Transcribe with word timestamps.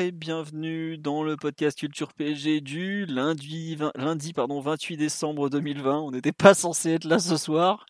Et 0.00 0.12
bienvenue 0.12 0.96
dans 0.96 1.24
le 1.24 1.36
podcast 1.36 1.76
Culture 1.76 2.12
PSG 2.12 2.60
du 2.60 3.04
lundi, 3.06 3.74
20 3.74 3.90
lundi 3.96 4.32
pardon, 4.32 4.60
28 4.60 4.96
décembre 4.96 5.50
2020. 5.50 5.98
On 5.98 6.12
n'était 6.12 6.30
pas 6.30 6.54
censé 6.54 6.90
être 6.90 7.04
là 7.04 7.18
ce 7.18 7.36
soir, 7.36 7.84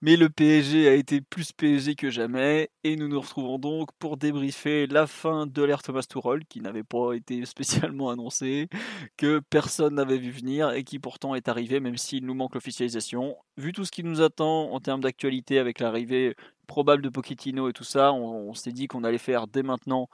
mais 0.00 0.16
le 0.16 0.28
PSG 0.28 0.88
a 0.88 0.94
été 0.94 1.20
plus 1.20 1.52
PSG 1.52 1.94
que 1.94 2.10
jamais 2.10 2.70
et 2.82 2.96
nous 2.96 3.06
nous 3.06 3.20
retrouvons 3.20 3.60
donc 3.60 3.90
pour 4.00 4.16
débriefer 4.16 4.88
la 4.88 5.06
fin 5.06 5.46
de 5.46 5.62
l'ère 5.62 5.84
Thomas 5.84 6.02
Tuchel 6.02 6.44
qui 6.48 6.60
n'avait 6.60 6.82
pas 6.82 7.12
été 7.12 7.44
spécialement 7.44 8.10
annoncé, 8.10 8.68
que 9.16 9.40
personne 9.48 9.94
n'avait 9.94 10.18
vu 10.18 10.32
venir 10.32 10.72
et 10.72 10.82
qui 10.82 10.98
pourtant 10.98 11.36
est 11.36 11.46
arrivé 11.46 11.78
même 11.78 11.98
s'il 11.98 12.26
nous 12.26 12.34
manque 12.34 12.54
l'officialisation. 12.54 13.36
Vu 13.58 13.72
tout 13.72 13.84
ce 13.84 13.92
qui 13.92 14.02
nous 14.02 14.22
attend 14.22 14.72
en 14.72 14.80
termes 14.80 15.02
d'actualité 15.02 15.60
avec 15.60 15.78
l'arrivée 15.78 16.34
probable 16.66 17.02
de 17.02 17.10
Pochettino 17.10 17.68
et 17.68 17.72
tout 17.72 17.84
ça, 17.84 18.12
on 18.12 18.54
s'est 18.54 18.72
dit 18.72 18.88
qu'on 18.88 19.04
allait 19.04 19.18
faire 19.18 19.46
dès 19.46 19.62
maintenant 19.62 20.08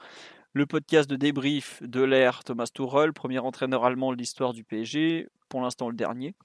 le 0.53 0.65
podcast 0.65 1.09
de 1.09 1.15
débrief 1.15 1.81
de 1.81 2.01
l'ère 2.01 2.43
Thomas 2.43 2.69
Tuchel, 2.73 3.13
premier 3.13 3.39
entraîneur 3.39 3.85
allemand 3.85 4.11
de 4.11 4.17
l'histoire 4.17 4.53
du 4.53 4.63
PSG, 4.63 5.27
pour 5.49 5.61
l'instant 5.61 5.89
le 5.89 5.95
dernier. 5.95 6.35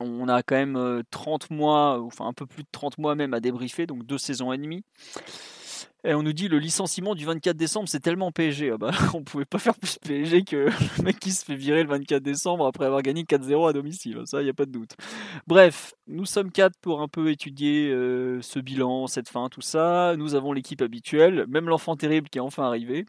On 0.00 0.28
a 0.28 0.42
quand 0.42 0.54
même 0.54 1.02
30 1.10 1.50
mois, 1.50 2.00
enfin 2.00 2.26
un 2.26 2.32
peu 2.32 2.46
plus 2.46 2.62
de 2.62 2.68
30 2.70 2.98
mois 2.98 3.14
même 3.14 3.34
à 3.34 3.40
débriefer, 3.40 3.86
donc 3.86 4.06
deux 4.06 4.18
saisons 4.18 4.52
et 4.52 4.58
demie. 4.58 4.84
Et 6.04 6.14
on 6.14 6.22
nous 6.22 6.32
dit 6.32 6.48
le 6.48 6.58
licenciement 6.58 7.14
du 7.14 7.24
24 7.24 7.56
décembre, 7.56 7.88
c'est 7.88 8.00
tellement 8.00 8.30
PSG. 8.30 8.70
Ah 8.72 8.78
bah, 8.78 8.90
on 9.14 9.22
pouvait 9.22 9.44
pas 9.44 9.58
faire 9.58 9.74
plus 9.74 9.98
PSG 9.98 10.44
que 10.44 10.56
le 10.56 11.02
mec 11.02 11.18
qui 11.18 11.32
se 11.32 11.44
fait 11.44 11.54
virer 11.54 11.82
le 11.82 11.88
24 11.88 12.22
décembre 12.22 12.66
après 12.66 12.86
avoir 12.86 13.02
gagné 13.02 13.24
4-0 13.24 13.68
à 13.68 13.72
domicile. 13.72 14.22
Ça, 14.24 14.40
il 14.40 14.44
n'y 14.44 14.50
a 14.50 14.54
pas 14.54 14.66
de 14.66 14.70
doute. 14.70 14.92
Bref, 15.46 15.94
nous 16.06 16.24
sommes 16.26 16.50
quatre 16.50 16.78
pour 16.80 17.02
un 17.02 17.08
peu 17.08 17.30
étudier 17.30 17.90
euh, 17.90 18.40
ce 18.42 18.58
bilan, 18.58 19.06
cette 19.06 19.28
fin, 19.28 19.48
tout 19.48 19.60
ça. 19.60 20.14
Nous 20.16 20.34
avons 20.34 20.52
l'équipe 20.52 20.82
habituelle, 20.82 21.46
même 21.48 21.68
l'enfant 21.68 21.96
terrible 21.96 22.28
qui 22.28 22.38
est 22.38 22.42
enfin 22.42 22.64
arrivé. 22.64 23.04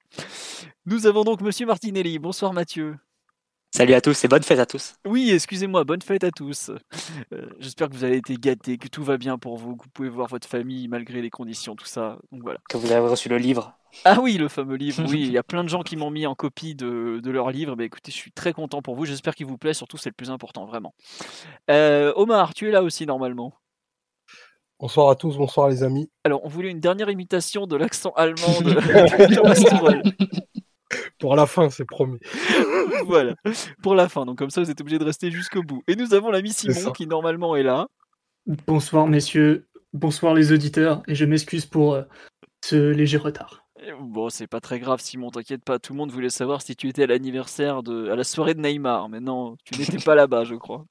Nous 0.86 1.08
avons 1.08 1.24
donc 1.24 1.42
Monsieur 1.42 1.66
Martinelli. 1.66 2.20
Bonsoir 2.20 2.54
Mathieu. 2.54 2.96
Salut 3.72 3.94
à 3.94 4.02
tous 4.02 4.26
et 4.26 4.28
bonne 4.28 4.42
fête 4.42 4.60
à 4.60 4.66
tous. 4.66 4.96
Oui, 5.06 5.30
excusez-moi, 5.32 5.84
bonne 5.84 6.02
fête 6.02 6.24
à 6.24 6.32
tous. 6.32 6.72
Euh, 7.32 7.50
J'espère 7.60 7.88
que 7.90 7.94
vous 7.94 8.04
avez 8.04 8.18
été 8.18 8.36
gâtés, 8.36 8.78
que 8.78 8.88
tout 8.88 9.04
va 9.04 9.18
bien 9.18 9.38
pour 9.38 9.58
vous, 9.58 9.76
que 9.76 9.84
vous 9.84 9.90
pouvez 9.94 10.10
voir 10.10 10.28
votre 10.28 10.48
famille 10.48 10.88
malgré 10.88 11.22
les 11.22 11.30
conditions, 11.30 11.76
tout 11.76 11.86
ça. 11.86 12.18
Donc 12.32 12.42
voilà. 12.42 12.60
Que 12.68 12.78
vous 12.78 12.92
avez 12.92 13.08
reçu 13.08 13.30
le 13.30 13.38
livre. 13.38 13.78
Ah 14.06 14.20
oui, 14.22 14.38
le 14.38 14.48
fameux 14.48 14.76
livre, 14.76 15.04
oui. 15.08 15.22
Il 15.28 15.32
y 15.32 15.38
a 15.38 15.44
plein 15.44 15.64
de 15.64 15.70
gens 15.70 15.84
qui 15.84 15.98
m'ont 15.98 16.10
mis 16.10 16.26
en 16.26 16.34
copie 16.34 16.74
de, 16.74 17.20
de 17.24 17.32
leur 17.32 17.52
livre. 17.52 17.76
Mais 17.78 17.86
écoutez, 17.86 18.12
je 18.12 18.18
suis 18.18 18.32
très 18.32 18.54
content 18.54 18.82
pour 18.82 18.96
vous. 18.96 19.06
J'espère 19.06 19.36
qu'il 19.36 19.46
vous 19.46 19.58
plaît. 19.58 19.76
Surtout, 19.76 19.98
c'est 19.98 20.10
le 20.10 20.16
plus 20.16 20.32
important, 20.32 20.66
vraiment. 20.66 20.96
Euh, 21.70 22.12
Omar, 22.16 22.56
tu 22.56 22.68
es 22.68 22.72
là 22.72 22.82
aussi 22.82 23.06
normalement. 23.06 23.54
Bonsoir 24.80 25.10
à 25.10 25.16
tous, 25.16 25.38
bonsoir 25.38 25.70
les 25.70 25.84
amis. 25.84 26.10
Alors, 26.24 26.42
on 26.44 26.48
voulait 26.48 26.72
une 26.72 26.80
dernière 26.80 27.10
imitation 27.10 27.68
de 27.68 27.76
l'accent 27.76 28.12
allemand 28.16 28.62
de, 28.62 28.74
de 28.74 29.36
Thomas. 29.70 30.02
Pour 31.20 31.36
la 31.36 31.46
fin, 31.46 31.70
c'est 31.70 31.86
promis. 31.86 32.20
voilà, 33.06 33.36
pour 33.82 33.96
la 33.96 34.10
fin. 34.10 34.26
Donc 34.26 34.38
comme 34.38 34.50
ça, 34.50 34.62
vous 34.62 34.72
êtes 34.72 34.82
obligés 34.82 35.00
de 35.00 35.04
rester 35.04 35.32
jusqu'au 35.32 35.64
bout. 35.64 35.84
Et 35.88 35.96
nous 35.96 36.14
avons 36.14 36.32
l'ami 36.32 36.52
Simon 36.52 36.92
qui 36.92 37.08
normalement 37.08 37.56
est 37.56 37.64
là. 37.64 37.88
Bonsoir 38.66 39.08
messieurs, 39.08 39.68
bonsoir 39.94 40.34
les 40.34 40.52
auditeurs, 40.52 41.04
et 41.08 41.16
je 41.16 41.26
m'excuse 41.26 41.66
pour 41.66 41.94
euh, 41.94 42.04
ce 42.64 42.92
léger 42.92 43.18
retard. 43.18 43.66
Et 43.86 43.92
Bon, 44.02 44.30
c'est 44.30 44.48
pas 44.48 44.60
très 44.60 44.80
grave, 44.80 45.00
Simon, 45.02 45.30
t'inquiète 45.30 45.64
pas. 45.64 45.78
Tout 45.80 45.94
le 45.94 45.98
monde 45.98 46.12
voulait 46.12 46.30
savoir 46.30 46.62
si 46.62 46.76
tu 46.76 46.88
étais 46.90 47.04
à 47.04 47.08
l'anniversaire 47.08 47.84
de, 47.84 48.10
à 48.10 48.16
la 48.16 48.24
soirée 48.24 48.54
de 48.56 48.62
Neymar, 48.62 49.10
mais 49.10 49.20
non, 49.20 49.56
tu 49.64 49.80
n'étais 49.80 49.98
pas 50.04 50.16
là-bas, 50.16 50.44
je 50.46 50.56
crois. 50.56 50.86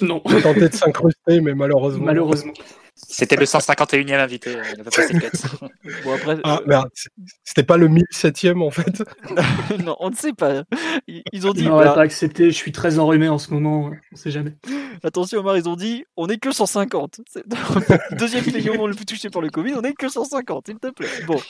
Non, 0.00 0.22
J'ai 0.26 0.42
tenté 0.42 0.68
de 0.68 0.74
s'incruster, 0.74 1.40
mais 1.40 1.54
malheureusement. 1.54 2.04
malheureusement. 2.06 2.52
C'était 2.96 3.36
le 3.36 3.44
151e 3.44 4.14
invité. 4.20 4.56
euh. 4.56 4.62
Bon 6.04 6.14
après, 6.14 6.38
Ah, 6.44 6.60
merde, 6.66 6.88
c'était 7.42 7.62
pas 7.64 7.76
le 7.76 7.88
1007ème 7.88 8.62
en 8.62 8.70
fait. 8.70 9.02
non, 9.84 9.96
on 10.00 10.10
ne 10.10 10.14
sait 10.14 10.32
pas. 10.32 10.62
Ils, 11.08 11.22
ils 11.32 11.46
ont 11.46 11.52
dit, 11.52 11.64
Non, 11.64 11.72
voilà, 11.72 11.92
pas 11.92 12.02
accepté, 12.02 12.46
je 12.46 12.56
suis 12.56 12.72
très 12.72 12.98
enrhumé 12.98 13.28
en 13.28 13.38
ce 13.38 13.52
moment, 13.52 13.90
on 14.12 14.16
sait 14.16 14.30
jamais. 14.30 14.54
attention 15.02 15.40
Omar, 15.40 15.56
ils 15.56 15.68
ont 15.68 15.76
dit, 15.76 16.04
on 16.16 16.26
n'est 16.28 16.38
que 16.38 16.52
150. 16.52 17.20
C'est- 17.28 17.44
Deuxième 18.18 18.44
monde 18.76 18.90
le 18.90 18.94
plus 18.96 19.04
touché 19.06 19.28
par 19.28 19.42
le 19.42 19.50
Covid, 19.50 19.74
on 19.74 19.82
n'est 19.82 19.92
que 19.94 20.08
150, 20.08 20.66
s'il 20.68 20.78
te 20.78 20.90
plaît. 20.90 21.08
Bon, 21.26 21.40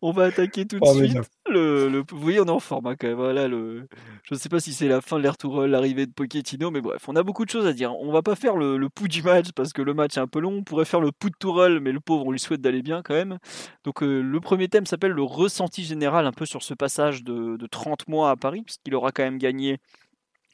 on 0.00 0.12
va 0.12 0.24
attaquer 0.24 0.66
tout 0.66 0.78
de 0.80 0.84
suite. 0.86 0.94
Formidable. 0.96 1.26
Le, 1.50 1.88
le, 1.88 1.98
vous 2.10 2.18
voyez, 2.20 2.40
on 2.40 2.46
est 2.46 2.50
en 2.50 2.60
forme 2.60 2.86
hein, 2.86 2.94
quand 2.98 3.08
même. 3.08 3.16
Voilà, 3.16 3.46
le, 3.46 3.86
je 4.24 4.34
ne 4.34 4.38
sais 4.38 4.48
pas 4.48 4.60
si 4.60 4.72
c'est 4.72 4.88
la 4.88 5.00
fin 5.00 5.18
de 5.18 5.22
l'ère 5.22 5.36
Tourelle, 5.36 5.70
l'arrivée 5.70 6.06
de 6.06 6.12
Pochettino, 6.12 6.70
mais 6.70 6.80
bref, 6.80 7.02
on 7.08 7.16
a 7.16 7.22
beaucoup 7.22 7.44
de 7.44 7.50
choses 7.50 7.66
à 7.66 7.72
dire. 7.72 7.94
On 8.00 8.10
va 8.12 8.22
pas 8.22 8.34
faire 8.36 8.56
le, 8.56 8.76
le 8.78 8.88
pouls 8.88 9.08
du 9.08 9.22
match 9.22 9.48
parce 9.54 9.72
que 9.72 9.82
le 9.82 9.92
match 9.92 10.16
est 10.16 10.20
un 10.20 10.26
peu 10.26 10.40
long. 10.40 10.61
On 10.62 10.64
pourrait 10.64 10.84
faire 10.84 11.00
le 11.00 11.10
Tourelle, 11.40 11.80
mais 11.80 11.90
le 11.90 11.98
pauvre, 11.98 12.24
on 12.24 12.30
lui 12.30 12.38
souhaite 12.38 12.60
d'aller 12.60 12.82
bien 12.82 13.02
quand 13.02 13.14
même. 13.14 13.38
Donc, 13.82 14.04
euh, 14.04 14.20
le 14.22 14.40
premier 14.40 14.68
thème 14.68 14.86
s'appelle 14.86 15.10
le 15.10 15.24
ressenti 15.24 15.82
général, 15.82 16.24
un 16.24 16.30
peu 16.30 16.46
sur 16.46 16.62
ce 16.62 16.72
passage 16.72 17.24
de, 17.24 17.56
de 17.56 17.66
30 17.66 18.06
mois 18.06 18.30
à 18.30 18.36
Paris, 18.36 18.62
puisqu'il 18.62 18.94
aura 18.94 19.10
quand 19.10 19.24
même 19.24 19.38
gagné 19.38 19.78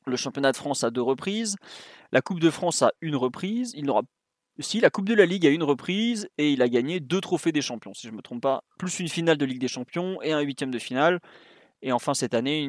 le 0.07 0.17
championnat 0.17 0.51
de 0.53 0.57
France 0.57 0.83
à 0.83 0.91
deux 0.91 1.03
reprises, 1.03 1.57
la 2.11 2.23
Coupe 2.23 2.41
de 2.41 2.49
France 2.49 2.81
à 2.81 2.93
une 3.03 3.17
reprise. 3.17 3.75
Il 3.77 3.85
n'aura 3.85 4.01
si, 4.61 4.81
la 4.81 4.89
Coupe 4.89 5.07
de 5.07 5.15
la 5.15 5.27
Ligue 5.27 5.47
à 5.47 5.51
une 5.51 5.63
reprise 5.63 6.27
et 6.39 6.51
il 6.51 6.63
a 6.63 6.71
gagné 6.71 7.01
deux 7.01 7.21
trophées 7.21 7.53
des 7.53 7.61
champions, 7.61 7.93
si 7.93 8.07
je 8.07 8.13
ne 8.13 8.17
me 8.17 8.23
trompe 8.23 8.41
pas, 8.41 8.65
plus 8.79 8.99
une 8.99 9.09
finale 9.09 9.37
de 9.37 9.45
Ligue 9.45 9.61
des 9.61 9.69
Champions 9.69 10.23
et 10.23 10.33
un 10.33 10.41
huitième 10.41 10.71
de 10.71 10.79
finale. 10.79 11.21
Et 11.83 11.93
enfin, 11.93 12.15
cette 12.15 12.33
année, 12.33 12.67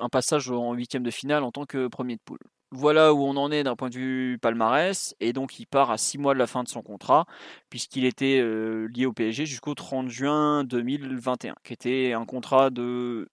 un 0.00 0.08
passage 0.08 0.50
en 0.50 0.72
huitième 0.72 1.02
de 1.02 1.10
finale 1.10 1.42
en 1.42 1.50
tant 1.50 1.66
que 1.66 1.88
premier 1.88 2.14
de 2.14 2.22
poule. 2.24 2.38
Voilà 2.72 3.14
où 3.14 3.22
on 3.22 3.36
en 3.36 3.52
est 3.52 3.62
d'un 3.62 3.76
point 3.76 3.90
de 3.90 3.94
vue 3.94 4.38
palmarès. 4.40 5.14
Et 5.20 5.32
donc, 5.32 5.58
il 5.60 5.66
part 5.66 5.90
à 5.90 5.98
six 5.98 6.18
mois 6.18 6.34
de 6.34 6.38
la 6.38 6.46
fin 6.46 6.64
de 6.64 6.68
son 6.68 6.82
contrat, 6.82 7.26
puisqu'il 7.70 8.04
était 8.04 8.40
euh, 8.40 8.88
lié 8.94 9.06
au 9.06 9.12
PSG 9.12 9.46
jusqu'au 9.46 9.74
30 9.74 10.08
juin 10.08 10.64
2021, 10.64 11.54
qui 11.64 11.72
était 11.72 12.12
un 12.12 12.24
contrat 12.24 12.70
de 12.70 13.28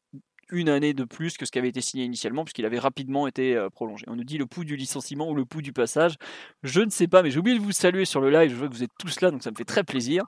une 0.49 0.69
année 0.69 0.93
de 0.93 1.03
plus 1.03 1.37
que 1.37 1.45
ce 1.45 1.51
qui 1.51 1.59
avait 1.59 1.69
été 1.69 1.81
signé 1.81 2.05
initialement, 2.05 2.43
puisqu'il 2.43 2.65
avait 2.65 2.79
rapidement 2.79 3.27
été 3.27 3.55
euh, 3.55 3.69
prolongé. 3.69 4.05
On 4.07 4.15
nous 4.15 4.23
dit 4.23 4.37
le 4.37 4.45
pouls 4.45 4.63
du 4.63 4.75
licenciement 4.75 5.29
ou 5.29 5.35
le 5.35 5.45
pouls 5.45 5.61
du 5.61 5.73
passage. 5.73 6.15
Je 6.63 6.81
ne 6.81 6.89
sais 6.89 7.07
pas, 7.07 7.23
mais 7.23 7.31
j'ai 7.31 7.39
oublié 7.39 7.57
de 7.57 7.63
vous 7.63 7.71
saluer 7.71 8.05
sur 8.05 8.21
le 8.21 8.29
live. 8.29 8.51
Je 8.51 8.55
vois 8.55 8.67
que 8.67 8.73
vous 8.73 8.83
êtes 8.83 8.91
tous 8.99 9.21
là, 9.21 9.31
donc 9.31 9.43
ça 9.43 9.51
me 9.51 9.55
fait 9.55 9.65
très 9.65 9.83
plaisir. 9.83 10.23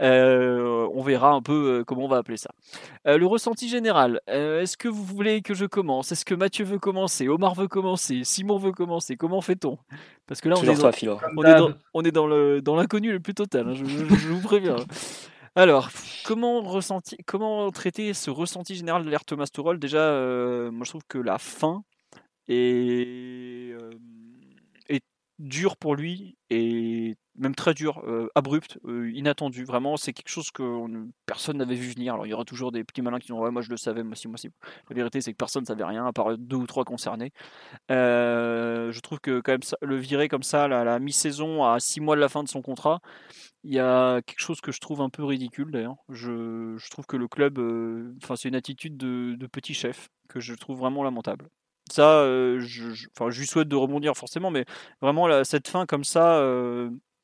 Euh, 0.00 0.88
on 0.94 1.02
verra 1.02 1.32
un 1.32 1.42
peu 1.42 1.78
euh, 1.80 1.84
comment 1.84 2.04
on 2.04 2.08
va 2.08 2.18
appeler 2.18 2.36
ça. 2.36 2.50
Euh, 3.06 3.18
le 3.18 3.26
ressenti 3.26 3.68
général. 3.68 4.20
euh, 4.30 4.62
Est-ce 4.62 4.76
que 4.76 4.88
vous 4.88 5.02
voulez 5.04 5.42
que 5.42 5.54
je 5.54 5.64
commence? 5.66 6.12
Est-ce 6.12 6.24
que 6.24 6.34
Mathieu 6.34 6.64
veut 6.64 6.78
commencer? 6.78 7.28
Omar 7.28 7.54
veut 7.54 7.68
commencer? 7.68 8.20
Simon 8.24 8.58
veut 8.58 8.72
commencer? 8.72 9.16
Comment 9.16 9.40
fait-on? 9.40 9.78
Parce 10.26 10.40
que 10.40 10.48
là, 10.48 10.56
on 10.58 10.62
est, 10.62 10.66
dans, 10.66 10.74
toi, 10.76 10.92
Philo. 10.92 11.18
on 11.36 11.42
est 11.44 11.54
dans, 11.58 11.70
on 11.94 12.02
est 12.04 12.10
dans 12.12 12.26
le 12.26 12.60
dans 12.60 12.76
l'inconnu 12.76 13.12
le 13.12 13.20
plus 13.20 13.34
total. 13.34 13.68
hein, 13.68 13.74
je, 13.74 13.84
je- 13.84 14.04
je 14.14 14.28
vous 14.28 14.40
préviens. 14.42 14.76
Alors, 15.58 15.90
comment 16.24 16.60
ressenti, 16.62 17.16
comment 17.26 17.68
traiter 17.72 18.14
ce 18.14 18.30
ressenti 18.30 18.76
général 18.76 19.04
de 19.04 19.10
l'ère 19.10 19.24
Thomas 19.24 19.48
Tuchel? 19.52 19.80
Déjà, 19.80 19.98
euh, 19.98 20.70
moi 20.70 20.84
je 20.84 20.90
trouve 20.90 21.02
que 21.08 21.18
la 21.18 21.38
fin 21.38 21.82
est, 22.46 23.72
euh, 23.72 23.90
est 24.88 25.02
dure 25.40 25.76
pour 25.76 25.96
lui 25.96 26.36
et 26.50 27.16
même 27.38 27.54
très 27.54 27.74
dure, 27.74 28.02
euh, 28.06 28.28
abrupte, 28.34 28.78
euh, 28.86 29.10
inattendue. 29.12 29.64
Vraiment, 29.64 29.96
c'est 29.96 30.12
quelque 30.12 30.28
chose 30.28 30.50
que 30.50 30.62
on- 30.62 31.10
personne 31.26 31.58
n'avait 31.58 31.74
vu 31.74 31.90
venir. 31.90 32.14
Alors, 32.14 32.26
il 32.26 32.30
y 32.30 32.32
aura 32.34 32.44
toujours 32.44 32.72
des 32.72 32.84
petits 32.84 33.02
malins 33.02 33.18
qui 33.18 33.26
diront 33.26 33.40
ouais, 33.42 33.50
moi 33.50 33.62
je 33.62 33.70
le 33.70 33.76
savais, 33.76 34.02
moi 34.02 34.16
si, 34.16 34.28
moi 34.28 34.36
si. 34.38 34.50
La 34.90 34.96
vérité, 34.96 35.20
c'est 35.20 35.32
que 35.32 35.36
personne 35.36 35.62
ne 35.62 35.66
savait 35.66 35.84
rien 35.84 36.06
à 36.06 36.12
part 36.12 36.36
deux 36.36 36.56
ou 36.56 36.66
trois 36.66 36.84
concernés. 36.84 37.32
Je 37.90 39.00
trouve 39.00 39.20
que 39.20 39.40
quand 39.40 39.52
même 39.52 39.60
le 39.82 39.96
virer 39.96 40.28
comme 40.28 40.42
ça, 40.42 40.68
la, 40.68 40.84
la 40.84 40.98
mi-saison 40.98 41.64
à 41.64 41.80
six 41.80 42.00
mois 42.00 42.16
de 42.16 42.20
la 42.20 42.28
fin 42.28 42.42
de 42.42 42.48
son 42.48 42.62
contrat, 42.62 43.00
il 43.64 43.74
y 43.74 43.78
a 43.78 44.20
quelque 44.22 44.40
chose 44.40 44.60
que 44.60 44.72
je 44.72 44.80
trouve 44.80 45.00
un 45.00 45.10
peu 45.10 45.24
ridicule 45.24 45.70
d'ailleurs. 45.70 45.96
Je, 46.08 46.76
trouve 46.90 47.06
que 47.06 47.16
le 47.16 47.28
club, 47.28 47.58
enfin 48.22 48.36
c'est 48.36 48.48
une 48.48 48.54
attitude 48.54 48.96
de, 48.96 49.46
petit 49.46 49.74
chef 49.74 50.08
que 50.28 50.40
je 50.40 50.54
trouve 50.54 50.78
vraiment 50.78 51.04
lamentable. 51.04 51.48
Ça, 51.90 52.24
je, 52.58 53.06
enfin, 53.16 53.30
je 53.30 53.40
lui 53.40 53.46
souhaite 53.46 53.68
de 53.68 53.76
rebondir 53.76 54.14
forcément, 54.16 54.50
mais 54.50 54.66
vraiment 55.00 55.44
cette 55.44 55.68
fin 55.68 55.86
comme 55.86 56.04
ça, 56.04 56.40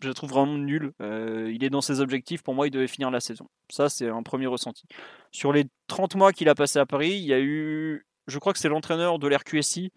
je 0.04 0.08
la 0.08 0.14
trouve 0.14 0.30
vraiment 0.30 0.56
nulle. 0.56 0.92
Euh, 1.00 1.50
il 1.52 1.64
est 1.64 1.70
dans 1.70 1.80
ses 1.80 2.00
objectifs, 2.00 2.42
pour 2.42 2.54
moi 2.54 2.68
il 2.68 2.70
devait 2.70 2.86
finir 2.86 3.10
la 3.10 3.20
saison. 3.20 3.48
Ça 3.70 3.88
c'est 3.88 4.08
un 4.08 4.22
premier 4.22 4.46
ressenti. 4.46 4.84
Sur 5.32 5.52
les 5.52 5.64
30 5.88 6.14
mois 6.14 6.32
qu'il 6.32 6.48
a 6.48 6.54
passé 6.54 6.78
à 6.78 6.86
Paris, 6.86 7.12
il 7.12 7.24
y 7.24 7.32
a 7.32 7.40
eu, 7.40 8.06
je 8.28 8.38
crois 8.38 8.52
que 8.52 8.58
c'est 8.58 8.68
l'entraîneur 8.68 9.18
de 9.18 9.26
l'RQSI 9.26 9.92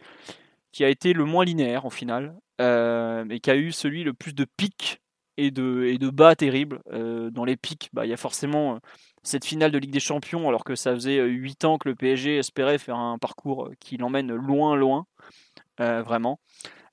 qui 0.72 0.84
a 0.84 0.90
été 0.90 1.14
le 1.14 1.26
moins 1.26 1.46
linéaire 1.46 1.86
au 1.86 1.90
final, 1.90 2.36
euh, 2.62 3.26
et 3.30 3.40
qui 3.40 3.52
a 3.52 3.56
eu 3.56 3.72
celui 3.72 4.04
le 4.04 4.14
plus 4.14 4.34
de 4.34 4.46
pics 4.46 5.02
et 5.38 5.52
de, 5.52 5.86
et 5.86 5.98
de 5.98 6.10
bas 6.10 6.36
terribles. 6.36 6.82
Euh, 6.92 7.30
dans 7.30 7.46
les 7.46 7.58
pics, 7.58 7.90
bah, 7.94 8.06
il 8.06 8.10
y 8.10 8.14
a 8.14 8.18
forcément 8.18 8.76
euh, 8.76 8.80
cette 9.24 9.46
finale 9.46 9.72
de 9.72 9.78
Ligue 9.78 9.92
des 9.92 10.00
Champions, 10.00 10.48
alors 10.48 10.64
que 10.64 10.76
ça 10.76 10.94
faisait 10.94 11.24
8 11.24 11.66
ans 11.66 11.78
que 11.78 11.90
le 11.90 11.96
PSG 11.96 12.38
espérait 12.38 12.78
faire 12.78 12.98
un 12.98 13.18
parcours 13.18 13.72
qui 13.80 13.98
l'emmène 13.98 14.34
loin, 14.34 14.76
loin, 14.76 15.06
vraiment. 15.80 16.40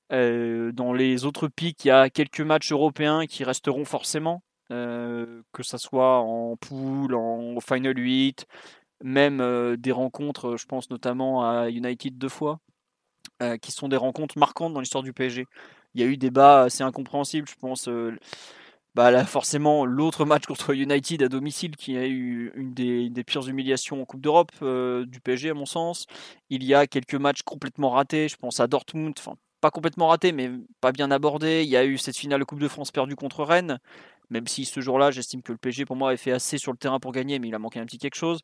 Dans 0.09 0.93
les 0.93 1.25
autres 1.25 1.47
pics, 1.47 1.83
il 1.85 1.87
y 1.89 1.91
a 1.91 2.09
quelques 2.09 2.41
matchs 2.41 2.71
européens 2.71 3.25
qui 3.25 3.43
resteront 3.43 3.85
forcément, 3.85 4.43
que 4.69 5.63
ce 5.63 5.77
soit 5.77 6.19
en 6.19 6.55
poule, 6.57 7.15
en 7.15 7.59
Final 7.59 7.97
8, 7.97 8.45
même 9.03 9.75
des 9.77 9.91
rencontres, 9.91 10.57
je 10.57 10.65
pense 10.65 10.89
notamment 10.89 11.49
à 11.49 11.69
United 11.69 12.17
deux 12.17 12.29
fois, 12.29 12.59
qui 13.61 13.71
sont 13.71 13.87
des 13.87 13.97
rencontres 13.97 14.37
marquantes 14.37 14.73
dans 14.73 14.79
l'histoire 14.79 15.03
du 15.03 15.13
PSG. 15.13 15.45
Il 15.95 16.01
y 16.01 16.03
a 16.03 16.07
eu 16.07 16.17
des 16.17 16.31
bas 16.31 16.63
assez 16.63 16.83
incompréhensibles, 16.83 17.47
je 17.47 17.55
pense. 17.55 17.89
bah 18.95 19.25
forcément, 19.25 19.85
l'autre 19.85 20.23
match 20.25 20.45
contre 20.45 20.73
United 20.73 21.21
à 21.23 21.27
domicile 21.27 21.75
qui 21.75 21.97
a 21.97 22.07
eu 22.07 22.51
une 22.55 22.73
des, 22.73 23.09
des 23.09 23.23
pires 23.23 23.47
humiliations 23.47 24.01
en 24.01 24.05
Coupe 24.05 24.21
d'Europe 24.21 24.51
du 24.61 25.19
PSG, 25.21 25.49
à 25.49 25.53
mon 25.53 25.65
sens. 25.65 26.05
Il 26.49 26.63
y 26.63 26.73
a 26.73 26.87
quelques 26.87 27.15
matchs 27.15 27.41
complètement 27.43 27.89
ratés, 27.91 28.29
je 28.29 28.37
pense 28.37 28.59
à 28.59 28.67
Dortmund, 28.67 29.13
enfin, 29.17 29.35
pas 29.61 29.71
complètement 29.71 30.07
ratés, 30.07 30.31
mais 30.31 30.51
pas 30.81 30.91
bien 30.91 31.11
abordés. 31.11 31.63
Il 31.63 31.69
y 31.69 31.77
a 31.77 31.85
eu 31.85 31.97
cette 31.97 32.17
finale 32.17 32.45
Coupe 32.45 32.59
de 32.59 32.67
France 32.67 32.91
perdue 32.91 33.15
contre 33.15 33.43
Rennes, 33.43 33.79
même 34.29 34.47
si 34.47 34.65
ce 34.65 34.79
jour-là, 34.81 35.11
j'estime 35.11 35.41
que 35.41 35.51
le 35.51 35.57
PSG, 35.57 35.85
pour 35.85 35.95
moi, 35.95 36.09
avait 36.09 36.17
fait 36.17 36.31
assez 36.31 36.57
sur 36.57 36.71
le 36.71 36.77
terrain 36.77 36.99
pour 36.99 37.11
gagner, 37.11 37.39
mais 37.39 37.47
il 37.47 37.55
a 37.55 37.59
manqué 37.59 37.79
un 37.79 37.85
petit 37.85 37.97
quelque 37.97 38.15
chose 38.15 38.41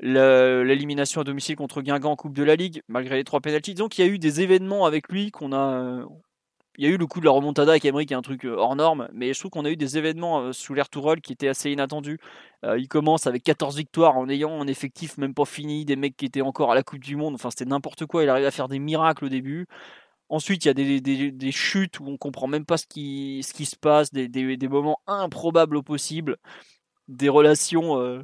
l'élimination 0.00 1.20
à 1.20 1.24
domicile 1.24 1.56
contre 1.56 1.82
Guingamp 1.82 2.12
en 2.12 2.16
Coupe 2.16 2.34
de 2.34 2.42
la 2.42 2.56
Ligue, 2.56 2.82
malgré 2.88 3.16
les 3.16 3.24
trois 3.24 3.40
pénalties. 3.40 3.74
Donc 3.74 3.98
il 3.98 4.04
y 4.04 4.08
a 4.08 4.10
eu 4.10 4.18
des 4.18 4.40
événements 4.40 4.86
avec 4.86 5.08
lui 5.08 5.30
qu'on 5.30 5.52
a. 5.52 6.04
Il 6.76 6.84
y 6.84 6.88
a 6.88 6.90
eu 6.90 6.96
le 6.96 7.06
coup 7.06 7.20
de 7.20 7.24
la 7.24 7.30
remontada 7.30 7.70
avec 7.70 7.84
Emery 7.84 8.04
qui 8.04 8.14
est 8.14 8.16
un 8.16 8.22
truc 8.22 8.44
euh, 8.44 8.56
hors 8.56 8.74
norme, 8.74 9.08
mais 9.12 9.32
je 9.32 9.38
trouve 9.38 9.52
qu'on 9.52 9.64
a 9.64 9.70
eu 9.70 9.76
des 9.76 9.96
événements 9.96 10.40
euh, 10.40 10.52
sous 10.52 10.74
l'air 10.74 10.88
Tourelle 10.88 11.20
qui 11.20 11.32
étaient 11.32 11.46
assez 11.46 11.70
inattendus. 11.70 12.18
Euh, 12.64 12.76
il 12.76 12.88
commence 12.88 13.28
avec 13.28 13.44
14 13.44 13.76
victoires 13.76 14.16
en 14.18 14.28
ayant 14.28 14.60
un 14.60 14.66
effectif 14.66 15.16
même 15.16 15.34
pas 15.34 15.44
fini, 15.44 15.84
des 15.84 15.94
mecs 15.94 16.16
qui 16.16 16.24
étaient 16.24 16.40
encore 16.40 16.72
à 16.72 16.74
la 16.74 16.82
Coupe 16.82 16.98
du 16.98 17.14
Monde, 17.14 17.34
enfin 17.34 17.50
c'était 17.50 17.64
n'importe 17.64 18.06
quoi, 18.06 18.24
il 18.24 18.28
arrive 18.28 18.44
à 18.44 18.50
faire 18.50 18.66
des 18.66 18.80
miracles 18.80 19.26
au 19.26 19.28
début. 19.28 19.68
Ensuite, 20.28 20.64
il 20.64 20.68
y 20.68 20.70
a 20.70 20.74
des, 20.74 21.00
des, 21.00 21.52
chutes 21.52 22.00
où 22.00 22.06
on 22.08 22.16
comprend 22.16 22.46
même 22.46 22.64
pas 22.64 22.78
ce 22.78 22.86
qui, 22.86 23.42
ce 23.46 23.52
qui 23.52 23.66
se 23.66 23.76
passe, 23.76 24.12
des, 24.12 24.28
des 24.28 24.68
moments 24.68 24.98
improbables 25.06 25.76
au 25.76 25.82
possible 25.82 26.38
des 27.08 27.28
relations 27.28 28.00
euh, 28.00 28.22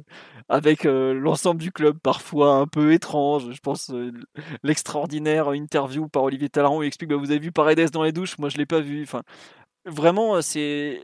avec 0.49 0.85
euh, 0.85 1.13
l'ensemble 1.13 1.61
du 1.61 1.71
club, 1.71 1.99
parfois 1.99 2.55
un 2.55 2.67
peu 2.67 2.93
étranges. 2.93 3.51
Je 3.51 3.59
pense 3.59 3.91
euh, 3.91 4.11
l'extraordinaire 4.63 5.49
interview 5.53 6.07
par 6.07 6.23
Olivier 6.23 6.49
Talaron 6.49 6.79
où 6.79 6.83
il 6.83 6.87
explique 6.87 7.09
bah, 7.09 7.17
Vous 7.17 7.31
avez 7.31 7.39
vu 7.39 7.51
Paredes 7.51 7.91
dans 7.91 8.03
les 8.03 8.11
douches 8.11 8.37
Moi, 8.39 8.49
je 8.49 8.57
l'ai 8.57 8.65
pas 8.65 8.81
vu. 8.81 9.03
Enfin, 9.03 9.23
vraiment, 9.85 10.41
c'est 10.41 11.03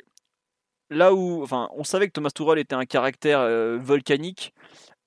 là 0.90 1.14
où. 1.14 1.44
Enfin, 1.44 1.70
on 1.76 1.84
savait 1.84 2.08
que 2.08 2.14
Thomas 2.14 2.32
Tuchel 2.32 2.60
était 2.60 2.76
un 2.76 2.86
caractère 2.86 3.42
volcanique. 3.80 4.54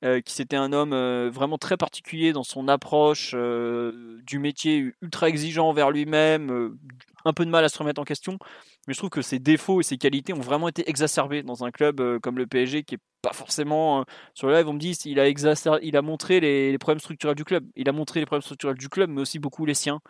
Qui 0.03 0.33
c'était 0.33 0.57
un 0.57 0.73
homme 0.73 0.95
vraiment 1.29 1.59
très 1.59 1.77
particulier 1.77 2.33
dans 2.33 2.43
son 2.43 2.69
approche 2.69 3.35
du 3.35 4.39
métier, 4.39 4.93
ultra 5.03 5.29
exigeant 5.29 5.69
envers 5.69 5.91
lui-même, 5.91 6.79
un 7.25 7.33
peu 7.33 7.45
de 7.45 7.51
mal 7.51 7.65
à 7.65 7.69
se 7.69 7.79
remettre 7.79 8.01
en 8.01 8.05
question. 8.05 8.39
Mais 8.87 8.95
je 8.95 8.99
trouve 8.99 9.11
que 9.11 9.23
ses 9.23 9.39
défauts 9.39 9.81
et 9.81 9.85
ses 9.85 9.99
qualités 9.99 10.33
ont 10.33 10.41
vraiment 10.41 10.69
été 10.69 10.89
exacerbés 10.89 11.43
dans 11.43 11.65
un 11.65 11.71
club 11.71 12.01
euh, 12.01 12.19
comme 12.19 12.39
le 12.39 12.47
PSG 12.47 12.83
qui 12.83 12.95
est 12.97 13.01
pas 13.23 13.33
forcément 13.33 14.01
euh, 14.01 14.05
sur 14.35 14.49
le 14.49 14.55
live. 14.55 14.69
On 14.69 14.73
me 14.73 14.79
dit 14.79 14.93
il 15.05 15.21
a 15.21 15.29
il 15.29 15.97
a 15.97 16.03
montré 16.03 16.41
les, 16.41 16.79
problèmes 16.79 17.01
structurels 17.01 17.37
du 17.37 17.45
club. 17.45 17.67
Il 17.77 17.89
a 17.89 17.93
montré 17.93 18.21
les 18.21 18.27
problèmes 18.27 18.43
structurels 18.43 18.79
du 18.79 18.89
club 18.89 19.11
mais 19.11 19.21
aussi 19.21 19.39
beaucoup 19.39 19.67
les 19.67 19.75
siens. 19.75 20.01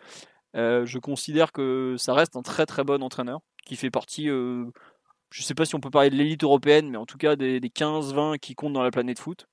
Euh, 0.55 0.85
je 0.85 0.99
considère 0.99 1.51
que 1.51 1.95
ça 1.97 2.13
reste 2.13 2.35
un 2.35 2.41
très 2.41 2.65
très 2.65 2.83
bon 2.83 3.01
entraîneur 3.03 3.39
qui 3.65 3.75
fait 3.75 3.91
partie 3.91 4.27
je 4.27 5.43
sais 5.43 5.53
pas 5.53 5.65
si 5.65 5.75
on 5.75 5.79
peut 5.79 5.89
parler 5.89 6.09
de 6.09 6.15
l'élite 6.15 6.43
européenne 6.43 6.89
mais 6.89 6.97
en 6.97 7.05
tout 7.05 7.17
cas 7.17 7.35
des, 7.37 7.59
des 7.61 7.69
15-20 7.69 8.37
qui 8.39 8.55
comptent 8.55 8.73
dans 8.73 8.83
la 8.83 8.91
planète 8.91 9.19
foot 9.19 9.47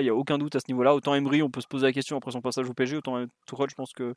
il 0.00 0.06
y 0.06 0.10
a 0.10 0.14
aucun 0.14 0.38
doute 0.38 0.56
à 0.56 0.60
ce 0.60 0.66
niveau 0.68 0.82
là 0.82 0.94
autant 0.94 1.14
Emery 1.14 1.42
on 1.42 1.50
peut 1.50 1.60
se 1.60 1.66
poser 1.66 1.86
la 1.86 1.92
question 1.92 2.16
après 2.16 2.32
son 2.32 2.40
passage 2.40 2.68
au 2.68 2.74
PSG 2.74 2.96
autant 2.96 3.24
Tourelle 3.46 3.70
je 3.70 3.74
pense 3.74 3.92
que 3.92 4.14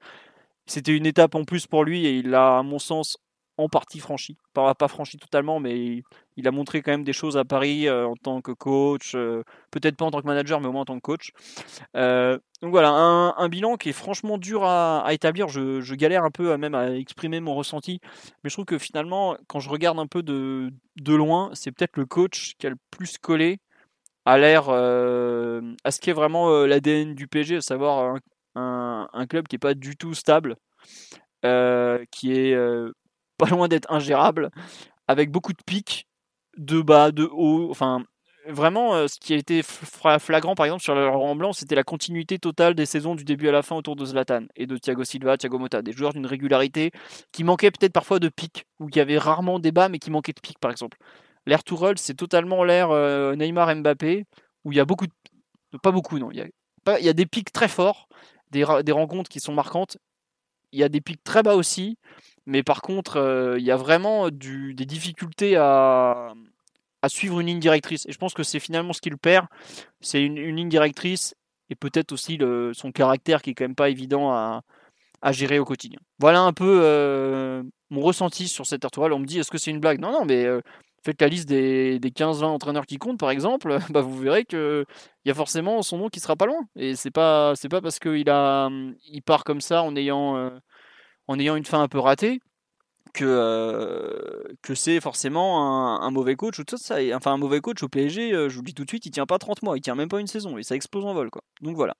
c'était 0.65 0.95
une 0.95 1.05
étape 1.05 1.35
en 1.35 1.43
plus 1.43 1.67
pour 1.67 1.83
lui 1.83 2.05
et 2.05 2.17
il 2.17 2.33
a 2.35 2.59
à 2.59 2.63
mon 2.63 2.79
sens 2.79 3.17
en 3.57 3.69
partie 3.69 3.99
franchi. 3.99 4.37
Pas, 4.53 4.75
pas 4.75 4.87
franchi 4.87 5.17
totalement, 5.17 5.59
mais 5.59 6.03
il, 6.37 6.47
a 6.47 6.51
montré 6.51 6.81
quand 6.81 6.91
même 6.91 7.03
des 7.03 7.13
choses 7.13 7.37
à 7.37 7.45
Paris 7.45 7.87
euh, 7.87 8.07
en 8.07 8.15
tant 8.15 8.41
que 8.41 8.51
coach, 8.51 9.13
euh, 9.15 9.43
peut-être 9.71 9.97
pas 9.97 10.05
en 10.05 10.11
tant 10.11 10.21
que 10.21 10.27
manager, 10.27 10.61
mais 10.61 10.67
au 10.67 10.71
moins 10.71 10.83
en 10.83 10.85
tant 10.85 10.95
que 10.95 11.01
coach. 11.01 11.31
Euh, 11.95 12.37
donc 12.61 12.71
voilà, 12.71 12.89
un, 12.91 13.49
bilan 13.49 13.77
qui 13.77 13.89
est 13.89 13.93
franchement 13.93 14.37
dur 14.37 14.63
à, 14.63 15.05
établir. 15.11 15.47
Je, 15.47 15.93
galère 15.95 16.23
un 16.23 16.31
peu 16.31 16.55
même 16.57 16.75
à 16.75 16.91
exprimer 16.91 17.39
mon 17.39 17.55
ressenti, 17.55 17.99
mais 18.43 18.49
je 18.49 18.55
trouve 18.55 18.65
que 18.65 18.77
finalement, 18.77 19.37
quand 19.47 19.59
je 19.59 19.69
regarde 19.69 19.99
un 19.99 20.07
peu 20.07 20.21
de, 20.21 20.71
de 20.97 21.13
loin, 21.15 21.49
c'est 21.53 21.71
peut-être 21.71 21.97
le 21.97 22.05
coach 22.05 22.53
qui 22.59 22.67
a 22.67 22.69
le 22.69 22.77
plus 22.91 23.17
collé 23.17 23.59
à 24.27 24.37
l'air 24.37 24.69
à 24.69 25.91
ce 25.91 25.99
qui 25.99 26.09
est 26.09 26.13
vraiment 26.13 26.65
l'ADN 26.65 27.15
du 27.15 27.27
PG, 27.27 27.57
à 27.57 27.61
savoir 27.61 28.17
un, 28.55 29.27
club 29.27 29.47
qui 29.47 29.55
n'est 29.55 29.59
pas 29.59 29.73
du 29.73 29.95
tout 29.95 30.13
stable. 30.13 30.55
qui 31.41 32.33
est 32.33 32.55
pas 33.37 33.49
loin 33.49 33.67
d'être 33.67 33.91
ingérable, 33.91 34.49
avec 35.07 35.31
beaucoup 35.31 35.53
de 35.53 35.63
pics, 35.65 36.07
de 36.57 36.81
bas, 36.81 37.11
de 37.11 37.29
haut. 37.31 37.69
Enfin, 37.69 38.03
vraiment, 38.47 38.95
euh, 38.95 39.07
ce 39.07 39.19
qui 39.19 39.33
a 39.33 39.37
été 39.37 39.61
flagrant, 39.63 40.55
par 40.55 40.65
exemple, 40.65 40.83
sur 40.83 40.95
le 40.95 41.07
rang 41.07 41.35
blanc, 41.35 41.53
c'était 41.53 41.75
la 41.75 41.83
continuité 41.83 42.39
totale 42.39 42.75
des 42.75 42.85
saisons 42.85 43.15
du 43.15 43.23
début 43.23 43.47
à 43.47 43.51
la 43.51 43.61
fin 43.61 43.75
autour 43.75 43.95
de 43.95 44.05
Zlatan 44.05 44.45
et 44.55 44.65
de 44.65 44.77
Thiago 44.77 45.03
Silva, 45.03 45.37
Thiago 45.37 45.59
Motta, 45.59 45.81
des 45.81 45.91
joueurs 45.91 46.13
d'une 46.13 46.25
régularité 46.25 46.91
qui 47.31 47.43
manquait 47.43 47.71
peut-être 47.71 47.93
parfois 47.93 48.19
de 48.19 48.29
pics, 48.29 48.65
ou 48.79 48.87
qui 48.87 48.99
avait 48.99 49.17
rarement 49.17 49.59
des 49.59 49.71
bas, 49.71 49.89
mais 49.89 49.99
qui 49.99 50.11
manquait 50.11 50.33
de 50.33 50.41
pics, 50.41 50.59
par 50.59 50.71
exemple. 50.71 50.97
L'air 51.47 51.63
Tourelle, 51.63 51.97
c'est 51.97 52.13
totalement 52.13 52.65
l'air 52.65 52.91
euh, 52.91 53.33
Neymar 53.33 53.73
Mbappé, 53.73 54.25
où 54.65 54.73
il 54.73 54.75
y 54.75 54.81
a 54.81 54.85
beaucoup 54.85 55.07
de. 55.07 55.13
Pas 55.81 55.93
beaucoup, 55.93 56.19
non. 56.19 56.29
Il 56.29 56.37
y 56.39 57.09
a, 57.09 57.13
des 57.13 57.25
pics 57.25 57.53
très 57.53 57.69
forts, 57.69 58.09
des, 58.51 58.63
rencontres 58.65 59.29
qui 59.29 59.39
sont 59.39 59.53
marquantes. 59.53 59.97
Il 60.73 60.79
y 60.79 60.83
a 60.83 60.89
des 60.89 60.99
pics 60.99 61.23
très 61.23 61.43
bas 61.43 61.55
aussi, 61.55 61.97
mais 62.45 62.63
par 62.63 62.81
contre, 62.81 63.15
euh, 63.15 63.57
il 63.59 63.65
y 63.65 63.71
a 63.71 63.77
vraiment 63.77 64.29
des 64.29 64.85
difficultés 64.85 65.55
à, 65.55 66.33
suivre 67.07 67.39
une 67.39 67.47
ligne 67.47 67.59
directrice. 67.61 68.05
Et 68.07 68.11
je 68.11 68.17
pense 68.17 68.33
que 68.33 68.43
c'est 68.43 68.59
finalement 68.59 68.91
ce 68.91 68.99
qui 68.99 69.09
le 69.09 69.15
perd. 69.15 69.47
C'est 70.01 70.21
une, 70.21 70.35
ligne 70.35 70.67
directrice 70.67 71.33
et 71.69 71.75
peut-être 71.75 72.11
aussi 72.11 72.37
son 72.73 72.91
caractère 72.91 73.41
qui 73.41 73.51
est 73.51 73.53
quand 73.53 73.63
même 73.63 73.75
pas 73.75 73.89
évident 73.89 74.33
à, 74.33 74.61
gérer 75.31 75.59
au 75.59 75.65
quotidien. 75.65 75.99
Voilà 76.19 76.41
un 76.41 76.51
peu 76.51 76.81
euh, 76.83 77.63
mon 77.89 78.01
ressenti 78.01 78.49
sur 78.49 78.65
cette 78.65 78.89
toile. 78.91 79.13
On 79.13 79.19
me 79.19 79.25
dit 79.25 79.39
est-ce 79.39 79.51
que 79.51 79.57
c'est 79.57 79.71
une 79.71 79.79
blague? 79.79 80.01
Non, 80.01 80.11
non, 80.11 80.25
mais 80.25 80.45
faites 81.11 81.21
la 81.21 81.27
liste 81.27 81.47
des, 81.49 81.99
15-20 81.99 82.43
entraîneurs 82.45 82.85
qui 82.85 82.97
comptent, 82.97 83.19
par 83.19 83.31
exemple, 83.31 83.77
bah, 83.89 84.01
vous 84.01 84.17
verrez 84.17 84.45
qu'il 84.45 84.85
y 85.25 85.31
a 85.31 85.33
forcément 85.33 85.81
son 85.81 85.97
nom 85.97 86.09
qui 86.09 86.19
sera 86.19 86.35
pas 86.35 86.45
loin. 86.45 86.67
Et 86.75 86.95
c'est 86.95 87.11
pas, 87.11 87.53
pas 87.69 87.81
parce 87.81 87.99
qu'il 87.99 88.29
a, 88.29 88.69
il 89.11 89.21
part 89.21 89.43
comme 89.43 89.61
ça 89.61 89.83
en 89.83 89.95
ayant 89.95 90.51
en 91.27 91.39
ayant 91.39 91.55
une 91.55 91.65
fin 91.65 91.81
un 91.81 91.87
peu 91.87 91.99
ratée 91.99 92.39
que, 93.13 93.25
euh, 93.25 94.43
que 94.61 94.75
c'est 94.75 94.99
forcément 94.99 96.01
un, 96.01 96.11
mauvais 96.11 96.35
coach 96.35 96.59
ou 96.59 96.63
tout 96.63 96.77
ça. 96.77 96.97
Enfin, 97.13 97.33
un 97.33 97.37
mauvais 97.37 97.61
coach 97.61 97.81
au 97.83 97.89
PSG, 97.89 98.33
euh, 98.33 98.49
je 98.49 98.55
vous 98.55 98.61
le 98.61 98.67
dis 98.67 98.73
tout 98.73 98.83
de 98.83 98.89
suite, 98.89 99.05
il 99.05 99.11
tient 99.11 99.25
pas 99.25 99.39
30 99.39 99.63
mois, 99.63 99.77
il 99.77 99.81
tient 99.81 99.95
même 99.95 100.09
pas 100.09 100.19
une 100.19 100.27
saison 100.27 100.57
et 100.57 100.63
ça 100.63 100.75
explose 100.75 101.05
en 101.05 101.13
vol. 101.13 101.29
Quoi. 101.29 101.41
Donc 101.61 101.75
voilà. 101.75 101.95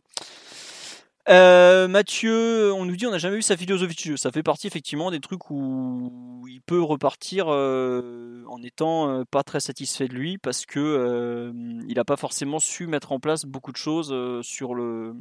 Euh, 1.30 1.88
Mathieu, 1.90 2.72
on 2.74 2.86
nous 2.86 2.96
dit 2.96 3.06
on 3.06 3.12
n'a 3.12 3.18
jamais 3.18 3.36
vu 3.36 3.42
sa 3.42 3.58
philosophie 3.58 3.96
de 3.96 4.00
jeu. 4.00 4.18
Ça 4.18 4.32
fait 4.32 4.44
partie 4.44 4.68
effectivement 4.68 5.12
des 5.12 5.20
trucs 5.20 5.50
où 5.50 6.46
il 6.48 6.62
peut 6.62 6.82
repartir 6.82 7.48
en 7.48 8.64
étant 8.64 9.26
pas 9.26 9.44
très 9.44 9.60
satisfait 9.60 10.08
de 10.08 10.14
lui 10.14 10.38
parce 10.38 10.66
que 10.66 11.52
il 11.88 11.96
n'a 11.96 12.06
pas 12.06 12.16
forcément 12.16 12.60
su 12.60 12.88
mettre 12.88 13.12
en 13.12 13.20
place 13.20 13.46
beaucoup 13.46 13.72
de 13.72 13.78
choses 13.78 14.16
sur 14.42 14.74
le 14.74 15.16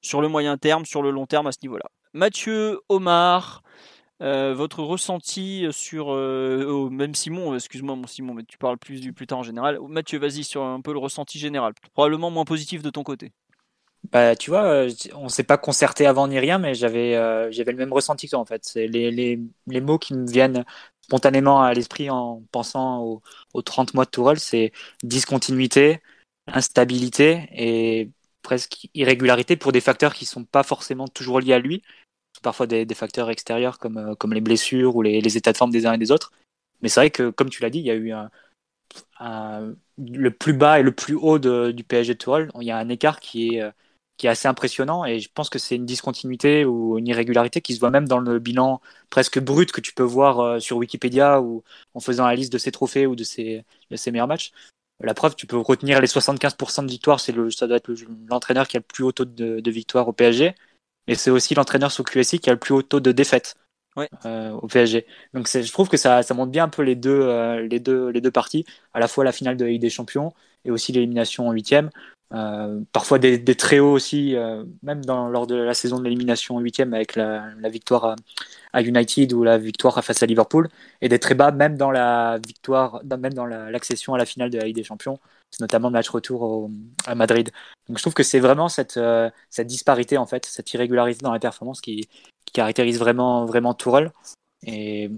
sur 0.00 0.20
le 0.20 0.28
moyen 0.28 0.56
terme, 0.56 0.86
sur 0.86 1.02
le 1.02 1.10
long 1.10 1.26
terme 1.26 1.46
à 1.46 1.52
ce 1.52 1.58
niveau-là. 1.62 1.90
Mathieu, 2.14 2.80
Omar, 2.88 3.62
euh, 4.20 4.54
votre 4.54 4.82
ressenti 4.82 5.66
sur 5.70 6.12
euh, 6.12 6.64
oh, 6.68 6.90
même 6.90 7.14
Simon, 7.14 7.54
excuse-moi 7.54 7.94
mon 7.94 8.06
Simon, 8.06 8.34
mais 8.34 8.44
tu 8.44 8.58
parles 8.58 8.78
plus 8.78 9.00
du 9.00 9.12
plus 9.12 9.26
tard 9.26 9.38
en 9.38 9.42
général. 9.42 9.78
Mathieu, 9.88 10.18
vas-y 10.18 10.44
sur 10.44 10.62
un 10.64 10.80
peu 10.80 10.92
le 10.92 10.98
ressenti 10.98 11.38
général, 11.38 11.74
probablement 11.92 12.30
moins 12.30 12.44
positif 12.44 12.82
de 12.82 12.90
ton 12.90 13.02
côté. 13.02 13.32
Bah, 14.12 14.36
tu 14.36 14.50
vois, 14.50 14.64
euh, 14.64 14.90
on 15.14 15.28
s'est 15.28 15.42
pas 15.42 15.58
concerté 15.58 16.06
avant 16.06 16.28
ni 16.28 16.38
rien, 16.38 16.58
mais 16.58 16.74
j'avais 16.74 17.12
j'avais 17.52 17.72
le 17.72 17.78
même 17.78 17.92
ressenti 17.92 18.26
que 18.26 18.30
toi 18.30 18.38
en 18.40 18.44
fait. 18.46 18.64
C'est 18.64 18.86
les, 18.86 19.10
les, 19.10 19.40
les, 19.66 19.80
mots 19.80 19.98
qui 19.98 20.14
me 20.14 20.26
viennent 20.26 20.64
spontanément 21.08 21.62
à 21.62 21.72
l'esprit 21.72 22.10
en 22.10 22.42
pensant 22.52 23.20
aux, 23.54 23.62
30 23.62 23.94
mois 23.94 24.04
de 24.04 24.10
Tourelle, 24.10 24.38
c'est 24.38 24.72
discontinuité, 25.02 26.02
instabilité 26.46 27.48
et 27.52 28.10
presque 28.42 28.88
irrégularité 28.94 29.56
pour 29.56 29.72
des 29.72 29.80
facteurs 29.80 30.14
qui 30.14 30.26
sont 30.26 30.44
pas 30.44 30.62
forcément 30.62 31.08
toujours 31.08 31.40
liés 31.40 31.54
à 31.54 31.58
lui, 31.58 31.82
parfois 32.42 32.66
des, 32.66 32.86
facteurs 32.94 33.30
extérieurs 33.30 33.78
comme, 33.78 33.98
euh, 33.98 34.14
comme 34.14 34.34
les 34.34 34.40
blessures 34.42 34.96
ou 34.96 35.02
les, 35.02 35.36
états 35.36 35.52
de 35.52 35.56
forme 35.56 35.70
des 35.72 35.86
uns 35.86 35.94
et 35.94 35.98
des 35.98 36.10
autres. 36.12 36.32
Mais 36.82 36.88
c'est 36.88 37.00
vrai 37.00 37.10
que, 37.10 37.30
comme 37.30 37.50
tu 37.50 37.62
l'as 37.62 37.70
dit, 37.70 37.80
il 37.80 37.86
y 37.86 37.90
a 37.90 37.94
eu 37.94 38.12
un, 38.12 38.30
le 39.98 40.30
plus 40.30 40.52
bas 40.52 40.80
et 40.80 40.82
le 40.82 40.92
plus 40.94 41.14
haut 41.14 41.38
du 41.38 41.84
PSG 41.84 42.14
de 42.14 42.18
Tourelle. 42.18 42.50
Il 42.60 42.66
y 42.66 42.70
a 42.70 42.78
un 42.78 42.88
écart 42.88 43.20
qui 43.20 43.56
est, 43.56 43.62
euh, 43.62 43.70
qui 44.18 44.26
est 44.26 44.30
assez 44.30 44.48
impressionnant 44.48 45.04
et 45.06 45.20
je 45.20 45.30
pense 45.32 45.48
que 45.48 45.58
c'est 45.58 45.76
une 45.76 45.86
discontinuité 45.86 46.64
ou 46.66 46.98
une 46.98 47.06
irrégularité 47.06 47.62
qui 47.62 47.74
se 47.74 47.80
voit 47.80 47.90
même 47.90 48.08
dans 48.08 48.18
le 48.18 48.38
bilan 48.40 48.80
presque 49.10 49.38
brut 49.38 49.72
que 49.72 49.80
tu 49.80 49.94
peux 49.94 50.02
voir 50.02 50.40
euh, 50.40 50.60
sur 50.60 50.76
Wikipédia 50.76 51.40
ou 51.40 51.64
en 51.94 52.00
faisant 52.00 52.26
la 52.26 52.34
liste 52.34 52.52
de 52.52 52.58
ses 52.58 52.72
trophées 52.72 53.06
ou 53.06 53.16
de 53.16 53.24
ses, 53.24 53.64
de 53.90 53.96
ses 53.96 54.10
meilleurs 54.10 54.28
matchs. 54.28 54.52
La 55.00 55.14
preuve, 55.14 55.36
tu 55.36 55.46
peux 55.46 55.56
retenir 55.56 56.00
les 56.00 56.08
75% 56.08 56.82
de 56.82 56.90
victoires, 56.90 57.20
c'est 57.20 57.32
le, 57.32 57.50
ça 57.50 57.68
doit 57.68 57.76
être 57.76 57.90
l'entraîneur 58.28 58.66
qui 58.66 58.76
a 58.76 58.80
le 58.80 58.84
plus 58.84 59.04
haut 59.04 59.12
taux 59.12 59.24
de, 59.24 59.60
de 59.60 59.70
victoires 59.70 60.08
au 60.08 60.12
PSG, 60.12 60.54
mais 61.06 61.14
c'est 61.14 61.30
aussi 61.30 61.54
l'entraîneur 61.54 61.92
sous 61.92 62.02
QSI 62.02 62.40
qui 62.40 62.50
a 62.50 62.52
le 62.52 62.58
plus 62.58 62.74
haut 62.74 62.82
taux 62.82 63.00
de 63.00 63.12
défaites 63.12 63.54
Ouais. 63.96 64.08
euh, 64.26 64.50
au 64.52 64.68
PSG. 64.68 65.06
Donc 65.34 65.48
je 65.48 65.72
trouve 65.72 65.88
que 65.88 65.96
ça, 65.96 66.22
ça 66.22 66.34
montre 66.34 66.52
bien 66.52 66.64
un 66.64 66.68
peu 66.68 66.82
les 66.82 66.94
deux, 66.94 67.20
euh, 67.20 67.66
les 67.66 67.80
deux, 67.80 68.10
les 68.10 68.20
deux 68.20 68.30
parties, 68.30 68.64
à 68.94 69.00
la 69.00 69.08
fois 69.08 69.24
la 69.24 69.32
finale 69.32 69.56
de 69.56 69.64
la 69.64 69.70
Ligue 69.70 69.80
des 69.80 69.90
Champions 69.90 70.32
et 70.64 70.70
aussi 70.70 70.92
l'élimination 70.92 71.48
en 71.48 71.52
huitième. 71.52 71.90
Euh, 72.34 72.80
parfois 72.92 73.18
des, 73.18 73.42
très 73.56 73.78
hauts 73.78 73.92
aussi, 73.92 74.36
euh, 74.36 74.64
même 74.82 75.02
lors 75.06 75.46
de 75.46 75.54
la 75.54 75.72
saison 75.72 75.98
de 75.98 76.04
l'élimination 76.04 76.56
en 76.56 76.60
huitième 76.60 76.92
avec 76.92 77.16
la, 77.16 77.54
victoire 77.70 78.16
à, 78.72 78.82
United 78.82 79.32
ou 79.32 79.44
la 79.44 79.56
victoire 79.56 80.02
face 80.04 80.22
à 80.22 80.26
Liverpool, 80.26 80.68
et 81.00 81.08
des 81.08 81.18
très 81.18 81.34
bas 81.34 81.50
même 81.52 81.76
dans 81.78 81.90
la 81.90 82.38
victoire, 82.46 83.02
même 83.04 83.32
dans 83.32 83.46
la- 83.46 83.70
l'accession 83.70 84.14
à 84.14 84.18
la 84.18 84.26
finale 84.26 84.50
de 84.50 84.58
la 84.58 84.64
Ligue 84.64 84.76
des 84.76 84.84
Champions, 84.84 85.18
notamment 85.60 85.88
le 85.88 85.94
match 85.94 86.08
retour 86.10 86.70
à 87.06 87.14
Madrid. 87.14 87.50
Donc 87.88 87.96
je 87.98 88.02
trouve 88.02 88.14
que 88.14 88.22
c'est 88.22 88.40
vraiment 88.40 88.68
cette, 88.68 88.98
euh, 88.98 89.30
cette 89.50 89.66
disparité 89.66 90.18
en 90.18 90.26
fait, 90.26 90.44
cette 90.46 90.72
irrégularité 90.74 91.22
dans 91.22 91.32
la 91.32 91.40
performance 91.40 91.80
qui, 91.80 92.08
caractérise 92.54 92.98
vraiment 92.98 93.44
vraiment 93.44 93.74
Tourelle 93.74 94.10
et 94.66 95.10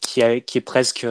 qui, 0.00 0.20
est 0.22 0.60
presque 0.62 1.06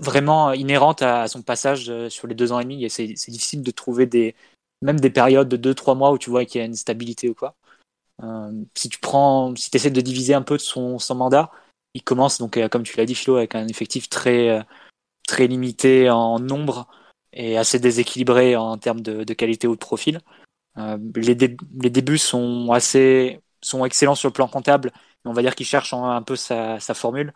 vraiment 0.00 0.52
inhérente 0.52 1.02
à, 1.02 1.28
son 1.28 1.42
passage 1.42 1.88
euh, 1.88 2.08
sur 2.08 2.26
les 2.26 2.34
deux 2.34 2.52
ans 2.52 2.60
et 2.60 2.64
demi. 2.64 2.84
Et 2.84 2.88
c'est 2.88 3.06
difficile 3.06 3.62
de 3.62 3.70
trouver 3.70 4.06
des 4.06 4.34
même 4.82 5.00
des 5.00 5.10
périodes 5.10 5.48
de 5.48 5.56
deux 5.56 5.74
trois 5.74 5.94
mois 5.94 6.12
où 6.12 6.18
tu 6.18 6.30
vois 6.30 6.44
qu'il 6.44 6.60
y 6.60 6.62
a 6.62 6.66
une 6.66 6.74
stabilité 6.74 7.28
ou 7.28 7.34
quoi. 7.34 7.56
Euh, 8.22 8.64
si 8.74 8.88
tu 8.88 8.98
prends, 8.98 9.54
si 9.56 9.70
tu 9.70 9.76
essaies 9.76 9.90
de 9.90 10.00
diviser 10.00 10.34
un 10.34 10.42
peu 10.42 10.56
de 10.56 10.62
son, 10.62 10.98
son 10.98 11.14
mandat, 11.14 11.50
il 11.94 12.02
commence 12.02 12.38
donc 12.38 12.56
euh, 12.56 12.68
comme 12.68 12.84
tu 12.84 12.96
l'as 12.96 13.06
dit 13.06 13.14
Philo 13.14 13.36
avec 13.36 13.54
un 13.54 13.66
effectif 13.68 14.08
très 14.08 14.50
euh, 14.50 14.62
très 15.26 15.46
limité 15.46 16.10
en 16.10 16.38
nombre 16.38 16.88
et 17.32 17.58
assez 17.58 17.78
déséquilibré 17.80 18.56
en 18.56 18.78
termes 18.78 19.00
de, 19.00 19.24
de 19.24 19.34
qualité 19.34 19.66
ou 19.66 19.74
de 19.74 19.80
profil. 19.80 20.20
Les, 20.76 21.34
les 21.34 21.90
débuts 21.90 22.18
sont 22.18 22.72
assez 22.72 23.40
sont 23.62 23.84
excellents 23.84 24.14
sur 24.16 24.28
le 24.28 24.32
plan 24.32 24.48
comptable, 24.48 24.92
mais 25.24 25.30
on 25.30 25.34
va 25.34 25.42
dire 25.42 25.54
qu'il 25.54 25.66
cherche 25.66 25.94
un, 25.94 26.16
un 26.16 26.22
peu 26.22 26.36
sa, 26.36 26.80
sa 26.80 26.94
formule. 26.94 27.32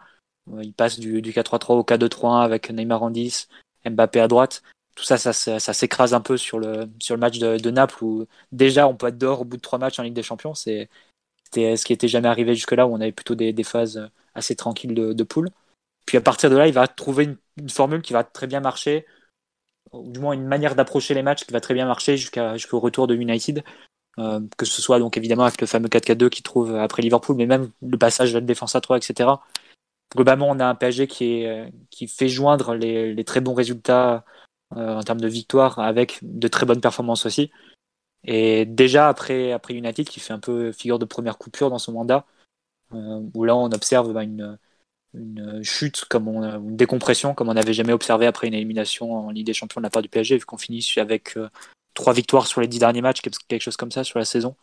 Euh, 0.54 0.62
Il 0.62 0.72
passe 0.72 0.98
du, 0.98 1.22
du 1.22 1.32
4-3-3 1.32 1.74
au 1.74 1.82
4-2-3-1 1.82 2.42
avec 2.42 2.70
Neymar 2.70 3.02
en 3.02 3.10
10, 3.10 3.48
Mbappé 3.84 4.20
à 4.20 4.28
droite. 4.28 4.62
Tout 4.94 5.04
ça, 5.04 5.16
ça, 5.16 5.32
s'écrase 5.60 6.12
un 6.12 6.20
peu 6.20 6.36
sur 6.36 6.58
le, 6.58 6.88
sur 6.98 7.14
le 7.14 7.20
match 7.20 7.38
de, 7.38 7.70
Naples 7.70 8.02
où 8.02 8.26
déjà 8.50 8.88
on 8.88 8.96
peut 8.96 9.06
être 9.06 9.18
dehors 9.18 9.42
au 9.42 9.44
bout 9.44 9.56
de 9.56 9.62
trois 9.62 9.78
matchs 9.78 10.00
en 10.00 10.02
Ligue 10.02 10.14
des 10.14 10.24
Champions. 10.24 10.54
C'était 10.54 10.88
ce 11.54 11.84
qui 11.84 11.92
était 11.92 12.08
jamais 12.08 12.28
arrivé 12.28 12.54
jusque-là 12.56 12.86
où 12.88 12.94
on 12.94 13.00
avait 13.00 13.12
plutôt 13.12 13.36
des, 13.36 13.54
phases 13.62 14.10
assez 14.34 14.56
tranquilles 14.56 14.94
de, 14.94 15.12
de 15.12 15.22
poule. 15.22 15.50
Puis 16.04 16.16
à 16.16 16.20
partir 16.20 16.50
de 16.50 16.56
là, 16.56 16.66
il 16.66 16.72
va 16.72 16.88
trouver 16.88 17.36
une, 17.58 17.68
formule 17.68 18.02
qui 18.02 18.12
va 18.12 18.24
très 18.24 18.46
bien 18.46 18.60
marcher, 18.60 19.06
ou 19.92 20.10
du 20.10 20.20
moins 20.20 20.32
une 20.32 20.46
manière 20.46 20.74
d'approcher 20.74 21.14
les 21.14 21.22
matchs 21.22 21.44
qui 21.44 21.52
va 21.52 21.60
très 21.60 21.74
bien 21.74 21.86
marcher 21.86 22.16
jusqu'au 22.16 22.80
retour 22.80 23.06
de 23.06 23.14
United. 23.14 23.62
Euh, 24.18 24.40
que 24.56 24.66
ce 24.66 24.82
soit 24.82 24.98
donc 24.98 25.16
évidemment 25.16 25.44
avec 25.44 25.60
le 25.60 25.66
fameux 25.68 25.88
4-4-2 25.88 26.28
qu'il 26.28 26.42
trouve 26.42 26.74
après 26.74 27.02
Liverpool, 27.02 27.36
mais 27.36 27.46
même 27.46 27.70
le 27.82 27.98
passage 27.98 28.32
de 28.32 28.38
la 28.38 28.44
défense 28.44 28.74
à 28.74 28.80
3, 28.80 28.96
etc. 28.96 29.30
Globalement, 30.14 30.48
on 30.48 30.58
a 30.58 30.66
un 30.66 30.74
PSG 30.74 31.06
qui, 31.06 31.44
euh, 31.46 31.68
qui 31.90 32.08
fait 32.08 32.28
joindre 32.28 32.74
les, 32.74 33.12
les 33.14 33.24
très 33.24 33.40
bons 33.40 33.54
résultats 33.54 34.24
euh, 34.76 34.96
en 34.96 35.02
termes 35.02 35.20
de 35.20 35.28
victoire 35.28 35.78
avec 35.78 36.18
de 36.22 36.48
très 36.48 36.64
bonnes 36.64 36.80
performances 36.80 37.26
aussi. 37.26 37.50
Et 38.24 38.64
déjà 38.64 39.08
après, 39.08 39.52
après 39.52 39.74
United, 39.74 40.08
qui 40.08 40.20
fait 40.20 40.32
un 40.32 40.38
peu 40.40 40.72
figure 40.72 40.98
de 40.98 41.04
première 41.04 41.38
coupure 41.38 41.70
dans 41.70 41.78
son 41.78 41.92
mandat, 41.92 42.26
euh, 42.94 43.20
où 43.34 43.44
là 43.44 43.54
on 43.54 43.70
observe 43.70 44.12
bah, 44.12 44.24
une, 44.24 44.58
une 45.14 45.62
chute, 45.62 46.06
comme 46.06 46.28
on, 46.28 46.42
une 46.42 46.76
décompression 46.76 47.34
comme 47.34 47.50
on 47.50 47.54
n'avait 47.54 47.74
jamais 47.74 47.92
observé 47.92 48.26
après 48.26 48.48
une 48.48 48.54
élimination 48.54 49.28
en 49.28 49.30
Ligue 49.30 49.46
des 49.46 49.54
Champions 49.54 49.80
de 49.80 49.84
la 49.86 49.90
part 49.90 50.02
du 50.02 50.08
PSG, 50.08 50.38
vu 50.38 50.46
qu'on 50.46 50.58
finit 50.58 50.86
avec 50.96 51.38
trois 51.94 52.14
victoires 52.14 52.46
sur 52.46 52.60
les 52.60 52.68
dix 52.68 52.78
derniers 52.78 53.02
matchs, 53.02 53.20
quelque 53.20 53.62
chose 53.62 53.76
comme 53.76 53.92
ça 53.92 54.04
sur 54.04 54.18
la 54.18 54.24
saison. 54.24 54.56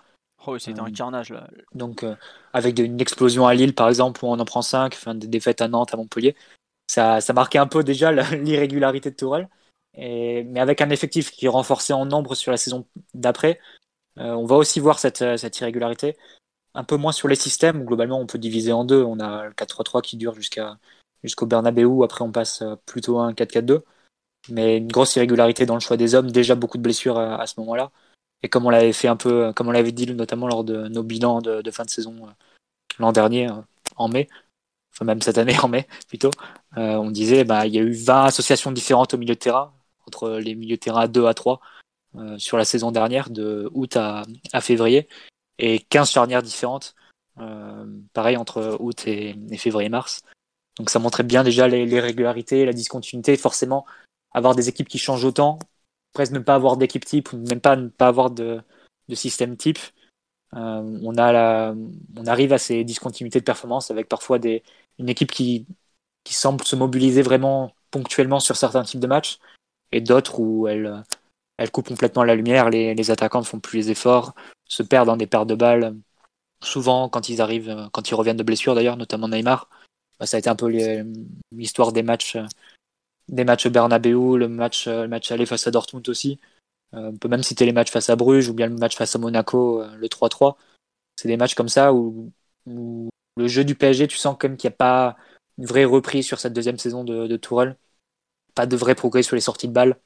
Oh, 0.47 0.57
c'était 0.59 0.79
un 0.79 0.87
Euh, 0.87 0.91
carnage 0.91 1.31
là. 1.31 1.47
Donc 1.73 2.03
euh, 2.03 2.15
avec 2.53 2.77
une 2.79 2.99
explosion 3.01 3.47
à 3.47 3.53
Lille 3.53 3.73
par 3.73 3.89
exemple, 3.89 4.23
où 4.23 4.27
on 4.27 4.39
en 4.39 4.45
prend 4.45 4.61
cinq, 4.61 4.93
enfin, 4.95 5.15
des 5.15 5.27
défaites 5.27 5.61
à 5.61 5.67
Nantes, 5.67 5.93
à 5.93 5.97
Montpellier, 5.97 6.35
ça, 6.87 7.21
ça 7.21 7.33
marquait 7.33 7.57
un 7.59 7.67
peu 7.67 7.83
déjà 7.83 8.11
la- 8.11 8.29
l'irrégularité 8.35 9.11
de 9.11 9.15
Tourelle. 9.15 9.49
Et, 9.95 10.43
mais 10.45 10.59
avec 10.59 10.81
un 10.81 10.89
effectif 10.89 11.31
qui 11.31 11.45
est 11.45 11.49
renforcé 11.49 11.93
en 11.93 12.05
nombre 12.05 12.35
sur 12.35 12.51
la 12.51 12.57
saison 12.57 12.85
d'après, 13.13 13.59
euh, 14.19 14.33
on 14.33 14.45
va 14.45 14.55
aussi 14.57 14.79
voir 14.79 14.99
cette, 14.99 15.37
cette 15.37 15.59
irrégularité. 15.59 16.17
Un 16.75 16.83
peu 16.83 16.97
moins 16.97 17.11
sur 17.13 17.27
les 17.29 17.35
systèmes, 17.35 17.81
où 17.81 17.85
globalement 17.85 18.19
on 18.19 18.27
peut 18.27 18.37
diviser 18.39 18.73
en 18.73 18.85
deux. 18.85 19.03
On 19.03 19.19
a 19.19 19.45
le 19.45 19.53
4-3-3 19.53 20.01
qui 20.01 20.17
dure 20.17 20.35
jusqu'à 20.35 20.77
jusqu'au 21.23 21.45
Bernabeu, 21.47 22.03
après 22.03 22.23
on 22.23 22.31
passe 22.31 22.63
plutôt 22.85 23.19
à 23.19 23.25
un 23.25 23.33
4-4-2. 23.33 23.83
Mais 24.49 24.77
une 24.77 24.87
grosse 24.87 25.15
irrégularité 25.15 25.65
dans 25.65 25.75
le 25.75 25.79
choix 25.81 25.97
des 25.97 26.15
hommes, 26.15 26.31
déjà 26.31 26.55
beaucoup 26.55 26.77
de 26.77 26.83
blessures 26.83 27.17
à, 27.19 27.41
à 27.41 27.47
ce 27.47 27.59
moment-là. 27.61 27.91
Et 28.45 28.47
comme 28.47 28.67
on 28.67 28.69
l'avait 28.69 28.93
fait 28.93 29.07
un 29.07 29.15
peu, 29.15 29.51
comme 29.53 29.69
on 29.69 29.71
l'avait 29.71 29.91
dit 29.91 30.05
notamment 30.13 30.47
lors 30.47 30.63
de 30.63 30.87
nos 30.87 31.01
bilans 31.01 31.41
de, 31.41 31.71
fin 31.71 31.83
de 31.83 31.89
saison 31.89 32.15
euh, 32.27 32.29
l'an 32.99 33.11
dernier, 33.11 33.49
euh, 33.49 33.55
en 33.95 34.07
mai, 34.07 34.29
enfin 34.93 35.03
même 35.03 35.19
cette 35.19 35.39
année 35.39 35.57
en 35.63 35.67
mai 35.67 35.87
plutôt, 36.07 36.29
euh, 36.77 36.93
on 36.97 37.09
disait 37.09 37.43
bah 37.43 37.65
il 37.65 37.73
y 37.73 37.79
a 37.79 37.81
eu 37.81 37.91
20 37.91 38.25
associations 38.25 38.71
différentes 38.71 39.15
au 39.15 39.17
milieu 39.17 39.33
de 39.33 39.39
terrain, 39.39 39.73
entre 40.05 40.29
les 40.29 40.53
milieux 40.53 40.75
de 40.75 40.79
terrain 40.79 41.01
à 41.01 41.07
2 41.07 41.25
à 41.25 41.33
3 41.33 41.59
euh, 42.17 42.37
sur 42.37 42.57
la 42.57 42.65
saison 42.65 42.91
dernière, 42.91 43.31
de 43.31 43.67
août 43.73 43.97
à, 43.97 44.25
février, 44.61 45.07
et 45.57 45.79
15 45.79 46.11
charnières 46.11 46.43
différentes, 46.43 46.93
euh, 47.39 47.83
pareil 48.13 48.37
entre 48.37 48.77
août 48.79 49.07
et, 49.07 49.35
février-mars. 49.57 50.21
Donc 50.77 50.91
ça 50.91 50.99
montrait 50.99 51.23
bien 51.23 51.43
déjà 51.43 51.67
les 51.67 51.99
régularités, 51.99 52.63
la 52.63 52.73
discontinuité, 52.73 53.35
forcément 53.37 53.87
avoir 54.33 54.53
des 54.53 54.69
équipes 54.69 54.87
qui 54.87 54.99
changent 54.99 55.25
autant, 55.25 55.57
presque 56.15 56.31
ne 56.33 56.39
pas 56.39 56.55
avoir 56.55 56.77
d'équipe 56.77 57.05
type, 57.05 57.31
ou 57.33 57.37
même 57.37 57.61
pas 57.61 57.75
ne 57.75 57.89
pas 57.89 58.07
avoir 58.07 58.31
de, 58.31 58.61
système 59.13 59.55
type. 59.57 59.79
Euh, 60.55 60.99
on, 61.03 61.17
a 61.17 61.73
on 62.17 62.25
arrive 62.25 62.53
à 62.53 62.57
ces 62.57 62.83
discontinuités 62.83 63.39
de 63.39 63.45
performance 63.45 63.91
avec 63.91 64.07
parfois 64.09 64.39
des, 64.39 64.63
une 64.97 65.09
équipe 65.09 65.31
qui, 65.31 65.67
qui 66.23 66.33
semble 66.33 66.63
se 66.63 66.75
mobiliser 66.75 67.21
vraiment 67.21 67.73
ponctuellement 67.91 68.39
sur 68.39 68.55
certains 68.55 68.83
types 68.83 68.99
de 68.99 69.07
matchs 69.07 69.39
et 69.91 70.01
d'autres 70.01 70.39
où 70.39 70.67
elle, 70.67 71.03
elle 71.57 71.71
coupe 71.71 71.87
complètement 71.87 72.23
la 72.23 72.35
lumière, 72.35 72.69
les, 72.69 73.11
attaquants 73.11 73.39
ne 73.39 73.45
font 73.45 73.59
plus 73.59 73.77
les 73.77 73.91
efforts, 73.91 74.33
se 74.65 74.83
perdent 74.83 75.07
dans 75.07 75.17
des 75.17 75.27
pertes 75.27 75.47
de 75.47 75.55
balles. 75.55 75.95
Souvent, 76.61 77.09
quand 77.09 77.29
ils 77.29 77.41
arrivent, 77.41 77.89
quand 77.93 78.09
ils 78.09 78.15
reviennent 78.15 78.37
de 78.37 78.43
blessure 78.43 78.75
d'ailleurs, 78.75 78.97
notamment 78.97 79.27
Neymar, 79.27 79.69
bah, 80.19 80.25
ça 80.25 80.37
a 80.37 80.39
été 80.39 80.49
un 80.49 80.55
peu 80.55 80.69
l'histoire 81.51 81.91
des 81.91 82.03
matchs, 82.03 82.37
des 83.29 83.43
matchs 83.43 83.67
Bernabeu, 83.67 84.37
le 84.37 84.47
match, 84.47 84.87
le 84.87 85.07
match 85.07 85.31
aller 85.31 85.45
face 85.45 85.67
à 85.67 85.71
Dortmund 85.71 86.07
aussi. 86.09 86.39
Euh, 86.93 87.11
on 87.13 87.17
peut 87.17 87.27
même 87.27 87.43
citer 87.43 87.65
les 87.65 87.73
matchs 87.73 87.91
face 87.91 88.09
à 88.09 88.15
Bruges 88.15 88.49
ou 88.49 88.53
bien 88.53 88.67
le 88.67 88.75
match 88.75 88.95
face 88.95 89.15
à 89.15 89.19
Monaco, 89.19 89.81
euh, 89.81 89.95
le 89.97 90.07
3-3. 90.07 90.57
C'est 91.15 91.27
des 91.27 91.37
matchs 91.37 91.55
comme 91.55 91.69
ça 91.69 91.93
où, 91.93 92.31
où 92.65 93.09
le 93.37 93.47
jeu 93.47 93.63
du 93.63 93.75
PSG, 93.75 94.07
tu 94.07 94.17
sens 94.17 94.35
quand 94.39 94.47
même 94.49 94.57
qu'il 94.57 94.69
n'y 94.69 94.73
a 94.73 94.77
pas 94.77 95.17
une 95.57 95.65
vraie 95.65 95.85
reprise 95.85 96.25
sur 96.25 96.39
cette 96.39 96.53
deuxième 96.53 96.77
saison 96.77 97.03
de, 97.03 97.27
de 97.27 97.37
Tourelle. 97.37 97.77
Pas 98.55 98.65
de 98.65 98.75
vrai 98.77 98.95
progrès 98.95 99.23
sur 99.23 99.35
les 99.35 99.41
sorties 99.41 99.67
de 99.67 99.73
balles. 99.73 99.99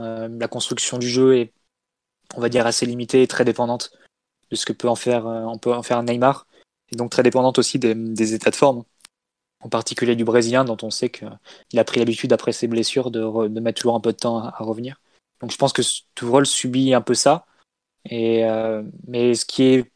Euh, 0.00 0.28
la 0.28 0.48
construction 0.48 0.98
du 0.98 1.08
jeu 1.08 1.36
est, 1.36 1.52
on 2.34 2.40
va 2.40 2.48
dire, 2.48 2.66
assez 2.66 2.86
limitée 2.86 3.22
et 3.22 3.28
très 3.28 3.44
dépendante 3.44 3.92
de 4.50 4.56
ce 4.56 4.66
que 4.66 4.72
peut 4.72 4.88
en 4.88 4.96
faire, 4.96 5.26
euh, 5.26 5.42
on 5.42 5.58
peut 5.58 5.72
en 5.72 5.82
faire 5.82 6.02
Neymar. 6.02 6.46
Et 6.92 6.96
donc 6.96 7.10
très 7.10 7.22
dépendante 7.22 7.58
aussi 7.58 7.78
des, 7.78 7.94
des 7.94 8.34
états 8.34 8.50
de 8.50 8.56
forme. 8.56 8.84
En 9.60 9.68
particulier 9.68 10.16
du 10.16 10.24
Brésilien, 10.24 10.64
dont 10.64 10.76
on 10.82 10.90
sait 10.90 11.10
qu'il 11.10 11.78
a 11.78 11.84
pris 11.84 11.98
l'habitude, 11.98 12.32
après 12.32 12.52
ses 12.52 12.68
blessures, 12.68 13.10
de, 13.10 13.48
de 13.48 13.60
mettre 13.60 13.80
toujours 13.80 13.96
un 13.96 14.00
peu 14.00 14.12
de 14.12 14.18
temps 14.18 14.38
à, 14.38 14.56
revenir. 14.60 15.00
Donc 15.40 15.50
je 15.50 15.56
pense 15.56 15.72
que 15.72 15.82
Tourelle 16.14 16.46
subit 16.46 16.94
un 16.94 17.00
peu 17.00 17.14
ça. 17.14 17.46
Et, 18.04 18.44
euh, 18.44 18.82
mais 19.06 19.34
ce 19.34 19.44
qui 19.44 19.64
est, 19.64 19.92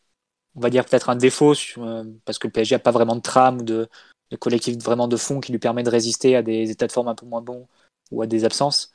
on 0.56 0.60
va 0.60 0.70
dire, 0.70 0.84
peut-être 0.84 1.10
un 1.10 1.16
défaut, 1.16 1.54
euh, 1.78 2.04
parce 2.24 2.38
que 2.38 2.48
le 2.48 2.52
PSG 2.52 2.74
n'a 2.74 2.78
pas 2.80 2.90
vraiment 2.90 3.16
de 3.16 3.20
trame 3.20 3.58
ou 3.58 3.62
de, 3.62 3.88
de 4.30 4.36
collectif 4.36 4.76
vraiment 4.78 5.08
de 5.08 5.16
fond 5.16 5.40
qui 5.40 5.52
lui 5.52 5.58
permet 5.58 5.82
de 5.82 5.90
résister 5.90 6.36
à 6.36 6.42
des 6.42 6.70
états 6.70 6.86
de 6.86 6.92
forme 6.92 7.08
un 7.08 7.14
peu 7.14 7.26
moins 7.26 7.42
bons 7.42 7.68
ou 8.10 8.22
à 8.22 8.26
des 8.26 8.44
absences. 8.44 8.92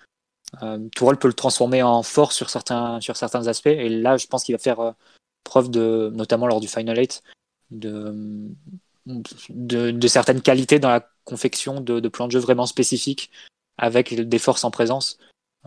Euh, 0.63 0.88
Tourelle 0.95 1.17
peut 1.17 1.27
le 1.27 1.34
transformer 1.34 1.84
en 1.84 2.03
force 2.03 2.36
sur 2.36 2.50
certains, 2.50 3.01
sur 3.01 3.17
certains 3.17 3.48
aspects. 3.48 3.67
Et 3.67 3.89
là, 3.89 4.17
je 4.17 4.27
pense 4.27 4.43
qu'il 4.43 4.55
va 4.55 4.60
faire 4.60 4.79
euh, 4.79 4.91
preuve 5.43 5.69
de, 5.69 6.12
notamment 6.13 6.48
lors 6.48 6.60
du 6.60 6.67
Final 6.67 6.98
8, 6.98 7.24
de, 7.72 8.50
de, 9.05 10.07
certaines 10.07 10.41
qualités 10.41 10.79
dans 10.79 10.89
la 10.89 11.07
confection 11.24 11.81
de, 11.81 12.07
plans 12.07 12.27
de 12.27 12.31
jeu 12.31 12.39
vraiment 12.39 12.65
spécifiques 12.65 13.31
avec 13.77 14.13
des 14.13 14.39
forces 14.39 14.63
en 14.63 14.71
présence. 14.71 15.17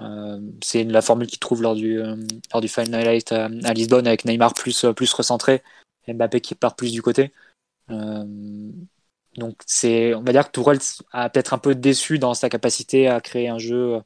Euh, 0.01 0.41
c'est 0.63 0.85
la 0.85 1.03
formule 1.03 1.27
qu'il 1.27 1.39
trouve 1.39 1.63
lors 1.63 1.75
du, 1.75 2.01
euh, 2.01 2.17
lors 2.53 2.61
du 2.61 2.69
Final 2.69 3.15
8 3.15 3.33
à, 3.33 3.49
Lisbonne 3.75 4.07
avec 4.07 4.25
Neymar 4.25 4.55
plus, 4.55 4.85
euh, 4.85 4.93
plus 4.93 5.13
recentré, 5.13 5.63
et 6.07 6.15
Mbappé 6.15 6.41
qui 6.41 6.55
part 6.55 6.77
plus 6.77 6.93
du 6.93 7.03
côté. 7.03 7.33
Donc 9.37 9.57
c'est, 9.67 10.15
on 10.15 10.23
va 10.23 10.33
dire 10.33 10.47
que 10.47 10.53
Tourelle 10.53 10.79
a 11.13 11.31
peut-être 11.31 11.55
un 11.55 11.59
peu 11.59 11.75
déçu 11.75 12.19
dans 12.19 12.35
sa 12.35 12.49
capacité 12.49 13.09
à 13.09 13.21
créer 13.21 13.49
un 13.49 13.59
jeu 13.59 14.01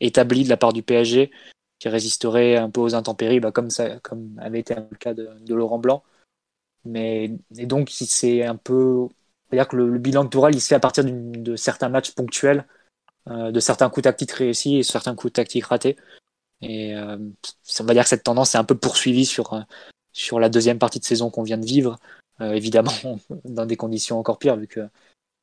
établi 0.00 0.44
de 0.44 0.48
la 0.48 0.56
part 0.56 0.72
du 0.72 0.82
PSG 0.82 1.30
qui 1.78 1.88
résisterait 1.88 2.56
un 2.56 2.70
peu 2.70 2.80
aux 2.80 2.94
intempéries, 2.94 3.40
bah, 3.40 3.52
comme 3.52 3.70
ça, 3.70 3.98
comme 4.00 4.38
avait 4.42 4.60
été 4.60 4.74
le 4.74 4.96
cas 4.96 5.14
de, 5.14 5.28
de 5.40 5.54
Laurent 5.54 5.78
Blanc. 5.78 6.02
Mais 6.86 7.32
et 7.56 7.66
donc 7.66 7.90
c'est 7.90 8.44
un 8.44 8.56
peu, 8.56 8.74
on 8.74 9.10
va 9.50 9.56
dire 9.58 9.68
que 9.68 9.76
le, 9.76 9.90
le 9.90 9.98
bilan 9.98 10.24
de 10.24 10.28
Tourelle 10.28 10.54
il 10.54 10.60
se 10.60 10.68
fait 10.68 10.74
à 10.74 10.80
partir 10.80 11.04
de 11.04 11.56
certains 11.56 11.88
matchs 11.88 12.12
ponctuels 12.12 12.66
de 13.28 13.60
certains 13.60 13.90
coups 13.90 14.04
tactiques 14.04 14.32
réussis 14.32 14.76
et 14.76 14.82
certains 14.82 15.14
coups 15.16 15.32
tactiques 15.32 15.64
ratés. 15.64 15.96
Et 16.60 16.94
on 16.96 17.84
va 17.84 17.94
dire 17.94 18.04
que 18.04 18.08
cette 18.08 18.22
tendance 18.22 18.54
est 18.54 18.58
un 18.58 18.64
peu 18.64 18.76
poursuivie 18.76 19.26
sur, 19.26 19.64
sur 20.12 20.38
la 20.38 20.48
deuxième 20.48 20.78
partie 20.78 21.00
de 21.00 21.04
saison 21.04 21.30
qu'on 21.30 21.42
vient 21.42 21.58
de 21.58 21.66
vivre. 21.66 21.98
évidemment, 22.40 22.92
dans 23.44 23.66
des 23.66 23.76
conditions 23.76 24.18
encore 24.18 24.38
pires, 24.38 24.56
vu 24.56 24.68
que 24.68 24.88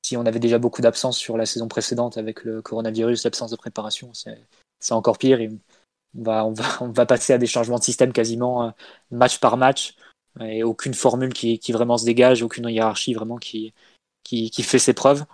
si 0.02 0.18
on 0.18 0.26
avait 0.26 0.40
déjà 0.40 0.60
beaucoup 0.60 0.82
d'absences 0.82 1.18
sur 1.18 1.38
la 1.38 1.46
saison 1.46 1.68
précédente 1.68 2.18
avec 2.18 2.44
le 2.44 2.62
coronavirus, 2.62 3.24
l'absence 3.26 3.52
de 3.52 3.56
préparation, 3.58 4.12
c'est 4.14 4.94
encore 4.94 5.18
pire. 5.18 5.40
on, 6.16 6.24
va, 6.24 6.46
on, 6.46 6.52
va, 6.52 6.66
on 6.82 6.90
va 6.90 7.06
passer 7.06 7.34
à 7.34 7.38
des 7.38 7.48
changements 7.48 7.80
de 7.80 7.84
système 7.84 8.14
quasiment 8.14 8.74
match 9.12 9.40
par 9.40 9.58
match 9.58 9.96
et 10.40 10.64
aucune 10.64 10.94
formule 10.94 11.34
qui, 11.34 11.60
qui, 11.60 11.72
vraiment 11.72 11.98
se 11.98 12.06
dégage, 12.06 12.44
aucune 12.44 12.68
hiérarchie 12.70 13.14
vraiment 13.14 13.38
qui, 13.38 13.74
qui, 14.24 14.50
qui 14.52 14.64
fait 14.64 14.80
ses 14.80 14.94
preuves. 14.94 15.26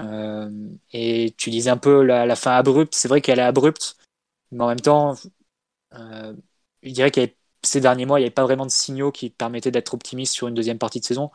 Euh, 0.00 0.50
et 0.92 1.34
tu 1.36 1.50
disais 1.50 1.70
un 1.70 1.76
peu 1.76 2.02
la, 2.02 2.26
la 2.26 2.36
fin 2.36 2.52
abrupte, 2.52 2.94
c'est 2.94 3.08
vrai 3.08 3.20
qu'elle 3.20 3.38
est 3.38 3.42
abrupte, 3.42 3.96
mais 4.52 4.64
en 4.64 4.68
même 4.68 4.80
temps, 4.80 5.14
euh, 5.94 6.34
je 6.82 6.90
dirais 6.92 7.10
que 7.10 7.20
ces 7.62 7.80
derniers 7.80 8.06
mois, 8.06 8.18
il 8.20 8.22
n'y 8.22 8.26
avait 8.26 8.34
pas 8.34 8.44
vraiment 8.44 8.66
de 8.66 8.70
signaux 8.70 9.12
qui 9.12 9.30
permettaient 9.30 9.70
d'être 9.70 9.94
optimiste 9.94 10.34
sur 10.34 10.48
une 10.48 10.54
deuxième 10.54 10.78
partie 10.78 11.00
de 11.00 11.04
saison. 11.04 11.30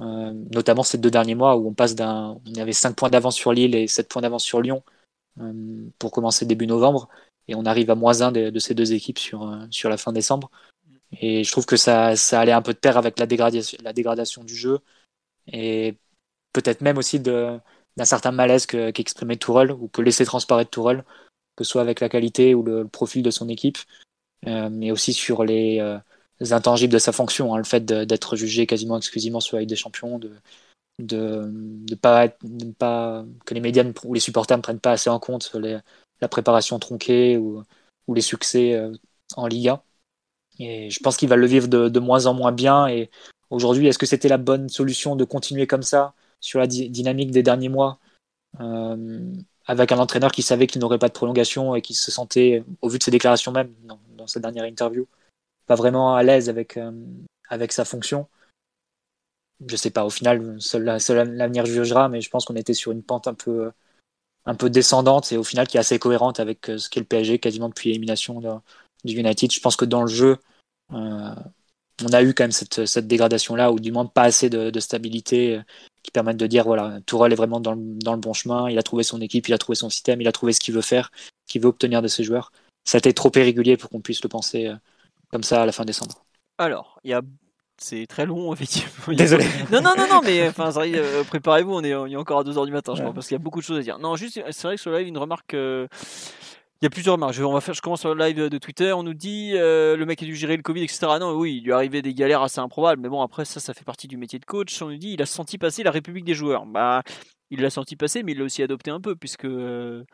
Euh, 0.00 0.32
notamment 0.52 0.82
ces 0.82 0.98
deux 0.98 1.10
derniers 1.10 1.36
mois 1.36 1.56
où 1.56 1.68
on 1.68 1.74
passe 1.74 1.94
d'un, 1.94 2.40
on 2.44 2.54
avait 2.60 2.72
5 2.72 2.96
points 2.96 3.10
d'avance 3.10 3.36
sur 3.36 3.52
Lille 3.52 3.76
et 3.76 3.86
7 3.86 4.08
points 4.08 4.22
d'avance 4.22 4.42
sur 4.42 4.60
Lyon 4.60 4.82
euh, 5.40 5.88
pour 6.00 6.10
commencer 6.10 6.46
début 6.46 6.66
novembre, 6.66 7.08
et 7.46 7.54
on 7.54 7.64
arrive 7.64 7.90
à 7.90 7.94
moins 7.94 8.22
1 8.22 8.32
de, 8.32 8.50
de 8.50 8.58
ces 8.58 8.74
deux 8.74 8.92
équipes 8.92 9.18
sur, 9.18 9.48
euh, 9.48 9.66
sur 9.70 9.88
la 9.90 9.96
fin 9.96 10.12
décembre. 10.12 10.50
Et 11.20 11.44
je 11.44 11.50
trouve 11.52 11.66
que 11.66 11.76
ça, 11.76 12.16
ça 12.16 12.40
allait 12.40 12.52
un 12.52 12.62
peu 12.62 12.72
de 12.72 12.78
pair 12.78 12.96
avec 12.96 13.18
la 13.18 13.26
dégradation, 13.26 14.44
du 14.44 14.56
jeu 14.56 14.80
et 15.46 15.96
peut-être 16.52 16.80
même 16.80 16.98
aussi 16.98 17.20
d'un 17.20 17.60
certain 18.04 18.32
malaise 18.32 18.66
qu'exprimait 18.66 19.36
Tourelle 19.36 19.72
ou 19.72 19.88
que 19.88 20.02
laissait 20.02 20.24
transparaître 20.24 20.70
Tourelle, 20.70 21.04
que 21.56 21.64
ce 21.64 21.70
soit 21.72 21.82
avec 21.82 22.00
la 22.00 22.08
qualité 22.08 22.54
ou 22.54 22.62
le, 22.62 22.86
profil 22.88 23.22
de 23.22 23.30
son 23.30 23.48
équipe, 23.48 23.78
euh, 24.46 24.68
mais 24.70 24.90
aussi 24.90 25.12
sur 25.12 25.44
les, 25.44 25.80
euh, 25.80 25.98
intangibles 26.50 26.92
de 26.92 26.98
sa 26.98 27.12
fonction, 27.12 27.54
hein, 27.54 27.58
le 27.58 27.64
fait 27.64 27.84
d'être 27.84 28.36
jugé 28.36 28.66
quasiment 28.66 28.96
exclusivement 28.96 29.40
sur 29.40 29.56
la 29.56 29.60
Ligue 29.60 29.70
des 29.70 29.76
Champions, 29.76 30.18
de, 30.18 30.32
de, 30.98 31.94
pas, 31.96 32.28
pas 32.78 33.24
que 33.44 33.54
les 33.54 33.60
médias 33.60 33.84
ou 34.04 34.14
les 34.14 34.20
supporters 34.20 34.56
ne 34.56 34.62
prennent 34.62 34.80
pas 34.80 34.92
assez 34.92 35.10
en 35.10 35.18
compte 35.18 35.54
la 36.20 36.28
préparation 36.28 36.78
tronquée 36.78 37.36
ou, 37.36 37.62
ou 38.06 38.14
les 38.14 38.20
succès 38.20 38.74
euh, 38.74 38.92
en 39.36 39.46
Liga. 39.46 39.82
Et 40.58 40.90
je 40.90 41.00
pense 41.00 41.16
qu'il 41.16 41.28
va 41.28 41.36
le 41.36 41.46
vivre 41.46 41.68
de, 41.68 41.98
moins 41.98 42.26
en 42.26 42.34
moins 42.34 42.52
bien. 42.52 42.86
Et 42.86 43.10
aujourd'hui, 43.50 43.88
est-ce 43.88 43.98
que 43.98 44.06
c'était 44.06 44.28
la 44.28 44.38
bonne 44.38 44.68
solution 44.68 45.16
de 45.16 45.24
continuer 45.24 45.66
comme 45.66 45.82
ça 45.82 46.14
sur 46.40 46.58
la 46.58 46.66
dynamique 46.66 47.30
des 47.30 47.42
derniers 47.42 47.68
mois 47.68 47.98
euh, 48.60 49.32
avec 49.66 49.92
un 49.92 49.98
entraîneur 49.98 50.30
qui 50.30 50.42
savait 50.42 50.66
qu'il 50.66 50.80
n'aurait 50.80 50.98
pas 50.98 51.08
de 51.08 51.14
prolongation 51.14 51.74
et 51.74 51.82
qui 51.82 51.94
se 51.94 52.10
sentait, 52.10 52.64
au 52.82 52.88
vu 52.88 52.98
de 52.98 53.02
ses 53.02 53.10
déclarations 53.10 53.50
même 53.50 53.74
dans, 53.82 54.26
sa 54.26 54.40
dernière 54.40 54.64
interview, 54.64 55.06
pas 55.66 55.74
vraiment 55.74 56.14
à 56.14 56.22
l'aise 56.22 56.48
avec, 56.48 56.76
euh, 56.76 56.92
avec 57.48 57.72
sa 57.72 57.84
fonction? 57.84 58.28
Je 59.66 59.76
sais 59.76 59.90
pas, 59.90 60.04
au 60.04 60.10
final, 60.10 60.60
seul, 60.60 61.00
seul 61.00 61.34
l'avenir 61.36 61.64
jugera, 61.64 62.08
mais 62.08 62.20
je 62.20 62.28
pense 62.28 62.44
qu'on 62.44 62.56
était 62.56 62.74
sur 62.74 62.92
une 62.92 63.02
pente 63.02 63.28
un 63.28 63.34
peu, 63.34 63.70
un 64.46 64.54
peu 64.54 64.70
descendante 64.70 65.32
et 65.32 65.36
au 65.36 65.44
final 65.44 65.66
qui 65.66 65.76
est 65.76 65.80
assez 65.80 65.98
cohérente 65.98 66.40
avec 66.40 66.68
euh, 66.68 66.78
ce 66.78 66.88
qu'est 66.90 67.00
le 67.00 67.06
PSG 67.06 67.38
quasiment 67.38 67.68
depuis 67.68 67.88
l'élimination 67.88 68.40
du 69.04 69.14
United. 69.14 69.52
Je 69.52 69.60
pense 69.60 69.76
que 69.76 69.84
dans 69.84 70.02
le 70.02 70.08
jeu, 70.08 70.38
euh, 70.92 71.34
on 72.02 72.12
a 72.12 72.22
eu 72.22 72.34
quand 72.34 72.44
même 72.44 72.52
cette, 72.52 72.86
cette 72.86 73.06
dégradation-là, 73.06 73.72
ou 73.72 73.78
du 73.78 73.92
moins 73.92 74.06
pas 74.06 74.22
assez 74.22 74.50
de, 74.50 74.70
de 74.70 74.80
stabilité 74.80 75.56
euh, 75.56 75.62
qui 76.02 76.10
permettent 76.10 76.36
de 76.36 76.46
dire 76.46 76.64
voilà, 76.64 77.00
Tourelle 77.06 77.32
est 77.32 77.36
vraiment 77.36 77.60
dans 77.60 77.72
le, 77.72 77.80
dans 77.80 78.14
le, 78.14 78.20
bon 78.20 78.32
chemin, 78.32 78.68
il 78.68 78.78
a 78.78 78.82
trouvé 78.82 79.02
son 79.04 79.20
équipe, 79.20 79.48
il 79.48 79.54
a 79.54 79.58
trouvé 79.58 79.76
son 79.76 79.90
système, 79.90 80.20
il 80.20 80.28
a 80.28 80.32
trouvé 80.32 80.52
ce 80.52 80.60
qu'il 80.60 80.74
veut 80.74 80.82
faire, 80.82 81.10
ce 81.46 81.52
qu'il 81.52 81.62
veut 81.62 81.68
obtenir 81.68 82.02
de 82.02 82.08
ses 82.08 82.24
joueurs. 82.24 82.52
Ça 82.84 82.96
a 82.96 82.98
été 82.98 83.14
trop 83.14 83.30
irrégulier 83.34 83.76
pour 83.76 83.90
qu'on 83.90 84.00
puisse 84.00 84.22
le 84.22 84.28
penser 84.28 84.66
euh, 84.66 84.74
comme 85.30 85.42
ça 85.42 85.62
à 85.62 85.66
la 85.66 85.72
fin 85.72 85.84
décembre. 85.84 86.24
Alors, 86.58 87.00
il 87.04 87.10
y 87.10 87.14
a 87.14 87.22
c'est 87.76 88.06
très 88.06 88.26
long, 88.26 88.52
effectivement. 88.54 89.14
Désolé. 89.14 89.44
Non, 89.72 89.80
non, 89.80 89.94
non, 89.96 90.06
non, 90.08 90.20
mais 90.22 90.48
enfin, 90.48 90.70
euh, 90.76 91.24
préparez-vous, 91.24 91.72
on 91.72 91.82
est, 91.82 91.94
on 91.94 92.06
est 92.06 92.16
encore 92.16 92.40
à 92.40 92.44
2h 92.44 92.66
du 92.66 92.72
matin, 92.72 92.94
je 92.94 93.00
crois, 93.00 93.12
parce 93.12 93.26
qu'il 93.26 93.34
y 93.34 93.40
a 93.40 93.42
beaucoup 93.42 93.60
de 93.60 93.64
choses 93.64 93.78
à 93.78 93.82
dire. 93.82 93.98
Non, 93.98 94.16
juste, 94.16 94.40
c'est 94.50 94.62
vrai 94.62 94.76
que 94.76 94.80
sur 94.80 94.90
le 94.90 94.98
live, 94.98 95.08
une 95.08 95.18
remarque. 95.18 95.54
Euh, 95.54 95.86
il 96.84 96.86
y 96.86 96.88
a 96.88 96.90
plusieurs 96.90 97.14
remarques. 97.14 97.32
Je, 97.32 97.42
on 97.42 97.54
va 97.54 97.62
faire, 97.62 97.72
je 97.72 97.80
commence 97.80 98.04
le 98.04 98.14
live 98.14 98.36
de 98.36 98.58
Twitter. 98.58 98.92
On 98.92 99.02
nous 99.02 99.14
dit 99.14 99.52
euh, 99.54 99.96
le 99.96 100.04
mec 100.04 100.22
a 100.22 100.26
dû 100.26 100.36
gérer 100.36 100.54
le 100.54 100.62
Covid, 100.62 100.82
etc. 100.82 101.06
Non, 101.18 101.32
oui, 101.32 101.56
il 101.56 101.64
lui 101.64 101.72
arrivait 101.72 102.02
des 102.02 102.12
galères 102.12 102.42
assez 102.42 102.60
improbables. 102.60 103.00
Mais 103.00 103.08
bon, 103.08 103.22
après, 103.22 103.46
ça, 103.46 103.58
ça 103.58 103.72
fait 103.72 103.86
partie 103.86 104.06
du 104.06 104.18
métier 104.18 104.38
de 104.38 104.44
coach. 104.44 104.82
On 104.82 104.90
nous 104.90 104.98
dit 104.98 105.14
il 105.14 105.22
a 105.22 105.24
senti 105.24 105.56
passer 105.56 105.82
la 105.82 105.90
République 105.90 106.26
des 106.26 106.34
joueurs. 106.34 106.66
Bah, 106.66 107.02
il 107.48 107.62
l'a 107.62 107.70
senti 107.70 107.96
passer, 107.96 108.22
mais 108.22 108.32
il 108.32 108.38
l'a 108.38 108.44
aussi 108.44 108.62
adopté 108.62 108.90
un 108.90 109.00
peu, 109.00 109.16
puisque 109.16 109.46
euh, 109.46 110.04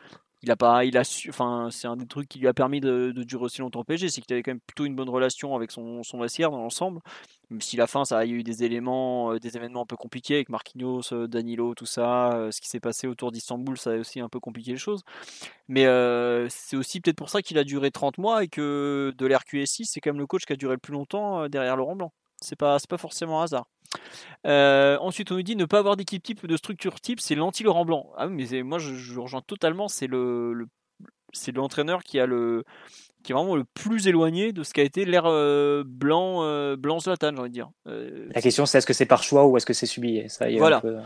il 0.43 0.49
a 0.51 0.55
pas, 0.55 0.85
il 0.85 0.97
a 0.97 1.01
enfin, 1.29 1.69
c'est 1.71 1.87
un 1.87 1.95
des 1.95 2.07
trucs 2.07 2.27
qui 2.27 2.39
lui 2.39 2.47
a 2.47 2.53
permis 2.53 2.79
de, 2.81 3.11
durer 3.11 3.43
aussi 3.43 3.61
longtemps 3.61 3.81
au 3.81 3.83
PSG, 3.83 4.09
c'est 4.09 4.21
qu'il 4.21 4.33
avait 4.33 4.41
quand 4.41 4.51
même 4.51 4.59
plutôt 4.59 4.85
une 4.85 4.95
bonne 4.95 5.09
relation 5.09 5.55
avec 5.55 5.71
son, 5.71 6.01
son 6.03 6.17
dans 6.17 6.57
l'ensemble. 6.57 6.99
Même 7.51 7.61
si 7.61 7.77
la 7.77 7.85
fin, 7.85 8.05
ça 8.05 8.17
a 8.17 8.25
eu 8.25 8.43
des 8.43 8.63
éléments, 8.63 9.33
euh, 9.33 9.39
des 9.39 9.57
événements 9.57 9.83
un 9.83 9.85
peu 9.85 9.97
compliqués 9.97 10.35
avec 10.35 10.49
Marquinhos, 10.49 11.13
euh, 11.13 11.27
Danilo, 11.27 11.75
tout 11.75 11.85
ça, 11.85 12.33
euh, 12.33 12.51
ce 12.51 12.61
qui 12.61 12.69
s'est 12.69 12.79
passé 12.79 13.07
autour 13.07 13.31
d'Istanbul, 13.31 13.77
ça 13.77 13.91
a 13.91 13.97
aussi 13.97 14.19
un 14.19 14.29
peu 14.29 14.39
compliqué 14.39 14.71
les 14.71 14.77
choses. 14.77 15.03
Mais 15.67 15.85
c'est 16.49 16.75
aussi 16.75 17.01
peut-être 17.01 17.17
pour 17.17 17.29
ça 17.29 17.41
qu'il 17.41 17.57
a 17.57 17.63
duré 17.63 17.91
30 17.91 18.17
mois 18.17 18.43
et 18.43 18.47
que 18.47 19.13
de 19.17 19.25
l'RQSI, 19.25 19.85
c'est 19.85 20.01
quand 20.01 20.11
même 20.11 20.19
le 20.19 20.27
coach 20.27 20.45
qui 20.45 20.53
a 20.53 20.55
duré 20.55 20.73
le 20.73 20.79
plus 20.79 20.93
longtemps 20.93 21.47
derrière 21.49 21.77
Laurent 21.77 21.95
Blanc. 21.95 22.11
C'est 22.41 22.55
pas, 22.55 22.77
pas 22.89 22.97
forcément 22.97 23.41
un 23.41 23.43
hasard. 23.43 23.67
Euh, 24.47 24.97
ensuite, 24.99 25.31
on 25.31 25.35
nous 25.35 25.43
dit 25.43 25.55
ne 25.55 25.65
pas 25.65 25.79
avoir 25.79 25.95
d'équipe 25.95 26.23
type, 26.23 26.45
de 26.45 26.57
structure 26.57 26.99
type, 26.99 27.19
c'est 27.19 27.35
l'anti-Laurent 27.35 27.85
Blanc. 27.85 28.11
Ah 28.17 28.27
oui, 28.27 28.47
mais 28.51 28.63
moi 28.63 28.79
je, 28.79 28.95
je, 28.95 29.19
rejoins 29.19 29.41
totalement, 29.41 29.87
c'est 29.87 30.07
le, 30.07 30.53
le 30.53 30.67
c'est 31.33 31.55
l'entraîneur 31.55 32.03
qui 32.03 32.19
a 32.19 32.25
le 32.25 32.63
qui 33.23 33.31
est 33.31 33.35
vraiment 33.35 33.55
le 33.55 33.63
plus 33.63 34.07
éloigné 34.07 34.51
de 34.51 34.63
ce 34.63 34.73
qu'a 34.73 34.81
été 34.81 35.05
l'ère 35.05 35.25
euh, 35.27 35.83
blanc 35.85 36.43
euh, 36.43 36.75
blanc 36.75 36.99
Zlatan, 36.99 37.31
j'ai 37.33 37.39
envie 37.39 37.49
de 37.49 37.53
dire. 37.53 37.69
Euh, 37.87 38.27
La 38.33 38.41
question 38.41 38.65
c'est 38.65 38.79
est-ce 38.79 38.87
que 38.87 38.93
c'est 38.93 39.05
par 39.05 39.23
choix 39.23 39.45
ou 39.45 39.57
est-ce 39.57 39.65
que 39.65 39.73
c'est 39.73 39.85
subi? 39.85 40.23
Ça 40.27 40.49
y 40.49 40.55
est 40.55 40.59
Voilà. 40.59 40.81
Peu... 40.81 40.97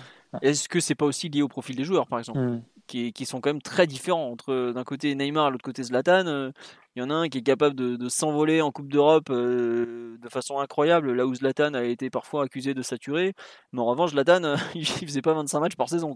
Est-ce 0.42 0.70
que 0.70 0.80
c'est 0.80 0.96
pas 0.96 1.06
aussi 1.06 1.30
lié 1.30 1.42
au 1.42 1.48
profil 1.48 1.76
des 1.76 1.84
joueurs, 1.84 2.08
par 2.08 2.20
exemple, 2.20 2.40
Mm. 2.40 2.64
qui, 2.88 3.14
qui 3.14 3.26
sont 3.26 3.42
quand 3.42 3.50
même 3.50 3.62
très 3.62 3.88
différents 3.88 4.30
entre 4.32 4.72
d'un 4.74 4.84
côté 4.84 5.14
Neymar, 5.16 5.52
l'autre 5.52 5.64
côté 5.64 5.84
Zlatan. 5.84 6.52
Il 6.96 7.02
y 7.02 7.04
en 7.04 7.10
a 7.10 7.14
un 7.14 7.28
qui 7.28 7.40
est 7.40 7.42
capable 7.42 7.76
de, 7.76 8.10
s'envoler 8.10 8.62
en 8.62 8.72
Coupe 8.72 8.88
d'Europe 8.88 9.30
euh, 9.30 10.18
de 10.22 10.30
façon 10.30 10.60
incroyable, 10.60 11.12
là 11.12 11.26
où 11.26 11.36
Zlatan 11.36 11.74
a 11.74 11.84
été 11.84 12.10
parfois 12.10 12.44
accusé 12.44 12.74
de 12.74 12.82
saturer. 12.82 13.34
Mais 13.74 13.82
en 13.82 13.86
revanche, 13.86 14.12
Zlatan, 14.12 14.44
euh, 14.44 14.56
il 14.76 14.86
faisait 14.86 15.22
pas 15.22 15.34
25 15.34 15.60
matchs 15.60 15.76
par 15.76 15.90
saison. 15.90 16.16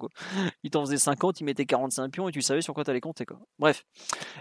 Il 0.63 0.71
t'en 0.71 0.85
faisait 0.85 0.97
50, 0.97 1.41
il 1.41 1.43
mettait 1.43 1.65
45 1.65 2.09
pions 2.11 2.29
et 2.29 2.31
tu 2.31 2.41
savais 2.41 2.61
sur 2.61 2.73
quoi 2.73 2.83
t'allais 2.85 3.01
compter. 3.01 3.25
Bref, 3.59 3.83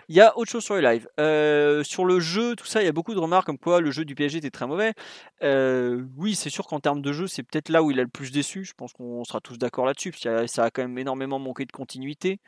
il 0.08 0.14
y 0.14 0.20
a 0.20 0.36
autre 0.38 0.50
chose 0.50 0.62
sur 0.62 0.76
les 0.76 0.82
lives. 0.82 1.08
Euh, 1.18 1.82
sur 1.82 2.04
le 2.04 2.20
jeu, 2.20 2.54
tout 2.54 2.66
ça, 2.66 2.82
il 2.82 2.86
y 2.86 2.88
a 2.88 2.92
beaucoup 2.92 3.14
de 3.14 3.18
remarques 3.18 3.46
comme 3.46 3.58
quoi 3.58 3.80
le 3.80 3.90
jeu 3.90 4.04
du 4.04 4.14
PSG 4.14 4.38
était 4.38 4.50
très 4.50 4.66
mauvais. 4.66 4.94
Euh, 5.42 6.04
oui, 6.16 6.36
c'est 6.36 6.50
sûr 6.50 6.66
qu'en 6.66 6.78
termes 6.78 7.02
de 7.02 7.12
jeu, 7.12 7.26
c'est 7.26 7.42
peut-être 7.42 7.68
là 7.68 7.82
où 7.82 7.90
il 7.90 7.98
a 7.98 8.02
le 8.02 8.08
plus 8.08 8.30
déçu. 8.30 8.64
Je 8.64 8.74
pense 8.74 8.92
qu'on 8.92 9.24
sera 9.24 9.40
tous 9.40 9.58
d'accord 9.58 9.86
là-dessus, 9.86 10.12
ça 10.12 10.64
a 10.64 10.70
quand 10.70 10.82
même 10.82 10.98
énormément 10.98 11.40
manqué 11.40 11.64
de 11.64 11.72
continuité. 11.72 12.40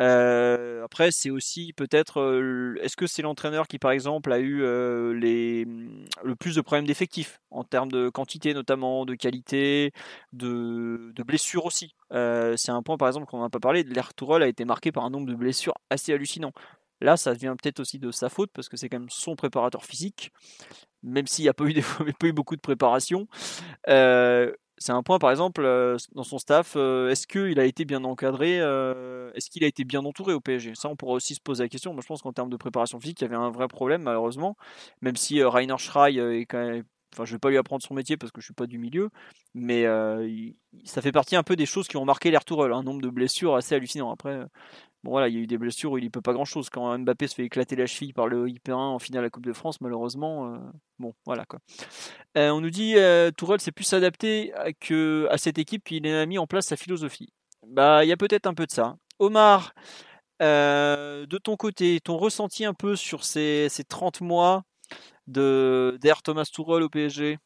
Euh, 0.00 0.84
après, 0.84 1.10
c'est 1.10 1.30
aussi 1.30 1.72
peut-être, 1.72 2.20
euh, 2.20 2.74
est-ce 2.82 2.96
que 2.96 3.06
c'est 3.06 3.22
l'entraîneur 3.22 3.66
qui, 3.66 3.78
par 3.78 3.90
exemple, 3.90 4.32
a 4.32 4.38
eu 4.38 4.62
euh, 4.62 5.12
le 5.14 6.34
plus 6.34 6.56
de 6.56 6.60
problèmes 6.60 6.86
d'effectifs 6.86 7.40
en 7.50 7.64
termes 7.64 7.90
de 7.90 8.08
quantité, 8.08 8.54
notamment 8.54 9.06
de 9.06 9.14
qualité, 9.14 9.92
de, 10.32 11.12
blessures 11.26 11.66
aussi? 11.66 11.94
C'est 12.10 12.70
un 12.70 12.82
point, 12.82 12.96
par 12.96 13.08
exemple, 13.08 13.26
qu'on 13.26 13.40
n'a 13.40 13.50
pas 13.50 13.60
parlé. 13.60 13.82
L'air 13.82 14.14
Tourelle 14.14 14.42
a 14.42 14.48
été 14.48 14.64
marqué 14.64 14.92
par 14.92 15.04
un 15.04 15.10
nombre 15.10 15.26
de 15.26 15.34
blessures 15.34 15.74
assez 15.90 16.12
hallucinant. 16.12 16.52
Là, 17.00 17.16
ça 17.16 17.34
vient 17.34 17.56
peut-être 17.56 17.80
aussi 17.80 17.98
de 17.98 18.10
sa 18.10 18.30
faute 18.30 18.50
parce 18.54 18.68
que 18.70 18.76
c'est 18.76 18.88
quand 18.88 18.98
même 18.98 19.10
son 19.10 19.36
préparateur 19.36 19.84
physique, 19.84 20.32
même 21.02 21.26
s'il 21.26 21.44
n'y 21.44 21.48
a 21.50 21.54
pas 21.54 21.64
eu, 21.64 22.32
beaucoup 22.32 22.56
de 22.56 22.60
préparation. 22.60 23.28
C'est 24.78 24.92
un 24.92 25.02
point, 25.02 25.18
par 25.18 25.30
exemple, 25.30 25.62
euh, 25.64 25.96
dans 26.14 26.22
son 26.22 26.38
staff, 26.38 26.74
euh, 26.76 27.08
est-ce 27.08 27.26
qu'il 27.26 27.58
a 27.58 27.64
été 27.64 27.84
bien 27.86 28.04
encadré 28.04 28.60
euh, 28.60 29.30
Est-ce 29.34 29.48
qu'il 29.48 29.64
a 29.64 29.66
été 29.66 29.84
bien 29.84 30.04
entouré 30.04 30.34
au 30.34 30.40
PSG 30.40 30.74
Ça, 30.74 30.88
on 30.90 30.96
pourrait 30.96 31.14
aussi 31.14 31.34
se 31.34 31.40
poser 31.40 31.64
la 31.64 31.68
question. 31.68 31.94
Moi, 31.94 32.02
je 32.02 32.08
pense 32.08 32.20
qu'en 32.20 32.32
termes 32.32 32.50
de 32.50 32.56
préparation 32.56 33.00
physique, 33.00 33.20
il 33.20 33.24
y 33.24 33.26
avait 33.26 33.36
un 33.36 33.50
vrai 33.50 33.68
problème, 33.68 34.02
malheureusement. 34.02 34.56
Même 35.00 35.16
si 35.16 35.42
Rainer 35.42 35.78
Schrei 35.78 36.16
est 36.16 36.46
quand 36.46 36.58
même. 36.58 36.84
Enfin, 37.14 37.24
je 37.24 37.32
vais 37.32 37.38
pas 37.38 37.48
lui 37.48 37.56
apprendre 37.56 37.82
son 37.82 37.94
métier 37.94 38.18
parce 38.18 38.30
que 38.30 38.42
je 38.42 38.46
suis 38.46 38.54
pas 38.54 38.66
du 38.66 38.78
milieu, 38.78 39.08
mais 39.54 39.86
ça 40.84 41.00
fait 41.00 41.12
partie 41.12 41.36
un 41.36 41.42
peu 41.42 41.56
des 41.56 41.64
choses 41.64 41.88
qui 41.88 41.96
ont 41.96 42.04
marqué 42.04 42.30
l'air 42.30 42.44
Tourelle. 42.44 42.72
Un 42.72 42.82
nombre 42.82 43.00
de 43.00 43.08
blessures 43.08 43.54
assez 43.54 43.74
hallucinant. 43.74 44.10
Après, 44.10 44.38
bon 45.06 45.12
voilà, 45.12 45.28
il 45.28 45.36
y 45.36 45.38
a 45.38 45.40
eu 45.40 45.46
des 45.46 45.56
blessures 45.56 45.92
où 45.92 45.98
il 45.98 46.04
y 46.04 46.10
peut 46.10 46.20
pas 46.20 46.32
grand 46.32 46.44
chose. 46.44 46.68
Quand 46.68 46.98
Mbappé 46.98 47.28
se 47.28 47.36
fait 47.36 47.44
éclater 47.44 47.76
la 47.76 47.86
cheville 47.86 48.12
par 48.12 48.26
le 48.26 48.48
IP1 48.48 48.74
en 48.74 48.98
finale 48.98 49.20
de 49.20 49.26
la 49.26 49.30
Coupe 49.30 49.46
de 49.46 49.52
France, 49.52 49.80
malheureusement, 49.80 50.52
euh, 50.52 50.58
bon 50.98 51.14
voilà 51.24 51.44
quoi. 51.44 51.60
Euh, 52.36 52.50
on 52.50 52.60
nous 52.60 52.70
dit 52.70 52.94
euh, 52.96 53.30
Tourelle 53.30 53.60
s'est 53.60 53.70
plus 53.70 53.84
s'adapter 53.84 54.52
à, 54.54 54.70
à 55.30 55.38
cette 55.38 55.58
équipe 55.58 55.84
qu'il 55.84 56.06
a 56.08 56.26
mis 56.26 56.38
en 56.38 56.48
place 56.48 56.66
sa 56.66 56.76
philosophie. 56.76 57.32
Bah, 57.68 58.04
il 58.04 58.08
y 58.08 58.12
a 58.12 58.16
peut-être 58.16 58.46
un 58.46 58.54
peu 58.54 58.66
de 58.66 58.72
ça. 58.72 58.96
Omar, 59.20 59.72
euh, 60.42 61.24
de 61.26 61.38
ton 61.38 61.56
côté, 61.56 62.00
ton 62.00 62.16
ressenti 62.16 62.64
un 62.64 62.74
peu 62.74 62.96
sur 62.96 63.24
ces, 63.24 63.68
ces 63.70 63.84
30 63.84 64.20
mois 64.20 64.64
d'Air 65.28 66.22
Thomas 66.22 66.48
Tourelle 66.52 66.82
au 66.82 66.88
PSG 66.88 67.38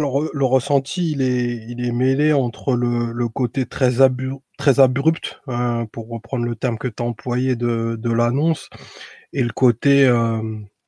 Le, 0.00 0.44
ressenti, 0.44 1.12
il 1.12 1.22
est, 1.22 1.66
il 1.68 1.84
est 1.84 1.92
mêlé 1.92 2.32
entre 2.32 2.74
le, 2.74 3.28
côté 3.28 3.66
très, 3.66 4.00
abu, 4.00 4.32
très 4.58 4.80
abrupt, 4.80 5.40
euh, 5.48 5.84
pour 5.92 6.08
reprendre 6.08 6.44
le 6.44 6.56
terme 6.56 6.78
que 6.78 6.88
tu 6.88 7.02
as 7.02 7.06
employé 7.06 7.56
de, 7.56 8.12
l'annonce, 8.12 8.68
et 9.32 9.42
le 9.42 9.52
côté 9.52 10.06
euh, 10.06 10.42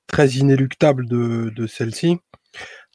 très 0.07 0.29
inéluctable 0.31 1.07
de, 1.07 1.53
de 1.55 1.67
celle-ci. 1.67 2.19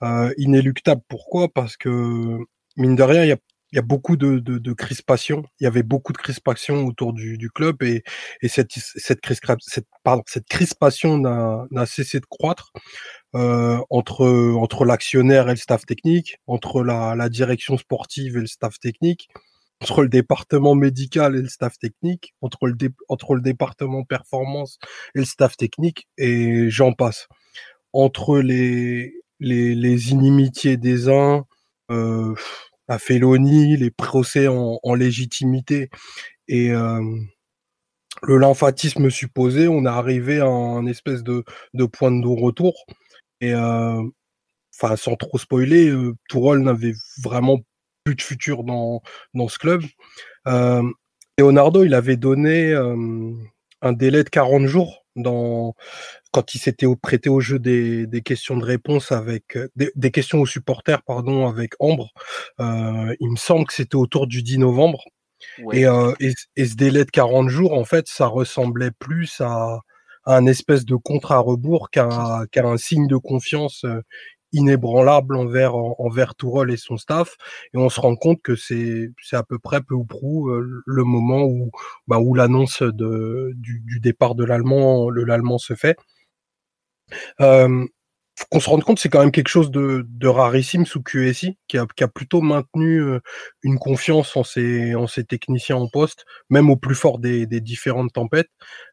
Euh, 0.03 0.31
inéluctable, 0.37 1.01
pourquoi? 1.07 1.49
Parce 1.49 1.77
que, 1.77 2.37
mine 2.75 2.95
de 2.95 3.03
rien, 3.03 3.23
il 3.23 3.29
y 3.29 3.31
a 3.31 3.37
il 3.71 3.75
y 3.75 3.79
a 3.79 3.81
beaucoup 3.81 4.15
de, 4.17 4.39
de, 4.39 4.57
de 4.57 4.73
crispation. 4.73 5.43
Il 5.59 5.65
y 5.65 5.67
avait 5.67 5.83
beaucoup 5.83 6.13
de 6.13 6.17
crispation 6.17 6.85
autour 6.85 7.13
du, 7.13 7.37
du 7.37 7.49
club 7.49 7.83
et, 7.83 8.03
et 8.41 8.47
cette, 8.47 8.71
cette, 8.73 9.19
cette, 9.61 9.87
pardon, 10.03 10.23
cette 10.27 10.47
crispation 10.47 11.17
n'a 11.17 11.85
cessé 11.85 12.19
de 12.19 12.25
croître 12.25 12.71
euh, 13.35 13.79
entre, 13.89 14.25
entre 14.55 14.85
l'actionnaire 14.85 15.47
et 15.49 15.51
le 15.51 15.57
staff 15.57 15.85
technique, 15.85 16.37
entre 16.47 16.83
la, 16.83 17.15
la 17.15 17.29
direction 17.29 17.77
sportive 17.77 18.37
et 18.37 18.41
le 18.41 18.47
staff 18.47 18.79
technique, 18.79 19.27
entre 19.81 20.01
le 20.01 20.09
département 20.09 20.73
médical 20.73 21.35
et 21.35 21.41
le 21.41 21.49
staff 21.49 21.77
technique, 21.77 22.33
entre 22.41 22.67
le, 22.67 22.75
entre 23.09 23.35
le 23.35 23.41
département 23.41 24.03
performance 24.05 24.79
et 25.13 25.19
le 25.19 25.25
staff 25.25 25.57
technique, 25.57 26.07
et 26.17 26.69
j'en 26.69 26.93
passe. 26.93 27.27
Entre 27.93 28.39
les, 28.39 29.13
les, 29.39 29.75
les 29.75 30.11
inimitiés 30.11 30.77
des 30.77 31.09
uns, 31.09 31.45
euh, 31.91 32.33
la 32.87 32.99
félonie, 32.99 33.77
les 33.77 33.91
procès 33.91 34.47
en, 34.47 34.93
légitimité 34.95 35.89
et 36.47 36.71
euh, 36.71 37.01
le 38.23 38.37
lymphatisme 38.37 39.09
supposé, 39.09 39.67
on 39.67 39.85
est 39.85 39.89
arrivé 39.89 40.39
à 40.39 40.47
un 40.47 40.85
espèce 40.85 41.23
de, 41.23 41.43
point 41.91 42.11
de 42.11 42.17
non-retour. 42.17 42.85
Et 43.41 43.53
euh, 43.53 44.01
enfin, 44.75 44.95
sans 44.95 45.15
trop 45.15 45.37
spoiler, 45.37 45.89
euh, 45.89 46.15
Tourol 46.29 46.63
n'avait 46.63 46.93
vraiment 47.21 47.59
plus 48.03 48.15
de 48.15 48.21
futur 48.21 48.63
dans, 48.63 49.01
dans 49.33 49.47
ce 49.47 49.59
club. 49.59 49.83
Leonardo, 51.39 51.83
il 51.83 51.93
avait 51.93 52.17
donné 52.17 52.73
un 53.81 53.93
délai 53.93 54.23
de 54.23 54.29
40 54.29 54.65
jours 54.65 55.05
dans 55.21 55.75
quand 56.31 56.53
il 56.53 56.59
s'était 56.59 56.87
prêté 57.01 57.29
au 57.29 57.39
jeu 57.39 57.59
des, 57.59 58.07
des, 58.07 58.21
questions 58.21 58.57
de 58.57 58.63
réponse 58.63 59.11
avec 59.11 59.57
des, 59.75 59.91
des, 59.95 60.11
questions 60.11 60.39
aux 60.41 60.45
supporters 60.45 61.01
pardon 61.03 61.47
avec 61.47 61.73
Ambre 61.79 62.11
euh, 62.59 63.15
il 63.19 63.31
me 63.31 63.37
semble 63.37 63.65
que 63.65 63.73
c'était 63.73 63.95
autour 63.95 64.27
du 64.27 64.43
10 64.43 64.59
novembre 64.59 65.03
ouais. 65.63 65.79
et, 65.79 65.85
euh, 65.85 66.13
et, 66.19 66.33
et, 66.55 66.65
ce 66.65 66.75
délai 66.75 67.05
de 67.05 67.11
40 67.11 67.49
jours 67.49 67.73
en 67.73 67.85
fait 67.85 68.07
ça 68.07 68.27
ressemblait 68.27 68.91
plus 68.91 69.41
à, 69.41 69.79
à 70.25 70.35
un 70.35 70.45
espèce 70.45 70.85
de 70.85 70.95
contre 70.95 71.31
à 71.31 71.39
rebours 71.39 71.89
qu'à 71.89 72.43
qu 72.51 72.59
un 72.59 72.77
signe 72.77 73.07
de 73.07 73.17
confiance 73.17 73.85
euh, 73.85 74.01
inébranlable 74.53 75.35
envers 75.35 75.75
envers 75.75 76.35
Tourol 76.35 76.71
et 76.71 76.77
son 76.77 76.97
staff. 76.97 77.35
Et 77.73 77.77
on 77.77 77.89
se 77.89 77.99
rend 77.99 78.15
compte 78.15 78.41
que 78.41 78.55
c'est 78.55 79.11
c'est 79.21 79.35
à 79.35 79.43
peu 79.43 79.59
près 79.59 79.81
peu 79.81 79.95
ou 79.95 80.05
prou 80.05 80.49
euh, 80.49 80.83
le 80.85 81.03
moment 81.03 81.43
où 81.43 81.71
bah, 82.07 82.19
où 82.19 82.33
l'annonce 82.33 82.81
de 82.81 83.51
du, 83.55 83.81
du, 83.85 83.99
départ 83.99 84.35
de 84.35 84.43
l'allemand 84.45 85.09
le 85.09 85.23
l'allemand 85.23 85.57
se 85.57 85.75
fait. 85.75 85.97
Euh, 87.41 87.85
qu'on 88.45 88.59
se 88.59 88.69
rende 88.69 88.83
compte, 88.83 88.99
c'est 88.99 89.09
quand 89.09 89.19
même 89.19 89.31
quelque 89.31 89.47
chose 89.47 89.71
de, 89.71 90.05
de 90.07 90.27
rarissime 90.27 90.85
sous 90.85 91.01
QSI, 91.01 91.57
qui 91.67 91.77
a, 91.77 91.87
qui 91.95 92.03
a 92.03 92.07
plutôt 92.07 92.41
maintenu 92.41 93.01
euh, 93.01 93.19
une 93.63 93.79
confiance 93.79 94.37
en 94.37 94.43
ses, 94.43 94.93
en 94.95 95.07
ses 95.07 95.23
techniciens 95.23 95.77
en 95.77 95.87
poste, 95.89 96.25
même 96.49 96.69
au 96.69 96.75
plus 96.75 96.93
fort 96.93 97.17
des, 97.17 97.47
des 97.47 97.61
différentes 97.61 98.13
tempêtes. 98.13 98.49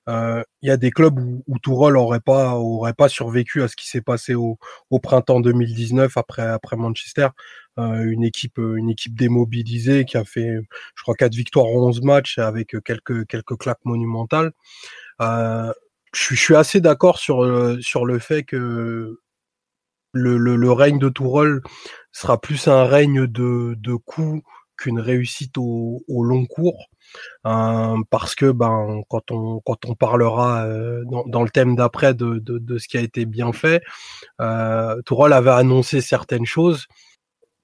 Euh, 0.08 0.42
il 0.62 0.68
y 0.68 0.72
a 0.72 0.78
des 0.78 0.90
clubs 0.90 1.18
où, 1.18 1.44
où 1.46 1.58
Tourol 1.58 1.98
aurait 1.98 2.20
pas, 2.20 2.54
aurait 2.54 2.94
pas 2.94 3.08
survécu 3.08 3.62
à 3.62 3.68
ce 3.68 3.76
qui 3.76 3.86
s'est 3.88 4.00
passé 4.00 4.34
au, 4.34 4.58
au 4.90 4.98
printemps 4.98 5.40
2019 5.40 6.16
après, 6.16 6.42
après 6.42 6.76
Manchester. 6.76 7.28
Euh, 7.78 8.04
une 8.04 8.24
équipe, 8.24 8.58
une 8.58 8.88
équipe 8.88 9.14
démobilisée 9.14 10.04
qui 10.06 10.16
a 10.16 10.24
fait, 10.24 10.58
je 10.94 11.02
crois, 11.02 11.16
quatre 11.16 11.34
victoires 11.34 11.66
en 11.66 11.88
11 11.88 12.02
matchs 12.02 12.38
avec 12.38 12.76
quelques, 12.84 13.26
quelques 13.26 13.56
claques 13.58 13.84
monumentales. 13.84 14.52
Euh, 15.20 15.72
je 16.14 16.34
suis 16.36 16.54
assez 16.56 16.80
d'accord 16.80 17.18
sur, 17.18 17.44
sur 17.80 18.06
le 18.06 18.20
fait 18.20 18.44
que 18.44 19.18
le, 20.14 20.36
le, 20.56 20.72
règne 20.72 20.98
de 20.98 21.08
Tourol 21.08 21.62
sera 22.12 22.40
plus 22.40 22.68
un 22.68 22.84
règne 22.84 23.26
de, 23.26 23.74
de 23.76 23.94
coups 23.94 24.42
qu'une 24.76 25.00
réussite 25.00 25.56
au, 25.58 26.02
long 26.08 26.46
cours. 26.46 26.88
Euh, 27.46 27.96
parce 28.10 28.34
que 28.34 28.50
ben 28.50 29.02
quand 29.08 29.30
on 29.30 29.60
quand 29.60 29.84
on 29.84 29.94
parlera 29.94 30.64
euh, 30.64 31.04
dans, 31.26 31.42
le 31.44 31.50
thème 31.50 31.76
d'après 31.76 32.12
de, 32.12 32.38
de, 32.38 32.58
de, 32.58 32.78
ce 32.78 32.88
qui 32.88 32.96
a 32.96 33.02
été 33.02 33.24
bien 33.24 33.52
fait, 33.52 33.82
euh, 34.40 35.00
Tourol 35.02 35.32
avait 35.32 35.50
annoncé 35.50 36.00
certaines 36.00 36.46
choses 36.46 36.86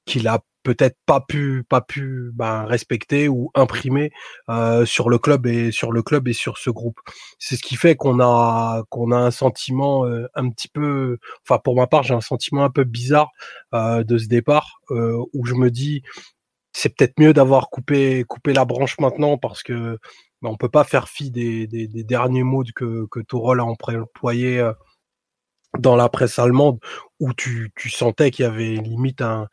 qu'il 0.04 0.28
a 0.28 0.40
peut-être 0.62 0.96
pas 1.06 1.20
pu 1.20 1.64
pas 1.68 1.80
pu 1.80 2.30
ben, 2.34 2.64
respecter 2.64 3.28
ou 3.28 3.50
imprimer 3.54 4.10
euh, 4.48 4.84
sur 4.86 5.08
le 5.10 5.18
club 5.18 5.46
et 5.46 5.72
sur 5.72 5.92
le 5.92 6.02
club 6.02 6.28
et 6.28 6.32
sur 6.32 6.58
ce 6.58 6.70
groupe. 6.70 6.98
C'est 7.38 7.56
ce 7.56 7.62
qui 7.62 7.76
fait 7.76 7.96
qu'on 7.96 8.20
a 8.20 8.82
qu'on 8.90 9.12
a 9.12 9.16
un 9.16 9.30
sentiment 9.30 10.06
euh, 10.06 10.26
un 10.34 10.50
petit 10.50 10.68
peu, 10.68 11.18
enfin 11.44 11.58
pour 11.62 11.76
ma 11.76 11.86
part 11.86 12.02
j'ai 12.02 12.14
un 12.14 12.20
sentiment 12.20 12.64
un 12.64 12.70
peu 12.70 12.84
bizarre 12.84 13.30
euh, 13.74 14.04
de 14.04 14.18
ce 14.18 14.26
départ 14.28 14.80
euh, 14.90 15.16
où 15.32 15.46
je 15.46 15.54
me 15.54 15.70
dis 15.70 16.02
c'est 16.72 16.94
peut-être 16.96 17.18
mieux 17.20 17.32
d'avoir 17.32 17.70
coupé 17.70 18.24
coupé 18.24 18.52
la 18.52 18.64
branche 18.64 18.98
maintenant 19.00 19.38
parce 19.38 19.62
que 19.62 19.98
ben, 20.42 20.50
on 20.50 20.56
peut 20.56 20.68
pas 20.68 20.84
faire 20.84 21.08
fi 21.08 21.30
des, 21.30 21.66
des, 21.66 21.88
des 21.88 22.04
derniers 22.04 22.44
mots 22.44 22.64
que 22.74 23.06
que 23.10 23.20
Tourol 23.20 23.60
a 23.60 23.64
employé 23.64 24.60
euh, 24.60 24.72
dans 25.78 25.96
la 25.96 26.08
presse 26.08 26.38
allemande 26.38 26.78
où 27.20 27.32
tu, 27.34 27.72
tu 27.76 27.90
sentais 27.90 28.30
qu'il 28.30 28.44
y 28.44 28.46
avait 28.46 28.74
limite 28.76 29.20
un 29.22 29.48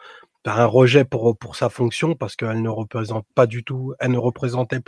un 0.55 0.65
rejet 0.65 1.05
pour, 1.05 1.37
pour 1.37 1.55
sa 1.55 1.69
fonction 1.69 2.15
parce 2.15 2.35
qu'elle 2.35 2.61
ne 2.61 2.69
représente 2.69 3.25
pas 3.35 3.47
du 3.47 3.63
tout, 3.63 3.93
elle 3.99 4.11
ne 4.11 4.17
représentait 4.17 4.79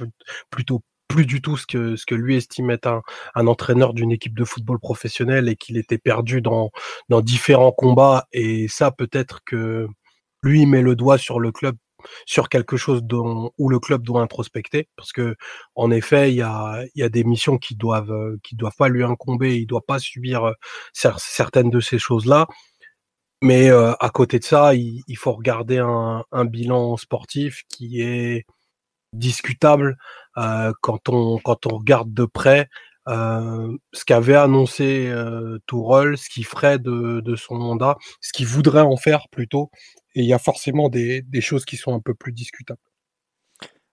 plutôt 0.50 0.82
plus 1.10 1.26
du 1.26 1.42
tout 1.42 1.58
ce 1.58 1.66
que, 1.66 1.96
ce 1.96 2.06
que 2.06 2.16
lui 2.16 2.38
estimait 2.38 2.88
un, 2.88 3.02
un 3.36 3.48
entraîneur 3.48 3.94
d'une 3.94 4.12
équipe 4.12 4.38
de 4.38 4.46
football 4.46 4.80
professionnel 4.80 5.50
et 5.50 5.56
qu'il 5.56 5.76
était 5.76 5.98
perdu 5.98 6.42
dans, 6.42 6.70
dans 7.10 7.22
différents 7.22 7.72
combats. 7.74 8.28
Et 8.32 8.68
ça, 8.70 8.92
peut-être 8.92 9.40
que 9.44 9.88
lui 10.44 10.66
met 10.66 10.82
le 10.82 10.96
doigt 10.96 11.18
sur 11.18 11.40
le 11.40 11.52
club, 11.52 11.76
sur 12.26 12.48
quelque 12.48 12.78
chose 12.78 13.04
dont, 13.04 13.52
où 13.58 13.70
le 13.70 13.80
club 13.80 14.04
doit 14.04 14.22
introspecter. 14.22 14.88
Parce 14.96 15.12
que, 15.12 15.36
en 15.76 15.90
effet, 15.92 16.32
il 16.32 16.36
y 16.36 16.44
a, 16.44 16.84
y 16.96 17.04
a 17.04 17.10
des 17.10 17.24
missions 17.24 17.58
qui 17.58 17.76
doivent, 17.76 18.38
qui 18.44 18.56
doivent 18.56 18.78
pas 18.78 18.88
lui 18.88 19.04
incomber. 19.04 19.58
Il 19.58 19.66
doit 19.66 19.86
pas 19.86 20.00
subir 20.00 20.54
certaines 20.94 21.72
de 21.72 21.80
ces 21.80 21.98
choses-là. 21.98 22.48
Mais 23.42 23.70
euh, 23.70 23.94
à 24.00 24.10
côté 24.10 24.40
de 24.40 24.44
ça, 24.44 24.74
il, 24.76 25.04
faut 25.18 25.32
regarder 25.32 25.78
un, 25.78 26.46
bilan 26.46 26.98
sportif 26.98 27.64
qui 27.70 28.02
est 28.02 28.46
discutable 29.14 29.98
euh, 30.38 30.74
quand 30.82 31.10
on 31.10 31.40
quand 31.40 31.66
on 31.66 31.78
regarde 31.78 32.14
de 32.14 32.26
près 32.26 32.70
euh, 33.08 33.78
ce 33.94 34.06
qu'avait 34.06 34.36
annoncé 34.36 35.08
euh, 35.08 35.58
ce 35.68 36.30
qu'il 36.30 36.46
ferait 36.46 36.80
de, 36.80 37.36
son 37.36 37.56
mandat, 37.56 37.98
ce 38.22 38.34
qu'il 38.34 38.48
voudrait 38.48 38.82
en 38.82 38.98
faire 38.98 39.28
plutôt. 39.32 39.72
Et 40.16 40.22
il 40.22 40.28
y 40.28 40.34
a 40.34 40.40
forcément 40.40 40.90
des 40.90 41.24
choses 41.42 41.66
qui 41.66 41.78
sont 41.78 41.94
un 41.96 42.02
peu 42.02 42.14
plus 42.14 42.34
discutables. 42.34 42.80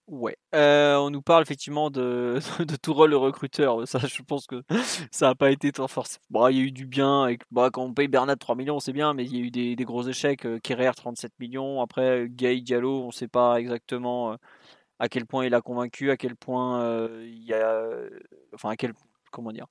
Ouais, 0.09 0.37
euh, 0.55 0.97
on 0.99 1.11
nous 1.11 1.21
parle 1.21 1.43
effectivement 1.43 1.91
de, 1.91 2.39
de 2.65 2.77
Tourelle 2.77 3.11
le 3.11 3.17
recruteur. 3.17 3.89
Ça, 3.89 3.99
je 3.99 4.23
pense 4.23 4.47
que 4.47 4.63
ça 5.11 5.27
n'a 5.27 5.35
pas 5.35 5.51
été 5.51 5.73
tant 5.73 5.89
force. 5.89 6.21
Bon, 6.31 6.47
il 6.47 6.57
y 6.57 6.61
a 6.61 6.63
eu 6.63 6.71
du 6.71 6.87
bien. 6.87 7.29
Bah, 7.51 7.71
quand 7.73 7.83
on 7.83 7.93
paye 7.93 8.07
Bernat 8.07 8.37
3 8.37 8.55
millions, 8.55 8.79
c'est 8.79 8.93
bien, 8.93 9.15
mais 9.15 9.25
il 9.25 9.37
y 9.37 9.41
a 9.41 9.45
eu 9.45 9.51
des, 9.51 9.75
des 9.75 9.85
gros 9.85 10.05
échecs. 10.05 10.47
Euh, 10.47 10.61
Kerrer 10.61 10.93
37 10.95 11.33
millions. 11.41 11.81
Après, 11.83 12.29
Gay 12.29 12.61
Diallo, 12.61 13.03
on 13.03 13.07
ne 13.09 13.13
sait 13.13 13.27
pas 13.27 13.59
exactement 13.59 14.33
euh, 14.33 14.37
à 15.01 15.09
quel 15.09 15.27
point 15.27 15.45
il 15.45 15.55
a 15.55 15.61
convaincu, 15.61 16.11
à 16.11 16.17
quel 16.17 16.37
point 16.37 16.99
il 17.23 17.45
y 17.45 17.53
a. 17.53 17.89
Enfin, 18.55 18.71
à 18.71 18.77
quel. 18.77 18.93
Comment 19.33 19.53
dire 19.53 19.67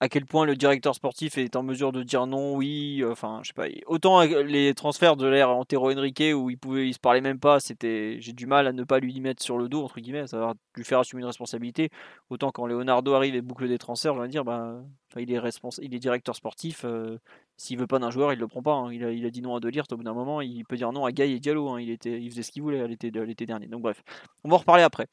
à 0.00 0.08
quel 0.08 0.24
point 0.24 0.46
le 0.46 0.56
directeur 0.56 0.94
sportif 0.94 1.36
est 1.36 1.56
en 1.56 1.62
mesure 1.62 1.92
de 1.92 2.02
dire 2.02 2.26
non, 2.26 2.56
oui, 2.56 3.04
enfin, 3.06 3.40
je 3.42 3.48
sais 3.48 3.54
pas. 3.54 3.66
Autant 3.86 4.22
les 4.22 4.74
transferts 4.74 5.16
de 5.16 5.26
l'ère 5.26 5.50
Antero 5.50 5.92
Henrique 5.92 6.22
où 6.34 6.48
il 6.48 6.56
pouvait, 6.56 6.88
il 6.88 6.94
se 6.94 6.98
parlait 6.98 7.20
même 7.20 7.38
pas, 7.38 7.60
c'était, 7.60 8.16
j'ai 8.20 8.32
du 8.32 8.46
mal 8.46 8.66
à 8.66 8.72
ne 8.72 8.84
pas 8.84 8.98
lui 8.98 9.20
mettre 9.20 9.42
sur 9.42 9.58
le 9.58 9.68
dos 9.68 9.84
entre 9.84 10.00
guillemets, 10.00 10.26
ça 10.26 10.54
lui 10.74 10.84
faire 10.84 11.00
assumer 11.00 11.20
une 11.20 11.26
responsabilité. 11.26 11.90
Autant 12.30 12.50
quand 12.50 12.66
Leonardo 12.66 13.12
arrive 13.12 13.34
et 13.34 13.42
boucle 13.42 13.68
des 13.68 13.78
transferts, 13.78 14.14
je 14.14 14.22
vais 14.22 14.28
dire, 14.28 14.44
bah, 14.44 14.80
il 15.16 15.30
est 15.30 15.38
responsable, 15.38 15.86
il 15.86 15.94
est 15.94 15.98
directeur 15.98 16.34
sportif. 16.34 16.84
Euh, 16.84 17.18
s'il 17.60 17.78
veut 17.78 17.86
pas 17.86 17.98
d'un 17.98 18.10
joueur, 18.10 18.32
il 18.32 18.38
le 18.38 18.48
prend 18.48 18.62
pas. 18.62 18.72
Hein. 18.72 18.90
Il, 18.90 19.04
a, 19.04 19.30
dit 19.30 19.42
non 19.42 19.54
à 19.54 19.60
Delirte 19.60 19.92
au 19.92 19.98
bout 19.98 20.02
d'un 20.02 20.14
moment. 20.14 20.40
Il 20.40 20.64
peut 20.64 20.76
dire 20.76 20.92
non 20.92 21.04
à 21.04 21.12
Gaï 21.12 21.34
et 21.34 21.40
Diallo. 21.40 21.68
Hein. 21.68 21.80
Il, 21.82 21.90
était, 21.90 22.18
faisait 22.30 22.42
ce 22.42 22.50
qu'il 22.50 22.62
voulait 22.62 22.88
l'été 22.88 23.10
dernier. 23.10 23.66
Donc 23.66 23.82
bref, 23.82 24.02
on 24.44 24.48
va 24.48 24.54
en 24.54 24.58
reparler 24.60 24.82
après. 24.82 25.08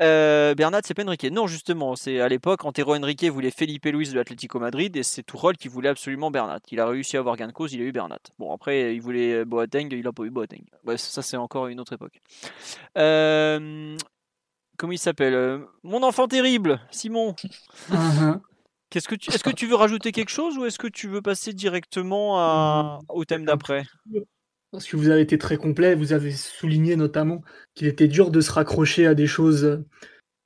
Euh, 0.00 0.54
Bernat, 0.54 0.82
c'est 0.84 0.94
pas 0.94 1.04
Enrique. 1.04 1.24
Non, 1.24 1.48
justement, 1.48 1.96
c'est 1.96 2.20
à 2.20 2.28
l'époque, 2.28 2.64
Antero 2.64 2.94
Enrique 2.94 3.24
voulait 3.24 3.50
Felipe 3.50 3.86
Luis 3.86 4.08
de 4.08 4.14
l'Atlético 4.14 4.60
Madrid 4.60 4.96
et 4.96 5.02
c'est 5.02 5.24
Tourol 5.24 5.56
qui 5.56 5.66
voulait 5.66 5.88
absolument 5.88 6.30
Bernat. 6.30 6.60
Il 6.70 6.78
a 6.78 6.86
réussi 6.86 7.16
à 7.16 7.20
avoir 7.20 7.36
gain 7.36 7.48
de 7.48 7.52
cause, 7.52 7.72
il 7.72 7.80
a 7.80 7.84
eu 7.84 7.90
Bernat. 7.90 8.20
Bon, 8.38 8.54
après, 8.54 8.94
il 8.94 9.02
voulait 9.02 9.44
Boateng, 9.44 9.88
il 9.90 10.06
a 10.06 10.12
pas 10.12 10.22
eu 10.22 10.30
Boateng. 10.30 10.62
Ouais, 10.84 10.96
ça, 10.96 11.20
c'est 11.20 11.36
encore 11.36 11.66
une 11.66 11.80
autre 11.80 11.94
époque. 11.94 12.22
Euh, 12.96 13.96
comment 14.76 14.92
il 14.92 14.98
s'appelle? 14.98 15.34
Euh, 15.34 15.58
Mon 15.82 16.04
enfant 16.04 16.28
terrible, 16.28 16.80
Simon. 16.92 17.34
Est-ce 18.94 19.08
que, 19.08 19.14
tu, 19.14 19.30
est 19.30 19.42
que 19.42 19.50
tu 19.50 19.66
veux 19.66 19.74
rajouter 19.74 20.12
quelque 20.12 20.30
chose 20.30 20.58
ou 20.58 20.64
est-ce 20.64 20.78
que 20.78 20.86
tu 20.86 21.08
veux 21.08 21.22
passer 21.22 21.52
directement 21.52 22.38
à, 22.38 23.00
au 23.08 23.24
thème 23.24 23.44
d'après? 23.44 23.84
Parce 24.70 24.86
que 24.86 24.96
vous 24.96 25.08
avez 25.08 25.20
été 25.20 25.38
très 25.38 25.56
complet. 25.56 25.94
Vous 25.94 26.12
avez 26.12 26.32
souligné 26.32 26.96
notamment 26.96 27.42
qu'il 27.74 27.86
était 27.86 28.08
dur 28.08 28.30
de 28.30 28.40
se 28.40 28.50
raccrocher 28.50 29.06
à 29.06 29.14
des 29.14 29.26
choses 29.26 29.84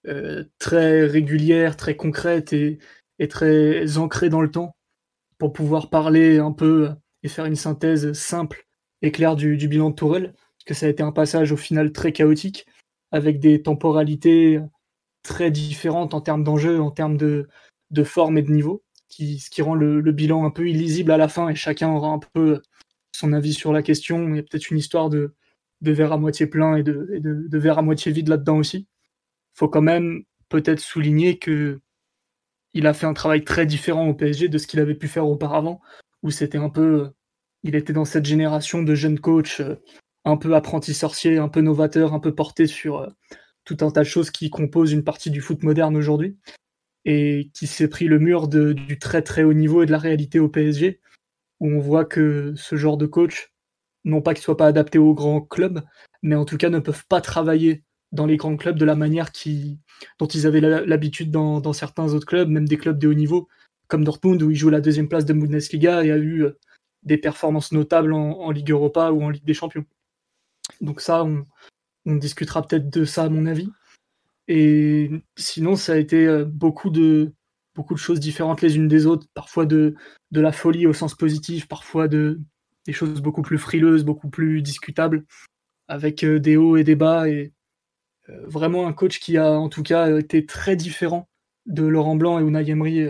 euh, 0.07 0.45
très 0.59 1.05
régulières, 1.07 1.77
très 1.77 1.97
concrètes 1.97 2.53
et, 2.53 2.79
très 3.29 3.99
ancrées 3.99 4.29
dans 4.29 4.43
le 4.43 4.51
temps 4.51 4.77
pour 5.39 5.53
pouvoir 5.53 5.91
parler 5.91 6.39
un 6.39 6.53
peu 6.53 6.91
et 7.23 7.29
faire 7.29 7.47
une 7.47 7.57
synthèse 7.57 8.13
simple 8.13 8.67
et 9.03 9.11
claire 9.11 9.37
du, 9.37 9.57
bilan 9.69 9.91
de 9.91 9.95
Tourelle. 9.95 10.33
Parce 10.35 10.65
que 10.67 10.75
ça 10.75 10.87
a 10.87 10.89
été 10.89 11.03
un 11.03 11.13
passage 11.13 11.51
au 11.53 11.57
final 11.57 11.93
très 11.93 12.13
chaotique 12.13 12.67
avec 13.11 13.41
des 13.41 13.63
temporalités 13.63 14.61
très 15.23 15.51
différentes 15.51 16.15
en 16.15 16.21
termes 16.21 16.45
d'enjeux, 16.45 16.81
en 16.81 16.91
termes 16.91 17.17
de, 17.17 17.49
forme 18.05 18.39
et 18.39 18.43
de 18.43 18.51
niveau, 18.51 18.83
qui, 19.09 19.39
ce 19.39 19.51
qui 19.51 19.63
rend 19.63 19.75
le, 19.75 20.01
bilan 20.13 20.45
un 20.45 20.51
peu 20.51 20.69
illisible 20.69 21.11
à 21.11 21.17
la 21.17 21.29
fin 21.29 21.49
et 21.49 21.55
chacun 21.55 21.91
aura 21.91 22.09
un 22.09 22.19
peu 22.19 22.63
son 23.13 23.33
avis 23.33 23.55
sur 23.55 23.73
la 23.73 23.83
question. 23.83 24.29
Il 24.29 24.37
y 24.37 24.39
a 24.39 24.43
peut-être 24.43 24.71
une 24.71 24.79
histoire 24.79 25.11
de, 25.11 25.35
de 25.81 25.93
verre 25.93 26.13
à 26.13 26.19
moitié 26.19 26.47
plein 26.47 26.77
et 26.77 26.83
de, 26.83 27.09
de, 27.21 27.59
verre 27.59 27.79
à 27.79 27.83
moitié 27.83 28.13
vide 28.13 28.29
là-dedans 28.29 28.59
aussi. 28.59 28.87
Faut 29.55 29.69
quand 29.69 29.83
même 29.83 30.25
peut-être 30.49 30.81
souligner 30.81 31.39
que 31.39 31.81
il 32.75 32.87
a 32.87 32.93
fait 32.93 33.07
un 33.07 33.15
travail 33.15 33.43
très 33.43 33.65
différent 33.65 34.07
au 34.09 34.15
PSG 34.15 34.49
de 34.49 34.59
ce 34.59 34.67
qu'il 34.67 34.81
avait 34.81 34.95
pu 34.95 35.09
faire 35.09 35.27
auparavant, 35.27 35.81
où 36.23 36.31
c'était 36.31 36.59
un 36.59 36.69
peu, 36.69 37.11
il 37.63 37.75
était 37.75 37.95
dans 37.95 38.05
cette 38.05 38.27
génération 38.27 38.83
de 38.83 38.95
jeunes 38.95 39.19
coachs 39.19 39.61
euh, 39.61 39.77
un 40.27 40.37
peu 40.37 40.55
apprentis 40.55 40.93
sorciers, 40.93 41.39
un 41.39 41.49
peu 41.49 41.63
novateurs, 41.63 42.13
un 42.13 42.21
peu 42.21 42.35
portés 42.35 42.67
sur 42.67 42.99
euh, 42.99 43.09
tout 43.65 43.79
un 43.81 43.91
tas 43.91 44.03
de 44.03 44.09
choses 44.09 44.31
qui 44.31 44.51
composent 44.51 44.93
une 44.93 45.05
partie 45.05 45.31
du 45.31 45.41
foot 45.41 45.63
moderne 45.63 45.97
aujourd'hui, 45.97 46.37
et 47.07 47.51
qui 47.55 47.67
s'est 47.67 47.89
pris 47.89 48.09
le 48.09 48.19
mur 48.19 48.49
du 48.49 48.99
très 48.99 49.23
très 49.23 49.45
haut 49.45 49.55
niveau 49.55 49.83
et 49.83 49.87
de 49.87 49.93
la 49.93 49.99
réalité 49.99 50.41
au 50.41 50.49
PSG, 50.49 51.01
où 51.61 51.69
on 51.69 51.79
voit 51.79 52.05
que 52.05 52.53
ce 52.57 52.77
genre 52.77 52.99
de 52.99 53.07
coach, 53.07 53.53
non 54.05 54.21
pas 54.21 54.35
qu'il 54.35 54.43
soit 54.43 54.57
pas 54.57 54.67
adapté 54.67 54.99
aux 54.99 55.15
grands 55.15 55.41
clubs, 55.41 55.83
mais 56.23 56.35
en 56.35 56.45
tout 56.45 56.59
cas 56.59 56.69
ne 56.69 56.81
peuvent 56.81 57.07
pas 57.09 57.21
travailler 57.21 57.85
dans 58.13 58.27
les 58.27 58.37
grands 58.37 58.57
clubs 58.57 58.79
de 58.79 58.85
la 58.85 58.97
manière 58.97 59.31
dont 60.19 60.27
ils 60.27 60.47
avaient 60.47 60.61
l'habitude 60.61 61.31
dans, 61.31 61.73
certains 61.73 62.13
autres 62.13 62.27
clubs, 62.27 62.49
même 62.49 62.69
des 62.69 62.77
clubs 62.77 62.99
de 62.99 63.09
haut 63.09 63.15
niveau, 63.15 63.49
comme 63.87 64.05
Dortmund, 64.05 64.43
où 64.43 64.51
il 64.51 64.57
joue 64.57 64.71
la 64.71 64.81
deuxième 64.81 65.09
place 65.09 65.25
de 65.25 65.33
Bundesliga 65.33 66.05
et 66.05 66.11
a 66.11 66.17
eu 66.17 66.45
euh, 66.45 66.59
des 67.05 67.19
performances 67.19 67.71
notables 67.71 68.13
en, 68.13 68.51
Ligue 68.51 68.73
Europa 68.73 69.13
ou 69.13 69.23
en 69.23 69.31
Ligue 69.31 69.45
des 69.45 69.55
Champions. 69.55 69.85
Donc 70.81 71.01
ça, 71.01 71.25
on, 71.25 72.17
discutera 72.17 72.67
peut-être 72.67 72.91
de 72.91 73.05
ça 73.05 73.25
à 73.25 73.29
mon 73.29 73.47
avis. 73.47 73.69
Et 74.49 75.11
sinon, 75.37 75.77
ça 75.77 75.95
a 75.95 75.97
été 75.97 76.27
euh, 76.27 76.45
beaucoup 76.45 76.91
de, 76.91 77.33
beaucoup 77.75 77.95
de 77.95 77.99
choses 77.99 78.21
différentes 78.21 78.63
les 78.63 78.77
unes 78.77 78.89
des 78.89 79.07
autres, 79.07 79.27
parfois 79.35 79.67
de, 79.67 79.95
de 80.31 80.41
la 80.41 80.53
folie 80.53 80.87
au 80.87 80.93
sens 80.93 81.15
positif, 81.15 81.67
parfois 81.69 82.09
de 82.09 82.41
des 82.85 82.93
choses 82.93 83.21
beaucoup 83.21 83.43
plus 83.43 83.59
frileuses, 83.59 84.05
beaucoup 84.05 84.31
plus 84.31 84.63
discutables, 84.63 85.25
avec 85.89 86.23
euh, 86.23 86.39
des 86.39 86.57
hauts 86.57 86.77
et 86.77 86.85
des 86.85 86.95
bas, 86.95 87.29
et 87.29 87.53
euh, 88.29 88.47
vraiment 88.47 88.87
un 88.87 88.93
coach 88.93 89.19
qui 89.19 89.37
a 89.37 89.59
en 89.59 89.69
tout 89.69 89.83
cas 89.83 90.17
été 90.17 90.47
très 90.47 90.77
différent 90.77 91.29
de 91.67 91.85
Laurent 91.85 92.15
Blanc 92.15 92.39
et 92.39 92.43
Unai 92.43 92.71
Emery 92.71 93.09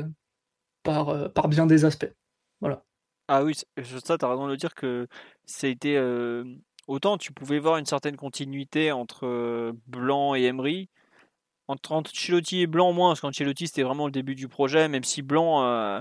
par, 0.82 1.30
par 1.34 1.48
bien 1.48 1.66
des 1.66 1.84
aspects. 1.84 2.10
Voilà. 2.62 2.82
Ah 3.28 3.44
oui, 3.44 3.54
ça, 3.54 4.16
tu 4.16 4.24
as 4.24 4.30
raison 4.30 4.46
de 4.46 4.52
le 4.52 4.56
dire 4.56 4.74
que 4.74 5.06
été. 5.62 6.00
autant 6.86 7.18
tu 7.18 7.32
pouvais 7.34 7.58
voir 7.58 7.76
une 7.76 7.84
certaine 7.84 8.16
continuité 8.16 8.92
entre 8.92 9.74
Blanc 9.88 10.34
et 10.34 10.44
Emery, 10.44 10.88
entre 11.68 11.92
Ancelotti 11.92 12.62
et 12.62 12.66
Blanc 12.66 12.92
moins, 12.92 13.10
parce 13.10 13.20
qu'Ancelotti 13.20 13.66
c'était 13.66 13.82
vraiment 13.82 14.06
le 14.06 14.12
début 14.12 14.34
du 14.34 14.48
projet, 14.48 14.88
même 14.88 15.04
si 15.04 15.22
Blanc 15.22 15.64
euh, 15.64 16.00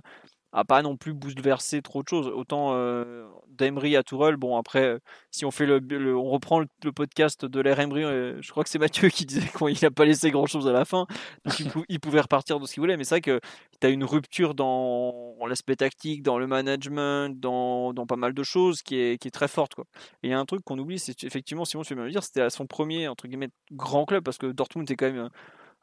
pas 0.64 0.82
non 0.82 0.96
plus 0.96 1.14
bouleversé 1.14 1.82
trop 1.82 2.02
de 2.02 2.08
choses. 2.08 2.28
Autant 2.28 2.72
euh, 2.74 3.28
d'Emery 3.50 3.96
à 3.96 4.04
Tourelle, 4.04 4.38
bon 4.38 4.58
après, 4.58 5.00
si 5.32 5.46
on 5.46 5.52
fait 5.52 5.66
le, 5.66 6.16
on 6.16 6.30
reprend 6.30 6.60
le, 6.60 6.92
podcast 6.92 7.46
de 7.46 7.60
l'ère 7.60 7.80
Emery, 7.80 8.04
euh, 8.04 8.42
je 8.42 8.52
crois 8.52 8.64
que 8.64 8.70
c'est 8.70 8.80
Mathieu 8.80 9.10
qui 9.10 9.26
disait 9.26 9.42
qu'il 9.58 9.78
n'a 9.82 9.92
pas 9.92 10.06
laissé 10.06 10.32
grand 10.32 10.46
chose 10.46 10.68
à 10.68 10.72
la 10.72 10.86
fin, 10.86 11.08
donc 11.44 11.60
il, 11.90 12.00
pouvait 12.00 12.22
repartir 12.22 12.60
de 12.60 12.66
ce 12.66 12.74
qu'il 12.74 12.82
voulait, 12.82 12.96
mais 12.96 13.04
c'est 13.04 13.16
vrai 13.16 13.22
que 13.22 13.40
tu 13.82 13.88
as 13.88 13.90
une 13.90 14.04
rupture 14.04 14.56
dans 14.56 15.36
l'aspect 15.48 15.76
tactique, 15.76 16.24
dans 16.24 16.40
le 16.40 16.48
management, 16.48 17.40
dans, 17.40 17.94
dans, 17.94 18.06
pas 18.06 18.16
mal 18.16 18.34
de 18.34 18.44
choses 18.44 18.82
qui 18.82 18.96
est, 18.96 19.18
qui 19.18 19.28
est 19.28 19.32
très 19.32 19.48
forte. 19.48 19.76
Quoi. 19.76 19.86
Et 20.24 20.28
il 20.28 20.30
y 20.30 20.34
a 20.34 20.40
un 20.40 20.46
truc 20.46 20.64
qu'on 20.64 20.80
oublie, 20.80 21.00
c'est 21.00 21.24
effectivement, 21.24 21.66
Simon, 21.66 21.84
tu 21.84 21.90
veux 21.90 21.96
bien 21.98 22.06
le 22.06 22.12
dire, 22.12 22.24
c'était 22.24 22.42
à 22.42 22.50
son 22.50 22.66
premier 22.66 23.08
entre 23.08 23.28
guillemets 23.28 23.50
grand 23.72 24.06
club, 24.06 24.24
parce 24.24 24.38
que 24.38 24.48
Dortmund 24.48 24.90
est 24.90 24.96
quand 24.96 25.12
même 25.12 25.30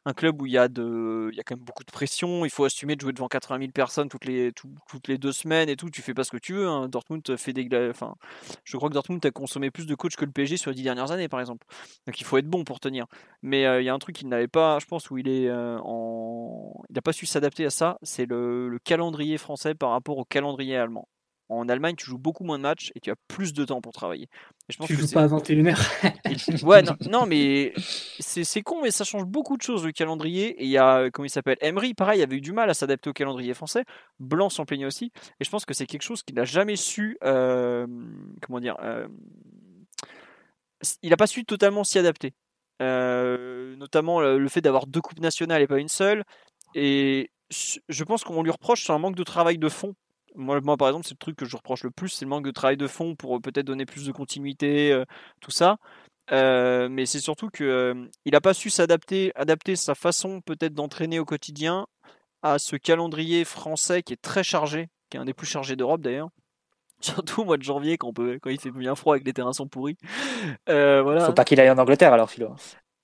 un 0.05 0.13
club 0.13 0.41
où 0.41 0.45
il 0.45 0.51
y, 0.51 0.57
a 0.57 0.63
y 0.65 1.39
a 1.39 1.43
quand 1.43 1.55
même 1.55 1.65
beaucoup 1.65 1.83
de 1.83 1.91
pression, 1.91 2.45
il 2.45 2.51
faut 2.51 2.65
assumer 2.65 2.95
de 2.95 3.01
jouer 3.01 3.13
devant 3.13 3.27
80 3.27 3.59
000 3.59 3.71
personnes 3.71 4.09
toutes 4.09 4.25
les, 4.25 5.17
deux 5.17 5.31
semaines 5.31 5.69
et 5.69 5.75
tout, 5.75 5.89
tu 5.89 6.01
fais 6.01 6.13
pas 6.13 6.23
ce 6.23 6.31
que 6.31 6.37
tu 6.37 6.53
veux. 6.53 6.67
Hein. 6.67 6.89
Dortmund 6.89 7.37
fait 7.37 7.53
des. 7.53 7.67
Enfin, 7.89 8.15
je 8.63 8.77
crois 8.77 8.89
que 8.89 8.93
Dortmund 8.93 9.25
a 9.25 9.31
consommé 9.31 9.71
plus 9.71 9.85
de 9.85 9.95
coachs 9.95 10.15
que 10.15 10.25
le 10.25 10.31
PSG 10.31 10.57
sur 10.57 10.71
les 10.71 10.75
dix 10.75 10.83
dernières 10.83 11.11
années, 11.11 11.29
par 11.29 11.39
exemple. 11.39 11.65
Donc 12.05 12.19
il 12.19 12.25
faut 12.25 12.37
être 12.37 12.47
bon 12.47 12.63
pour 12.63 12.79
tenir. 12.79 13.05
Mais 13.41 13.65
euh, 13.65 13.81
il 13.81 13.85
y 13.85 13.89
a 13.89 13.93
un 13.93 13.99
truc 13.99 14.15
qu'il 14.15 14.27
n'avait 14.27 14.47
pas, 14.47 14.79
je 14.79 14.85
pense, 14.85 15.09
où 15.09 15.17
il 15.17 15.27
est 15.27 15.47
euh. 15.49 15.77
Il 16.89 16.95
n'a 16.95 17.01
pas 17.01 17.13
su 17.13 17.25
s'adapter 17.25 17.65
à 17.65 17.69
ça, 17.69 17.97
c'est 18.03 18.25
le 18.25 18.77
calendrier 18.83 19.37
français 19.37 19.75
par 19.75 19.91
rapport 19.91 20.17
au 20.17 20.25
calendrier 20.25 20.77
allemand. 20.77 21.07
En 21.49 21.67
Allemagne, 21.67 21.95
tu 21.95 22.05
joues 22.05 22.17
beaucoup 22.17 22.43
moins 22.43 22.57
de 22.57 22.63
matchs 22.63 22.91
et 22.95 22.99
tu 22.99 23.11
as 23.11 23.15
plus 23.27 23.53
de 23.53 23.65
temps 23.65 23.81
pour 23.81 23.91
travailler. 23.91 24.27
je 24.69 24.77
pense 24.77 24.87
tu 24.87 24.95
joues 24.95 25.11
pas 25.11 25.23
à 25.23 25.27
21h. 25.27 26.63
ouais, 26.65 26.83
non, 27.09 27.25
mais 27.25 27.73
c'est 27.77 28.61
con, 28.61 28.81
mais 28.81 28.91
ça 28.91 29.03
change 29.03 29.25
beaucoup 29.25 29.57
de 29.57 29.61
choses 29.61 29.85
le 29.85 29.91
calendrier. 29.91 30.61
Et 30.61 30.63
il 30.63 30.69
y 30.69 30.77
a, 30.77 31.09
comment 31.11 31.25
il 31.25 31.29
s'appelle 31.29 31.57
Emery, 31.61 31.93
pareil, 31.93 32.19
il 32.19 32.23
avait 32.23 32.37
eu 32.37 32.41
du 32.41 32.53
mal 32.53 32.69
à 32.69 32.73
s'adapter 32.73 33.09
au 33.09 33.13
calendrier 33.13 33.53
français. 33.53 33.83
Blanc 34.19 34.49
s'en 34.49 34.65
plaignait 34.65 34.85
aussi. 34.85 35.11
Et 35.39 35.43
je 35.43 35.49
pense 35.49 35.65
que 35.65 35.73
c'est 35.73 35.85
quelque 35.85 36.01
chose 36.01 36.23
qu'il 36.23 36.35
n'a 36.35 36.45
jamais 36.45 36.77
su, 36.77 37.17
euh, 37.23 37.85
comment 38.41 38.59
dire, 38.59 38.77
euh, 38.81 39.07
il 41.01 41.09
n'a 41.09 41.17
pas 41.17 41.27
su 41.27 41.43
totalement 41.45 41.83
s'y 41.83 41.99
adapter. 41.99 42.33
Euh, 42.81 43.75
notamment 43.75 44.21
le 44.21 44.47
fait 44.47 44.61
d'avoir 44.61 44.87
deux 44.87 45.01
coupes 45.01 45.19
nationales 45.19 45.61
et 45.61 45.67
pas 45.67 45.79
une 45.79 45.89
seule. 45.89 46.23
Et 46.73 47.31
je 47.49 48.03
pense 48.03 48.23
qu'on 48.23 48.43
lui 48.43 48.51
reproche 48.51 48.83
sur 48.83 48.93
un 48.93 48.99
manque 48.99 49.15
de 49.15 49.23
travail 49.23 49.57
de 49.57 49.69
fond 49.69 49.93
moi, 50.35 50.77
par 50.77 50.87
exemple, 50.87 51.05
c'est 51.05 51.13
le 51.13 51.17
truc 51.17 51.35
que 51.35 51.45
je 51.45 51.55
reproche 51.55 51.83
le 51.83 51.91
plus, 51.91 52.09
c'est 52.09 52.25
le 52.25 52.29
manque 52.29 52.45
de 52.45 52.51
travail 52.51 52.77
de 52.77 52.87
fond 52.87 53.15
pour 53.15 53.35
euh, 53.35 53.39
peut-être 53.39 53.65
donner 53.65 53.85
plus 53.85 54.05
de 54.05 54.11
continuité, 54.11 54.91
euh, 54.91 55.05
tout 55.41 55.51
ça. 55.51 55.77
Euh, 56.31 56.87
mais 56.89 57.05
c'est 57.05 57.19
surtout 57.19 57.49
qu'il 57.49 58.09
n'a 58.25 58.41
pas 58.41 58.53
su 58.53 58.69
s'adapter, 58.69 59.31
adapter 59.35 59.75
sa 59.75 59.93
façon 59.95 60.41
peut-être 60.41 60.73
d'entraîner 60.73 61.19
au 61.19 61.25
quotidien 61.25 61.85
à 62.41 62.59
ce 62.59 62.75
calendrier 62.75 63.45
français 63.45 64.03
qui 64.03 64.13
est 64.13 64.21
très 64.21 64.43
chargé, 64.43 64.89
qui 65.09 65.17
est 65.17 65.19
un 65.19 65.25
des 65.25 65.33
plus 65.33 65.47
chargés 65.47 65.75
d'Europe 65.75 66.01
d'ailleurs. 66.01 66.29
Surtout 67.01 67.41
au 67.41 67.45
mois 67.45 67.57
de 67.57 67.63
janvier 67.63 67.97
quand, 67.97 68.07
on 68.07 68.13
peut, 68.13 68.39
quand 68.41 68.49
il 68.49 68.59
fait 68.59 68.71
bien 68.71 68.95
froid 68.95 69.17
et 69.17 69.19
que 69.19 69.25
les 69.25 69.33
terrains 69.33 69.51
sont 69.51 69.67
pourris. 69.67 69.97
voilà. 70.67 71.25
Faut 71.25 71.33
pas 71.33 71.43
qu'il 71.43 71.59
aille 71.59 71.69
en 71.69 71.77
Angleterre 71.77 72.13
alors, 72.13 72.29
Philo. 72.29 72.55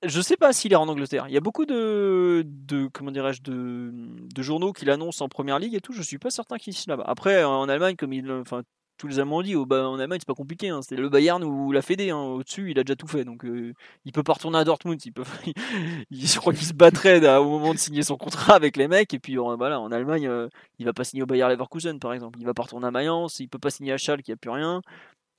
Je 0.04 0.22
sais 0.22 0.38
pas 0.38 0.54
s'il 0.54 0.72
est 0.72 0.78
en 0.78 0.88
Angleterre. 0.88 1.26
Il 1.28 1.34
y 1.34 1.38
a 1.38 1.42
beaucoup 1.42 1.66
de, 1.66 2.46
comment 2.94 3.12
dirais-je, 3.12 3.42
de, 3.42 4.42
journaux 4.42 4.72
qui 4.72 4.86
l'annoncent 4.86 5.26
en 5.26 5.30
première 5.30 5.60
ligue 5.60 5.76
et 5.76 5.82
tout. 5.82 5.92
Je 5.92 6.02
suis 6.02 6.18
pas 6.18 6.30
certain 6.30 6.58
qu'il 6.58 6.74
soit 6.74 6.92
là-bas. 6.92 7.04
Après, 7.06 7.44
en 7.44 7.68
Allemagne, 7.68 7.98
comme 7.98 8.14
il, 8.14 8.32
enfin, 8.32 8.64
tous 9.00 9.08
les 9.08 9.20
Allemands 9.20 9.42
dit, 9.42 9.56
en 9.56 10.00
Allemagne, 10.00 10.20
c'est 10.22 10.28
pas 10.28 10.36
compliqué. 10.36 10.70
Hein. 10.70 10.82
C'est 10.82 10.96
le 10.96 11.10
Bayern 11.10 11.44
ou 11.44 11.72
la 11.72 11.82
Fédé. 11.82 12.12
Hein. 12.12 12.18
Au-dessus, 12.18 12.72
il 12.72 12.80
a 12.80 12.84
déjà 12.84 12.96
tout 12.96 13.08
fait. 13.08 13.26
Donc, 13.26 13.44
euh, 13.46 13.74
il 14.06 14.12
peut 14.12 14.24
pas 14.24 14.34
retourner 14.34 14.60
à 14.60 14.64
Dortmund. 14.64 15.04
Il 15.04 15.12
peut, 15.12 15.24
je 16.12 16.40
crois 16.40 16.54
qu'il 16.54 16.66
se 16.66 16.74
battrait 16.74 17.26
au 17.38 17.50
moment 17.50 17.74
de 17.74 17.80
signer 17.80 18.04
son 18.04 18.18
contrat 18.18 18.56
avec 18.56 18.78
les 18.78 18.88
mecs. 18.88 19.14
Et 19.14 19.20
puis, 19.20 19.36
voilà, 19.36 19.80
en 19.80 19.92
Allemagne, 19.92 20.28
euh, 20.28 20.48
il 20.78 20.86
va 20.86 20.94
pas 20.94 21.04
signer 21.04 21.24
au 21.24 21.26
Bayern 21.26 21.52
Leverkusen, 21.52 22.00
par 22.00 22.14
exemple. 22.14 22.40
Il 22.40 22.46
va 22.46 22.54
pas 22.54 22.64
retourner 22.64 22.88
à 22.88 22.92
Mayence. 22.92 23.40
Il 23.40 23.48
peut 23.48 23.60
pas 23.60 23.70
signer 23.70 23.94
à 23.94 23.98
Schalke, 23.98 24.28
il 24.28 24.32
n'y 24.32 24.36
a 24.36 24.38
plus 24.38 24.52
rien. 24.52 24.82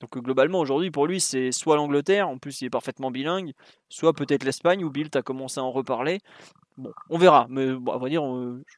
Donc 0.01 0.17
globalement, 0.17 0.59
aujourd'hui, 0.59 0.91
pour 0.91 1.07
lui, 1.07 1.21
c'est 1.21 1.51
soit 1.51 1.75
l'Angleterre, 1.75 2.27
en 2.27 2.37
plus 2.37 2.61
il 2.61 2.65
est 2.65 2.69
parfaitement 2.69 3.11
bilingue, 3.11 3.53
soit 3.87 4.13
peut-être 4.13 4.43
l'Espagne, 4.43 4.83
où 4.83 4.89
Bill 4.89 5.09
a 5.13 5.21
commencé 5.21 5.59
à 5.59 5.63
en 5.63 5.71
reparler. 5.71 6.19
Bon, 6.77 6.91
on 7.09 7.17
verra, 7.17 7.45
mais 7.49 7.69
à 7.69 7.97
vrai 7.97 8.09
dire, 8.09 8.23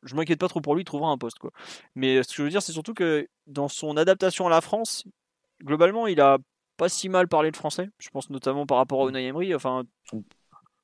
je 0.03 0.15
m'inquiète 0.15 0.39
pas 0.39 0.49
trop 0.49 0.62
pour 0.62 0.75
lui, 0.75 0.81
il 0.81 0.86
trouvera 0.86 1.09
un 1.09 1.17
poste. 1.17 1.39
Quoi. 1.39 1.51
Mais 1.95 2.21
ce 2.23 2.29
que 2.29 2.36
je 2.36 2.43
veux 2.43 2.49
dire, 2.49 2.62
c'est 2.62 2.73
surtout 2.73 2.93
que 2.93 3.27
dans 3.47 3.69
son 3.69 3.97
adaptation 3.97 4.45
à 4.47 4.49
la 4.49 4.62
France, 4.62 5.05
globalement, 5.63 6.07
il 6.07 6.19
a 6.19 6.38
pas 6.77 6.89
si 6.89 7.07
mal 7.07 7.27
parlé 7.27 7.51
de 7.51 7.55
français. 7.55 7.89
Je 7.99 8.09
pense 8.09 8.29
notamment 8.29 8.65
par 8.65 8.77
rapport 8.77 9.05
à 9.05 9.09
Unai 9.09 9.25
Emery. 9.27 9.55
Enfin, 9.55 9.83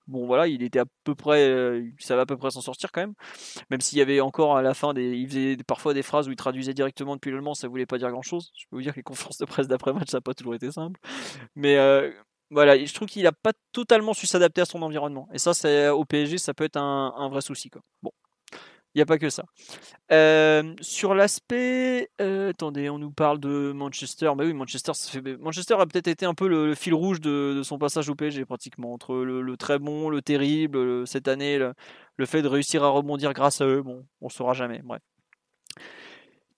bon 0.10 0.26
voilà, 0.26 0.48
il 0.48 0.64
était 0.64 0.80
à 0.80 0.86
peu 1.04 1.16
près, 1.16 1.48
euh, 1.50 1.88
ça 2.00 2.16
va 2.16 2.24
à 2.24 2.26
peu 2.26 2.38
près 2.38 2.52
s'en 2.52 2.62
sortir 2.62 2.92
quand 2.92 3.02
même. 3.02 3.14
Même 3.70 3.82
s'il 3.82 3.98
y 3.98 4.02
avait 4.02 4.20
encore 4.20 4.58
à 4.58 4.62
la 4.62 4.74
fin 4.74 4.94
des, 4.94 5.12
il 5.18 5.28
faisait 5.28 5.58
parfois 5.68 5.94
des 5.94 6.04
phrases 6.04 6.28
où 6.28 6.32
il 6.32 6.36
traduisait 6.36 6.74
directement 6.74 7.16
depuis 7.16 7.32
l'allemand, 7.32 7.54
ça 7.54 7.68
voulait 7.68 7.86
pas 7.86 7.98
dire 7.98 8.12
grand 8.12 8.22
chose. 8.22 8.52
Je 8.58 8.66
peux 8.70 8.78
vous 8.78 8.82
dire 8.82 8.94
que 8.94 8.98
les 9.00 9.04
conférences 9.04 9.38
de 9.38 9.46
presse 9.46 9.68
d'après 9.68 9.94
match, 9.94 10.10
ça 10.10 10.18
n'a 10.18 10.22
pas 10.22 10.34
toujours 10.34 10.56
été 10.56 10.72
simple. 10.72 11.00
Mais 11.56 11.78
euh, 11.78 12.12
voilà, 12.52 12.84
je 12.84 12.94
trouve 12.94 13.08
qu'il 13.08 13.24
n'a 13.24 13.32
pas 13.32 13.54
totalement 13.72 14.14
su 14.14 14.28
s'adapter 14.28 14.62
à 14.62 14.66
son 14.66 14.82
environnement. 14.82 15.30
Et 15.34 15.38
ça, 15.38 15.96
au 15.96 16.06
PSG, 16.06 16.38
ça 16.40 16.54
peut 16.54 16.66
être 16.66 16.78
un, 16.78 17.14
un 17.16 17.30
vrai 17.30 17.42
souci 17.42 17.70
quoi. 17.70 17.82
Bon, 18.02 18.12
il 18.96 18.98
n'y 18.98 19.02
a 19.04 19.06
pas 19.06 19.20
que 19.20 19.30
ça. 19.30 19.44
Euh, 20.12 20.74
sur 20.82 21.14
l'aspect, 21.14 22.10
euh, 22.22 22.50
attendez, 22.50 22.90
on 22.90 22.98
nous 22.98 23.12
parle 23.12 23.40
de 23.40 23.72
Manchester. 23.72 24.32
Bah 24.36 24.44
oui, 24.46 24.54
Manchester, 24.54 24.92
Manchester 25.40 25.76
a 25.76 25.86
peut-être 25.86 26.08
été 26.08 26.26
un 26.26 26.34
peu 26.34 26.48
le, 26.48 26.74
fil 26.74 26.94
rouge 26.94 27.22
de, 27.22 27.62
son 27.64 27.78
passage 27.78 28.10
au 28.10 28.16
PSG 28.16 28.46
pratiquement 28.46 28.94
entre 28.94 29.16
le, 29.16 29.58
très 29.58 29.78
bon, 29.78 30.10
le 30.10 30.22
terrible 30.22 31.06
cette 31.06 31.28
année, 31.28 31.60
le, 31.60 32.26
fait 32.26 32.42
de 32.42 32.48
réussir 32.48 32.84
à 32.84 32.90
rebondir 32.90 33.34
grâce 33.34 33.62
à 33.62 33.66
eux. 33.66 33.84
On 33.86 34.26
ne 34.26 34.30
saura 34.30 34.54
jamais. 34.54 34.82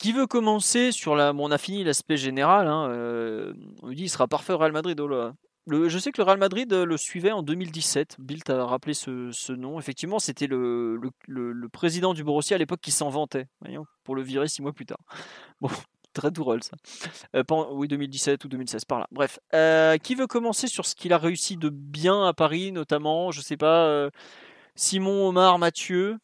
Qui 0.02 0.14
veut 0.14 0.26
commencer 0.26 0.92
sur 0.92 1.16
la. 1.16 1.32
Bon, 1.32 1.48
on 1.48 1.52
a 1.52 1.60
fini 1.60 1.84
l'aspect 1.84 2.18
général. 2.18 2.68
Hein, 2.68 2.90
euh, 2.90 3.54
on 3.84 3.88
nous 3.88 3.94
dit 3.94 4.06
il 4.06 4.10
sera 4.10 4.28
parfait 4.28 4.52
au 4.52 4.58
Real 4.58 4.72
Madrid. 4.72 5.00
Oh. 5.00 5.32
Je 5.68 5.98
sais 6.00 6.12
que 6.12 6.20
le 6.20 6.26
Real 6.26 6.40
Madrid 6.40 6.72
euh, 6.74 6.86
le 6.86 6.98
suivait 6.98 7.32
en 7.32 7.44
2017. 7.44 8.18
Bill 8.20 8.44
t'a 8.44 8.66
rappelé 8.66 8.94
ce, 8.94 9.52
nom. 9.52 9.80
Effectivement, 9.80 10.18
c'était 10.18 10.48
le, 10.48 11.00
président 11.72 12.14
du 12.14 12.24
Borussia 12.24 12.56
à 12.56 12.58
l'époque 12.58 12.82
qui 12.82 12.92
s'en 12.92 13.10
vantait, 13.10 13.48
pour 14.04 14.16
le 14.16 14.24
virer 14.24 14.48
six 14.48 14.62
mois 14.62 14.74
plus 14.74 14.86
tard. 14.86 15.00
Bon, 15.62 15.70
très 16.14 16.32
drôle 16.32 16.64
ça. 16.64 16.76
Euh, 17.36 17.44
oui, 17.72 17.88
2017 17.88 18.44
ou 18.44 18.48
2016, 18.48 18.86
par 18.86 19.00
là. 19.00 19.08
Bref, 19.12 19.40
euh, 19.54 19.98
qui 19.98 20.16
veut 20.16 20.26
commencer 20.26 20.66
sur 20.66 20.88
ce 20.88 20.96
qu'il 20.96 21.14
a 21.14 21.20
réussi 21.20 21.56
de 21.56 21.70
bien 21.70 22.26
à 22.26 22.34
Paris, 22.34 22.72
notamment 22.72 23.30
Je 23.30 23.42
sais 23.42 23.58
pas, 23.58 24.10
Simon, 24.76 25.28
Omar, 25.30 25.60
Mathieu. 25.60 26.18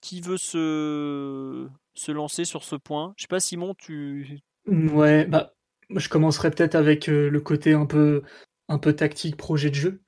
Qui 0.00 0.20
veut 0.20 0.36
se, 0.36 1.68
se 1.94 2.12
lancer 2.12 2.44
sur 2.44 2.62
ce 2.62 2.76
point? 2.76 3.14
Je 3.16 3.22
sais 3.22 3.28
pas, 3.28 3.40
Simon, 3.40 3.74
tu. 3.74 4.38
Ouais, 4.68 5.24
bah, 5.24 5.54
je 5.90 6.08
commencerai 6.08 6.52
peut-être 6.52 6.76
avec 6.76 7.08
le 7.08 7.40
côté 7.40 7.72
un 7.72 7.86
peu 7.86 8.22
un 8.68 8.78
peu 8.78 8.94
tactique, 8.94 9.36
projet 9.36 9.70
de 9.70 9.74
jeu, 9.74 10.02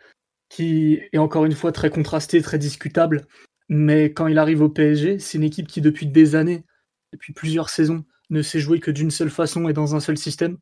qui 0.49 1.01
est 1.13 1.19
encore 1.19 1.45
une 1.47 1.55
fois 1.55 1.73
très 1.73 1.91
contrasté, 1.91 2.43
très 2.43 2.59
discutable. 2.59 3.27
Mais 3.69 4.13
quand 4.13 4.27
il 4.27 4.39
arrive 4.39 4.63
au 4.63 4.69
PSG, 4.69 5.19
c'est 5.19 5.39
une 5.39 5.45
équipe 5.45 5.69
qui, 5.69 5.81
depuis 5.81 6.07
des 6.07 6.35
années, 6.35 6.65
depuis 7.13 7.33
plusieurs 7.33 7.71
saisons, 7.71 8.05
ne 8.31 8.43
sait 8.43 8.61
jouer 8.61 8.81
que 8.81 8.91
d'une 8.91 9.11
seule 9.11 9.31
façon 9.31 9.69
et 9.69 9.73
dans 9.73 9.95
un 9.95 10.01
seul 10.01 10.19
système. 10.19 10.59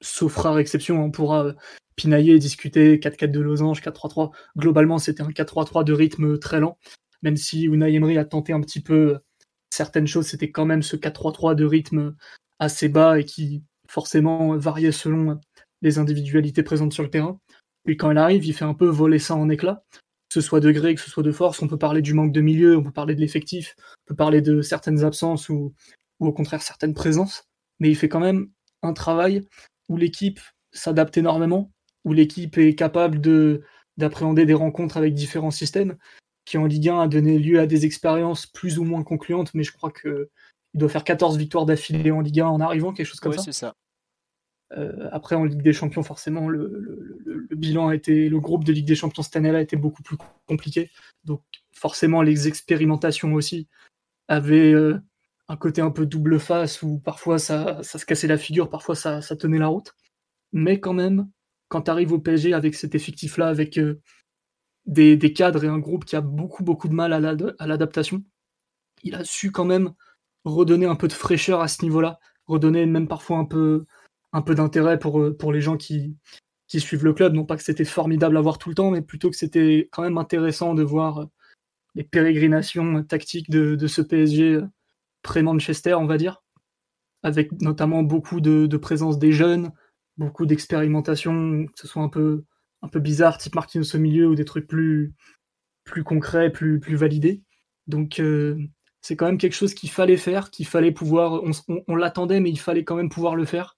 Sauf 0.00 0.36
rare 0.36 0.58
exception, 0.58 1.02
on 1.02 1.10
pourra 1.10 1.46
euh, 1.46 1.52
pinailler 1.96 2.38
discuter 2.38 2.98
4-4 2.98 3.30
de 3.30 3.40
losange, 3.40 3.82
4-3-3. 3.82 4.30
Globalement, 4.56 4.98
c'était 4.98 5.22
un 5.22 5.30
4-3-3 5.30 5.84
de 5.84 5.92
rythme 5.92 6.38
très 6.38 6.60
lent. 6.60 6.78
Même 7.22 7.36
si 7.36 7.64
Unai 7.64 7.92
Emery 7.94 8.16
a 8.18 8.24
tenté 8.24 8.52
un 8.52 8.60
petit 8.60 8.80
peu 8.80 9.18
certaines 9.70 10.06
choses, 10.06 10.26
c'était 10.26 10.50
quand 10.50 10.66
même 10.66 10.82
ce 10.82 10.96
4-3-3 10.96 11.54
de 11.54 11.64
rythme 11.64 12.14
assez 12.58 12.88
bas 12.88 13.18
et 13.18 13.24
qui 13.24 13.62
forcément 13.88 14.56
variait 14.56 14.92
selon 14.92 15.40
les 15.82 15.98
individualités 15.98 16.62
présentes 16.62 16.92
sur 16.92 17.02
le 17.02 17.10
terrain. 17.10 17.38
Puis 17.84 17.96
quand 17.96 18.10
il 18.10 18.18
arrive, 18.18 18.44
il 18.44 18.52
fait 18.52 18.64
un 18.64 18.74
peu 18.74 18.86
voler 18.86 19.18
ça 19.18 19.34
en 19.34 19.48
éclats, 19.48 19.82
que 19.92 20.34
ce 20.34 20.40
soit 20.40 20.60
de 20.60 20.70
gré, 20.70 20.94
que 20.94 21.00
ce 21.00 21.10
soit 21.10 21.22
de 21.22 21.32
force. 21.32 21.62
On 21.62 21.68
peut 21.68 21.78
parler 21.78 22.02
du 22.02 22.14
manque 22.14 22.32
de 22.32 22.40
milieu, 22.40 22.76
on 22.76 22.82
peut 22.82 22.92
parler 22.92 23.14
de 23.14 23.20
l'effectif, 23.20 23.74
on 23.78 24.08
peut 24.08 24.16
parler 24.16 24.40
de 24.42 24.62
certaines 24.62 25.04
absences 25.04 25.48
ou, 25.48 25.74
ou 26.20 26.26
au 26.26 26.32
contraire 26.32 26.62
certaines 26.62 26.94
présences. 26.94 27.44
Mais 27.80 27.90
il 27.90 27.96
fait 27.96 28.08
quand 28.08 28.20
même 28.20 28.50
un 28.82 28.92
travail 28.92 29.46
où 29.88 29.96
l'équipe 29.96 30.40
s'adapte 30.72 31.16
énormément, 31.16 31.70
où 32.04 32.12
l'équipe 32.12 32.58
est 32.58 32.74
capable 32.74 33.20
de 33.20 33.62
d'appréhender 33.96 34.46
des 34.46 34.54
rencontres 34.54 34.96
avec 34.96 35.12
différents 35.12 35.50
systèmes, 35.50 35.96
qui 36.44 36.56
en 36.56 36.66
Ligue 36.66 36.88
1 36.88 37.00
a 37.00 37.08
donné 37.08 37.36
lieu 37.36 37.58
à 37.58 37.66
des 37.66 37.84
expériences 37.84 38.46
plus 38.46 38.78
ou 38.78 38.84
moins 38.84 39.02
concluantes, 39.02 39.52
mais 39.54 39.64
je 39.64 39.72
crois 39.72 39.90
que 39.90 40.30
il 40.74 40.78
doit 40.78 40.88
faire 40.88 41.02
14 41.02 41.36
victoires 41.36 41.66
d'affilée 41.66 42.10
en 42.10 42.20
Ligue 42.20 42.40
1 42.40 42.46
en 42.46 42.60
arrivant, 42.60 42.92
quelque 42.92 43.06
chose 43.06 43.20
comme 43.20 43.32
ça. 43.32 43.42
c'est 43.42 43.52
ça. 43.52 43.74
Euh, 44.76 45.08
après, 45.12 45.34
en 45.34 45.44
Ligue 45.44 45.62
des 45.62 45.72
Champions, 45.72 46.02
forcément, 46.02 46.48
le, 46.48 47.48
bilan 47.50 47.88
a 47.88 47.94
été, 47.94 48.28
le 48.28 48.40
groupe 48.40 48.64
de 48.64 48.72
Ligue 48.72 48.86
des 48.86 48.94
Champions 48.94 49.22
cette 49.22 49.36
année-là 49.36 49.60
était 49.60 49.76
beaucoup 49.76 50.02
plus 50.02 50.16
compliqué. 50.46 50.90
Donc, 51.24 51.42
forcément, 51.72 52.22
les 52.22 52.48
expérimentations 52.48 53.32
aussi 53.32 53.68
avaient 54.28 54.72
euh, 54.72 54.98
un 55.48 55.56
côté 55.56 55.80
un 55.80 55.90
peu 55.90 56.06
double 56.06 56.38
face 56.38 56.82
où 56.82 56.98
parfois 56.98 57.38
ça, 57.38 57.82
se 57.82 58.04
cassait 58.04 58.26
la 58.26 58.36
figure, 58.36 58.68
parfois 58.68 58.94
ça, 58.94 59.20
tenait 59.36 59.58
la 59.58 59.68
route. 59.68 59.94
Mais 60.52 60.80
quand 60.80 60.92
même, 60.94 61.28
quand 61.68 61.82
tu 61.82 61.90
arrives 61.90 62.12
au 62.12 62.18
PSG 62.18 62.52
avec 62.52 62.74
cet 62.74 62.94
effectif-là, 62.94 63.48
avec 63.48 63.78
euh, 63.78 64.00
des, 64.86 65.32
cadres 65.32 65.64
et 65.64 65.68
un 65.68 65.78
groupe 65.78 66.04
qui 66.04 66.16
a 66.16 66.20
beaucoup, 66.20 66.62
beaucoup 66.62 66.88
de 66.88 66.94
mal 66.94 67.12
à 67.12 67.66
l'adaptation, 67.66 68.22
il 69.02 69.14
a 69.14 69.24
su 69.24 69.50
quand 69.50 69.64
même 69.64 69.92
redonner 70.44 70.86
un 70.86 70.96
peu 70.96 71.08
de 71.08 71.12
fraîcheur 71.12 71.60
à 71.60 71.68
ce 71.68 71.82
niveau-là, 71.82 72.18
redonner 72.46 72.86
même 72.86 73.08
parfois 73.08 73.38
un 73.38 73.44
peu, 73.44 73.86
un 74.32 74.42
peu 74.42 74.54
d'intérêt 74.54 74.98
pour, 74.98 75.20
euh, 75.20 75.36
pour 75.36 75.52
les 75.52 75.60
gens 75.60 75.76
qui, 75.76 76.16
qui 76.66 76.80
suivent 76.80 77.04
le 77.04 77.12
club. 77.12 77.34
Non 77.34 77.44
pas 77.44 77.56
que 77.56 77.62
c'était 77.62 77.84
formidable 77.84 78.36
à 78.36 78.40
voir 78.40 78.58
tout 78.58 78.68
le 78.68 78.74
temps, 78.74 78.90
mais 78.90 79.02
plutôt 79.02 79.30
que 79.30 79.36
c'était 79.36 79.88
quand 79.92 80.02
même 80.02 80.18
intéressant 80.18 80.74
de 80.74 80.82
voir 80.82 81.18
euh, 81.18 81.24
les 81.94 82.04
pérégrinations 82.04 83.02
tactiques 83.04 83.50
de, 83.50 83.86
ce 83.86 84.02
PSG 84.02 84.54
euh, 84.54 84.66
pré-Manchester, 85.22 85.94
on 85.94 86.06
va 86.06 86.18
dire, 86.18 86.42
avec 87.22 87.52
notamment 87.60 88.02
beaucoup 88.02 88.40
de, 88.40 88.76
présence 88.76 89.18
des 89.18 89.32
jeunes, 89.32 89.72
beaucoup 90.16 90.46
d'expérimentation, 90.46 91.66
que 91.66 91.72
ce 91.80 91.88
soit 91.88 92.02
un 92.02 92.08
peu, 92.08 92.44
un 92.82 92.98
bizarre, 92.98 93.38
type 93.38 93.54
Marquinhos 93.54 93.96
au 93.96 93.98
milieu, 93.98 94.28
ou 94.28 94.34
des 94.34 94.44
trucs 94.44 94.68
plus, 94.68 95.14
plus 95.84 96.04
concrets, 96.04 96.50
plus, 96.50 96.78
plus 96.78 96.96
validés. 96.96 97.42
Donc 97.88 98.22
c'est 99.00 99.16
quand 99.16 99.26
même 99.26 99.38
quelque 99.38 99.54
chose 99.54 99.74
qu'il 99.74 99.90
fallait 99.90 100.16
faire, 100.16 100.50
qu'il 100.50 100.66
fallait 100.66 100.92
pouvoir, 100.92 101.42
on 101.88 101.96
l'attendait, 101.96 102.40
mais 102.40 102.50
il 102.50 102.60
fallait 102.60 102.84
quand 102.84 102.96
même 102.96 103.08
pouvoir 103.08 103.34
le 103.34 103.44
faire. 103.44 103.77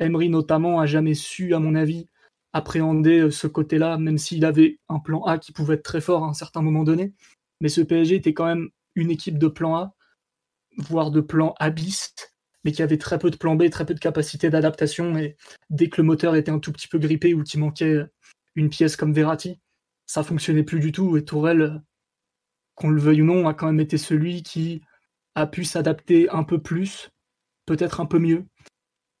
Emery 0.00 0.28
notamment 0.28 0.80
a 0.80 0.86
jamais 0.86 1.14
su, 1.14 1.54
à 1.54 1.58
mon 1.58 1.74
avis, 1.74 2.08
appréhender 2.52 3.20
euh, 3.20 3.30
ce 3.30 3.46
côté-là, 3.46 3.98
même 3.98 4.18
s'il 4.18 4.44
avait 4.44 4.78
un 4.88 4.98
plan 4.98 5.22
A 5.24 5.38
qui 5.38 5.52
pouvait 5.52 5.74
être 5.74 5.82
très 5.82 6.00
fort 6.00 6.24
à 6.24 6.28
un 6.28 6.34
certain 6.34 6.62
moment 6.62 6.84
donné. 6.84 7.12
Mais 7.60 7.68
ce 7.68 7.80
PSG 7.80 8.16
était 8.16 8.34
quand 8.34 8.46
même 8.46 8.70
une 8.94 9.10
équipe 9.10 9.38
de 9.38 9.48
plan 9.48 9.76
A, 9.76 9.94
voire 10.78 11.10
de 11.10 11.20
plan 11.20 11.54
A 11.58 11.70
bis, 11.70 12.14
mais 12.64 12.72
qui 12.72 12.82
avait 12.82 12.98
très 12.98 13.18
peu 13.18 13.30
de 13.30 13.36
plan 13.36 13.54
B, 13.56 13.70
très 13.70 13.86
peu 13.86 13.94
de 13.94 14.00
capacité 14.00 14.50
d'adaptation. 14.50 15.16
Et 15.16 15.36
dès 15.68 15.88
que 15.88 16.00
le 16.00 16.06
moteur 16.06 16.34
était 16.34 16.50
un 16.50 16.58
tout 16.58 16.72
petit 16.72 16.88
peu 16.88 16.98
grippé 16.98 17.34
ou 17.34 17.44
qu'il 17.44 17.60
manquait 17.60 18.04
une 18.56 18.70
pièce 18.70 18.96
comme 18.96 19.12
Verratti, 19.12 19.60
ça 20.06 20.22
fonctionnait 20.22 20.64
plus 20.64 20.80
du 20.80 20.92
tout. 20.92 21.16
Et 21.16 21.24
Tourelle, 21.24 21.82
qu'on 22.74 22.90
le 22.90 23.00
veuille 23.00 23.22
ou 23.22 23.26
non, 23.26 23.46
a 23.46 23.54
quand 23.54 23.66
même 23.66 23.80
été 23.80 23.98
celui 23.98 24.42
qui 24.42 24.82
a 25.34 25.46
pu 25.46 25.64
s'adapter 25.64 26.28
un 26.30 26.42
peu 26.44 26.60
plus, 26.60 27.10
peut-être 27.66 28.00
un 28.00 28.06
peu 28.06 28.18
mieux, 28.18 28.46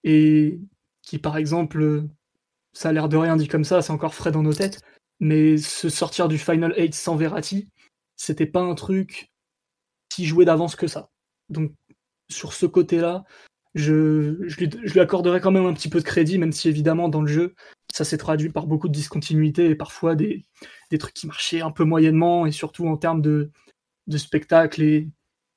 et 0.04 0.60
qui, 1.02 1.18
par 1.18 1.36
exemple, 1.36 2.04
ça 2.72 2.90
a 2.90 2.92
l'air 2.92 3.08
de 3.08 3.16
rien 3.16 3.36
dit 3.36 3.48
comme 3.48 3.64
ça, 3.64 3.82
c'est 3.82 3.92
encore 3.92 4.14
frais 4.14 4.32
dans 4.32 4.42
nos 4.42 4.54
têtes, 4.54 4.80
mais 5.18 5.56
se 5.56 5.88
sortir 5.88 6.28
du 6.28 6.38
Final 6.38 6.74
8 6.76 6.94
sans 6.94 7.16
Verratti, 7.16 7.68
c'était 8.16 8.46
pas 8.46 8.60
un 8.60 8.74
truc 8.74 9.30
qui 10.08 10.26
jouait 10.26 10.44
d'avance 10.44 10.76
que 10.76 10.86
ça. 10.86 11.10
Donc, 11.48 11.72
sur 12.28 12.52
ce 12.52 12.66
côté-là, 12.66 13.24
je, 13.74 14.36
je, 14.46 14.64
lui, 14.64 15.00
accorderais 15.00 15.40
quand 15.40 15.52
même 15.52 15.66
un 15.66 15.74
petit 15.74 15.88
peu 15.88 16.00
de 16.00 16.04
crédit, 16.04 16.38
même 16.38 16.52
si 16.52 16.68
évidemment 16.68 17.08
dans 17.08 17.22
le 17.22 17.28
jeu, 17.28 17.54
ça 17.92 18.04
s'est 18.04 18.18
traduit 18.18 18.50
par 18.50 18.66
beaucoup 18.66 18.88
de 18.88 18.92
discontinuité 18.92 19.70
et 19.70 19.74
parfois 19.74 20.14
des, 20.14 20.44
des, 20.90 20.98
trucs 20.98 21.14
qui 21.14 21.26
marchaient 21.26 21.60
un 21.60 21.70
peu 21.70 21.84
moyennement, 21.84 22.46
et 22.46 22.52
surtout 22.52 22.86
en 22.88 22.96
termes 22.96 23.22
de, 23.22 23.50
de 24.06 24.18
spectacle 24.18 24.82
et, 24.82 25.08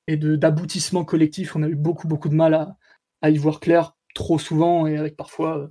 et 0.08 0.18
d'aboutissement 0.18 1.06
collectif, 1.06 1.56
on 1.56 1.64
a 1.64 1.70
eu 1.70 1.76
beaucoup 1.76 2.08
beaucoup 2.08 2.30
de 2.30 2.36
mal 2.36 2.54
à, 2.54 2.78
à 3.22 3.30
y 3.30 3.38
voir 3.38 3.60
clair 3.60 3.96
trop 4.14 4.40
souvent 4.40 4.88
et 4.88 4.98
avec 4.98 5.16
parfois, 5.16 5.60
euh, 5.60 5.68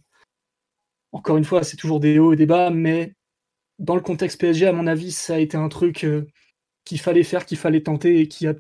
encore 1.13 1.37
une 1.37 1.45
fois, 1.45 1.63
c'est 1.63 1.77
toujours 1.77 2.01
des 2.01 2.19
hauts 2.19 2.33
et 2.33 2.37
des 2.37 2.47
bas, 2.47 2.71
mais 2.71 3.15
dans 3.79 3.95
le 3.95 4.01
contexte 4.01 4.41
PSG, 4.41 4.67
à 4.67 4.73
mon 4.73 4.87
avis, 4.87 5.13
ça 5.13 5.35
a 5.35 5.39
été 5.39 5.57
un 5.57 5.69
truc 5.69 6.05
euh, 6.05 6.27
qu'il 6.85 7.01
fallait 7.01 7.23
faire, 7.25 7.47
qu'il 7.47 7.59
fallait 7.59 7.83
tenter 7.83 8.21
et 8.21 8.29
qui 8.29 8.47
a 8.47 8.55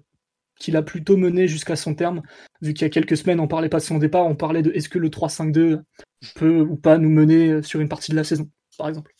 qu'il 0.57 0.77
a 0.77 0.83
plutôt 0.83 1.17
mené 1.17 1.49
jusqu'à 1.49 1.77
son 1.77 1.95
terme, 1.95 2.23
vu 2.61 2.73
qu'il 2.73 2.83
y 2.83 2.85
a 2.87 2.91
quelques 2.91 3.17
semaines, 3.17 3.41
on 3.41 3.49
parlait 3.49 3.69
pas 3.69 3.79
de 3.79 3.85
son 3.85 3.99
départ, 3.99 4.27
on 4.27 4.37
parlait 4.37 4.63
de 4.63 4.71
est-ce 4.71 4.89
que 4.89 4.99
le 4.99 5.09
3-5-2 5.09 5.83
peut 6.37 6.61
ou 6.61 6.77
pas 6.77 6.99
nous 6.99 7.09
mener 7.09 7.49
euh, 7.49 7.63
sur 7.63 7.81
une 7.81 7.89
partie 7.89 8.13
de 8.13 8.17
la 8.17 8.23
saison, 8.23 8.49
par 8.79 8.89
exemple. 8.89 9.13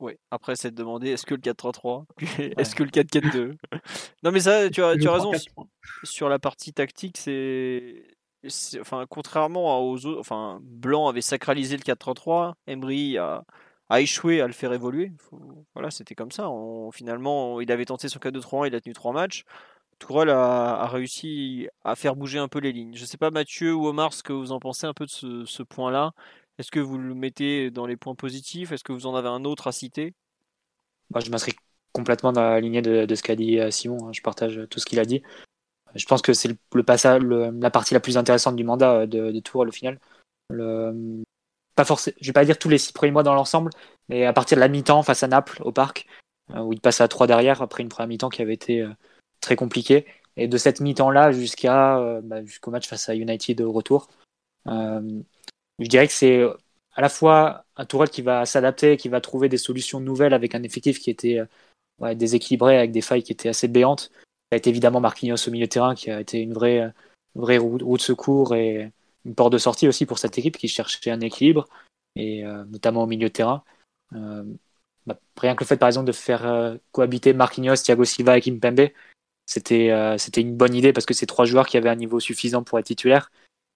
Oui, 0.00 0.12
après 0.30 0.54
c'est 0.54 0.70
de 0.70 0.76
demander 0.76 1.10
est-ce 1.10 1.26
que 1.26 1.34
le 1.34 1.40
4-3-3 1.40 2.04
Est-ce 2.58 2.74
que 2.74 2.82
le 2.82 2.90
4-4-2 2.90 3.56
Non 4.22 4.30
mais 4.32 4.40
ça, 4.40 4.68
tu 4.70 4.82
as, 4.82 4.96
tu 4.96 5.08
as 5.08 5.12
raison. 5.12 5.32
Sur 6.02 6.28
la 6.28 6.38
partie 6.38 6.72
tactique, 6.72 7.16
c'est 7.16 8.04
enfin, 8.80 9.06
contrairement 9.08 9.80
aux 9.80 10.06
autres, 10.06 10.58
Blanc 10.62 11.08
avait 11.08 11.20
sacralisé 11.20 11.76
le 11.76 11.82
4-3-3, 11.82 12.54
Emery 12.66 13.18
a, 13.18 13.44
échoué 13.96 14.40
à 14.40 14.46
le 14.46 14.52
faire 14.52 14.72
évoluer. 14.72 15.12
voilà, 15.74 15.90
c'était 15.90 16.14
comme 16.14 16.30
ça. 16.30 16.48
finalement, 16.92 17.60
il 17.60 17.70
avait 17.70 17.84
tenté 17.84 18.08
son 18.08 18.18
4-2-3-1, 18.18 18.68
il 18.68 18.74
a 18.74 18.80
tenu 18.80 18.94
3 18.94 19.12
matchs. 19.12 19.44
Tourelle 19.98 20.30
a, 20.30 20.86
réussi 20.88 21.68
à 21.84 21.94
faire 21.96 22.16
bouger 22.16 22.38
un 22.38 22.48
peu 22.48 22.58
les 22.58 22.72
lignes. 22.72 22.94
Je 22.94 23.02
ne 23.02 23.06
sais 23.06 23.16
pas, 23.16 23.30
Mathieu 23.30 23.74
ou 23.74 23.86
Omar, 23.86 24.12
ce 24.12 24.22
que 24.22 24.32
vous 24.32 24.52
en 24.52 24.58
pensez 24.58 24.86
un 24.86 24.94
peu 24.94 25.06
de 25.06 25.44
ce, 25.44 25.62
point-là. 25.62 26.12
Est-ce 26.58 26.70
que 26.70 26.80
vous 26.80 26.98
le 26.98 27.14
mettez 27.14 27.70
dans 27.70 27.86
les 27.86 27.96
points 27.96 28.14
positifs? 28.14 28.72
Est-ce 28.72 28.84
que 28.84 28.92
vous 28.92 29.06
en 29.06 29.14
avez 29.14 29.28
un 29.28 29.44
autre 29.44 29.66
à 29.66 29.72
citer? 29.72 30.14
Je 31.16 31.30
m'inscris 31.30 31.54
complètement 31.92 32.32
dans 32.32 32.42
la 32.42 32.60
lignée 32.60 32.82
de, 32.82 33.06
de 33.06 33.14
ce 33.14 33.22
qu'a 33.22 33.36
dit 33.36 33.58
euh, 33.58 33.70
Simon. 33.70 34.08
Hein. 34.08 34.12
Je 34.12 34.20
partage 34.20 34.60
tout 34.68 34.80
ce 34.80 34.86
qu'il 34.86 34.98
a 34.98 35.04
dit 35.04 35.22
je 35.94 36.06
pense 36.06 36.22
que 36.22 36.32
c'est 36.32 36.56
le, 36.72 36.82
passage, 36.82 37.22
la 37.22 37.70
partie 37.70 37.94
la 37.94 38.00
plus 38.00 38.16
intéressante 38.16 38.56
du 38.56 38.64
mandat 38.64 39.00
euh, 39.00 39.06
de, 39.06 39.30
de 39.30 39.40
Tour 39.40 39.62
au 39.62 39.70
final. 39.70 39.98
Le, 40.50 41.22
pas 41.74 41.84
je 41.84 42.26
vais 42.26 42.32
pas 42.32 42.44
dire 42.44 42.58
tous 42.58 42.68
les 42.68 42.78
six 42.78 42.92
premiers 42.92 43.12
mois 43.12 43.22
dans 43.22 43.34
l'ensemble, 43.34 43.70
mais 44.08 44.24
à 44.24 44.32
partir 44.32 44.56
de 44.56 44.60
la 44.60 44.68
mi-temps 44.68 45.02
face 45.02 45.22
à 45.22 45.28
Naples 45.28 45.62
au 45.64 45.72
parc, 45.72 46.06
euh, 46.54 46.60
où 46.60 46.72
il 46.72 46.80
passe 46.80 47.00
à 47.00 47.08
trois 47.08 47.26
derrière 47.26 47.62
après 47.62 47.82
une 47.82 47.88
première 47.88 48.08
mi-temps 48.08 48.28
qui 48.28 48.42
avait 48.42 48.54
été 48.54 48.82
euh, 48.82 48.90
très 49.40 49.56
compliquée, 49.56 50.06
et 50.36 50.48
de 50.48 50.56
cette 50.56 50.80
mi-temps 50.80 51.10
là 51.10 51.32
jusqu'à 51.32 52.20
bah, 52.22 52.44
jusqu'au 52.44 52.70
match 52.70 52.88
face 52.88 53.08
à 53.08 53.14
United 53.14 53.60
au 53.60 53.72
retour. 53.72 54.08
je 54.66 55.88
dirais 55.88 56.06
que 56.08 56.12
c'est 56.12 56.42
à 56.94 57.00
la 57.00 57.08
fois 57.08 57.64
un 57.76 57.84
Tourelle 57.84 58.10
qui 58.10 58.22
va 58.22 58.44
s'adapter, 58.46 58.96
qui 58.96 59.08
va 59.08 59.20
trouver 59.20 59.48
des 59.48 59.58
solutions 59.58 60.00
nouvelles 60.00 60.34
avec 60.34 60.54
un 60.54 60.62
effectif 60.64 60.98
qui 60.98 61.10
était 61.10 61.40
déséquilibré, 62.16 62.78
avec 62.78 62.90
des 62.90 63.00
failles 63.00 63.22
qui 63.22 63.32
étaient 63.32 63.48
assez 63.48 63.68
béantes, 63.68 64.10
évidemment 64.56 65.00
Marquinhos 65.00 65.48
au 65.48 65.50
milieu 65.50 65.66
de 65.66 65.70
terrain 65.70 65.94
qui 65.94 66.10
a 66.10 66.20
été 66.20 66.40
une 66.40 66.52
vraie, 66.52 66.92
vraie 67.34 67.58
roue, 67.58 67.78
de 67.78 68.02
secours 68.02 68.54
et 68.54 68.92
une 69.24 69.34
porte 69.34 69.52
de 69.52 69.58
sortie 69.58 69.88
aussi 69.88 70.06
pour 70.06 70.18
cette 70.18 70.38
équipe 70.38 70.56
qui 70.56 70.68
cherchait 70.68 71.10
un 71.10 71.20
équilibre, 71.20 71.66
et 72.16 72.42
notamment 72.68 73.02
au 73.04 73.06
milieu 73.06 73.28
de 73.28 73.32
terrain. 73.32 73.64
Bah, 74.12 75.18
rien 75.36 75.54
que 75.54 75.64
le 75.64 75.66
fait, 75.66 75.76
par 75.76 75.88
exemple, 75.88 76.06
de 76.06 76.12
faire 76.12 76.78
cohabiter 76.92 77.32
Marquinhos, 77.32 77.76
Thiago 77.76 78.04
Silva 78.04 78.36
et 78.36 78.40
Kimpembe, 78.40 78.88
c'était 79.46 80.16
c'était 80.18 80.40
une 80.40 80.56
bonne 80.56 80.74
idée 80.74 80.92
parce 80.92 81.06
que 81.06 81.14
c'est 81.14 81.26
trois 81.26 81.44
joueurs 81.44 81.66
qui 81.66 81.76
avaient 81.76 81.88
un 81.88 81.96
niveau 81.96 82.20
suffisant 82.20 82.62
pour 82.62 82.78
être 82.78 82.86
titulaires. 82.86 83.30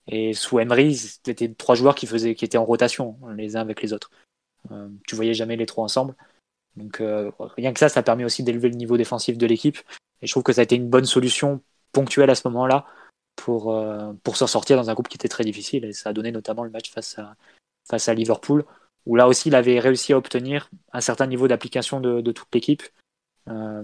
Et 0.08 0.32
sous 0.32 0.58
Emery, 0.58 0.96
c'était 0.96 1.48
trois 1.52 1.74
joueurs 1.74 1.94
qui, 1.94 2.06
faisaient, 2.06 2.34
qui 2.34 2.44
étaient 2.44 2.58
en 2.58 2.64
rotation 2.64 3.18
les 3.36 3.56
uns 3.56 3.60
avec 3.60 3.82
les 3.82 3.92
autres. 3.92 4.10
Euh, 4.70 4.88
tu 5.06 5.14
voyais 5.14 5.34
jamais 5.34 5.56
les 5.56 5.66
trois 5.66 5.84
ensemble. 5.84 6.14
Donc 6.76 7.00
euh, 7.00 7.30
rien 7.38 7.72
que 7.72 7.78
ça, 7.78 7.88
ça 7.88 8.00
a 8.00 8.02
permis 8.02 8.24
aussi 8.24 8.42
d'élever 8.42 8.70
le 8.70 8.76
niveau 8.76 8.96
défensif 8.96 9.36
de 9.36 9.46
l'équipe. 9.46 9.78
Et 10.22 10.26
je 10.26 10.32
trouve 10.32 10.42
que 10.42 10.52
ça 10.52 10.60
a 10.60 10.64
été 10.64 10.76
une 10.76 10.88
bonne 10.88 11.04
solution 11.04 11.62
ponctuelle 11.92 12.30
à 12.30 12.34
ce 12.34 12.46
moment-là 12.48 12.86
pour, 13.36 13.72
euh, 13.72 14.12
pour 14.22 14.36
s'en 14.36 14.46
sortir 14.46 14.76
dans 14.76 14.90
un 14.90 14.94
groupe 14.94 15.08
qui 15.08 15.16
était 15.16 15.28
très 15.28 15.44
difficile. 15.44 15.84
Et 15.84 15.92
ça 15.92 16.10
a 16.10 16.12
donné 16.12 16.32
notamment 16.32 16.64
le 16.64 16.70
match 16.70 16.90
face 16.90 17.18
à, 17.18 17.36
face 17.88 18.08
à 18.08 18.14
Liverpool, 18.14 18.64
où 19.06 19.16
là 19.16 19.28
aussi 19.28 19.48
il 19.48 19.54
avait 19.54 19.78
réussi 19.78 20.12
à 20.12 20.18
obtenir 20.18 20.70
un 20.92 21.00
certain 21.00 21.26
niveau 21.26 21.48
d'application 21.48 22.00
de, 22.00 22.20
de, 22.20 22.32
toute 22.32 22.48
l'équipe. 22.54 22.82
Euh, 23.48 23.82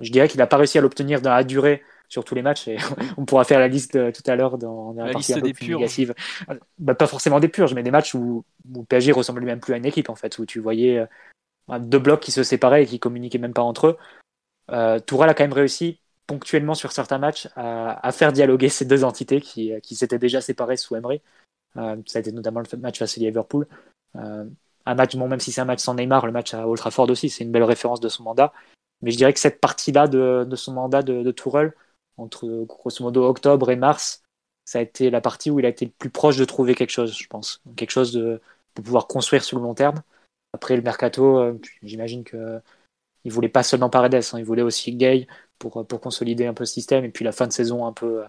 je 0.00 0.12
dirais 0.12 0.28
qu'il 0.28 0.38
n'a 0.38 0.46
pas 0.46 0.58
réussi 0.58 0.78
à 0.78 0.80
l'obtenir 0.80 1.22
dans 1.22 1.30
la 1.30 1.44
durée 1.44 1.82
sur 2.08 2.24
tous 2.24 2.34
les 2.34 2.42
matchs. 2.42 2.68
Et 2.68 2.76
on 3.16 3.24
pourra 3.24 3.44
faire 3.44 3.58
la 3.58 3.68
liste 3.68 3.96
euh, 3.96 4.12
tout 4.12 4.22
à 4.26 4.36
l'heure 4.36 4.58
dans, 4.58 4.92
la, 4.92 5.12
liste 5.12 5.38
des 5.38 5.54
purges. 5.54 6.12
Bah, 6.78 6.94
pas 6.94 7.06
forcément 7.06 7.40
des 7.40 7.48
purges, 7.48 7.74
mais 7.74 7.82
des 7.82 7.90
matchs 7.90 8.14
où, 8.14 8.44
où 8.74 8.84
PSG 8.84 9.12
ressemblait 9.12 9.46
même 9.46 9.60
plus 9.60 9.74
à 9.74 9.76
une 9.76 9.86
équipe, 9.86 10.10
en 10.10 10.14
fait, 10.14 10.38
où 10.38 10.46
tu 10.46 10.60
voyais 10.60 10.98
euh, 10.98 11.78
deux 11.78 11.98
blocs 11.98 12.20
qui 12.20 12.32
se 12.32 12.42
séparaient 12.42 12.82
et 12.82 12.86
qui 12.86 12.98
communiquaient 12.98 13.38
même 13.38 13.54
pas 13.54 13.62
entre 13.62 13.88
eux. 13.88 13.96
Euh, 14.70 14.98
Tourelle 14.98 15.30
a 15.30 15.34
quand 15.34 15.44
même 15.44 15.52
réussi 15.52 16.00
ponctuellement 16.26 16.74
sur 16.74 16.92
certains 16.92 17.18
matchs 17.18 17.48
à, 17.54 18.10
faire 18.12 18.32
dialoguer 18.32 18.68
ces 18.68 18.84
deux 18.84 19.04
entités 19.04 19.40
qui, 19.40 19.72
qui 19.82 19.94
s'étaient 19.94 20.18
déjà 20.18 20.40
séparées 20.40 20.76
sous 20.76 20.96
Emery. 20.96 21.22
Euh, 21.76 21.96
ça 22.06 22.18
a 22.18 22.20
été 22.20 22.32
notamment 22.32 22.60
le 22.60 22.78
match 22.78 22.98
face 22.98 23.16
à 23.16 23.20
Liverpool. 23.20 23.66
Euh, 24.16 24.44
un 24.86 24.94
match, 24.94 25.14
bon, 25.16 25.28
même 25.28 25.40
si 25.40 25.52
c'est 25.52 25.60
un 25.60 25.66
match 25.66 25.80
sans 25.80 25.94
Neymar, 25.94 26.26
le 26.26 26.32
match 26.32 26.54
à 26.54 26.66
Old 26.66 26.78
Trafford 26.78 27.10
aussi, 27.10 27.30
c'est 27.30 27.44
une 27.44 27.52
belle 27.52 27.64
référence 27.64 28.00
de 28.00 28.08
son 28.08 28.24
mandat. 28.24 28.52
Mais 29.02 29.10
je 29.10 29.16
dirais 29.16 29.32
que 29.32 29.40
cette 29.40 29.60
partie-là 29.60 30.08
de, 30.08 30.48
son 30.54 30.72
mandat 30.72 31.02
de, 31.02 31.22
de 31.22 31.30
Tourelle, 31.30 31.74
entre 32.16 32.64
grosso 32.64 33.04
modo 33.04 33.24
octobre 33.24 33.70
et 33.70 33.76
mars, 33.76 34.22
ça 34.64 34.78
a 34.78 34.82
été 34.82 35.10
la 35.10 35.20
partie 35.20 35.50
où 35.50 35.60
il 35.60 35.66
a 35.66 35.68
été 35.68 35.84
le 35.84 35.90
plus 35.92 36.10
proche 36.10 36.36
de 36.36 36.44
trouver 36.44 36.74
quelque 36.74 36.90
chose, 36.90 37.16
je 37.16 37.26
pense. 37.28 37.62
Quelque 37.76 37.90
chose 37.90 38.12
de, 38.12 38.40
pouvoir 38.82 39.06
construire 39.06 39.42
sur 39.42 39.58
le 39.58 39.64
long 39.64 39.74
terme. 39.74 40.02
Après 40.52 40.76
le 40.76 40.82
mercato, 40.82 41.38
euh, 41.38 41.58
j'imagine 41.82 42.24
que 42.24 42.60
il 43.26 43.32
voulait 43.32 43.48
pas 43.48 43.64
seulement 43.64 43.90
Paredes, 43.90 44.14
hein, 44.14 44.38
il 44.38 44.44
voulait 44.44 44.62
aussi 44.62 44.94
Gay 44.94 45.26
pour, 45.58 45.84
pour 45.86 46.00
consolider 46.00 46.46
un 46.46 46.54
peu 46.54 46.62
le 46.62 46.66
système. 46.66 47.04
Et 47.04 47.10
puis 47.10 47.24
la 47.24 47.32
fin 47.32 47.48
de 47.48 47.52
saison 47.52 47.84
un 47.84 47.92
peu, 47.92 48.22
un 48.22 48.28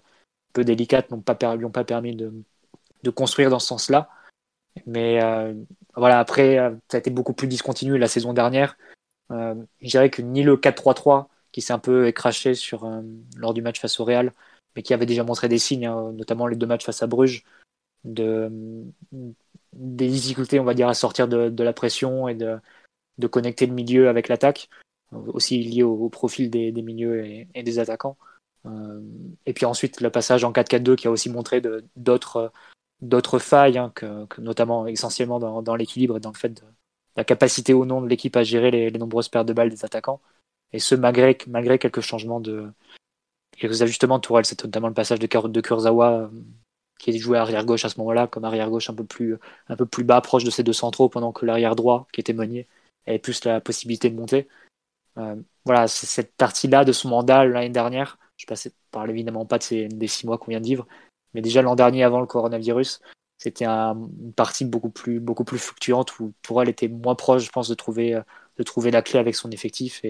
peu 0.54 0.64
délicate 0.64 1.12
n'ont 1.12 1.22
pas, 1.22 1.56
lui 1.56 1.66
ont 1.66 1.72
pas 1.72 1.84
permis 1.84 2.16
de, 2.16 2.34
de 3.04 3.10
construire 3.12 3.52
dans 3.52 3.60
ce 3.60 3.68
sens-là. 3.68 4.10
Mais 4.88 5.24
euh, 5.24 5.54
voilà, 5.96 6.20
après, 6.20 6.58
euh, 6.58 6.72
ça 6.90 6.98
a 6.98 7.00
été 7.00 7.12
beaucoup 7.12 7.34
plus 7.34 7.48
discontinu 7.48 7.98
la 8.00 8.08
saison 8.08 8.34
dernière. 8.34 8.76
Euh, 9.32 9.54
je 9.82 9.90
dirais 9.90 10.10
que 10.10 10.24
ni 10.24 10.42
le 10.42 10.58
4-3-3 10.58 11.28
qui 11.52 11.62
s'est 11.62 11.74
un 11.74 11.80
peu 11.80 12.08
écraché 12.08 12.56
sur, 12.56 12.86
euh, 12.86 13.02
lors 13.36 13.54
du 13.54 13.62
match 13.62 13.80
face 13.80 14.00
au 14.00 14.04
Real, 14.06 14.34
mais 14.76 14.82
qui 14.82 14.96
avait 14.96 15.06
déjà 15.06 15.24
montré 15.24 15.48
des 15.48 15.60
signes, 15.60 15.86
hein, 15.86 16.12
notamment 16.14 16.48
les 16.48 16.56
deux 16.56 16.68
matchs 16.68 16.86
face 16.86 17.04
à 17.04 17.08
Bruges, 17.08 17.44
de, 18.04 18.52
des 19.74 20.08
difficultés, 20.08 20.60
on 20.60 20.64
va 20.64 20.74
dire, 20.74 20.88
à 20.88 20.94
sortir 20.96 21.28
de, 21.28 21.50
de 21.50 21.64
la 21.64 21.74
pression 21.74 22.28
et 22.28 22.36
de, 22.36 22.58
de, 23.20 23.28
connecter 23.28 23.68
le 23.68 23.74
milieu 23.74 24.10
avec 24.10 24.28
l'attaque, 24.28 24.70
aussi 25.12 25.64
lié 25.64 25.84
au, 25.84 26.10
profil 26.10 26.50
des, 26.50 26.72
milieux 26.72 27.26
et, 27.26 27.64
des 27.64 27.80
attaquants. 27.80 28.18
Euh, 28.66 29.02
et 29.46 29.54
puis 29.54 29.66
ensuite, 29.66 30.02
le 30.02 30.10
passage 30.10 30.44
en 30.44 30.52
4-4-2 30.52 30.96
qui 30.96 31.08
a 31.08 31.12
aussi 31.12 31.30
montré 31.30 31.62
d'autres 31.96 32.52
failles, 33.40 33.78
hein, 33.78 33.92
que, 33.96 34.28
notamment 34.40 34.88
essentiellement 34.88 35.40
dans, 35.40 35.76
l'équilibre 35.76 36.18
et 36.18 36.20
dans 36.20 36.32
le 36.32 36.38
fait 36.38 36.50
de 36.50 36.64
la 37.16 37.24
capacité 37.24 37.74
ou 37.74 37.86
non 37.86 38.02
de 38.02 38.08
l'équipe 38.08 38.36
à 38.36 38.44
gérer 38.44 38.72
les, 38.72 38.92
nombreuses 38.92 39.30
pertes 39.30 39.48
de 39.48 39.54
balles 39.54 39.70
des 39.70 39.86
attaquants. 39.86 40.22
Et 40.74 40.80
ce, 40.80 40.96
malgré, 40.96 41.36
quelques 41.80 42.02
changements 42.02 42.40
de. 42.42 42.72
quelques 43.58 43.82
ajustements 43.82 44.18
de 44.18 44.22
Tourelle. 44.22 44.46
C'est 44.46 44.64
notamment 44.64 44.90
le 44.90 44.94
passage 44.94 45.20
de, 45.20 45.48
de 45.48 45.62
Kurzawa, 45.62 46.12
euh, 46.12 46.28
qui 47.00 47.12
est 47.12 47.18
joué 47.18 47.38
arrière 47.38 47.66
gauche 47.66 47.86
à 47.86 47.90
ce 47.90 48.00
moment-là, 48.00 48.28
comme 48.28 48.44
arrière 48.44 48.70
gauche 48.70 48.90
un 48.90 48.94
peu 48.94 49.06
plus, 49.06 49.38
un 49.70 49.76
peu 49.76 49.86
plus 49.86 50.04
bas, 50.04 50.22
proche 50.22 50.44
de 50.44 50.50
ses 50.50 50.64
deux 50.64 50.74
centraux, 50.74 51.10
pendant 51.10 51.32
que 51.32 51.46
l'arrière 51.46 51.76
droit, 51.76 52.08
qui 52.12 52.22
était 52.22 52.34
Meunier, 52.34 52.68
avait 53.08 53.20
plus 53.20 53.46
la 53.46 53.62
possibilité 53.62 54.10
de 54.10 54.16
monter. 54.16 54.48
Euh, 55.18 55.36
voilà, 55.66 55.88
cette 55.88 56.36
partie-là 56.36 56.86
de 56.86 56.92
son 56.92 57.10
mandat 57.10 57.46
l'année 57.46 57.70
dernière. 57.70 58.18
Je 58.38 58.46
ne 58.50 58.72
parle 58.92 59.10
évidemment 59.10 59.46
pas 59.46 59.58
de 59.58 59.64
ces, 59.64 59.88
des 59.88 60.08
six 60.08 60.26
mois 60.26 60.38
qu'on 60.38 60.52
vient 60.52 60.62
de 60.62 60.66
vivre, 60.66 60.88
mais 61.34 61.42
déjà 61.42 61.62
l'an 61.62 61.76
dernier, 61.76 62.04
avant 62.04 62.22
le 62.22 62.28
coronavirus, 62.28 63.02
c'était 63.38 63.66
un, 63.66 63.96
une 64.22 64.34
partie 64.34 64.66
beaucoup 64.66 64.90
plus, 64.90 65.20
beaucoup 65.20 65.44
plus 65.44 65.58
fluctuante 65.58 66.20
où 66.20 66.34
Tourelle 66.42 66.70
était 66.70 66.88
moins 66.88 67.16
proche, 67.16 67.44
je 67.46 67.52
pense, 67.52 67.68
de 67.68 67.74
trouver, 67.76 68.22
de 68.58 68.64
trouver 68.64 68.92
la 68.92 69.02
clé 69.02 69.20
avec 69.20 69.36
son 69.36 69.52
effectif 69.52 70.04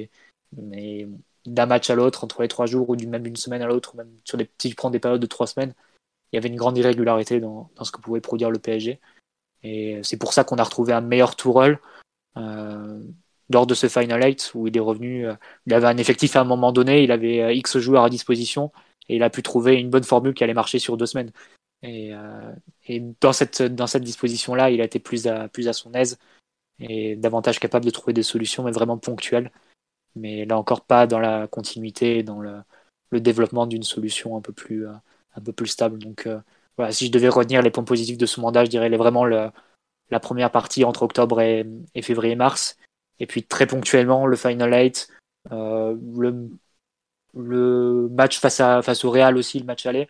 mais 0.55 1.07
d'un 1.45 1.65
match 1.65 1.89
à 1.89 1.95
l'autre, 1.95 2.23
entre 2.23 2.41
les 2.41 2.47
trois 2.47 2.65
jours, 2.65 2.89
ou 2.89 2.95
même 2.95 3.23
d'une 3.23 3.35
semaine 3.35 3.61
à 3.61 3.67
l'autre, 3.67 3.95
même 3.95 4.09
sur 4.23 4.37
des 4.37 4.45
petits, 4.45 4.73
prends 4.73 4.89
des 4.89 4.99
périodes 4.99 5.21
de 5.21 5.27
trois 5.27 5.47
semaines, 5.47 5.73
il 6.31 6.35
y 6.35 6.39
avait 6.39 6.49
une 6.49 6.57
grande 6.57 6.77
irrégularité 6.77 7.39
dans, 7.39 7.69
dans 7.75 7.83
ce 7.83 7.91
que 7.91 8.01
pouvait 8.01 8.21
produire 8.21 8.51
le 8.51 8.59
PSG. 8.59 8.99
Et 9.63 9.99
c'est 10.03 10.17
pour 10.17 10.33
ça 10.33 10.43
qu'on 10.43 10.57
a 10.57 10.63
retrouvé 10.63 10.93
un 10.93 11.01
meilleur 11.01 11.35
Tourelle 11.35 11.79
euh, 12.37 13.01
lors 13.49 13.67
de 13.67 13.73
ce 13.73 13.87
Final 13.87 14.23
8 14.23 14.51
où 14.55 14.67
il 14.67 14.77
est 14.77 14.81
revenu. 14.81 15.27
Euh, 15.27 15.35
il 15.65 15.73
avait 15.73 15.87
un 15.87 15.97
effectif 15.97 16.35
à 16.35 16.41
un 16.41 16.43
moment 16.45 16.71
donné, 16.71 17.03
il 17.03 17.11
avait 17.11 17.41
euh, 17.41 17.53
X 17.53 17.77
joueurs 17.79 18.03
à 18.03 18.09
disposition 18.09 18.71
et 19.09 19.15
il 19.17 19.23
a 19.23 19.29
pu 19.29 19.43
trouver 19.43 19.75
une 19.75 19.89
bonne 19.89 20.03
formule 20.03 20.33
qui 20.33 20.43
allait 20.43 20.53
marcher 20.53 20.79
sur 20.79 20.97
deux 20.97 21.05
semaines. 21.05 21.31
Et, 21.83 22.13
euh, 22.13 22.53
et 22.87 23.01
dans 23.21 23.33
cette, 23.33 23.61
dans 23.61 23.87
cette 23.87 24.03
disposition-là, 24.03 24.71
il 24.71 24.81
a 24.81 24.85
été 24.85 24.99
plus 24.99 25.27
à, 25.27 25.47
plus 25.47 25.67
à 25.67 25.73
son 25.73 25.93
aise 25.93 26.17
et 26.79 27.15
davantage 27.15 27.59
capable 27.59 27.85
de 27.85 27.91
trouver 27.91 28.13
des 28.13 28.23
solutions, 28.23 28.63
mais 28.63 28.71
vraiment 28.71 28.97
ponctuelles 28.97 29.51
mais 30.17 30.45
là 30.45 30.57
encore 30.57 30.81
pas 30.85 31.07
dans 31.07 31.19
la 31.19 31.47
continuité, 31.47 32.23
dans 32.23 32.39
le, 32.39 32.61
le 33.11 33.21
développement 33.21 33.67
d'une 33.67 33.83
solution 33.83 34.37
un 34.37 34.41
peu 34.41 34.53
plus, 34.53 34.87
euh, 34.87 34.93
un 35.35 35.41
peu 35.41 35.53
plus 35.53 35.67
stable. 35.67 35.99
Donc 35.99 36.27
euh, 36.27 36.39
voilà, 36.77 36.91
si 36.91 37.07
je 37.07 37.11
devais 37.11 37.29
retenir 37.29 37.61
les 37.61 37.71
points 37.71 37.83
positifs 37.83 38.17
de 38.17 38.25
ce 38.25 38.41
mandat, 38.41 38.65
je 38.65 38.69
dirais 38.69 38.89
vraiment 38.89 39.25
le, 39.25 39.49
la 40.09 40.19
première 40.19 40.51
partie 40.51 40.83
entre 40.83 41.03
octobre 41.03 41.41
et, 41.41 41.65
et 41.95 42.01
février-mars, 42.01 42.76
et 43.19 43.27
puis 43.27 43.43
très 43.43 43.67
ponctuellement 43.67 44.25
le 44.25 44.35
Final 44.35 44.73
8, 44.73 45.09
euh, 45.51 45.95
le, 46.15 46.49
le 47.35 48.09
match 48.09 48.39
face, 48.39 48.59
à, 48.59 48.81
face 48.81 49.05
au 49.05 49.11
Real 49.11 49.37
aussi, 49.37 49.59
le 49.59 49.65
match 49.65 49.85
aller, 49.85 50.07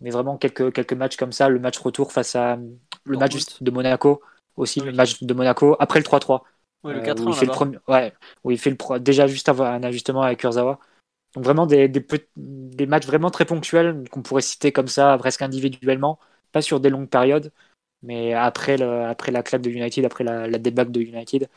mais 0.00 0.10
vraiment 0.10 0.36
quelques, 0.36 0.72
quelques 0.72 0.92
matchs 0.92 1.16
comme 1.16 1.32
ça, 1.32 1.48
le 1.48 1.58
match 1.58 1.78
retour 1.78 2.12
face 2.12 2.34
à 2.36 2.58
le 3.04 3.18
match 3.18 3.62
de 3.62 3.70
Monaco 3.70 4.22
aussi, 4.56 4.80
oui. 4.80 4.86
le 4.86 4.92
match 4.92 5.22
de 5.22 5.34
Monaco, 5.34 5.76
après 5.78 5.98
le 5.98 6.04
3-3. 6.04 6.42
Ouais, 6.84 6.92
le 6.94 7.00
4 7.00 7.22
euh, 7.22 7.24
où, 7.24 7.28
il 7.30 7.34
fait 7.34 7.46
le 7.46 7.52
premier... 7.52 7.78
ouais, 7.88 8.12
où 8.44 8.50
il 8.50 8.58
fait 8.58 8.70
le 8.70 8.98
déjà 9.00 9.26
juste 9.26 9.48
avant 9.48 9.64
un 9.64 9.82
ajustement 9.82 10.22
avec 10.22 10.40
Kurzawa. 10.40 10.78
Donc 11.34 11.44
vraiment 11.44 11.66
des, 11.66 11.88
des, 11.88 12.04
des 12.36 12.86
matchs 12.86 13.06
vraiment 13.06 13.30
très 13.30 13.44
ponctuels 13.44 14.08
qu'on 14.10 14.22
pourrait 14.22 14.42
citer 14.42 14.70
comme 14.70 14.86
ça, 14.86 15.16
presque 15.18 15.42
individuellement, 15.42 16.18
pas 16.52 16.62
sur 16.62 16.80
des 16.80 16.90
longues 16.90 17.08
périodes, 17.08 17.52
mais 18.02 18.34
après, 18.34 18.76
le, 18.76 19.04
après 19.04 19.32
la 19.32 19.42
claque 19.42 19.62
de 19.62 19.70
United, 19.70 20.04
après 20.04 20.24
la, 20.24 20.46
la 20.46 20.58
débâcle 20.58 20.92
de 20.92 21.00
United, 21.00 21.48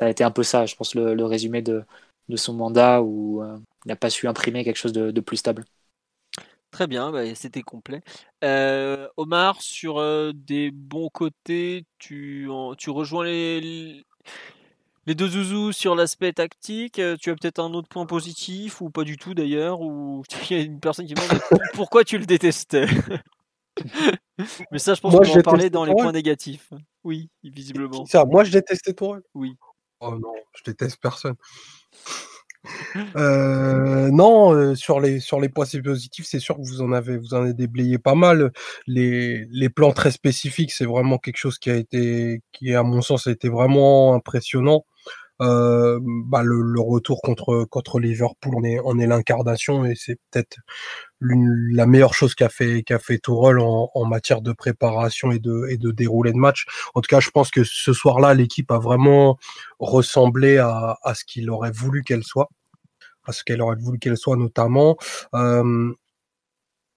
ça 0.00 0.06
a 0.06 0.10
été 0.10 0.24
un 0.24 0.30
peu 0.30 0.42
ça, 0.42 0.66
je 0.66 0.74
pense, 0.74 0.94
le, 0.94 1.14
le 1.14 1.24
résumé 1.24 1.62
de, 1.62 1.84
de 2.28 2.36
son 2.36 2.54
mandat 2.54 3.02
où 3.02 3.42
euh, 3.42 3.56
il 3.84 3.88
n'a 3.88 3.96
pas 3.96 4.10
su 4.10 4.26
imprimer 4.28 4.64
quelque 4.64 4.76
chose 4.76 4.92
de, 4.92 5.10
de 5.10 5.20
plus 5.20 5.36
stable. 5.38 5.64
Très 6.70 6.86
bien, 6.86 7.10
bah, 7.10 7.34
c'était 7.34 7.62
complet. 7.62 8.02
Euh, 8.44 9.08
Omar, 9.16 9.62
sur 9.62 9.98
euh, 9.98 10.32
des 10.34 10.70
bons 10.70 11.08
côtés, 11.08 11.84
tu, 11.98 12.48
en, 12.50 12.74
tu 12.74 12.90
rejoins 12.90 13.24
les, 13.24 14.04
les 15.06 15.14
deux 15.14 15.28
zouzous 15.28 15.72
sur 15.72 15.94
l'aspect 15.94 16.32
tactique, 16.32 17.00
tu 17.20 17.30
as 17.30 17.34
peut-être 17.36 17.60
un 17.60 17.72
autre 17.72 17.88
point 17.88 18.04
positif 18.06 18.80
ou 18.82 18.90
pas 18.90 19.04
du 19.04 19.16
tout 19.16 19.34
d'ailleurs 19.34 19.80
Ou 19.80 20.22
il 20.50 20.56
y 20.56 20.60
a 20.60 20.62
une 20.62 20.80
personne 20.80 21.06
qui 21.06 21.14
me 21.14 21.20
demande 21.20 21.40
pourquoi 21.74 22.04
tu 22.04 22.18
le 22.18 22.26
détestais? 22.26 22.86
Mais 24.70 24.78
ça, 24.78 24.94
je 24.94 25.00
pense 25.00 25.14
qu'on 25.14 25.22
va 25.22 25.32
en 25.32 25.42
parler 25.42 25.70
dans 25.70 25.84
les 25.84 25.92
points 25.92 26.12
négatifs. 26.12 26.70
Oui, 27.04 27.30
visiblement. 27.42 28.04
Ça, 28.06 28.24
moi, 28.24 28.44
je 28.44 28.52
détestais 28.52 28.92
toi. 28.92 29.20
Oui. 29.34 29.54
Oh 30.00 30.12
non, 30.18 30.34
je 30.54 30.62
déteste 30.64 30.98
personne. 31.00 31.36
Euh, 33.16 34.10
non, 34.10 34.52
euh, 34.52 34.74
sur 34.74 34.98
les 34.98 35.20
sur 35.20 35.40
les 35.40 35.48
points 35.48 35.66
positifs, 35.84 36.26
c'est 36.26 36.40
sûr 36.40 36.56
que 36.56 36.62
vous 36.62 36.82
en 36.82 36.90
avez 36.92 37.16
vous 37.16 37.32
en 37.34 37.42
avez 37.42 37.54
déblayé 37.54 37.98
pas 37.98 38.16
mal. 38.16 38.52
Les 38.88 39.46
les 39.52 39.68
plans 39.68 39.92
très 39.92 40.10
spécifiques, 40.10 40.72
c'est 40.72 40.84
vraiment 40.84 41.18
quelque 41.18 41.36
chose 41.36 41.58
qui 41.58 41.70
a 41.70 41.76
été 41.76 42.42
qui 42.52 42.74
à 42.74 42.82
mon 42.82 43.02
sens 43.02 43.28
a 43.28 43.30
été 43.30 43.48
vraiment 43.48 44.14
impressionnant. 44.14 44.84
Euh, 45.42 46.00
bah 46.02 46.42
le, 46.42 46.80
retour 46.80 47.20
contre 47.20 47.64
contre 47.64 48.00
Liverpool, 48.00 48.54
on 48.56 48.64
est 48.64 48.78
on 48.84 48.98
est 48.98 49.06
l'incarnation 49.06 49.84
et 49.84 49.94
c'est 49.94 50.18
peut-être 50.30 50.56
la 51.20 51.86
meilleure 51.86 52.14
chose 52.14 52.34
qu'a 52.34 52.48
fait 52.48 52.82
qu'a 52.82 52.98
fait 52.98 53.20
en, 53.28 54.04
matière 54.06 54.40
de 54.40 54.52
préparation 54.52 55.32
et 55.32 55.38
de 55.38 55.66
et 55.68 55.76
de 55.76 55.90
déroulé 55.90 56.32
de 56.32 56.38
match. 56.38 56.64
En 56.94 57.02
tout 57.02 57.08
cas, 57.08 57.20
je 57.20 57.30
pense 57.30 57.50
que 57.50 57.64
ce 57.64 57.92
soir-là, 57.92 58.32
l'équipe 58.32 58.70
a 58.70 58.78
vraiment 58.78 59.36
ressemblé 59.78 60.56
à, 60.58 60.96
à 61.02 61.14
ce 61.14 61.24
qu'il 61.24 61.50
aurait 61.50 61.70
voulu 61.70 62.02
qu'elle 62.02 62.24
soit, 62.24 62.48
à 63.24 63.32
ce 63.32 63.44
qu'elle 63.44 63.60
aurait 63.60 63.76
voulu 63.76 63.98
qu'elle 63.98 64.16
soit 64.16 64.36
notamment. 64.36 64.96
Euh, 65.34 65.92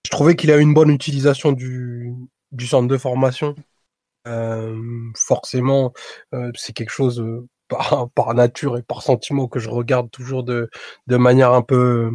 je 0.06 0.12
trouvais 0.12 0.36
qu'il 0.36 0.52
a 0.52 0.58
une 0.58 0.74
bonne 0.74 0.92
utilisation 0.92 1.52
du, 1.52 2.14
du 2.54 2.68
centre 2.68 2.88
de 2.88 2.98
formation. 2.98 3.56
Euh, 4.28 4.78
forcément, 5.16 5.94
c'est 6.56 6.74
quelque 6.74 6.92
chose 6.92 7.22
par, 8.16 8.34
nature 8.34 8.78
et 8.78 8.84
par 8.84 9.04
sentiment 9.04 9.48
que 9.48 9.60
je 9.60 9.70
regarde 9.70 10.10
toujours 10.12 10.44
de, 10.44 10.70
manière 11.08 11.54
un 11.54 11.62
peu 11.62 12.12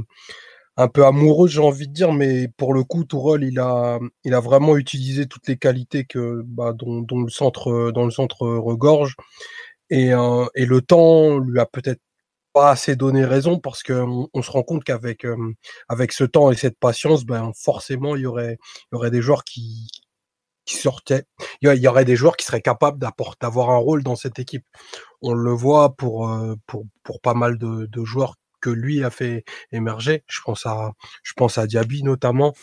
un 0.77 0.89
peu 0.89 1.07
amoureuse, 1.07 1.53
j'ai 1.53 1.61
envie 1.61 1.87
de 1.87 1.93
dire, 1.93 2.13
mais 2.13 2.49
pour 2.49 2.75
le 2.75 2.83
coup, 2.83 3.05
Tourelle, 3.05 3.45
il 3.45 3.61
a, 3.61 4.01
il 4.25 4.35
a 4.35 4.41
vraiment 4.41 4.77
utilisé 4.77 5.27
toutes 5.27 5.47
les 5.47 5.57
qualités 5.57 6.05
que, 6.05 6.43
bah, 6.45 6.73
dont, 6.75 7.05
le 7.23 7.31
centre, 7.31 7.93
dont 7.93 8.05
le 8.07 8.11
centre 8.11 8.45
regorge. 8.49 9.15
Et, 9.91 10.13
euh, 10.13 10.47
et 10.57 10.67
le 10.67 10.81
temps 10.83 11.39
lui 11.39 11.61
a 11.61 11.67
peut-être 11.67 12.01
pas 12.55 12.71
assez 12.71 12.97
donné 12.97 13.25
raison 13.25 13.59
parce 13.59 13.83
qu'on 13.83 14.29
on 14.33 14.43
se 14.43 14.51
rend 14.51 14.63
compte 14.63 14.85
qu'avec 14.85 15.27
avec 15.89 16.13
ce 16.13 16.25
temps 16.25 16.51
et 16.53 16.57
cette 16.57 16.79
patience, 16.79 17.25
ben 17.27 17.53
forcément 17.57 18.17
il 18.17 18.27
aurait 18.27 18.59
il 18.93 18.95
y 18.95 18.97
aurait 18.97 19.11
des 19.11 19.21
joueurs 19.23 19.45
qui 19.45 19.89
qui 20.65 20.77
sortaient, 20.77 21.25
il 21.61 21.73
y 21.75 21.89
aurait 21.89 22.05
des 22.05 22.17
joueurs 22.17 22.37
qui 22.37 22.47
seraient 22.47 22.63
capables 22.63 22.99
d'avoir 23.41 23.71
un 23.71 23.77
rôle 23.77 24.03
dans 24.03 24.17
cette 24.17 24.39
équipe. 24.39 24.65
On 25.23 25.35
le 25.35 25.53
voit 25.53 25.95
pour 25.97 26.31
pour 26.67 26.85
pour 27.03 27.21
pas 27.21 27.35
mal 27.35 27.59
de, 27.59 28.05
joueurs 28.05 28.37
que 28.61 28.71
lui 28.71 29.05
a 29.05 29.11
fait 29.11 29.45
émerger. 29.73 30.25
Je 30.27 30.41
pense 30.45 30.67
à 30.67 30.93
je 31.23 31.33
pense 31.35 31.59
à 31.59 31.67
Diaby 31.67 32.03
notamment 32.03 32.55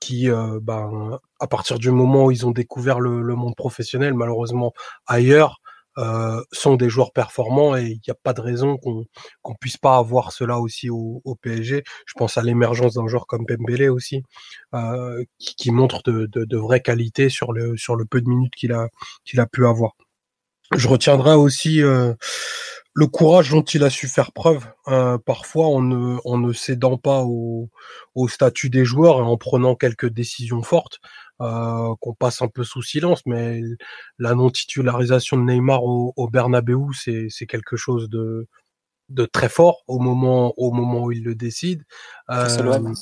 qui, 0.00 0.28
ben, 0.62 1.18
à 1.40 1.46
partir 1.46 1.78
du 1.78 1.90
moment 1.90 2.26
où 2.26 2.30
ils 2.30 2.46
ont 2.46 2.50
découvert 2.50 3.00
le 3.00 3.34
monde 3.34 3.56
professionnel, 3.56 4.14
malheureusement 4.14 4.72
ailleurs, 5.06 5.60
euh, 5.98 6.42
sont 6.52 6.76
des 6.76 6.88
joueurs 6.88 7.12
performants 7.12 7.76
et 7.76 7.84
il 7.84 8.00
n'y 8.06 8.10
a 8.10 8.14
pas 8.14 8.32
de 8.32 8.40
raison 8.40 8.76
qu'on 8.76 9.06
qu'on 9.42 9.54
puisse 9.54 9.76
pas 9.76 9.96
avoir 9.96 10.32
cela 10.32 10.58
aussi 10.58 10.90
au, 10.90 11.22
au 11.24 11.34
PSG. 11.34 11.84
Je 12.06 12.14
pense 12.16 12.38
à 12.38 12.42
l'émergence 12.42 12.94
d'un 12.94 13.06
joueur 13.08 13.26
comme 13.26 13.46
Pembele 13.46 13.90
aussi, 13.90 14.22
euh, 14.74 15.24
qui, 15.38 15.54
qui, 15.56 15.70
montre 15.70 16.02
de, 16.04 16.26
de, 16.26 16.44
de 16.44 16.56
vraies 16.56 16.82
qualités 16.82 17.28
sur 17.28 17.52
le 17.52 17.76
sur 17.76 17.96
le 17.96 18.04
peu 18.04 18.20
de 18.20 18.28
minutes 18.28 18.54
qu'il 18.56 18.72
a 18.72 18.88
qu'il 19.24 19.40
a 19.40 19.46
pu 19.46 19.66
avoir. 19.66 19.92
Je 20.74 20.88
retiendrai 20.88 21.34
aussi 21.34 21.82
euh, 21.82 22.14
le 22.96 23.06
courage 23.06 23.50
dont 23.50 23.62
il 23.62 23.84
a 23.84 23.90
su 23.90 24.08
faire 24.08 24.32
preuve, 24.32 24.66
euh, 24.88 25.18
parfois 25.18 25.66
en 25.66 25.82
ne, 25.82 26.16
en 26.24 26.38
ne 26.38 26.52
cédant 26.54 26.96
pas 26.96 27.22
au, 27.24 27.68
au 28.14 28.26
statut 28.26 28.70
des 28.70 28.84
joueurs 28.84 29.18
et 29.18 29.22
en 29.22 29.36
prenant 29.36 29.76
quelques 29.76 30.08
décisions 30.08 30.62
fortes. 30.62 30.98
Euh, 31.42 31.94
qu'on 32.00 32.14
passe 32.14 32.40
un 32.40 32.48
peu 32.48 32.64
sous 32.64 32.80
silence, 32.80 33.20
mais 33.26 33.60
la 34.18 34.34
non-titularisation 34.34 35.36
de 35.36 35.42
Neymar 35.42 35.84
au, 35.84 36.14
au 36.16 36.28
Bernabeu, 36.30 36.78
c'est 36.94 37.46
quelque 37.46 37.76
chose 37.76 38.08
de, 38.08 38.48
de 39.10 39.26
très 39.26 39.50
fort 39.50 39.82
au 39.86 39.98
moment, 39.98 40.54
au 40.56 40.72
moment 40.72 41.04
où 41.04 41.12
il 41.12 41.24
le 41.24 41.34
décide. 41.34 41.84
Face 42.26 42.56
à 42.56 42.62
l'OM. 42.62 42.86
Euh, 42.86 42.94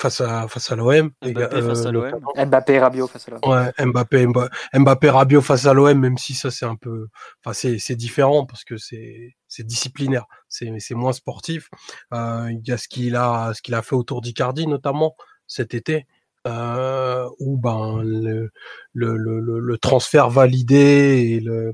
face 0.00 0.20
à, 0.20 0.46
face 0.46 0.70
à 0.70 0.76
l'OM. 0.76 1.10
Mbappé 1.22 1.56
euh, 1.56 1.68
face 1.68 1.86
à 1.86 1.90
l'OM. 1.90 2.20
Mbappé 2.36 2.74
et 2.74 2.78
Rabiot 2.78 3.06
face 3.08 3.26
à 3.28 3.32
l'OM. 3.32 3.40
Ouais, 3.44 3.84
Mbappé, 3.84 4.26
Mba- 4.26 4.50
Mbappé, 4.72 5.10
Rabiot 5.10 5.42
face 5.42 5.66
à 5.66 5.74
l'OM, 5.74 5.98
même 5.98 6.18
si 6.18 6.34
ça 6.34 6.52
c'est 6.52 6.66
un 6.66 6.76
peu, 6.76 7.08
enfin 7.44 7.52
c'est 7.52 7.78
c'est 7.80 7.96
différent 7.96 8.46
parce 8.46 8.62
que 8.62 8.76
c'est 8.76 9.34
c'est 9.48 9.66
disciplinaire, 9.66 10.26
c'est 10.48 10.72
c'est 10.78 10.94
moins 10.94 11.12
sportif. 11.12 11.68
Euh, 12.14 12.48
Il 12.50 12.66
y 12.66 12.70
a 12.70 12.78
ce 12.78 12.86
qu'il 12.86 13.16
a 13.16 13.52
ce 13.54 13.60
qu'il 13.60 13.74
a 13.74 13.82
fait 13.82 13.96
autour 13.96 14.20
d'Icardi 14.20 14.68
notamment 14.68 15.16
cet 15.46 15.74
été, 15.74 16.06
euh, 16.46 17.28
où 17.38 17.58
ben 17.58 18.02
le 18.02 18.50
le, 18.94 19.16
le 19.16 19.58
le 19.60 19.78
transfert 19.78 20.30
validé 20.30 21.36
et 21.36 21.40
le 21.40 21.72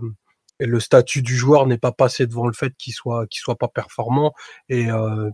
et 0.61 0.67
le 0.67 0.81
statut 0.81 1.23
du 1.23 1.37
joueur 1.37 1.67
n'est 1.67 1.79
pas 1.79 1.93
passé 1.93 2.27
devant 2.27 2.47
le 2.47 2.53
fait 2.55 2.73
qu'il 2.79 2.93
soit 2.95 3.27
qu'il 3.29 3.41
soit 3.41 3.57
pas 3.59 3.69
performant 3.69 4.33
et 4.69 4.91
euh, 4.91 5.31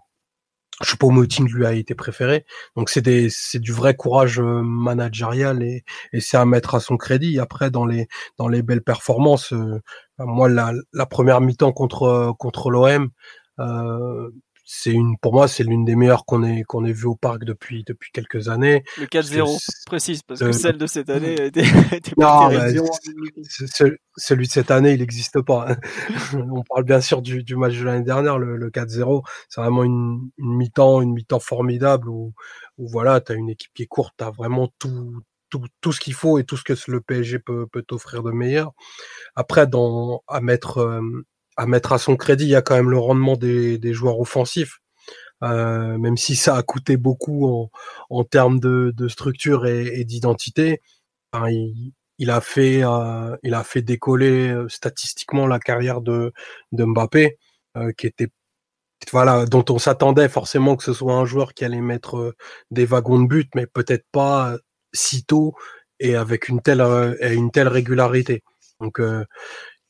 Choupo-Moting 0.82 1.48
lui 1.48 1.66
a 1.66 1.72
été 1.74 1.94
préféré. 1.94 2.44
Donc 2.76 2.90
c'est 2.90 3.02
des 3.02 3.28
c'est 3.30 3.60
du 3.60 3.72
vrai 3.72 3.94
courage 3.94 4.40
euh, 4.40 4.62
managérial 4.62 5.62
et, 5.62 5.84
et 6.12 6.20
c'est 6.20 6.36
à 6.36 6.44
mettre 6.46 6.74
à 6.74 6.80
son 6.80 6.96
crédit. 6.96 7.38
Après 7.38 7.70
dans 7.70 7.86
les 7.86 8.08
dans 8.38 8.48
les 8.48 8.62
belles 8.62 8.82
performances, 8.82 9.52
euh, 9.52 9.80
moi 10.18 10.48
la, 10.48 10.72
la 10.92 11.06
première 11.06 11.40
mi-temps 11.40 11.72
contre 11.72 12.34
contre 12.38 12.70
l'OM, 12.70 13.10
euh, 13.60 14.30
c'est 14.74 14.90
une 14.90 15.18
pour 15.18 15.34
moi 15.34 15.48
c'est 15.48 15.64
l'une 15.64 15.84
des 15.84 15.96
meilleures 15.96 16.24
qu'on 16.24 16.42
ait 16.42 16.62
qu'on 16.62 16.82
ait 16.86 16.94
vu 16.94 17.04
au 17.04 17.14
parc 17.14 17.44
depuis 17.44 17.84
depuis 17.84 18.10
quelques 18.10 18.48
années. 18.48 18.82
Le 18.98 19.06
Parce 19.06 19.28
que 19.28 19.34
4-0, 19.36 19.58
c'est- 19.58 19.84
précise, 19.84 20.22
parce 20.22 20.40
euh, 20.40 20.46
que 20.46 20.52
celle 20.52 20.78
de 20.78 20.86
cette 20.86 21.10
année 21.16 21.34
était, 21.34 21.60
était 21.92 22.12
Non, 22.16 22.48
pas 22.48 22.50
celui 24.16 24.46
de 24.46 24.52
cette 24.52 24.70
année, 24.70 24.92
il 24.92 25.00
n'existe 25.00 25.42
pas. 25.42 25.76
On 26.34 26.62
parle 26.62 26.84
bien 26.84 27.02
sûr 27.02 27.20
du, 27.20 27.42
du 27.42 27.54
match 27.56 27.78
de 27.78 27.84
l'année 27.84 28.04
dernière, 28.04 28.38
le, 28.38 28.56
le 28.56 28.70
4-0. 28.70 29.22
C'est 29.50 29.60
vraiment 29.60 29.84
une, 29.84 30.30
une 30.38 30.56
mi-temps, 30.56 31.02
une 31.02 31.12
mi-temps 31.12 31.40
formidable 31.40 32.08
où, 32.08 32.32
où 32.78 32.88
voilà, 32.88 33.20
tu 33.20 33.32
as 33.32 33.34
une 33.34 33.50
équipe 33.50 33.72
qui 33.74 33.82
est 33.82 33.86
courte, 33.86 34.14
tu 34.16 34.24
as 34.24 34.30
vraiment 34.30 34.68
tout, 34.78 35.20
tout, 35.50 35.66
tout 35.82 35.92
ce 35.92 36.00
qu'il 36.00 36.14
faut 36.14 36.38
et 36.38 36.44
tout 36.44 36.56
ce 36.56 36.64
que 36.64 36.74
le 36.90 37.00
PSG 37.02 37.38
peut, 37.40 37.66
peut 37.66 37.82
t'offrir 37.82 38.22
de 38.22 38.30
meilleur. 38.30 38.72
Après, 39.34 39.66
dans, 39.66 40.22
à 40.28 40.40
mettre, 40.40 40.78
euh, 40.78 41.02
à 41.56 41.66
mettre 41.66 41.92
à 41.92 41.98
son 41.98 42.16
crédit, 42.16 42.44
il 42.44 42.50
y 42.50 42.56
a 42.56 42.62
quand 42.62 42.74
même 42.74 42.90
le 42.90 42.98
rendement 42.98 43.36
des, 43.36 43.78
des 43.78 43.92
joueurs 43.94 44.20
offensifs. 44.20 44.78
Euh, 45.42 45.98
même 45.98 46.16
si 46.16 46.36
ça 46.36 46.56
a 46.56 46.62
coûté 46.62 46.96
beaucoup 46.96 47.48
en, 47.48 47.70
en 48.10 48.24
termes 48.24 48.60
de, 48.60 48.92
de 48.96 49.08
structure 49.08 49.66
et, 49.66 49.86
et 49.98 50.04
d'identité, 50.04 50.80
enfin, 51.32 51.50
il, 51.50 51.92
il 52.18 52.30
a 52.30 52.40
fait, 52.40 52.84
euh, 52.84 53.36
il 53.42 53.54
a 53.54 53.64
fait 53.64 53.82
décoller 53.82 54.50
euh, 54.50 54.68
statistiquement 54.68 55.48
la 55.48 55.58
carrière 55.58 56.00
de, 56.00 56.32
de 56.70 56.84
Mbappé, 56.84 57.38
euh, 57.76 57.90
qui 57.98 58.06
était, 58.06 58.28
voilà, 59.10 59.44
dont 59.46 59.64
on 59.68 59.78
s'attendait 59.78 60.28
forcément 60.28 60.76
que 60.76 60.84
ce 60.84 60.92
soit 60.92 61.14
un 61.14 61.24
joueur 61.24 61.54
qui 61.54 61.64
allait 61.64 61.80
mettre 61.80 62.18
euh, 62.18 62.36
des 62.70 62.84
wagons 62.84 63.20
de 63.20 63.26
but, 63.26 63.50
mais 63.56 63.66
peut-être 63.66 64.06
pas 64.12 64.56
si 64.92 65.24
tôt 65.24 65.54
et 65.98 66.14
avec 66.14 66.48
une 66.48 66.62
telle, 66.62 66.82
euh, 66.82 67.16
une 67.34 67.50
telle 67.50 67.68
régularité. 67.68 68.44
Donc, 68.80 69.00
euh, 69.00 69.24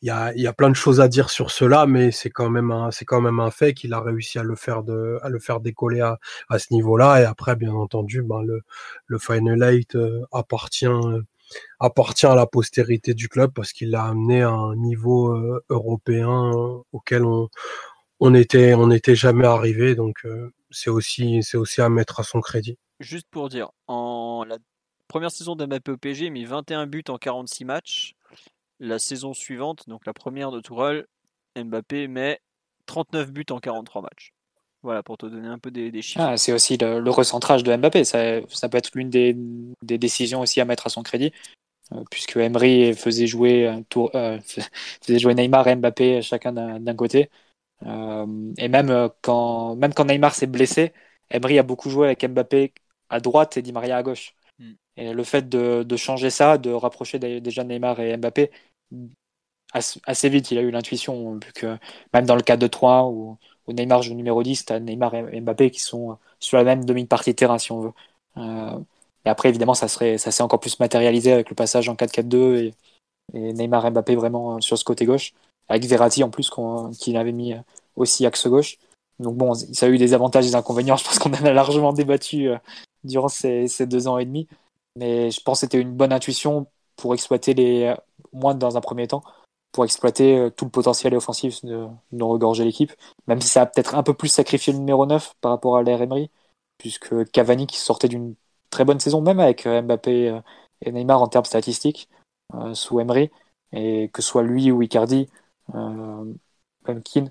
il 0.02 0.08
y 0.08 0.10
a, 0.10 0.34
y 0.34 0.46
a 0.48 0.52
plein 0.52 0.68
de 0.68 0.74
choses 0.74 1.00
à 1.00 1.08
dire 1.08 1.30
sur 1.30 1.50
cela, 1.52 1.86
mais 1.86 2.10
c'est 2.10 2.30
quand 2.30 2.50
même 2.50 2.72
un, 2.72 2.90
c'est 2.90 3.04
quand 3.04 3.20
même 3.20 3.38
un 3.40 3.50
fait 3.52 3.72
qu'il 3.72 3.94
a 3.94 4.00
réussi 4.00 4.38
à 4.38 4.42
le 4.42 4.56
faire 4.56 4.82
de, 4.82 5.18
à 5.22 5.28
le 5.28 5.38
faire 5.38 5.60
décoller 5.60 6.00
à, 6.00 6.18
à 6.48 6.58
ce 6.58 6.72
niveau-là. 6.74 7.20
Et 7.22 7.24
après, 7.24 7.54
bien 7.56 7.72
entendu, 7.72 8.22
ben 8.22 8.42
le, 8.42 8.62
le 9.06 9.18
Final 9.18 9.62
Eight 9.62 9.96
appartient, 10.32 10.86
euh, 10.86 11.22
appartient 11.78 12.26
à 12.26 12.34
la 12.34 12.46
postérité 12.46 13.14
du 13.14 13.28
club 13.28 13.52
parce 13.54 13.72
qu'il 13.72 13.90
l'a 13.90 14.04
amené 14.04 14.42
à 14.42 14.50
un 14.50 14.74
niveau 14.76 15.32
euh, 15.34 15.64
européen 15.68 16.50
auquel 16.92 17.24
on, 17.24 17.48
on 18.18 18.34
était, 18.34 18.74
on 18.74 18.88
n'était 18.88 19.14
jamais 19.14 19.46
arrivé. 19.46 19.94
Donc, 19.94 20.16
euh, 20.24 20.52
c'est 20.70 20.90
aussi, 20.90 21.42
c'est 21.42 21.56
aussi 21.56 21.80
à 21.80 21.88
mettre 21.88 22.20
à 22.20 22.24
son 22.24 22.40
crédit. 22.40 22.76
Juste 23.00 23.26
pour 23.30 23.48
dire, 23.48 23.70
en 23.86 24.44
la 24.48 24.58
première 25.08 25.30
saison 25.30 25.54
de 25.54 25.66
PSG, 25.96 26.26
il 26.26 26.32
mis 26.32 26.44
21 26.44 26.86
buts 26.86 27.04
en 27.08 27.18
46 27.18 27.64
matchs. 27.64 28.14
La 28.82 28.98
saison 28.98 29.32
suivante, 29.32 29.88
donc 29.88 30.04
la 30.06 30.12
première 30.12 30.50
de 30.50 30.60
Tourelle, 30.60 31.06
Mbappé 31.56 32.08
met 32.08 32.40
39 32.86 33.30
buts 33.30 33.46
en 33.50 33.60
43 33.60 34.02
matchs. 34.02 34.32
Voilà, 34.82 35.04
pour 35.04 35.16
te 35.16 35.26
donner 35.26 35.46
un 35.46 35.58
peu 35.58 35.70
des, 35.70 35.92
des 35.92 36.02
chiffres. 36.02 36.24
Ah, 36.24 36.36
c'est 36.36 36.52
aussi 36.52 36.76
le, 36.76 36.98
le 36.98 37.10
recentrage 37.10 37.62
de 37.62 37.76
Mbappé. 37.76 38.02
Ça, 38.02 38.40
ça 38.48 38.68
peut 38.68 38.78
être 38.78 38.90
l'une 38.94 39.08
des, 39.08 39.36
des 39.82 39.98
décisions 39.98 40.40
aussi 40.40 40.60
à 40.60 40.64
mettre 40.64 40.88
à 40.88 40.90
son 40.90 41.04
crédit, 41.04 41.32
euh, 41.92 42.02
puisque 42.10 42.36
Emery 42.36 42.94
faisait 42.94 43.26
jouer, 43.28 43.68
un 43.68 43.82
tour, 43.82 44.10
euh, 44.16 44.38
faisait 45.02 45.18
jouer 45.20 45.34
Neymar 45.34 45.68
et 45.68 45.76
Mbappé 45.76 46.22
chacun 46.22 46.52
d'un 46.52 46.94
côté. 46.96 47.30
Euh, 47.86 48.26
et 48.58 48.68
même 48.68 48.90
euh, 48.90 49.08
quand, 49.22 49.76
même 49.76 49.94
quand 49.94 50.06
Neymar 50.06 50.34
s'est 50.34 50.46
blessé, 50.46 50.92
Emery 51.30 51.58
a 51.58 51.62
beaucoup 51.64 51.90
joué 51.90 52.06
avec 52.06 52.24
Mbappé 52.24 52.74
à 53.10 53.20
droite 53.20 53.56
et 53.56 53.62
Di 53.62 53.72
Maria 53.72 53.98
à 53.98 54.02
gauche. 54.02 54.34
Mm. 54.58 54.72
Et 54.96 55.12
le 55.12 55.24
fait 55.24 55.48
de, 55.48 55.82
de 55.84 55.96
changer 55.96 56.30
ça, 56.30 56.58
de 56.58 56.70
rapprocher 56.70 57.18
dé- 57.18 57.40
déjà 57.40 57.64
Neymar 57.64 58.00
et 58.00 58.16
Mbappé, 58.16 58.50
assez, 59.72 60.28
vite, 60.28 60.50
il 60.50 60.58
a 60.58 60.62
eu 60.62 60.70
l'intuition, 60.70 61.34
vu 61.34 61.52
que 61.54 61.78
même 62.12 62.26
dans 62.26 62.36
le 62.36 62.42
cas 62.42 62.56
de 62.56 62.66
3 62.66 63.04
où, 63.08 63.38
où 63.66 63.72
Neymar 63.72 64.02
joue 64.02 64.14
numéro 64.14 64.42
10, 64.42 64.66
tu 64.66 64.72
as 64.72 64.80
Neymar 64.80 65.14
et 65.14 65.40
Mbappé 65.40 65.70
qui 65.70 65.80
sont 65.80 66.18
sur 66.40 66.58
la 66.58 66.64
même 66.64 66.84
demi-partie 66.84 67.30
de 67.30 67.36
terrain, 67.36 67.58
si 67.58 67.72
on 67.72 67.80
veut. 67.80 67.92
Euh, 68.38 68.78
et 69.24 69.28
après, 69.28 69.48
évidemment, 69.48 69.74
ça 69.74 69.88
serait, 69.88 70.18
ça 70.18 70.30
s'est 70.30 70.42
encore 70.42 70.60
plus 70.60 70.78
matérialisé 70.80 71.32
avec 71.32 71.48
le 71.50 71.54
passage 71.54 71.88
en 71.88 71.96
4-4-2 71.96 72.56
et, 72.56 72.74
Neymar 73.34 73.86
et 73.86 73.90
Mbappé 73.90 74.16
vraiment 74.16 74.60
sur 74.60 74.76
ce 74.76 74.84
côté 74.84 75.06
gauche, 75.06 75.32
avec 75.68 75.84
Verratti 75.84 76.22
en 76.24 76.30
plus 76.30 76.50
qu'on- 76.50 76.90
qu'il 76.90 77.16
avait 77.16 77.32
mis 77.32 77.54
aussi 77.96 78.26
axe 78.26 78.46
gauche. 78.46 78.78
Donc 79.20 79.36
bon, 79.36 79.54
ça 79.54 79.86
a 79.86 79.88
eu 79.88 79.98
des 79.98 80.14
avantages 80.14 80.44
et 80.44 80.48
des 80.48 80.54
inconvénients. 80.54 80.96
Je 80.98 81.04
pense 81.04 81.18
qu'on 81.18 81.30
en 81.32 81.44
a 81.44 81.52
largement 81.52 81.92
débattu 81.92 82.48
euh, 82.50 82.58
durant 83.04 83.28
ces, 83.28 83.68
ces 83.68 83.86
deux 83.86 84.08
ans 84.08 84.18
et 84.18 84.24
demi. 84.26 84.48
Mais 84.96 85.30
je 85.30 85.40
pense 85.40 85.60
que 85.60 85.66
c'était 85.66 85.80
une 85.80 85.92
bonne 85.92 86.12
intuition 86.12 86.66
pour 87.02 87.14
exploiter 87.14 87.54
les, 87.54 87.84
euh, 87.84 87.96
moins 88.32 88.54
dans 88.54 88.76
un 88.76 88.80
premier 88.80 89.08
temps, 89.08 89.22
pour 89.72 89.84
exploiter 89.84 90.38
euh, 90.38 90.50
tout 90.50 90.66
le 90.66 90.70
potentiel 90.70 91.14
offensif 91.16 91.64
de, 91.64 91.88
dont 92.12 92.28
regorgeait 92.28 92.64
l'équipe. 92.64 92.92
Même 93.26 93.40
si 93.40 93.48
ça 93.48 93.62
a 93.62 93.66
peut-être 93.66 93.94
un 93.96 94.02
peu 94.04 94.14
plus 94.14 94.28
sacrifié 94.28 94.72
le 94.72 94.78
numéro 94.80 95.06
9 95.06 95.34
par 95.40 95.52
rapport 95.52 95.76
à 95.76 95.82
l'ère 95.82 96.02
Emery, 96.02 96.30
puisque 96.78 97.30
Cavani 97.32 97.66
qui 97.66 97.78
sortait 97.78 98.08
d'une 98.08 98.34
très 98.70 98.84
bonne 98.84 99.00
saison, 99.00 99.22
même 99.22 99.40
avec 99.40 99.66
euh, 99.66 99.82
Mbappé 99.82 100.40
et 100.82 100.92
Neymar 100.92 101.22
en 101.22 101.28
termes 101.28 101.44
statistiques, 101.44 102.08
sous 102.74 103.00
Emery, 103.00 103.30
et 103.72 104.10
que 104.12 104.22
ce 104.22 104.28
soit 104.28 104.42
lui 104.42 104.70
ou 104.70 104.82
Icardi, 104.82 105.28
euh, 105.74 106.34
même 106.88 107.02
Keane, 107.02 107.30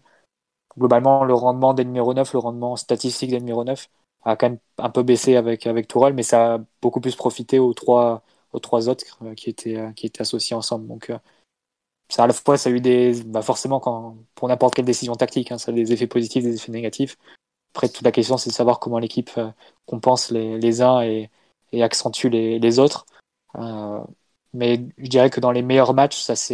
globalement, 0.78 1.24
le 1.26 1.34
rendement 1.34 1.74
des 1.74 1.86
numéros 1.86 2.14
9, 2.14 2.34
le 2.34 2.40
rendement 2.40 2.76
statistique 2.78 3.32
des 3.32 3.40
numéros 3.40 3.64
9 3.64 3.90
a 4.24 4.36
quand 4.38 4.50
même 4.50 4.60
un 4.78 4.90
peu 4.90 5.04
baissé 5.04 5.36
avec, 5.36 5.68
avec 5.68 5.88
Tourelle, 5.88 6.14
mais 6.14 6.24
ça 6.24 6.56
a 6.56 6.60
beaucoup 6.82 7.02
plus 7.02 7.16
profité 7.16 7.60
aux 7.60 7.74
trois, 7.74 8.24
aux 8.54 8.60
trois 8.60 8.90
autres 8.90 9.06
qui, 9.36 9.50
étaient, 9.50 9.78
qui 9.96 10.06
étaient 10.08 10.22
associés 10.22 10.56
ensemble. 10.56 10.88
Donc, 10.88 11.12
ça, 12.10 12.24
à 12.26 12.28
la 12.28 12.34
fois, 12.34 12.58
ça 12.58 12.70
a 12.70 12.74
eu 12.74 12.82
des. 12.82 13.24
Bah 13.26 13.42
forcément, 13.42 13.80
quand, 13.80 14.18
pour 14.36 14.48
n'importe 14.50 14.76
quelle 14.76 14.86
décision 14.86 15.16
tactique, 15.16 15.52
hein, 15.52 15.58
ça 15.58 15.72
a 15.72 15.74
des 15.74 15.94
effets 15.94 16.08
positifs, 16.08 16.44
des 16.44 16.56
effets 16.56 16.72
négatifs. 16.72 17.18
Après, 17.74 17.90
toute 17.90 18.04
la 18.04 18.12
question, 18.12 18.38
c'est 18.38 18.50
de 18.50 18.56
savoir 18.56 18.80
comment 18.80 19.00
l'équipe 19.00 19.32
compense 19.86 20.32
les, 20.32 20.60
les 20.60 20.82
uns 20.82 21.02
et, 21.02 21.30
et 21.72 21.84
accentue 21.84 22.28
les, 22.28 22.60
les 22.60 22.80
autres. 22.80 23.06
Euh, 23.56 24.02
mais 24.54 24.86
je 24.98 25.08
dirais 25.08 25.30
que 25.30 25.40
dans 25.40 25.52
les 25.52 25.62
meilleurs 25.62 25.94
matchs, 25.94 26.20
ça, 26.20 26.36
ça 26.36 26.54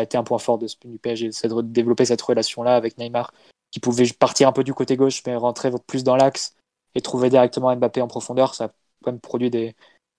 a 0.00 0.02
été 0.02 0.16
un 0.16 0.24
point 0.24 0.38
fort 0.38 0.58
de, 0.58 0.66
du 0.84 0.98
PSG, 0.98 1.32
c'est 1.32 1.48
de 1.48 1.62
développer 1.62 2.04
cette 2.04 2.22
relation-là 2.22 2.74
avec 2.76 2.98
Neymar, 2.98 3.32
qui 3.70 3.80
pouvait 3.80 4.06
partir 4.18 4.48
un 4.48 4.52
peu 4.52 4.64
du 4.64 4.74
côté 4.74 4.96
gauche, 4.96 5.22
mais 5.26 5.36
rentrer 5.36 5.70
plus 5.86 6.04
dans 6.04 6.16
l'axe 6.16 6.56
et 6.94 7.00
trouver 7.00 7.30
directement 7.30 7.74
Mbappé 7.74 8.02
en 8.02 8.08
profondeur. 8.08 8.54
Ça 8.54 8.64
a 8.66 8.68
quand 9.04 9.12
même 9.12 9.20
produit 9.20 9.50
des, 9.50 9.76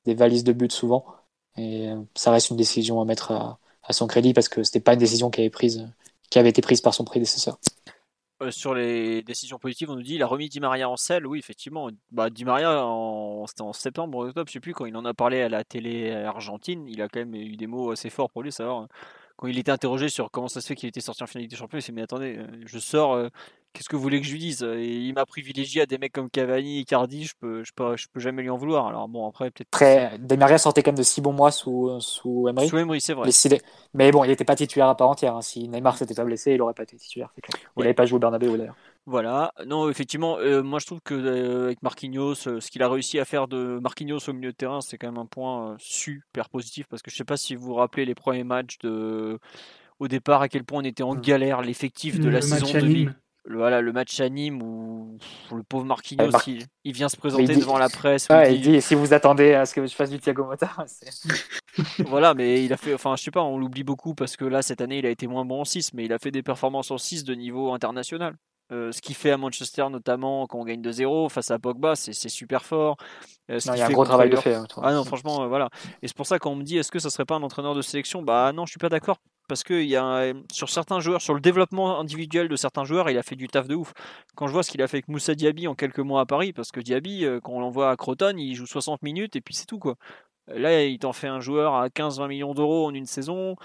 des 0.09 0.15
valises 0.15 0.43
de 0.43 0.53
but 0.53 0.71
souvent. 0.71 1.05
Et 1.57 1.89
euh, 1.89 2.01
ça 2.15 2.31
reste 2.31 2.49
une 2.49 2.57
décision 2.57 3.01
à 3.01 3.05
mettre 3.05 3.31
à, 3.31 3.59
son 3.91 4.07
crédit 4.07 4.33
parce 4.33 4.49
que 4.49 4.61
c'était 4.63 4.79
pas 4.79 4.93
une 4.93 4.99
décision 4.99 5.31
qui 5.31 5.41
avait, 5.41 5.49
prise, 5.49 5.87
qui 6.29 6.37
avait 6.37 6.49
été 6.49 6.61
prise 6.61 6.81
par 6.81 6.93
son 6.93 7.05
prédécesseur. 7.05 7.57
Euh, 8.41 8.51
sur 8.51 8.73
les 8.73 9.23
décisions 9.23 9.57
positives, 9.57 9.89
on 9.89 9.95
nous 9.95 10.03
dit 10.03 10.15
il 10.15 10.23
a 10.23 10.27
remis 10.27 10.47
Di 10.47 10.59
Maria 10.59 10.89
en 10.89 10.95
selle. 10.95 11.25
Oui, 11.25 11.39
effectivement. 11.39 11.89
Bah, 12.11 12.29
Di 12.29 12.45
Maria, 12.45 12.85
c'était 13.47 13.63
en 13.63 13.73
septembre 13.73 14.27
octobre, 14.27 14.47
je 14.47 14.53
sais 14.53 14.59
plus, 14.59 14.73
quand 14.73 14.85
il 14.85 14.95
en 14.95 15.05
a 15.05 15.13
parlé 15.13 15.41
à 15.41 15.49
la 15.49 15.63
télé 15.63 16.11
argentine, 16.11 16.87
il 16.87 17.01
a 17.01 17.09
quand 17.09 17.19
même 17.19 17.35
eu 17.35 17.57
des 17.57 17.67
mots 17.67 17.91
assez 17.91 18.09
forts 18.09 18.29
pour 18.29 18.43
lui, 18.43 18.51
savoir 18.51 18.87
quand 19.39 19.47
il 19.47 19.57
était 19.57 19.71
interrogé 19.71 20.09
sur 20.09 20.31
comment 20.31 20.49
ça 20.49 20.59
se 20.59 20.67
fait 20.67 20.75
qu'il 20.75 20.89
était 20.89 20.99
sorti 20.99 21.23
en 21.23 21.25
finale 21.25 21.47
des 21.47 21.55
champions, 21.55 21.77
il 21.77 21.81
s'est 21.81 21.93
dit 21.93 21.95
mais 21.95 22.01
attendez, 22.01 22.35
euh, 22.37 22.45
je 22.65 22.77
sors, 22.77 23.13
euh, 23.13 23.29
qu'est-ce 23.73 23.89
que 23.89 23.95
vous 23.95 24.01
voulez 24.01 24.19
que 24.19 24.27
je 24.27 24.31
lui 24.31 24.39
dise? 24.39 24.63
Et 24.63 24.85
il 24.85 25.13
m'a 25.13 25.25
privilégié 25.25 25.81
à 25.81 25.85
des 25.85 25.97
mecs 25.97 26.13
comme 26.13 26.29
Cavani, 26.29 26.79
Icardi, 26.79 27.25
je 27.25 27.33
peux, 27.39 27.63
je 27.63 27.71
peux, 27.75 27.97
je 27.97 28.07
peux 28.11 28.19
jamais 28.19 28.41
lui 28.41 28.49
en 28.49 28.57
vouloir. 28.57 28.87
Alors 28.87 29.07
bon, 29.07 29.27
après 29.27 29.51
peut-être. 29.51 29.69
Après, 29.73 30.17
Di 30.19 30.37
Maria 30.37 30.57
sortait 30.57 30.83
quand 30.83 30.91
même 30.91 30.97
de 30.97 31.03
six 31.03 31.21
bons 31.21 31.33
mois 31.33 31.51
sous 31.51 31.99
sous 31.99 32.47
Emery. 32.47 32.67
Sous 32.67 32.77
Emery, 32.77 33.01
c'est 33.01 33.13
vrai. 33.13 33.29
Mais, 33.93 34.11
bon, 34.11 34.23
il 34.23 34.27
n'était 34.27 34.45
pas 34.45 34.55
titulaire 34.55 34.87
à 34.87 34.95
part 34.95 35.09
entière. 35.09 35.35
Hein. 35.35 35.41
Si 35.41 35.67
Neymar 35.67 35.97
s'était 35.97 36.13
pas 36.13 36.25
blessé, 36.25 36.51
il 36.51 36.57
n'aurait 36.57 36.73
pas 36.73 36.83
été 36.83 36.97
titulaire. 36.97 37.33
Il 37.77 37.81
n'avait 37.81 37.93
pas 37.93 38.05
joué 38.05 38.17
au 38.17 38.19
Bernabeu 38.19 38.57
d'ailleurs. 38.57 38.75
Voilà, 39.05 39.53
non, 39.65 39.89
effectivement, 39.89 40.37
euh, 40.37 40.61
moi 40.61 40.77
je 40.77 40.85
trouve 40.85 41.01
que 41.01 41.15
euh, 41.15 41.65
avec 41.65 41.81
Marquinhos, 41.81 42.47
euh, 42.47 42.59
ce 42.59 42.69
qu'il 42.69 42.83
a 42.83 42.89
réussi 42.89 43.17
à 43.17 43.25
faire 43.25 43.47
de 43.47 43.79
Marquinhos 43.81 44.19
au 44.27 44.33
milieu 44.33 44.51
de 44.51 44.55
terrain, 44.55 44.81
c'est 44.81 44.99
quand 44.99 45.07
même 45.07 45.17
un 45.17 45.25
point 45.25 45.75
super 45.79 46.47
positif 46.49 46.85
parce 46.87 47.01
que 47.01 47.09
je 47.09 47.15
sais 47.15 47.23
pas 47.23 47.37
si 47.37 47.55
vous 47.55 47.65
vous 47.65 47.73
rappelez 47.73 48.05
les 48.05 48.13
premiers 48.13 48.43
matchs 48.43 48.77
de 48.79 49.39
au 49.97 50.07
départ 50.07 50.43
à 50.43 50.47
quel 50.47 50.63
point 50.63 50.81
on 50.81 50.85
était 50.85 51.01
en 51.01 51.15
mmh. 51.15 51.21
galère, 51.21 51.61
l'effectif 51.61 52.19
de 52.19 52.29
la 52.29 52.41
saison 52.41 52.71
de 52.71 53.09
le, 53.45 53.57
voilà, 53.57 53.81
le 53.81 53.91
match 53.91 54.19
anime 54.19 54.61
où 54.61 55.17
le 55.51 55.63
pauvre 55.63 55.85
Marquinhos, 55.85 56.31
il, 56.83 56.93
vient 56.93 57.09
se 57.09 57.17
présenter 57.17 57.55
devant 57.55 57.77
la 57.77 57.89
presse. 57.89 58.27
il 58.49 58.61
dit 58.61 58.81
si 58.81 58.95
vous 58.95 59.13
attendez 59.13 59.53
à 59.53 59.65
ce 59.65 59.73
que 59.73 59.85
je 59.85 59.95
fasse 59.95 60.09
du 60.09 60.19
Thiago 60.19 60.45
Motta. 60.45 60.69
voilà, 62.07 62.33
mais 62.33 62.63
il 62.63 62.73
a 62.73 62.77
fait, 62.77 62.93
enfin, 62.93 63.15
je 63.15 63.23
sais 63.23 63.31
pas, 63.31 63.41
on 63.41 63.57
l'oublie 63.57 63.83
beaucoup 63.83 64.13
parce 64.13 64.35
que 64.35 64.45
là, 64.45 64.61
cette 64.61 64.81
année, 64.81 64.99
il 64.99 65.05
a 65.05 65.09
été 65.09 65.27
moins 65.27 65.45
bon 65.45 65.61
en 65.61 65.65
6, 65.65 65.93
mais 65.93 66.05
il 66.05 66.13
a 66.13 66.19
fait 66.19 66.31
des 66.31 66.43
performances 66.43 66.91
en 66.91 66.97
6 66.97 67.23
de 67.23 67.33
niveau 67.33 67.73
international. 67.73 68.35
Euh, 68.71 68.91
ce 68.91 69.01
qu'il 69.01 69.15
fait 69.15 69.31
à 69.31 69.37
Manchester, 69.37 69.87
notamment 69.89 70.45
quand 70.45 70.59
on 70.59 70.63
gagne 70.63 70.81
2-0 70.81 71.29
face 71.29 71.49
à 71.49 71.57
Pogba, 71.57 71.95
c'est 71.95 72.13
super 72.13 72.63
fort. 72.63 72.97
Euh, 73.49 73.59
il 73.65 73.77
y 73.77 73.81
a 73.81 73.87
un 73.87 73.89
gros 73.89 74.05
travail 74.05 74.29
de 74.29 74.35
fait. 74.35 74.53
Hein, 74.53 74.67
ah 74.83 74.93
non, 74.93 75.03
franchement, 75.03 75.41
euh, 75.41 75.47
voilà. 75.47 75.69
Et 76.03 76.07
c'est 76.07 76.15
pour 76.15 76.27
ça 76.27 76.37
qu'on 76.37 76.55
me 76.55 76.63
dit, 76.63 76.77
est-ce 76.77 76.91
que 76.91 76.99
ça 76.99 77.09
serait 77.09 77.25
pas 77.25 77.35
un 77.35 77.41
entraîneur 77.41 77.73
de 77.73 77.81
sélection? 77.81 78.21
Bah 78.21 78.51
non, 78.53 78.67
je 78.67 78.71
suis 78.71 78.77
pas 78.77 78.89
d'accord. 78.89 79.17
Parce 79.49 79.63
que 79.63 79.73
y 79.73 79.97
a, 79.97 80.33
sur 80.51 80.69
certains 80.69 81.01
joueurs, 81.01 81.21
sur 81.21 81.33
le 81.33 81.41
développement 81.41 81.99
individuel 81.99 82.47
de 82.47 82.55
certains 82.55 82.85
joueurs, 82.85 83.09
il 83.09 83.17
a 83.17 83.23
fait 83.23 83.35
du 83.35 83.49
taf 83.49 83.67
de 83.67 83.75
ouf. 83.75 83.91
Quand 84.35 84.47
je 84.47 84.53
vois 84.53 84.63
ce 84.63 84.71
qu'il 84.71 84.81
a 84.81 84.87
fait 84.87 84.97
avec 84.97 85.09
Moussa 85.09 85.35
Diaby 85.35 85.67
en 85.67 85.75
quelques 85.75 85.99
mois 85.99 86.21
à 86.21 86.25
Paris, 86.25 86.53
parce 86.53 86.71
que 86.71 86.79
Diaby, 86.79 87.25
quand 87.43 87.51
on 87.51 87.59
l'envoie 87.59 87.91
à 87.91 87.97
Croton, 87.97 88.35
il 88.37 88.55
joue 88.55 88.65
60 88.65 89.03
minutes 89.03 89.35
et 89.35 89.41
puis 89.41 89.53
c'est 89.53 89.65
tout 89.65 89.79
quoi. 89.79 89.95
Là, 90.47 90.85
il 90.85 90.97
t'en 90.99 91.13
fait 91.13 91.27
un 91.27 91.41
joueur 91.41 91.75
à 91.75 91.89
15-20 91.89 92.27
millions 92.27 92.53
d'euros 92.53 92.87
en 92.87 92.93
une 92.93 93.05
saison 93.05 93.55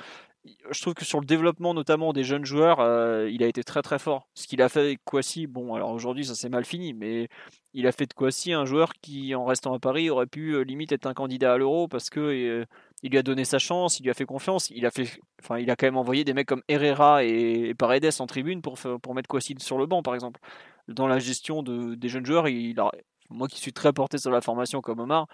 je 0.70 0.80
trouve 0.80 0.94
que 0.94 1.04
sur 1.04 1.20
le 1.20 1.26
développement 1.26 1.74
notamment 1.74 2.12
des 2.12 2.24
jeunes 2.24 2.44
joueurs, 2.44 2.80
euh, 2.80 3.28
il 3.30 3.42
a 3.42 3.46
été 3.46 3.64
très 3.64 3.82
très 3.82 3.98
fort. 3.98 4.28
Ce 4.34 4.46
qu'il 4.46 4.60
a 4.62 4.68
fait 4.68 4.80
avec 4.80 5.04
Kwasi, 5.04 5.46
bon 5.46 5.74
alors 5.74 5.90
aujourd'hui 5.90 6.24
ça 6.24 6.34
s'est 6.34 6.48
mal 6.48 6.64
fini, 6.64 6.92
mais 6.92 7.28
il 7.72 7.86
a 7.86 7.92
fait 7.92 8.06
de 8.06 8.14
Kwasi 8.14 8.52
un 8.52 8.64
joueur 8.64 8.92
qui 9.00 9.34
en 9.34 9.44
restant 9.44 9.74
à 9.74 9.78
Paris 9.78 10.10
aurait 10.10 10.26
pu 10.26 10.52
euh, 10.54 10.62
limite 10.62 10.92
être 10.92 11.06
un 11.06 11.14
candidat 11.14 11.54
à 11.54 11.58
l'Euro 11.58 11.88
parce 11.88 12.10
que 12.10 12.20
euh, 12.20 12.64
il 13.02 13.10
lui 13.10 13.18
a 13.18 13.22
donné 13.22 13.44
sa 13.44 13.58
chance, 13.58 14.00
il 14.00 14.04
lui 14.04 14.10
a 14.10 14.14
fait 14.14 14.24
confiance, 14.24 14.70
il 14.70 14.86
a 14.86 14.90
fait, 14.90 15.20
enfin 15.42 15.58
il 15.58 15.70
a 15.70 15.76
quand 15.76 15.86
même 15.86 15.96
envoyé 15.96 16.24
des 16.24 16.32
mecs 16.32 16.46
comme 16.46 16.62
Herrera 16.68 17.24
et, 17.24 17.74
Paredes 17.74 18.10
en 18.18 18.26
tribune 18.26 18.62
pour 18.62 18.78
pour 19.02 19.14
mettre 19.14 19.28
Kwasi 19.28 19.54
sur 19.58 19.78
le 19.78 19.86
banc 19.86 20.02
par 20.02 20.14
exemple. 20.14 20.40
Dans 20.88 21.06
la 21.06 21.18
gestion 21.18 21.62
de, 21.62 21.94
des 21.94 22.08
jeunes 22.08 22.26
joueurs, 22.26 22.46
il 22.48 22.78
a, 22.78 22.90
moi 23.30 23.48
qui 23.48 23.58
suis 23.58 23.72
très 23.72 23.92
porté 23.92 24.18
sur 24.18 24.30
la 24.30 24.40
formation 24.40 24.80
comme 24.80 25.00
Omar, 25.00 25.26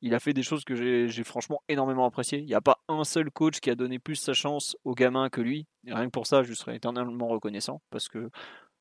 il 0.00 0.14
a 0.14 0.20
fait 0.20 0.32
des 0.32 0.42
choses 0.42 0.64
que 0.64 0.74
j'ai 1.08 1.24
franchement 1.24 1.60
énormément 1.68 2.06
appréciées. 2.06 2.38
Il 2.38 2.46
n'y 2.46 2.54
a 2.54 2.60
pas 2.60 2.78
un 2.88 3.04
seul 3.04 3.30
coach 3.30 3.60
qui 3.60 3.70
a 3.70 3.74
donné 3.74 3.98
plus 3.98 4.16
sa 4.16 4.32
chance 4.32 4.76
aux 4.84 4.94
gamins 4.94 5.28
que 5.28 5.40
lui. 5.40 5.66
Rien 5.86 6.06
que 6.06 6.10
pour 6.10 6.26
ça, 6.26 6.42
je 6.42 6.54
serais 6.54 6.76
éternellement 6.76 7.26
reconnaissant 7.28 7.80
parce 7.90 8.08
que 8.08 8.30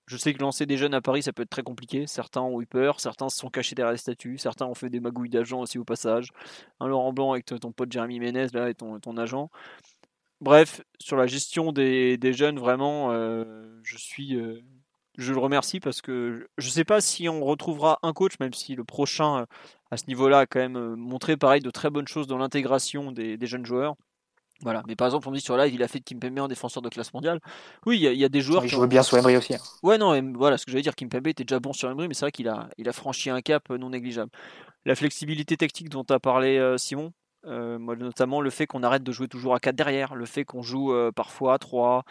je 0.08 0.18
sais 0.18 0.34
que 0.34 0.40
lancer 0.40 0.66
des 0.66 0.78
jeunes 0.78 0.94
à 0.94 1.02
Paris, 1.02 1.24
ça 1.24 1.34
peut 1.34 1.44
être 1.44 1.50
très 1.50 1.64
compliqué. 1.64 2.08
Certains 2.08 2.42
ont 2.42 2.62
eu 2.62 2.66
peur, 2.66 3.00
certains 3.00 3.30
se 3.30 3.38
sont 3.38 3.50
cachés 3.50 3.76
derrière 3.76 3.92
les 3.92 3.98
statues, 3.98 4.38
certains 4.38 4.66
ont 4.66 4.74
fait 4.74 4.90
des 4.90 5.02
magouilles 5.02 5.30
d'agents 5.30 5.62
aussi 5.62 5.78
au 5.78 5.84
passage. 5.84 6.32
Un 6.80 6.88
Laurent 6.88 7.14
Blanc 7.14 7.34
avec 7.34 7.46
ton 7.46 7.72
pote 7.72 7.92
Jérémy 7.92 8.20
Ménez 8.20 8.48
là 8.54 8.70
et 8.70 8.74
ton, 8.74 9.18
agent. 9.18 9.52
Bref, 10.40 10.82
sur 11.00 11.18
la 11.18 11.28
gestion 11.28 11.72
des, 11.72 12.34
jeunes, 12.34 12.60
vraiment, 12.60 13.12
euh, 13.12 13.80
je 13.84 13.98
suis, 13.98 14.36
euh, 14.36 14.62
je 15.18 15.34
le 15.34 15.40
remercie 15.40 15.80
parce 15.80 16.02
que 16.02 16.48
je 16.58 16.68
ne 16.68 16.72
sais 16.72 16.86
pas 16.86 17.02
si 17.02 17.28
on 17.28 17.44
retrouvera 17.44 18.00
un 18.04 18.14
coach, 18.14 18.40
même 18.40 18.54
si 18.54 18.76
le 18.76 18.84
prochain 18.84 19.46
à 19.92 19.98
ce 19.98 20.06
niveau-là 20.08 20.40
a 20.40 20.46
quand 20.46 20.60
même 20.60 20.78
euh, 20.78 20.96
montré 20.96 21.38
pareil 21.38 21.62
de 21.62 21.70
très 21.70 21.90
bonnes 21.90 22.08
choses 22.08 22.28
dans 22.28 22.38
l'intégration 22.38 23.12
des, 23.12 23.38
jeunes 23.42 23.66
joueurs. 23.66 23.96
Voilà, 24.62 24.82
mais 24.88 24.96
par 24.96 25.08
exemple, 25.08 25.28
on 25.30 25.32
dit 25.32 25.42
sur 25.42 25.56
live, 25.56 25.74
il 25.74 25.84
a 25.84 25.88
fait 25.88 26.00
Kimpembe 26.00 26.40
en 26.40 26.48
défenseur 26.48 26.82
de 26.82 26.90
classe 26.90 27.14
mondiale. 27.14 27.40
Oui, 27.86 28.00
il 28.00 28.14
y, 28.14 28.26
a 28.26 28.30
des 28.30 28.42
joueurs. 28.42 28.66
Il 28.66 28.70
joue 28.70 28.86
bien 28.88 29.04
sur 29.04 29.18
Emery 29.18 29.38
aussi. 29.38 29.54
Hein. 29.54 29.60
Ouais, 29.84 29.98
non, 29.98 30.20
voilà, 30.34 30.58
ce 30.58 30.66
que 30.66 30.72
j'allais 30.72 30.82
dire, 30.82 30.96
Kimpembe 30.96 31.28
était 31.28 31.44
déjà 31.44 31.60
bon 31.60 31.74
sur 31.74 31.90
Emery, 31.90 32.08
mais 32.08 32.14
c'est 32.14 32.26
vrai 32.26 32.32
qu'il 32.32 32.48
a, 32.48 32.70
il 32.78 32.90
a 32.90 32.94
franchi 32.94 33.30
un 33.30 33.42
cap 33.42 33.70
non 33.70 33.92
négligeable. 33.92 34.32
La 34.86 34.96
flexibilité 34.96 35.58
tactique 35.58 35.90
dont 35.90 36.06
a 36.10 36.20
parlé 36.20 36.58
euh, 36.58 36.78
Simon, 36.78 37.14
euh, 37.46 37.78
notamment 37.78 38.42
le 38.42 38.50
fait 38.50 38.66
qu'on 38.66 38.82
arrête 38.82 39.04
de 39.04 39.12
jouer 39.12 39.28
toujours 39.28 39.54
à 39.54 39.60
4 39.60 39.76
derrière, 39.76 40.16
le 40.16 40.26
fait 40.26 40.44
qu'on 40.44 40.64
joue 40.64 40.92
parfois 41.16 41.54
à 41.54 41.60
3, 41.60 42.04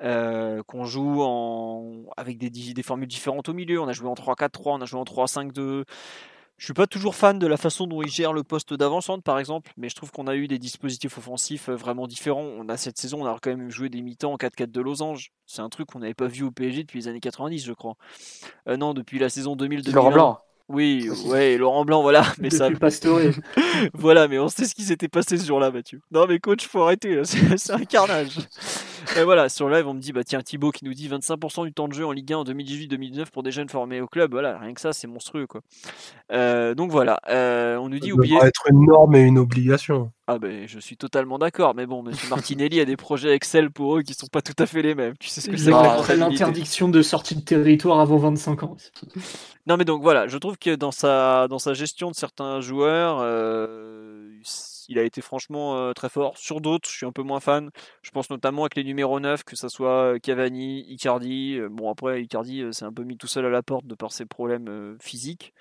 qu'on 0.00 0.84
joue 0.84 1.22
en... 1.22 2.04
avec 2.18 2.36
des, 2.36 2.50
des, 2.50 2.82
formules 2.82 3.08
différentes 3.08 3.48
au 3.48 3.54
milieu. 3.54 3.80
On 3.80 3.88
a 3.88 3.92
joué 3.92 4.08
en 4.08 4.14
3-4-3, 4.14 4.50
on 4.66 4.80
a 4.82 4.84
joué 4.84 5.00
en 5.00 5.04
3-5-2. 5.04 5.84
Je 6.56 6.66
suis 6.66 6.74
pas 6.74 6.86
toujours 6.86 7.16
fan 7.16 7.38
de 7.38 7.46
la 7.46 7.56
façon 7.56 7.86
dont 7.86 8.00
il 8.02 8.08
gère 8.08 8.32
le 8.32 8.44
poste 8.44 8.74
d'avant-centre, 8.74 9.24
par 9.24 9.38
exemple, 9.38 9.72
mais 9.76 9.88
je 9.88 9.96
trouve 9.96 10.12
qu'on 10.12 10.26
a 10.28 10.36
eu 10.36 10.46
des 10.46 10.58
dispositifs 10.58 11.18
offensifs 11.18 11.68
euh, 11.68 11.74
vraiment 11.74 12.06
différents. 12.06 12.44
On 12.44 12.68
a 12.68 12.76
cette 12.76 12.96
saison, 12.96 13.22
on 13.22 13.26
a 13.26 13.36
quand 13.42 13.50
même 13.50 13.70
joué 13.70 13.88
des 13.88 14.02
mi-temps 14.02 14.32
en 14.32 14.36
4-4 14.36 14.70
de 14.70 14.80
losange. 14.80 15.32
C'est 15.46 15.62
un 15.62 15.68
truc 15.68 15.88
qu'on 15.88 15.98
n'avait 15.98 16.14
pas 16.14 16.28
vu 16.28 16.44
au 16.44 16.52
PSG 16.52 16.84
depuis 16.84 17.00
les 17.00 17.08
années 17.08 17.20
90, 17.20 17.64
je 17.64 17.72
crois. 17.72 17.96
Euh, 18.68 18.76
non, 18.76 18.94
depuis 18.94 19.18
la 19.18 19.28
saison 19.28 19.56
2000 19.56 19.92
Laurent 19.92 20.12
Blanc. 20.12 20.38
Oui, 20.68 21.10
ouais, 21.26 21.58
Laurent 21.58 21.84
Blanc, 21.84 22.02
voilà. 22.02 22.24
Mais 22.38 22.50
ça. 22.50 22.70
voilà, 23.92 24.28
mais 24.28 24.38
on 24.38 24.48
sait 24.48 24.64
ce 24.64 24.74
qui 24.74 24.84
s'était 24.84 25.08
passé 25.08 25.36
ce 25.36 25.46
jour-là, 25.46 25.70
Mathieu. 25.70 26.00
Non, 26.10 26.26
mais 26.26 26.38
coach, 26.38 26.66
faut 26.66 26.82
arrêter, 26.82 27.20
c'est 27.24 27.72
un 27.72 27.84
carnage. 27.84 28.38
Et 29.16 29.24
voilà, 29.24 29.48
sur 29.48 29.68
live, 29.68 29.86
on 29.86 29.94
me 29.94 30.00
dit, 30.00 30.12
bah 30.12 30.24
tiens, 30.24 30.42
Thibaut 30.42 30.70
qui 30.70 30.84
nous 30.84 30.94
dit 30.94 31.08
25% 31.08 31.64
du 31.64 31.72
temps 31.72 31.88
de 31.88 31.92
jeu 31.92 32.06
en 32.06 32.12
Ligue 32.12 32.32
1 32.32 32.38
en 32.38 32.44
2018-2019 32.44 33.30
pour 33.30 33.42
des 33.42 33.50
jeunes 33.50 33.68
formés 33.68 34.00
au 34.00 34.06
club. 34.06 34.32
Voilà, 34.32 34.58
rien 34.58 34.74
que 34.74 34.80
ça, 34.80 34.92
c'est 34.92 35.06
monstrueux, 35.06 35.46
quoi. 35.46 35.60
Euh, 36.32 36.74
donc 36.74 36.90
voilà, 36.90 37.20
euh, 37.28 37.76
on 37.76 37.88
nous 37.88 37.98
dit, 37.98 38.12
oubliez. 38.12 38.38
Ça 38.38 38.48
être 38.48 38.64
une 38.70 38.86
norme 38.86 39.14
et 39.16 39.22
une 39.22 39.38
obligation. 39.38 40.10
Ah 40.26 40.38
ben, 40.38 40.66
je 40.66 40.78
suis 40.78 40.96
totalement 40.96 41.38
d'accord, 41.38 41.74
mais 41.74 41.84
bon, 41.84 42.02
Monsieur 42.02 42.30
Martinelli 42.30 42.80
a 42.80 42.86
des 42.86 42.96
projets 42.96 43.34
Excel 43.34 43.70
pour 43.70 43.98
eux 43.98 44.02
qui 44.02 44.14
sont 44.14 44.26
pas 44.26 44.40
tout 44.40 44.54
à 44.58 44.64
fait 44.64 44.80
les 44.80 44.94
mêmes. 44.94 45.14
Tu 45.20 45.28
sais 45.28 45.42
ce 45.42 45.50
que 45.50 45.56
c'est 45.58 45.70
que 45.70 46.18
l'interdiction 46.18 46.88
de 46.88 47.02
sortie 47.02 47.36
de 47.36 47.42
territoire 47.42 48.00
avant 48.00 48.16
25 48.16 48.62
ans. 48.62 48.76
non, 49.66 49.76
mais 49.76 49.84
donc 49.84 50.02
voilà, 50.02 50.26
je 50.26 50.38
trouve 50.38 50.56
que 50.56 50.74
dans 50.74 50.92
sa 50.92 51.46
dans 51.48 51.58
sa 51.58 51.74
gestion 51.74 52.10
de 52.10 52.16
certains 52.16 52.62
joueurs, 52.62 53.18
euh, 53.20 54.30
il 54.88 54.98
a 54.98 55.02
été 55.02 55.20
franchement 55.20 55.76
euh, 55.76 55.92
très 55.92 56.08
fort. 56.08 56.36
Sur 56.38 56.60
d'autres, 56.60 56.88
je 56.88 56.96
suis 56.96 57.06
un 57.06 57.12
peu 57.12 57.22
moins 57.22 57.40
fan. 57.40 57.70
Je 58.02 58.10
pense 58.10 58.30
notamment 58.30 58.62
avec 58.62 58.76
les 58.76 58.84
numéros 58.84 59.20
9, 59.20 59.44
que 59.44 59.56
ce 59.56 59.68
soit 59.68 60.14
euh, 60.14 60.18
Cavani, 60.18 60.84
Icardi. 60.88 61.58
Euh, 61.58 61.68
bon, 61.70 61.90
après, 61.90 62.22
Icardi 62.22 62.64
c'est 62.72 62.84
un 62.84 62.92
peu 62.92 63.04
mis 63.04 63.16
tout 63.16 63.26
seul 63.26 63.46
à 63.46 63.50
la 63.50 63.62
porte 63.62 63.86
de 63.86 63.94
par 63.94 64.12
ses 64.12 64.26
problèmes 64.26 64.96
physiques. 65.00 65.52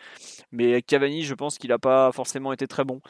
Mais 0.51 0.71
avec 0.73 0.85
Cavani, 0.85 1.23
je 1.23 1.33
pense 1.33 1.57
qu'il 1.57 1.69
n'a 1.69 1.79
pas 1.79 2.11
forcément 2.11 2.53
été 2.53 2.67
très 2.67 2.83
bon. 2.83 3.01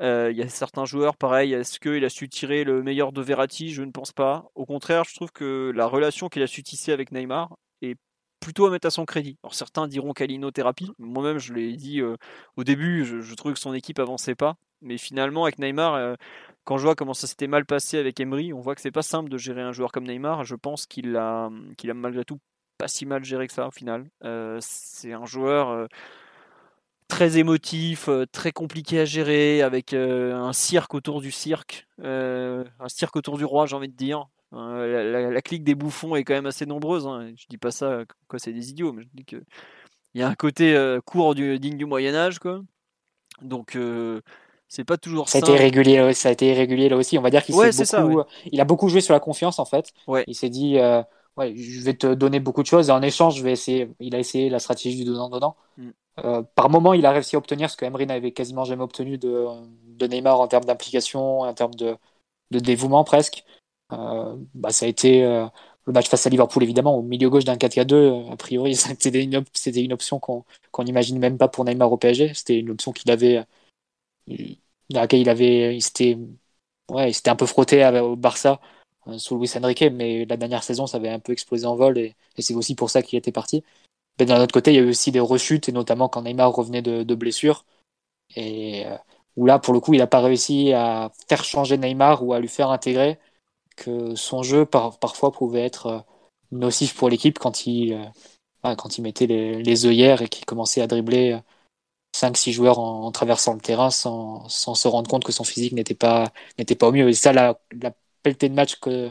Il 0.00 0.36
y 0.36 0.42
a 0.42 0.48
certains 0.48 0.84
joueurs, 0.84 1.16
pareil, 1.16 1.52
est-ce 1.52 1.78
qu'il 1.78 2.04
a 2.04 2.08
su 2.08 2.28
tirer 2.28 2.64
le 2.64 2.82
meilleur 2.82 3.12
de 3.12 3.22
Verratti? 3.22 3.70
Je 3.70 3.82
ne 3.82 3.92
pense 3.92 4.12
pas. 4.12 4.50
Au 4.56 4.66
contraire, 4.66 5.04
je 5.04 5.14
trouve 5.14 5.30
que 5.30 5.70
la 5.76 5.86
relation 5.86 6.28
qu'il 6.28 6.42
a 6.42 6.48
su 6.48 6.64
tisser 6.64 6.90
avec 6.90 7.12
Neymar 7.12 7.56
est 7.82 7.96
plutôt 8.40 8.66
à 8.66 8.70
mettre 8.70 8.88
à 8.88 8.90
son 8.90 9.04
crédit. 9.04 9.38
Alors 9.44 9.54
certains 9.54 9.86
diront 9.86 10.12
thérapie 10.12 10.90
Moi-même, 10.98 11.38
je 11.38 11.52
l'ai 11.52 11.76
dit 11.76 12.02
au 12.02 12.64
début, 12.64 13.04
je, 13.04 13.20
je, 13.20 13.34
trouvais 13.36 13.54
que 13.54 13.60
son 13.60 13.74
équipe 13.74 14.00
avançait 14.00 14.34
pas. 14.34 14.56
Mais 14.82 14.98
finalement, 14.98 15.44
avec 15.44 15.58
Neymar, 15.58 15.94
euh, 15.94 16.14
quand 16.64 16.76
je 16.76 16.82
vois 16.84 16.94
comment 16.94 17.14
ça 17.14 17.26
s'était 17.26 17.46
mal 17.46 17.64
passé 17.64 17.98
avec 17.98 18.20
Emery, 18.20 18.52
on 18.52 18.60
voit 18.60 18.74
que 18.74 18.80
c'est 18.80 18.90
pas 18.90 19.02
simple 19.02 19.30
de 19.30 19.38
gérer 19.38 19.62
un 19.62 19.72
joueur 19.72 19.92
comme 19.92 20.06
Neymar. 20.06 20.44
Je 20.44 20.56
pense 20.56 20.86
qu'il 20.86 21.16
a, 21.16 21.50
qu'il 21.78 21.90
a 21.90 21.94
malgré 21.94 22.24
tout 22.24 22.38
pas 22.78 22.88
si 22.88 23.06
mal 23.06 23.24
géré 23.24 23.46
que 23.46 23.52
ça 23.52 23.68
au 23.68 23.70
final. 23.70 24.06
Euh, 24.24 24.58
c'est 24.60 25.12
un 25.12 25.24
joueur. 25.24 25.70
Euh, 25.70 25.86
très 27.08 27.36
émotif, 27.36 28.08
très 28.32 28.52
compliqué 28.52 29.00
à 29.00 29.04
gérer, 29.04 29.60
avec 29.60 29.92
un 29.92 30.52
cirque 30.54 30.94
autour 30.94 31.20
du 31.20 31.30
cirque, 31.30 31.86
un 32.02 32.64
cirque 32.88 33.16
autour 33.16 33.36
du 33.36 33.44
roi, 33.44 33.66
j'ai 33.66 33.76
envie 33.76 33.90
de 33.90 33.96
dire. 33.96 34.28
La, 34.50 35.42
clique 35.42 35.62
des 35.62 35.74
bouffons 35.74 36.16
est 36.16 36.24
quand 36.24 36.32
même 36.32 36.46
assez 36.46 36.64
nombreuse. 36.64 37.06
Hein. 37.06 37.32
Je 37.36 37.44
dis 37.50 37.58
pas 37.58 37.70
ça 37.70 38.04
quoi 38.28 38.38
c'est 38.38 38.54
des 38.54 38.70
idiots, 38.70 38.94
mais 38.94 39.02
je 39.02 39.08
dis 39.12 39.26
que 39.26 39.36
il 40.14 40.22
y 40.22 40.24
a 40.24 40.28
un 40.28 40.34
côté 40.34 40.74
court 41.04 41.34
du, 41.34 41.58
digne 41.58 41.76
du 41.76 41.84
Moyen 41.84 42.14
Âge, 42.14 42.38
quoi. 42.38 42.62
Donc 43.42 43.76
c'est 44.72 44.84
pas 44.84 44.96
toujours 44.96 45.28
ça. 45.28 45.38
A 45.38 45.40
été 45.40 45.52
irrégulier, 45.52 46.14
ça 46.14 46.30
a 46.30 46.32
été 46.32 46.50
irrégulier 46.50 46.88
là 46.88 46.96
aussi. 46.96 47.18
On 47.18 47.22
va 47.22 47.30
dire 47.30 47.44
qu'il 47.44 47.54
beaucoup, 47.54 48.22
il 48.50 48.60
a 48.60 48.64
beaucoup 48.64 48.88
joué 48.88 49.00
sur 49.00 49.12
la 49.12 49.20
confiance 49.20 49.58
en 49.58 49.64
fait. 49.64 49.92
Il 50.26 50.34
s'est 50.34 50.50
dit, 50.50 50.78
ouais, 51.36 51.54
je 51.56 51.80
vais 51.80 51.94
te 51.94 52.12
donner 52.14 52.40
beaucoup 52.40 52.62
de 52.62 52.66
choses 52.66 52.88
et 52.88 52.92
en 52.92 53.02
échange, 53.02 53.36
je 53.36 53.42
vais 53.42 53.52
essayer. 53.52 53.90
Il 54.00 54.14
a 54.14 54.18
essayé 54.18 54.48
la 54.48 54.58
stratégie 54.58 54.96
du 54.96 55.04
donnant-donnant. 55.04 55.56
Mm. 55.76 55.90
Euh, 56.24 56.42
par 56.54 56.68
moment, 56.70 56.92
il 56.92 57.06
a 57.06 57.12
réussi 57.12 57.36
à 57.36 57.38
obtenir 57.38 57.70
ce 57.70 57.76
que 57.76 57.84
Emery 57.84 58.06
n'avait 58.06 58.32
quasiment 58.32 58.64
jamais 58.64 58.82
obtenu 58.82 59.18
de, 59.18 59.46
de 59.86 60.06
Neymar 60.06 60.40
en 60.40 60.48
termes 60.48 60.64
d'implication, 60.64 61.40
en 61.40 61.54
termes 61.54 61.74
de, 61.74 61.96
de, 62.50 62.58
dévouement 62.58 63.04
presque. 63.04 63.44
Euh, 63.92 64.36
bah, 64.54 64.70
ça 64.70 64.86
a 64.86 64.88
été 64.88 65.24
euh, 65.24 65.46
le 65.86 65.92
match 65.92 66.08
face 66.08 66.26
à 66.26 66.30
Liverpool, 66.30 66.62
évidemment, 66.62 66.96
au 66.96 67.02
milieu 67.02 67.30
gauche 67.30 67.44
d'un 67.44 67.56
4-4-2. 67.56 68.32
A 68.32 68.36
priori, 68.36 68.74
c'était 68.98 69.22
une, 69.22 69.44
c'était 69.54 69.82
une 69.82 69.92
option 69.92 70.18
qu'on 70.20 70.44
n'imagine 70.84 71.18
même 71.18 71.38
pas 71.38 71.48
pour 71.48 71.64
Neymar 71.64 71.90
au 71.92 71.96
PSG. 71.96 72.32
C'était 72.34 72.58
une 72.58 72.70
option 72.70 72.92
qu'il 72.92 73.10
avait, 73.10 73.44
dans 74.28 75.00
laquelle 75.00 75.20
il 75.20 75.28
avait, 75.28 75.76
il 75.76 75.82
s'était, 75.82 76.18
ouais, 76.90 77.10
il 77.10 77.14
s'était 77.14 77.30
un 77.30 77.36
peu 77.36 77.46
frotté 77.46 77.84
au 78.00 78.16
Barça 78.16 78.60
sous 79.18 79.38
Luis 79.38 79.50
Enrique, 79.56 79.84
mais 79.92 80.24
la 80.26 80.36
dernière 80.36 80.62
saison, 80.62 80.86
ça 80.86 80.98
avait 80.98 81.08
un 81.08 81.18
peu 81.18 81.32
explosé 81.32 81.66
en 81.66 81.76
vol 81.76 81.98
et, 81.98 82.16
c'est 82.38 82.54
aussi 82.54 82.74
pour 82.74 82.90
ça 82.90 83.02
qu'il 83.02 83.18
était 83.18 83.32
parti. 83.32 83.64
Mais 84.18 84.26
d'un 84.26 84.40
autre 84.42 84.52
côté, 84.54 84.72
il 84.72 84.76
y 84.76 84.78
a 84.78 84.82
eu 84.82 84.90
aussi 84.90 85.12
des 85.12 85.20
rechutes, 85.20 85.68
et 85.68 85.72
notamment 85.72 86.08
quand 86.08 86.22
Neymar 86.22 86.52
revenait 86.52 86.82
de, 86.82 87.02
de 87.02 87.14
blessure. 87.14 87.64
Et 88.36 88.86
euh, 88.86 88.96
où 89.36 89.46
là, 89.46 89.58
pour 89.58 89.74
le 89.74 89.80
coup, 89.80 89.94
il 89.94 89.98
n'a 89.98 90.06
pas 90.06 90.20
réussi 90.20 90.72
à 90.72 91.12
faire 91.28 91.44
changer 91.44 91.78
Neymar 91.78 92.24
ou 92.24 92.34
à 92.34 92.40
lui 92.40 92.48
faire 92.48 92.70
intégrer 92.70 93.18
que 93.76 94.14
son 94.16 94.42
jeu 94.42 94.66
par, 94.66 94.98
parfois 94.98 95.32
pouvait 95.32 95.64
être 95.64 95.86
euh, 95.86 96.00
nocif 96.52 96.94
pour 96.96 97.10
l'équipe 97.10 97.38
quand 97.38 97.66
il, 97.66 97.94
euh, 97.94 98.76
quand 98.76 98.98
il 98.98 99.02
mettait 99.02 99.26
les 99.26 99.86
œillères 99.86 100.22
et 100.22 100.28
qu'il 100.28 100.44
commençait 100.46 100.82
à 100.82 100.86
dribbler 100.86 101.40
5-6 102.14 102.52
joueurs 102.52 102.78
en, 102.78 103.10
traversant 103.12 103.54
le 103.54 103.60
terrain 103.60 103.90
sans, 103.90 104.48
sans, 104.48 104.74
se 104.74 104.88
rendre 104.88 105.08
compte 105.10 105.24
que 105.24 105.32
son 105.32 105.44
physique 105.44 105.72
n'était 105.72 105.94
pas, 105.94 106.32
n'était 106.58 106.74
pas 106.74 106.88
au 106.88 106.92
mieux. 106.92 107.08
Et 107.08 107.14
ça, 107.14 107.32
la, 107.32 107.58
la 107.80 107.92
pelletée 108.22 108.48
de 108.48 108.54
match 108.54 108.76
que, 108.76 109.10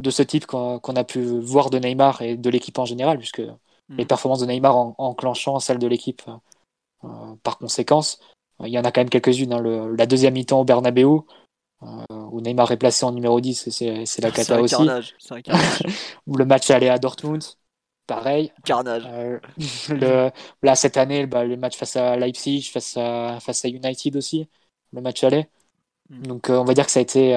de 0.00 0.10
ce 0.10 0.22
type 0.22 0.46
qu'on, 0.46 0.78
a 0.78 1.04
pu 1.04 1.22
voir 1.40 1.70
de 1.70 1.78
Neymar 1.78 2.22
et 2.22 2.36
de 2.36 2.50
l'équipe 2.50 2.78
en 2.78 2.84
général, 2.84 3.18
puisque 3.18 3.42
Mm. 3.88 3.96
les 3.96 4.06
performances 4.06 4.40
de 4.40 4.46
Neymar 4.46 4.76
en, 4.76 4.94
enclenchant 4.98 5.58
celles 5.58 5.78
de 5.78 5.86
l'équipe 5.86 6.22
euh, 7.04 7.08
par 7.42 7.58
conséquence. 7.58 8.18
Il 8.60 8.68
y 8.68 8.78
en 8.78 8.84
a 8.84 8.92
quand 8.92 9.00
même 9.00 9.10
quelques-unes. 9.10 9.52
Hein. 9.52 9.94
la 9.96 10.06
deuxième 10.06 10.34
mi-temps 10.34 10.60
au 10.60 10.64
Bernabeu, 10.64 11.20
euh, 11.82 11.86
où 12.08 12.40
Neymar 12.40 12.70
est 12.70 12.76
placé 12.76 13.04
en 13.04 13.12
numéro 13.12 13.40
10, 13.40 13.68
c'est 13.70 14.22
la 14.22 14.30
cata 14.30 14.60
aussi. 14.60 14.76
Carnage, 14.76 15.14
un 15.30 15.42
carnage. 15.42 15.82
le 16.26 16.44
match 16.44 16.70
allait 16.70 16.88
à 16.88 16.98
Dortmund, 16.98 17.42
pareil. 18.06 18.52
Carnage. 18.64 19.04
Euh, 19.06 19.38
le, 19.88 20.30
là, 20.62 20.74
cette 20.74 20.96
année, 20.96 21.26
bah, 21.26 21.44
le 21.44 21.56
match 21.56 21.76
face 21.76 21.96
à 21.96 22.16
Leipzig, 22.16 22.62
face 22.72 22.96
à, 22.96 23.38
face 23.40 23.64
à 23.64 23.68
United 23.68 24.16
aussi, 24.16 24.48
le 24.92 25.00
match 25.00 25.22
allait. 25.24 25.48
Mm. 26.10 26.22
Donc, 26.26 26.48
on 26.48 26.64
va 26.64 26.74
dire 26.74 26.86
que 26.86 26.92
ça 26.92 27.00
a 27.00 27.02
été, 27.02 27.32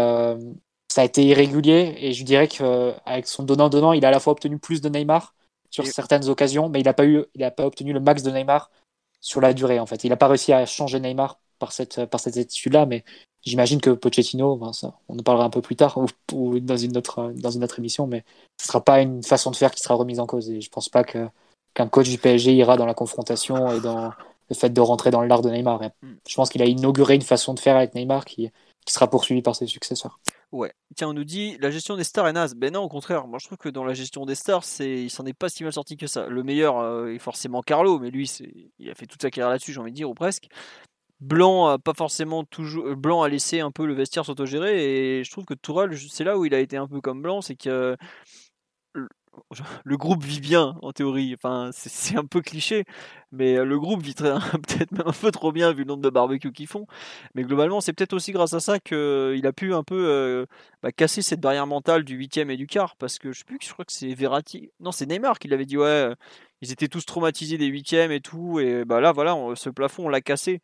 ça 0.87 1.01
a 1.01 1.03
été 1.03 1.23
irrégulier. 1.23 1.95
Et 1.97 2.13
je 2.13 2.23
dirais 2.23 2.47
qu'avec 2.47 3.27
son 3.27 3.43
donnant-donnant, 3.43 3.93
il 3.93 4.05
a 4.05 4.09
à 4.09 4.11
la 4.11 4.19
fois 4.19 4.33
obtenu 4.33 4.59
plus 4.59 4.81
de 4.81 4.89
Neymar 4.89 5.33
sur 5.69 5.85
certaines 5.85 6.29
occasions, 6.29 6.69
mais 6.69 6.79
il 6.79 6.85
n'a 6.85 6.93
pas, 6.93 7.05
eu, 7.05 7.25
il 7.35 7.43
a 7.43 7.51
pas 7.51 7.65
obtenu 7.65 7.93
le 7.93 7.99
max 7.99 8.23
de 8.23 8.31
Neymar 8.31 8.71
sur 9.19 9.41
la 9.41 9.53
durée. 9.53 9.79
En 9.79 9.85
fait, 9.85 10.03
il 10.03 10.09
n'a 10.09 10.17
pas 10.17 10.27
réussi 10.27 10.53
à 10.53 10.65
changer 10.65 10.99
Neymar 10.99 11.39
par 11.59 11.71
cette, 11.71 12.05
par 12.05 12.19
cette 12.19 12.37
attitude-là, 12.37 12.85
mais 12.85 13.03
j'imagine 13.47 13.81
que 13.81 13.91
Pochettino, 13.91 14.55
ben 14.57 14.73
ça, 14.73 14.93
on 15.07 15.17
en 15.17 15.23
parlera 15.23 15.45
un 15.45 15.49
peu 15.49 15.61
plus 15.61 15.75
tard 15.75 15.97
ou, 16.33 16.59
dans, 16.59 16.77
une 16.77 16.97
autre, 16.97 17.31
dans 17.35 17.49
une 17.49 17.63
autre 17.63 17.79
émission, 17.79 18.07
mais 18.07 18.23
ce 18.57 18.65
ne 18.65 18.67
sera 18.67 18.83
pas 18.83 19.01
une 19.01 19.23
façon 19.23 19.51
de 19.51 19.55
faire 19.55 19.71
qui 19.71 19.81
sera 19.81 19.95
remise 19.95 20.19
en 20.19 20.25
cause. 20.25 20.49
Et 20.49 20.61
je 20.61 20.67
ne 20.67 20.71
pense 20.71 20.89
pas 20.89 21.03
que, 21.03 21.27
qu'un 21.73 21.87
coach 21.87 22.09
du 22.09 22.17
PSG 22.17 22.53
ira 22.53 22.77
dans 22.77 22.85
la 22.85 22.93
confrontation 22.93 23.71
et 23.71 23.79
dans 23.79 24.11
le 24.49 24.55
fait 24.55 24.69
de 24.69 24.81
rentrer 24.81 25.11
dans 25.11 25.21
l'art 25.21 25.41
de 25.41 25.49
Neymar. 25.49 25.81
Mm. 26.01 26.13
je 26.27 26.35
pense 26.35 26.49
qu'il 26.49 26.61
a 26.61 26.65
inauguré 26.65 27.15
une 27.15 27.21
façon 27.21 27.53
de 27.53 27.59
faire 27.59 27.75
avec 27.75 27.95
Neymar 27.95 28.25
qui, 28.25 28.49
qui 28.85 28.93
sera 28.93 29.09
poursuivie 29.09 29.41
par 29.41 29.55
ses 29.55 29.67
successeurs. 29.67 30.19
Ouais. 30.53 30.71
Tiens, 30.95 31.09
on 31.09 31.13
nous 31.13 31.25
dit 31.25 31.57
la 31.59 31.71
gestion 31.71 31.97
des 31.97 32.05
stars 32.05 32.27
est 32.27 32.33
naze. 32.33 32.55
Ben 32.55 32.73
non, 32.73 32.81
au 32.81 32.87
contraire. 32.87 33.27
Moi, 33.27 33.37
je 33.39 33.47
trouve 33.47 33.57
que 33.57 33.67
dans 33.67 33.83
la 33.83 33.93
gestion 33.93 34.25
des 34.25 34.35
stars, 34.35 34.63
c'est, 34.63 35.03
il 35.03 35.09
s'en 35.09 35.25
est 35.25 35.33
pas 35.33 35.49
si 35.49 35.63
mal 35.63 35.73
sorti 35.73 35.97
que 35.97 36.07
ça. 36.07 36.27
Le 36.27 36.41
meilleur 36.43 36.79
euh, 36.79 37.13
est 37.13 37.19
forcément 37.19 37.61
Carlo, 37.61 37.99
mais 37.99 38.09
lui, 38.09 38.27
c'est, 38.27 38.53
il 38.79 38.89
a 38.89 38.95
fait 38.95 39.05
toute 39.05 39.21
sa 39.21 39.29
carrière 39.29 39.49
là-dessus, 39.49 39.73
j'ai 39.73 39.79
envie 39.81 39.91
de 39.91 39.97
dire, 39.97 40.09
ou 40.09 40.13
presque. 40.13 40.47
Blanc 41.19 41.67
a 41.67 41.79
pas 41.79 41.93
forcément 41.93 42.43
toujours. 42.43 42.87
Euh, 42.87 42.95
Blanc 42.95 43.23
a 43.23 43.29
laissé 43.29 43.59
un 43.59 43.71
peu 43.71 43.85
le 43.85 43.93
vestiaire 43.93 44.25
s'autogérer, 44.25 45.19
et 45.19 45.23
je 45.23 45.31
trouve 45.31 45.45
que 45.45 45.53
Tourelle, 45.53 45.97
c'est 45.97 46.23
là 46.23 46.37
où 46.37 46.45
il 46.45 46.53
a 46.53 46.59
été 46.59 46.77
un 46.77 46.87
peu 46.87 47.01
comme 47.01 47.21
Blanc, 47.21 47.41
c'est 47.41 47.55
que 47.55 47.97
le 49.83 49.97
groupe 49.97 50.23
vit 50.23 50.39
bien 50.39 50.77
en 50.81 50.91
théorie. 50.91 51.33
Enfin, 51.35 51.69
c'est 51.73 52.17
un 52.17 52.25
peu 52.25 52.41
cliché, 52.41 52.85
mais 53.31 53.57
euh, 53.57 53.65
le 53.65 53.79
groupe 53.79 54.01
vit 54.01 54.13
peut-être 54.15 54.91
même 54.91 55.07
un 55.07 55.11
peu 55.11 55.31
trop 55.31 55.51
bien 55.51 55.71
vu 55.73 55.79
le 55.79 55.85
nombre 55.85 56.01
de 56.03 56.09
barbecues 56.09 56.51
qu'ils 56.51 56.67
font. 56.67 56.85
Mais 57.35 57.43
globalement, 57.43 57.81
c'est 57.81 57.93
peut-être 57.93 58.13
aussi 58.13 58.31
grâce 58.31 58.53
à 58.53 58.59
ça 58.59 58.79
qu'il 58.79 59.45
a 59.45 59.53
pu 59.53 59.73
un 59.73 59.83
peu 59.83 60.07
euh, 60.07 60.45
bah, 60.81 60.91
casser 60.91 61.21
cette 61.21 61.39
barrière 61.39 61.67
mentale 61.67 62.03
du 62.03 62.15
8 62.15 62.37
et 62.37 62.57
du 62.57 62.67
quart. 62.67 62.95
Parce 62.97 63.19
que 63.19 63.31
je 63.31 63.39
sais 63.39 63.71
crois 63.71 63.85
que 63.85 63.93
c'est 63.93 64.13
Verratti. 64.13 64.71
Non, 64.79 64.91
c'est 64.91 65.05
Neymar 65.05 65.39
qui 65.39 65.47
l'avait 65.47 65.65
dit, 65.65 65.77
ouais, 65.77 66.13
ils 66.61 66.71
étaient 66.71 66.87
tous 66.87 67.05
traumatisés 67.05 67.57
des 67.57 67.67
8 67.67 67.93
et 67.93 68.21
tout. 68.21 68.59
Et 68.59 68.85
bah 68.85 69.01
là, 69.01 69.11
voilà, 69.11 69.35
ce 69.55 69.69
plafond, 69.69 70.05
on 70.05 70.09
l'a 70.09 70.21
cassé. 70.21 70.61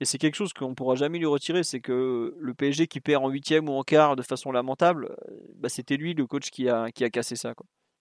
Et 0.00 0.04
c'est 0.04 0.18
quelque 0.18 0.36
chose 0.36 0.52
qu'on 0.52 0.74
pourra 0.74 0.94
jamais 0.94 1.18
lui 1.18 1.26
retirer, 1.26 1.64
c'est 1.64 1.80
que 1.80 2.36
le 2.38 2.54
PSG 2.54 2.86
qui 2.86 3.00
perd 3.00 3.24
en 3.24 3.28
huitième 3.28 3.68
ou 3.68 3.72
en 3.72 3.82
quart 3.82 4.16
de 4.16 4.22
façon 4.22 4.52
lamentable, 4.52 5.16
euh, 5.28 5.36
bah, 5.56 5.68
c'était 5.68 5.96
lui 5.96 6.14
le 6.14 6.26
coach 6.26 6.50
qui 6.50 6.68
a, 6.68 6.90
qui 6.92 7.04
a 7.04 7.10
cassé 7.10 7.36
ça. 7.36 7.52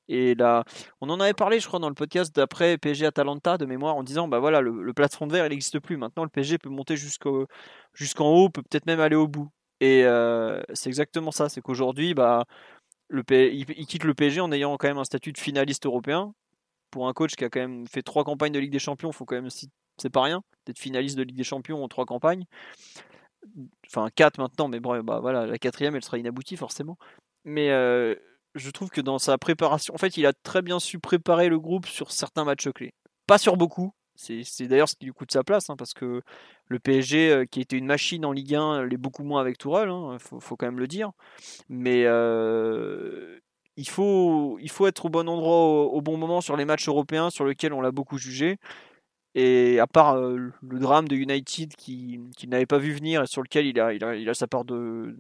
Et 0.10 0.36
là, 0.36 0.64
on 1.02 1.10
en 1.10 1.20
avait 1.20 1.34
parlé, 1.34 1.60
je 1.60 1.68
crois, 1.68 1.80
dans 1.80 1.90
le 1.90 1.96
podcast 1.96 2.34
d'après 2.36 2.78
PSG 2.78 3.06
Atalanta 3.06 3.58
de 3.58 3.66
mémoire, 3.66 3.96
en 3.96 4.04
disant 4.04 4.28
bah 4.28 4.40
voilà, 4.40 4.62
le, 4.62 4.84
le 4.84 4.94
plafond 4.94 5.28
de 5.28 5.34
verre, 5.34 5.46
il 5.48 5.50
n'existe 5.50 5.80
plus. 5.80 5.98
Maintenant, 5.98 6.24
le 6.24 6.30
PSG 6.30 6.58
peut 6.60 6.70
monter 6.70 6.96
jusqu'au, 6.98 7.48
jusqu'en 7.94 8.30
haut, 8.30 8.50
peut 8.50 8.62
peut-être 8.62 8.86
même 8.86 9.00
aller 9.00 9.16
au 9.16 9.28
bout. 9.28 9.50
Et 9.80 10.04
euh, 10.06 10.62
c'est 10.74 10.90
exactement 10.90 11.32
ça. 11.32 11.50
C'est 11.50 11.62
qu'aujourd'hui, 11.62 12.14
bah, 12.14 12.46
il, 13.12 13.66
quitte 13.88 14.04
le 14.04 14.14
PSG 14.14 14.42
en 14.42 14.52
ayant 14.52 14.78
quand 14.78 14.88
même 14.88 14.98
un 14.98 15.04
statut 15.04 15.32
de 15.32 15.38
finaliste 15.38 15.86
européen. 15.86 16.34
Pour 16.92 17.08
un 17.08 17.14
coach 17.14 17.36
qui 17.36 17.44
a 17.44 17.50
quand 17.50 17.60
même 17.60 17.86
fait 17.88 18.02
trois 18.02 18.24
campagnes 18.24 18.54
de 18.54 18.60
Ligue 18.60 18.72
des 18.72 18.80
Champions, 18.80 19.12
faut 19.12 19.26
quand 19.26 19.36
même 19.36 19.50
c'est 19.98 20.10
pas 20.10 20.24
rien 20.24 20.44
d'être 20.66 20.80
finaliste 20.80 21.18
de 21.18 21.24
Ligue 21.24 21.38
des 21.38 21.44
Champions 21.44 21.84
en 21.84 21.88
trois 21.88 22.06
campagnes. 22.06 22.46
Enfin 23.88 24.10
quatre 24.14 24.40
maintenant, 24.40 24.68
mais 24.68 24.80
bon, 24.80 25.02
bah 25.04 25.20
voilà, 25.20 25.46
la 25.46 25.58
quatrième, 25.58 25.96
elle 25.96 26.04
sera 26.04 26.18
inaboutie 26.18 26.58
forcément. 26.58 26.98
Mais 27.46 27.72
euh, 27.72 28.16
je 28.56 28.70
trouve 28.70 28.90
que 28.90 29.02
dans 29.02 29.20
sa 29.20 29.38
préparation, 29.38 29.94
en 29.94 29.98
fait, 29.98 30.18
il 30.18 30.26
a 30.26 30.34
très 30.34 30.62
bien 30.62 30.80
su 30.80 31.00
préparer 31.00 31.50
le 31.50 31.60
groupe 31.60 31.86
sur 31.86 32.12
certains 32.12 32.44
matchs 32.44 32.70
clés. 32.70 32.94
Pas 33.26 33.38
sur 33.38 33.58
beaucoup. 33.58 33.94
C'est 34.16 34.68
d'ailleurs 34.68 34.90
ce 34.90 34.96
qui 34.96 35.06
lui 35.06 35.14
coûte 35.14 35.32
sa 35.32 35.44
place, 35.44 35.70
hein, 35.70 35.76
parce 35.78 35.94
que 35.94 36.24
le 36.66 36.80
PSG, 36.80 37.32
euh, 37.32 37.46
qui 37.46 37.62
était 37.62 37.78
une 37.78 37.86
machine 37.86 38.26
en 38.26 38.32
Ligue 38.32 38.56
1, 38.56 38.84
l'est 38.86 38.98
beaucoup 38.98 39.24
moins 39.24 39.40
avec 39.40 39.60
Tourelle, 39.60 39.90
hein, 39.90 40.18
faut, 40.20 40.56
quand 40.56 40.66
même 40.66 40.80
le 40.80 40.88
dire. 40.88 41.12
Mais 41.70 42.04
euh, 42.06 43.40
il 43.78 43.88
faut 43.88 44.58
être 44.88 45.06
au 45.06 45.10
bon 45.10 45.30
endroit 45.30 45.86
au, 45.86 46.02
bon 46.02 46.18
moment 46.18 46.42
sur 46.42 46.58
les 46.58 46.66
matchs 46.66 46.88
européens 46.88 47.30
sur 47.30 47.46
lesquels 47.46 47.74
on 47.74 47.82
l'a 47.82 47.92
beaucoup 47.92 48.18
jugé. 48.18 48.58
Et 49.40 49.80
à 49.80 49.86
part 49.86 50.16
euh, 50.16 50.52
le 50.64 50.80
drame 50.80 51.08
de 51.08 51.16
United 51.16 51.76
qui, 51.76 52.20
n'avait 52.48 52.66
pas 52.66 52.80
vu 52.80 52.92
venir 52.92 53.22
et 53.22 53.28
sur 53.28 53.44
lequel 53.44 53.68
il 53.68 53.80
a, 53.80 54.34
sa 54.34 54.48
part 54.48 54.66
de, 54.66 55.16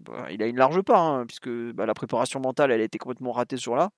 bah, 0.00 0.26
il 0.30 0.42
a 0.42 0.46
une 0.46 0.58
large 0.58 0.82
part, 0.82 1.02
hein, 1.02 1.24
puisque 1.26 1.48
bah, 1.48 1.86
la 1.86 1.94
préparation 1.94 2.40
mentale, 2.40 2.72
elle 2.72 2.82
a 2.82 2.84
été 2.84 2.98
complètement 2.98 3.32
ratée 3.32 3.56
sur 3.56 3.74
là. 3.74 3.88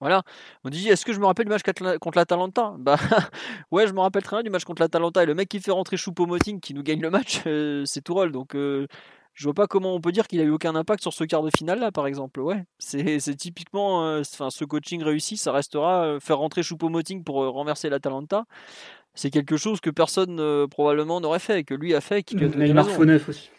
Voilà. 0.00 0.22
On 0.64 0.68
dit, 0.68 0.86
est-ce 0.90 1.06
que 1.06 1.14
je 1.14 1.18
me 1.18 1.24
rappelle 1.24 1.46
du 1.46 1.50
match 1.50 1.62
contre 1.62 2.18
l'Atalanta? 2.18 2.74
Bah 2.78 2.98
ouais, 3.70 3.86
je 3.86 3.94
me 3.94 4.00
rappelle 4.00 4.22
très 4.22 4.36
bien 4.36 4.42
du 4.42 4.50
match 4.50 4.64
contre 4.64 4.82
l'Atalanta. 4.82 5.22
Et 5.22 5.26
le 5.26 5.34
mec 5.34 5.48
qui 5.48 5.60
fait 5.60 5.70
rentrer 5.70 5.96
Choupo-Moting, 5.96 6.60
qui 6.60 6.74
nous 6.74 6.82
gagne 6.82 7.00
le 7.00 7.08
match, 7.08 7.40
euh, 7.46 7.84
c'est 7.86 8.02
Tourelle. 8.02 8.32
Donc 8.32 8.54
euh, 8.54 8.86
je 9.34 9.44
vois 9.44 9.54
pas 9.54 9.66
comment 9.66 9.94
on 9.94 10.00
peut 10.00 10.12
dire 10.12 10.26
qu'il 10.26 10.40
a 10.40 10.44
eu 10.44 10.50
aucun 10.50 10.74
impact 10.74 11.02
sur 11.02 11.12
ce 11.12 11.24
quart 11.24 11.42
de 11.42 11.50
finale 11.56 11.80
là, 11.80 11.92
par 11.92 12.06
exemple. 12.06 12.40
Ouais, 12.40 12.64
c'est 12.78 13.36
typiquement, 13.36 14.06
euh, 14.06 14.20
enfin, 14.20 14.50
ce 14.50 14.64
coaching 14.64 15.02
réussi, 15.02 15.36
ça 15.36 15.52
restera 15.52 16.18
faire 16.20 16.38
rentrer 16.38 16.62
Choupo-Moting 16.62 17.24
pour 17.24 17.36
renverser 17.36 17.88
l'Atalanta. 17.90 18.44
C'est 19.14 19.30
quelque 19.30 19.56
chose 19.56 19.80
que 19.80 19.90
personne 19.90 20.66
probablement 20.68 21.20
n'aurait 21.20 21.38
fait, 21.38 21.64
que 21.64 21.74
lui 21.74 21.94
a 21.94 22.00
fait, 22.00 22.22
qui 22.22 22.36
lui 22.36 22.46
a 22.46 22.48
donné 22.48 22.66
Neymar 22.66 22.86
aussi. 23.28 23.50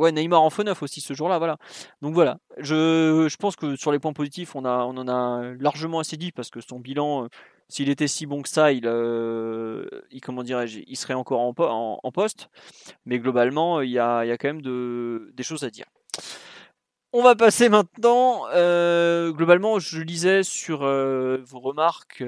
Ouais, 0.00 0.12
Neymar 0.12 0.40
en 0.40 0.48
faux 0.48 0.62
neuf 0.62 0.82
aussi 0.82 1.02
ce 1.02 1.12
jour-là, 1.12 1.36
voilà. 1.36 1.58
Donc 2.00 2.14
voilà, 2.14 2.38
je, 2.56 3.26
je, 3.28 3.36
pense 3.36 3.54
que 3.54 3.76
sur 3.76 3.92
les 3.92 3.98
points 3.98 4.14
positifs, 4.14 4.56
on, 4.56 4.64
a, 4.64 4.84
on 4.84 4.96
en 4.96 5.08
a 5.08 5.52
largement 5.58 5.98
assez 5.98 6.16
dit 6.16 6.32
parce 6.32 6.48
que 6.48 6.62
son 6.62 6.80
bilan, 6.80 7.24
euh, 7.24 7.28
s'il 7.70 7.88
était 7.88 8.08
si 8.08 8.26
bon 8.26 8.42
que 8.42 8.48
ça, 8.48 8.72
il, 8.72 8.86
euh, 8.86 9.86
comment 10.22 10.42
dirais-je, 10.42 10.80
il 10.86 10.96
serait 10.96 11.14
encore 11.14 11.40
en, 11.40 12.12
poste. 12.12 12.48
Mais 13.06 13.18
globalement, 13.18 13.80
il 13.80 13.90
y 13.90 13.98
a, 13.98 14.24
quand 14.36 14.48
même 14.48 14.62
de, 14.62 15.30
des 15.34 15.44
choses 15.44 15.62
à 15.62 15.70
dire. 15.70 15.86
On 17.12 17.22
va 17.22 17.36
passer 17.36 17.68
maintenant. 17.68 18.46
Euh, 18.52 19.30
globalement, 19.32 19.78
je 19.78 20.00
lisais 20.00 20.42
sur 20.42 20.80
vos 20.80 21.60
remarques 21.60 22.24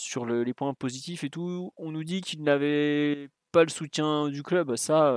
sur 0.00 0.26
les 0.26 0.54
points 0.54 0.74
positifs 0.74 1.24
et 1.24 1.30
tout, 1.30 1.72
on 1.76 1.92
nous 1.92 2.02
dit 2.02 2.20
qu'il 2.20 2.42
n'avait 2.42 3.28
pas 3.52 3.62
le 3.62 3.70
soutien 3.70 4.28
du 4.28 4.42
club. 4.42 4.76
Ça, 4.76 5.14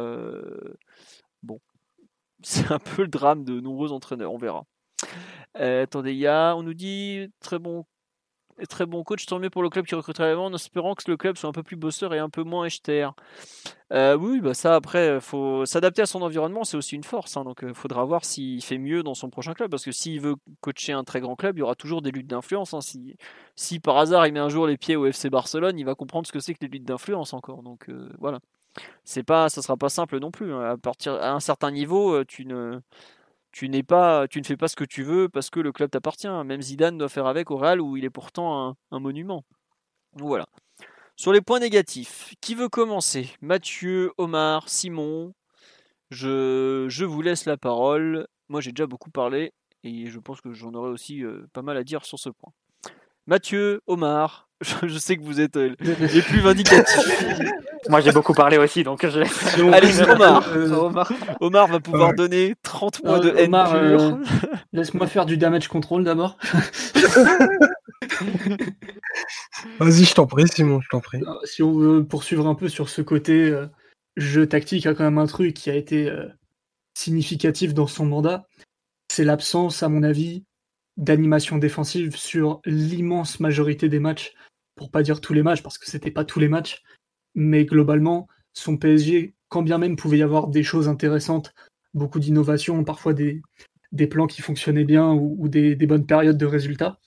bon, 1.42 1.60
c'est 2.44 2.72
un 2.72 2.80
peu 2.80 3.04
le 3.04 3.08
drame 3.08 3.46
de 3.46 3.60
nombreux 3.62 3.94
entraîneurs, 3.94 4.34
on 4.34 4.38
verra. 4.38 4.66
attendez, 5.56 6.12
il 6.12 6.20
y 6.20 6.28
a, 6.28 6.54
on 6.56 6.64
nous 6.64 6.74
dit 6.74 7.32
très 7.40 7.60
bon 7.60 7.86
très 8.66 8.86
bon 8.86 9.04
coach, 9.04 9.26
tant 9.26 9.40
mieux 9.40 9.50
pour 9.50 9.62
le 9.62 9.70
club 9.70 9.86
qui 9.86 9.96
recrutera 9.96 10.28
avant, 10.28 10.46
en 10.46 10.54
espérant 10.54 10.96
que 10.96 11.04
le 11.10 11.18
club 11.18 11.38
soit 11.38 11.50
un 11.50 11.54
peu 11.54 11.64
plus 11.64 11.76
bosseur 11.76 12.14
et 12.14 12.20
un 12.20 12.30
peu 12.30 12.44
moins 12.44 12.66
Echter. 12.66 13.10
Euh, 13.94 14.18
oui, 14.18 14.42
bah 14.42 14.54
ça 14.54 14.76
après, 14.76 15.22
faut 15.22 15.66
s'adapter 15.66 16.02
à 16.02 16.06
son 16.06 16.22
environnement, 16.22 16.64
c'est 16.64 16.78
aussi 16.78 16.96
une 16.96 17.04
force. 17.04 17.38
Hein, 17.38 17.44
donc 17.44 17.60
il 17.62 17.74
faudra 17.74 18.04
voir 18.06 18.26
s'il 18.26 18.64
fait 18.64 18.78
mieux 18.78 19.04
dans 19.04 19.14
son 19.14 19.30
prochain 19.30 19.54
club, 19.54 19.70
parce 19.70 19.86
que 19.86 19.92
s'il 19.92 20.20
veut 20.22 20.36
coacher 20.62 20.94
un 20.94 21.04
très 21.04 21.22
grand 21.22 21.36
club, 21.36 21.58
il 21.58 21.60
y 21.60 21.64
aura 21.64 21.76
toujours 21.76 22.02
des 22.02 22.12
luttes 22.12 22.28
d'influence. 22.28 22.74
Hein. 22.74 22.82
Si, 22.82 23.16
si 23.56 23.80
par 23.80 23.98
hasard 23.98 24.26
il 24.28 24.34
met 24.34 24.40
un 24.40 24.50
jour 24.50 24.68
les 24.68 24.78
pieds 24.78 24.96
au 24.96 25.06
FC 25.06 25.30
Barcelone, 25.30 25.78
il 25.78 25.86
va 25.86 25.96
comprendre 25.96 26.26
ce 26.26 26.32
que 26.32 26.40
c'est 26.40 26.54
que 26.54 26.60
les 26.62 26.70
luttes 26.70 26.86
d'influence 26.86 27.34
encore. 27.34 27.64
Donc 27.64 27.90
voilà, 28.20 28.40
c'est 29.04 29.24
pas, 29.24 29.50
ça 29.50 29.62
sera 29.62 29.78
pas 29.78 29.90
simple 29.90 30.20
non 30.20 30.32
plus. 30.32 30.54
Hein. 30.54 30.62
À 30.62 30.78
partir 30.78 31.14
à 31.14 31.32
un 31.32 31.40
certain 31.40 31.72
niveau, 31.72 32.24
tu 32.26 32.46
ne 32.46 32.80
tu 33.52 33.70
n'es 33.70 33.84
pas, 33.84 34.28
tu 34.28 34.40
ne 34.40 34.46
fais 34.46 34.58
pas 34.58 34.68
ce 34.68 34.76
que 34.76 34.84
tu 34.84 35.04
veux 35.04 35.30
parce 35.30 35.50
que 35.50 35.60
le 35.60 35.72
club 35.72 35.90
t'appartient. 35.90 36.28
Même 36.46 36.62
Zidane 36.62 36.98
doit 36.98 37.10
faire 37.10 37.28
avec 37.28 37.52
au 37.52 37.58
Real 37.58 37.82
où 37.82 37.98
il 37.98 38.06
est 38.06 38.10
pourtant 38.10 38.76
un, 38.92 39.00
monument. 39.00 39.44
Voilà. 40.14 40.48
Sur 41.16 41.34
les 41.34 41.42
points 41.42 41.60
négatifs, 41.60 42.36
qui 42.42 42.54
veut 42.54 42.70
commencer? 42.70 43.32
Mathieu, 43.42 44.12
Omar, 44.18 44.70
Simon 44.70 45.34
je, 46.10 46.86
je, 46.88 47.04
vous 47.04 47.22
laisse 47.22 47.46
la 47.46 47.58
parole. 47.58 48.28
Moi 48.48 48.62
j'ai 48.62 48.72
déjà 48.72 48.88
beaucoup 48.88 49.10
parlé 49.10 49.54
et 49.84 50.08
je 50.08 50.20
pense 50.20 50.40
que 50.40 50.54
j'en 50.54 50.74
aurai 50.74 50.90
aussi 50.90 51.24
euh, 51.24 51.48
pas 51.54 51.62
mal 51.62 51.78
à 51.78 51.84
dire 51.84 52.06
sur 52.06 52.20
ce 52.20 52.30
point. 52.30 52.54
Mathieu, 53.28 53.82
Omar, 53.88 54.48
je 54.84 54.98
sais 54.98 55.18
que 55.18 55.22
vous 55.22 55.42
êtes 55.42 55.58
euh, 55.58 55.76
les 56.14 56.22
plus 56.22 56.40
vindicatifs. 56.40 56.98
Moi, 57.90 58.00
j'ai 58.00 58.14
beaucoup 58.14 58.34
parlé 58.34 58.58
aussi, 58.58 58.84
donc 58.84 59.06
je 59.06 59.20
Allez, 59.74 60.02
Omar. 60.02 60.44
Omar. 60.56 61.12
Omar 61.42 61.68
va 61.68 61.80
pouvoir 61.82 62.14
donner 62.14 62.56
30 62.64 63.02
points 63.02 63.20
de 63.20 63.34
haine 63.38 63.54
euh, 63.54 64.16
Laisse-moi 64.74 65.08
faire 65.08 65.26
du 65.26 65.38
damage 65.38 65.68
control 65.68 66.04
d'abord. 66.04 66.38
Vas-y, 69.80 70.04
je 70.04 70.14
t'en 70.16 70.26
prie, 70.26 70.48
Simon, 70.48 70.82
je 70.82 70.88
t'en 70.90 71.00
prie. 71.00 71.22
Si 71.46 71.64
on 71.64 71.78
veut 71.78 72.06
poursuivre 72.06 72.48
un 72.48 72.56
peu 72.56 72.68
sur 72.68 72.90
ce 72.90 73.02
côté 73.02 73.50
euh, 73.50 73.68
jeu 74.18 74.48
tactique, 74.48 74.84
il 74.84 74.88
y 74.88 74.92
a 74.92 74.94
quand 74.94 75.06
même 75.06 75.18
un 75.18 75.28
truc 75.28 75.54
qui 75.54 75.70
a 75.70 75.76
été 75.76 76.12
significatif 76.94 77.74
dans 77.74 77.88
son 77.88 78.06
mandat. 78.06 78.48
C'est 79.10 79.24
l'absence, 79.24 79.82
à 79.84 79.88
mon 79.88 80.04
avis, 80.04 80.44
d'animation 80.98 81.58
défensive 81.58 82.16
sur 82.16 82.62
l'immense 82.66 83.40
majorité 83.40 83.88
des 83.88 84.00
matchs, 84.00 84.34
pour 84.76 84.92
pas 84.92 85.04
dire 85.04 85.22
tous 85.22 85.34
les 85.34 85.44
matchs, 85.44 85.64
parce 85.64 85.78
que 85.78 85.90
c'était 85.90 86.12
pas 86.12 86.26
tous 86.26 86.40
les 86.40 86.48
matchs, 86.48 86.84
mais 87.36 87.66
globalement, 87.66 88.28
son 88.54 88.78
PSG, 88.78 89.36
quand 89.50 89.62
bien 89.62 89.78
même 89.78 89.96
pouvait 89.96 90.18
y 90.18 90.24
avoir 90.24 90.48
des 90.48 90.64
choses 90.64 90.88
intéressantes, 90.88 91.54
beaucoup 91.94 92.20
d'innovations, 92.20 92.84
parfois 92.84 93.14
des, 93.14 93.42
des 93.92 94.08
plans 94.08 94.28
qui 94.28 94.42
fonctionnaient 94.42 94.84
bien 94.84 95.14
ou, 95.14 95.48
des, 95.48 95.76
bonnes 95.76 96.06
périodes 96.06 96.38
de 96.38 96.46
résultats, 96.46 97.00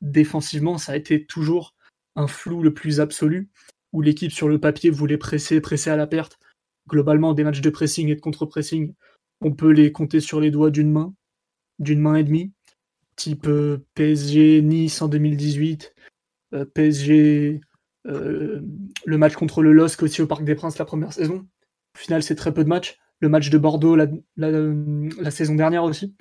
défensivement, 0.00 0.78
ça 0.78 0.92
a 0.92 0.96
été 0.96 1.24
toujours 1.26 1.74
un 2.16 2.26
flou 2.26 2.62
le 2.62 2.74
plus 2.74 3.00
absolu, 3.00 3.48
où 3.92 4.02
l'équipe 4.02 4.32
sur 4.32 4.48
le 4.48 4.60
papier 4.60 4.90
voulait 4.90 5.18
presser, 5.18 5.60
presser 5.60 5.90
à 5.90 5.96
la 5.96 6.06
perte. 6.06 6.38
Globalement, 6.88 7.32
des 7.34 7.44
matchs 7.44 7.60
de 7.60 7.70
pressing 7.70 8.08
et 8.08 8.14
de 8.14 8.20
contre-pressing, 8.20 8.94
on 9.40 9.52
peut 9.52 9.70
les 9.70 9.92
compter 9.92 10.20
sur 10.20 10.40
les 10.40 10.50
doigts 10.50 10.70
d'une 10.70 10.90
main, 10.90 11.14
d'une 11.78 12.00
main 12.00 12.16
et 12.16 12.24
demie 12.24 12.52
type 13.18 13.46
euh, 13.48 13.84
PSG 13.94 14.62
Nice 14.62 15.02
en 15.02 15.08
2018, 15.08 15.94
euh, 16.54 16.64
PSG 16.64 17.60
euh, 18.06 18.62
le 19.04 19.18
match 19.18 19.34
contre 19.34 19.60
le 19.60 19.72
LOSC 19.72 20.02
aussi 20.02 20.22
au 20.22 20.26
Parc 20.26 20.44
des 20.44 20.54
Princes 20.54 20.78
la 20.78 20.86
première 20.86 21.12
saison. 21.12 21.46
Au 21.94 21.98
final, 21.98 22.22
c'est 22.22 22.36
très 22.36 22.54
peu 22.54 22.64
de 22.64 22.68
matchs. 22.68 22.98
Le 23.20 23.28
match 23.28 23.50
de 23.50 23.58
Bordeaux 23.58 23.96
la, 23.96 24.06
la, 24.36 25.30
saison 25.30 25.56
dernière 25.56 25.82
aussi. 25.82 26.14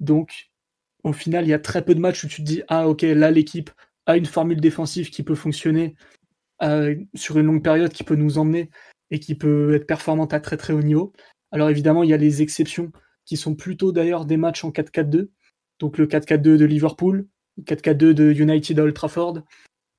Donc, 0.00 0.50
au 1.04 1.12
final, 1.12 1.44
il 1.44 1.50
y 1.50 1.54
a 1.54 1.58
très 1.58 1.84
peu 1.84 1.94
de 1.94 2.00
matchs 2.00 2.24
où 2.24 2.28
tu 2.28 2.40
te 2.40 2.46
dis 2.46 2.62
Ah, 2.68 2.88
ok, 2.88 3.02
là, 3.02 3.30
l'équipe 3.30 3.70
a 4.06 4.16
une 4.16 4.24
formule 4.24 4.60
défensive 4.60 5.10
qui 5.10 5.22
peut 5.22 5.34
fonctionner 5.34 5.94
sur 7.14 7.38
une 7.38 7.46
longue 7.46 7.62
période, 7.62 7.92
qui 7.92 8.04
peut 8.04 8.16
nous 8.16 8.38
emmener 8.38 8.70
et 9.10 9.18
qui 9.18 9.34
peut 9.34 9.74
être 9.74 9.86
performante 9.86 10.32
à 10.32 10.40
très 10.40 10.56
très 10.56 10.72
haut 10.72 10.82
niveau. 10.82 11.12
Alors, 11.52 11.68
évidemment, 11.68 12.02
il 12.02 12.10
y 12.10 12.14
a 12.14 12.18
les 12.18 12.40
exceptions 12.40 12.90
qui 13.26 13.36
sont 13.36 13.54
plutôt 13.54 13.92
d'ailleurs 13.92 14.24
des 14.24 14.38
matchs 14.38 14.64
en 14.64 14.70
4-4-2 14.70 15.28
donc 15.80 15.98
le 15.98 16.06
4-4-2 16.06 16.56
de 16.56 16.64
Liverpool, 16.64 17.26
le 17.56 17.62
4-4-2 17.64 18.12
de 18.12 18.32
United 18.32 18.78
à 18.78 18.84
Old 18.84 18.94
Trafford, 18.94 19.42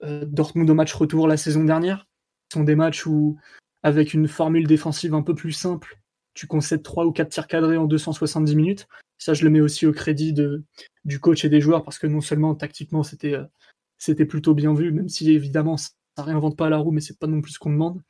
euh, 0.04 0.24
Dortmund 0.26 0.70
au 0.70 0.74
match 0.74 0.94
retour 0.94 1.28
la 1.28 1.38
saison 1.38 1.64
dernière. 1.66 2.08
Ce 2.50 2.60
sont 2.60 2.64
des 2.64 2.76
matchs 2.76 3.06
où, 3.06 3.38
avec 3.84 4.14
une 4.14 4.28
formule 4.28 4.68
défensive 4.68 5.14
un 5.14 5.24
peu 5.24 5.36
plus 5.36 5.52
simple, 5.52 6.00
tu 6.34 6.48
concèdes 6.48 6.84
3 6.84 7.06
ou 7.06 7.12
4 7.12 7.30
tirs 7.30 7.48
cadrés 7.48 7.78
en 7.78 7.86
270 7.86 8.56
minutes. 8.56 8.88
Ça, 9.18 9.34
je 9.34 9.44
le 9.44 9.50
mets 9.50 9.60
aussi 9.60 9.86
au 9.86 9.92
crédit 9.92 10.34
de, 10.34 10.64
du 11.04 11.20
coach 11.20 11.44
et 11.44 11.50
des 11.50 11.62
joueurs, 11.62 11.84
parce 11.84 12.00
que 12.00 12.08
non 12.08 12.22
seulement 12.22 12.56
tactiquement, 12.56 13.04
c'était 13.04 13.34
euh, 13.36 14.26
plutôt 14.26 14.54
bien 14.54 14.74
vu, 14.74 14.92
même 14.92 15.10
si 15.10 15.32
évidemment, 15.32 15.78
ça 15.78 15.92
réinvente 16.18 16.58
pas 16.58 16.70
la 16.70 16.78
roue, 16.78 16.92
mais 16.92 17.02
c'est 17.02 17.20
pas 17.20 17.28
non 17.28 17.42
plus 17.42 17.54
ce 17.54 17.60
qu'on 17.60 17.72
demande. 17.72 18.02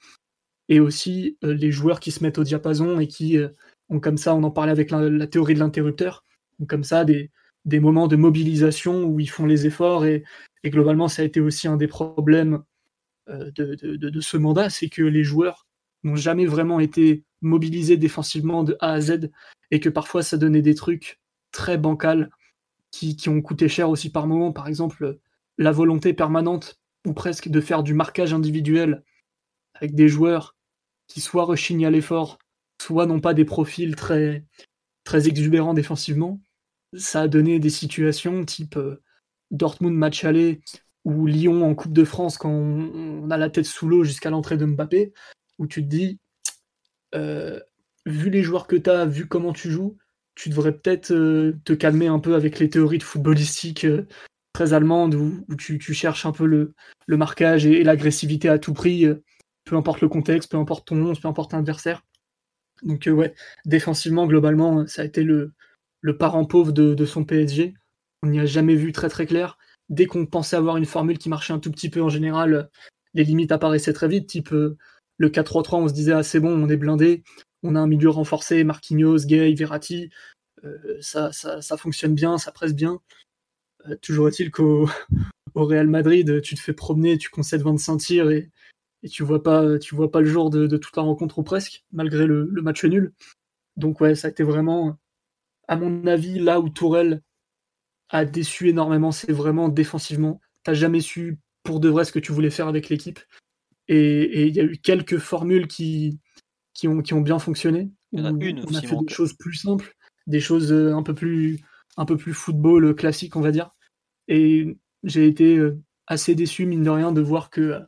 Et 0.70 0.80
aussi 0.80 1.38
euh, 1.44 1.54
les 1.54 1.72
joueurs 1.72 2.00
qui 2.00 2.12
se 2.12 2.24
mettent 2.24 2.38
au 2.38 2.44
diapason 2.44 3.00
et 3.00 3.08
qui 3.08 3.38
ont 3.90 4.00
comme 4.00 4.18
ça, 4.18 4.36
on 4.36 4.44
en 4.44 4.52
parlait 4.52 4.72
avec 4.72 4.92
la 4.92 5.28
théorie 5.28 5.54
de 5.54 5.60
l'interrupteur, 5.60 6.24
ont 6.60 6.66
comme 6.66 6.84
ça 6.84 7.04
des, 7.06 7.32
des 7.66 7.80
moments 7.80 8.08
de 8.08 8.16
mobilisation 8.16 9.04
où 9.04 9.20
ils 9.20 9.30
font 9.30 9.46
les 9.46 9.66
efforts 9.66 10.06
et, 10.06 10.24
globalement 10.66 11.08
ça 11.08 11.24
a 11.24 11.26
été 11.26 11.40
aussi 11.40 11.68
un 11.68 11.78
des 11.78 11.88
problèmes 11.88 12.64
euh, 13.30 13.52
de, 13.52 14.22
ce 14.22 14.38
mandat, 14.38 14.70
c'est 14.70 14.90
que 14.90 15.04
les 15.04 15.24
joueurs 15.24 15.68
n'ont 16.04 16.16
jamais 16.16 16.46
vraiment 16.46 16.80
été 16.80 17.24
mobilisés 17.42 17.98
défensivement 17.98 18.64
de 18.64 18.76
A 18.80 18.94
à 18.94 19.02
Z 19.02 19.32
et 19.72 19.80
que 19.80 19.90
parfois 19.90 20.24
ça 20.24 20.38
donnait 20.38 20.62
des 20.62 20.76
trucs 20.76 21.20
très 21.52 21.78
bancals 21.78 22.30
qui, 22.92 23.18
ont 23.30 23.42
coûté 23.42 23.70
cher 23.70 23.90
aussi 23.90 24.12
par 24.12 24.28
moment. 24.28 24.52
Par 24.52 24.68
exemple, 24.68 25.20
la 25.58 25.72
volonté 25.72 26.14
permanente 26.14 26.80
ou 27.08 27.14
presque 27.14 27.50
de 27.50 27.62
faire 27.62 27.84
du 27.84 27.94
marquage 27.94 28.34
individuel 28.34 29.04
avec 29.74 29.96
des 29.96 30.10
joueurs 30.10 30.56
qui 31.08 31.22
soit 31.22 31.46
rechignent 31.46 31.86
à 31.86 31.92
l'effort, 31.92 32.38
soit 32.82 33.06
n'ont 33.06 33.22
pas 33.22 33.34
des 33.34 33.46
profils 33.46 33.96
très, 33.96 34.46
très 35.04 35.28
exubérants 35.28 35.74
défensivement 35.74 36.40
ça 36.94 37.22
a 37.22 37.28
donné 37.28 37.60
des 37.60 37.70
situations 37.70 38.44
type 38.46 38.78
euh, 38.78 39.02
Dortmund 39.52 39.96
match 39.96 40.24
aller 40.24 40.62
ou 41.04 41.26
Lyon 41.26 41.66
en 41.66 41.76
Coupe 41.76 41.94
de 41.94 42.04
France 42.04 42.38
quand 42.38 42.52
on, 42.52 43.30
a 43.30 43.38
la 43.38 43.50
tête 43.50 43.66
sous 43.66 43.88
l'eau 43.88 44.04
jusqu'à 44.04 44.30
l'entrée 44.30 44.58
de 44.58 44.66
Mbappé, 44.66 45.14
où 45.58 45.68
tu 45.68 45.84
te 45.84 45.88
dis, 45.88 46.20
euh, 47.16 47.60
vu 48.06 48.30
les 48.30 48.44
joueurs 48.44 48.68
que 48.68 48.76
tu 48.76 48.90
as, 48.90 49.06
vu 49.06 49.28
comment 49.28 49.54
tu 49.54 49.72
joues, 49.72 49.98
tu 50.36 50.50
devrais 50.50 50.74
peut-être 50.74 51.12
euh, 51.12 51.60
te 51.66 51.74
calmer 51.74 52.08
un 52.08 52.20
peu 52.20 52.36
avec 52.36 52.60
les 52.60 52.70
théories 52.70 53.00
de 53.00 53.04
footballistique 53.04 53.88
très 54.54 54.74
allemandes 54.74 55.16
où, 55.16 55.56
tu, 55.56 55.80
cherches 55.94 56.26
un 56.26 56.32
peu 56.32 56.46
le, 56.46 56.74
marquage 57.08 57.66
et, 57.66 57.84
l'agressivité 57.84 58.48
à 58.48 58.60
tout 58.60 58.74
prix, 58.74 59.06
peu 59.64 59.76
importe 59.76 60.02
le 60.02 60.10
contexte, 60.10 60.52
peu 60.52 60.58
importe 60.58 60.88
ton 60.88 61.02
11, 61.02 61.20
peu 61.20 61.28
importe 61.28 61.54
l'adversaire. 61.54 62.04
Donc 62.84 63.08
ouais, 63.12 63.34
défensivement, 63.66 64.28
globalement, 64.28 64.86
ça 64.88 65.04
a 65.04 65.06
été 65.06 65.24
le, 65.24 65.54
le 66.02 66.18
parent 66.18 66.46
pauvre 66.46 66.72
de, 66.72 67.06
son 67.06 67.24
PSG. 67.24 67.76
On 68.24 68.28
n'y 68.28 68.40
a 68.40 68.46
jamais 68.46 68.76
vu 68.76 68.92
très 68.92 69.10
très 69.10 69.26
clair. 69.26 69.58
Dès 69.90 70.06
qu'on 70.06 70.26
pensait 70.26 70.56
avoir 70.56 70.78
une 70.78 70.86
formule 70.86 71.18
qui 71.18 71.30
marchait 71.30 71.54
un 71.54 71.60
tout 71.60 71.72
petit 71.72 71.90
peu 71.90 72.02
en 72.02 72.10
général, 72.10 72.70
les 73.14 73.24
limites 73.24 73.52
apparaissaient 73.52 73.94
très 73.94 74.08
vite. 74.08 74.28
Type 74.28 74.52
euh, 74.54 74.78
le 75.18 75.30
4-3-3, 75.30 75.76
on 75.78 75.88
se 75.88 75.94
disait 75.94 76.14
ah 76.14 76.24
c'est 76.24 76.40
bon, 76.40 76.52
on 76.52 76.70
est 76.70 76.78
blindé, 76.78 77.24
on 77.64 77.76
a 77.76 77.80
un 77.80 77.88
milieu 77.88 78.10
renforcé, 78.10 78.64
Marquinhos, 78.64 79.26
Gay, 79.26 79.54
Verratti, 79.54 80.10
euh, 80.64 80.98
ça, 81.02 81.32
fonctionne 81.78 82.16
bien, 82.16 82.38
ça 82.38 82.52
presse 82.52 82.74
bien. 82.74 83.00
Euh, 83.88 83.96
toujours 84.02 84.28
est-il 84.28 84.52
qu'au 84.52 84.90
au 85.56 85.66
Real 85.66 85.88
Madrid, 85.88 86.42
tu 86.42 86.56
te 86.56 86.62
fais 86.62 86.74
promener, 86.74 87.18
tu 87.18 87.30
concèdes 87.30 87.62
25 87.62 87.98
tirs 87.98 88.32
et, 88.32 88.50
et 89.04 89.10
tu 89.10 89.24
vois 89.24 89.44
pas, 89.44 89.78
tu 89.80 89.96
vois 89.96 90.10
pas 90.12 90.22
le 90.22 90.28
jour 90.28 90.50
de, 90.50 90.78
toute 90.78 90.96
la 90.96 91.04
rencontre 91.04 91.40
ou 91.40 91.44
presque, 91.44 91.84
malgré 91.92 92.26
le 92.26 92.62
match 92.62 92.86
nul. 92.86 93.14
Donc 93.78 94.02
ouais, 94.02 94.16
ça 94.16 94.28
a 94.28 94.32
été 94.32 94.44
vraiment 94.44 94.98
à 95.72 95.78
mon 95.78 96.06
avis, 96.06 96.38
là 96.38 96.60
où 96.60 96.68
Tourelle 96.68 97.22
a 98.10 98.26
déçu 98.26 98.68
énormément, 98.68 99.14
c'est 99.14 99.32
vraiment 99.32 99.70
défensivement. 99.70 100.42
T'as 100.64 100.74
jamais 100.74 101.00
su 101.00 101.40
pour 101.64 101.80
de 101.80 101.88
vrai 101.88 102.04
ce 102.04 102.12
que 102.12 102.20
tu 102.20 102.34
voulais 102.34 102.50
faire 102.50 102.68
avec 102.68 102.90
l'équipe. 102.90 103.22
Et 103.88 104.48
il 104.48 104.54
y 104.54 104.60
a 104.60 104.64
eu 104.64 104.78
quelques 104.78 105.18
formules 105.18 105.68
qui, 105.68 106.20
qui, 106.74 106.90
ont, 106.90 107.02
qui 107.02 107.14
ont 107.14 107.22
bien 107.22 107.40
fonctionné. 107.40 107.90
Il 108.12 108.20
y 108.20 108.22
en 108.22 108.26
a 108.26 108.46
une 108.46 108.66
on 108.68 108.76
a 108.76 108.82
fait 108.82 108.98
des 109.08 109.14
choses 109.14 109.32
plus 109.32 109.54
simples, 109.54 109.96
des 110.28 110.42
choses 110.42 110.74
euh, 110.74 110.94
un 110.94 111.04
peu 111.04 111.16
plus, 111.16 111.62
un 111.96 112.04
peu 112.04 112.18
plus 112.18 112.34
football 112.34 112.84
euh, 112.84 112.94
classique, 112.94 113.38
on 113.38 113.42
va 113.42 113.52
dire. 113.52 113.72
Et 114.28 114.78
j'ai 115.06 115.26
été 115.26 115.56
euh, 115.56 115.80
assez 116.06 116.36
déçu, 116.36 116.66
mine 116.66 116.84
de 116.84 116.90
rien, 116.90 117.14
de 117.14 117.22
voir 117.22 117.50
que 117.50 117.80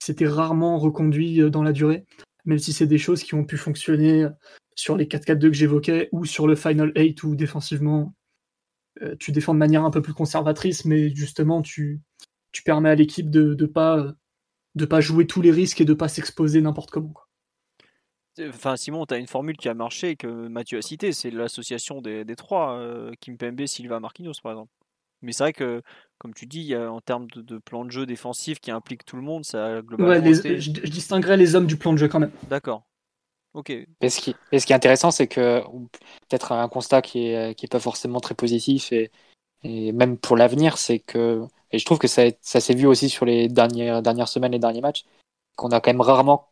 c'était 0.00 0.28
rarement 0.28 0.78
reconduit 0.78 1.50
dans 1.50 1.62
la 1.62 1.72
durée, 1.72 2.04
même 2.46 2.58
si 2.58 2.72
c'est 2.72 2.86
des 2.86 2.98
choses 2.98 3.22
qui 3.22 3.34
ont 3.34 3.44
pu 3.44 3.56
fonctionner 3.56 4.26
sur 4.74 4.96
les 4.96 5.06
4-4-2 5.06 5.38
que 5.38 5.52
j'évoquais 5.52 6.08
ou 6.12 6.24
sur 6.24 6.46
le 6.46 6.56
Final 6.56 6.92
8 6.96 7.22
où 7.24 7.36
défensivement 7.36 8.14
euh, 9.02 9.14
tu 9.18 9.32
défends 9.32 9.54
de 9.54 9.58
manière 9.58 9.84
un 9.84 9.90
peu 9.90 10.00
plus 10.00 10.14
conservatrice, 10.14 10.84
mais 10.84 11.14
justement 11.14 11.62
tu, 11.62 12.00
permets 12.64 12.88
à 12.88 12.94
l'équipe 12.94 13.30
de 13.30 13.54
ne 13.60 13.66
pas, 13.66 14.14
de 14.74 14.86
pas 14.86 15.02
jouer 15.02 15.26
tous 15.26 15.42
les 15.42 15.50
risques 15.50 15.80
et 15.82 15.84
de 15.84 15.92
pas 15.92 16.08
s'exposer 16.08 16.62
n'importe 16.62 16.90
comment. 16.90 17.12
Quoi. 17.12 17.28
Enfin, 18.48 18.76
Simon, 18.76 19.04
tu 19.04 19.14
as 19.14 19.18
une 19.18 19.26
formule 19.26 19.56
qui 19.56 19.68
a 19.68 19.74
marché 19.74 20.16
que 20.16 20.48
Mathieu 20.48 20.78
a 20.78 20.82
cité, 20.82 21.12
c'est 21.12 21.30
l'association 21.30 22.00
des, 22.00 22.24
des 22.24 22.36
trois, 22.36 22.78
euh, 22.78 23.12
Kimpembe, 23.20 23.66
Silva, 23.66 24.00
Marquinhos, 24.00 24.40
par 24.42 24.52
exemple. 24.52 24.72
Mais 25.26 25.32
c'est 25.32 25.44
vrai 25.44 25.52
que, 25.52 25.82
comme 26.18 26.32
tu 26.32 26.46
dis, 26.46 26.74
en 26.74 27.00
termes 27.00 27.26
de, 27.30 27.58
plan 27.58 27.84
de 27.84 27.90
jeu 27.90 28.06
défensif 28.06 28.60
qui 28.60 28.70
implique 28.70 29.04
tout 29.04 29.16
le 29.16 29.22
monde, 29.22 29.44
ça 29.44 29.82
globalement. 29.82 30.26
Ouais, 30.26 30.34
je, 30.34 30.58
je, 30.58 30.70
distinguerais 30.70 31.36
les 31.36 31.54
hommes 31.54 31.66
du 31.66 31.76
plan 31.76 31.92
de 31.92 31.98
jeu 31.98 32.08
quand 32.08 32.20
même. 32.20 32.32
D'accord. 32.48 32.86
Ok. 33.52 33.70
Et 33.70 34.10
ce, 34.10 34.20
qui, 34.20 34.34
et 34.52 34.60
ce 34.60 34.66
qui 34.66 34.72
est 34.72 34.76
intéressant, 34.76 35.10
c'est 35.10 35.26
que 35.26 35.60
peut-être 36.28 36.52
un 36.52 36.68
constat 36.68 37.02
qui 37.02 37.28
est, 37.28 37.54
qui 37.54 37.66
est 37.66 37.72
pas 37.72 37.80
forcément 37.80 38.20
très 38.20 38.34
positif 38.34 38.92
et, 38.92 39.10
et 39.62 39.92
même 39.92 40.18
pour 40.18 40.36
l'avenir, 40.36 40.78
c'est 40.78 40.98
que 40.98 41.42
et 41.72 41.78
je 41.78 41.84
trouve 41.84 41.98
que 41.98 42.08
ça, 42.08 42.22
ça 42.40 42.60
s'est 42.60 42.74
vu 42.74 42.86
aussi 42.86 43.08
sur 43.08 43.26
les 43.26 43.48
dernières, 43.48 44.02
dernières 44.02 44.28
semaines 44.28 44.54
et 44.54 44.58
derniers 44.58 44.80
matchs, 44.80 45.04
qu'on 45.56 45.70
a 45.70 45.80
quand 45.80 45.90
même 45.90 46.00
rarement 46.00 46.48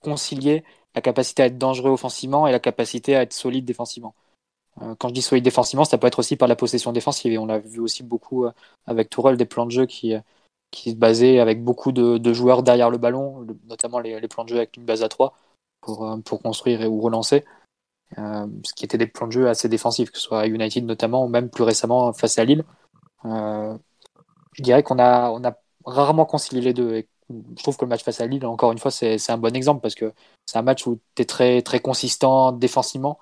concilié 0.00 0.64
la 0.94 1.00
capacité 1.00 1.42
à 1.42 1.46
être 1.46 1.58
dangereux 1.58 1.90
offensivement 1.90 2.46
et 2.46 2.52
la 2.52 2.58
capacité 2.60 3.16
à 3.16 3.22
être 3.22 3.32
solide 3.32 3.64
défensivement. 3.64 4.14
Euh, 4.82 4.94
quand 4.98 5.08
je 5.08 5.14
dis 5.14 5.22
solide 5.22 5.44
défensivement, 5.44 5.84
ça 5.84 5.98
peut 5.98 6.06
être 6.06 6.18
aussi 6.18 6.36
par 6.36 6.48
la 6.48 6.56
possession 6.56 6.92
défensive. 6.92 7.32
Et 7.32 7.38
on 7.38 7.46
l'a 7.46 7.58
vu 7.58 7.80
aussi 7.80 8.02
beaucoup 8.02 8.44
euh, 8.44 8.52
avec 8.86 9.10
Tourelle, 9.10 9.36
des 9.36 9.44
plans 9.46 9.66
de 9.66 9.70
jeu 9.70 9.86
qui, 9.86 10.14
euh, 10.14 10.20
qui 10.70 10.92
se 10.92 10.96
basaient 10.96 11.40
avec 11.40 11.62
beaucoup 11.62 11.92
de, 11.92 12.32
joueurs 12.32 12.62
derrière 12.62 12.90
le 12.90 12.98
ballon, 12.98 13.46
notamment 13.68 14.00
les, 14.00 14.20
plans 14.28 14.44
de 14.44 14.50
jeu 14.50 14.56
avec 14.56 14.76
une 14.76 14.84
base 14.84 15.02
à 15.02 15.08
3 15.08 15.34
pour, 15.80 16.18
pour 16.24 16.42
construire 16.42 16.90
ou 16.90 17.00
relancer. 17.00 17.44
Ce 18.16 18.74
qui 18.74 18.84
était 18.84 18.98
des 18.98 19.06
plans 19.06 19.26
de 19.26 19.32
jeu 19.32 19.48
assez 19.48 19.68
défensifs, 19.68 20.10
que 20.10 20.18
ce 20.18 20.24
soit 20.24 20.40
à 20.40 20.46
United 20.46 20.84
notamment, 20.84 21.24
ou 21.24 21.28
même 21.28 21.50
plus 21.50 21.64
récemment 21.64 22.12
face 22.12 22.38
à 22.38 22.44
Lille. 22.44 22.64
Je 23.24 24.62
dirais 24.62 24.82
qu'on 24.82 24.98
a, 24.98 25.30
on 25.30 25.44
a 25.44 25.54
rarement 25.84 26.26
concilié 26.26 26.62
les 26.62 26.74
deux. 26.74 26.94
Et 26.96 27.08
je 27.30 27.62
trouve 27.62 27.76
que 27.76 27.84
le 27.84 27.88
match 27.88 28.02
face 28.02 28.20
à 28.20 28.26
Lille, 28.26 28.44
encore 28.46 28.72
une 28.72 28.78
fois, 28.78 28.90
c'est 28.90 29.30
un 29.30 29.38
bon 29.38 29.54
exemple 29.54 29.80
parce 29.80 29.94
que 29.94 30.12
c'est 30.46 30.58
un 30.58 30.62
match 30.62 30.86
où 30.86 30.98
tu 31.14 31.22
es 31.22 31.24
très, 31.24 31.62
très 31.62 31.80
consistant 31.80 32.52
défensivement, 32.52 33.18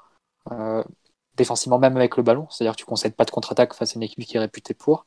défensivement 1.37 1.79
même 1.79 1.97
avec 1.97 2.17
le 2.17 2.23
ballon, 2.23 2.47
c'est-à-dire 2.51 2.75
que 2.75 2.81
tu 2.81 2.85
concèdes 2.85 3.15
pas 3.15 3.25
de 3.25 3.31
contre-attaque 3.31 3.75
face 3.75 3.93
à 3.93 3.95
une 3.97 4.03
équipe 4.03 4.25
qui 4.25 4.37
est 4.37 4.41
réputée 4.41 4.75
pour, 4.75 5.07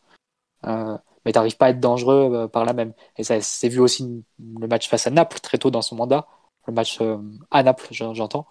euh, 0.65 0.97
mais 1.25 1.31
tu 1.31 1.37
n'arrives 1.37 1.57
pas 1.57 1.67
à 1.67 1.69
être 1.69 1.79
dangereux 1.79 2.31
euh, 2.33 2.47
par 2.47 2.65
là 2.65 2.73
même. 2.73 2.93
Et 3.17 3.23
ça 3.23 3.39
s'est 3.41 3.69
vu 3.69 3.79
aussi 3.79 4.23
le 4.39 4.67
match 4.67 4.89
face 4.89 5.07
à 5.07 5.09
Naples 5.09 5.39
très 5.39 5.57
tôt 5.57 5.71
dans 5.71 5.81
son 5.81 5.95
mandat, 5.95 6.27
le 6.67 6.73
match 6.73 6.99
euh, 7.01 7.17
à 7.51 7.63
Naples, 7.63 7.87
j'entends, 7.91 8.47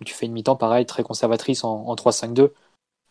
où 0.00 0.04
tu 0.04 0.14
fais 0.14 0.26
une 0.26 0.32
mi-temps 0.32 0.56
pareil, 0.56 0.86
très 0.86 1.02
conservatrice 1.02 1.64
en, 1.64 1.86
en 1.86 1.94
3-5-2, 1.94 2.52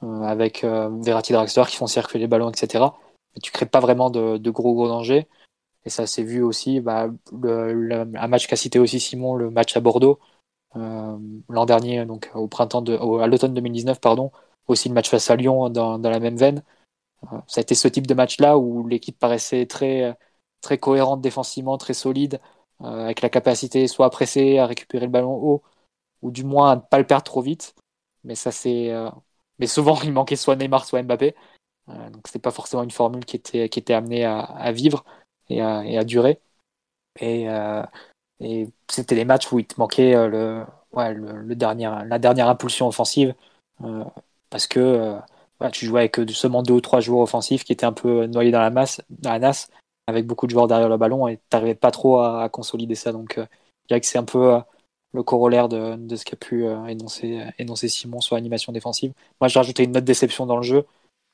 euh, 0.04 0.22
avec 0.22 0.64
Verratti 0.64 1.34
Draxler 1.34 1.64
qui 1.68 1.78
font 1.78 1.88
circuler 1.88 2.22
les 2.22 2.28
ballons, 2.28 2.50
etc 2.50 2.86
mais 3.38 3.42
tu 3.42 3.52
crées 3.52 3.66
pas 3.66 3.80
vraiment 3.80 4.10
de, 4.10 4.50
gros 4.50 4.74
gros 4.74 4.88
dangers. 4.88 5.28
Et 5.86 5.90
ça 5.90 6.08
s'est 6.08 6.24
vu 6.24 6.44
aussi, 6.44 6.82
bah, 6.82 7.08
le, 7.32 8.06
un 8.18 8.28
match 8.28 8.48
qu'a 8.48 8.56
cité 8.56 8.80
aussi 8.80 9.00
Simon, 9.00 9.36
le 9.36 9.50
match 9.50 9.78
à 9.78 9.80
Bordeaux 9.80 10.20
l'an 10.76 11.66
dernier, 11.66 12.06
donc 12.06 12.30
au 12.36 12.48
printemps 12.48 12.84
à 12.84 13.28
l'automne 13.28 13.54
2019, 13.54 14.00
pardon, 14.00 14.32
aussi 14.68 14.90
le 14.90 14.94
match 14.94 15.10
face 15.10 15.30
à 15.32 15.36
Lyon 15.36 15.70
dans, 15.70 15.98
la 15.98 16.20
même 16.20 16.38
veine. 16.38 16.64
Euh, 17.34 17.40
ça 17.48 17.60
a 17.60 17.64
été 17.64 17.76
ce 17.76 17.88
type 17.88 18.08
de 18.08 18.14
match-là 18.14 18.58
où 18.58 18.88
l'équipe 18.88 19.18
paraissait 19.18 19.66
très 19.66 20.18
cohérente 20.80 21.22
défensivement, 21.22 21.78
très 21.78 21.94
solide, 21.94 22.40
euh, 22.82 23.06
avec 23.06 23.22
la 23.22 23.30
capacité 23.30 23.88
soit 23.88 24.06
à 24.06 24.10
presser, 24.10 24.60
à 24.60 24.68
récupérer 24.68 25.06
le 25.06 25.12
ballon 25.12 25.34
haut, 25.36 25.64
ou 26.22 26.32
du 26.32 26.44
moins 26.44 26.72
à 26.72 26.76
ne 26.78 26.82
pas 26.82 27.00
le 27.00 27.08
perdre 27.08 27.24
trop 27.24 27.42
vite. 27.42 27.76
Mais 28.24 28.36
ça 28.36 28.52
c'est, 28.52 28.92
euh, 28.92 29.10
mais 29.60 29.68
souvent 29.68 30.00
il 30.04 30.14
manquait 30.14 30.36
soit 30.36 30.56
Neymar, 30.56 30.86
soit 30.86 31.04
Mbappé. 31.04 31.36
Euh, 31.90 32.10
donc 32.10 32.28
c'était 32.28 32.40
pas 32.40 32.52
forcément 32.52 32.84
une 32.84 32.92
formule 32.92 33.26
qui 33.26 33.38
était, 33.38 33.94
amenée 33.94 34.26
à, 34.26 34.72
vivre 34.72 35.06
et 35.50 35.62
à, 35.62 36.04
durer. 36.04 36.42
Et, 37.20 37.50
euh, 37.50 37.84
et 38.40 38.70
c'était 38.90 39.16
les 39.16 39.26
matchs 39.26 39.52
où 39.52 39.60
il 39.60 39.66
te 39.66 39.80
manquait 39.80 40.16
euh, 40.16 40.28
le, 40.28 40.66
ouais, 40.92 41.14
le, 41.14 41.42
le 41.42 41.56
la 41.56 42.20
dernière 42.20 42.50
impulsion 42.50 42.88
offensive 42.88 43.34
euh, 43.84 44.04
parce 44.50 44.68
que 44.68 44.80
euh, 44.80 45.70
tu 45.72 45.86
jouais 45.86 46.02
avec 46.02 46.20
seulement 46.32 46.64
deux 46.64 46.74
ou 46.74 46.82
trois 46.82 47.00
joueurs 47.00 47.22
offensifs 47.22 47.64
qui 47.64 47.74
étaient 47.74 47.86
un 47.86 47.94
peu 47.94 48.26
noyés 48.26 48.52
dans 48.52 48.62
la 48.62 48.70
masse, 48.70 49.02
dans 49.10 49.32
la 49.32 49.40
nasse, 49.40 49.70
avec 50.08 50.26
beaucoup 50.26 50.46
de 50.48 50.52
joueurs 50.52 50.68
derrière 50.68 50.90
le 50.90 50.98
ballon 50.98 51.28
et 51.28 51.40
t'arrivais 51.50 51.76
pas 51.76 51.92
trop 51.92 52.22
à, 52.22 52.48
consolider 52.50 52.96
ça. 52.96 53.12
Donc, 53.12 53.38
euh, 53.38 53.46
je 53.84 53.88
dirais 53.90 54.02
que 54.02 54.08
c'est 54.08 54.18
un 54.18 54.24
peu 54.24 54.60
le 55.14 55.24
corollaire 55.24 55.70
de, 55.70 56.16
ce 56.16 56.26
qu'a 56.26 56.36
pu 56.36 56.66
énoncer, 56.88 57.90
Simon 57.90 58.22
sur 58.22 58.36
l'animation 58.36 58.74
défensive. 58.74 59.14
Moi, 59.42 59.48
j'ai 59.48 59.60
rajouté 59.60 59.84
une 59.84 59.94
note 59.94 60.04
déception 60.04 60.46
dans 60.46 60.58
le 60.58 60.64
jeu. 60.64 60.86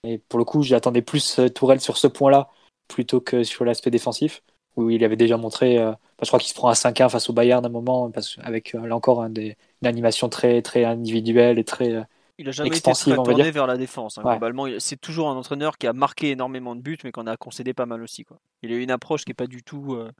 Et 0.04 0.20
pour 0.20 0.38
le 0.38 0.46
coup, 0.46 0.62
j'attendais 0.62 1.02
plus 1.02 1.40
Tourelle 1.56 1.82
sur 1.82 1.98
ce 1.98 2.08
point-là 2.08 2.50
plutôt 2.88 3.22
que 3.22 3.44
sur 3.44 3.66
l'aspect 3.66 3.90
défensif, 3.90 4.44
où 4.76 4.90
il 4.90 5.04
avait 5.04 5.16
déjà 5.16 5.38
montré, 5.38 5.80
je 6.24 6.30
crois 6.30 6.40
qu'il 6.40 6.50
se 6.50 6.56
prend 6.56 6.70
un 6.70 6.74
5-1 6.74 7.10
face 7.10 7.30
au 7.30 7.34
Bayern 7.34 7.62
d'un 7.62 7.70
moment, 7.70 8.10
parce, 8.12 8.38
avec 8.44 8.76
euh, 8.76 8.86
là 8.86 8.96
encore 8.96 9.22
un 9.22 9.30
des, 9.30 9.58
une 9.82 9.88
animation 9.88 10.30
très, 10.30 10.62
très 10.62 10.86
individuelle 10.86 11.60
et 11.60 11.64
très. 11.64 11.92
Euh, 11.92 12.04
il 12.38 12.50
a 12.50 12.52
jamais 12.52 12.76
été 12.76 12.92
très 12.92 13.16
tourné 13.16 13.52
vers 13.52 13.68
la 13.68 13.78
défense. 13.78 14.18
Hein. 14.18 14.24
Ouais. 14.24 14.34
Globalement, 14.34 14.66
c'est 14.80 15.00
toujours 15.00 15.30
un 15.30 15.36
entraîneur 15.36 15.78
qui 15.78 15.86
a 15.86 15.94
marqué 15.94 16.32
énormément 16.32 16.76
de 16.76 16.82
buts, 16.82 16.98
mais 17.04 17.12
qu'on 17.12 17.28
a 17.28 17.38
concédé 17.38 17.74
pas 17.74 17.86
mal 17.86 18.02
aussi. 18.02 18.24
Quoi. 18.24 18.38
Il 18.64 18.74
a 18.74 18.78
une 18.78 18.92
approche 18.92 19.24
qui 19.24 19.30
n'est 19.30 19.36
pas 19.36 19.48
du 19.48 19.64
tout 19.64 19.94
euh, 19.94 20.12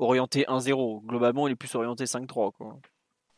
orientée 0.00 0.44
1-0. 0.48 1.06
Globalement, 1.06 1.46
il 1.46 1.52
est 1.52 1.56
plus 1.56 1.72
orienté 1.76 2.04
5-3. 2.04 2.52
Quoi. 2.52 2.76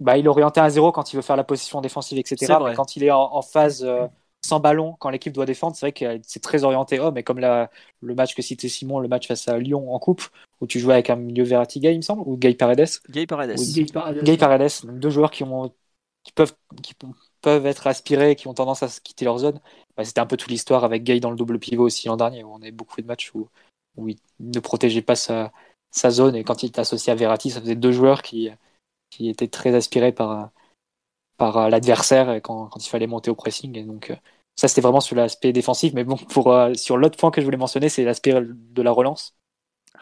Bah, 0.00 0.16
il 0.16 0.24
est 0.24 0.28
orienté 0.28 0.60
1-0 0.60 0.92
quand 0.92 1.12
il 1.12 1.16
veut 1.16 1.22
faire 1.22 1.36
la 1.36 1.44
position 1.44 1.80
défensive, 1.82 2.18
etc. 2.18 2.54
Mais 2.64 2.74
quand 2.74 2.96
il 2.96 3.04
est 3.04 3.10
en, 3.10 3.34
en 3.34 3.42
phase 3.42 3.84
euh, 3.84 4.06
sans 4.52 4.60
ballon 4.60 4.96
quand 4.98 5.08
l'équipe 5.08 5.32
doit 5.32 5.46
défendre, 5.46 5.74
c'est 5.74 5.86
vrai 5.86 5.92
que 5.92 6.20
c'est 6.26 6.42
très 6.42 6.62
orienté 6.62 7.00
homme. 7.00 7.16
Et 7.16 7.22
comme 7.22 7.38
la, 7.38 7.70
le 8.02 8.14
match 8.14 8.34
que 8.34 8.42
citait 8.42 8.68
Simon, 8.68 9.00
le 9.00 9.08
match 9.08 9.26
face 9.26 9.48
à 9.48 9.56
Lyon 9.58 9.94
en 9.94 9.98
coupe, 9.98 10.24
où 10.60 10.66
tu 10.66 10.78
jouais 10.78 10.92
avec 10.92 11.08
un 11.08 11.16
milieu 11.16 11.42
Verratti 11.42 11.80
Gay, 11.80 11.94
il 11.94 11.96
me 11.96 12.02
semble, 12.02 12.22
ou 12.26 12.36
Gay 12.36 12.52
Paredes. 12.52 13.00
Gay 13.08 13.26
Paredes. 13.26 13.56
Gay 13.74 13.86
Paredes. 13.86 14.22
Gay 14.22 14.36
Paredes. 14.36 14.84
Donc 14.84 14.98
deux 14.98 15.08
joueurs 15.08 15.30
qui, 15.30 15.42
ont, 15.42 15.72
qui, 16.22 16.32
peuvent, 16.32 16.54
qui 16.82 16.94
peuvent 17.40 17.64
être 17.64 17.86
aspirés, 17.86 18.36
qui 18.36 18.46
ont 18.46 18.52
tendance 18.52 18.82
à 18.82 18.88
quitter 18.88 19.24
leur 19.24 19.38
zone. 19.38 19.58
Bah, 19.96 20.04
C'était 20.04 20.20
un 20.20 20.26
peu 20.26 20.36
toute 20.36 20.50
l'histoire 20.50 20.84
avec 20.84 21.02
Gay 21.02 21.18
dans 21.18 21.30
le 21.30 21.36
double 21.36 21.58
pivot 21.58 21.84
aussi 21.84 22.08
l'an 22.08 22.18
dernier, 22.18 22.44
où 22.44 22.52
on 22.52 22.60
avait 22.60 22.72
beaucoup 22.72 23.00
de 23.00 23.06
matchs 23.06 23.32
où, 23.34 23.48
où 23.96 24.08
il 24.08 24.18
ne 24.40 24.60
protégeait 24.60 25.00
pas 25.00 25.16
sa, 25.16 25.50
sa 25.90 26.10
zone. 26.10 26.36
Et 26.36 26.44
quand 26.44 26.62
il 26.62 26.66
était 26.66 26.80
associé 26.80 27.10
à 27.10 27.16
Verratti, 27.16 27.48
ça 27.48 27.62
faisait 27.62 27.74
deux 27.74 27.92
joueurs 27.92 28.20
qui, 28.20 28.50
qui 29.08 29.30
étaient 29.30 29.48
très 29.48 29.74
aspirés 29.74 30.12
par 30.12 30.50
par 31.42 31.70
l'adversaire 31.70 32.40
quand, 32.40 32.68
quand, 32.68 32.86
il 32.86 32.88
fallait 32.88 33.08
monter 33.08 33.30
au 33.30 33.34
pressing. 33.34 33.76
Et 33.76 33.82
donc, 33.82 34.12
ça, 34.62 34.68
c'était 34.68 34.80
vraiment 34.80 35.00
sur 35.00 35.16
l'aspect 35.16 35.52
défensif. 35.52 35.92
Mais 35.94 36.04
bon, 36.04 36.16
pour, 36.16 36.52
euh, 36.52 36.74
sur 36.74 36.96
l'autre 36.96 37.18
point 37.18 37.32
que 37.32 37.40
je 37.40 37.44
voulais 37.44 37.56
mentionner, 37.56 37.88
c'est 37.88 38.04
l'aspect 38.04 38.32
de 38.32 38.82
la 38.82 38.92
relance. 38.92 39.34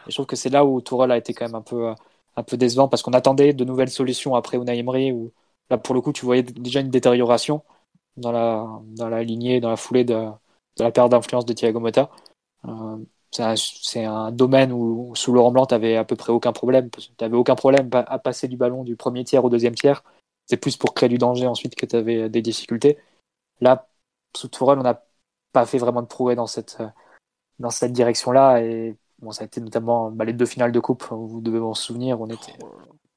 Je 0.07 0.13
trouve 0.13 0.27
que 0.27 0.35
c'est 0.35 0.49
là 0.49 0.65
où 0.65 0.81
Tourelle 0.81 1.11
a 1.11 1.17
été 1.17 1.33
quand 1.33 1.45
même 1.45 1.55
un 1.55 1.61
peu, 1.61 1.93
un 2.35 2.43
peu 2.43 2.57
décevant 2.57 2.87
parce 2.87 3.01
qu'on 3.03 3.13
attendait 3.13 3.53
de 3.53 3.65
nouvelles 3.65 3.89
solutions 3.89 4.35
après 4.35 4.57
Unai 4.57 4.77
Emery 4.79 5.11
où 5.13 5.33
là, 5.71 5.77
pour 5.77 5.95
le 5.95 6.01
coup, 6.01 6.13
tu 6.13 6.25
voyais 6.25 6.43
déjà 6.43 6.81
une 6.81 6.91
détérioration 6.91 7.63
dans 8.17 8.31
la, 8.31 8.67
dans 8.97 9.09
la 9.09 9.23
lignée, 9.23 9.61
dans 9.61 9.69
la 9.69 9.77
foulée 9.77 10.03
de, 10.03 10.29
la 10.79 10.91
perte 10.91 11.11
d'influence 11.11 11.45
de 11.45 11.53
Thiago 11.53 11.79
Motta. 11.79 12.11
Euh, 12.67 12.97
c'est 13.31 14.03
un, 14.05 14.13
un, 14.13 14.31
domaine 14.31 14.71
où, 14.73 15.13
sous 15.15 15.33
Laurent 15.33 15.51
Blanc, 15.51 15.65
tu 15.65 15.73
n'avais 15.73 15.97
à 15.97 16.03
peu 16.05 16.15
près 16.15 16.31
aucun 16.33 16.53
problème. 16.53 16.89
Tu 16.91 17.11
n'avais 17.21 17.37
aucun 17.37 17.55
problème 17.55 17.89
à 17.93 18.19
passer 18.19 18.47
du 18.47 18.57
ballon 18.57 18.83
du 18.83 18.95
premier 18.95 19.23
tiers 19.23 19.45
au 19.45 19.49
deuxième 19.49 19.75
tiers 19.75 20.03
c'est 20.47 20.57
plus 20.57 20.75
pour 20.77 20.93
créer 20.93 21.09
du 21.09 21.17
danger 21.17 21.47
ensuite 21.47 21.75
que 21.75 21.85
tu 21.85 21.95
avais 21.95 22.29
des 22.29 22.41
difficultés. 22.41 22.97
Là, 23.61 23.90
sous 24.35 24.47
Tourelle, 24.47 24.79
on 24.79 24.83
n'a 24.83 25.03
pas 25.51 25.65
fait 25.65 25.77
vraiment 25.77 26.01
de 26.01 26.07
progrès 26.07 26.35
dans 26.35 26.47
cette, 26.47 26.77
dans 27.59 27.69
cette 27.69 27.93
direction-là. 27.93 28.61
Et 28.61 28.97
bon, 29.19 29.31
ça 29.31 29.43
a 29.43 29.45
été 29.45 29.61
notamment 29.61 30.11
bah, 30.11 30.25
les 30.25 30.33
deux 30.33 30.45
finales 30.45 30.71
de 30.71 30.79
coupe, 30.79 31.05
vous 31.09 31.41
devez 31.41 31.59
vous 31.59 31.67
en 31.67 31.73
souvenir. 31.73 32.21
On 32.21 32.27
était 32.27 32.57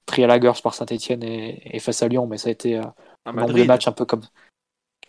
pris 0.07 0.25
à 0.25 0.27
la 0.27 0.39
gorge 0.39 0.62
par 0.62 0.75
Saint-Etienne 0.75 1.23
et, 1.23 1.77
et, 1.77 1.81
face 1.81 2.03
à 2.03 2.09
Lyon, 2.09 2.27
mais 2.27 2.39
ça 2.39 2.49
a 2.49 2.53
été 2.53 2.79
euh, 2.79 2.83
un 3.25 3.33
nombre 3.33 3.55
de 3.55 3.65
matchs 3.65 3.89
un 3.89 3.93
peu 3.93 4.05
comme. 4.05 4.23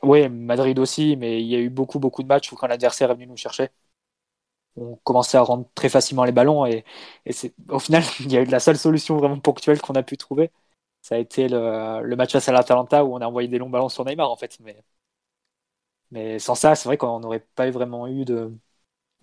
Oui, 0.04 0.30
Madrid 0.30 0.78
aussi, 0.80 1.16
mais 1.16 1.42
il 1.42 1.48
y 1.48 1.56
a 1.56 1.60
eu 1.60 1.70
beaucoup, 1.70 2.00
beaucoup 2.00 2.22
de 2.22 2.28
matchs 2.28 2.52
où 2.52 2.56
quand 2.56 2.68
l'adversaire 2.68 3.12
est 3.12 3.16
venu 3.16 3.28
nous 3.28 3.38
chercher, 3.38 3.70
on 4.76 4.98
commençait 5.04 5.38
à 5.38 5.42
rendre 5.42 5.68
très 5.74 5.90
facilement 5.90 6.26
les 6.26 6.32
ballons. 6.32 6.66
Et, 6.66 6.86
au 7.70 7.80
final, 7.80 8.04
il 8.20 8.32
y 8.32 8.38
a 8.38 8.42
eu 8.42 8.46
la 8.46 8.60
seule 8.60 8.78
solution 8.78 9.18
vraiment 9.18 9.40
ponctuelle 9.40 9.82
qu'on 9.82 9.96
a 9.96 10.04
pu 10.04 10.18
trouver 10.18 10.52
ça 11.06 11.14
a 11.14 11.18
été 11.20 11.48
le, 11.48 12.02
le 12.02 12.16
match 12.16 12.32
face 12.32 12.50
à 12.50 12.52
l'Atalanta 12.52 13.06
où 13.06 13.14
on 13.14 13.22
a 13.22 13.28
envoyé 13.28 13.48
des 13.48 13.60
longs 13.60 13.70
ballons 13.70 13.90
sur 13.90 14.04
Neymar 14.04 14.32
en 14.32 14.36
fait. 14.36 14.58
Mais, 14.62 14.76
mais 16.16 16.40
sans 16.40 16.56
ça, 16.56 16.76
c'est 16.76 16.90
vrai 16.90 16.98
qu'on 16.98 17.20
n'aurait 17.20 17.46
pas 17.56 17.70
vraiment 17.70 18.08
eu 18.08 18.26
de, 18.26 18.52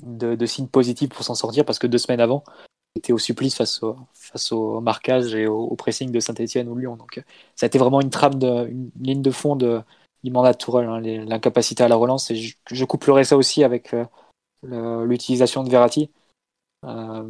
de, 0.01 0.35
de 0.37 0.47
signes 0.47 0.69
positifs 0.69 1.09
pour 1.11 1.25
s'en 1.25 1.35
sortir 1.35 1.65
parce 1.65 1.79
que 1.79 1.87
deux 1.89 1.99
semaines 1.99 2.21
avant, 2.21 2.45
était 2.95 3.13
au 3.13 3.19
supplice 3.19 3.57
face 3.57 3.83
au, 4.53 4.81
marquage 4.81 5.35
et 5.35 5.47
au, 5.47 5.75
pressing 5.77 6.11
de 6.11 6.21
Saint-Etienne 6.21 6.69
ou 6.69 6.77
Lyon. 6.77 6.97
Donc 6.97 7.23
ça 7.57 7.67
a 7.67 7.69
été 7.69 7.79
vraiment 7.79 8.01
une 8.01 8.11
trame, 8.11 8.37
de, 8.37 8.69
une 8.69 8.91
ligne 9.01 9.23
de 9.23 9.31
fond 9.31 9.57
de, 9.57 9.83
du 10.23 10.31
mandat 10.31 10.53
de 10.53 10.59
Tourelle, 10.59 10.89
hein, 10.89 11.01
l'incapacité 11.01 11.83
à 11.83 11.89
la 11.89 11.97
relance. 11.97 12.31
Et 12.31 12.37
je, 12.37 12.57
je 12.71 12.85
couplerai 12.85 13.25
ça 13.25 13.37
aussi 13.37 13.65
avec 13.65 13.95
euh, 13.95 15.07
l'utilisation 15.07 15.65
de 15.65 15.71
Verratti, 15.71 16.11
euh, 16.85 17.29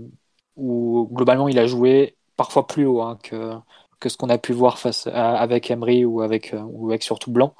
où 0.56 1.08
globalement 1.12 1.48
il 1.48 1.58
a 1.58 1.66
joué 1.66 2.16
parfois 2.36 2.66
plus 2.66 2.86
haut 2.86 3.02
hein, 3.02 3.18
que 3.22 4.08
ce 4.08 4.16
qu'on 4.16 4.30
a 4.30 4.38
pu 4.38 4.52
voir 4.52 4.78
face 4.78 5.06
avec 5.06 5.70
Emery 5.70 6.04
euh, 6.04 6.06
ou 6.06 6.20
avec 6.20 7.02
surtout 7.02 7.30
Blanc. 7.30 7.54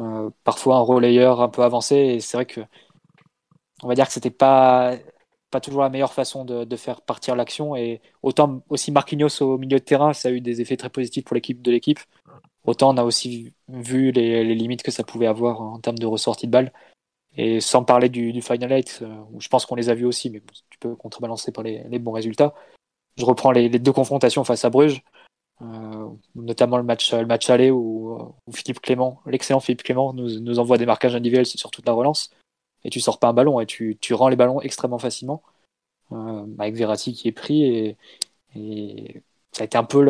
Euh, 0.00 0.30
parfois 0.42 0.76
un 0.76 0.80
relayeur 0.80 1.40
un 1.40 1.48
peu 1.48 1.62
avancé 1.62 1.94
et 1.94 2.20
c'est 2.20 2.36
vrai 2.36 2.46
que 2.46 2.60
on 3.82 3.88
va 3.88 3.94
dire 3.94 4.06
que 4.06 4.12
c'était 4.12 4.30
pas 4.30 4.96
pas 5.50 5.60
toujours 5.60 5.82
la 5.82 5.88
meilleure 5.88 6.12
façon 6.12 6.44
de, 6.44 6.76
faire 6.76 7.00
partir 7.02 7.36
l'action. 7.36 7.76
Et 7.76 8.00
autant 8.22 8.62
aussi 8.70 8.90
Marquinhos 8.90 9.40
au 9.40 9.56
milieu 9.56 9.78
de 9.78 9.84
terrain, 9.84 10.12
ça 10.12 10.28
a 10.28 10.32
eu 10.32 10.40
des 10.40 10.60
effets 10.60 10.76
très 10.76 10.90
positifs 10.90 11.24
pour 11.24 11.34
l'équipe 11.36 11.62
de 11.62 11.70
l'équipe. 11.70 12.00
Autant 12.64 12.92
on 12.92 12.96
a 12.96 13.04
aussi 13.04 13.54
vu 13.68 14.10
les, 14.10 14.44
limites 14.54 14.82
que 14.82 14.90
ça 14.90 15.04
pouvait 15.04 15.28
avoir 15.28 15.60
en 15.60 15.78
termes 15.78 15.98
de 15.98 16.06
ressortie 16.06 16.46
de 16.46 16.52
balle. 16.52 16.72
Et 17.36 17.60
sans 17.60 17.84
parler 17.84 18.08
du, 18.08 18.40
Final 18.42 18.72
Eight, 18.72 19.00
euh, 19.02 19.06
où 19.32 19.40
je 19.40 19.48
pense 19.48 19.66
qu'on 19.66 19.74
les 19.76 19.90
a 19.90 19.94
vus 19.94 20.06
aussi, 20.06 20.30
mais 20.30 20.40
tu 20.70 20.78
peux 20.78 20.94
contrebalancer 20.96 21.52
par 21.52 21.64
les, 21.64 21.98
bons 21.98 22.12
résultats. 22.12 22.54
Je 23.16 23.24
reprends 23.24 23.52
les, 23.52 23.68
deux 23.68 23.92
confrontations 23.92 24.44
face 24.44 24.64
à 24.64 24.70
Bruges, 24.70 25.02
euh, 25.62 26.08
notamment 26.34 26.76
le 26.76 26.82
match, 26.82 27.12
le 27.12 27.26
match 27.26 27.48
aller 27.50 27.70
où, 27.70 28.34
Philippe 28.52 28.80
Clément, 28.80 29.20
l'excellent 29.26 29.60
Philippe 29.60 29.82
Clément, 29.82 30.12
nous, 30.12 30.40
nous 30.40 30.58
envoie 30.58 30.78
des 30.78 30.86
marquages 30.86 31.14
individuels 31.14 31.46
sur 31.46 31.70
toute 31.70 31.86
la 31.86 31.92
relance. 31.92 32.30
Et 32.84 32.90
tu 32.90 33.00
sors 33.00 33.18
pas 33.18 33.28
un 33.28 33.32
ballon 33.32 33.60
et 33.60 33.66
tu, 33.66 33.96
tu 34.00 34.14
rends 34.14 34.28
les 34.28 34.36
ballons 34.36 34.60
extrêmement 34.60 34.98
facilement. 34.98 35.42
Euh, 36.12 36.46
avec 36.58 36.74
Verratti 36.74 37.14
qui 37.14 37.28
est 37.28 37.32
pris 37.32 37.64
et, 37.64 39.22
ça 39.52 39.62
a 39.62 39.64
été 39.66 39.78
un 39.78 39.84
peu 39.84 40.04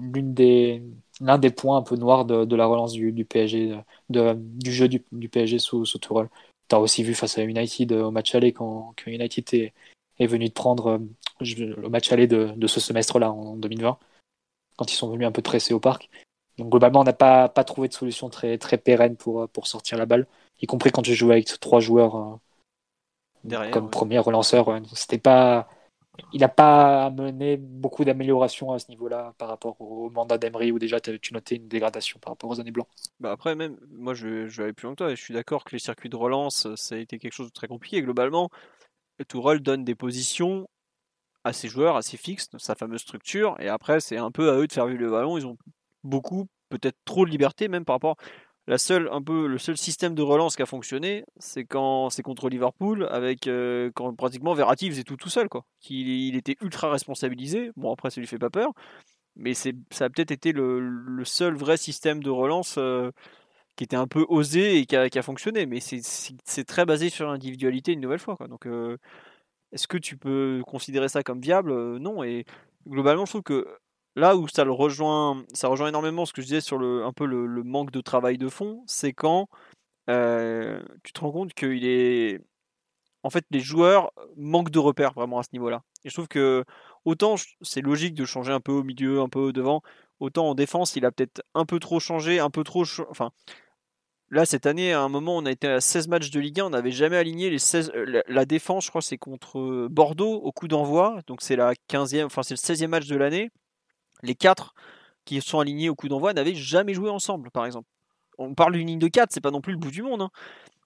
des 0.00 0.82
l'un 1.20 1.38
des 1.38 1.50
points 1.50 1.76
un 1.78 1.82
peu 1.82 1.96
noirs 1.96 2.24
de, 2.24 2.56
la 2.56 2.66
relance 2.66 2.92
du, 2.92 3.24
PSG 3.24 3.76
de, 4.08 4.34
du 4.34 4.72
jeu 4.72 4.88
du, 4.88 5.28
PSG 5.28 5.58
sous, 5.58 5.84
sous. 5.84 5.98
Tu 5.98 6.08
as 6.72 6.80
aussi 6.80 7.02
vu 7.02 7.14
face 7.14 7.38
à 7.38 7.42
United 7.42 7.92
au 7.92 8.10
match 8.10 8.34
aller 8.34 8.52
quand, 8.52 8.94
United 9.06 9.54
est, 9.54 9.72
est, 10.18 10.26
venu 10.26 10.48
de 10.48 10.52
prendre 10.52 10.86
euh, 10.88 10.98
le 11.40 11.88
match 11.88 12.12
aller 12.12 12.26
de, 12.26 12.52
de 12.56 12.66
ce 12.66 12.80
semestre-là 12.80 13.30
en 13.32 13.56
2020 13.56 13.98
quand 14.80 14.90
ils 14.90 14.96
sont 14.96 15.10
venus 15.10 15.28
un 15.28 15.32
peu 15.32 15.42
presser 15.42 15.74
au 15.74 15.80
parc. 15.80 16.08
Donc 16.56 16.70
globalement, 16.70 17.00
on 17.00 17.04
n'a 17.04 17.12
pas, 17.12 17.50
pas 17.50 17.64
trouvé 17.64 17.88
de 17.88 17.92
solution 17.92 18.30
très, 18.30 18.56
très 18.56 18.78
pérenne 18.78 19.16
pour, 19.16 19.46
pour 19.50 19.66
sortir 19.66 19.98
la 19.98 20.06
balle 20.06 20.26
y 20.62 20.66
compris 20.66 20.90
quand 20.90 21.02
tu 21.02 21.14
jouais 21.14 21.34
avec 21.34 21.46
trois 21.60 21.80
joueurs 21.80 22.40
euh, 23.48 23.70
comme 23.70 23.90
premier 23.90 24.18
relanceur. 24.18 24.80
C'était 24.94 25.18
pas, 25.18 25.68
il 26.32 26.40
n'a 26.40 26.48
pas 26.48 27.06
amené 27.06 27.56
beaucoup 27.56 28.04
d'amélioration 28.04 28.72
à 28.72 28.78
ce 28.78 28.88
niveau-là 28.88 29.34
par 29.38 29.48
rapport 29.48 29.80
au 29.80 30.10
mandat 30.10 30.38
d'Emery 30.38 30.72
où 30.72 30.78
déjà 30.78 31.00
tu 31.00 31.34
notais 31.34 31.56
une 31.56 31.68
dégradation 31.68 32.18
par 32.20 32.32
rapport 32.32 32.50
aux 32.50 32.60
années 32.60 32.70
blancs. 32.72 32.88
Bah 33.20 33.32
après 33.32 33.54
même, 33.54 33.78
moi 33.90 34.14
je, 34.14 34.48
je 34.48 34.58
vais 34.58 34.64
aller 34.64 34.72
plus 34.72 34.84
loin 34.84 34.94
que 34.94 34.98
toi. 34.98 35.14
Je 35.14 35.20
suis 35.20 35.34
d'accord 35.34 35.64
que 35.64 35.72
les 35.72 35.78
circuits 35.78 36.10
de 36.10 36.16
relance 36.16 36.72
ça 36.74 36.94
a 36.94 36.98
été 36.98 37.18
quelque 37.18 37.34
chose 37.34 37.48
de 37.48 37.52
très 37.52 37.68
compliqué. 37.68 38.02
Globalement, 38.02 38.50
Tourelle 39.28 39.60
donne 39.60 39.84
des 39.84 39.94
positions 39.94 40.68
à 41.44 41.52
ses 41.52 41.68
joueurs 41.68 41.96
assez 41.96 42.16
fixes, 42.16 42.48
sa 42.58 42.74
fameuse 42.74 43.00
structure, 43.00 43.56
et 43.60 43.68
après 43.68 44.00
c'est 44.00 44.18
un 44.18 44.30
peu 44.30 44.50
à 44.50 44.56
eux 44.56 44.66
de 44.66 44.72
faire 44.72 44.86
vivre 44.86 45.00
le 45.00 45.10
ballon. 45.10 45.38
Ils 45.38 45.46
ont 45.46 45.56
beaucoup, 46.04 46.46
peut-être 46.68 46.96
trop 47.04 47.24
de 47.24 47.30
liberté 47.30 47.68
même 47.68 47.84
par 47.84 47.96
rapport 47.96 48.16
la 48.70 48.78
seule, 48.78 49.08
un 49.10 49.20
peu, 49.20 49.48
le 49.48 49.58
seul 49.58 49.76
système 49.76 50.14
de 50.14 50.22
relance 50.22 50.54
qui 50.54 50.62
a 50.62 50.66
fonctionné, 50.66 51.24
c'est 51.38 51.64
quand 51.64 52.08
c'est 52.08 52.22
contre 52.22 52.48
Liverpool, 52.48 53.08
avec 53.10 53.48
euh, 53.48 53.90
quand 53.96 54.14
pratiquement 54.14 54.54
Verratti 54.54 54.88
faisait 54.88 55.02
tout 55.02 55.16
tout 55.16 55.28
seul, 55.28 55.48
quoi. 55.48 55.64
Il, 55.88 56.36
était 56.36 56.56
ultra 56.60 56.90
responsabilisé. 56.90 57.72
Bon, 57.76 57.92
après, 57.92 58.10
ça 58.10 58.20
lui 58.20 58.28
fait 58.28 58.38
pas 58.38 58.48
peur, 58.48 58.72
mais 59.34 59.54
ça 59.54 59.70
a 60.00 60.08
peut-être 60.08 60.30
été 60.30 60.52
le, 60.52 61.24
seul 61.24 61.56
vrai 61.56 61.76
système 61.78 62.22
de 62.22 62.30
relance 62.30 62.76
euh, 62.78 63.10
qui 63.76 63.84
était 63.84 63.96
un 63.96 64.06
peu 64.06 64.24
osé 64.28 64.78
et 64.78 64.86
qui 64.86 64.96
a, 64.96 65.22
fonctionné. 65.22 65.66
Mais 65.66 65.80
c'est, 65.80 66.64
très 66.64 66.84
basé 66.84 67.10
sur 67.10 67.26
l'individualité 67.26 67.92
une 67.92 68.00
nouvelle 68.00 68.20
fois. 68.20 68.36
Donc, 68.48 68.66
euh, 68.66 68.98
est-ce 69.72 69.86
que 69.88 69.98
tu 69.98 70.16
peux 70.16 70.62
considérer 70.66 71.08
ça 71.08 71.22
comme 71.22 71.40
viable? 71.40 71.98
Non. 71.98 72.22
Et 72.24 72.44
globalement, 72.86 73.24
je 73.24 73.32
trouve 73.32 73.42
que 73.42 73.66
là 74.16 74.36
où 74.36 74.48
ça 74.48 74.64
le 74.64 74.72
rejoint, 74.72 75.44
ça 75.54 75.68
rejoint 75.68 75.88
énormément 75.88 76.26
ce 76.26 76.32
que 76.32 76.42
je 76.42 76.46
disais 76.46 76.60
sur 76.60 76.78
le, 76.78 77.04
un 77.04 77.12
peu 77.12 77.26
le, 77.26 77.62
manque 77.62 77.90
de 77.90 78.00
travail 78.00 78.38
de 78.38 78.48
fond, 78.48 78.82
c'est 78.86 79.12
quand 79.12 79.48
euh, 80.08 80.82
tu 81.04 81.12
te 81.12 81.20
rends 81.20 81.32
compte 81.32 81.54
qu'il 81.54 81.84
est. 81.86 82.40
En 83.22 83.30
fait, 83.30 83.44
les 83.50 83.60
joueurs 83.60 84.12
manquent 84.36 84.70
de 84.70 84.78
repères 84.78 85.12
vraiment 85.12 85.38
à 85.38 85.42
ce 85.42 85.50
niveau-là. 85.52 85.82
Et 86.04 86.08
je 86.08 86.14
trouve 86.14 86.28
que 86.28 86.64
autant 87.04 87.34
c'est 87.62 87.82
logique 87.82 88.14
de 88.14 88.24
changer 88.24 88.52
un 88.52 88.60
peu 88.60 88.72
au 88.72 88.82
milieu, 88.82 89.20
un 89.20 89.28
peu 89.28 89.52
devant, 89.52 89.82
autant 90.20 90.48
en 90.50 90.54
défense, 90.54 90.96
il 90.96 91.04
a 91.04 91.12
peut-être 91.12 91.42
un 91.54 91.66
peu 91.66 91.78
trop 91.80 92.00
changé, 92.00 92.40
un 92.40 92.50
peu 92.50 92.64
trop. 92.64 92.84
Enfin, 93.10 93.30
là, 94.30 94.46
cette 94.46 94.66
année, 94.66 94.92
à 94.92 95.00
un 95.00 95.08
moment, 95.08 95.36
on 95.36 95.46
a 95.46 95.50
été 95.50 95.68
à 95.68 95.80
16 95.80 96.08
matchs 96.08 96.30
de 96.30 96.40
Ligue 96.40 96.60
1, 96.60 96.66
on 96.66 96.70
n'avait 96.70 96.90
jamais 96.90 97.16
aligné 97.16 97.50
les 97.50 97.58
16. 97.58 97.92
Euh, 97.94 98.22
la, 98.26 98.44
défense, 98.44 98.84
je 98.84 98.90
crois, 98.90 99.02
c'est 99.02 99.18
contre 99.18 99.88
Bordeaux 99.90 100.34
au 100.34 100.52
coup 100.52 100.68
d'envoi. 100.68 101.18
Donc, 101.26 101.42
c'est 101.42 101.56
la 101.56 101.74
15e, 101.90 102.24
enfin, 102.24 102.42
c'est 102.42 102.54
le 102.54 102.58
16e 102.58 102.88
match 102.88 103.06
de 103.06 103.16
l'année 103.16 103.50
les 104.22 104.34
quatre 104.34 104.74
qui 105.24 105.40
sont 105.40 105.60
alignés 105.60 105.88
au 105.88 105.94
coup 105.94 106.08
d'envoi 106.08 106.32
n'avaient 106.32 106.54
jamais 106.54 106.94
joué 106.94 107.10
ensemble, 107.10 107.50
par 107.50 107.66
exemple. 107.66 107.88
On 108.38 108.54
parle 108.54 108.72
d'une 108.72 108.86
ligne 108.86 108.98
de 108.98 109.08
4, 109.08 109.30
c'est 109.32 109.40
pas 109.40 109.50
non 109.50 109.60
plus 109.60 109.72
le 109.72 109.78
bout 109.78 109.90
du 109.90 110.02
monde. 110.02 110.22
Hein. 110.22 110.30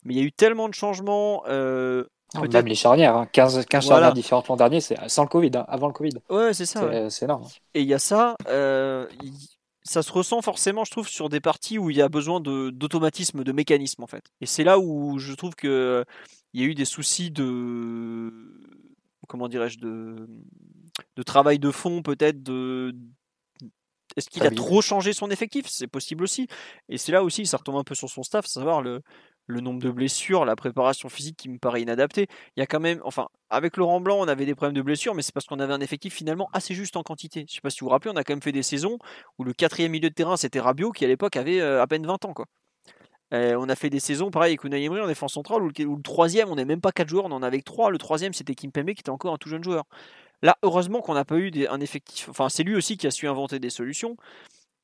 Mais 0.05 0.15
il 0.15 0.19
y 0.19 0.21
a 0.21 0.25
eu 0.25 0.33
tellement 0.33 0.69
de 0.69 0.75
changements. 0.75 1.45
Euh, 1.47 2.05
même 2.35 2.67
les 2.67 2.75
charnières, 2.75 3.27
15, 3.33 3.59
hein. 3.59 3.63
15 3.63 3.87
charnières 3.87 4.13
différentes 4.13 4.49
l'an 4.49 4.57
dernier, 4.57 4.81
c'est 4.81 4.97
sans 5.09 5.23
le 5.23 5.29
Covid, 5.29 5.53
hein, 5.55 5.65
avant 5.69 5.87
le 5.87 5.93
Covid. 5.93 6.15
Ouais, 6.29 6.53
c'est 6.53 6.67
ça. 6.67 7.09
C'est 7.09 7.27
énorme. 7.27 7.47
Et 7.75 7.83
il 7.83 7.87
y 7.87 7.95
a 7.95 8.01
ça, 8.01 8.35
euh, 8.49 9.07
ça 9.85 10.03
se 10.03 10.11
ressent 10.11 10.41
forcément, 10.41 10.85
je 10.85 10.91
trouve, 10.91 11.09
sur 11.09 11.29
des 11.29 11.41
parties 11.41 11.79
où 11.79 11.91
il 11.91 11.97
y 11.97 12.03
a 12.03 12.09
besoin 12.09 12.41
d'automatisme, 12.41 13.45
de, 13.45 13.53
mécanisme, 13.53 14.03
en 14.03 14.07
fait. 14.07 14.25
Et 14.41 14.47
c'est 14.47 14.65
là 14.65 14.79
où 14.79 15.19
je 15.19 15.33
trouve 15.35 15.55
que 15.55 16.05
il 16.53 16.63
y 16.63 16.65
a 16.65 16.67
eu 16.67 16.75
des 16.75 16.85
soucis 16.85 17.31
de. 17.31 18.33
Comment 19.29 19.49
dirais-je 19.49 19.79
de, 19.79 20.29
de 21.17 21.23
travail 21.23 21.59
de 21.59 21.71
fond, 21.71 22.03
peut-être, 22.03 22.43
de, 22.43 22.95
est-ce 24.17 24.31
qu'il 24.31 24.45
a 24.45 24.51
trop 24.51 24.81
changé 24.81 25.13
son 25.13 25.31
effectif? 25.31 25.67
C'est 25.69 25.87
possible 25.87 26.25
aussi. 26.25 26.47
Et 26.89 26.99
c'est 26.99 27.13
là 27.13 27.25
aussi, 27.25 27.47
ça 27.47 27.57
retombe 27.57 27.77
un 27.77 27.85
peu 27.85 27.95
sur 27.95 28.09
son 28.09 28.23
staff, 28.23 28.47
savoir 28.47 28.83
le, 28.83 29.03
le 29.47 29.61
nombre 29.61 29.83
de 29.83 29.91
blessures, 29.91 30.45
la 30.45 30.57
préparation 30.57 31.09
physique 31.09 31.37
qui 31.37 31.49
me 31.49 31.59
paraît 31.59 31.83
inadaptée. 31.83 32.27
Il 32.57 32.61
y 32.61 32.63
a 32.63 32.67
quand 32.67 32.81
même, 32.81 33.01
enfin, 33.05 33.29
avec 33.51 33.77
Laurent 33.77 34.01
Blanc, 34.01 34.19
on 34.21 34.29
avait 34.29 34.47
des 34.47 34.55
problèmes 34.55 34.75
de 34.75 34.83
blessures, 34.83 35.15
mais 35.15 35.23
c'est 35.23 35.33
parce 35.35 35.47
qu'on 35.47 35.61
avait 35.61 35.73
un 35.73 35.81
effectif 35.81 36.15
finalement 36.15 36.49
assez 36.53 36.75
juste 36.75 36.97
en 36.97 37.03
quantité. 37.03 37.45
Je 37.49 37.55
sais 37.55 37.61
pas 37.61 37.71
si 37.71 37.81
vous 37.81 37.87
vous 37.87 37.91
rappelez, 37.91 38.11
on 38.13 38.17
a 38.17 38.25
quand 38.25 38.33
même 38.33 38.43
fait 38.43 38.53
des 38.53 38.63
saisons 38.63 38.99
où 39.39 39.45
le 39.45 39.53
quatrième 39.53 39.93
milieu 39.93 40.09
de 40.09 40.15
terrain 40.15 40.37
c'était 40.37 40.61
Rabiot, 40.61 40.93
qui 40.93 41.05
à 41.05 41.09
l'époque 41.09 41.37
avait 41.37 41.61
euh, 41.61 41.83
à 41.83 41.87
peine 41.87 42.07
20 42.07 42.25
ans, 42.25 42.35
on 43.33 43.69
a 43.69 43.75
fait 43.75 43.91
des 43.91 44.01
saisons 44.01 44.31
pareil 44.31 44.51
avec 44.51 44.65
Unai 44.65 44.85
Emery 44.85 45.01
en 45.01 45.07
défense 45.07 45.33
centrale 45.33 45.63
où 45.63 45.69
le, 45.69 46.03
troisième, 46.03 46.51
on 46.51 46.55
n'est 46.55 46.65
même 46.65 46.81
pas 46.81 46.93
quatre 46.93 47.09
joueurs, 47.09 47.25
on 47.25 47.33
en 47.33 47.43
avait 47.43 47.59
que 47.59 47.65
trois. 47.65 47.91
Le 47.91 47.99
troisième, 47.99 48.33
c'était 48.33 48.55
Kim 48.55 48.71
Pembe 48.71 48.93
qui 48.93 49.01
était 49.01 49.11
encore 49.11 49.35
un 49.35 49.39
tout 49.39 49.49
jeune 49.49 49.65
joueur. 49.65 49.85
Là, 50.43 50.57
heureusement 50.63 51.01
qu'on 51.01 51.15
n'a 51.15 51.25
pas 51.25 51.37
eu 51.37 51.51
un 51.69 51.81
effectif. 51.81 52.29
Enfin, 52.29 52.49
c'est 52.49 52.63
lui 52.63 52.77
aussi 52.77 52.97
qui 52.97 53.07
a 53.07 53.11
su 53.11 53.27
inventer 53.27 53.59
des 53.59 53.71
solutions. 53.71 54.17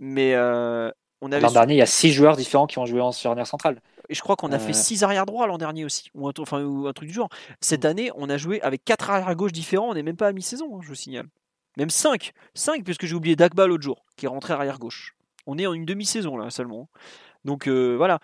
Mais 0.00 0.34
euh, 0.34 0.90
on 1.20 1.32
avait. 1.32 1.40
L'an 1.40 1.52
dernier, 1.52 1.74
il 1.74 1.78
y 1.78 1.82
a 1.82 1.86
six 1.86 2.12
joueurs 2.12 2.36
différents 2.36 2.66
qui 2.66 2.78
ont 2.78 2.86
joué 2.86 3.00
en 3.00 3.12
charnière 3.12 3.46
centrale. 3.46 3.80
Et 4.08 4.14
je 4.14 4.20
crois 4.22 4.36
qu'on 4.36 4.50
a 4.52 4.58
fait 4.58 4.70
euh. 4.70 4.74
six 4.74 5.04
arrière 5.04 5.26
droits 5.26 5.46
l'an 5.46 5.58
dernier 5.58 5.84
aussi, 5.84 6.10
ou 6.14 6.28
un, 6.28 6.32
enfin, 6.38 6.58
un 6.58 6.92
truc 6.92 7.08
du 7.08 7.14
genre. 7.14 7.28
Cette 7.60 7.84
mm. 7.84 7.88
année, 7.88 8.10
on 8.16 8.28
a 8.28 8.36
joué 8.36 8.60
avec 8.62 8.84
quatre 8.84 9.10
arrière 9.10 9.34
gauche 9.34 9.52
différents. 9.52 9.90
On 9.90 9.94
n'est 9.94 10.02
même 10.02 10.16
pas 10.16 10.28
à 10.28 10.32
mi-saison, 10.32 10.76
hein, 10.76 10.80
je 10.82 10.88
vous 10.88 10.94
signale. 10.94 11.26
Même 11.76 11.90
5 11.90 12.32
5 12.54 12.84
puisque 12.84 13.06
j'ai 13.06 13.14
oublié 13.14 13.36
Dagba 13.36 13.66
l'autre 13.66 13.84
jour, 13.84 14.04
qui 14.16 14.26
est 14.26 14.28
rentré 14.28 14.52
arrière 14.52 14.78
gauche. 14.78 15.14
On 15.46 15.56
est 15.56 15.66
en 15.66 15.72
une 15.72 15.84
demi-saison 15.84 16.36
là 16.36 16.50
seulement. 16.50 16.88
Donc 17.44 17.68
euh, 17.68 17.94
voilà. 17.96 18.18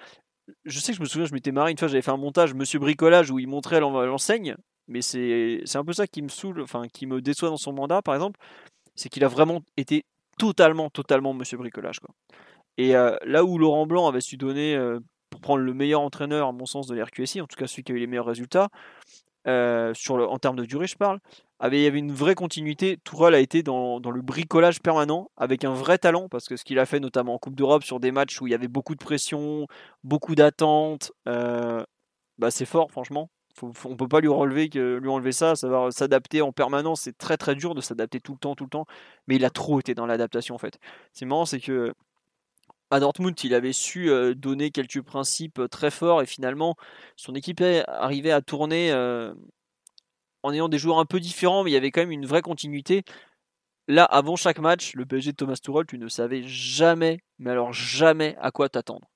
Je 0.65 0.79
sais 0.79 0.93
que 0.93 0.97
je 0.97 1.03
me 1.03 1.07
souviens, 1.07 1.27
je 1.27 1.33
m'étais 1.33 1.53
marré 1.53 1.73
une 1.73 1.79
fois, 1.79 1.89
j'avais 1.89 2.03
fait 2.03 2.11
un 2.11 2.17
montage 2.17 2.55
Monsieur 2.55 2.79
Bricolage 2.79 3.31
où 3.31 3.39
il 3.39 3.49
montrait 3.49 3.81
l'enseigne 3.81 4.57
mais 4.89 5.03
c'est 5.03 5.63
un 5.75 5.85
peu 5.85 5.93
ça 5.93 6.07
qui 6.07 6.23
me 6.23 6.29
saoule, 6.29 6.61
enfin 6.61 6.87
qui 6.89 7.07
me 7.07 7.21
déçoit 7.21 7.49
dans 7.49 7.57
son 7.57 7.73
mandat, 7.73 8.03
par 8.03 8.15
exemple, 8.15 8.39
c'est 8.95 9.09
qu'il 9.09 9.25
a 9.25 9.29
vraiment 9.29 9.63
été 9.77 10.05
totalement, 10.39 10.91
totalement 10.91 11.35
Monsieur 11.35 11.59
Bricolage. 11.59 12.01
Quoi. 12.01 12.15
Et 12.79 12.97
euh, 12.97 13.17
là 13.25 13.45
où 13.45 13.59
Laurent 13.59 13.87
Blanc 13.87 14.07
avait 14.09 14.21
su 14.21 14.37
donner, 14.37 14.75
euh, 14.77 15.01
pour 15.31 15.41
prendre 15.41 15.63
le 15.63 15.75
meilleur 15.75 16.01
entraîneur, 16.01 16.49
à 16.49 16.53
mon 16.53 16.67
sens, 16.67 16.87
de 16.87 16.95
l'RQSI, 16.95 17.41
en 17.41 17.47
tout 17.47 17.57
cas 17.57 17.67
celui 17.67 17.85
qui 17.85 17.93
a 17.93 17.95
eu 17.95 17.99
les 17.99 18.07
meilleurs 18.07 18.27
résultats, 18.27 18.69
euh, 19.47 19.95
sur 19.95 20.17
en 20.31 20.39
termes 20.39 20.57
de 20.57 20.65
durée, 20.65 20.87
je 20.87 20.97
parle, 20.97 21.21
avait, 21.59 21.81
il 21.81 21.85
y 21.85 21.87
avait 21.87 21.99
une 21.99 22.13
vraie 22.13 22.35
continuité. 22.35 22.99
Tourelle 23.05 23.35
a 23.35 23.41
été 23.41 23.63
dans, 23.63 24.01
dans, 24.01 24.11
le 24.11 24.23
bricolage 24.23 24.81
permanent, 24.81 25.31
avec 25.37 25.65
un 25.65 25.73
vrai 25.73 25.99
talent, 25.99 26.29
parce 26.29 26.49
que 26.49 26.57
ce 26.57 26.65
qu'il 26.65 26.79
a 26.79 26.87
fait 26.87 27.01
notamment 27.01 27.35
en 27.35 27.39
Coupe 27.39 27.55
d'Europe, 27.55 27.85
sur 27.85 28.01
des 28.01 28.13
matchs 28.13 28.41
où 28.41 28.47
il 28.47 28.51
y 28.51 28.55
avait 28.55 28.69
beaucoup 28.69 28.95
de 28.95 29.03
pression, 29.03 29.67
beaucoup 30.05 30.35
d'attentes, 30.35 31.13
bah, 31.25 32.51
c'est 32.51 32.67
fort, 32.67 32.91
franchement 32.91 33.31
on 33.63 33.73
on 33.85 33.97
peut 33.97 34.09
pas 34.09 34.21
lui 34.21 34.29
lui 34.29 35.09
enlever 35.09 35.33
ça, 35.33 35.57
savoir 35.57 35.93
s'adapter 35.93 36.43
en 36.43 36.53
permanence, 36.53 37.03
c'est 37.03 37.17
très 37.17 37.37
très 37.37 37.55
dur 37.55 37.75
de 37.75 37.81
s'adapter 37.81 38.21
tout 38.21 38.33
le 38.33 38.39
temps, 38.39 38.55
tout 38.55 38.65
le 38.65 38.71
temps. 38.71 38.87
Mais 39.27 39.37
il 39.37 39.45
a 39.45 39.51
trop 39.51 39.81
été 39.81 39.95
dans 39.95 40.07
l'adaptation 40.07 40.55
en 40.55 40.59
fait. 40.59 40.79
C'est 41.13 41.25
marrant, 41.27 41.47
c'est 41.47 41.61
que 41.61 41.95
à 42.91 43.01
Dortmund, 43.01 43.35
il 43.43 43.55
avait 43.55 43.73
su 43.73 44.11
donner 44.37 44.71
quelques 44.71 45.03
principes 45.03 45.61
très 45.71 45.91
forts 45.91 46.23
et 46.23 46.27
finalement 46.27 46.77
son 47.17 47.35
équipe 47.35 47.63
arrivait 47.89 48.31
à 48.31 48.43
tourner 48.43 48.93
en 50.43 50.53
ayant 50.53 50.69
des 50.69 50.79
joueurs 50.79 50.99
un 50.99 51.07
peu 51.07 51.19
différents, 51.19 51.65
mais 51.65 51.71
il 51.71 51.75
y 51.75 51.77
avait 51.77 51.91
quand 51.91 52.03
même 52.03 52.13
une 52.13 52.27
vraie 52.27 52.43
continuité. 52.43 53.03
Là, 53.89 54.05
avant 54.05 54.37
chaque 54.37 54.59
match, 54.59 54.95
le 54.95 55.07
PSG 55.07 55.33
de 55.33 55.37
Thomas 55.37 55.57
Tuchel, 55.57 55.87
tu 55.87 55.99
ne 55.99 56.09
savais 56.09 56.43
jamais, 56.45 57.19
mais 57.39 57.51
alors 57.51 57.73
jamais 57.73 58.37
à 58.41 58.51
quoi 58.51 58.69
t'attendre. 58.69 59.09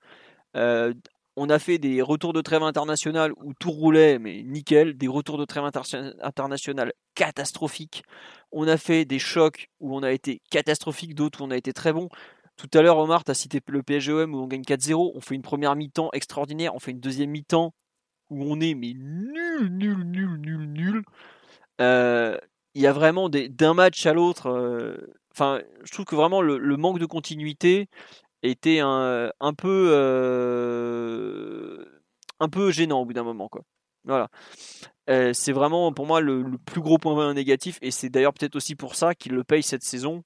On 0.54 1.48
a 1.48 1.58
fait 1.60 1.78
des 1.78 2.02
retours 2.02 2.32
de 2.32 2.40
trêve 2.40 2.64
internationale 2.64 3.32
où 3.36 3.54
tout 3.54 3.70
roulait, 3.70 4.18
mais 4.18 4.42
nickel. 4.42 4.98
Des 4.98 5.08
retours 5.08 5.38
de 5.38 5.44
trêve 5.44 5.64
internationale 6.22 6.92
catastrophiques. 7.14 8.02
On 8.52 8.66
a 8.66 8.76
fait 8.76 9.04
des 9.04 9.20
chocs 9.20 9.68
où 9.78 9.96
on 9.96 10.02
a 10.02 10.10
été 10.10 10.42
catastrophique, 10.50 11.14
d'autres 11.14 11.40
où 11.40 11.44
on 11.44 11.50
a 11.50 11.56
été 11.56 11.72
très 11.72 11.92
bon. 11.92 12.08
Tout 12.60 12.78
à 12.78 12.82
l'heure, 12.82 12.98
Omar, 12.98 13.24
tu 13.24 13.34
cité 13.34 13.58
le 13.68 13.82
PSGOM 13.82 14.34
où 14.34 14.38
on 14.38 14.46
gagne 14.46 14.60
4-0. 14.60 15.12
On 15.14 15.20
fait 15.22 15.34
une 15.34 15.40
première 15.40 15.74
mi-temps 15.76 16.10
extraordinaire. 16.12 16.74
On 16.74 16.78
fait 16.78 16.90
une 16.90 17.00
deuxième 17.00 17.30
mi-temps 17.30 17.72
où 18.28 18.44
on 18.44 18.60
est 18.60 18.74
mais 18.74 18.92
nul, 18.94 19.70
nul, 19.70 20.04
nul, 20.04 20.36
nul, 20.36 20.66
nul. 20.66 21.02
euh, 21.80 22.36
il 22.74 22.82
y 22.82 22.86
a 22.86 22.92
vraiment 22.92 23.30
d'un 23.30 23.72
match 23.72 24.04
à 24.04 24.12
l'autre. 24.12 24.48
Euh, 24.48 24.94
enfin, 25.32 25.60
je 25.84 25.90
trouve 25.90 26.04
que 26.04 26.14
vraiment 26.14 26.42
le, 26.42 26.76
manque 26.76 26.98
de 26.98 27.06
continuité 27.06 27.88
était 28.42 28.80
un, 28.80 29.32
un 29.40 29.54
peu 29.54 29.90
gênant 32.70 33.00
au 33.00 33.06
bout 33.06 33.14
d'un 33.14 33.24
moment, 33.24 33.48
c'est 35.32 35.52
vraiment 35.52 35.92
pour 35.92 36.06
moi 36.06 36.20
le, 36.20 36.44
plus 36.66 36.82
gros 36.82 36.98
point 36.98 37.32
négatif 37.32 37.78
et 37.80 37.90
c'est 37.90 38.10
d'ailleurs 38.10 38.34
peut-être 38.34 38.56
aussi 38.56 38.76
pour 38.76 38.94
ça 38.96 39.14
qu'il 39.14 39.32
le 39.32 39.44
paye 39.44 39.62
cette 39.62 39.82
saison 39.82 40.24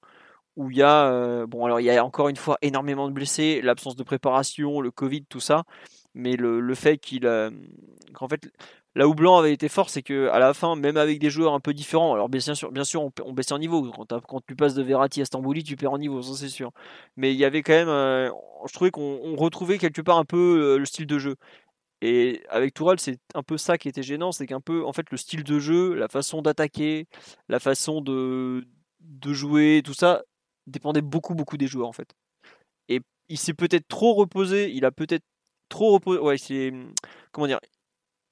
où 0.55 0.71
il 0.71 0.77
y 0.77 0.83
a 0.83 1.45
bon 1.47 1.65
alors 1.65 1.79
il 1.79 1.85
y 1.85 1.91
a 1.91 2.03
encore 2.03 2.29
une 2.29 2.35
fois 2.35 2.57
énormément 2.61 3.07
de 3.07 3.13
blessés, 3.13 3.61
l'absence 3.61 3.95
de 3.95 4.03
préparation, 4.03 4.81
le 4.81 4.91
Covid, 4.91 5.25
tout 5.25 5.39
ça, 5.39 5.63
mais 6.13 6.35
le, 6.35 6.59
le 6.59 6.75
fait 6.75 6.97
qu'il 6.97 7.21
qu'en 8.13 8.27
fait 8.27 8.49
là 8.95 9.07
où 9.07 9.13
Blanc 9.13 9.37
avait 9.37 9.53
été 9.53 9.67
fort, 9.69 9.89
c'est 9.89 10.01
que 10.01 10.29
à 10.29 10.39
la 10.39 10.53
fin, 10.53 10.75
même 10.75 10.97
avec 10.97 11.19
des 11.19 11.29
joueurs 11.29 11.53
un 11.53 11.59
peu 11.59 11.73
différents, 11.73 12.13
alors 12.13 12.29
bien 12.29 12.39
sûr, 12.39 12.71
bien 12.71 12.85
sûr 12.85 13.03
on, 13.03 13.11
on 13.23 13.33
baissait 13.33 13.53
en 13.53 13.59
niveau. 13.59 13.91
Quand, 13.91 14.41
tu 14.47 14.55
passes 14.55 14.73
de 14.75 14.83
Verratti 14.83 15.21
à 15.21 15.25
Stambouli, 15.25 15.63
tu 15.63 15.75
perds 15.75 15.93
en 15.93 15.97
niveau, 15.97 16.21
ça 16.21 16.33
c'est 16.35 16.49
sûr. 16.49 16.71
Mais 17.17 17.33
il 17.33 17.37
y 17.37 17.45
avait 17.45 17.61
quand 17.63 17.73
même, 17.73 18.31
je 18.67 18.73
trouvais 18.73 18.91
qu'on 18.91 19.35
retrouvait 19.35 19.77
quelque 19.77 20.01
part 20.01 20.17
un 20.17 20.25
peu 20.25 20.77
le 20.77 20.85
style 20.85 21.07
de 21.07 21.19
jeu. 21.19 21.35
Et 22.01 22.43
avec 22.49 22.73
Tourelle, 22.73 22.99
c'est 22.99 23.19
un 23.33 23.43
peu 23.43 23.57
ça 23.57 23.77
qui 23.77 23.87
était 23.87 24.03
gênant, 24.03 24.31
c'est 24.31 24.45
qu'un 24.45 24.61
peu, 24.61 24.85
en 24.85 24.93
fait, 24.93 25.09
le 25.11 25.17
style 25.17 25.43
de 25.43 25.59
jeu, 25.59 25.93
la 25.95 26.07
façon 26.07 26.41
d'attaquer, 26.41 27.07
la 27.49 27.59
façon 27.59 28.01
de, 28.01 28.67
de 28.99 29.33
jouer, 29.33 29.81
tout 29.83 29.93
ça, 29.93 30.21
dépendait 30.67 31.01
beaucoup, 31.01 31.35
beaucoup 31.35 31.57
des 31.57 31.67
joueurs, 31.67 31.87
en 31.87 31.93
fait. 31.93 32.13
Et 32.89 33.01
il 33.29 33.37
s'est 33.37 33.53
peut-être 33.53 33.87
trop 33.87 34.13
reposé, 34.13 34.71
il 34.71 34.85
a 34.85 34.91
peut-être 34.91 35.23
trop 35.69 35.93
reposé, 35.93 36.19
ouais, 36.19 36.37
comment 37.31 37.47
dire, 37.47 37.59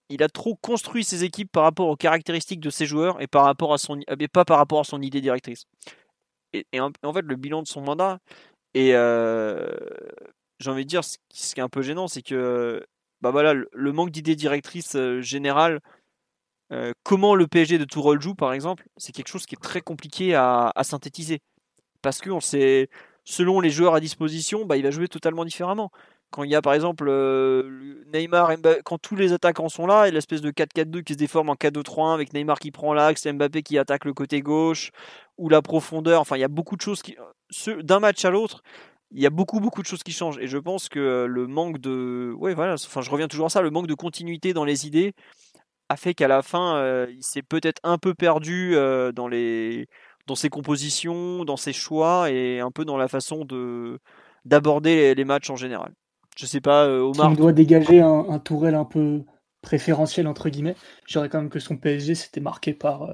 il 0.09 0.21
a 0.23 0.29
trop 0.29 0.55
construit 0.55 1.03
ses 1.03 1.23
équipes 1.23 1.51
par 1.51 1.63
rapport 1.63 1.87
aux 1.87 1.95
caractéristiques 1.95 2.59
de 2.59 2.69
ses 2.69 2.85
joueurs 2.85 3.21
et 3.21 3.27
par 3.27 3.45
rapport 3.45 3.73
à 3.73 3.77
son, 3.77 3.99
mais 4.19 4.27
pas 4.27 4.45
par 4.45 4.57
rapport 4.57 4.81
à 4.81 4.83
son 4.83 5.01
idée 5.01 5.21
directrice. 5.21 5.65
Et, 6.53 6.79
en, 6.79 6.91
fait, 7.13 7.25
le 7.25 7.35
bilan 7.35 7.63
de 7.63 7.67
son 7.67 7.81
mandat, 7.81 8.19
et 8.75 8.91
euh, 8.93 9.67
j'ai 10.59 10.69
envie 10.69 10.83
de 10.85 10.89
dire, 10.89 11.03
ce 11.03 11.17
qui 11.31 11.59
est 11.59 11.63
un 11.63 11.69
peu 11.69 11.81
gênant, 11.81 12.07
c'est 12.07 12.21
que 12.21 12.85
bah 13.21 13.31
voilà, 13.31 13.53
le, 13.53 13.91
manque 13.93 14.11
d'idées 14.11 14.35
directrices 14.35 14.95
euh, 14.95 15.21
générales, 15.21 15.79
euh, 16.73 16.91
comment 17.03 17.35
le 17.35 17.47
PSG 17.47 17.77
de 17.77 17.85
Tourelle 17.85 18.19
joue 18.19 18.35
par 18.35 18.51
exemple, 18.53 18.85
c'est 18.97 19.13
quelque 19.13 19.29
chose 19.29 19.45
qui 19.45 19.55
est 19.55 19.63
très 19.63 19.81
compliqué 19.81 20.35
à, 20.35 20.73
synthétiser. 20.83 21.39
Parce 22.03 22.19
que 22.19 22.29
on 22.29 22.41
sait, 22.41 22.89
selon 23.23 23.59
les 23.59 23.71
joueurs 23.71 23.95
à 23.95 23.99
disposition, 23.99 24.65
bah, 24.65 24.77
il 24.77 24.83
va 24.83 24.91
jouer 24.91 25.07
totalement 25.07 25.45
différemment. 25.45 25.91
Quand 26.29 26.43
il 26.43 26.51
y 26.51 26.55
a 26.55 26.61
par 26.61 26.73
exemple 26.73 27.07
euh, 27.09 28.03
Neymar, 28.11 28.51
quand 28.83 28.97
tous 28.97 29.15
les 29.15 29.33
attaquants 29.33 29.69
sont 29.69 29.87
là, 29.87 30.07
et 30.07 30.11
l'espèce 30.11 30.41
de 30.41 30.51
4-4-2 30.51 31.03
qui 31.03 31.13
se 31.13 31.17
déforme 31.17 31.49
en 31.49 31.53
4-2-3-1 31.53 32.13
avec 32.13 32.33
Neymar 32.33 32.59
qui 32.59 32.71
prend 32.71 32.93
l'axe, 32.93 33.25
Mbappé 33.25 33.61
qui 33.63 33.77
attaque 33.77 34.05
le 34.05 34.13
côté 34.13 34.41
gauche, 34.41 34.91
ou 35.37 35.47
la 35.49 35.61
profondeur, 35.61 36.21
enfin 36.21 36.35
il 36.35 36.41
y 36.41 36.43
a 36.43 36.49
beaucoup 36.49 36.75
de 36.75 36.81
choses 36.81 37.01
qui. 37.01 37.15
D'un 37.83 37.99
match 37.99 38.25
à 38.25 38.31
l'autre, 38.31 38.63
il 39.11 39.21
y 39.21 39.27
a 39.27 39.29
beaucoup 39.29 39.59
beaucoup 39.59 39.81
de 39.81 39.87
choses 39.87 40.03
qui 40.03 40.11
changent 40.11 40.39
et 40.39 40.47
je 40.47 40.57
pense 40.57 40.89
que 40.89 41.25
le 41.29 41.47
manque 41.47 41.77
de 41.77 42.33
ouais 42.37 42.55
voilà 42.55 42.73
enfin 42.73 43.01
je 43.01 43.11
reviens 43.11 43.27
toujours 43.27 43.45
à 43.45 43.49
ça 43.49 43.61
le 43.61 43.69
manque 43.69 43.87
de 43.87 43.93
continuité 43.93 44.53
dans 44.53 44.65
les 44.65 44.87
idées 44.87 45.13
a 45.89 45.97
fait 45.97 46.15
qu'à 46.15 46.27
la 46.27 46.41
fin 46.41 46.77
euh, 46.77 47.07
il 47.11 47.23
s'est 47.23 47.43
peut-être 47.43 47.79
un 47.83 47.99
peu 47.99 48.15
perdu 48.15 48.75
euh, 48.75 49.11
dans 49.11 49.27
les 49.27 49.87
dans 50.27 50.35
ses 50.35 50.49
compositions 50.49 51.45
dans 51.45 51.57
ses 51.57 51.73
choix 51.73 52.31
et 52.31 52.59
un 52.59 52.71
peu 52.71 52.85
dans 52.85 52.97
la 52.97 53.07
façon 53.07 53.45
de 53.45 53.99
d'aborder 54.45 55.15
les, 55.15 55.25
matchs 55.25 55.49
en 55.49 55.55
général 55.55 55.93
je 56.37 56.45
sais 56.45 56.61
pas 56.61 56.85
euh, 56.85 57.01
Omar 57.01 57.31
on 57.31 57.35
doit 57.35 57.53
dégager 57.53 58.01
un, 58.01 58.25
un 58.29 58.39
Tourelle 58.39 58.75
un 58.75 58.85
peu 58.85 59.23
préférentiel 59.61 60.27
entre 60.27 60.49
guillemets 60.49 60.75
j'aurais 61.07 61.29
quand 61.29 61.39
même 61.39 61.49
que 61.49 61.59
son 61.59 61.77
PSG 61.77 62.15
c'était 62.15 62.41
marqué 62.41 62.73
par 62.73 63.13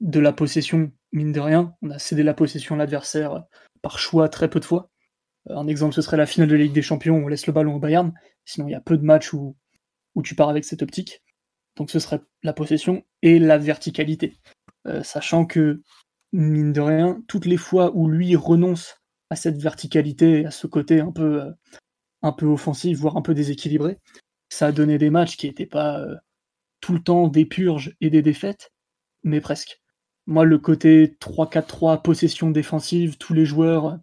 de 0.00 0.20
la 0.20 0.32
possession 0.32 0.90
mine 1.12 1.32
de 1.32 1.40
rien 1.40 1.74
on 1.82 1.90
a 1.90 1.98
cédé 1.98 2.22
la 2.22 2.34
possession 2.34 2.74
à 2.74 2.78
l'adversaire 2.78 3.44
par 3.82 3.98
choix 3.98 4.28
très 4.28 4.48
peu 4.48 4.60
de 4.60 4.64
fois 4.64 4.90
un 5.50 5.66
exemple, 5.66 5.94
ce 5.94 6.02
serait 6.02 6.16
la 6.16 6.26
finale 6.26 6.48
de 6.48 6.56
la 6.56 6.62
Ligue 6.62 6.72
des 6.72 6.82
Champions, 6.82 7.16
où 7.16 7.24
on 7.24 7.28
laisse 7.28 7.46
le 7.46 7.52
ballon 7.52 7.76
au 7.76 7.78
Bayern. 7.78 8.12
Sinon, 8.44 8.68
il 8.68 8.72
y 8.72 8.74
a 8.74 8.80
peu 8.80 8.96
de 8.96 9.04
matchs 9.04 9.32
où, 9.32 9.56
où 10.14 10.22
tu 10.22 10.34
pars 10.34 10.48
avec 10.48 10.64
cette 10.64 10.82
optique. 10.82 11.22
Donc 11.76 11.90
ce 11.90 11.98
serait 11.98 12.20
la 12.42 12.52
possession 12.52 13.04
et 13.22 13.38
la 13.38 13.58
verticalité. 13.58 14.36
Euh, 14.86 15.02
sachant 15.02 15.46
que, 15.46 15.82
mine 16.32 16.72
de 16.72 16.80
rien, 16.80 17.22
toutes 17.28 17.46
les 17.46 17.56
fois 17.56 17.92
où 17.94 18.08
lui 18.08 18.36
renonce 18.36 19.00
à 19.30 19.36
cette 19.36 19.60
verticalité, 19.60 20.46
à 20.46 20.50
ce 20.50 20.66
côté 20.66 21.00
un 21.00 21.12
peu, 21.12 21.42
euh, 21.42 21.50
un 22.22 22.32
peu 22.32 22.46
offensif, 22.46 22.98
voire 22.98 23.16
un 23.16 23.22
peu 23.22 23.34
déséquilibré, 23.34 23.98
ça 24.48 24.68
a 24.68 24.72
donné 24.72 24.98
des 24.98 25.10
matchs 25.10 25.36
qui 25.36 25.46
n'étaient 25.46 25.66
pas 25.66 26.00
euh, 26.00 26.14
tout 26.80 26.92
le 26.92 27.02
temps 27.02 27.28
des 27.28 27.44
purges 27.44 27.94
et 28.00 28.10
des 28.10 28.22
défaites, 28.22 28.72
mais 29.22 29.40
presque. 29.40 29.80
Moi, 30.26 30.44
le 30.44 30.58
côté 30.58 31.16
3-4-3, 31.20 32.02
possession 32.02 32.50
défensive, 32.50 33.16
tous 33.16 33.32
les 33.34 33.46
joueurs 33.46 33.98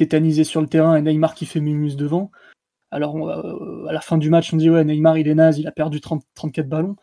tétanisé 0.00 0.44
sur 0.44 0.62
le 0.62 0.66
terrain 0.66 0.96
et 0.96 1.02
Neymar 1.02 1.34
qui 1.34 1.44
fait 1.44 1.60
Mimus 1.60 1.94
devant. 1.94 2.30
Alors 2.90 3.28
euh, 3.28 3.86
à 3.86 3.92
la 3.92 4.00
fin 4.00 4.16
du 4.16 4.30
match, 4.30 4.52
on 4.52 4.56
dit 4.56 4.70
ouais 4.70 4.82
Neymar 4.82 5.18
il 5.18 5.28
est 5.28 5.34
naze, 5.34 5.58
il 5.58 5.68
a 5.68 5.72
perdu 5.72 6.00
30, 6.00 6.24
34 6.34 6.68
ballons, 6.68 6.96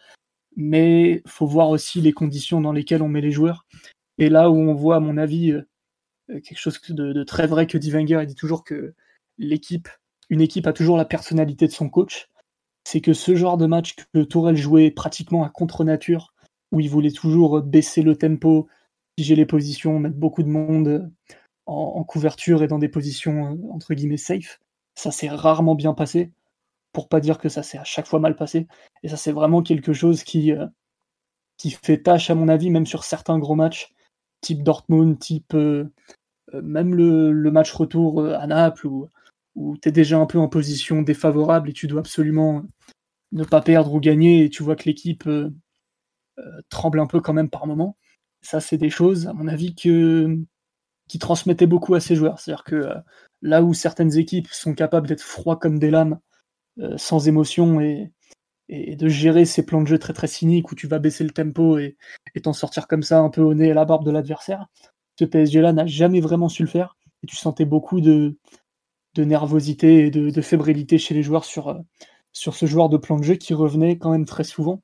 mais 0.56 1.22
faut 1.28 1.46
voir 1.46 1.70
aussi 1.70 2.02
les 2.02 2.12
conditions 2.12 2.60
dans 2.60 2.74
lesquelles 2.74 3.04
on 3.04 3.08
met 3.08 3.22
les 3.22 3.32
joueurs. 3.32 3.68
Et 4.18 4.30
là 4.30 4.50
où 4.50 4.56
on 4.56 4.74
voit 4.74 4.98
à 4.98 5.00
mon 5.00 5.18
avis 5.18 5.52
euh, 5.52 5.62
quelque 6.28 6.58
chose 6.58 6.80
de, 6.90 7.24
très 7.24 7.48
vrai 7.48 7.68
que 7.68 7.78
dit 7.78 7.92
Wenger, 7.92 8.20
il 8.22 8.28
dit 8.28 8.36
toujours 8.36 8.64
que 8.64 8.94
l'équipe, 9.38 9.88
une 10.30 10.42
équipe 10.42 10.68
a 10.68 10.74
toujours 10.74 10.98
la 10.98 11.06
personnalité 11.06 11.68
de 11.68 11.72
son 11.72 11.90
coach. 11.90 12.30
C'est 12.84 13.02
que 13.02 13.14
ce 13.14 13.36
genre 13.36 13.58
de 13.58 13.66
match 13.66 13.96
que 14.14 14.24
Tourelle 14.24 14.58
jouait 14.58 14.92
pratiquement 14.92 15.44
à 15.44 15.50
contre-nature, 15.50 16.34
où 16.72 16.80
il 16.80 16.90
voulait 16.90 17.12
toujours 17.12 17.62
baisser 17.62 18.02
le 18.02 18.16
tempo, 18.16 18.68
figer 19.18 19.36
les 19.36 19.46
positions, 19.46 20.00
mettre 20.00 20.16
beaucoup 20.16 20.44
de 20.44 20.50
monde 20.50 21.12
en, 21.66 22.04
couverture 22.04 22.64
et 22.64 22.68
dans 22.68 22.80
des 22.80 22.90
positions 22.90 23.52
euh, 23.52 23.74
entre 23.74 23.94
guillemets 23.94 24.18
safe. 24.18 24.60
Ça 24.96 25.12
s'est 25.12 25.30
rarement 25.30 25.76
bien 25.76 25.94
passé, 25.94 26.32
pour 26.94 27.10
pas 27.10 27.20
dire 27.20 27.38
que 27.38 27.50
ça 27.50 27.64
s'est 27.64 27.78
à 27.78 27.84
chaque 27.84 28.08
fois 28.08 28.20
mal 28.20 28.36
passé. 28.36 28.68
Et 29.04 29.10
ça 29.10 29.18
c'est 29.18 29.32
vraiment 29.32 29.62
quelque 29.62 29.94
chose 29.94 30.24
qui, 30.24 30.52
euh, 30.52 30.66
qui 31.58 31.72
fait 31.72 32.02
tâche 32.02 32.30
à 32.30 32.36
mon 32.36 32.48
avis, 32.48 32.70
même 32.70 32.86
sur 32.86 33.04
certains 33.04 33.40
gros 33.40 33.56
matchs, 33.56 33.94
type 34.42 34.64
Dortmund, 34.64 35.20
type 35.20 35.54
euh, 35.54 35.86
même 36.54 36.96
le, 36.96 37.52
match 37.52 37.72
retour 37.74 38.26
à 38.26 38.48
Naples, 38.48 38.88
où, 38.88 39.08
où 39.56 39.78
tu 39.78 39.90
es 39.90 39.92
déjà 39.92 40.18
un 40.18 40.26
peu 40.26 40.40
en 40.40 40.48
position 40.48 41.02
défavorable 41.02 41.70
et 41.70 41.74
tu 41.74 41.88
dois 41.88 42.00
absolument 42.00 42.64
ne 43.32 43.44
pas 43.44 43.62
perdre 43.62 43.94
ou 43.94 44.00
gagner, 44.00 44.46
et 44.46 44.50
tu 44.50 44.64
vois 44.64 44.76
que 44.76 44.86
l'équipe 44.86 45.30
tremble 46.70 47.00
un 47.00 47.08
peu 47.08 47.20
quand 47.20 47.34
même 47.34 47.50
par 47.50 47.68
moment. 47.68 47.98
Ça, 48.42 48.62
c'est 48.62 48.78
des 48.78 48.90
choses, 48.90 49.28
à 49.28 49.34
mon 49.34 49.48
avis, 49.48 49.76
qui 49.76 51.20
transmettait 51.20 51.68
beaucoup 51.68 51.96
à 51.96 52.00
ses 52.00 52.16
joueurs. 52.16 52.40
C'est-à-dire 52.40 52.64
que 52.64 52.76
euh, 52.76 52.96
là 53.42 53.64
où 53.64 53.74
certaines 53.74 54.18
équipes 54.18 54.48
sont 54.48 54.74
capables 54.74 55.08
d'être 55.08 55.22
froids 55.22 55.58
comme 55.58 55.80
des 55.80 55.90
lames, 55.90 56.20
euh, 56.80 56.98
sans 56.98 57.28
émotion 57.28 57.82
et, 57.82 58.12
et, 58.70 58.96
de 58.96 59.08
gérer 59.08 59.46
ces 59.46 59.66
plans 59.66 59.82
de 59.82 59.88
jeu 59.88 60.00
très 60.00 60.14
très 60.14 60.28
cyniques 60.28 60.72
où 60.72 60.76
tu 60.76 60.88
vas 60.88 61.00
baisser 61.00 61.24
le 61.24 61.32
tempo 61.32 61.78
et 61.78 61.96
t'en 62.44 62.54
sortir 62.54 62.88
comme 62.88 63.04
ça 63.04 63.20
un 63.20 63.30
peu 63.30 63.42
au 63.42 63.54
nez 63.54 63.68
et 63.68 63.72
à 63.72 63.74
la 63.74 63.86
barbe 63.86 64.06
de 64.06 64.12
l'adversaire, 64.12 64.68
ce 65.18 65.26
PSG-là 65.26 65.74
n'a 65.74 65.86
jamais 65.86 66.20
vraiment 66.20 66.50
su 66.50 66.64
le 66.64 66.70
faire. 66.70 66.98
Et 67.24 67.28
tu 67.28 67.36
sentais 67.36 67.66
beaucoup 67.66 68.02
de, 68.02 68.38
de 69.16 69.24
nervosité 69.24 70.06
et 70.06 70.12
de, 70.12 70.42
fébrilité 70.42 70.98
chez 70.98 71.14
les 71.16 71.24
joueurs 71.24 71.46
sur, 71.46 71.70
euh, 71.70 71.80
ce 72.34 72.66
joueur 72.66 72.90
de 72.90 72.98
plan 72.98 73.18
de 73.18 73.24
jeu 73.24 73.36
qui 73.36 73.54
revenait 73.54 73.98
quand 73.98 74.12
même 74.12 74.26
très 74.26 74.44
souvent. 74.44 74.82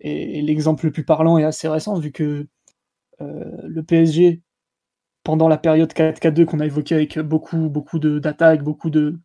Et, 0.00 0.40
l'exemple 0.42 0.86
le 0.86 0.92
plus 0.92 1.04
parlant 1.04 1.38
est 1.38 1.44
assez 1.44 1.68
récent, 1.68 1.98
vu 1.98 2.12
que 2.12 2.46
le 3.20 3.82
PSG 3.82 4.42
pendant 5.28 5.48
la 5.48 5.58
période 5.58 5.92
4-4-2 5.92 6.46
qu'on 6.46 6.60
a 6.60 6.64
évoqué 6.64 6.94
avec 6.94 7.18
beaucoup, 7.18 7.68
beaucoup 7.68 7.98
d'attaques, 7.98 8.62
beaucoup 8.62 8.88
de. 8.88 9.18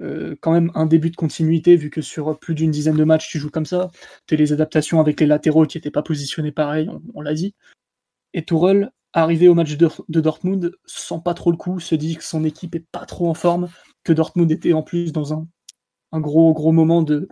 Euh, 0.00 0.34
quand 0.40 0.52
même 0.52 0.70
un 0.74 0.86
début 0.86 1.10
de 1.10 1.16
continuité, 1.16 1.76
vu 1.76 1.90
que 1.90 2.00
sur 2.00 2.38
plus 2.38 2.54
d'une 2.54 2.70
dizaine 2.70 2.96
de 2.96 3.04
matchs, 3.04 3.28
tu 3.28 3.38
joues 3.38 3.50
comme 3.50 3.66
ça. 3.66 3.90
Tu 4.26 4.34
as 4.34 4.36
les 4.36 4.52
adaptations 4.52 5.00
avec 5.00 5.20
les 5.20 5.26
latéraux 5.26 5.66
qui 5.66 5.76
n'étaient 5.76 5.90
pas 5.90 6.02
positionnés 6.02 6.52
pareil, 6.52 6.88
on, 7.14 7.20
l'a 7.20 7.34
dit. 7.34 7.54
Et 8.34 8.44
Tourelle, 8.44 8.90
arrivé 9.12 9.48
au 9.48 9.54
match 9.54 9.76
de, 9.76 10.20
Dortmund, 10.20 10.72
sent 10.86 11.20
pas 11.24 11.34
trop 11.34 11.50
le 11.50 11.56
coup, 11.56 11.80
se 11.80 11.94
dit 11.94 12.16
que 12.16 12.24
son 12.24 12.44
équipe 12.44 12.74
est 12.74 12.86
pas 12.92 13.06
trop 13.06 13.28
en 13.28 13.34
forme, 13.34 13.68
que 14.04 14.12
Dortmund 14.12 14.50
était 14.50 14.72
en 14.72 14.82
plus 14.82 15.12
dans 15.12 15.34
un, 15.34 15.46
gros, 16.20 16.52
gros 16.54 16.72
moment 16.72 17.02
de, 17.02 17.28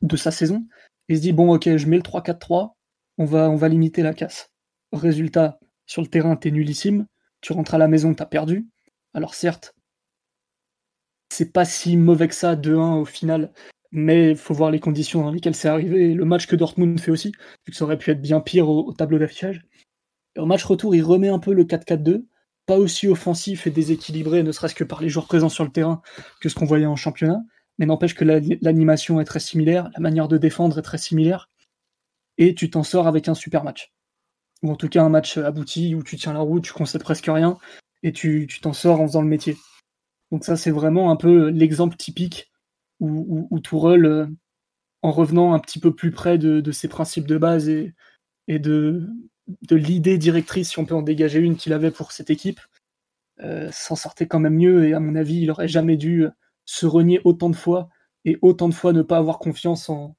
de 0.00 0.16
sa 0.16 0.30
saison. 0.30 0.66
Et 1.08 1.16
se 1.16 1.20
dit, 1.20 1.32
bon, 1.32 1.54
ok, 1.54 1.76
je 1.76 1.86
mets 1.86 1.96
le 1.96 2.02
3-4-3, 2.02 2.72
on 3.18 3.24
va, 3.24 3.50
on 3.50 3.56
va 3.56 3.68
limiter 3.68 4.02
la 4.02 4.14
casse. 4.14 4.50
Résultat, 4.92 5.58
sur 5.86 6.02
le 6.02 6.08
terrain, 6.08 6.36
t'es 6.36 6.50
nullissime 6.50 7.06
tu 7.42 7.52
rentres 7.52 7.74
à 7.74 7.78
la 7.78 7.88
maison, 7.88 8.14
t'as 8.14 8.24
perdu. 8.24 8.66
Alors 9.12 9.34
certes, 9.34 9.74
c'est 11.32 11.52
pas 11.52 11.64
si 11.64 11.96
mauvais 11.96 12.28
que 12.28 12.34
ça, 12.34 12.56
2-1 12.56 13.00
au 13.00 13.04
final, 13.06 13.52
mais 13.90 14.30
il 14.30 14.36
faut 14.36 14.52
voir 14.52 14.70
les 14.70 14.80
conditions 14.80 15.22
dans 15.22 15.30
lesquelles 15.30 15.54
c'est 15.54 15.68
arrivé, 15.68 16.12
le 16.12 16.24
match 16.26 16.46
que 16.46 16.56
Dortmund 16.56 17.00
fait 17.00 17.10
aussi, 17.10 17.32
vu 17.66 17.70
que 17.70 17.74
ça 17.74 17.84
aurait 17.84 17.96
pu 17.96 18.10
être 18.10 18.20
bien 18.20 18.40
pire 18.40 18.68
au, 18.68 18.92
tableau 18.92 19.18
d'affichage. 19.18 19.66
Au 20.36 20.44
match 20.44 20.64
retour, 20.64 20.94
il 20.94 21.02
remet 21.02 21.28
un 21.28 21.38
peu 21.38 21.54
le 21.54 21.64
4-4-2, 21.64 22.26
pas 22.66 22.76
aussi 22.76 23.08
offensif 23.08 23.66
et 23.66 23.70
déséquilibré, 23.70 24.42
ne 24.42 24.52
serait-ce 24.52 24.74
que 24.74 24.84
par 24.84 25.00
les 25.00 25.08
joueurs 25.08 25.26
présents 25.26 25.48
sur 25.48 25.64
le 25.64 25.70
terrain, 25.70 26.02
que 26.40 26.50
ce 26.50 26.54
qu'on 26.54 26.66
voyait 26.66 26.86
en 26.86 26.96
championnat, 26.96 27.40
mais 27.78 27.86
n'empêche 27.86 28.14
que 28.14 28.24
l'animation 28.24 29.18
est 29.18 29.24
très 29.24 29.40
similaire, 29.40 29.90
la 29.94 30.00
manière 30.00 30.28
de 30.28 30.36
défendre 30.36 30.78
est 30.78 30.82
très 30.82 30.98
similaire, 30.98 31.48
et 32.36 32.54
tu 32.54 32.68
t'en 32.68 32.82
sors 32.82 33.06
avec 33.06 33.28
un 33.28 33.34
super 33.34 33.64
match. 33.64 33.90
ou 34.62 34.70
en 34.70 34.76
tout 34.76 34.88
cas 34.88 35.02
un 35.02 35.08
match 35.08 35.38
abouti 35.38 35.94
où 35.94 36.02
tu 36.02 36.16
tiens 36.16 36.34
la 36.34 36.40
route, 36.40 36.64
tu 36.64 36.72
concèdes 36.72 37.02
presque 37.02 37.26
rien 37.26 37.56
et 38.02 38.12
tu 38.12 38.48
t'en 38.60 38.72
sors 38.72 39.00
en 39.00 39.06
faisant 39.06 39.22
le 39.22 39.28
métier. 39.28 39.56
Donc 40.32 40.44
ça, 40.44 40.56
c'est 40.56 40.70
vraiment 40.70 41.10
un 41.10 41.16
peu 41.16 41.50
l'exemple 41.50 41.96
typique 41.96 42.50
où, 43.00 43.46
où, 43.50 43.60
euh, 43.86 44.26
en 45.02 45.10
revenant 45.10 45.52
un 45.52 45.58
petit 45.58 45.78
peu 45.78 45.94
plus 45.94 46.10
près 46.10 46.38
de, 46.38 46.72
ses 46.72 46.88
principes 46.88 47.26
de 47.26 47.36
base 47.36 47.68
et, 47.68 47.94
de, 48.48 49.08
l'idée 49.70 50.16
directrice, 50.16 50.70
si 50.70 50.78
on 50.78 50.86
peut 50.86 50.94
en 50.94 51.02
dégager 51.02 51.38
une 51.38 51.56
qu'il 51.56 51.74
avait 51.74 51.90
pour 51.90 52.12
cette 52.12 52.30
équipe, 52.30 52.60
euh, 53.40 53.70
s'en 53.72 53.94
sortait 53.94 54.26
quand 54.26 54.40
même 54.40 54.56
mieux. 54.56 54.88
Et 54.88 54.94
à 54.94 55.00
mon 55.00 55.16
avis, 55.16 55.42
il 55.42 55.50
aurait 55.50 55.68
jamais 55.68 55.98
dû 55.98 56.26
se 56.64 56.86
renier 56.86 57.20
autant 57.24 57.50
de 57.50 57.56
fois 57.56 57.90
et 58.24 58.38
autant 58.40 58.68
de 58.70 58.74
fois 58.74 58.94
ne 58.94 59.02
pas 59.02 59.18
avoir 59.18 59.38
confiance 59.38 59.90
en, 59.90 60.16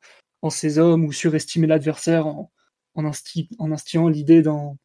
ses 0.49 0.77
hommes 0.77 1.06
ou 1.06 1.11
surestimer 1.11 1.68
l'adversaire 1.68 2.27
en, 2.27 2.52
instillant 2.95 4.10
l'idée 4.10 4.44
dans, 4.44 4.77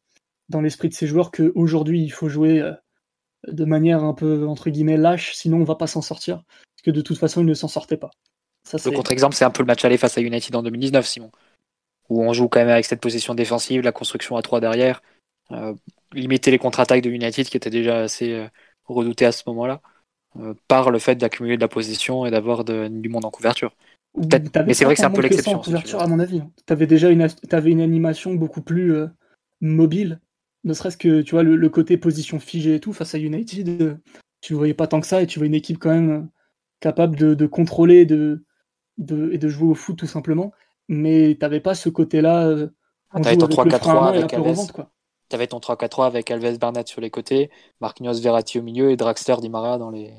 dans 0.47 0.61
l'esprit 0.61 0.89
de 0.89 0.93
ses 0.93 1.05
joueurs 1.05 1.31
qu'aujourd'hui 1.31 2.01
il 2.01 2.11
faut 2.11 2.29
jouer 2.29 2.61
euh, 2.61 2.71
de 3.47 3.65
manière 3.65 4.03
un 4.03 4.13
peu 4.13 4.45
entre 4.47 4.69
guillemets 4.69 4.97
lâche, 4.97 5.33
sinon 5.33 5.57
on 5.57 5.63
va 5.63 5.75
pas 5.75 5.87
s'en 5.87 6.01
sortir. 6.01 6.43
Parce 6.47 6.83
que 6.85 6.91
de 6.91 7.01
toute 7.01 7.17
façon, 7.17 7.41
il 7.41 7.45
ne 7.45 7.53
s'en 7.53 7.67
sortait 7.67 7.97
pas. 7.97 8.11
Ça, 8.63 8.77
le 8.83 8.95
contre-exemple, 8.95 9.35
c'est 9.35 9.45
un 9.45 9.51
peu 9.51 9.63
le 9.63 9.67
match 9.67 9.83
aller 9.83 9.97
face 9.97 10.17
à 10.17 10.21
United 10.21 10.55
en 10.55 10.63
2019, 10.63 11.05
Simon. 11.05 11.31
Où 12.09 12.23
on 12.23 12.33
joue 12.33 12.47
quand 12.47 12.59
même 12.59 12.69
avec 12.69 12.85
cette 12.85 13.01
position 13.01 13.35
défensive, 13.35 13.81
la 13.81 13.91
construction 13.91 14.35
à 14.35 14.41
3 14.41 14.59
derrière, 14.59 15.01
euh, 15.51 15.73
limiter 16.13 16.51
les 16.51 16.57
contre-attaques 16.57 17.01
de 17.01 17.09
United 17.09 17.47
qui 17.47 17.57
étaient 17.57 17.69
déjà 17.69 18.01
assez 18.01 18.33
euh, 18.33 18.47
redoutées 18.85 19.25
à 19.25 19.31
ce 19.31 19.43
moment-là, 19.47 19.81
euh, 20.37 20.53
par 20.67 20.91
le 20.91 20.99
fait 20.99 21.15
d'accumuler 21.15 21.55
de 21.55 21.61
la 21.61 21.67
position 21.67 22.25
et 22.25 22.31
d'avoir 22.31 22.63
du 22.63 23.09
monde 23.09 23.25
en 23.25 23.31
couverture. 23.31 23.75
Mais 24.15 24.73
c'est 24.73 24.85
vrai 24.85 24.95
que 24.95 24.99
c'est 24.99 25.05
un 25.05 25.11
peu 25.11 25.21
l'exception. 25.21 25.59
couverture, 25.59 26.01
à 26.01 26.07
mon 26.07 26.19
avis. 26.19 26.41
Tu 26.65 26.73
avais 26.73 26.87
déjà 26.87 27.09
une, 27.09 27.27
avais 27.51 27.71
une 27.71 27.81
animation 27.81 28.33
beaucoup 28.33 28.61
plus 28.61 29.05
mobile 29.61 30.19
ne 30.63 30.73
serait-ce 30.73 30.97
que 30.97 31.21
tu 31.21 31.31
vois 31.31 31.43
le, 31.43 31.69
côté 31.69 31.97
position 31.97 32.39
figée 32.39 32.75
et 32.75 32.79
tout 32.79 32.93
face 32.93 33.15
à 33.15 33.17
United, 33.17 33.81
euh, 33.81 33.95
tu 34.41 34.53
voyais 34.53 34.73
pas 34.73 34.87
tant 34.87 34.99
que 34.99 35.07
ça 35.07 35.21
et 35.21 35.27
tu 35.27 35.39
vois 35.39 35.45
une 35.45 35.53
équipe 35.53 35.79
quand 35.79 35.91
même 35.91 36.11
euh, 36.11 36.23
capable 36.79 37.15
de, 37.15 37.45
contrôler 37.45 38.05
de, 38.05 38.43
et 38.97 39.37
de 39.37 39.47
jouer 39.47 39.69
au 39.69 39.75
foot 39.75 39.97
tout 39.97 40.07
simplement. 40.07 40.51
Mais 40.87 41.35
t'avais 41.35 41.59
pas 41.59 41.75
ce 41.75 41.89
côté-là. 41.89 42.47
Euh, 42.47 42.67
ah, 43.11 43.21
t'avais 43.21 43.37
ton 43.37 43.47
3-4-3 43.47 44.09
avec 44.09 44.33
Alves. 44.33 44.71
T'avais 45.29 45.47
ton 45.47 45.59
3-4-3 45.59 46.07
avec 46.07 46.31
Alves 46.31 46.57
Bernat 46.57 46.85
sur 46.87 47.01
les 47.01 47.11
côtés, 47.11 47.51
Marquinhos 47.81 48.19
Verratti 48.19 48.57
au 48.57 48.63
milieu 48.63 48.89
et 48.89 48.97
Draxler 48.97 49.35
Di 49.41 49.49
Maria 49.49 49.77
dans 49.77 49.91
les 49.91 50.11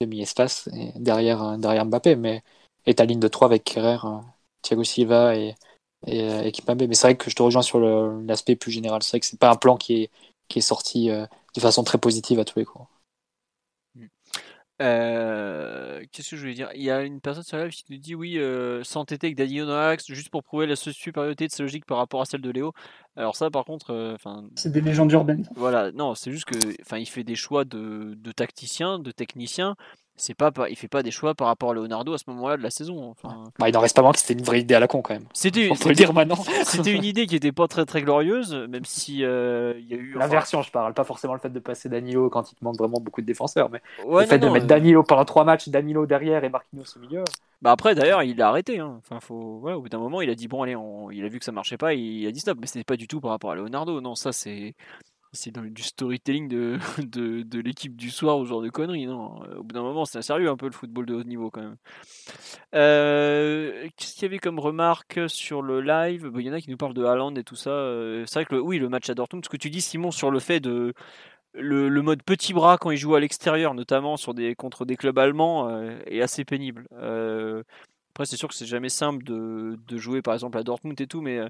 demi-espaces 0.00 0.70
derrière, 0.96 1.58
derrière 1.58 1.84
Mbappé. 1.84 2.16
Mais 2.16 2.42
et 2.86 2.94
ta 2.94 3.04
ligne 3.04 3.20
de 3.20 3.28
3 3.28 3.48
avec 3.48 3.64
Kerrer, 3.64 3.98
Thiago 4.62 4.82
Silva 4.82 5.36
et, 5.36 5.54
et, 6.06 6.22
euh, 6.22 6.50
Mais 6.68 6.94
c'est 6.94 7.06
vrai 7.06 7.16
que 7.16 7.30
je 7.30 7.34
te 7.34 7.42
rejoins 7.42 7.62
sur 7.62 7.80
l'aspect 7.80 8.56
plus 8.56 8.70
général. 8.70 9.02
C'est 9.02 9.12
vrai 9.12 9.20
que 9.20 9.26
c'est 9.26 9.38
pas 9.38 9.50
un 9.50 9.56
plan 9.56 9.76
qui 9.76 10.02
est, 10.02 10.10
qui 10.48 10.58
est 10.58 10.62
sorti 10.62 11.10
euh, 11.10 11.26
de 11.54 11.60
façon 11.60 11.84
très 11.84 11.98
positive 11.98 12.38
à 12.38 12.44
tous 12.44 12.58
les 12.58 12.64
coups. 12.64 12.84
Euh, 14.82 16.04
qu'est-ce 16.12 16.30
que 16.30 16.36
je 16.36 16.42
voulais 16.42 16.54
dire? 16.54 16.68
Il 16.74 16.82
y 16.82 16.90
a 16.90 17.00
une 17.00 17.22
personne 17.22 17.42
sur 17.42 17.56
la 17.56 17.64
live 17.64 17.72
qui 17.72 17.84
nous 17.88 17.96
dit 17.96 18.14
oui, 18.14 18.36
euh, 18.36 18.84
s'entêter 18.84 19.28
avec 19.28 19.36
Danilo 19.38 19.64
Noax 19.64 20.04
juste 20.08 20.28
pour 20.28 20.42
prouver 20.42 20.66
la 20.66 20.76
supériorité 20.76 21.46
de 21.46 21.52
sa 21.52 21.62
logique 21.62 21.86
par 21.86 21.96
rapport 21.96 22.20
à 22.20 22.26
celle 22.26 22.42
de 22.42 22.50
Léo. 22.50 22.74
Alors 23.16 23.36
ça, 23.36 23.50
par 23.50 23.64
contre, 23.64 24.12
enfin, 24.14 24.46
c'est 24.54 24.70
des 24.70 24.82
légendes 24.82 25.10
urbaines. 25.12 25.48
Voilà, 25.56 25.92
non, 25.92 26.14
c'est 26.14 26.30
juste 26.30 26.44
que, 26.44 26.58
enfin, 26.82 26.98
il 26.98 27.06
fait 27.06 27.24
des 27.24 27.36
choix 27.36 27.64
de, 27.64 28.12
de 28.18 28.32
tacticien, 28.32 28.98
de 28.98 29.10
technicien 29.12 29.76
c'est 30.16 30.34
pas 30.34 30.50
il 30.68 30.76
fait 30.76 30.88
pas 30.88 31.02
des 31.02 31.10
choix 31.10 31.34
par 31.34 31.48
rapport 31.48 31.70
à 31.70 31.74
Leonardo 31.74 32.14
à 32.14 32.18
ce 32.18 32.24
moment-là 32.28 32.56
de 32.56 32.62
la 32.62 32.70
saison. 32.70 33.10
Enfin... 33.10 33.44
Bah, 33.58 33.68
il 33.68 33.72
n'en 33.72 33.80
reste 33.80 33.96
pas 33.96 34.02
moins 34.02 34.12
que 34.12 34.18
c'était 34.18 34.34
une 34.34 34.44
vraie 34.44 34.60
idée 34.60 34.74
à 34.74 34.80
la 34.80 34.88
con 34.88 35.02
quand 35.02 35.14
même. 35.14 35.26
C'était, 35.32 35.68
on 35.70 35.76
peut 35.76 35.90
le 35.90 35.94
dire 35.94 36.12
maintenant. 36.12 36.36
c'était 36.64 36.92
une 36.92 37.04
idée 37.04 37.26
qui 37.26 37.36
était 37.36 37.52
pas 37.52 37.68
très 37.68 37.84
très 37.84 38.02
glorieuse, 38.02 38.54
même 38.68 38.84
si 38.84 39.24
euh, 39.24 39.74
il 39.78 39.86
y 39.86 39.94
a 39.94 39.96
eu 39.96 40.14
l'inversion, 40.18 40.62
je 40.62 40.70
parle, 40.70 40.94
pas 40.94 41.04
forcément 41.04 41.34
le 41.34 41.40
fait 41.40 41.50
de 41.50 41.58
passer 41.58 41.88
Danilo 41.88 42.30
quand 42.30 42.50
il 42.50 42.54
te 42.54 42.64
manque 42.64 42.78
vraiment 42.78 42.98
beaucoup 43.00 43.20
de 43.20 43.26
défenseurs, 43.26 43.70
mais 43.70 43.80
le 44.08 44.26
fait 44.26 44.38
de 44.38 44.48
mettre 44.48 44.64
euh, 44.64 44.68
Danilo 44.68 45.02
pendant 45.02 45.24
trois 45.24 45.44
matchs, 45.44 45.68
Danilo 45.68 46.06
derrière 46.06 46.44
et 46.44 46.48
Marquinhos 46.48 46.84
au 46.96 47.00
milieu. 47.00 47.24
Bah 47.62 47.72
après 47.72 47.94
d'ailleurs 47.94 48.22
il 48.22 48.40
a 48.42 48.48
arrêté. 48.48 48.80
Hein. 48.80 48.98
Enfin 48.98 49.18
faut, 49.20 49.62
au 49.64 49.80
bout 49.80 49.88
d'un 49.88 49.98
moment 49.98 50.20
il 50.20 50.28
a 50.28 50.34
dit 50.34 50.46
bon 50.46 50.62
allez, 50.62 50.76
il 51.12 51.24
a 51.24 51.28
vu 51.28 51.38
que 51.38 51.44
ça 51.44 51.52
marchait 51.52 51.78
pas, 51.78 51.94
il 51.94 52.26
a 52.26 52.30
dit 52.30 52.40
stop. 52.40 52.58
Mais 52.60 52.66
c'était 52.66 52.84
pas 52.84 52.96
du 52.96 53.08
tout 53.08 53.20
par 53.20 53.30
rapport 53.30 53.50
à 53.50 53.54
Leonardo. 53.54 54.00
Non 54.00 54.14
ça 54.14 54.32
c'est 54.32 54.74
c'est 55.36 55.52
du 55.52 55.82
storytelling 55.82 56.48
de, 56.48 56.78
de, 57.42 57.60
l'équipe 57.60 57.96
du 57.96 58.10
soir 58.10 58.38
ou 58.38 58.44
genre 58.44 58.62
de 58.62 58.70
conneries. 58.70 59.06
Non? 59.06 59.36
Au 59.56 59.62
bout 59.62 59.72
d'un 59.72 59.82
moment, 59.82 60.04
c'est 60.04 60.22
sérieux 60.22 60.48
un 60.48 60.56
peu 60.56 60.66
le 60.66 60.72
football 60.72 61.06
de 61.06 61.14
haut 61.14 61.24
niveau 61.24 61.50
quand 61.50 61.62
même. 61.62 61.76
Euh, 62.74 63.88
qu'est-ce 63.96 64.14
qu'il 64.14 64.22
y 64.22 64.26
avait 64.26 64.38
comme 64.38 64.58
remarque 64.58 65.20
sur 65.28 65.62
le 65.62 65.80
live? 65.80 66.30
Il 66.34 66.42
y 66.42 66.50
en 66.50 66.54
a 66.54 66.60
qui 66.60 66.70
nous 66.70 66.76
parlent 66.76 66.94
de 66.94 67.04
Haaland 67.04 67.34
et 67.36 67.44
tout 67.44 67.56
ça. 67.56 67.70
Euh, 67.70 68.24
c'est 68.26 68.40
vrai 68.40 68.46
que 68.46 68.56
oui, 68.56 68.78
le 68.78 68.88
match 68.88 69.08
à 69.10 69.14
Dortmund, 69.14 69.44
ce 69.44 69.50
que 69.50 69.56
tu 69.56 69.70
dis 69.70 69.80
Simon 69.80 70.10
sur 70.10 70.30
le 70.30 70.40
fait 70.40 70.60
de 70.60 70.94
le, 71.54 72.02
mode 72.02 72.22
petit 72.22 72.52
bras 72.52 72.76
quand 72.78 72.90
il 72.90 72.98
joue 72.98 73.14
à 73.14 73.20
l'extérieur, 73.20 73.74
notamment 73.74 74.16
sur 74.16 74.34
des, 74.34 74.54
contre 74.54 74.84
des 74.84 74.96
clubs 74.96 75.18
allemands, 75.18 75.70
euh, 75.70 75.98
est 76.06 76.20
assez 76.20 76.44
pénible. 76.44 76.86
Après, 78.16 78.24
c'est 78.24 78.38
sûr 78.38 78.48
que 78.48 78.54
c'est 78.54 78.64
jamais 78.64 78.88
simple 78.88 79.22
de, 79.24 79.76
jouer 79.98 80.22
par 80.22 80.32
exemple 80.32 80.56
à 80.56 80.62
Dortmund 80.62 80.98
et 80.98 81.06
tout, 81.06 81.20
mais 81.20 81.36
euh, 81.36 81.48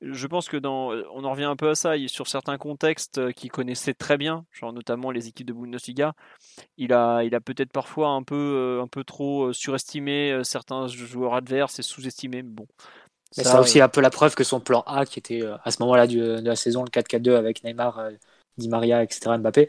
je 0.00 0.26
pense 0.26 0.48
que 0.48 0.56
dans, 0.56 0.92
euh, 0.92 1.04
on 1.14 1.22
en 1.22 1.30
revient 1.30 1.44
un 1.44 1.54
peu 1.54 1.68
à 1.70 1.76
ça. 1.76 1.92
Sur 2.08 2.26
certains 2.26 2.58
contextes 2.58 3.18
euh, 3.18 3.30
qu'il 3.30 3.52
connaissait 3.52 3.94
très 3.94 4.18
bien, 4.18 4.44
genre 4.50 4.72
notamment 4.72 5.12
les 5.12 5.28
équipes 5.28 5.46
de 5.46 5.52
Bundesliga, 5.52 6.14
il 6.78 6.92
a, 6.92 7.22
il 7.22 7.32
a 7.36 7.40
peut-être 7.40 7.70
parfois 7.70 8.08
un 8.08 8.24
peu, 8.24 8.80
un 8.82 8.88
peu 8.88 9.04
trop 9.04 9.52
surestimé 9.52 10.40
certains 10.42 10.88
joueurs 10.88 11.34
adverses 11.34 11.78
et 11.78 11.82
sous-estimé. 11.82 12.42
Bon. 12.42 12.66
Ça, 13.30 13.44
ça 13.44 13.60
aussi 13.60 13.80
un 13.80 13.88
peu 13.88 14.00
la 14.00 14.10
preuve 14.10 14.34
que 14.34 14.42
son 14.42 14.58
plan 14.58 14.82
A, 14.88 15.06
qui 15.06 15.20
était 15.20 15.42
à 15.62 15.70
ce 15.70 15.80
moment-là 15.82 16.08
de 16.08 16.40
la 16.42 16.56
saison, 16.56 16.82
le 16.82 16.90
4-4-2 16.90 17.36
avec 17.36 17.62
Neymar, 17.62 18.08
Di 18.58 18.68
Maria, 18.68 19.04
etc., 19.04 19.38
Mbappé, 19.38 19.68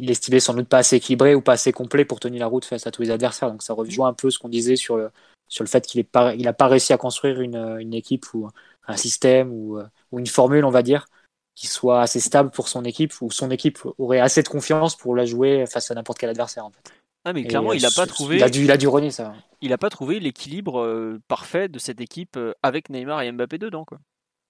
il 0.00 0.10
estimait 0.10 0.40
sans 0.40 0.54
doute 0.54 0.68
pas 0.68 0.78
assez 0.78 0.96
équilibré 0.96 1.34
ou 1.34 1.40
pas 1.40 1.52
assez 1.52 1.72
complet 1.72 2.04
pour 2.04 2.20
tenir 2.20 2.40
la 2.40 2.46
route 2.46 2.64
face 2.64 2.86
à 2.86 2.90
tous 2.90 3.02
les 3.02 3.10
adversaires. 3.10 3.50
Donc 3.50 3.62
ça 3.62 3.74
rejoint 3.74 4.08
un 4.08 4.14
peu 4.14 4.30
ce 4.30 4.38
qu'on 4.38 4.48
disait 4.48 4.76
sur 4.76 4.96
le, 4.96 5.10
sur 5.48 5.64
le 5.64 5.68
fait 5.68 5.86
qu'il 5.86 6.00
n'a 6.00 6.04
pas, 6.04 6.52
pas 6.52 6.68
réussi 6.68 6.92
à 6.92 6.96
construire 6.96 7.40
une, 7.40 7.76
une, 7.78 7.94
équipe 7.94 8.32
ou 8.34 8.48
un 8.86 8.96
système 8.96 9.52
ou, 9.52 9.78
ou, 10.12 10.18
une 10.18 10.26
formule, 10.26 10.64
on 10.64 10.70
va 10.70 10.82
dire, 10.82 11.06
qui 11.54 11.66
soit 11.66 12.00
assez 12.00 12.20
stable 12.20 12.50
pour 12.50 12.68
son 12.68 12.84
équipe 12.84 13.12
ou 13.20 13.30
son 13.30 13.50
équipe 13.50 13.78
aurait 13.98 14.20
assez 14.20 14.42
de 14.42 14.48
confiance 14.48 14.96
pour 14.96 15.14
la 15.14 15.26
jouer 15.26 15.64
face 15.66 15.90
à 15.90 15.94
n'importe 15.94 16.18
quel 16.18 16.30
adversaire. 16.30 16.64
En 16.64 16.70
fait. 16.70 16.94
Ah 17.24 17.32
mais 17.32 17.44
clairement, 17.44 17.72
il 17.74 17.82
n'a 17.82 17.90
pas 17.90 18.06
trouvé. 18.06 18.36
Il 18.36 18.42
a 18.42 18.48
dû, 18.48 18.64
il 18.64 18.70
a 18.70 18.78
dû 18.78 18.88
renier 18.88 19.10
ça. 19.10 19.34
Il 19.60 19.70
n'a 19.70 19.78
pas 19.78 19.90
trouvé 19.90 20.20
l'équilibre 20.20 20.80
euh, 20.80 21.20
parfait 21.28 21.68
de 21.68 21.78
cette 21.78 22.00
équipe 22.00 22.36
euh, 22.36 22.54
avec 22.62 22.88
Neymar 22.88 23.20
et 23.20 23.30
Mbappé 23.30 23.58
dedans, 23.58 23.84
quoi. 23.84 23.98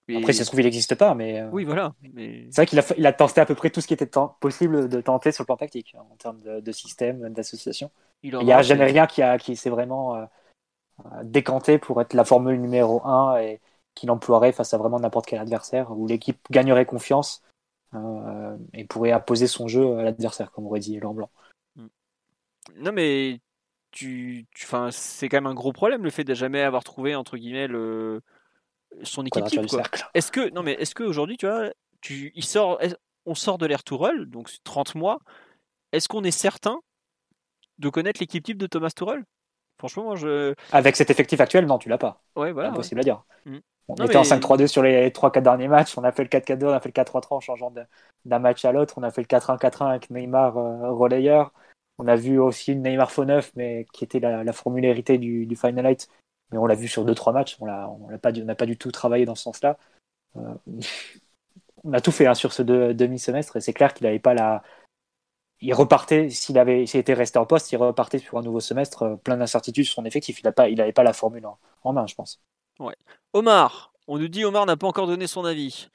Après, 0.08 0.32
si 0.32 0.38
ça 0.38 0.44
se 0.44 0.48
trouve, 0.48 0.60
il 0.60 0.64
n'existe 0.64 0.94
pas, 0.94 1.14
mais. 1.14 1.40
Euh, 1.40 1.48
oui, 1.52 1.64
voilà. 1.64 1.94
C'est 2.14 2.56
vrai 2.56 2.66
qu'il 2.66 2.78
a, 2.78 2.84
il 2.96 3.06
a 3.06 3.12
tenté 3.12 3.40
à 3.40 3.46
peu 3.46 3.54
près 3.54 3.70
tout 3.70 3.80
ce 3.80 3.86
qui 3.86 3.94
était 3.94 4.10
possible 4.40 4.88
de 4.88 5.00
tenter 5.00 5.32
sur 5.32 5.42
le 5.42 5.46
plan 5.46 5.56
tactique, 5.56 5.94
en 5.96 6.16
termes 6.16 6.40
de, 6.40 6.72
système, 6.72 7.28
d'association. 7.32 7.90
Il 8.22 8.36
n'y 8.38 8.52
a 8.52 8.62
jamais 8.62 8.86
rien 8.86 9.06
qui, 9.06 9.22
a, 9.22 9.38
qui 9.38 9.56
s'est 9.56 9.70
vraiment 9.70 10.16
euh, 10.16 10.24
décanté 11.22 11.78
pour 11.78 12.00
être 12.00 12.14
la 12.14 12.24
formule 12.24 12.60
numéro 12.60 13.06
1 13.06 13.38
et 13.38 13.60
qu'il 13.94 14.10
emploierait 14.10 14.52
face 14.52 14.74
à 14.74 14.78
vraiment 14.78 15.00
n'importe 15.00 15.26
quel 15.26 15.38
adversaire, 15.38 15.90
où 15.92 16.06
l'équipe 16.06 16.38
gagnerait 16.50 16.86
confiance 16.86 17.42
euh, 17.94 18.56
et 18.72 18.84
pourrait 18.84 19.12
apposer 19.12 19.46
son 19.46 19.68
jeu 19.68 19.98
à 19.98 20.02
l'adversaire, 20.02 20.50
comme 20.50 20.66
aurait 20.66 20.80
dit 20.80 20.98
Laurent 20.98 21.14
Blanc. 21.14 21.30
Mm. 21.76 21.86
Non, 22.76 22.92
mais 22.92 23.40
tu, 23.90 24.46
tu 24.54 24.66
c'est 24.90 25.28
quand 25.28 25.38
même 25.38 25.46
un 25.46 25.54
gros 25.54 25.72
problème 25.72 26.04
le 26.04 26.10
fait 26.10 26.24
de 26.24 26.34
jamais 26.34 26.62
avoir 26.62 26.84
trouvé, 26.84 27.14
entre 27.14 27.36
guillemets, 27.36 27.66
le 27.66 28.22
son 29.02 29.24
équipe 29.24 29.44
Est-ce 30.14 30.32
que 30.32 30.50
non 30.50 30.62
mais 30.62 30.72
est-ce 30.72 30.94
que 30.94 31.02
aujourd'hui 31.02 31.36
tu 31.36 31.46
vois 31.46 31.70
tu 32.00 32.32
il 32.34 32.44
sort 32.44 32.78
on 33.26 33.34
sort 33.34 33.58
de 33.58 33.66
l'ère 33.66 33.84
Tourelle 33.84 34.26
donc 34.26 34.50
30 34.64 34.94
mois 34.94 35.18
est-ce 35.92 36.08
qu'on 36.08 36.24
est 36.24 36.30
certain 36.30 36.80
de 37.78 37.88
connaître 37.88 38.20
l'équipe 38.20 38.44
type 38.44 38.58
de 38.58 38.66
Thomas 38.66 38.90
Tourelle? 38.94 39.24
Franchement 39.78 40.04
moi 40.04 40.16
je 40.16 40.54
avec 40.72 40.96
cet 40.96 41.10
effectif 41.10 41.40
actuel 41.40 41.66
non 41.66 41.78
tu 41.78 41.88
l'as 41.88 41.98
pas. 41.98 42.22
Ouais 42.36 42.52
voilà. 42.52 42.70
Impossible 42.70 43.00
à 43.00 43.04
dire. 43.04 43.22
Mm. 43.46 43.58
On 43.88 44.04
était 44.04 44.16
en 44.16 44.22
5-3-2 44.22 44.66
sur 44.68 44.82
les 44.82 45.10
3-4 45.10 45.42
derniers 45.42 45.66
matchs, 45.66 45.98
on 45.98 46.04
a 46.04 46.12
fait 46.12 46.22
le 46.22 46.28
4-4-2, 46.28 46.66
on 46.66 46.72
a 46.72 46.80
fait 46.80 46.96
le 46.96 47.02
4-3-3 47.02 47.26
en 47.30 47.40
changeant 47.40 47.72
d'un 48.24 48.38
match 48.38 48.64
à 48.64 48.70
l'autre, 48.70 48.94
on 48.98 49.02
a 49.02 49.10
fait 49.10 49.22
le 49.22 49.26
4-1-4-1 49.26 49.88
avec 49.88 50.10
Neymar 50.10 50.56
euh, 50.56 50.92
relayeur. 50.92 51.52
On 51.98 52.06
a 52.06 52.14
vu 52.14 52.38
aussi 52.38 52.76
Neymar 52.76 53.10
faux 53.10 53.24
9 53.24 53.50
mais 53.56 53.86
qui 53.92 54.04
était 54.04 54.20
la, 54.20 54.44
la 54.44 54.52
formule 54.52 54.84
héritée 54.84 55.18
du, 55.18 55.44
du 55.46 55.56
Final 55.56 55.86
Eight 55.86 56.08
mais 56.52 56.58
on 56.58 56.66
l'a 56.66 56.74
vu 56.74 56.88
sur 56.88 57.04
deux 57.04 57.14
trois 57.14 57.32
matchs, 57.32 57.56
on 57.60 57.66
n'a 57.66 58.18
pas, 58.18 58.66
du 58.66 58.76
tout 58.76 58.90
travaillé 58.90 59.24
dans 59.24 59.34
ce 59.34 59.42
sens-là. 59.44 59.78
Euh, 60.36 60.54
on 61.84 61.92
a 61.92 62.00
tout 62.00 62.12
fait 62.12 62.26
hein, 62.26 62.34
sur 62.34 62.52
ce 62.52 62.62
demi-semestre 62.62 63.56
et 63.56 63.60
c'est 63.60 63.72
clair 63.72 63.94
qu'il 63.94 64.06
n'avait 64.06 64.18
pas 64.18 64.34
la. 64.34 64.62
Il 65.62 65.74
repartait, 65.74 66.30
s'il 66.30 66.58
avait 66.58 66.86
s'il 66.86 67.00
était 67.00 67.12
resté 67.12 67.38
en 67.38 67.44
poste, 67.44 67.70
il 67.72 67.76
repartait 67.76 68.18
sur 68.18 68.38
un 68.38 68.42
nouveau 68.42 68.60
semestre 68.60 69.02
euh, 69.02 69.16
plein 69.16 69.36
d'incertitudes 69.36 69.84
sur 69.84 69.94
son 69.94 70.04
effectif. 70.04 70.40
Il 70.40 70.44
n'avait 70.44 70.54
pas, 70.54 70.68
il 70.68 70.92
pas 70.92 71.02
la 71.02 71.12
formule 71.12 71.46
en, 71.82 71.92
main, 71.92 72.06
je 72.06 72.14
pense. 72.14 72.42
Omar, 73.34 73.92
on 74.08 74.18
nous 74.18 74.28
dit 74.28 74.44
Omar 74.44 74.64
n'a 74.64 74.76
pas 74.76 74.86
encore 74.86 75.06
donné 75.06 75.26
son 75.26 75.44
avis. 75.44 75.88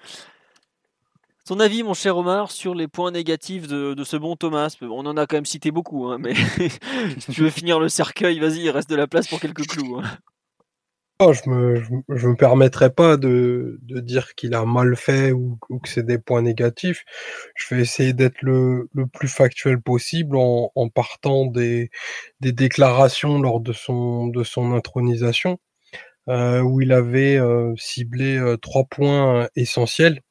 Ton 1.46 1.60
avis, 1.60 1.84
mon 1.84 1.94
cher 1.94 2.18
Omar, 2.18 2.50
sur 2.50 2.74
les 2.74 2.88
points 2.88 3.12
négatifs 3.12 3.68
de, 3.68 4.04
ce 4.04 4.18
bon 4.18 4.36
Thomas? 4.36 4.76
On 4.82 5.06
en 5.06 5.16
a 5.16 5.28
quand 5.28 5.38
même 5.38 5.46
cité 5.46 5.70
beaucoup, 5.70 6.08
hein, 6.08 6.18
mais 6.20 6.34
si 7.20 7.32
tu 7.32 7.42
veux 7.42 7.52
finir 7.52 7.80
le 7.80 7.88
cercueil, 7.88 8.40
vas-y, 8.40 8.62
il 8.62 8.70
reste 8.72 8.90
de 8.90 8.96
la 8.96 9.06
place 9.06 9.28
pour 9.28 9.40
quelques 9.40 9.68
clous. 9.68 10.00
Hein. 10.00 10.04
Oh, 11.22 11.32
je 11.32 11.50
me, 11.50 11.82
je, 12.10 12.28
me 12.28 12.36
permettrai 12.36 12.90
pas 12.90 13.16
de, 13.16 13.80
de 13.84 14.02
dire 14.02 14.36
qu'il 14.36 14.54
a 14.54 14.66
mal 14.66 14.98
fait 14.98 15.32
ou, 15.32 15.58
que 15.82 15.88
c'est 15.88 16.06
des 16.06 16.18
points 16.18 16.42
négatifs. 16.42 17.06
Je 17.56 17.74
vais 17.74 17.82
essayer 17.82 18.12
d'être 18.12 18.42
le, 18.42 18.90
le 18.94 19.08
plus 19.08 19.30
factuel 19.30 19.82
possible 19.82 20.36
en, 20.36 20.72
en 20.76 20.90
partant 20.90 21.46
des, 21.46 21.90
des 22.42 22.52
déclarations 22.52 23.40
lors 23.40 23.62
de 23.62 23.72
son, 23.72 24.28
de 24.28 24.44
son 24.44 24.74
intronisation, 24.74 25.58
euh, 26.30 26.62
où 26.62 26.82
il 26.82 26.92
avait 26.94 27.38
euh, 27.38 27.74
ciblé 27.78 28.38
euh, 28.38 28.58
trois 28.58 28.86
points 28.86 29.50
essentiels. 29.56 30.22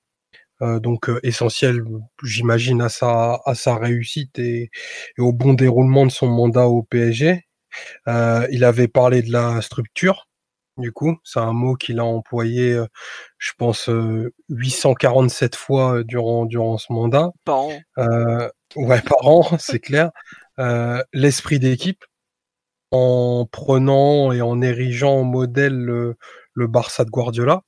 donc 0.60 1.10
essentiels, 1.22 1.82
j'imagine, 2.24 2.82
à 2.82 2.88
sa, 2.90 3.40
à 3.46 3.54
sa 3.54 3.76
réussite 3.76 4.38
et, 4.38 4.70
et, 5.18 5.20
au 5.22 5.32
bon 5.32 5.54
déroulement 5.54 6.06
de 6.06 6.12
son 6.12 6.28
mandat 6.28 6.68
au 6.68 6.82
PSG. 6.82 7.42
il 8.06 8.64
avait 8.64 8.88
parlé 8.88 9.22
de 9.22 9.32
la 9.32 9.62
structure, 9.62 10.26
du 10.76 10.92
coup. 10.92 11.16
C'est 11.24 11.40
un 11.40 11.52
mot 11.52 11.74
qu'il 11.74 11.98
a 12.00 12.04
employé, 12.04 12.78
je 13.38 13.52
pense, 13.58 13.90
847 14.48 15.56
fois 15.56 16.02
durant, 16.04 16.46
durant 16.46 16.78
ce 16.78 16.92
mandat. 16.92 17.30
Par 17.44 17.60
an. 17.60 17.72
ouais, 18.76 19.02
par 19.08 19.26
an, 19.26 19.58
c'est 19.58 19.80
clair. 19.80 20.10
L'esprit 21.12 21.58
d'équipe, 21.58 22.04
en 22.90 23.46
prenant 23.50 24.32
et 24.32 24.40
en 24.40 24.62
érigeant 24.62 25.20
en 25.20 25.24
modèle 25.24 25.76
le, 25.76 26.16
le, 26.52 26.66
Barça 26.68 27.04
de 27.04 27.10
Guardiola, 27.10 27.62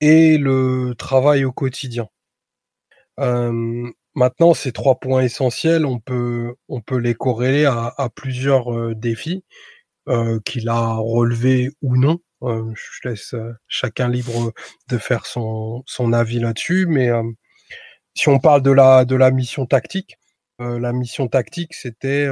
et 0.00 0.38
le 0.38 0.94
travail 0.96 1.44
au 1.44 1.52
quotidien. 1.52 2.08
maintenant, 4.14 4.54
ces 4.54 4.72
trois 4.72 4.96
points 5.00 5.22
essentiels, 5.22 5.86
on 5.86 5.98
peut, 5.98 6.54
on 6.68 6.80
peut 6.80 6.98
les 6.98 7.14
corréler 7.14 7.64
à, 7.64 7.92
à 7.96 8.08
plusieurs 8.08 8.94
défis 8.94 9.44
euh, 9.48 9.73
qu'il 10.44 10.68
a 10.68 10.94
relevé 10.96 11.70
ou 11.82 11.96
non. 11.96 12.18
Euh, 12.44 12.72
je 12.74 13.08
laisse 13.08 13.34
euh, 13.34 13.52
chacun 13.68 14.08
libre 14.08 14.52
de 14.88 14.98
faire 14.98 15.24
son, 15.26 15.82
son 15.86 16.12
avis 16.12 16.40
là-dessus. 16.40 16.86
Mais 16.86 17.10
si 18.14 18.28
on 18.28 18.38
parle 18.38 18.62
de 18.62 18.70
la, 18.70 19.04
de 19.04 19.16
la 19.16 19.30
mission 19.30 19.66
tactique, 19.66 20.18
la 20.60 20.92
mission 20.92 21.26
tactique, 21.26 21.74
c'était 21.74 22.28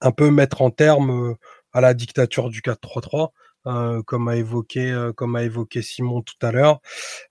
un 0.00 0.12
peu 0.12 0.30
mettre 0.30 0.62
en 0.62 0.70
terme 0.70 1.36
à 1.72 1.80
la 1.82 1.92
dictature 1.92 2.48
du 2.48 2.62
4-3-3. 2.62 3.32
Euh, 3.66 4.00
comme 4.02 4.28
a 4.28 4.36
évoqué 4.36 4.92
euh, 4.92 5.12
comme 5.12 5.34
a 5.34 5.42
évoqué 5.42 5.82
Simon 5.82 6.22
tout 6.22 6.36
à 6.40 6.52
l'heure 6.52 6.78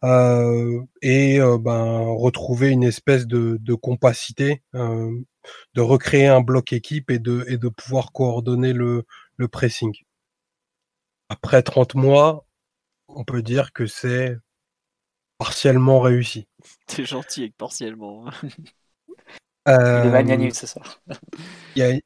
euh, 0.04 0.82
et 1.02 1.40
ben 1.40 2.00
retrouver 2.10 2.72
une 2.72 2.84
espèce 2.84 3.26
de, 3.26 3.58
de 3.62 3.74
compacité 3.74 4.62
de 5.74 5.82
recréer 5.82 6.28
un 6.28 6.42
bloc 6.42 6.74
équipe 6.74 7.12
et 7.12 7.20
de, 7.20 7.46
et 7.48 7.58
de 7.58 7.70
pouvoir 7.70 8.12
coordonner 8.12 8.74
le, 8.74 9.06
le 9.38 9.48
pressing. 9.48 9.94
Après 11.30 11.62
30 11.62 11.96
mois, 11.96 12.46
on 13.08 13.24
peut 13.24 13.42
dire 13.42 13.72
que 13.74 13.88
c'est 13.88 14.38
partiellement 15.38 16.00
réussi. 16.00 16.48
T'es 16.88 17.06
gentil 17.06 17.42
avec 17.42 17.58
partiellement. 17.58 18.26
Euh, 19.68 20.02
Il 20.04 20.08
est 20.10 20.12
magnanime 20.12 20.52
ce 20.52 20.68
soir. 20.68 21.02
Il 21.76 21.80
y 21.80 21.84
a, 21.84 22.00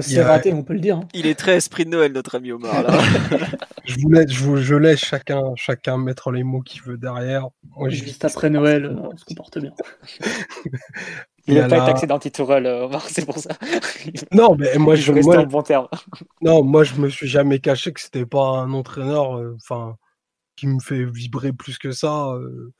c'est 0.00 0.22
raté, 0.22 0.52
on 0.52 0.62
peut 0.62 0.74
le 0.74 0.80
dire. 0.80 0.98
Hein. 0.98 1.08
Il 1.14 1.26
est 1.26 1.34
très 1.34 1.56
esprit 1.56 1.84
de 1.84 1.90
Noël, 1.90 2.12
notre 2.12 2.36
ami 2.36 2.52
Omar. 2.52 2.82
Là. 2.82 2.98
je, 3.84 3.96
vous 4.00 4.10
laisse, 4.10 4.30
je, 4.30 4.74
laisse 4.74 5.00
chacun, 5.00 5.52
chacun 5.56 5.98
mettre 5.98 6.30
les 6.30 6.42
mots 6.42 6.60
qu'il 6.60 6.82
veut 6.82 6.98
derrière. 6.98 7.48
Moi, 7.76 7.88
Juste 7.88 8.24
après 8.24 8.50
Noël, 8.50 8.86
on 8.86 9.16
se 9.16 9.24
comporte 9.24 9.58
bien. 9.58 9.72
Il 11.48 11.54
n'a 11.54 11.66
pas 11.66 11.78
été 11.78 11.90
accès 11.90 12.06
d'anti-Tourelle, 12.06 12.66
Omar, 12.66 13.08
c'est 13.08 13.24
pour 13.24 13.38
ça. 13.38 13.50
Non, 14.32 14.54
mais 14.56 14.76
moi, 14.76 14.96
je, 14.96 15.12
reste 15.12 15.28
en 15.28 15.44
bon 15.44 15.62
terme. 15.62 15.88
Non, 16.42 16.62
moi, 16.62 16.84
je 16.84 16.94
me 16.96 17.08
suis 17.08 17.26
jamais 17.26 17.58
caché 17.58 17.92
que 17.92 18.00
c'était 18.00 18.26
pas 18.26 18.58
un 18.58 18.72
entraîneur, 18.74 19.38
euh, 19.38 19.56
enfin, 19.56 19.96
qui 20.56 20.66
me 20.66 20.78
fait 20.78 21.04
vibrer 21.04 21.54
plus 21.54 21.78
que 21.78 21.90
ça. 21.90 22.32
Euh, 22.32 22.74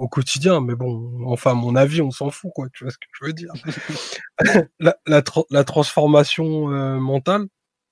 au 0.00 0.08
quotidien, 0.08 0.60
mais 0.62 0.74
bon, 0.74 1.22
enfin, 1.26 1.54
mon 1.54 1.76
avis, 1.76 2.00
on 2.00 2.10
s'en 2.10 2.30
fout, 2.30 2.50
quoi, 2.54 2.68
tu 2.72 2.84
vois 2.84 2.90
ce 2.90 2.96
que 2.98 3.06
je 3.20 3.26
veux 3.26 3.32
dire. 3.34 3.52
la, 4.80 4.96
la, 5.50 5.64
transformation 5.64 6.72
euh, 6.72 6.98
mentale, 6.98 7.46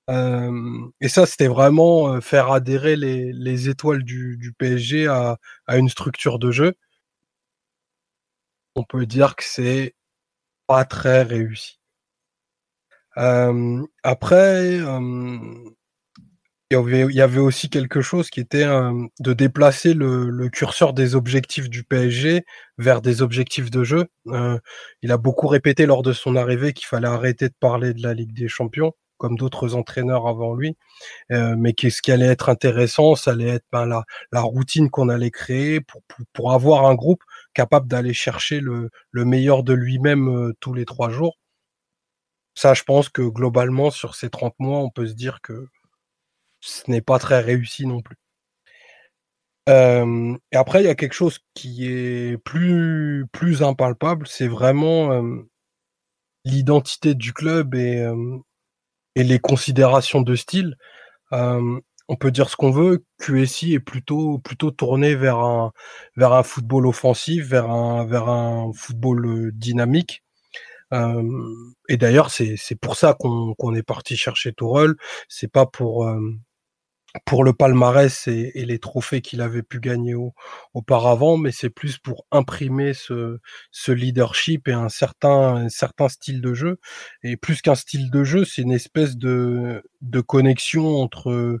euh, 0.09 0.87
et 1.01 1.07
ça, 1.07 1.27
c'était 1.27 1.47
vraiment 1.47 2.15
euh, 2.15 2.21
faire 2.21 2.51
adhérer 2.51 2.95
les, 2.95 3.31
les 3.31 3.69
étoiles 3.69 4.03
du, 4.03 4.53
PSG 4.57 5.07
à, 5.07 5.37
à, 5.67 5.77
une 5.77 5.89
structure 5.89 6.39
de 6.39 6.51
jeu. 6.51 6.73
On 8.75 8.83
peut 8.83 9.05
dire 9.05 9.35
que 9.35 9.43
c'est 9.43 9.95
pas 10.67 10.85
très 10.85 11.21
réussi. 11.23 11.79
après, 14.03 14.79
il 16.71 17.11
y 17.13 17.21
avait 17.21 17.39
aussi 17.39 17.69
quelque 17.69 18.01
chose 18.01 18.29
qui 18.29 18.39
était 18.39 18.63
euh, 18.63 18.93
de 19.19 19.33
déplacer 19.33 19.95
le, 19.95 20.49
curseur 20.49 20.93
des 20.93 21.15
objectifs 21.15 21.67
du 21.67 21.83
PSG 21.83 22.45
vers 22.77 23.01
des 23.01 23.23
objectifs 23.23 23.71
de 23.71 23.83
jeu. 23.83 24.05
Euh, 24.27 24.59
il 25.01 25.11
a 25.11 25.17
beaucoup 25.17 25.47
répété 25.47 25.87
lors 25.87 26.03
de 26.03 26.13
son 26.13 26.35
arrivée 26.35 26.73
qu'il 26.73 26.85
fallait 26.85 27.07
arrêter 27.07 27.49
de 27.49 27.55
parler 27.59 27.93
de 27.95 28.03
la 28.03 28.13
Ligue 28.13 28.33
des 28.33 28.47
Champions, 28.47 28.93
comme 29.17 29.35
d'autres 29.35 29.73
entraîneurs 29.75 30.27
avant 30.27 30.53
lui. 30.53 30.77
Euh, 31.31 31.55
mais 31.57 31.73
qu'est-ce 31.73 32.03
qui 32.03 32.11
allait 32.11 32.27
être 32.27 32.49
intéressant, 32.49 33.15
ça 33.15 33.31
allait 33.31 33.49
être 33.49 33.65
ben, 33.71 33.87
la, 33.87 34.41
routine 34.41 34.91
qu'on 34.91 35.09
allait 35.09 35.31
créer 35.31 35.81
pour, 36.33 36.51
avoir 36.53 36.85
un 36.85 36.95
groupe 36.95 37.23
capable 37.55 37.87
d'aller 37.87 38.13
chercher 38.13 38.59
le, 38.59 38.91
le, 39.11 39.25
meilleur 39.25 39.63
de 39.63 39.73
lui-même 39.73 40.53
tous 40.59 40.73
les 40.75 40.85
trois 40.85 41.09
jours. 41.09 41.39
Ça, 42.53 42.73
je 42.75 42.83
pense 42.83 43.09
que 43.09 43.23
globalement, 43.23 43.89
sur 43.89 44.15
ces 44.15 44.29
30 44.29 44.53
mois, 44.59 44.79
on 44.79 44.89
peut 44.91 45.07
se 45.07 45.13
dire 45.13 45.39
que 45.41 45.67
ce 46.61 46.89
n'est 46.89 47.01
pas 47.01 47.19
très 47.19 47.39
réussi 47.41 47.85
non 47.85 48.01
plus. 48.01 48.17
et 49.67 50.55
après, 50.57 50.81
il 50.81 50.85
y 50.85 50.89
a 50.89 50.95
quelque 50.95 51.13
chose 51.13 51.39
qui 51.53 51.85
est 51.87 52.37
plus, 52.43 53.25
plus 53.31 53.61
impalpable, 53.63 54.27
c'est 54.27 54.47
vraiment 54.47 55.21
l'identité 56.45 57.13
du 57.15 57.33
club 57.33 57.75
et, 57.75 58.03
et, 59.15 59.23
les 59.23 59.39
considérations 59.39 60.21
de 60.21 60.35
style. 60.35 60.75
on 61.31 62.15
peut 62.19 62.31
dire 62.31 62.49
ce 62.49 62.55
qu'on 62.55 62.71
veut, 62.71 63.05
QSI 63.19 63.73
est 63.75 63.79
plutôt, 63.79 64.39
plutôt 64.39 64.71
tourné 64.71 65.15
vers 65.15 65.39
un, 65.39 65.71
vers 66.15 66.33
un 66.33 66.43
football 66.43 66.87
offensif, 66.87 67.45
vers 67.47 67.69
un, 67.69 68.05
vers 68.05 68.29
un 68.29 68.71
football 68.73 69.51
dynamique. 69.53 70.23
et 70.91 71.97
d'ailleurs, 71.97 72.31
c'est 72.31 72.79
pour 72.81 72.95
ça 72.95 73.13
qu'on 73.13 73.75
est 73.75 73.83
parti 73.83 74.17
chercher 74.17 74.53
Tourelle. 74.53 74.95
C'est 75.27 75.51
pas 75.51 75.65
pour 75.67 76.07
pour 77.25 77.43
le 77.43 77.53
palmarès 77.53 78.27
et, 78.27 78.51
les 78.65 78.79
trophées 78.79 79.21
qu'il 79.21 79.41
avait 79.41 79.63
pu 79.63 79.79
gagner 79.79 80.15
auparavant, 80.73 81.37
mais 81.37 81.51
c'est 81.51 81.69
plus 81.69 81.97
pour 81.97 82.25
imprimer 82.31 82.93
ce, 82.93 83.39
ce 83.71 83.91
leadership 83.91 84.67
et 84.67 84.73
un 84.73 84.89
certain, 84.89 85.55
un 85.55 85.69
certain 85.69 86.09
style 86.09 86.41
de 86.41 86.53
jeu. 86.53 86.79
Et 87.23 87.37
plus 87.37 87.61
qu'un 87.61 87.75
style 87.75 88.11
de 88.11 88.23
jeu, 88.23 88.45
c'est 88.45 88.61
une 88.61 88.71
espèce 88.71 89.17
de, 89.17 89.83
de 90.01 90.21
connexion 90.21 91.01
entre, 91.01 91.59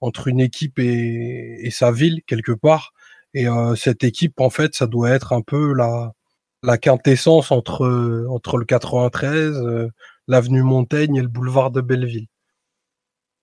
entre 0.00 0.28
une 0.28 0.40
équipe 0.40 0.78
et, 0.78 1.58
et 1.66 1.70
sa 1.70 1.92
ville, 1.92 2.22
quelque 2.26 2.52
part. 2.52 2.92
Et 3.34 3.48
euh, 3.48 3.74
cette 3.74 4.04
équipe, 4.04 4.40
en 4.40 4.50
fait, 4.50 4.74
ça 4.74 4.86
doit 4.86 5.10
être 5.10 5.32
un 5.34 5.42
peu 5.42 5.74
la, 5.74 6.12
la 6.62 6.78
quintessence 6.78 7.52
entre, 7.52 8.26
entre 8.30 8.56
le 8.58 8.64
93, 8.64 9.56
euh, 9.56 9.88
l'avenue 10.28 10.62
Montaigne 10.62 11.16
et 11.16 11.22
le 11.22 11.28
boulevard 11.28 11.70
de 11.70 11.80
Belleville. 11.80 12.26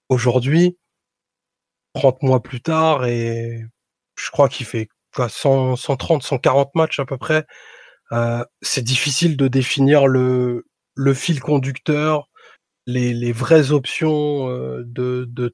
Aujourd'hui, 0.10 0.78
30 1.94 2.24
mois 2.24 2.42
plus 2.42 2.62
tard 2.62 3.06
et 3.06 3.64
je 4.18 4.32
crois 4.32 4.50
qu'il 4.50 4.66
fait 4.66 4.88
quoi, 5.16 5.30
130, 5.30 6.24
140 6.24 6.76
matchs 6.76 7.00
à 7.00 7.06
peu 7.06 7.18
près. 7.18 7.46
Euh, 8.12 8.44
c'est 8.62 8.84
difficile 8.84 9.38
de 9.38 9.48
définir 9.48 10.08
le, 10.08 10.66
le 10.96 11.14
fil 11.14 11.40
conducteur, 11.40 12.30
les, 12.88 13.14
les 13.14 13.32
vraies 13.32 13.72
options 13.72 14.50
euh, 14.50 14.84
de, 14.86 15.26
de 15.30 15.48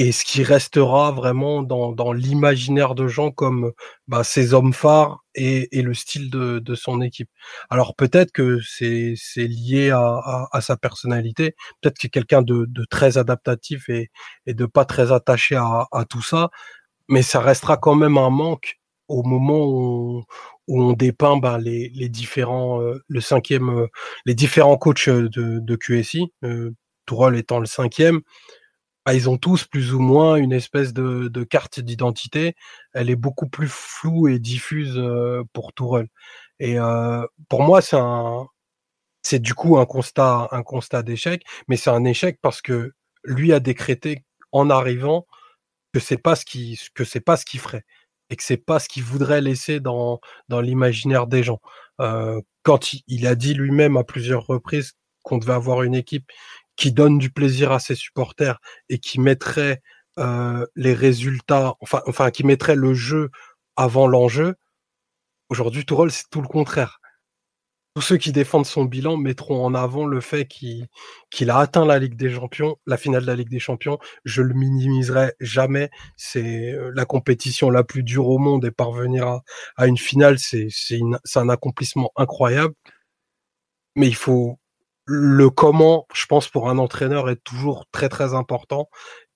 et 0.00 0.12
ce 0.12 0.24
qui 0.24 0.42
restera 0.42 1.10
vraiment 1.12 1.62
dans, 1.62 1.92
dans 1.92 2.14
l'imaginaire 2.14 2.94
de 2.94 3.06
gens 3.06 3.30
comme 3.30 3.72
bah, 4.08 4.24
ses 4.24 4.54
hommes 4.54 4.72
phares 4.72 5.22
et, 5.34 5.78
et 5.78 5.82
le 5.82 5.92
style 5.92 6.30
de, 6.30 6.58
de, 6.58 6.74
son 6.74 7.02
équipe. 7.02 7.28
Alors 7.68 7.94
peut-être 7.94 8.32
que 8.32 8.60
c'est 8.62 9.14
lié 9.36 9.90
à, 9.90 10.00
à, 10.00 10.48
à, 10.52 10.60
sa 10.62 10.78
personnalité, 10.78 11.54
peut-être 11.82 11.98
qu'il 11.98 12.06
est 12.06 12.10
quelqu'un 12.12 12.40
de, 12.40 12.64
de, 12.66 12.86
très 12.88 13.18
adaptatif 13.18 13.90
et, 13.90 14.10
et 14.46 14.54
de 14.54 14.64
pas 14.64 14.86
très 14.86 15.12
attaché 15.12 15.56
à, 15.56 15.86
à, 15.92 16.06
tout 16.06 16.22
ça, 16.22 16.48
mais 17.10 17.20
ça 17.20 17.40
restera 17.40 17.76
quand 17.76 17.94
même 17.94 18.16
un 18.16 18.30
manque 18.30 18.78
au 19.06 19.22
moment 19.22 19.66
où, 19.66 20.24
où 20.66 20.82
on 20.82 20.94
dépeint 20.94 21.36
bah, 21.36 21.58
les, 21.58 21.90
les, 21.90 22.08
différents, 22.08 22.80
euh, 22.80 23.04
le 23.06 23.20
cinquième, 23.20 23.68
euh, 23.68 23.86
les 24.24 24.34
différents 24.34 24.78
coachs 24.78 25.10
de, 25.10 25.58
de 25.58 25.76
QSI, 25.76 26.32
euh, 26.44 26.70
Tourelle 27.04 27.36
étant 27.36 27.58
le 27.58 27.66
cinquième. 27.66 28.22
Bah, 29.06 29.14
ils 29.14 29.30
ont 29.30 29.38
tous 29.38 29.64
plus 29.64 29.94
ou 29.94 30.00
moins 30.00 30.36
une 30.36 30.52
espèce 30.52 30.92
de, 30.92 31.28
de 31.28 31.44
carte 31.44 31.80
d'identité. 31.80 32.54
Elle 32.92 33.10
est 33.10 33.16
beaucoup 33.16 33.48
plus 33.48 33.68
floue 33.68 34.28
et 34.28 34.38
diffuse 34.38 34.98
euh, 34.98 35.42
pour 35.52 35.72
Tourelle. 35.72 36.08
Et 36.58 36.78
euh, 36.78 37.24
pour 37.48 37.62
moi, 37.62 37.80
c'est 37.82 37.96
un, 37.98 38.46
c'est 39.22 39.40
du 39.40 39.54
coup 39.54 39.78
un 39.78 39.86
constat, 39.86 40.48
un 40.52 40.62
constat 40.62 41.02
d'échec, 41.02 41.44
mais 41.68 41.76
c'est 41.76 41.90
un 41.90 42.04
échec 42.04 42.38
parce 42.42 42.62
que 42.62 42.92
lui 43.24 43.52
a 43.52 43.60
décrété 43.60 44.24
en 44.52 44.70
arrivant 44.70 45.26
que 45.92 46.00
c'est 46.00 46.18
pas 46.18 46.36
ce 46.36 46.44
qui 46.44 46.78
que 46.94 47.04
c'est 47.04 47.20
pas 47.20 47.36
ce 47.36 47.44
qu'il 47.44 47.60
ferait 47.60 47.84
et 48.30 48.36
que 48.36 48.42
c'est 48.44 48.56
pas 48.56 48.78
ce 48.78 48.88
qu'il 48.88 49.02
voudrait 49.04 49.40
laisser 49.40 49.80
dans 49.80 50.20
dans 50.48 50.60
l'imaginaire 50.60 51.26
des 51.26 51.42
gens. 51.42 51.60
Euh, 52.00 52.40
quand 52.62 52.92
il, 53.08 53.26
a 53.26 53.34
dit 53.34 53.54
lui-même 53.54 53.96
à 53.96 54.04
plusieurs 54.04 54.46
reprises 54.46 54.94
qu'on 55.22 55.38
devait 55.38 55.52
avoir 55.54 55.82
une 55.82 55.94
équipe 55.94 56.30
qui 56.80 56.92
donne 56.92 57.18
du 57.18 57.30
plaisir 57.30 57.72
à 57.72 57.78
ses 57.78 57.94
supporters 57.94 58.58
et 58.88 58.98
qui 58.98 59.20
mettrait 59.20 59.82
euh, 60.18 60.66
les 60.74 60.94
résultats, 60.94 61.74
enfin, 61.80 62.02
enfin, 62.06 62.30
qui 62.30 62.44
mettrait 62.44 62.74
le 62.74 62.94
jeu 62.94 63.30
avant 63.76 64.06
l'enjeu. 64.06 64.56
Aujourd'hui, 65.48 65.84
Tourelle, 65.84 66.10
c'est 66.10 66.28
tout 66.30 66.42
le 66.42 66.48
contraire 66.48 67.00
tous 67.94 68.02
ceux 68.02 68.16
qui 68.18 68.32
défendent 68.32 68.66
son 68.66 68.84
bilan 68.84 69.16
mettront 69.16 69.64
en 69.64 69.74
avant 69.74 70.06
le 70.06 70.20
fait 70.20 70.46
qu'il 70.46 70.88
a 71.50 71.58
atteint 71.58 71.84
la 71.84 71.98
Ligue 71.98 72.16
des 72.16 72.30
Champions, 72.30 72.76
la 72.86 72.96
finale 72.96 73.22
de 73.22 73.26
la 73.26 73.34
Ligue 73.34 73.50
des 73.50 73.58
Champions. 73.58 73.98
Je 74.24 74.42
le 74.42 74.54
minimiserai 74.54 75.34
jamais. 75.40 75.90
C'est 76.16 76.72
euh, 76.72 76.92
la 76.94 77.04
compétition 77.04 77.68
la 77.68 77.82
plus 77.84 78.02
dure 78.02 78.28
au 78.28 78.38
monde 78.38 78.64
et 78.64 78.70
parvenir 78.70 79.40
à, 79.76 79.86
une 79.86 79.98
finale, 79.98 80.38
c'est 80.38 80.68
un 81.34 81.48
accomplissement 81.48 82.12
incroyable. 82.16 82.74
Mais 83.96 84.06
il 84.06 84.14
faut 84.14 84.58
le 85.06 85.50
comment, 85.50 86.06
je 86.14 86.26
pense, 86.26 86.48
pour 86.48 86.68
un 86.70 86.78
entraîneur 86.78 87.30
est 87.30 87.42
toujours 87.44 87.86
très 87.92 88.08
très 88.08 88.34
important 88.34 88.88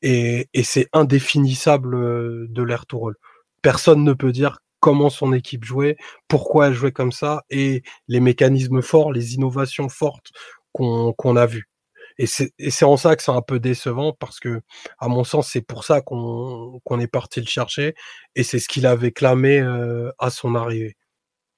et, 0.03 0.49
et 0.55 0.62
c'est 0.62 0.89
indéfinissable 0.93 2.53
de 2.53 2.62
l'air 2.62 2.86
Tourelle. 2.86 3.16
Personne 3.62 4.05
ne 4.05 4.12
peut 4.12 4.32
dire 4.32 4.61
comment 4.81 5.09
son 5.09 5.32
équipe 5.32 5.65
jouait, 5.65 5.97
pourquoi 6.28 6.69
elle 6.69 6.74
jouait 6.74 6.93
comme 6.93 7.12
ça, 7.12 7.45
et 7.49 7.82
les 8.09 8.20
mécanismes 8.20 8.82
forts, 8.82 9.12
les 9.12 9.35
innovations 9.35 9.89
fortes 9.89 10.31
qu'on 10.73 11.36
a 11.36 11.47
vues. 11.47 11.70
Et 12.19 12.27
c'est 12.27 12.85
en 12.85 12.97
ça 12.97 13.16
que 13.16 13.23
c'est 13.23 13.32
un 13.32 13.43
peu 13.43 13.59
décevant 13.59 14.12
parce 14.12 14.39
que, 14.41 14.61
à 14.99 15.09
mon 15.09 15.24
sens, 15.24 15.49
c'est 15.51 15.62
pour 15.62 15.85
ça 15.85 16.01
qu'on 16.03 17.01
est 17.01 17.07
parti 17.07 17.41
le 17.41 17.47
chercher 17.47 17.95
et 18.36 18.43
c'est 18.45 18.59
ce 18.59 18.69
qu'il 18.69 18.86
avait 18.86 19.11
clamé 19.11 19.59
euh, 19.61 20.11
à 20.19 20.31
son 20.31 20.55
arrivée. 20.55 20.97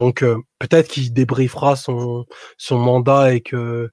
Donc 0.01 0.23
euh, 0.23 0.39
peut-être 0.59 0.89
qu'il 0.89 1.13
débriefera 1.13 1.77
son, 1.77 2.27
son 2.59 2.79
mandat 2.79 3.35
et 3.35 3.41
que 3.41 3.91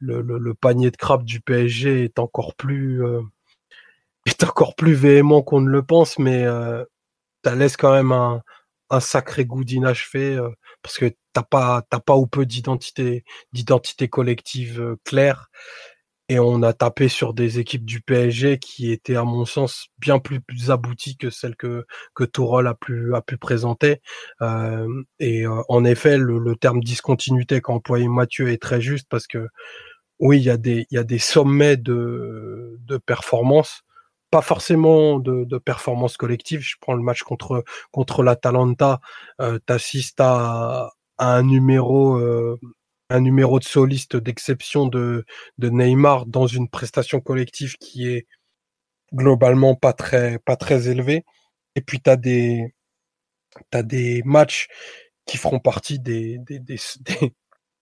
le, 0.00 0.22
le, 0.22 0.54
panier 0.54 0.90
de 0.90 0.96
crabes 0.96 1.24
du 1.24 1.40
PSG 1.40 2.04
est 2.04 2.18
encore 2.18 2.54
plus 2.56 3.04
euh, 3.04 3.22
est 4.26 4.44
encore 4.44 4.74
plus 4.74 4.94
véhément 4.94 5.42
qu'on 5.42 5.60
ne 5.60 5.70
le 5.70 5.82
pense, 5.82 6.18
mais 6.18 6.44
ça 7.44 7.54
laisse 7.54 7.76
quand 7.76 7.92
même 7.92 8.12
un, 8.12 8.42
un 8.90 9.00
sacré 9.00 9.44
goût 9.44 9.64
d'inachevé 9.64 10.36
euh, 10.36 10.50
parce 10.82 10.98
que 10.98 11.12
t'as 11.32 11.42
pas 11.42 11.82
t'as 11.90 12.00
pas 12.00 12.16
ou 12.16 12.26
peu 12.26 12.46
d'identité 12.46 13.24
d'identité 13.52 14.08
collective 14.08 14.80
euh, 14.80 14.96
claire 15.04 15.50
et 16.28 16.38
on 16.38 16.62
a 16.62 16.72
tapé 16.72 17.08
sur 17.08 17.34
des 17.34 17.58
équipes 17.58 17.84
du 17.84 18.00
PSG 18.00 18.58
qui 18.58 18.92
étaient 18.92 19.16
à 19.16 19.24
mon 19.24 19.44
sens 19.44 19.88
bien 19.98 20.18
plus, 20.18 20.40
abouties 20.70 21.16
que 21.16 21.30
celles 21.30 21.56
que 21.56 21.84
que 22.14 22.24
Tourol 22.24 22.66
a 22.66 22.74
pu 22.74 23.14
a 23.14 23.22
pu 23.22 23.36
présenter 23.36 24.00
euh, 24.42 24.86
et 25.20 25.44
en 25.46 25.84
effet 25.84 26.16
le, 26.18 26.38
le 26.38 26.56
terme 26.56 26.80
discontinuité 26.80 27.60
qu'a 27.60 27.72
employé 27.72 28.08
Mathieu 28.08 28.50
est 28.50 28.62
très 28.62 28.80
juste 28.80 29.06
parce 29.10 29.26
que 29.26 29.48
oui 30.18 30.38
il 30.38 30.44
y 30.44 30.50
a 30.50 30.56
des 30.56 30.86
il 30.90 30.94
y 30.94 30.98
a 30.98 31.04
des 31.04 31.18
sommets 31.18 31.76
de 31.76 32.78
de 32.80 32.96
performance 32.98 33.82
pas 34.34 34.42
forcément 34.42 35.20
de, 35.20 35.44
de, 35.44 35.58
performance 35.58 36.16
collective. 36.16 36.60
Je 36.60 36.74
prends 36.80 36.94
le 36.94 37.02
match 37.04 37.22
contre 37.22 37.62
contre 37.92 38.24
l'Atalanta, 38.24 39.00
euh, 39.40 39.60
t'assistes 39.64 40.20
à, 40.20 40.90
à, 41.18 41.36
un 41.36 41.44
numéro 41.44 42.16
euh, 42.16 42.58
un 43.14 43.20
numéro 43.20 43.58
de 43.58 43.64
soliste 43.64 44.16
d'exception 44.16 44.86
de, 44.86 45.24
Neymar 45.58 46.26
dans 46.26 46.46
une 46.46 46.68
prestation 46.68 47.20
collective 47.20 47.76
qui 47.78 48.08
est 48.08 48.26
globalement 49.14 49.76
pas 49.76 49.92
très 49.92 50.38
pas 50.40 50.56
très 50.56 50.88
élevée. 50.88 51.24
Et 51.76 51.80
puis 51.80 52.00
tu 52.00 52.10
as 52.10 52.16
des 52.16 52.74
t'as 53.70 53.82
des 53.82 54.22
matchs 54.24 54.68
qui 55.26 55.38
feront 55.38 55.60
partie 55.60 55.98
des, 56.00 56.38
des, 56.38 56.58
des, 56.58 56.78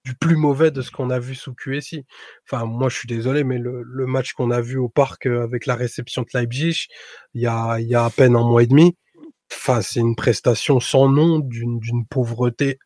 du 0.05 0.15
plus 0.15 0.37
mauvais 0.37 0.71
de 0.71 0.83
ce 0.83 0.91
qu'on 0.91 1.11
a 1.11 1.19
vu 1.19 1.35
sous 1.35 1.55
QSI. 1.55 2.05
Enfin, 2.47 2.67
moi, 2.67 2.89
je 2.89 2.97
suis 2.99 3.09
désolé, 3.09 3.43
mais 3.45 3.59
le, 3.59 4.07
match 4.07 4.33
qu'on 4.35 4.51
a 4.51 4.61
vu 4.61 4.77
au 4.77 4.89
parc 4.89 5.27
euh, 5.27 5.43
avec 5.43 5.67
la 5.67 5.75
réception 5.75 6.23
de 6.23 6.29
Leipzig, 6.35 6.89
il 7.35 7.43
y 7.43 7.47
a, 7.47 7.81
y 7.81 7.95
a 7.95 8.05
à 8.05 8.11
peine 8.11 8.37
un 8.37 8.45
mois 8.45 8.63
et 8.63 8.67
demi, 8.67 8.97
enfin, 9.53 9.83
c'est 9.83 10.01
une 10.01 10.17
prestation 10.17 10.81
sans 10.81 11.09
nom, 11.09 11.39
d'une 11.41 12.07
pauvreté 12.09 12.79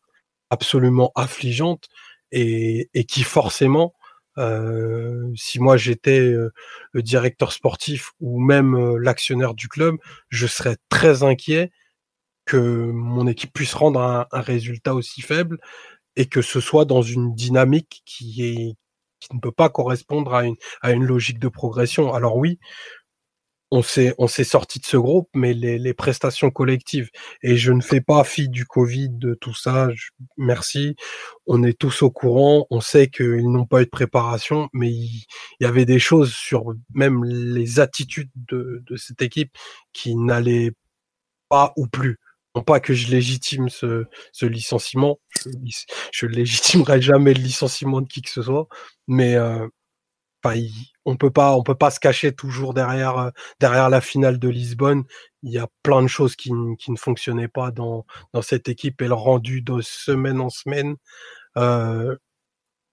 absolument 0.49 1.11
affligeante 1.15 1.87
et, 2.31 2.89
qui 3.07 3.23
forcément, 3.23 3.93
euh, 4.37 5.31
si 5.35 5.59
moi 5.59 5.77
j'étais 5.77 6.19
euh, 6.19 6.51
le 6.91 7.01
directeur 7.01 7.51
sportif 7.51 8.11
ou 8.19 8.39
même 8.39 8.75
euh, 8.75 8.97
l'actionnaire 8.97 9.53
du 9.53 9.67
club, 9.67 9.97
je 10.29 10.47
serais 10.47 10.77
très 10.89 11.23
inquiet 11.23 11.71
que 12.45 12.57
mon 12.57 13.27
équipe 13.27 13.53
puisse 13.53 13.73
rendre 13.73 14.01
un, 14.01 14.27
résultat 14.31 14.95
aussi 14.95 15.21
faible 15.21 15.59
et 16.15 16.27
que 16.27 16.41
ce 16.41 16.59
soit 16.59 16.85
dans 16.85 17.01
une 17.01 17.35
dynamique 17.35 18.03
qui 18.05 18.75
ne 19.33 19.39
peut 19.39 19.51
pas 19.51 19.69
correspondre 19.69 20.33
à 20.81 20.91
une 20.91 21.03
logique 21.03 21.39
de 21.39 21.49
progression. 21.49 22.13
Alors 22.13 22.37
oui, 22.37 22.59
on 23.71 23.81
s'est 23.81 24.13
on 24.17 24.27
s'est 24.27 24.43
sorti 24.43 24.79
de 24.79 24.85
ce 24.85 24.97
groupe, 24.97 25.29
mais 25.33 25.53
les, 25.53 25.77
les, 25.77 25.93
prestations 25.93 26.51
collectives. 26.51 27.09
Et 27.43 27.57
je 27.57 27.71
ne 27.71 27.81
fais 27.81 28.01
pas 28.01 28.23
fi 28.23 28.49
du 28.49 28.65
Covid, 28.65 29.09
de 29.09 29.33
tout 29.33 29.53
ça. 29.53 29.89
merci, 30.37 30.95
on 31.47 31.63
est 31.63 31.77
tous 31.77 32.01
au 32.01 32.11
courant. 32.11 32.67
On 32.69 32.81
sait 32.81 33.07
qu'ils 33.09 33.49
n'ont 33.51 33.65
pas 33.65 33.81
eu 33.81 33.85
de 33.85 33.89
préparation, 33.89 34.69
mais 34.73 34.89
il, 34.91 35.25
y 35.59 35.65
avait 35.65 35.85
des 35.85 35.99
choses 35.99 36.33
sur 36.33 36.73
même 36.93 37.23
les 37.25 37.79
attitudes 37.79 38.31
de, 38.35 38.83
de 38.85 38.95
cette 38.95 39.21
équipe 39.21 39.51
qui 39.93 40.15
n'allaient 40.15 40.71
pas 41.49 41.73
ou 41.77 41.87
plus. 41.87 42.19
Pas 42.65 42.79
que 42.79 42.93
je 42.93 43.11
légitime 43.11 43.69
ce, 43.69 44.05
ce 44.31 44.45
licenciement, 44.45 45.19
je, 46.11 46.25
légitimerai 46.25 47.01
jamais 47.01 47.33
le 47.35 47.41
licenciement 47.41 48.01
de 48.01 48.07
qui 48.07 48.21
que 48.21 48.31
ce 48.31 48.41
soit, 48.41 48.67
mais 49.07 49.35
euh, 49.35 49.67
on 51.07 51.15
peut 51.17 51.31
pas, 51.31 51.55
on 51.55 51.63
peut 51.63 51.75
pas 51.75 51.91
se 51.91 51.99
cacher 51.99 52.33
toujours 52.35 52.73
derrière 52.73 53.17
euh, 53.17 53.29
derrière 53.59 53.89
la 53.89 54.01
finale 54.01 54.39
de 54.39 54.49
Lisbonne. 54.49 55.05
Il 55.43 55.51
y 55.51 55.57
a 55.57 55.67
plein 55.83 56.01
de 56.03 56.07
choses 56.07 56.35
qui, 56.35 56.51
qui 56.79 56.91
ne 56.91 56.97
fonctionnaient 56.97 57.47
pas 57.47 57.71
dans 57.71 58.05
dans 58.33 58.41
cette 58.41 58.69
équipe 58.69 59.01
et 59.01 59.07
le 59.07 59.13
rendu 59.13 59.61
de 59.61 59.81
semaine 59.81 60.41
en 60.41 60.49
semaine. 60.49 60.97
Euh, 61.57 62.15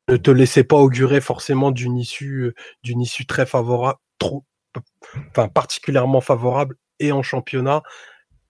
ne 0.08 0.16
te 0.16 0.30
laissez 0.30 0.64
pas 0.64 0.76
augurer 0.76 1.20
forcément 1.20 1.70
d'une 1.72 1.96
issue 1.96 2.54
d'une 2.82 3.00
issue 3.00 3.26
très 3.26 3.46
favorable, 3.46 3.98
trop, 4.18 4.44
enfin 5.30 5.48
particulièrement 5.48 6.20
favorable 6.20 6.76
et 7.00 7.12
en 7.12 7.22
championnat 7.22 7.82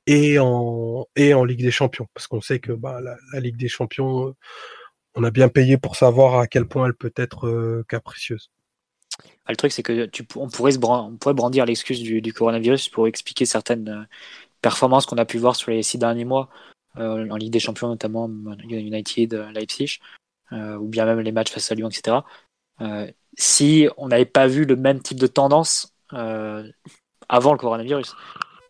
et 0.07 0.39
en, 0.39 1.07
et 1.17 1.35
en 1.35 1.45
Ligue 1.45 1.63
des 1.63 1.71
Champions. 1.71 2.09
Parce 2.15 2.27
qu'on 2.27 2.41
sait 2.41 2.61
que 2.61 2.73
bah, 2.73 3.01
la, 3.01 3.41
Ligue 3.41 3.57
des 3.57 3.69
Champions, 3.69 4.29
euh, 4.29 4.33
on 5.15 5.25
a 5.25 5.31
bien 5.31 5.49
payé 5.49 5.79
pour 5.79 5.97
savoir 5.97 6.39
à 6.39 6.47
quel 6.47 6.67
point 6.67 6.87
elle 6.87 6.95
peut 6.95 7.13
être 7.17 7.49
euh, 7.49 7.85
capricieuse. 7.89 8.51
Le 9.49 9.57
truc, 9.57 9.73
c'est 9.73 9.83
que 9.83 10.09
on, 10.37 10.49
pourrait 10.49 10.73
se 10.73 10.79
on 10.83 11.17
pourrait 11.17 11.35
brandir 11.35 11.67
l'excuse 11.67 12.01
du, 12.03 12.33
coronavirus 12.33 12.89
pour 12.89 13.07
expliquer 13.07 13.45
certaines 13.45 13.89
euh, 13.89 14.05
performances 14.63 15.07
qu'on 15.07 15.19
a 15.19 15.27
pu 15.27 15.39
voir 15.39 15.57
sur 15.57 15.71
les 15.71 15.83
six 15.83 15.99
derniers 15.99 16.25
mois, 16.25 16.49
en 16.97 17.37
Ligue 17.37 17.53
des 17.53 17.61
Champions, 17.61 17.89
notamment 17.89 18.29
United, 18.29 19.35
Leipzig, 19.53 19.99
ou 20.53 20.87
bien 20.87 21.05
même 21.05 21.21
les 21.21 21.33
matchs 21.33 21.51
face 21.51 21.71
à 21.73 21.75
Lyon, 21.75 21.89
etc. 21.89 22.19
si 23.37 23.89
on 23.97 24.09
n'avait 24.09 24.25
pas 24.25 24.47
vu 24.47 24.65
le 24.65 24.77
même 24.77 25.01
type 25.03 25.19
de 25.19 25.27
tendance 25.27 25.93
avant 26.11 27.53
le 27.53 27.59
coronavirus. 27.59 28.15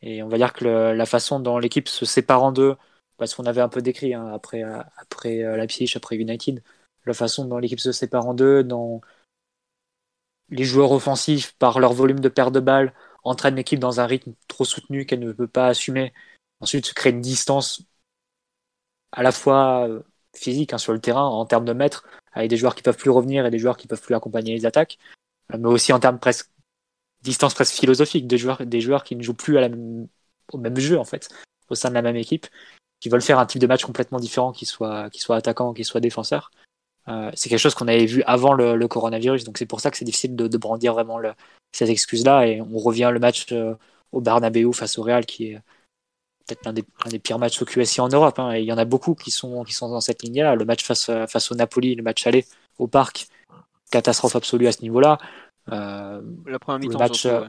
Et 0.03 0.23
on 0.23 0.29
va 0.29 0.37
dire 0.37 0.53
que 0.53 0.65
la 0.65 1.07
façon 1.07 1.41
dont 1.41 1.59
l'équipe 1.59 1.89
se 1.89 2.05
sépare 2.05 2.43
en 2.43 2.53
deux, 2.53 2.77
parce 3.17 3.35
qu'on 3.35 3.47
avait 3.47 3.63
un 3.63 3.71
peu 3.71 3.81
décrit 3.81 4.15
hein, 4.15 4.29
après, 4.35 4.63
après 4.99 5.43
euh, 5.43 5.57
Leipzig, 5.57 5.91
après 5.97 6.17
United, 6.17 6.63
la 7.07 7.15
façon 7.15 7.47
dont 7.47 7.59
l'équipe 7.59 7.81
se 7.81 7.93
sépare 7.93 8.27
en 8.27 8.35
deux, 8.35 8.63
dont 8.65 9.01
les 10.51 10.65
joueurs 10.65 10.93
offensifs, 10.93 11.55
par 11.59 11.81
leur 11.81 11.93
volume 11.93 12.21
de 12.21 12.29
perte 12.29 12.53
de 12.53 12.61
balles, 12.61 12.95
entraînent 13.25 13.57
l'équipe 13.57 13.81
dans 13.81 14.01
un 14.01 14.07
rythme 14.07 14.35
trop 14.49 14.65
soutenu 14.65 15.07
qu'elle 15.07 15.21
ne 15.21 15.33
peut 15.33 15.49
pas 15.49 15.69
assumer. 15.69 16.13
Ensuite, 16.61 16.87
se 16.87 16.95
crée 16.95 17.11
une 17.11 17.21
distance 17.21 17.83
à 19.13 19.23
la 19.23 19.33
fois 19.33 19.89
euh, 19.89 20.03
physique 20.35 20.73
hein, 20.73 20.79
sur 20.79 20.93
le 20.93 21.01
terrain, 21.01 21.25
en 21.25 21.47
termes 21.47 21.65
de 21.65 21.73
mètres, 21.73 22.05
avec 22.33 22.51
des 22.51 22.57
joueurs 22.57 22.75
qui 22.75 22.83
peuvent 22.83 22.97
plus 22.97 23.11
revenir 23.11 23.47
et 23.47 23.51
des 23.51 23.59
joueurs 23.59 23.77
qui 23.77 23.87
peuvent 23.87 24.01
plus 24.01 24.15
accompagner 24.15 24.55
les 24.55 24.67
attaques, 24.67 24.99
mais 25.57 25.69
aussi 25.69 25.93
en 25.93 26.01
termes 26.01 26.19
presque 26.19 26.51
distance 27.23 27.55
presque 27.55 27.75
philosophique 27.75 28.27
des 28.27 28.39
joueurs, 28.39 28.65
des 28.67 28.81
joueurs 28.81 29.05
qui 29.05 29.17
ne 29.17 29.23
jouent 29.23 29.35
plus 29.35 29.59
au 30.53 30.59
même 30.59 30.77
jeu 30.77 30.99
en 30.99 31.05
fait, 31.05 31.29
au 31.71 31.75
sein 31.75 31.89
de 31.89 31.95
la 31.95 32.03
même 32.03 32.17
équipe, 32.17 32.47
qui 33.01 33.09
veulent 33.09 33.23
faire 33.23 33.39
un 33.39 33.47
type 33.47 33.61
de 33.61 33.67
match 33.67 33.85
complètement 33.85 34.21
différent, 34.21 34.53
qui 34.53 34.67
soit, 34.67 35.11
qui 35.11 35.21
soit 35.21 35.37
attaquant, 35.37 35.73
qui 35.73 35.85
soit 35.85 36.01
défenseur. 36.01 36.51
Euh, 37.09 37.31
c'est 37.35 37.49
quelque 37.49 37.59
chose 37.59 37.75
qu'on 37.75 37.89
avait 37.89 38.07
vu 38.07 38.23
avant 38.27 38.55
le, 38.55 38.89
coronavirus, 38.89 39.45
donc 39.45 39.59
c'est 39.59 39.67
pour 39.67 39.81
ça 39.81 39.91
que 39.91 39.97
c'est 39.97 40.05
difficile 40.05 40.37
de, 40.37 40.59
brandir 40.59 40.95
vraiment 40.95 41.19
le, 41.19 41.33
cette 41.73 41.91
excuse-là. 41.91 42.47
Et 42.47 42.61
on 42.61 42.79
revient 42.79 43.11
le 43.13 43.21
match 43.21 43.47
euh, 43.53 43.75
au 44.13 44.21
Bernabeu 44.21 44.73
face 44.73 44.99
au 44.99 45.03
Real, 45.03 45.27
qui 45.27 45.49
est 45.49 45.61
peut-être 46.47 46.65
l'un 46.65 46.73
des, 46.73 46.85
des, 47.07 47.19
pires 47.19 47.39
matchs 47.39 47.61
au 47.63 47.65
QSI 47.65 48.01
en 48.01 48.09
Europe. 48.09 48.39
Hein, 48.39 48.53
et 48.55 48.61
il 48.61 48.67
y 48.67 48.73
en 48.73 48.79
a 48.79 48.85
beaucoup 48.85 49.15
qui 49.15 49.31
sont, 49.31 49.65
qui 49.65 49.73
sont 49.73 49.89
dans 49.89 50.01
cette 50.01 50.23
ligne-là. 50.23 50.55
Le 50.55 50.65
match 50.65 50.85
face, 50.85 51.11
face 51.29 51.53
au 51.53 51.55
Napoli, 51.55 51.95
le 51.95 52.03
match 52.03 52.27
aller 52.27 52.47
au 52.79 52.87
Parc, 52.87 53.29
catastrophe 53.91 54.37
absolue 54.37 54.67
à 54.67 54.73
ce 54.73 54.83
niveau-là. 54.83 55.19
Euh, 55.73 56.21
la 56.47 56.59
première 56.59 56.81
mi-temps, 56.81 56.99
match, 56.99 57.27
euh, 57.27 57.43
Ouais, 57.43 57.49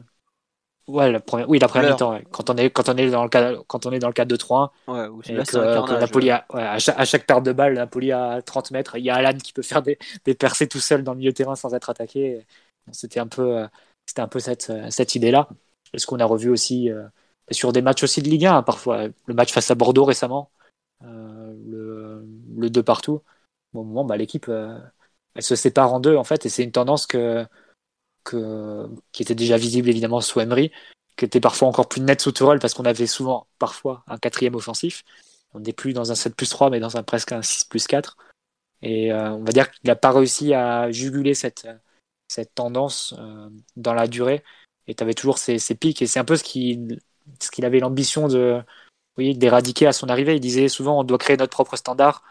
la 0.88 1.20
première, 1.20 1.48
oui, 1.48 1.58
la 1.58 1.68
première 1.68 1.92
mi-temps. 1.92 2.18
Quand 2.30 2.50
on 2.50 2.56
est 2.56 2.70
quand 2.70 2.88
on 2.88 2.96
est 2.96 3.10
dans 3.10 3.22
le 3.22 3.28
cadre 3.28 3.64
quand 3.66 3.86
on 3.86 3.92
est 3.92 3.98
dans 3.98 4.08
le 4.08 4.12
cadre 4.12 4.30
de 4.30 4.36
3 4.36 4.72
ouais, 4.88 5.06
et 5.28 5.34
que, 5.34 5.42
que 5.42 6.00
Napoli 6.00 6.30
a, 6.30 6.46
ouais, 6.52 6.62
à, 6.62 6.78
chaque, 6.78 6.98
à, 6.98 7.04
chaque, 7.04 7.26
perte 7.26 7.44
de 7.44 7.52
balle, 7.52 7.74
Napoli 7.74 8.12
à 8.12 8.40
30 8.42 8.70
mètres, 8.70 8.96
il 8.96 9.04
y 9.04 9.10
a 9.10 9.16
Alan 9.16 9.36
qui 9.36 9.52
peut 9.52 9.62
faire 9.62 9.82
des, 9.82 9.98
des 10.24 10.34
percées 10.34 10.68
tout 10.68 10.80
seul 10.80 11.02
dans 11.02 11.12
le 11.12 11.18
milieu 11.18 11.30
de 11.30 11.36
terrain 11.36 11.56
sans 11.56 11.74
être 11.74 11.90
attaqué. 11.90 12.46
C'était 12.92 13.20
un 13.20 13.26
peu 13.26 13.66
c'était 14.06 14.22
un 14.22 14.28
peu 14.28 14.38
cette 14.38 14.72
cette 14.90 15.14
idée 15.14 15.30
là. 15.30 15.48
Est-ce 15.92 16.06
qu'on 16.06 16.20
a 16.20 16.24
revu 16.24 16.50
aussi 16.50 16.90
euh, 16.90 17.06
sur 17.50 17.72
des 17.72 17.82
matchs 17.82 18.02
aussi 18.04 18.22
de 18.22 18.28
Ligue 18.28 18.46
1 18.46 18.62
parfois 18.62 19.06
le 19.26 19.34
match 19.34 19.52
face 19.52 19.70
à 19.70 19.74
Bordeaux 19.74 20.04
récemment, 20.04 20.50
euh, 21.02 21.54
le, 21.66 22.26
le 22.56 22.70
2 22.70 22.82
partout. 22.82 23.22
Au 23.74 23.84
moment, 23.84 24.04
bah, 24.04 24.16
l'équipe 24.16 24.48
euh, 24.48 24.78
elle 25.34 25.42
se 25.42 25.56
sépare 25.56 25.92
en 25.92 26.00
deux 26.00 26.16
en 26.16 26.24
fait 26.24 26.46
et 26.46 26.48
c'est 26.48 26.64
une 26.64 26.72
tendance 26.72 27.06
que 27.06 27.46
qui 29.12 29.22
était 29.22 29.34
déjà 29.34 29.56
visible 29.56 29.88
évidemment 29.88 30.20
sous 30.20 30.40
Emery, 30.40 30.72
qui 31.16 31.24
était 31.24 31.40
parfois 31.40 31.68
encore 31.68 31.88
plus 31.88 32.00
net 32.00 32.20
sous 32.20 32.32
Tourelle 32.32 32.58
parce 32.58 32.74
qu'on 32.74 32.84
avait 32.84 33.06
souvent, 33.06 33.46
parfois, 33.58 34.04
un 34.06 34.18
quatrième 34.18 34.54
offensif. 34.54 35.02
On 35.54 35.60
n'est 35.60 35.72
plus 35.72 35.92
dans 35.92 36.12
un 36.12 36.14
7 36.14 36.36
plus 36.36 36.50
3, 36.50 36.70
mais 36.70 36.80
dans 36.80 36.96
un 36.96 37.02
presque 37.02 37.32
un 37.32 37.42
6 37.42 37.64
plus 37.64 37.86
4. 37.86 38.16
Et 38.82 39.12
euh, 39.12 39.30
on 39.30 39.42
va 39.42 39.52
dire 39.52 39.70
qu'il 39.70 39.88
n'a 39.88 39.96
pas 39.96 40.12
réussi 40.12 40.52
à 40.52 40.90
juguler 40.90 41.34
cette, 41.34 41.66
tendance 42.54 43.14
euh, 43.18 43.48
dans 43.76 43.94
la 43.94 44.06
durée. 44.06 44.44
Et 44.86 44.94
tu 44.94 45.02
avais 45.02 45.14
toujours 45.14 45.38
ces, 45.38 45.58
pics. 45.74 46.02
Et 46.02 46.06
c'est 46.06 46.18
un 46.18 46.24
peu 46.24 46.36
ce 46.36 46.44
qu'il 46.44 47.64
avait 47.64 47.80
l'ambition 47.80 48.28
de 48.28 48.60
d'éradiquer 49.18 49.86
à 49.86 49.92
son 49.92 50.10
arrivée. 50.10 50.34
Il 50.36 50.40
disait 50.40 50.68
souvent 50.68 51.00
on 51.00 51.04
doit 51.04 51.16
créer 51.16 51.38
notre 51.38 51.52
propre 51.52 51.76
standard. 51.76 52.22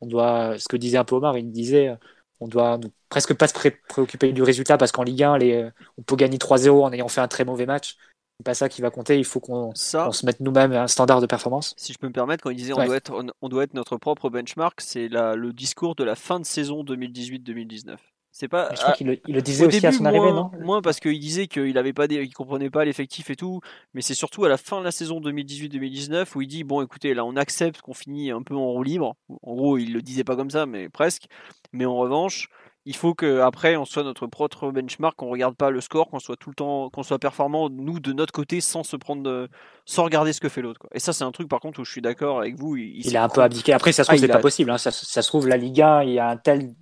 On 0.00 0.06
doit, 0.06 0.58
ce 0.58 0.66
que 0.66 0.76
disait 0.76 0.98
un 0.98 1.04
peu 1.04 1.14
Omar, 1.14 1.38
il 1.38 1.52
disait 1.52 1.96
on 2.42 2.48
doit 2.48 2.78
presque 3.08 3.34
pas 3.34 3.48
se 3.48 3.54
préoccuper 3.88 4.32
du 4.32 4.42
résultat 4.42 4.78
parce 4.78 4.92
qu'en 4.92 5.02
Ligue 5.02 5.22
1, 5.22 5.38
les, 5.38 5.68
on 5.98 6.02
peut 6.02 6.16
gagner 6.16 6.38
3-0 6.38 6.84
en 6.84 6.92
ayant 6.92 7.08
fait 7.08 7.20
un 7.20 7.28
très 7.28 7.44
mauvais 7.44 7.66
match. 7.66 7.96
C'est 8.38 8.44
pas 8.44 8.54
ça 8.54 8.68
qui 8.68 8.82
va 8.82 8.90
compter. 8.90 9.18
Il 9.18 9.24
faut 9.24 9.40
qu'on 9.40 9.74
se 9.74 10.26
mette 10.26 10.40
nous-mêmes 10.40 10.72
un 10.72 10.88
standard 10.88 11.20
de 11.20 11.26
performance. 11.26 11.74
Si 11.76 11.92
je 11.92 11.98
peux 11.98 12.08
me 12.08 12.12
permettre, 12.12 12.42
quand 12.42 12.50
il 12.50 12.56
disait 12.56 12.72
on, 12.72 12.84
doit 12.84 12.96
être, 12.96 13.12
on, 13.40 13.48
doit 13.48 13.64
être 13.64 13.74
notre 13.74 13.96
propre 13.96 14.30
benchmark, 14.30 14.80
c'est 14.80 15.08
le 15.08 15.52
discours 15.52 15.94
de 15.94 16.04
la 16.04 16.16
fin 16.16 16.40
de 16.40 16.46
saison 16.46 16.82
2018-2019. 16.82 17.96
C'est 18.34 18.48
pas. 18.48 18.70
je 18.74 18.80
crois 18.80 18.94
qu'il 18.94 19.06
le, 19.06 19.42
disait 19.42 19.66
aussi 19.66 19.86
à 19.86 19.92
son 19.92 20.06
arrivée, 20.06 20.32
non? 20.32 20.50
Moins 20.58 20.80
parce 20.80 21.00
qu'il 21.00 21.20
disait 21.20 21.48
qu'il 21.48 21.76
avait 21.76 21.92
pas, 21.92 22.06
il 22.06 22.32
comprenait 22.32 22.70
pas 22.70 22.86
l'effectif 22.86 23.28
et 23.28 23.36
tout, 23.36 23.60
mais 23.92 24.00
c'est 24.00 24.14
surtout 24.14 24.46
à 24.46 24.48
la 24.48 24.56
fin 24.56 24.80
de 24.80 24.84
la 24.84 24.90
saison 24.90 25.20
2018-2019 25.20 26.26
où 26.34 26.40
il 26.40 26.48
dit 26.48 26.64
bon, 26.64 26.80
écoutez, 26.80 27.12
là, 27.12 27.26
on 27.26 27.36
accepte 27.36 27.82
qu'on 27.82 27.92
finit 27.92 28.30
un 28.30 28.42
peu 28.42 28.54
en 28.54 28.70
roue 28.72 28.82
libre. 28.82 29.16
En 29.42 29.54
gros, 29.54 29.76
il 29.76 29.92
le 29.92 30.00
disait 30.00 30.24
pas 30.24 30.34
comme 30.34 30.50
ça, 30.50 30.64
mais 30.64 30.88
presque. 30.88 31.26
Mais 31.72 31.84
en 31.84 31.94
revanche, 31.94 32.48
il 32.86 32.96
faut 32.96 33.14
qu'après 33.14 33.76
on 33.76 33.84
soit 33.84 34.02
notre 34.02 34.26
propre 34.26 34.70
benchmark, 34.70 35.14
qu'on 35.16 35.28
regarde 35.28 35.54
pas 35.54 35.70
le 35.70 35.80
score, 35.80 36.08
qu'on 36.08 36.18
soit 36.18 36.36
tout 36.36 36.48
le 36.48 36.54
temps, 36.54 36.88
qu'on 36.90 37.02
soit 37.02 37.18
performant 37.18 37.68
nous 37.68 38.00
de 38.00 38.12
notre 38.12 38.32
côté 38.32 38.60
sans 38.60 38.82
se 38.82 38.96
prendre, 38.96 39.48
sans 39.84 40.04
regarder 40.04 40.32
ce 40.32 40.40
que 40.40 40.48
fait 40.48 40.62
l'autre. 40.62 40.80
Et 40.92 40.98
ça 40.98 41.12
c'est 41.12 41.24
un 41.24 41.32
truc 41.32 41.48
par 41.48 41.60
contre 41.60 41.80
où 41.80 41.84
je 41.84 41.92
suis 41.92 42.00
d'accord 42.00 42.38
avec 42.38 42.56
vous. 42.56 42.76
Il, 42.76 43.06
il, 43.06 43.14
est 43.14 43.18
un 43.18 43.28
peu 43.28 43.42
abdiqué. 43.42 43.72
Après 43.72 43.92
ça 43.92 44.04
se 44.04 44.08
trouve 44.08 44.18
ah, 44.18 44.26
c'est 44.26 44.32
pas 44.32 44.40
possible. 44.40 44.70
Hein. 44.70 44.78
Ça, 44.78 44.90
ça, 44.90 45.22
se 45.22 45.28
trouve 45.28 45.46
la 45.46 45.56
Ligue 45.56 45.80
1, 45.80 46.02
il 46.04 46.14
y 46.14 46.18
a 46.18 46.28
un 46.28 46.36
tel 46.36 46.74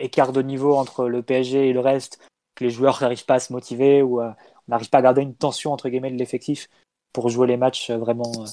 écart 0.00 0.32
de 0.32 0.42
niveau 0.42 0.76
entre 0.76 1.08
le 1.08 1.22
PSG 1.22 1.68
et 1.68 1.72
le 1.72 1.80
reste 1.80 2.18
que 2.54 2.64
les 2.64 2.70
joueurs 2.70 2.98
n'arrivent 3.00 3.24
pas 3.24 3.34
à 3.34 3.40
se 3.40 3.52
motiver 3.52 4.02
ou 4.02 4.20
euh, 4.20 4.30
on 4.68 4.72
n'arrive 4.72 4.90
pas 4.90 4.98
à 4.98 5.02
garder 5.02 5.22
une 5.22 5.34
tension 5.34 5.72
entre 5.72 5.88
guillemets 5.88 6.10
de 6.10 6.18
l'effectif 6.18 6.68
pour 7.12 7.28
jouer 7.28 7.46
les 7.46 7.56
matchs 7.56 7.90
vraiment, 7.90 8.32
euh, 8.38 8.44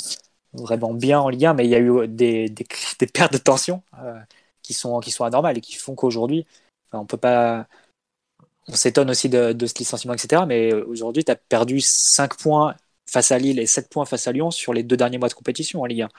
vraiment 0.53 0.93
bien 0.93 1.19
en 1.19 1.29
Ligue 1.29 1.45
1. 1.45 1.53
Mais 1.53 1.65
il 1.65 1.69
y 1.69 1.75
a 1.75 1.79
eu 1.79 2.07
des, 2.07 2.49
des, 2.49 2.65
des 2.99 3.07
pertes 3.07 3.33
de 3.33 3.37
tension. 3.37 3.83
Euh, 3.99 4.19
qui 4.65 4.73
sont, 4.73 4.99
qui 4.99 5.11
sont 5.11 5.23
anormales 5.23 5.57
et 5.57 5.61
qui 5.61 5.75
font 5.75 5.95
qu'aujourd'hui, 5.95 6.45
on 6.91 7.05
peut 7.05 7.17
pas. 7.17 7.67
On 8.67 8.73
s'étonne 8.73 9.11
aussi 9.11 9.29
de, 9.29 9.55
ce 9.65 9.77
licenciement, 9.77 10.13
etc. 10.13 10.43
Mais 10.47 10.73
aujourd'hui, 10.73 11.23
tu 11.23 11.31
as 11.31 11.35
perdu 11.35 11.81
5 11.81 12.35
points 12.35 12.75
face 13.05 13.31
à 13.31 13.37
Lille 13.37 13.59
et 13.59 13.67
7 13.67 13.89
points 13.89 14.05
face 14.05 14.27
à 14.27 14.31
Lyon 14.31 14.49
sur 14.49 14.73
les 14.73 14.81
deux 14.81 14.97
derniers 14.97 15.19
mois 15.19 15.29
de 15.29 15.35
compétition 15.35 15.81
en 15.81 15.85
Ligue 15.85 16.01
1. 16.01 16.09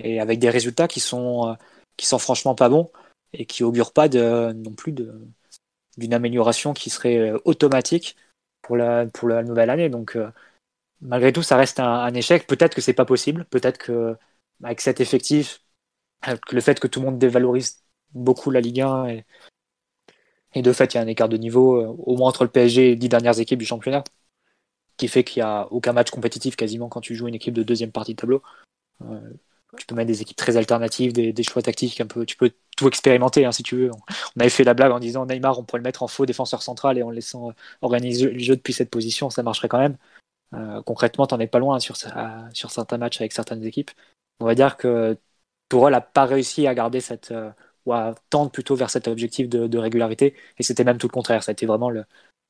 Et 0.00 0.20
avec 0.20 0.40
des 0.40 0.50
résultats 0.50 0.88
qui 0.88 0.98
sont, 0.98 1.50
euh, 1.50 1.54
qui 1.96 2.06
sont 2.06 2.18
franchement 2.18 2.56
pas 2.56 2.68
bons 2.68 2.90
et 3.34 3.46
qui 3.46 3.64
augurent 3.64 3.92
pas 3.92 4.08
non 4.08 4.72
plus 4.72 4.92
d'une 4.92 6.14
amélioration 6.14 6.72
qui 6.72 6.90
serait 6.90 7.18
euh, 7.18 7.38
automatique 7.44 8.16
pour 8.62 8.76
la, 8.76 9.06
pour 9.06 9.28
la 9.28 9.42
nouvelle 9.42 9.70
année. 9.70 9.88
Donc, 9.88 10.16
euh, 10.16 10.30
malgré 11.00 11.32
tout, 11.32 11.42
ça 11.42 11.56
reste 11.56 11.80
un, 11.80 12.14
échec. 12.14 12.46
Peut-être 12.46 12.74
que 12.74 12.80
c'est 12.80 12.94
pas 12.94 13.04
possible. 13.04 13.44
Peut-être 13.46 13.78
que, 13.78 14.16
avec 14.62 14.80
cet 14.80 15.00
effectif, 15.00 15.62
le 16.52 16.60
fait 16.60 16.80
que 16.80 16.86
tout 16.86 17.00
le 17.00 17.06
monde 17.06 17.18
dévalorise 17.18 17.84
beaucoup 18.12 18.50
la 18.50 18.60
Ligue 18.60 18.80
1 18.80 19.22
et, 20.54 20.62
de 20.62 20.72
fait, 20.72 20.94
il 20.94 20.96
y 20.96 21.00
a 21.00 21.02
un 21.02 21.06
écart 21.08 21.28
de 21.28 21.36
niveau, 21.36 21.80
euh, 21.82 21.86
au 21.98 22.16
moins 22.16 22.28
entre 22.28 22.44
le 22.44 22.50
PSG 22.50 22.86
et 22.86 22.90
les 22.90 22.96
dix 22.96 23.08
dernières 23.08 23.40
équipes 23.40 23.58
du 23.58 23.66
championnat, 23.66 24.04
qui 24.96 25.08
fait 25.08 25.24
qu'il 25.24 25.42
n'y 25.42 25.48
a 25.48 25.66
aucun 25.72 25.92
match 25.92 26.10
compétitif 26.10 26.54
quasiment 26.56 26.88
quand 26.88 27.00
tu 27.00 27.16
joues 27.16 27.26
une 27.28 27.34
équipe 27.34 27.54
de 27.54 27.64
deuxième 27.64 27.90
partie 27.90 28.14
de 28.14 28.20
tableau. 28.20 28.42
Tu 29.76 29.86
peux 29.86 29.94
mettre 29.94 30.08
des 30.08 30.22
équipes 30.22 30.36
très 30.36 30.56
alternatives, 30.56 31.12
des, 31.12 31.42
choix 31.42 31.62
tactiques 31.62 32.00
un 32.00 32.06
peu. 32.06 32.24
Tu 32.26 32.36
peux 32.36 32.52
tout 32.76 32.88
expérimenter 32.88 33.44
hein, 33.44 33.52
si 33.52 33.62
tu 33.62 33.76
veux. 33.76 33.90
On, 34.36 34.40
avait 34.40 34.50
fait 34.50 34.64
la 34.64 34.74
blague 34.74 34.92
en 34.92 34.98
disant 34.98 35.26
Neymar, 35.26 35.58
on 35.58 35.64
pourrait 35.64 35.80
le 35.80 35.84
mettre 35.84 36.02
en 36.02 36.08
faux 36.08 36.26
défenseur 36.26 36.62
central 36.62 36.98
et 36.98 37.02
en 37.02 37.10
le 37.10 37.16
laissant 37.16 37.50
euh, 37.50 37.52
organiser 37.82 38.30
le 38.30 38.38
jeu 38.38 38.56
depuis 38.56 38.72
cette 38.72 38.90
position, 38.90 39.30
ça 39.30 39.42
marcherait 39.42 39.68
quand 39.68 39.78
même. 39.78 39.96
concrètement, 40.84 41.26
t'en 41.26 41.40
es 41.40 41.46
pas 41.46 41.58
loin 41.58 41.78
sur, 41.80 41.96
certains 41.96 42.98
matchs 42.98 43.20
avec 43.20 43.32
certaines 43.32 43.64
équipes. 43.64 43.90
On 44.40 44.46
va 44.46 44.54
dire 44.54 44.76
que 44.76 45.16
Tourelle 45.68 45.92
n'a 45.92 46.00
pas 46.00 46.26
réussi 46.26 46.66
à 46.66 46.74
garder 46.74 47.00
cette, 47.00 47.32
ou 47.86 47.92
à 47.92 48.14
tendre 48.30 48.50
plutôt 48.50 48.76
vers 48.76 48.90
cet 48.90 49.08
objectif 49.08 49.48
de, 49.48 49.78
régularité. 49.78 50.34
Et 50.58 50.62
c'était 50.62 50.84
même 50.84 50.98
tout 50.98 51.08
le 51.08 51.12
contraire. 51.12 51.42
Ça 51.42 51.50
a 51.50 51.54
été 51.54 51.66
vraiment 51.66 51.90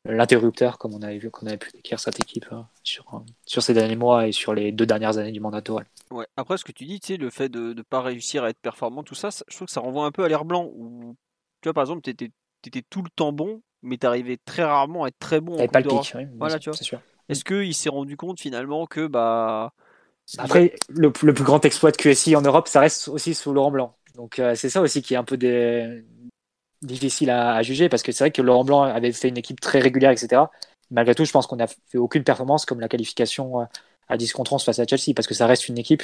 l'interrupteur, 0.05 0.79
comme 0.79 0.95
on 0.95 1.03
avait 1.03 1.19
vu, 1.19 1.31
qu'on 1.31 1.47
avait 1.47 1.57
pu 1.57 1.71
décrire 1.73 1.99
cette 1.99 2.21
équipe 2.21 2.47
hein, 2.51 2.69
sur, 2.83 3.23
sur 3.47 3.63
ces 3.63 3.75
derniers 3.75 3.97
mois 3.97 4.27
et 4.27 4.33
sur 4.33 4.55
les 4.55 4.73
deux 4.73 4.87
dernières 4.87 5.19
années 5.19 5.33
du 5.33 5.41
mandat. 5.41 5.63
Ouais. 6.11 6.27
Après, 6.37 6.59
ce 6.59 6.65
que 6.65 6.73
tu 6.73 6.85
dis, 6.85 7.01
tu 7.01 7.15
sais, 7.15 7.17
le 7.17 7.31
fait 7.31 7.49
de 7.49 7.73
ne 7.73 7.83
pas 7.83 8.03
réussir 8.03 8.45
à 8.45 8.51
être 8.51 8.61
performant, 8.61 9.03
tout 9.03 9.15
ça, 9.15 9.31
je 9.31 9.57
trouve 9.57 9.67
que 9.67 9.73
ça 9.73 9.81
renvoie 9.81 10.05
un 10.05 10.13
peu 10.13 10.25
à 10.25 10.29
l'air 10.29 10.45
blanc. 10.45 10.71
Où, 10.75 11.17
tu 11.63 11.69
vois, 11.69 11.75
par 11.75 11.83
exemple, 11.83 12.03
tu 12.03 12.11
étais, 12.11 12.31
étais, 12.67 12.83
tout 12.89 13.03
le 13.03 13.11
temps 13.15 13.33
bon, 13.33 13.63
mais 13.83 13.97
tu 13.97 14.07
arrivais 14.07 14.39
très 14.45 14.65
rarement 14.65 15.05
à 15.05 15.09
être 15.09 15.19
très 15.19 15.41
bon. 15.41 15.57
Et 15.59 15.69
pas 15.69 15.81
le 15.81 15.89
pic, 15.89 16.17
voilà, 16.39 16.59
tu 16.59 16.71
vois. 16.71 16.77
Sûr. 16.77 17.01
Est-ce 17.29 17.45
qu'il 17.45 17.75
s'est 17.75 17.89
rendu 17.89 18.17
compte 18.17 18.39
finalement 18.39 18.87
que 18.87 19.07
bah 19.07 19.73
après, 20.39 20.75
le, 20.89 21.13
le, 21.23 21.35
plus 21.35 21.45
grand 21.45 21.65
exploit 21.65 21.91
de 21.91 21.97
QSI 21.97 22.35
en 22.35 22.43
Europe, 22.43 22.69
ça 22.69 22.81
reste 22.81 23.09
aussi 23.09 23.35
sous 23.35 23.53
Laurent 23.53 23.71
Blanc. 23.71 23.97
Donc 24.15 24.39
euh, 24.39 24.55
c'est 24.55 24.71
ça 24.71 24.81
aussi 24.81 25.03
qui 25.03 25.15
est 25.15 25.17
un 25.17 25.25
peu 25.25 25.37
difficile 26.85 27.31
à, 27.31 27.62
juger 27.62 27.89
parce 27.89 28.02
que 28.02 28.12
c'est 28.12 28.24
vrai 28.24 28.31
que 28.31 28.43
Laurent 28.43 28.65
Blanc 28.65 28.82
avait 28.82 29.12
fait 29.12 29.28
une 29.28 29.39
équipe 29.39 29.61
très 29.61 29.81
régulière, 29.81 30.11
etc. 30.11 30.43
Malgré 30.90 31.15
tout, 31.15 31.24
je 31.24 31.32
pense 31.32 31.47
qu'on 31.47 31.56
n'a 31.56 31.66
fait 31.66 31.98
aucune 31.98 32.24
performance 32.24 32.66
comme 32.66 32.81
la 32.81 32.89
qualification 32.89 33.62
euh, 33.62 33.65
à 34.09 34.16
10 34.16 34.32
contre 34.32 34.52
11 34.52 34.65
face 34.65 34.78
à 34.78 34.86
Chelsea 34.86 35.15
parce 35.15 35.27
que 35.27 35.35
ça 35.35 35.47
reste 35.47 35.69
une 35.69 35.78
équipe. 35.78 36.02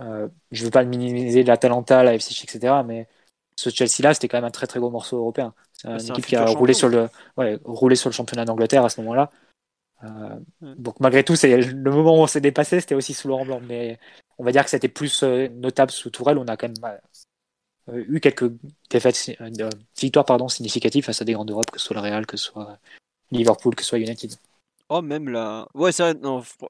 Euh, 0.00 0.28
je 0.50 0.60
ne 0.62 0.66
veux 0.66 0.70
pas 0.70 0.82
le 0.82 0.88
minimiser 0.88 1.42
la 1.42 1.56
Talenta, 1.56 2.02
la 2.02 2.14
FC, 2.14 2.34
etc. 2.44 2.74
Mais 2.86 3.08
ce 3.56 3.70
Chelsea-là, 3.70 4.14
c'était 4.14 4.28
quand 4.28 4.38
même 4.38 4.44
un 4.44 4.50
très 4.50 4.66
très 4.66 4.80
gros 4.80 4.90
morceau 4.90 5.18
européen. 5.18 5.54
C'est 5.82 5.88
une 5.88 6.10
équipe 6.10 6.26
qui 6.26 6.36
a 6.36 6.44
roulé 6.44 6.74
sur, 6.74 6.88
le, 6.88 7.08
ouais, 7.36 7.58
roulé 7.64 7.94
sur 7.94 8.08
le 8.08 8.14
championnat 8.14 8.44
d'Angleterre 8.44 8.84
à 8.84 8.88
ce 8.88 9.00
moment-là. 9.00 9.30
donc 10.60 10.98
malgré 11.00 11.22
tout, 11.22 11.36
c'est 11.36 11.56
le 11.56 11.90
moment 11.90 12.18
où 12.18 12.22
on 12.22 12.26
s'est 12.26 12.40
dépassé, 12.40 12.80
c'était 12.80 12.94
aussi 12.94 13.14
sous 13.14 13.28
Laurent 13.28 13.44
Blanc. 13.44 13.60
Mais 13.66 13.98
on 14.38 14.44
va 14.44 14.52
dire 14.52 14.64
que 14.64 14.70
c'était 14.70 14.88
plus 14.88 15.22
euh, 15.22 15.48
notable 15.48 15.90
sous 15.90 16.10
Tourelle. 16.10 16.38
On 16.38 16.46
a 16.46 16.56
quand 16.56 16.68
même 16.68 16.84
euh, 16.84 16.96
eu 17.94 18.20
quelques 18.20 18.50
défaites, 18.90 19.36
euh, 19.40 19.70
victoires 19.98 20.24
pardon, 20.24 20.48
significatives 20.48 21.04
face 21.04 21.22
à 21.22 21.24
des 21.24 21.32
grandes 21.32 21.48
d'Europe, 21.48 21.70
que 21.70 21.78
ce 21.78 21.86
soit 21.86 21.96
le 21.96 22.02
Real, 22.02 22.26
que 22.26 22.36
ce 22.36 22.46
soit 22.46 22.78
Liverpool, 23.30 23.74
que 23.74 23.82
ce 23.82 23.88
soit 23.88 23.98
United. 23.98 24.32
Oh, 24.90 25.02
même 25.02 25.28
là. 25.28 25.68
Ouais, 25.74 25.92
c'est 25.92 26.14
vrai. 26.14 26.14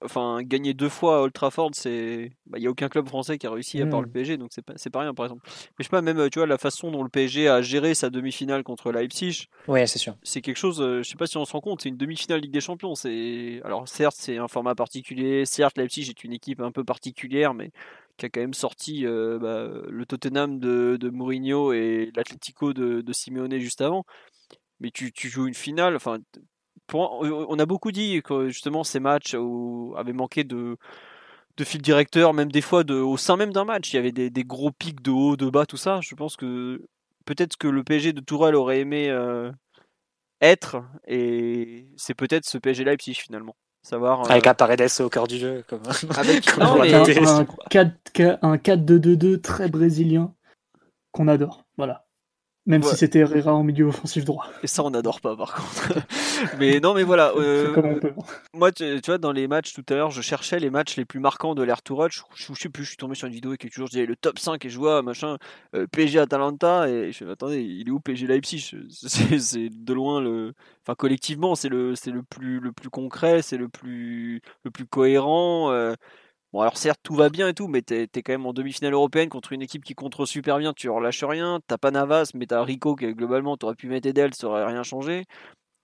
enfin, 0.03 0.41
gagner 0.43 0.75
deux 0.75 0.89
fois 0.89 1.19
à 1.19 1.21
Old 1.21 1.33
Trafford, 1.33 1.71
c'est. 1.75 2.33
Il 2.53 2.61
n'y 2.61 2.67
a 2.67 2.71
aucun 2.71 2.89
club 2.89 3.07
français 3.07 3.39
qui 3.39 3.47
a 3.47 3.51
réussi 3.53 3.81
à 3.81 3.87
part 3.87 4.01
le 4.01 4.09
hmm. 4.09 4.13
PSG, 4.13 4.37
donc 4.39 4.51
c'est 4.53 4.63
pas, 4.63 4.75
pas 4.93 5.01
rien, 5.01 5.15
par 5.15 5.27
exemple. 5.27 5.43
Mais 5.47 5.53
je 5.79 5.85
sais 5.85 5.91
pas, 5.91 6.03
même, 6.03 6.29
tu 6.29 6.41
vois, 6.41 6.49
la 6.49 6.59
façon 6.59 6.91
dont 6.91 7.05
le 7.05 7.11
PSG 7.11 7.49
a 7.49 7.63
géré 7.63 7.95
sa 7.95 8.11
demi-finale 8.11 8.65
contre 8.65 8.91
Leipzig. 8.91 9.47
Ouais, 9.69 9.87
c'est 9.87 10.01
sûr. 10.01 10.17
C'est 10.25 10.41
quelque 10.41 10.57
chose, 10.57 10.79
je 10.79 11.05
sais 11.05 11.15
pas 11.15 11.29
si 11.29 11.37
on 11.37 11.45
se 11.45 11.53
rend 11.53 11.61
compte, 11.61 11.83
c'est 11.83 11.91
une 11.91 11.97
demi-finale 11.97 12.41
Ligue 12.41 12.51
des 12.51 12.61
Champions. 12.61 12.97
C'est. 12.97 13.61
Alors, 13.63 13.87
certes, 13.87 14.17
c'est 14.19 14.39
un 14.39 14.49
format 14.49 14.75
particulier. 14.75 15.45
Certes, 15.45 15.79
Leipzig 15.79 16.09
est 16.11 16.25
une 16.25 16.33
équipe 16.33 16.61
un 16.61 16.73
peu 16.73 16.83
particulière, 16.83 17.55
mais 17.55 17.71
qui 18.19 18.27
a 18.27 18.29
quand 18.29 18.41
même 18.41 18.55
sorti 18.55 19.07
euh, 19.07 19.39
bah, 19.39 19.69
le 19.89 20.07
Tottenham 20.07 20.59
de, 20.59 21.11
Mourinho 21.11 21.73
et 21.73 22.11
l'Atlético 22.15 22.75
de, 22.75 23.13
Simeone 23.13 23.59
juste 23.59 23.81
avant. 23.81 24.05
Mais 24.81 24.91
tu, 24.91 25.13
joues 25.15 25.47
une 25.47 25.55
finale, 25.55 25.97
enfin, 25.97 26.19
on 26.93 27.59
a 27.59 27.67
beaucoup 27.67 27.93
dit 27.93 28.23
que 28.23 28.49
justement 28.49 28.85
ces 28.85 29.01
matchs 29.01 29.35
avaient 29.97 30.13
manqué 30.13 30.45
de, 30.45 30.77
de 31.59 31.65
fil 31.65 31.83
directeur, 31.83 32.33
même 32.35 32.51
des 32.53 32.61
fois 32.61 32.89
au 32.91 33.17
sein 33.17 33.37
même 33.37 33.53
d'un 33.53 33.65
match, 33.65 33.93
il 33.93 33.97
y 33.97 33.99
avait 33.99 34.13
des, 34.13 34.45
gros 34.45 34.71
pics 34.71 35.03
de 35.03 35.11
haut, 35.11 35.37
de 35.37 35.51
bas, 35.51 35.67
tout 35.67 35.77
ça. 35.77 36.01
Je 36.01 36.15
pense 36.15 36.37
que 36.37 36.81
peut-être 37.25 37.57
que 37.57 37.69
le 37.69 37.83
PSG 37.85 38.13
de 38.13 38.21
Tourelle 38.21 38.55
aurait 38.55 38.81
aimé 38.81 39.11
euh, 39.11 39.51
être, 40.41 40.83
et 41.07 41.89
c'est 41.97 42.15
peut-être 42.15 42.47
ce 42.47 42.59
PSG 42.59 42.85
Leipzig 42.85 43.15
finalement. 43.15 43.57
Savoir, 43.83 44.23
euh, 44.23 44.31
Avec 44.31 44.47
un 44.47 44.55
Paredes 44.55 45.01
au 45.01 45.09
cœur 45.09 45.27
du 45.27 45.39
jeu. 45.39 45.65
Comme... 45.69 45.83
un 48.43 48.57
4-2-2-2 48.57 49.41
très 49.41 49.69
brésilien 49.69 50.35
qu'on 51.13 51.29
adore. 51.29 51.65
Voilà. 51.77 52.08
Même 52.69 52.83
Ouais. 52.83 52.91
si 52.91 52.97
c'était 52.97 53.21
Herrera 53.21 53.53
en 53.55 53.65
milieu 53.65 53.87
offensif 53.87 54.25
droit. 54.25 54.47
Et 54.63 54.67
ça, 54.69 54.85
on 54.85 54.91
n'adore 54.91 55.21
pas, 55.21 55.35
par 55.37 55.55
contre. 55.55 55.95
mais 56.61 56.79
non, 56.81 56.95
mais 56.95 57.03
voilà. 57.03 57.33
Euh, 57.35 57.69
fait 57.69 57.73
comme 57.73 57.87
on 57.87 57.99
peut. 57.99 58.13
moi, 58.55 58.71
tu, 58.71 58.85
tu 59.01 59.11
vois, 59.11 59.19
dans 59.19 59.33
les 59.33 59.49
matchs 59.49 59.73
tout 59.73 59.85
à 59.89 59.95
l'heure, 59.95 60.11
je 60.11 60.21
cherchais 60.23 60.61
les 60.61 60.71
matchs 60.71 60.97
les 60.97 61.05
plus 61.07 61.19
marquants 61.19 61.55
de 61.57 61.63
l'Air 61.63 61.83
Tourelle. 61.83 62.11
Je, 62.13 62.21
je, 62.37 62.53
je 62.55 62.61
sais 62.61 62.69
plus, 62.69 62.85
je 62.85 62.91
suis 62.91 62.97
tombé 62.99 63.15
sur 63.17 63.27
une 63.27 63.33
vidéo 63.33 63.55
et 63.55 63.57
quelque 63.57 63.73
chose, 63.75 63.87
je 63.87 63.93
disais 63.97 64.07
le 64.07 64.17
top 64.17 64.39
5 64.39 64.65
et 64.65 64.69
je 64.69 64.79
vois 64.79 65.03
machin, 65.03 65.39
euh, 65.75 65.87
PSG 65.91 66.19
Atalanta. 66.21 66.89
Et 66.91 67.11
je 67.11 67.25
me 67.25 67.31
attendez, 67.33 67.63
il 67.63 67.89
est 67.89 67.91
où 67.91 68.01
PSG 68.01 68.27
Leipzig? 68.27 68.71
C'est 68.91 69.71
de 69.71 69.93
loin 69.95 70.21
le. 70.21 70.53
Enfin, 70.87 70.95
collectivement, 70.95 71.55
c'est 71.55 71.69
le, 71.69 71.95
le, 72.07 72.23
plus, 72.23 72.61
le 72.61 72.73
plus 72.73 72.89
concret, 72.91 73.43
c'est 73.43 73.59
le 73.59 73.69
plus, 73.69 74.41
le 74.65 74.71
plus 74.71 74.87
cohérent. 74.87 75.71
euh. 75.73 75.95
Bon, 76.53 76.61
alors 76.61 76.79
certes, 76.79 77.01
tout 77.03 77.15
va 77.15 77.29
bien 77.29 77.49
et 77.49 77.55
tout, 77.55 77.69
mais 77.69 77.83
t'es 77.83 78.05
es 78.05 78.23
quand 78.23 78.33
même 78.33 78.47
en 78.47 78.55
demi-finale 78.55 78.95
européenne 78.95 79.29
contre 79.29 79.53
une 79.53 79.61
équipe 79.61 79.85
qui 79.85 79.95
contre 79.95 80.25
super 80.25 80.59
bien, 80.59 80.73
tu 80.73 80.89
relâches 80.89 81.25
rien. 81.25 81.61
T'as 81.67 81.77
pas 81.77 81.91
Navas, 81.91 82.31
mais 82.35 82.47
t'as 82.47 82.63
Rico 82.63 82.97
qui, 82.97 83.13
globalement, 83.13 83.57
t'aurais 83.59 83.75
pu 83.75 83.89
mettre 83.89 84.09
Edel, 84.09 84.35
ça 84.35 84.47
aurait 84.49 84.65
rien 84.65 84.83
changé. 84.83 85.27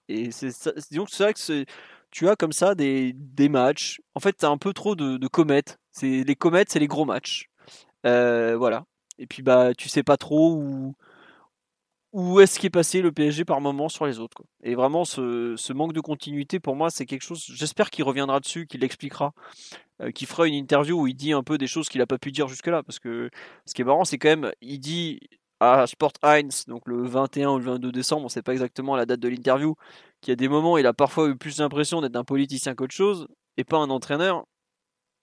Et 0.08 0.30
c'est 0.30 0.48
que 0.48 0.54
c'est 0.54 1.22
vrai 1.22 1.34
que 1.34 1.64
tu 2.10 2.28
as 2.28 2.36
comme 2.36 2.52
ça 2.52 2.74
des, 2.74 3.14
matchs. 3.50 4.00
En 4.14 4.20
fait, 4.20 4.34
t'as 4.34 4.48
un 4.48 4.58
peu 4.58 4.72
trop 4.72 4.94
de, 4.96 5.18
de 5.18 5.28
comètes. 5.28 5.78
C'est 5.92 6.24
les 6.24 6.36
comètes, 6.36 6.70
c'est 6.70 6.78
les 6.80 6.86
gros 6.88 7.04
matchs. 7.04 7.50
Euh, 8.06 8.56
voilà. 8.56 8.84
Et 9.18 9.26
puis 9.26 9.42
bah, 9.42 9.74
tu 9.74 9.88
sais 9.88 10.02
pas 10.02 10.16
trop 10.16 10.54
où 10.54 10.94
où 12.14 12.38
est-ce 12.40 12.60
qu'est 12.60 12.70
passé 12.70 13.02
le 13.02 13.10
PSG 13.10 13.44
par 13.44 13.60
moment 13.60 13.88
sur 13.88 14.06
les 14.06 14.20
autres. 14.20 14.44
Et 14.62 14.76
vraiment, 14.76 15.04
ce, 15.04 15.56
ce 15.56 15.72
manque 15.72 15.92
de 15.92 16.00
continuité, 16.00 16.60
pour 16.60 16.76
moi, 16.76 16.88
c'est 16.88 17.06
quelque 17.06 17.22
chose. 17.22 17.44
J'espère 17.48 17.90
qu'il 17.90 18.04
reviendra 18.04 18.38
dessus, 18.38 18.68
qu'il 18.68 18.82
l'expliquera, 18.82 19.34
euh, 20.02 20.10
qu'il 20.10 20.26
fera 20.26 20.46
une 20.48 20.54
interview 20.54 21.00
où 21.00 21.06
il 21.06 21.14
dit 21.14 21.32
un 21.32 21.42
peu 21.42 21.56
des 21.56 21.68
choses 21.68 21.88
qu'il 21.88 22.00
n'a 22.00 22.06
pas 22.06 22.18
pu 22.18 22.32
dire 22.32 22.48
jusque-là. 22.48 22.82
Parce 22.82 22.98
que 22.98 23.30
ce 23.66 23.74
qui 23.74 23.82
est 23.82 23.84
marrant, 23.84 24.04
c'est 24.04 24.18
quand 24.18 24.28
même, 24.28 24.52
il 24.60 24.78
dit 24.78 25.20
à 25.60 25.86
Sport 25.86 26.12
Heinz, 26.22 26.64
donc 26.66 26.82
le 26.86 27.06
21 27.06 27.50
ou 27.50 27.58
le 27.58 27.64
22 27.64 27.92
décembre, 27.92 28.22
on 28.22 28.24
ne 28.24 28.30
sait 28.30 28.42
pas 28.42 28.52
exactement 28.52 28.96
la 28.96 29.06
date 29.06 29.20
de 29.20 29.28
l'interview, 29.28 29.76
qu'il 30.20 30.32
y 30.32 30.34
a 30.34 30.36
des 30.36 30.48
moments, 30.48 30.78
il 30.78 30.86
a 30.86 30.92
parfois 30.92 31.28
eu 31.28 31.36
plus 31.36 31.58
l'impression 31.58 32.00
d'être 32.00 32.16
un 32.16 32.24
politicien 32.24 32.74
qu'autre 32.74 32.94
chose, 32.94 33.28
et 33.56 33.64
pas 33.64 33.78
un 33.78 33.90
entraîneur. 33.90 34.44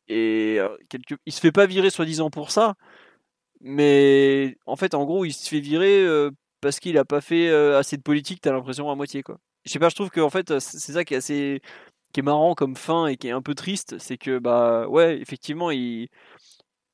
Et 0.07 0.57
euh, 0.59 0.77
quelque... 0.89 1.15
il 1.25 1.33
se 1.33 1.41
fait 1.41 1.51
pas 1.51 1.65
virer 1.65 1.89
soi-disant 1.89 2.29
pour 2.29 2.51
ça, 2.51 2.75
mais 3.61 4.57
en 4.65 4.75
fait, 4.75 4.95
en 4.95 5.05
gros, 5.05 5.25
il 5.25 5.33
se 5.33 5.49
fait 5.49 5.59
virer 5.59 6.03
euh, 6.03 6.31
parce 6.61 6.79
qu'il 6.79 6.97
a 6.97 7.05
pas 7.05 7.21
fait 7.21 7.49
assez 7.75 7.97
de 7.97 8.01
politique, 8.03 8.41
t'as 8.41 8.51
l'impression 8.51 8.89
à 8.89 8.95
moitié 8.95 9.23
quoi. 9.23 9.37
Je 9.65 9.71
sais 9.71 9.79
pas, 9.79 9.89
je 9.89 9.95
trouve 9.95 10.09
que 10.09 10.21
en 10.21 10.29
fait, 10.29 10.59
c'est 10.59 10.93
ça 10.93 11.03
qui 11.05 11.13
est 11.13 11.17
assez 11.17 11.61
qui 12.11 12.19
est 12.21 12.23
marrant 12.23 12.55
comme 12.55 12.75
fin 12.75 13.07
et 13.07 13.17
qui 13.17 13.27
est 13.27 13.31
un 13.31 13.41
peu 13.41 13.55
triste, 13.55 13.97
c'est 13.99 14.17
que 14.17 14.39
bah 14.39 14.87
ouais, 14.87 15.19
effectivement, 15.19 15.71
il 15.71 16.07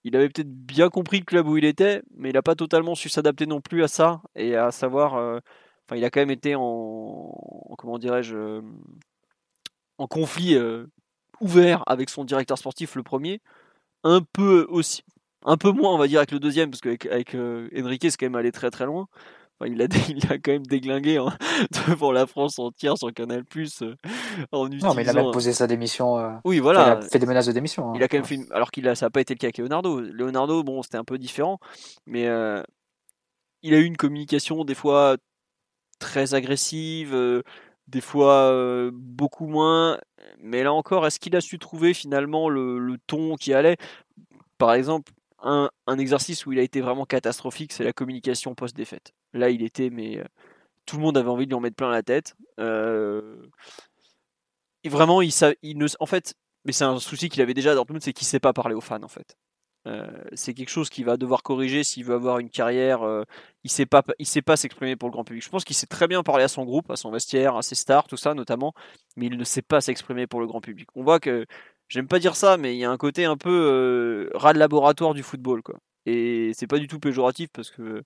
il 0.03 0.15
avait 0.15 0.30
peut-être 0.30 0.49
bien 0.52 0.89
compris 0.89 1.19
le 1.19 1.26
club 1.26 1.48
où 1.48 1.57
il 1.57 1.65
était, 1.65 2.02
mais 2.15 2.30
il 2.30 2.38
a 2.38 2.41
pas 2.41 2.56
totalement 2.56 2.95
su 2.95 3.10
s'adapter 3.10 3.45
non 3.45 3.61
plus 3.61 3.84
à 3.84 3.88
ça 3.89 4.22
et 4.35 4.56
à 4.56 4.72
savoir 4.72 5.15
euh, 5.15 5.39
enfin, 5.88 5.98
il 5.98 6.06
a 6.06 6.10
quand 6.10 6.22
même 6.22 6.31
été 6.31 6.56
en, 6.56 6.61
en- 6.64 7.76
comment 7.77 7.98
dirais-je 7.99 8.35
euh, 8.38 8.61
en 9.98 10.07
conflit 10.07 10.56
euh, 10.56 10.85
ouvert 11.41 11.84
avec 11.88 12.10
son 12.10 12.23
directeur 12.26 12.57
sportif 12.57 12.95
le 12.95 13.03
premier, 13.03 13.41
un 14.03 14.22
peu 14.34 14.68
aussi 14.69 15.03
un 15.45 15.57
peu 15.57 15.72
moins 15.72 15.94
on 15.94 15.98
va 15.99 16.07
dire 16.07 16.19
avec 16.19 16.31
le 16.31 16.39
deuxième 16.39 16.72
parce 16.72 16.81
qu'avec 16.81 17.06
avec, 17.07 17.35
Enrique 17.35 18.03
c'est 18.03 18.18
quand 18.18 18.27
même 18.27 18.35
allé 18.35 18.52
très 18.52 18.72
très 18.72 18.85
loin. 18.85 19.07
Enfin, 19.59 19.71
il, 19.71 19.81
a, 19.81 19.88
dé- 19.88 19.97
il 20.09 20.31
a 20.31 20.38
quand 20.38 20.51
même 20.51 20.65
déglingué 20.65 21.17
hein, 21.17 21.35
devant 21.88 22.11
la 22.11 22.27
France 22.27 22.59
entière 22.59 22.97
sur 22.97 23.11
Canal 23.13 23.43
Plus 23.43 23.81
euh, 23.81 23.95
en 24.51 24.67
utilisant. 24.67 24.89
Non, 24.89 24.93
mais 24.95 25.03
il 25.03 25.09
a 25.09 25.13
même 25.13 25.31
posé 25.31 25.51
sa 25.53 25.65
démission. 25.67 26.17
euh, 26.19 26.29
Oui, 26.45 26.57
enfin, 26.57 26.63
voilà. 26.63 26.99
il 27.01 27.05
a 27.05 27.09
fait 27.09 27.19
des 27.19 27.25
menaces 27.25 27.47
de 27.47 27.51
démission. 27.53 27.89
hein. 27.89 27.93
Il 27.95 28.03
a 28.03 28.07
quand 28.07 28.17
même 28.17 28.25
fait 28.25 28.35
une... 28.35 28.45
Alors 28.51 28.69
qu'il 28.71 28.88
a... 28.88 28.95
ça 28.95 29.07
n'a 29.07 29.09
pas 29.09 29.21
été 29.21 29.34
le 29.34 29.39
cas 29.39 29.47
avec 29.47 29.57
Leonardo. 29.57 29.99
Leonardo, 29.99 30.63
bon, 30.63 30.84
c'était 30.84 30.97
un 30.97 31.03
peu 31.03 31.17
différent, 31.17 31.59
mais 32.05 32.27
euh, 32.27 32.61
il 33.63 33.73
a 33.73 33.77
eu 33.79 33.85
une 33.85 33.97
communication 33.97 34.63
des 34.63 34.75
fois 34.75 35.17
très 35.99 36.35
agressive, 36.35 37.15
euh, 37.15 37.41
des 37.88 38.01
fois 38.01 38.51
euh, 38.51 38.91
beaucoup 38.93 39.47
moins. 39.47 39.97
Mais 40.39 40.61
là 40.63 40.71
encore, 40.73 41.07
est-ce 41.07 41.19
qu'il 41.19 41.35
a 41.35 41.41
su 41.41 41.57
trouver 41.57 41.95
finalement 41.95 42.49
le, 42.49 42.77
le 42.77 42.97
ton 43.07 43.35
qui 43.35 43.53
allait? 43.53 43.77
Par 44.59 44.73
exemple, 44.73 45.11
un, 45.39 45.69
exercice 45.97 46.45
où 46.45 46.51
il 46.51 46.59
a 46.59 46.64
été 46.64 46.81
vraiment 46.81 47.05
catastrophique, 47.05 47.73
c'est 47.73 47.84
la 47.84 47.93
communication 47.93 48.55
post-défaite. 48.55 49.14
Là, 49.34 49.49
il 49.49 49.64
était, 49.64 49.89
mais 49.89 50.18
euh, 50.18 50.23
tout 50.85 50.97
le 50.97 51.03
monde 51.03 51.18
avait 51.18 51.30
envie 51.30 51.45
de 51.45 51.51
lui 51.51 51.55
en 51.55 51.59
mettre 51.59 51.76
plein 51.76 51.91
la 51.91 52.03
tête. 52.03 52.35
Euh, 52.59 53.38
Et 54.84 54.89
vraiment, 54.89 55.22
il, 55.22 55.31
ne, 55.77 55.88
en 55.99 56.05
fait, 56.05 56.35
mais 56.65 56.72
c'est 56.72 56.85
un 56.85 56.99
souci 56.99 57.30
qu'il 57.30 57.41
avait 57.41 57.53
déjà 57.53 57.72
à 57.72 57.76
Dortmund, 57.76 58.01
c'est 58.01 58.14
qu'il 58.14 58.26
ne 58.26 58.30
sait 58.30 58.39
pas 58.39 58.53
parler 58.53 58.76
aux 58.76 58.81
fans, 58.81 59.03
en 59.03 59.07
fait. 59.07 59.38
Euh, 59.85 60.05
c'est 60.34 60.53
quelque 60.53 60.69
chose 60.69 60.89
qu'il 60.89 61.05
va 61.05 61.15
devoir 61.15 61.43
corriger 61.43 61.84
s'il 61.84 62.03
veut 62.03 62.15
avoir 62.15 62.39
une 62.39 62.49
carrière. 62.49 63.01
il 63.64 63.72
sait 63.72 63.85
pas, 63.85 64.03
il 64.19 64.26
sait 64.26 64.41
pas 64.41 64.57
s'exprimer 64.57 64.95
pour 64.95 65.07
le 65.07 65.14
grand 65.14 65.23
public. 65.23 65.43
Je 65.43 65.49
pense 65.49 65.64
qu'il 65.64 65.76
sait 65.76 65.88
très 65.88 66.07
bien 66.07 66.23
parler 66.23 66.43
à 66.43 66.49
son 66.49 66.65
groupe, 66.65 66.91
à 66.91 66.97
son 66.97 67.11
vestiaire, 67.11 67.55
à 67.55 67.61
ses 67.61 67.76
stars, 67.76 68.07
tout 68.07 68.18
ça 68.18 68.34
notamment, 68.34 68.73
mais 69.15 69.27
il 69.27 69.38
ne 69.38 69.43
sait 69.45 69.61
pas 69.61 69.81
s'exprimer 69.81 70.27
pour 70.27 70.41
le 70.41 70.47
grand 70.47 70.61
public. 70.61 70.89
On 70.95 71.03
voit 71.03 71.19
que, 71.19 71.45
j'aime 71.88 72.07
pas 72.07 72.19
dire 72.19 72.35
ça, 72.35 72.57
mais 72.57 72.76
il 72.76 72.80
y 72.80 72.85
a 72.85 72.91
un 72.91 72.97
côté 72.97 73.26
un 73.26 73.38
peu 73.38 73.49
euh, 73.49 74.30
rat 74.35 74.53
de 74.53 74.59
laboratoire 74.59 75.14
du 75.14 75.23
football, 75.23 75.61
quoi. 75.64 75.80
Et 76.05 76.51
c'est 76.53 76.68
pas 76.68 76.80
du 76.80 76.88
tout 76.88 76.99
péjoratif 76.99 77.49
parce 77.53 77.69
que, 77.72 78.03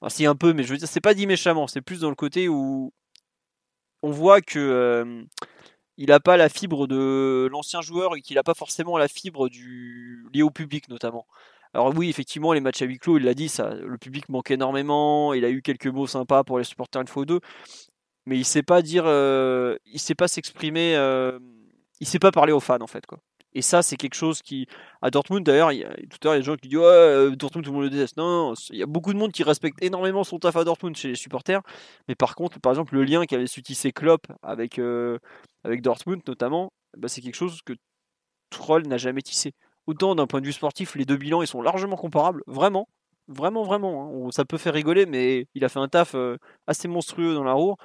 enfin, 0.00 0.26
un 0.26 0.36
peu, 0.36 0.52
mais 0.54 0.62
je 0.64 0.72
veux 0.72 0.78
dire, 0.78 0.88
c'est 0.88 1.00
pas 1.00 1.14
dit 1.14 1.26
méchamment. 1.26 1.66
C'est 1.66 1.82
plus 1.82 2.00
dans 2.00 2.08
le 2.08 2.14
côté 2.14 2.48
où 2.48 2.92
on 4.02 4.10
voit 4.10 4.40
que 4.40 5.26
il 5.98 6.08
n'a 6.08 6.20
pas 6.20 6.36
la 6.36 6.48
fibre 6.48 6.86
de 6.86 7.48
l'ancien 7.52 7.80
joueur 7.82 8.16
et 8.16 8.22
qu'il 8.22 8.36
n'a 8.36 8.42
pas 8.42 8.54
forcément 8.54 8.96
la 8.98 9.08
fibre 9.08 9.48
du 9.48 10.26
lié 10.32 10.42
au 10.42 10.50
public 10.50 10.88
notamment. 10.88 11.26
Alors 11.74 11.92
oui, 11.96 12.08
effectivement, 12.10 12.52
les 12.52 12.60
matchs 12.60 12.82
à 12.82 12.86
huis 12.86 12.98
clos, 12.98 13.18
il 13.18 13.24
l'a 13.24 13.34
dit, 13.34 13.48
ça, 13.48 13.74
le 13.74 13.96
public 13.98 14.28
manque 14.28 14.50
énormément. 14.50 15.32
Il 15.32 15.44
a 15.44 15.50
eu 15.50 15.62
quelques 15.62 15.86
mots 15.86 16.06
sympas 16.06 16.44
pour 16.44 16.58
les 16.58 16.64
supporters 16.64 17.00
une 17.00 17.08
fois 17.08 17.22
ou 17.22 17.26
deux, 17.26 17.40
mais 18.26 18.38
il 18.38 18.44
sait 18.44 18.62
pas 18.62 18.82
dire, 18.82 19.04
euh, 19.06 19.76
il 19.86 20.00
sait 20.00 20.14
pas 20.14 20.28
s'exprimer, 20.28 20.96
euh, 20.96 21.38
il 22.02 22.06
sait 22.06 22.18
pas 22.18 22.32
parler 22.32 22.52
aux 22.52 22.60
fans 22.60 22.80
en 22.80 22.86
fait 22.86 23.06
quoi. 23.06 23.18
Et 23.54 23.60
ça, 23.62 23.82
c'est 23.82 23.96
quelque 23.96 24.14
chose 24.14 24.40
qui, 24.42 24.66
à 25.02 25.10
Dortmund 25.10 25.44
d'ailleurs, 25.44 25.70
tout 25.70 25.76
à 25.76 26.28
l'heure, 26.28 26.34
il 26.34 26.36
y 26.36 26.36
a 26.36 26.38
des 26.38 26.42
gens 26.42 26.56
qui 26.56 26.68
disent 26.68 26.78
ouais, 26.78 26.84
euh, 26.86 27.30
Dortmund 27.36 27.64
tout 27.64 27.70
le 27.70 27.76
monde 27.76 27.84
le 27.84 27.90
déteste. 27.90 28.16
Non, 28.16 28.54
il 28.70 28.78
y 28.78 28.82
a 28.82 28.86
beaucoup 28.86 29.12
de 29.12 29.18
monde 29.18 29.30
qui 29.32 29.42
respecte 29.42 29.82
énormément 29.82 30.24
son 30.24 30.38
taf 30.38 30.56
à 30.56 30.64
Dortmund 30.64 30.96
chez 30.96 31.08
les 31.08 31.14
supporters, 31.16 31.60
mais 32.08 32.14
par 32.14 32.34
contre, 32.34 32.60
par 32.60 32.72
exemple, 32.72 32.94
le 32.94 33.04
lien 33.04 33.26
qu'avait 33.26 33.46
su 33.46 33.62
tisser 33.62 33.92
Klopp 33.92 34.26
avec 34.42 34.78
euh, 34.78 35.18
avec 35.64 35.82
Dortmund 35.82 36.22
notamment, 36.26 36.72
bah, 36.96 37.08
c'est 37.08 37.20
quelque 37.20 37.34
chose 37.36 37.60
que 37.64 37.74
Troll 38.50 38.86
n'a 38.86 38.98
jamais 38.98 39.22
tissé. 39.22 39.52
Autant 39.86 40.14
d'un 40.14 40.26
point 40.26 40.40
de 40.40 40.46
vue 40.46 40.52
sportif, 40.52 40.94
les 40.94 41.04
deux 41.04 41.16
bilans 41.16 41.42
ils 41.42 41.46
sont 41.46 41.62
largement 41.62 41.96
comparables, 41.96 42.42
vraiment, 42.46 42.88
vraiment, 43.28 43.64
vraiment. 43.64 44.26
hein. 44.26 44.30
Ça 44.30 44.44
peut 44.46 44.58
faire 44.58 44.74
rigoler, 44.74 45.06
mais 45.06 45.46
il 45.54 45.64
a 45.64 45.68
fait 45.68 45.78
un 45.80 45.88
taf 45.88 46.14
euh, 46.14 46.36
assez 46.66 46.88
monstrueux 46.88 47.34
dans 47.34 47.44
la 47.44 47.52
roue. 47.52 47.76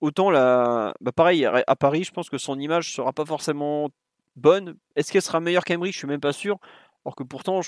Autant 0.00 0.30
la, 0.30 0.94
bah, 1.00 1.12
pareil 1.12 1.44
à 1.46 1.76
Paris, 1.76 2.04
je 2.04 2.12
pense 2.12 2.28
que 2.28 2.38
son 2.38 2.58
image 2.58 2.92
sera 2.92 3.12
pas 3.12 3.24
forcément 3.24 3.88
bonne. 4.36 4.76
Est-ce 4.94 5.10
qu'elle 5.12 5.22
sera 5.22 5.40
meilleure 5.40 5.64
qu'Emery? 5.64 5.92
Je 5.92 5.98
suis 5.98 6.06
même 6.06 6.20
pas 6.20 6.32
sûr. 6.32 6.58
Alors 7.04 7.16
que 7.16 7.22
pourtant, 7.22 7.60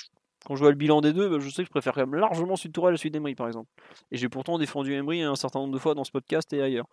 quand 0.46 0.54
je 0.54 0.60
vois 0.60 0.70
le 0.70 0.76
bilan 0.76 1.00
des 1.00 1.12
deux, 1.12 1.28
bah, 1.28 1.38
je 1.40 1.48
sais 1.48 1.62
que 1.62 1.66
je 1.66 1.70
préfère 1.70 1.94
quand 1.94 2.06
même 2.06 2.14
largement 2.14 2.54
de 2.54 2.68
Tourelle 2.68 2.94
à 2.94 2.96
celui 2.96 3.10
d'Emery, 3.10 3.34
par 3.34 3.46
exemple. 3.46 3.70
Et 4.10 4.16
j'ai 4.16 4.28
pourtant 4.28 4.58
défendu 4.58 4.92
Emery 4.92 5.22
un 5.22 5.36
certain 5.36 5.60
nombre 5.60 5.72
de 5.72 5.78
fois 5.78 5.94
dans 5.94 6.04
ce 6.04 6.10
podcast 6.10 6.52
et 6.52 6.62
ailleurs. 6.62 6.86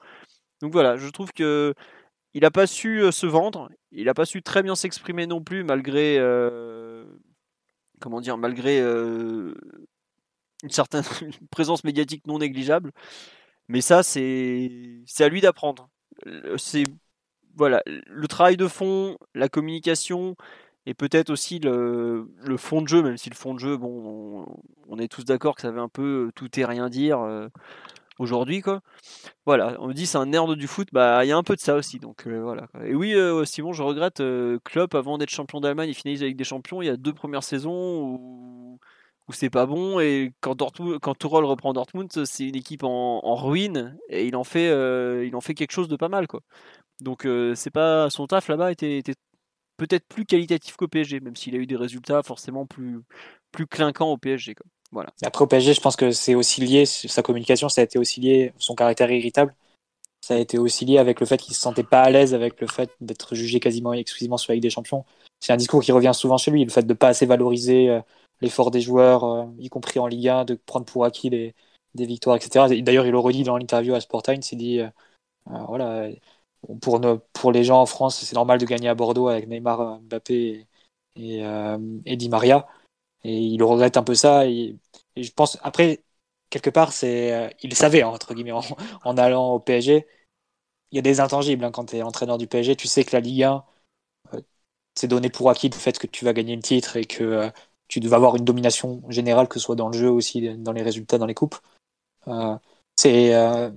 Donc 0.62 0.72
voilà, 0.72 0.96
je 0.96 1.08
trouve 1.10 1.32
que 1.34 1.74
il 2.34 2.42
n'a 2.42 2.52
pas 2.52 2.68
su 2.68 3.02
euh, 3.02 3.12
se 3.12 3.26
vendre, 3.26 3.70
il 3.92 4.06
n'a 4.06 4.14
pas 4.14 4.26
su 4.26 4.42
très 4.42 4.62
bien 4.62 4.76
s'exprimer 4.76 5.26
non 5.26 5.42
plus, 5.42 5.64
malgré 5.64 6.18
euh, 6.20 7.06
comment 8.02 8.20
dire, 8.20 8.38
malgré 8.38 8.80
euh, 8.82 9.54
une 10.64 10.70
certaine 10.70 11.04
présence 11.52 11.84
médiatique 11.84 12.28
non 12.28 12.40
négligeable. 12.40 12.92
Mais 13.68 13.82
ça, 13.82 14.04
c'est 14.04 15.02
à 15.20 15.30
lui 15.30 15.42
d'apprendre. 15.42 15.90
C'est 16.58 16.84
voilà, 17.56 17.82
le 17.86 18.28
travail 18.28 18.58
de 18.58 18.68
fond, 18.68 19.18
la 19.34 19.50
communication 19.50 20.36
et 20.86 20.94
peut-être 20.94 21.30
aussi 21.30 21.60
le, 21.60 22.30
le 22.44 22.58
fond 22.58 22.82
de 22.82 22.88
jeu, 22.88 23.02
même 23.02 23.18
si 23.18 23.30
le 23.30 23.36
fond 23.36 23.54
de 23.54 23.60
jeu, 23.60 23.78
bon, 23.78 24.46
on, 24.88 25.00
est 25.00 25.08
tous 25.08 25.26
d'accord 25.26 25.56
que 25.56 25.62
ça 25.62 25.72
veut 25.72 25.80
un 25.80 25.90
peu 25.90 26.32
tout 26.36 26.60
et 26.60 26.66
rien 26.66 26.90
dire 26.90 27.22
euh, 27.22 27.48
aujourd'hui, 28.20 28.62
quoi. 28.62 28.82
Voilà, 29.46 29.78
on 29.80 29.88
me 29.88 29.94
dit 29.94 30.06
c'est 30.06 30.18
un 30.18 30.28
nerd 30.28 30.56
du 30.56 30.68
foot, 30.68 30.90
bah 30.92 31.26
il 31.26 31.30
y 31.30 31.32
a 31.32 31.38
un 31.38 31.44
peu 31.44 31.56
de 31.56 31.62
ça 31.62 31.76
aussi, 31.76 32.00
donc 32.00 32.28
euh, 32.28 32.42
voilà. 32.42 32.68
Et 32.86 32.96
oui, 32.96 33.14
euh, 33.16 33.46
Simon, 33.46 33.74
je 33.74 33.84
regrette 33.84 34.20
euh, 34.22 34.60
Klopp 34.64 34.96
avant 34.96 35.18
d'être 35.18 35.30
champion 35.30 35.60
d'Allemagne 35.60 35.90
et 35.90 35.94
finalise 35.94 36.24
avec 36.24 36.36
des 36.36 36.44
champions, 36.44 36.82
il 36.82 36.86
y 36.86 36.90
a 36.90 36.98
deux 36.98 37.14
premières 37.14 37.44
saisons 37.44 38.02
où, 38.02 38.80
où 39.28 39.34
c'est 39.34 39.50
pas 39.50 39.66
bon 39.66 40.00
et 40.00 40.32
quand 40.42 40.56
Dortmund, 40.56 41.00
Tuchel 41.20 41.44
reprend 41.44 41.74
Dortmund, 41.74 42.10
c'est 42.26 42.48
une 42.48 42.56
équipe 42.56 42.84
en, 42.84 43.36
ruine 43.36 43.98
et 44.10 44.28
il 44.28 44.36
en 44.36 44.44
fait, 44.44 44.70
euh, 44.70 45.26
il 45.28 45.36
en 45.36 45.42
fait 45.42 45.54
quelque 45.54 45.72
chose 45.72 45.88
de 45.88 45.96
pas 45.96 46.10
mal, 46.10 46.28
quoi. 46.28 46.42
Donc 47.02 47.26
euh, 47.26 47.56
c'est 47.56 47.72
pas 47.72 48.10
son 48.10 48.28
taf 48.28 48.48
là-bas 48.48 48.72
était, 48.72 49.02
peut-être 49.78 50.08
plus 50.08 50.26
qualitatif 50.26 50.76
qu'au 50.76 50.88
PSG, 50.88 51.20
même 51.20 51.36
s'il 51.36 51.56
a 51.56 51.58
eu 51.58 51.68
des 51.68 51.76
résultats 51.76 52.24
forcément 52.24 52.66
plus 52.66 53.04
clinquants 53.68 54.12
au 54.12 54.18
PSG. 54.18 54.56
Voilà. 54.92 55.10
Après, 55.24 55.44
au 55.44 55.48
PSG, 55.48 55.74
je 55.74 55.82
pense 55.82 55.96
que 55.96 56.12
c'est 56.12 56.36
aussi 56.36 56.62
lié, 56.62 56.86
sa 56.86 57.22
communication, 57.22 57.68
ça 57.70 57.82
a 57.82 57.84
été 57.84 58.00
aussi 58.00 58.22
lié, 58.22 58.54
son 58.58 58.76
caractère 58.76 59.12
irritable, 59.12 59.54
ça 60.22 60.36
a 60.36 60.38
été 60.38 60.58
aussi 60.58 60.86
lié 60.86 60.98
avec 60.98 61.20
le 61.20 61.26
fait 61.26 61.38
qu'il 61.38 61.54
se 61.54 61.60
sentait 61.60 61.84
pas 61.84 62.02
à 62.02 62.10
l'aise 62.10 62.34
avec 62.34 62.60
le 62.62 62.68
fait 62.68 62.90
d'être 63.02 63.36
jugé 63.36 63.60
quasiment 63.60 63.94
exclusivement 63.94 64.38
sur 64.38 64.52
la 64.52 64.56
Ligue 64.56 64.64
des 64.64 64.70
Champions. 64.70 65.06
C'est 65.40 65.54
un 65.54 65.58
discours 65.58 65.84
qui 65.84 65.92
revient 65.92 66.14
souvent 66.14 66.38
chez 66.38 66.52
lui, 66.52 66.64
le 66.64 66.72
fait 66.72 66.84
de 66.84 66.94
pas 66.94 67.10
assez 67.10 67.26
valoriser 67.26 67.90
euh, 67.90 68.02
l'effort 68.42 68.72
des 68.72 68.82
joueurs, 68.82 69.24
euh, 69.24 69.46
y 69.60 69.70
compris 69.70 70.00
en 70.00 70.08
Ligue 70.08 70.30
1, 70.30 70.46
de 70.46 70.56
prendre 70.56 70.86
pour 70.86 71.06
acquis 71.06 71.30
des 71.30 71.54
victoires, 71.96 72.36
etc. 72.36 72.68
D'ailleurs, 72.82 73.06
il 73.06 73.12
le 73.12 73.20
redit 73.20 73.44
dans 73.44 73.58
l'interview 73.58 73.94
à 73.96 74.02
Sport 74.02 74.24
Times, 74.24 74.42
il 74.52 74.58
dit, 74.58 74.82
voilà, 75.46 76.10
pour, 76.82 77.02
pour 77.34 77.52
les 77.52 77.64
gens 77.64 77.82
en 77.82 77.86
France, 77.86 78.20
c'est 78.24 78.36
normal 78.36 78.60
de 78.60 78.66
gagner 78.66 78.90
à 78.90 78.96
Bordeaux 78.96 79.28
avec 79.28 79.48
Neymar, 79.48 80.02
Mbappé 80.02 80.68
et, 81.16 81.40
et, 82.06 82.16
Di 82.18 82.30
Maria. 82.30 82.68
Et 83.24 83.38
il 83.40 83.64
regrette 83.64 83.98
un 83.98 84.04
peu 84.04 84.16
ça. 84.16 84.48
Et, 84.48 84.78
je 85.18 85.32
pense, 85.32 85.58
après, 85.64 86.04
quelque 86.50 86.70
part, 86.70 86.94
c'est, 86.94 87.56
il 87.64 87.76
savait, 87.76 88.04
hein, 88.04 88.10
entre 88.10 88.34
guillemets, 88.34 88.52
en, 89.04 89.18
allant 89.18 89.54
au 89.54 89.60
PSG. 89.60 90.08
Il 90.92 90.96
y 90.98 91.00
a 91.00 91.02
des 91.04 91.20
intangibles 91.22 91.66
hein, 91.66 91.72
quand 91.72 91.88
tu 91.88 91.98
es 91.98 92.04
entraîneur 92.04 92.38
du 92.38 92.48
PSG. 92.48 92.76
Tu 92.76 92.88
sais 92.88 93.06
que 93.06 93.16
la 93.16 93.22
Ligue 93.22 93.44
1, 93.44 93.66
c'est 94.96 95.08
donné 95.08 95.30
pour 95.30 95.50
acquis 95.50 95.70
le 95.70 95.76
fait 95.76 95.98
que 95.98 96.08
tu 96.08 96.26
vas 96.26 96.34
gagner 96.34 96.56
le 96.56 96.62
titre 96.62 96.98
et 96.98 97.06
que 97.06 97.24
euh, 97.24 97.50
tu 97.88 98.00
vas 98.02 98.18
avoir 98.18 98.36
une 98.36 98.46
domination 98.46 99.02
générale, 99.10 99.48
que 99.48 99.60
ce 99.60 99.66
soit 99.66 99.76
dans 99.76 99.90
le 99.90 99.98
jeu 99.98 100.10
aussi, 100.10 100.56
dans 100.58 100.72
les 100.72 100.82
résultats, 100.82 101.18
dans 101.18 101.26
les 101.26 101.34
coupes. 101.34 101.56
Euh, 102.28 102.58
euh, 103.06 103.72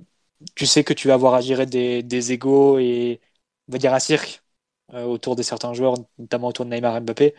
tu 0.55 0.65
sais 0.65 0.83
que 0.83 0.93
tu 0.93 1.07
vas 1.07 1.15
avoir 1.15 1.33
à 1.33 1.41
gérer 1.41 1.65
des, 1.65 2.03
des 2.03 2.31
égaux 2.31 2.79
et 2.79 3.21
on 3.67 3.73
va 3.73 3.77
dire 3.77 3.93
un 3.93 3.99
cirque 3.99 4.43
autour 4.93 5.35
de 5.35 5.43
certains 5.43 5.73
joueurs, 5.73 5.93
notamment 6.17 6.47
autour 6.47 6.65
de 6.65 6.71
Neymar 6.71 6.97
et 6.97 7.01
Mbappé. 7.01 7.35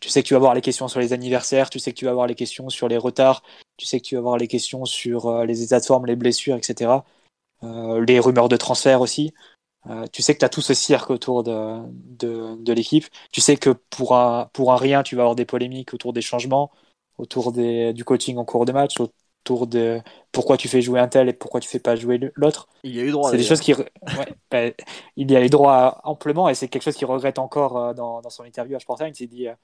Tu 0.00 0.08
sais 0.08 0.22
que 0.22 0.28
tu 0.28 0.34
vas 0.34 0.38
avoir 0.38 0.54
les 0.54 0.62
questions 0.62 0.88
sur 0.88 1.00
les 1.00 1.12
anniversaires, 1.12 1.68
tu 1.70 1.78
sais 1.78 1.92
que 1.92 1.98
tu 1.98 2.06
vas 2.06 2.10
avoir 2.10 2.26
les 2.26 2.34
questions 2.34 2.68
sur 2.70 2.88
les 2.88 2.96
retards, 2.96 3.42
tu 3.76 3.86
sais 3.86 4.00
que 4.00 4.06
tu 4.06 4.14
vas 4.14 4.20
avoir 4.20 4.38
les 4.38 4.48
questions 4.48 4.84
sur 4.86 5.44
les 5.44 5.62
états 5.62 5.80
de 5.80 5.84
forme, 5.84 6.06
les 6.06 6.16
blessures, 6.16 6.56
etc. 6.56 7.04
les 7.62 8.20
rumeurs 8.20 8.48
de 8.48 8.56
transfert 8.56 9.00
aussi. 9.00 9.34
Euh, 9.88 10.04
tu 10.12 10.22
sais 10.22 10.34
que 10.34 10.40
tu 10.40 10.44
as 10.44 10.48
tout 10.48 10.60
ce 10.60 10.74
cirque 10.74 11.10
autour 11.10 11.42
de, 11.42 11.80
de, 12.18 12.72
l'équipe. 12.72 13.06
Tu 13.30 13.40
sais 13.40 13.56
que 13.56 13.70
pour 13.70 14.16
un, 14.16 14.50
pour 14.52 14.72
un 14.72 14.76
rien, 14.76 15.02
tu 15.02 15.16
vas 15.16 15.22
avoir 15.22 15.36
des 15.36 15.44
polémiques 15.44 15.94
autour 15.94 16.12
des 16.12 16.22
changements, 16.22 16.72
autour 17.18 17.52
des, 17.52 17.92
du 17.92 18.04
coaching 18.04 18.36
en 18.36 18.44
cours 18.44 18.64
de 18.64 18.72
match, 18.72 18.94
autour 18.98 19.66
de 19.66 20.00
pourquoi 20.32 20.56
tu 20.56 20.68
fais 20.68 20.82
jouer 20.82 20.98
un 20.98 21.06
tel 21.08 21.28
et 21.28 21.32
pourquoi 21.32 21.60
tu 21.60 21.68
fais 21.68 21.78
pas 21.78 21.94
jouer 21.94 22.18
l'autre. 22.34 22.68
Il 22.82 22.96
y 22.96 23.00
a 23.00 23.04
eu 23.04 23.12
droit. 23.12 23.30
C'est 23.30 23.36
des 23.36 23.44
choses 23.44 23.60
qui. 23.60 23.74
Ben, 24.50 24.72
il 25.16 25.30
y 25.30 25.36
a 25.36 25.44
eu 25.44 25.48
droit 25.48 26.00
amplement 26.04 26.48
et 26.48 26.54
c'est 26.54 26.68
quelque 26.68 26.82
chose 26.82 26.94
qu'il 26.94 27.06
regrette 27.06 27.40
encore 27.40 27.76
euh, 27.76 27.94
dans, 27.94 28.20
dans, 28.20 28.30
son 28.30 28.44
interview 28.44 28.76
à 28.76 28.80
Sporting. 28.80 29.08
Il 29.08 29.16
s'est 29.16 29.26
dit 29.26 29.48
euh, 29.48 29.54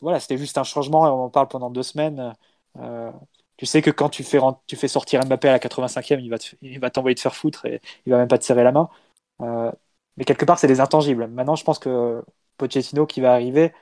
voilà, 0.00 0.18
c'était 0.20 0.38
juste 0.38 0.56
un 0.56 0.64
changement 0.64 1.06
et 1.06 1.10
on 1.10 1.24
en 1.24 1.30
parle 1.30 1.48
pendant 1.48 1.70
deux 1.70 1.82
semaines. 1.82 2.34
tu 3.56 3.66
sais 3.66 3.82
que 3.82 3.90
quand 3.90 4.08
tu 4.08 4.24
fais, 4.24 4.38
tu 4.66 4.76
fais 4.76 4.88
sortir 4.88 5.24
Mbappé 5.24 5.48
à 5.48 5.52
la 5.52 5.58
85e, 5.58 6.20
il 6.20 6.30
va, 6.30 6.36
il 6.62 6.80
va 6.80 6.90
t'envoyer 6.90 7.14
te 7.14 7.20
faire 7.20 7.34
foutre 7.34 7.66
et 7.66 7.80
il 8.06 8.12
va 8.12 8.18
même 8.18 8.28
pas 8.28 8.38
te 8.38 8.44
serrer 8.44 8.64
la 8.64 8.72
main. 8.72 8.88
Euh, 9.40 9.72
mais 10.16 10.24
quelque 10.24 10.44
part, 10.44 10.58
c'est 10.58 10.66
des 10.66 10.80
intangibles. 10.80 11.26
Maintenant, 11.28 11.56
je 11.56 11.64
pense 11.64 11.78
que 11.78 12.24
Pochettino 12.58 13.06
qui 13.06 13.20
va 13.20 13.32
arriver, 13.32 13.72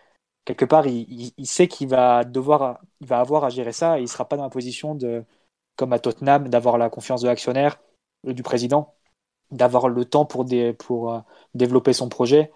quelque 0.45 0.65
part, 0.65 0.87
il, 0.87 1.33
sait 1.47 1.69
qu'il 1.69 1.89
va 1.89 2.25
devoir, 2.25 2.81
il 3.01 3.07
va 3.07 3.21
avoir 3.21 3.45
à 3.45 3.51
gérer 3.51 3.73
ça 3.73 3.99
et 3.99 4.03
il 4.03 4.09
sera 4.09 4.29
pas 4.29 4.37
dans 4.37 4.45
la 4.45 4.51
position 4.51 4.95
de, 4.95 5.25
comme 5.77 5.93
à 5.93 5.99
Tottenham, 5.99 6.49
d'avoir 6.49 6.79
la 6.79 6.91
confiance 6.91 7.23
de 7.23 7.29
l'actionnaire, 7.29 7.81
euh, 8.27 8.33
du 8.33 8.43
président, 8.43 8.95
d'avoir 9.51 9.89
le 9.89 10.05
temps 10.05 10.27
pour, 10.27 10.47
euh, 10.53 11.21
développer 11.55 11.93
son 11.93 12.09
projet. 12.09 12.53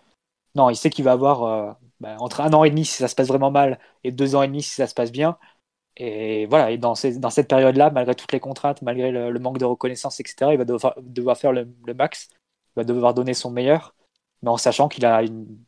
Non, 0.54 0.70
il 0.70 0.76
sait 0.76 0.90
qu'il 0.90 1.04
va 1.04 1.12
avoir 1.12 1.78
bah, 2.00 2.16
entre 2.20 2.40
un 2.42 2.52
an 2.52 2.64
et 2.64 2.70
demi 2.70 2.84
si 2.84 2.94
ça 2.94 3.08
se 3.08 3.14
passe 3.14 3.28
vraiment 3.28 3.50
mal 3.50 3.78
et 4.04 4.12
deux 4.12 4.34
ans 4.36 4.42
et 4.42 4.48
demi 4.48 4.62
si 4.62 4.70
ça 4.74 4.86
se 4.86 4.94
passe 4.94 5.12
bien. 5.12 5.38
Et 5.96 6.46
voilà, 6.46 6.70
et 6.70 6.78
dans, 6.78 6.94
cette 6.94 7.48
période-là, 7.48 7.90
malgré 7.90 8.14
toutes 8.14 8.32
les 8.32 8.40
contraintes, 8.40 8.80
malgré 8.82 9.10
le, 9.10 9.38
manque 9.38 9.58
de 9.58 9.64
reconnaissance, 9.64 10.20
etc., 10.20 10.52
il 10.52 10.58
va 10.58 10.64
devoir, 10.64 10.94
devoir 11.02 11.36
faire 11.36 11.52
le, 11.52 11.66
max 11.94 12.30
va 12.76 12.84
devoir 12.84 13.14
donner 13.14 13.34
son 13.34 13.50
meilleur, 13.50 13.94
mais 14.42 14.50
en 14.50 14.56
sachant 14.56 14.88
qu'il 14.88 15.06
a 15.06 15.22
une, 15.22 15.58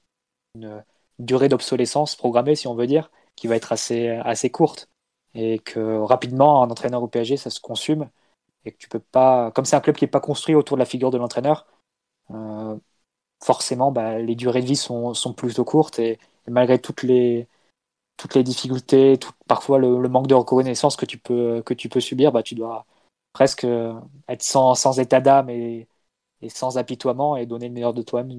durée 1.18 1.48
d'obsolescence 1.48 2.16
programmée, 2.16 2.56
si 2.56 2.68
on 2.68 2.74
veut 2.74 2.86
dire, 2.86 3.10
qui 3.36 3.46
va 3.46 3.56
être 3.56 3.72
assez, 3.72 4.50
courte. 4.50 4.88
Et 5.34 5.58
que 5.58 5.98
rapidement, 5.98 6.62
un 6.62 6.70
entraîneur 6.70 7.02
au 7.02 7.08
PSG, 7.08 7.36
ça 7.36 7.50
se 7.50 7.60
consume. 7.60 8.08
Et 8.64 8.72
que 8.72 8.78
tu 8.78 8.88
peux 8.88 9.00
pas. 9.00 9.50
Comme 9.52 9.64
c'est 9.64 9.76
un 9.76 9.80
club 9.80 9.96
qui 9.96 10.04
n'est 10.04 10.10
pas 10.10 10.20
construit 10.20 10.54
autour 10.54 10.76
de 10.76 10.80
la 10.80 10.86
figure 10.86 11.10
de 11.10 11.18
l'entraîneur, 11.18 11.66
euh, 12.32 12.76
forcément, 13.44 13.92
bah, 13.92 14.18
les 14.18 14.36
durées 14.36 14.62
de 14.62 14.66
vie 14.66 14.76
sont, 14.76 15.14
sont 15.14 15.34
plutôt 15.34 15.64
courtes. 15.64 15.98
Et, 15.98 16.18
malgré 16.48 16.78
toutes 16.80 17.02
les, 17.02 17.48
toutes 18.16 18.34
les 18.34 18.44
difficultés, 18.44 19.18
parfois 19.48 19.78
le, 19.78 20.08
manque 20.08 20.28
de 20.28 20.34
reconnaissance 20.34 20.96
que 20.96 21.06
tu 21.06 21.18
peux, 21.18 21.62
que 21.62 21.74
tu 21.74 21.88
peux 21.88 22.00
subir, 22.00 22.32
bah, 22.32 22.42
tu 22.42 22.54
dois 22.54 22.86
presque 23.32 23.66
être 24.28 24.42
sans, 24.42 24.74
sans 24.74 25.00
état 25.00 25.20
d'âme 25.20 25.50
et, 25.50 25.88
et 26.44 26.50
sans 26.50 26.78
apitoiement 26.78 27.36
et 27.36 27.46
donner 27.46 27.68
le 27.68 27.74
meilleur 27.74 27.94
de 27.94 28.02
toi-même 28.02 28.38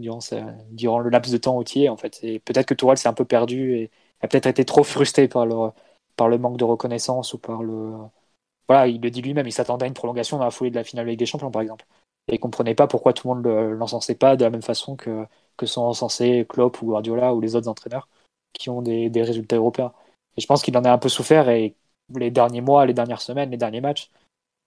durant, 0.71 0.99
le 0.99 1.09
laps 1.09 1.33
de 1.33 1.37
temps 1.37 1.57
entier. 1.57 1.89
En 1.89 1.97
fait. 1.97 2.19
Et 2.23 2.39
peut-être 2.39 2.67
que 2.67 2.73
Tourelle 2.75 2.97
s'est 2.97 3.09
un 3.09 3.13
peu 3.13 3.25
perdu 3.25 3.75
et 3.75 3.91
a 4.21 4.27
peut-être 4.27 4.47
été 4.47 4.65
trop 4.65 4.83
frustré 4.83 5.27
par 5.27 5.45
le, 5.45 6.37
manque 6.37 6.57
de 6.57 6.63
reconnaissance 6.63 7.33
ou 7.33 7.39
par 7.39 7.63
le. 7.63 7.93
Voilà, 8.67 8.87
il 8.87 9.01
le 9.01 9.11
dit 9.11 9.21
lui-même, 9.21 9.47
il 9.47 9.51
s'attendait 9.51 9.85
à 9.85 9.87
une 9.87 9.93
prolongation 9.93 10.37
dans 10.37 10.45
la 10.45 10.51
foulée 10.51 10.71
de 10.71 10.75
la 10.75 10.83
finale 10.83 11.07
avec 11.07 11.19
des 11.19 11.25
champions, 11.25 11.51
par 11.51 11.61
exemple. 11.61 11.85
Et 12.27 12.35
il 12.35 12.39
comprenait 12.39 12.75
pas 12.75 12.87
pourquoi 12.87 13.13
tout 13.13 13.27
le 13.27 13.35
monde 13.35 13.45
l'encensait 13.77 14.15
pas 14.15 14.35
de 14.35 14.43
la 14.43 14.49
même 14.49 14.63
façon 14.63 14.95
que, 14.95 15.25
que 15.57 15.65
sont 15.65 15.83
encensés 15.83 16.45
Klopp 16.49 16.81
ou 16.81 16.87
Guardiola 16.87 17.33
ou 17.35 17.41
les 17.41 17.55
autres 17.55 17.67
entraîneurs 17.69 18.09
qui 18.53 18.69
ont 18.69 18.81
des, 18.81 19.09
des 19.09 19.23
résultats 19.23 19.57
européens. 19.57 19.93
Et 20.37 20.41
je 20.41 20.47
pense 20.47 20.63
qu'il 20.63 20.77
en 20.77 20.83
a 20.83 20.91
un 20.91 20.97
peu 20.97 21.09
souffert 21.09 21.49
et 21.49 21.75
les 22.15 22.31
derniers 22.31 22.61
mois, 22.61 22.85
les 22.85 22.93
dernières 22.93 23.21
semaines, 23.21 23.51
les 23.51 23.57
derniers 23.57 23.81
matchs, 23.81 24.11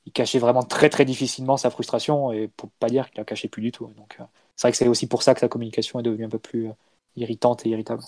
il 0.07 0.13
cachait 0.13 0.39
vraiment 0.39 0.63
très 0.63 0.89
très 0.89 1.05
difficilement 1.05 1.57
sa 1.57 1.71
frustration 1.71 2.33
et 2.33 2.49
pour 2.49 2.71
pas 2.71 2.89
dire 2.89 3.11
qu'il 3.11 3.19
la 3.19 3.25
cachait 3.25 3.49
plus 3.49 3.63
du 3.63 3.73
tout. 3.73 3.87
Donc 3.97 4.17
euh, 4.21 4.25
c'est 4.57 4.69
vrai 4.69 4.73
que 4.73 4.79
c'est 4.79 4.89
aussi 4.89 5.07
pour 5.07 5.23
ça 5.23 5.35
que 5.35 5.41
sa 5.41 5.49
communication 5.49 6.01
est 6.01 6.03
devenue 6.03 6.25
un 6.25 6.31
peu 6.31 6.39
plus 6.39 6.69
euh, 6.69 6.73
irritante 7.17 7.67
et 7.67 7.71
irritable. 7.71 8.03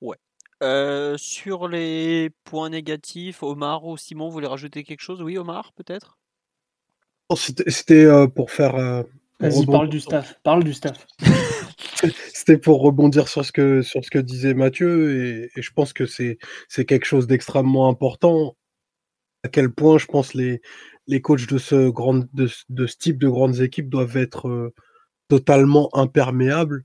Ouais. 0.00 0.16
Euh, 0.62 1.16
sur 1.16 1.68
les 1.68 2.30
points 2.44 2.70
négatifs, 2.70 3.42
Omar 3.42 3.84
ou 3.84 3.96
Simon, 3.96 4.26
vous 4.26 4.32
voulez 4.32 4.46
rajouter 4.46 4.84
quelque 4.84 5.00
chose? 5.00 5.22
Oui, 5.22 5.38
Omar, 5.38 5.72
peut-être? 5.72 6.18
C'était 7.34 8.06
pour 8.34 8.50
faire. 8.50 9.04
Vas-y, 9.40 9.64
parle 9.64 9.88
du 9.88 10.00
staff. 10.00 10.38
Parle 10.42 10.64
du 10.64 10.74
staff. 10.74 11.06
C'était 12.34 12.58
pour 12.58 12.82
rebondir 12.82 13.28
sur 13.28 13.44
ce 13.44 13.52
que 13.52 13.82
sur 13.82 14.04
ce 14.04 14.10
que 14.10 14.18
disait 14.18 14.54
Mathieu 14.54 15.24
et, 15.24 15.50
et 15.56 15.62
je 15.62 15.72
pense 15.72 15.92
que 15.92 16.04
c'est 16.04 16.38
c'est 16.68 16.84
quelque 16.84 17.04
chose 17.04 17.26
d'extrêmement 17.26 17.88
important. 17.88 18.56
À 19.44 19.48
quel 19.48 19.72
point 19.72 19.98
je 19.98 20.06
pense 20.06 20.34
les 20.34 20.60
les 21.06 21.20
coachs 21.20 21.48
de 21.48 21.58
ce, 21.58 22.96
type 22.98 23.18
de 23.18 23.28
grandes 23.28 23.60
équipes 23.60 23.88
doivent 23.88 24.16
être 24.16 24.48
euh, 24.48 24.74
totalement 25.28 25.88
imperméables 25.94 26.84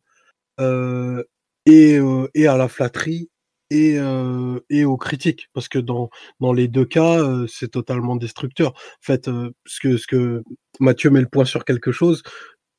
euh, 0.59 1.23
et, 1.65 1.97
euh, 1.97 2.27
et, 2.33 2.47
à 2.47 2.57
la 2.57 2.67
flatterie 2.67 3.29
et, 3.69 3.99
aux 3.99 4.97
critiques. 4.97 5.49
Parce 5.53 5.67
que 5.67 5.79
dans, 5.79 6.09
les 6.53 6.67
deux 6.67 6.85
cas, 6.85 7.21
c'est 7.47 7.71
totalement 7.71 8.15
destructeur. 8.15 8.69
En 8.71 9.01
fait, 9.01 9.29
ce, 9.65 10.07
que, 10.07 10.43
Mathieu 10.79 11.09
met 11.09 11.21
le 11.21 11.27
point 11.27 11.45
sur 11.45 11.65
quelque 11.65 11.91
chose, 11.91 12.23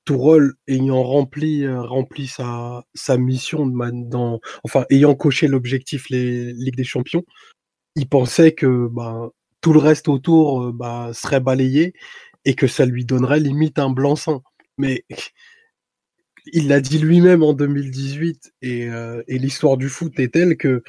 Tourelle 0.04 0.52
ayant 0.66 1.02
rempli, 1.02 1.66
sa, 2.26 3.16
mission 3.18 3.70
enfin, 4.64 4.86
ayant 4.88 5.14
coché 5.14 5.48
l'objectif 5.48 6.08
les 6.08 6.54
Ligue 6.54 6.76
des 6.76 6.84
Champions, 6.84 7.24
il 7.94 8.08
pensait 8.08 8.52
que 8.52 8.88
bah, 8.90 9.28
tout 9.60 9.72
le 9.72 9.78
reste 9.78 10.08
autour 10.08 10.62
euh, 10.62 10.72
bah, 10.72 11.10
serait 11.12 11.40
balayé 11.40 11.94
et 12.44 12.54
que 12.54 12.66
ça 12.66 12.86
lui 12.86 13.04
donnerait 13.04 13.40
limite 13.40 13.78
un 13.78 13.90
blanc-seing. 13.90 14.42
Mais 14.78 15.04
il 16.52 16.68
l'a 16.68 16.80
dit 16.80 16.98
lui-même 16.98 17.42
en 17.42 17.52
2018 17.52 18.52
euh, 18.64 19.22
et, 19.26 19.38
l'histoire 19.38 19.76
du 19.76 19.88
foot 19.88 20.18
est 20.18 20.32
telle 20.34 20.56
que 20.56 20.82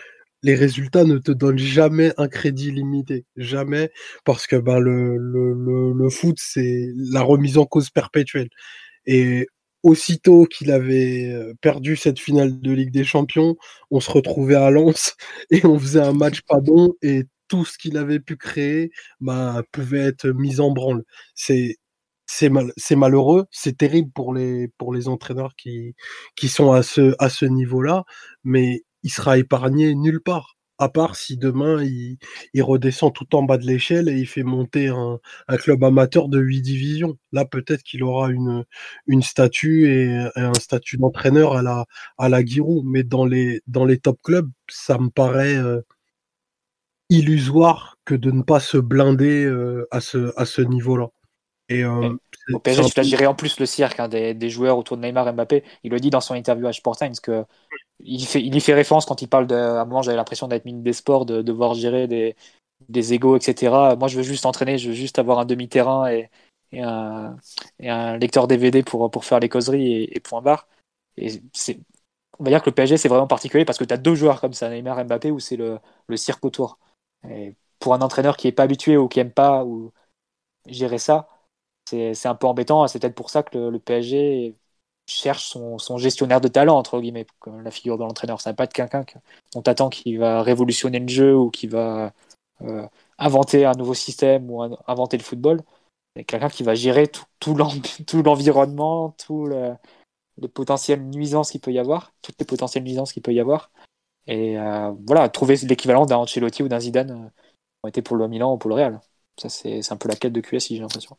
les 0.44 0.56
résultats 0.56 1.04
ne 1.04 1.18
te 1.18 1.32
donnent 1.32 1.58
jamais 1.58 2.14
un 2.18 2.30
crédit 2.30 2.72
limité, 2.72 3.26
jamais, 3.36 3.92
parce 4.24 4.48
que 4.48 4.56
ben, 4.56 4.80
le, 4.80 5.18
le, 5.18 5.94
le, 5.94 6.10
foot, 6.10 6.38
c'est 6.40 6.88
la 7.12 7.22
remise 7.22 7.58
en 7.58 7.66
cause 7.66 7.90
perpétuelle. 7.90 8.48
Et 9.06 9.48
aussitôt 9.84 10.46
qu'il 10.46 10.72
avait 10.72 11.30
euh, 11.32 11.54
perdu 11.62 11.96
cette 11.96 12.20
finale 12.20 12.60
de 12.60 12.72
Ligue 12.72 12.92
des 12.92 13.04
Champions, 13.04 13.58
on 13.92 14.00
se 14.00 14.12
retrouvait 14.12 14.56
à 14.56 14.70
Lens 14.70 15.16
et 15.52 15.66
on 15.66 15.78
faisait 15.80 16.02
un 16.02 16.14
match 16.14 16.42
pas 16.42 16.60
bon 16.60 16.94
et 17.02 17.24
tout 17.50 17.66
ce 17.66 17.78
qu'il 17.78 17.98
avait 17.98 18.22
pu 18.22 18.38
créer 18.38 18.92
bah, 19.20 19.64
pouvait 19.74 20.00
être 20.00 20.30
mis 20.30 20.60
en 20.62 20.72
branle. 20.72 21.04
C'est 21.36 22.50
mal, 22.50 22.72
malheureux, 22.92 23.46
c'est 23.52 23.78
terrible 23.78 24.12
pour 24.14 24.34
les 24.34 24.70
pour 24.78 24.94
les 24.94 25.08
entraîneurs 25.10 25.56
qui 25.58 25.96
qui 26.36 26.48
sont 26.50 26.72
à 26.72 26.84
ce 26.84 27.16
à 27.20 27.30
ce 27.30 27.46
niveau-là, 27.46 28.06
mais 28.44 28.84
il 29.04 29.10
sera 29.12 29.38
épargné 29.38 29.96
nulle 29.96 30.22
part. 30.22 30.56
À 30.82 30.88
part 30.88 31.18
si 31.18 31.38
demain 31.38 31.84
il, 31.84 32.18
il 32.54 32.64
redescend 32.64 33.12
tout 33.14 33.36
en 33.36 33.44
bas 33.44 33.58
de 33.58 33.66
l'échelle 33.66 34.08
et 34.08 34.18
il 34.18 34.28
fait 34.28 34.44
monter 34.44 34.88
un, 34.88 35.20
un 35.50 35.58
club 35.58 35.84
amateur 35.84 36.30
de 36.30 36.40
huit 36.40 36.62
divisions. 36.62 37.18
Là, 37.34 37.44
peut-être 37.46 37.84
qu'il 37.84 38.02
aura 38.04 38.30
une, 38.30 38.64
une 39.08 39.22
statue 39.22 39.92
et, 39.92 40.30
un 40.38 40.54
statut 40.54 40.98
d'entraîneur 40.98 41.54
à 41.58 41.62
la, 41.62 41.86
à 42.18 42.30
la. 42.30 42.42
Mais 42.86 43.04
dans 43.04 43.26
les, 43.26 43.62
dans 43.68 43.84
les 43.86 43.98
top 44.00 44.20
clubs, 44.24 44.50
ça 44.70 44.98
me 44.98 45.10
paraît, 45.10 45.58
euh, 45.58 45.82
illusoire 47.10 47.98
que 48.06 48.16
de 48.16 48.32
ne 48.32 48.42
pas 48.42 48.60
se 48.60 48.78
blinder 48.78 49.46
euh, 49.46 49.88
à 49.92 50.02
ce, 50.02 50.34
à 50.38 50.46
ce 50.46 50.62
niveau-là. 50.62 51.10
Et, 51.70 51.84
euh, 51.84 52.16
au 52.52 52.60
PSG, 52.60 52.90
tu 52.90 53.26
en 53.28 53.36
plus 53.36 53.60
le 53.60 53.68
cirque 53.68 54.00
hein, 54.00 54.08
des, 54.08 54.34
des, 54.34 54.50
joueurs 54.50 54.78
autour 54.78 54.98
de 54.98 55.04
Neymar 55.04 55.28
et 55.28 55.34
Mbappé. 55.34 55.64
Il 55.84 55.92
le 55.92 56.00
dit 56.00 56.10
dans 56.10 56.22
son 56.22 56.34
interview 56.34 56.66
à 56.66 56.74
Sport 56.74 56.98
Times 56.98 57.14
que 57.22 57.46
il, 58.00 58.26
fait, 58.26 58.42
il 58.42 58.56
y 58.56 58.60
fait 58.60 58.74
référence 58.74 59.06
quand 59.06 59.22
il 59.22 59.28
parle 59.28 59.46
de. 59.46 59.56
À 59.56 59.82
un 59.82 59.86
moment, 59.86 60.02
j'avais 60.02 60.18
l'impression 60.18 60.48
d'être 60.48 60.66
mine 60.66 60.82
des 60.82 60.94
sports, 60.94 61.26
de 61.26 61.42
devoir 61.44 61.76
gérer 61.76 62.08
des, 62.08 62.36
des 62.88 63.14
égaux, 63.14 63.36
etc. 63.38 63.96
Moi, 63.98 64.08
je 64.08 64.18
veux 64.18 64.24
juste 64.24 64.46
entraîner, 64.46 64.78
je 64.78 64.90
veux 64.90 64.96
juste 64.96 65.20
avoir 65.20 65.40
un 65.40 65.46
demi-terrain 65.46 66.10
et, 66.10 66.30
et, 66.72 66.82
un, 66.82 67.36
et, 67.80 67.90
un, 67.90 68.18
lecteur 68.18 68.48
DVD 68.48 68.84
pour, 68.84 69.12
pour 69.12 69.26
faire 69.26 69.40
les 69.40 69.50
causeries 69.50 70.04
et, 70.04 70.20
point 70.22 70.42
barre. 70.42 70.68
Et 71.18 71.42
c'est, 71.54 71.80
on 72.40 72.44
va 72.44 72.52
dire 72.52 72.62
que 72.62 72.70
le 72.70 72.76
PSG, 72.76 72.98
c'est 72.98 73.10
vraiment 73.10 73.28
particulier 73.28 73.66
parce 73.66 73.78
que 73.78 73.84
tu 73.84 73.94
as 73.94 73.98
deux 73.98 74.16
joueurs 74.16 74.42
comme 74.42 74.54
ça, 74.54 74.70
Neymar 74.70 75.00
et 75.00 75.04
Mbappé, 75.04 75.32
où 75.32 75.40
c'est 75.40 75.58
le, 75.58 75.80
le 76.08 76.18
cirque 76.18 76.46
autour. 76.46 76.80
Pour 77.80 77.94
un 77.94 78.02
entraîneur 78.02 78.38
qui 78.38 78.48
n'est 78.48 78.52
pas 78.54 78.64
habitué 78.64 78.98
ou 78.98 79.08
qui 79.08 79.20
n'aime 79.20 79.32
pas 79.32 79.66
ou 79.66 79.94
gérer 80.68 81.00
ça, 81.00 81.30
c'est, 81.90 82.26
un 82.26 82.36
peu 82.36 82.48
embêtant. 82.48 82.88
C'est 82.88 83.00
peut-être 83.00 83.16
pour 83.16 83.30
ça 83.30 83.44
que 83.44 83.58
le, 83.58 83.70
le 83.72 83.80
PSG 83.80 84.56
cherche 85.10 85.48
son, 85.50 85.98
gestionnaire 85.98 86.42
de 86.42 86.48
talent, 86.48 86.78
entre 86.78 87.00
guillemets, 87.02 87.28
comme 87.40 87.62
la 87.62 87.72
figure 87.72 87.98
de 87.98 88.04
l'entraîneur. 88.04 88.42
Ça 88.42 88.52
va 88.52 88.56
pas 88.56 88.66
être 88.66 88.74
quelqu'un 88.74 89.06
qu'on 89.54 89.62
t'attend 89.62 89.90
qui 89.90 90.18
va 90.18 90.44
révolutionner 90.44 91.00
le 91.00 91.08
jeu 91.08 91.36
ou 91.36 91.50
qui 91.50 91.68
va 91.68 92.14
euh, 92.62 92.88
inventer 93.18 93.66
un 93.66 93.74
nouveau 93.74 93.94
système 93.94 94.50
ou 94.52 94.62
inventer 94.88 95.18
le 95.18 95.24
football. 95.24 95.62
C'est 96.16 96.26
quelqu'un 96.26 96.50
qui 96.50 96.64
va 96.64 96.76
gérer 96.76 97.08
tout, 97.08 97.26
tout 97.40 97.56
l'environnement, 98.24 99.12
tout 99.12 99.46
le, 99.48 99.74
les 100.38 100.48
potentielles 100.48 101.04
nuisances 101.04 101.52
qu'il 101.52 101.62
peut 101.62 101.74
y 101.74 101.80
avoir, 101.80 102.14
toutes 102.22 102.40
les 102.40 102.46
potentielles 102.46 102.84
nuisances 102.84 103.14
qu'il 103.14 103.24
peut 103.24 103.34
y 103.34 103.40
avoir. 103.40 103.72
Et 104.28 104.58
euh, 104.58 104.92
voilà, 105.08 105.30
trouver 105.30 105.56
l'équivalent 105.58 106.06
d'un 106.06 106.18
Ancelotti 106.18 106.64
ou 106.64 106.68
d'un 106.68 106.80
Zidane 106.80 107.12
euh, 107.12 107.30
ont 107.84 107.88
été 107.88 108.02
pour 108.02 108.16
le 108.16 108.28
Milan 108.28 108.54
ou 108.54 108.58
pour 108.58 108.70
le 108.70 108.76
Real. 108.76 109.00
Ça, 109.38 109.50
c'est 109.50 109.92
un 109.92 109.98
peu 109.98 110.10
la 110.10 110.16
quête 110.16 110.34
de 110.34 110.42
QSI, 110.42 110.76
j'ai 110.76 110.82
l'impression. 110.82 111.18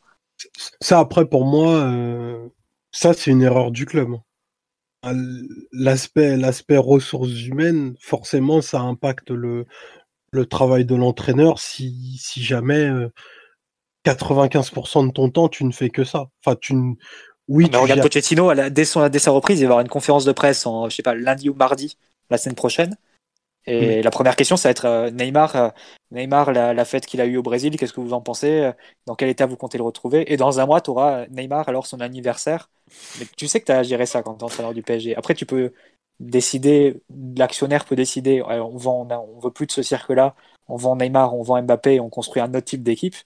Ça, 0.80 0.98
après, 0.98 1.26
pour 1.26 1.44
moi, 1.44 1.90
ça, 2.92 3.14
c'est 3.14 3.30
une 3.30 3.42
erreur 3.42 3.70
du 3.70 3.86
club. 3.86 4.10
L'aspect, 5.72 6.36
l'aspect 6.36 6.76
ressources 6.76 7.46
humaines, 7.46 7.94
forcément, 7.98 8.60
ça 8.60 8.80
impacte 8.80 9.30
le, 9.30 9.66
le 10.32 10.46
travail 10.46 10.84
de 10.84 10.94
l'entraîneur 10.94 11.58
si, 11.58 12.18
si 12.18 12.42
jamais 12.42 12.90
95% 14.04 15.04
euh, 15.04 15.08
de 15.08 15.12
ton 15.12 15.30
temps 15.30 15.48
tu 15.48 15.64
ne 15.64 15.72
fais 15.72 15.90
que 15.90 16.04
ça. 16.04 16.28
Enfin, 16.44 16.56
tu 16.60 16.74
oui. 17.48 17.64
Ah, 17.66 17.70
tu 17.70 17.76
regarde 17.78 18.02
Pochettino, 18.02 18.54
dès, 18.70 18.84
son, 18.84 19.08
dès 19.08 19.18
sa 19.18 19.32
reprise, 19.32 19.58
il 19.58 19.62
va 19.62 19.64
y 19.64 19.66
avoir 19.66 19.80
une 19.80 19.88
conférence 19.88 20.24
de 20.24 20.32
presse 20.32 20.66
en, 20.66 20.88
je 20.88 20.94
sais 20.94 21.02
pas, 21.02 21.14
lundi 21.14 21.48
ou 21.48 21.54
mardi 21.54 21.96
la 22.30 22.38
semaine 22.38 22.54
prochaine. 22.54 22.96
Et 23.66 24.02
la 24.02 24.10
première 24.10 24.36
question, 24.36 24.56
ça 24.56 24.68
va 24.68 24.70
être 24.70 24.86
euh, 24.86 25.10
Neymar, 25.10 25.54
euh, 25.54 25.68
Neymar, 26.12 26.50
la, 26.52 26.84
fête 26.84 27.06
qu'il 27.06 27.20
a 27.20 27.26
eue 27.26 27.36
au 27.36 27.42
Brésil, 27.42 27.76
qu'est-ce 27.76 27.92
que 27.92 28.00
vous 28.00 28.14
en 28.14 28.20
pensez 28.20 28.70
Dans 29.06 29.14
quel 29.14 29.28
état 29.28 29.46
vous 29.46 29.56
comptez 29.56 29.78
le 29.78 29.84
retrouver? 29.84 30.32
Et 30.32 30.36
dans 30.36 30.60
un 30.60 30.66
mois, 30.66 30.80
tu 30.80 30.90
auras 30.90 31.26
Neymar, 31.28 31.68
alors 31.68 31.86
son 31.86 32.00
anniversaire. 32.00 32.70
Mais 33.18 33.26
tu 33.36 33.46
sais 33.48 33.60
que 33.60 33.66
tu 33.66 33.72
as 33.72 33.82
géré 33.82 34.06
ça 34.06 34.22
quand 34.22 34.34
tu 34.34 34.40
es 34.40 34.44
entraîneur 34.44 34.74
du 34.74 34.82
PSG. 34.82 35.14
Après, 35.14 35.34
tu 35.34 35.46
peux 35.46 35.72
décider, 36.20 37.00
l'actionnaire 37.36 37.84
peut 37.84 37.96
décider, 37.96 38.42
on 38.42 38.76
vend, 38.76 39.06
on, 39.10 39.38
veut 39.40 39.50
plus 39.50 39.66
de 39.66 39.72
ce 39.72 39.82
cirque-là, 39.82 40.34
on 40.68 40.76
vend 40.76 40.96
Neymar, 40.96 41.34
on 41.34 41.42
vend 41.42 41.62
Mbappé, 41.62 42.00
on 42.00 42.08
construit 42.08 42.42
un 42.42 42.48
autre 42.54 42.66
type 42.66 42.82
d'équipe. 42.82 43.16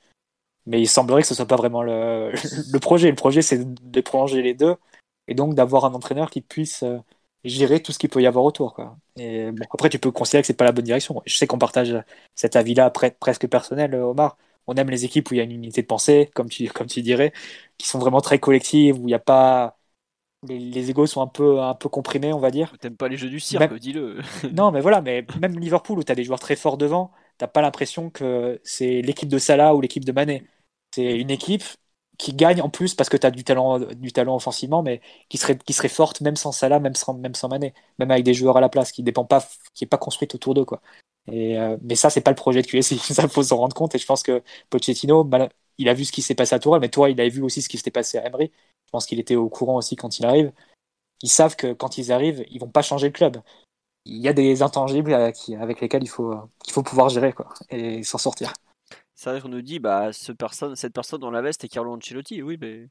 Mais 0.66 0.80
il 0.80 0.88
semblerait 0.88 1.22
que 1.22 1.28
ce 1.28 1.34
soit 1.34 1.46
pas 1.46 1.56
vraiment 1.56 1.82
le, 1.82 2.32
le 2.72 2.78
projet. 2.80 3.08
Le 3.08 3.16
projet, 3.16 3.42
c'est 3.42 3.64
de 3.64 4.00
prolonger 4.00 4.42
les 4.42 4.54
deux 4.54 4.76
et 5.28 5.34
donc 5.34 5.54
d'avoir 5.54 5.84
un 5.84 5.94
entraîneur 5.94 6.30
qui 6.30 6.40
puisse 6.40 6.82
euh, 6.82 6.98
gérer 7.44 7.82
tout 7.82 7.92
ce 7.92 7.98
qu'il 7.98 8.10
peut 8.10 8.22
y 8.22 8.26
avoir 8.26 8.44
autour. 8.44 8.74
Quoi. 8.74 8.96
Et 9.16 9.50
bon, 9.52 9.64
après, 9.72 9.88
tu 9.90 9.98
peux 9.98 10.10
considérer 10.10 10.42
que 10.42 10.46
c'est 10.46 10.54
pas 10.54 10.64
la 10.64 10.72
bonne 10.72 10.84
direction. 10.84 11.22
Je 11.26 11.36
sais 11.36 11.46
qu'on 11.46 11.58
partage 11.58 11.94
cet 12.34 12.56
avis-là 12.56 12.90
presque 12.90 13.46
personnel, 13.48 13.94
Omar. 13.96 14.36
On 14.66 14.74
aime 14.76 14.90
les 14.90 15.04
équipes 15.04 15.30
où 15.30 15.34
il 15.34 15.38
y 15.38 15.40
a 15.40 15.44
une 15.44 15.52
unité 15.52 15.82
de 15.82 15.86
pensée, 15.86 16.30
comme 16.34 16.48
tu, 16.48 16.68
comme 16.70 16.86
tu 16.86 17.02
dirais, 17.02 17.32
qui 17.78 17.86
sont 17.86 17.98
vraiment 17.98 18.20
très 18.22 18.38
collectives, 18.38 18.96
où 18.98 19.02
il 19.02 19.06
n'y 19.06 19.14
a 19.14 19.18
pas 19.18 19.76
les, 20.48 20.58
les 20.58 20.90
égos 20.90 21.06
sont 21.06 21.22
un 21.22 21.26
peu, 21.26 21.60
un 21.60 21.74
peu 21.74 21.88
comprimés, 21.88 22.32
on 22.32 22.38
va 22.40 22.50
dire. 22.50 22.72
T'aimes 22.78 22.96
pas 22.96 23.08
les 23.08 23.16
jeux 23.16 23.30
du 23.30 23.40
cirque, 23.40 23.74
dis-le. 23.78 24.20
non, 24.52 24.70
mais 24.72 24.80
voilà, 24.80 25.00
mais 25.00 25.26
même 25.40 25.58
Liverpool, 25.58 25.98
où 25.98 26.02
tu 26.04 26.12
as 26.12 26.14
des 26.14 26.24
joueurs 26.24 26.40
très 26.40 26.56
forts 26.56 26.76
devant, 26.78 27.12
t'as 27.38 27.46
pas 27.48 27.62
l'impression 27.62 28.10
que 28.10 28.60
c'est 28.64 29.02
l'équipe 29.02 29.28
de 29.28 29.38
Salah 29.38 29.74
ou 29.74 29.80
l'équipe 29.80 30.04
de 30.04 30.12
Mané. 30.12 30.46
C'est 30.94 31.18
une 31.18 31.30
équipe 31.30 31.62
qui 32.18 32.32
gagne 32.34 32.60
en 32.62 32.68
plus 32.68 32.94
parce 32.94 33.08
que 33.08 33.16
tu 33.16 33.26
as 33.26 33.30
du 33.30 33.44
talent, 33.44 33.78
du 33.78 34.12
talent 34.12 34.36
offensivement, 34.36 34.82
mais 34.82 35.00
qui 35.28 35.38
serait, 35.38 35.58
qui 35.58 35.72
serait 35.72 35.88
forte 35.88 36.20
même 36.20 36.36
sans 36.36 36.52
Salah, 36.52 36.80
même 36.80 36.94
sans, 36.94 37.14
même 37.14 37.34
sans 37.34 37.48
Mané, 37.48 37.74
même 37.98 38.10
avec 38.10 38.24
des 38.24 38.34
joueurs 38.34 38.56
à 38.56 38.60
la 38.60 38.68
place, 38.68 38.92
qui 38.92 39.02
dépend 39.02 39.24
pas, 39.24 39.46
qui 39.74 39.84
est 39.84 39.88
pas 39.88 39.98
construite 39.98 40.34
autour 40.34 40.54
d'eux, 40.54 40.64
quoi. 40.64 40.80
Et, 41.26 41.58
euh, 41.58 41.76
mais 41.82 41.94
ça, 41.96 42.10
c'est 42.10 42.20
pas 42.20 42.30
le 42.30 42.36
projet 42.36 42.62
de 42.62 42.66
QSI, 42.66 42.98
ça 43.14 43.28
faut 43.28 43.42
s'en 43.42 43.56
rendre 43.58 43.74
compte. 43.74 43.94
Et 43.94 43.98
je 43.98 44.06
pense 44.06 44.22
que 44.22 44.42
Pochettino, 44.70 45.28
il 45.78 45.88
a 45.88 45.94
vu 45.94 46.04
ce 46.04 46.12
qui 46.12 46.22
s'est 46.22 46.34
passé 46.34 46.54
à 46.54 46.58
Tourelle, 46.58 46.80
mais 46.80 46.88
toi, 46.90 47.10
il 47.10 47.20
a 47.20 47.28
vu 47.28 47.42
aussi 47.42 47.62
ce 47.62 47.68
qui 47.68 47.76
s'était 47.78 47.90
passé 47.90 48.18
à 48.18 48.26
Emery. 48.26 48.52
Je 48.86 48.90
pense 48.92 49.06
qu'il 49.06 49.20
était 49.20 49.36
au 49.36 49.48
courant 49.48 49.76
aussi 49.76 49.96
quand 49.96 50.18
il 50.18 50.26
arrive. 50.26 50.52
Ils 51.22 51.30
savent 51.30 51.56
que 51.56 51.72
quand 51.72 51.98
ils 51.98 52.12
arrivent, 52.12 52.44
ils 52.50 52.60
vont 52.60 52.68
pas 52.70 52.82
changer 52.82 53.08
le 53.08 53.12
club. 53.12 53.38
Il 54.06 54.18
y 54.18 54.28
a 54.28 54.32
des 54.34 54.62
intangibles 54.62 55.14
avec 55.14 55.80
lesquels 55.80 56.04
il 56.04 56.08
faut, 56.08 56.34
il 56.66 56.72
faut 56.72 56.82
pouvoir 56.82 57.08
gérer 57.10 57.32
quoi, 57.32 57.48
et 57.70 58.02
s'en 58.04 58.18
sortir. 58.18 58.52
C'est 59.24 59.30
vrai 59.30 59.40
qu'on 59.40 59.48
nous 59.48 59.62
dit, 59.62 59.78
bah, 59.78 60.12
ce 60.12 60.32
personne, 60.32 60.76
cette 60.76 60.92
personne 60.92 61.18
dans 61.18 61.30
la 61.30 61.40
veste 61.40 61.64
est 61.64 61.68
Carlo 61.68 61.94
Ancelotti. 61.94 62.42
Oui, 62.42 62.58
mais 62.60 62.88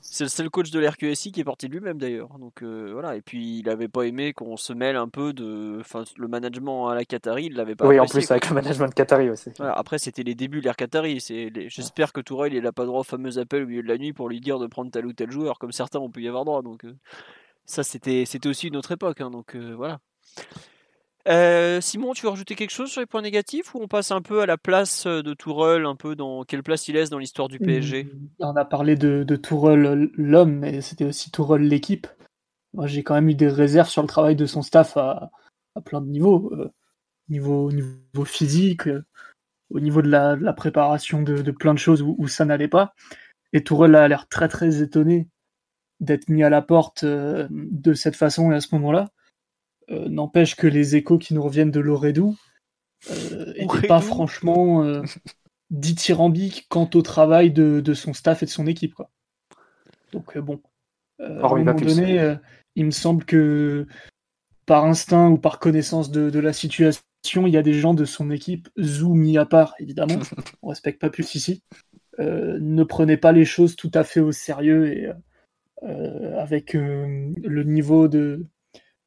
c'est 0.00 0.24
le 0.24 0.30
seul 0.30 0.48
coach 0.48 0.70
de 0.70 0.80
l'RQSI 0.80 1.30
qui 1.30 1.40
est 1.40 1.44
parti 1.44 1.68
de 1.68 1.74
lui-même 1.74 1.98
d'ailleurs. 1.98 2.38
Donc 2.38 2.62
euh, 2.62 2.88
voilà. 2.94 3.16
Et 3.16 3.20
puis 3.20 3.58
il 3.58 3.66
n'avait 3.66 3.88
pas 3.88 4.04
aimé 4.04 4.32
qu'on 4.32 4.56
se 4.56 4.72
mêle 4.72 4.96
un 4.96 5.08
peu 5.10 5.34
de, 5.34 5.76
enfin, 5.80 6.04
le 6.16 6.26
management 6.26 6.88
à 6.88 6.94
la 6.94 7.04
Qatari, 7.04 7.46
il 7.46 7.54
l'avait 7.54 7.74
pas. 7.74 7.86
Oui, 7.86 8.00
en 8.00 8.06
plus 8.06 8.30
avec 8.30 8.48
le 8.48 8.54
management 8.54 8.88
de 8.88 8.94
Qatari 8.94 9.28
aussi. 9.28 9.50
Après, 9.60 9.98
c'était 9.98 10.22
les 10.22 10.34
débuts 10.34 10.60
de 10.60 10.64
l'Air 10.64 10.76
Qatari. 10.76 11.20
C'est, 11.20 11.52
j'espère 11.68 12.14
que 12.14 12.22
Tourelle 12.22 12.54
il 12.54 12.62
n'a 12.62 12.72
pas 12.72 12.86
droit 12.86 13.00
au 13.00 13.04
fameux 13.04 13.36
appel 13.36 13.64
au 13.64 13.66
milieu 13.66 13.82
de 13.82 13.88
la 13.88 13.98
nuit 13.98 14.14
pour 14.14 14.30
lui 14.30 14.40
dire 14.40 14.58
de 14.58 14.68
prendre 14.68 14.90
tel 14.90 15.04
ou 15.04 15.12
tel 15.12 15.30
joueur, 15.30 15.58
comme 15.58 15.72
certains 15.72 15.98
ont 15.98 16.08
pu 16.08 16.22
y 16.22 16.28
avoir 16.28 16.46
droit. 16.46 16.62
Donc 16.62 16.86
euh, 16.86 16.96
ça, 17.66 17.82
c'était, 17.82 18.24
c'était 18.24 18.48
aussi 18.48 18.68
une 18.68 18.76
autre 18.76 18.92
époque. 18.92 19.20
Hein, 19.20 19.30
donc 19.30 19.54
euh, 19.54 19.74
voilà. 19.76 19.98
Euh, 21.28 21.80
Simon, 21.82 22.14
tu 22.14 22.22
veux 22.22 22.30
rajouter 22.30 22.54
quelque 22.54 22.70
chose 22.70 22.90
sur 22.90 23.00
les 23.00 23.06
points 23.06 23.20
négatifs 23.20 23.74
ou 23.74 23.82
on 23.82 23.88
passe 23.88 24.10
un 24.12 24.22
peu 24.22 24.40
à 24.40 24.46
la 24.46 24.56
place 24.56 25.04
euh, 25.06 25.22
de 25.22 25.34
Tourelle, 25.34 25.84
un 25.84 25.94
peu 25.94 26.16
dans 26.16 26.44
quelle 26.44 26.62
place 26.62 26.88
il 26.88 26.94
laisse 26.94 27.10
dans 27.10 27.18
l'histoire 27.18 27.48
du 27.48 27.58
PSG 27.58 28.04
mmh, 28.04 28.28
On 28.40 28.56
a 28.56 28.64
parlé 28.64 28.96
de, 28.96 29.24
de 29.24 29.36
Tourelle 29.36 30.10
l'homme, 30.14 30.54
mais 30.60 30.80
c'était 30.80 31.04
aussi 31.04 31.30
Tourelle 31.30 31.68
l'équipe. 31.68 32.06
J'ai 32.84 33.02
quand 33.02 33.14
même 33.14 33.28
eu 33.28 33.34
des 33.34 33.48
réserves 33.48 33.88
sur 33.88 34.00
le 34.00 34.08
travail 34.08 34.36
de 34.36 34.46
son 34.46 34.62
staff 34.62 34.96
à, 34.96 35.30
plein 35.84 36.00
de 36.00 36.08
niveaux, 36.08 36.50
euh, 36.54 36.72
niveau, 37.28 37.70
niveau 37.72 38.24
physique, 38.24 38.88
au 39.70 39.80
niveau 39.80 40.00
de 40.00 40.08
la, 40.08 40.52
préparation 40.54 41.22
de, 41.22 41.50
plein 41.50 41.74
de 41.74 41.78
choses 41.78 42.02
où, 42.02 42.26
ça 42.26 42.46
n'allait 42.46 42.68
pas. 42.68 42.94
Et 43.52 43.62
Tourelle 43.62 43.94
a 43.96 44.08
l'air 44.08 44.28
très 44.28 44.48
très 44.48 44.82
étonné 44.82 45.28
d'être 46.00 46.28
mis 46.28 46.42
à 46.42 46.50
la 46.50 46.62
porte 46.62 47.04
de 47.04 47.94
cette 47.94 48.16
façon 48.16 48.50
et 48.50 48.54
à 48.54 48.60
ce 48.60 48.74
moment-là. 48.76 49.10
Euh, 49.90 50.08
n'empêche 50.08 50.54
que 50.54 50.66
les 50.66 50.96
échos 50.96 51.18
qui 51.18 51.34
nous 51.34 51.42
reviennent 51.42 51.70
de 51.70 51.80
Loredou 51.80 52.36
n'étaient 53.08 53.64
euh, 53.64 53.88
pas 53.88 54.00
franchement 54.00 54.84
euh, 54.84 55.02
dithyrambiques 55.70 56.66
quant 56.68 56.88
au 56.94 57.02
travail 57.02 57.50
de, 57.50 57.94
son 57.94 58.12
staff 58.12 58.42
et 58.42 58.46
de 58.46 58.50
son 58.50 58.66
équipe. 58.66 58.94
Quoi. 58.94 59.10
Donc 60.12 60.36
bon, 60.36 60.60
à 61.18 61.24
un 61.24 61.48
moment 61.48 61.74
donné, 61.74 62.36
il 62.74 62.86
me 62.86 62.90
semble 62.90 63.24
que 63.24 63.86
par 64.66 64.84
instinct 64.84 65.30
ou 65.30 65.38
par 65.38 65.58
connaissance 65.58 66.10
de, 66.10 66.38
la 66.38 66.52
situation, 66.52 67.46
il 67.46 67.50
y 67.50 67.56
a 67.56 67.62
des 67.62 67.74
gens 67.74 67.94
de 67.94 68.04
son 68.04 68.30
équipe, 68.30 68.68
Zou 68.78 69.14
mis 69.14 69.38
à 69.38 69.46
part 69.46 69.74
évidemment, 69.78 70.18
on 70.62 70.68
respecte 70.68 71.00
pas 71.00 71.10
plus 71.10 71.34
ici, 71.34 71.62
ne 72.18 72.82
prenaient 72.84 73.16
pas 73.16 73.32
les 73.32 73.44
choses 73.46 73.76
tout 73.76 73.90
à 73.94 74.04
fait 74.04 74.20
au 74.20 74.32
sérieux 74.32 74.92
et 74.92 75.10
avec 75.82 76.74
le 76.74 77.62
niveau 77.62 78.08
de, 78.08 78.46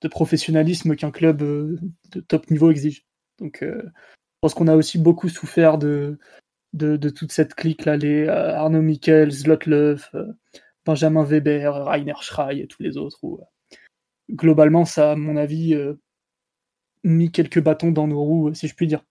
de 0.01 0.07
professionnalisme 0.07 0.95
qu'un 0.95 1.11
club 1.11 1.41
euh, 1.41 1.79
de 2.11 2.19
top 2.19 2.49
niveau 2.49 2.71
exige. 2.71 3.05
Donc, 3.39 3.63
euh, 3.63 3.81
je 3.85 4.39
pense 4.41 4.53
qu'on 4.53 4.67
a 4.67 4.75
aussi 4.75 4.97
beaucoup 4.97 5.29
souffert 5.29 5.77
de, 5.77 6.17
de, 6.73 7.09
toute 7.09 7.31
cette 7.31 7.53
clique-là, 7.53 7.97
les 7.97 8.25
euh, 8.25 8.55
Arnaud 8.55 8.81
Michel, 8.81 9.31
Zlotlev, 9.31 10.09
Benjamin 10.85 11.23
Weber, 11.23 11.85
Rainer 11.85 12.13
Schrey 12.21 12.59
et 12.59 12.67
tous 12.67 12.81
les 12.81 12.97
autres. 12.97 13.19
Globalement, 14.31 14.85
ça, 14.85 15.11
à 15.11 15.15
mon 15.15 15.37
avis, 15.37 15.75
mis 17.03 17.31
quelques 17.31 17.61
bâtons 17.61 17.91
dans 17.91 18.07
nos 18.07 18.23
roues, 18.23 18.53
si 18.53 18.67
je 18.67 18.75
puis 18.75 18.87
dire. 18.87 19.03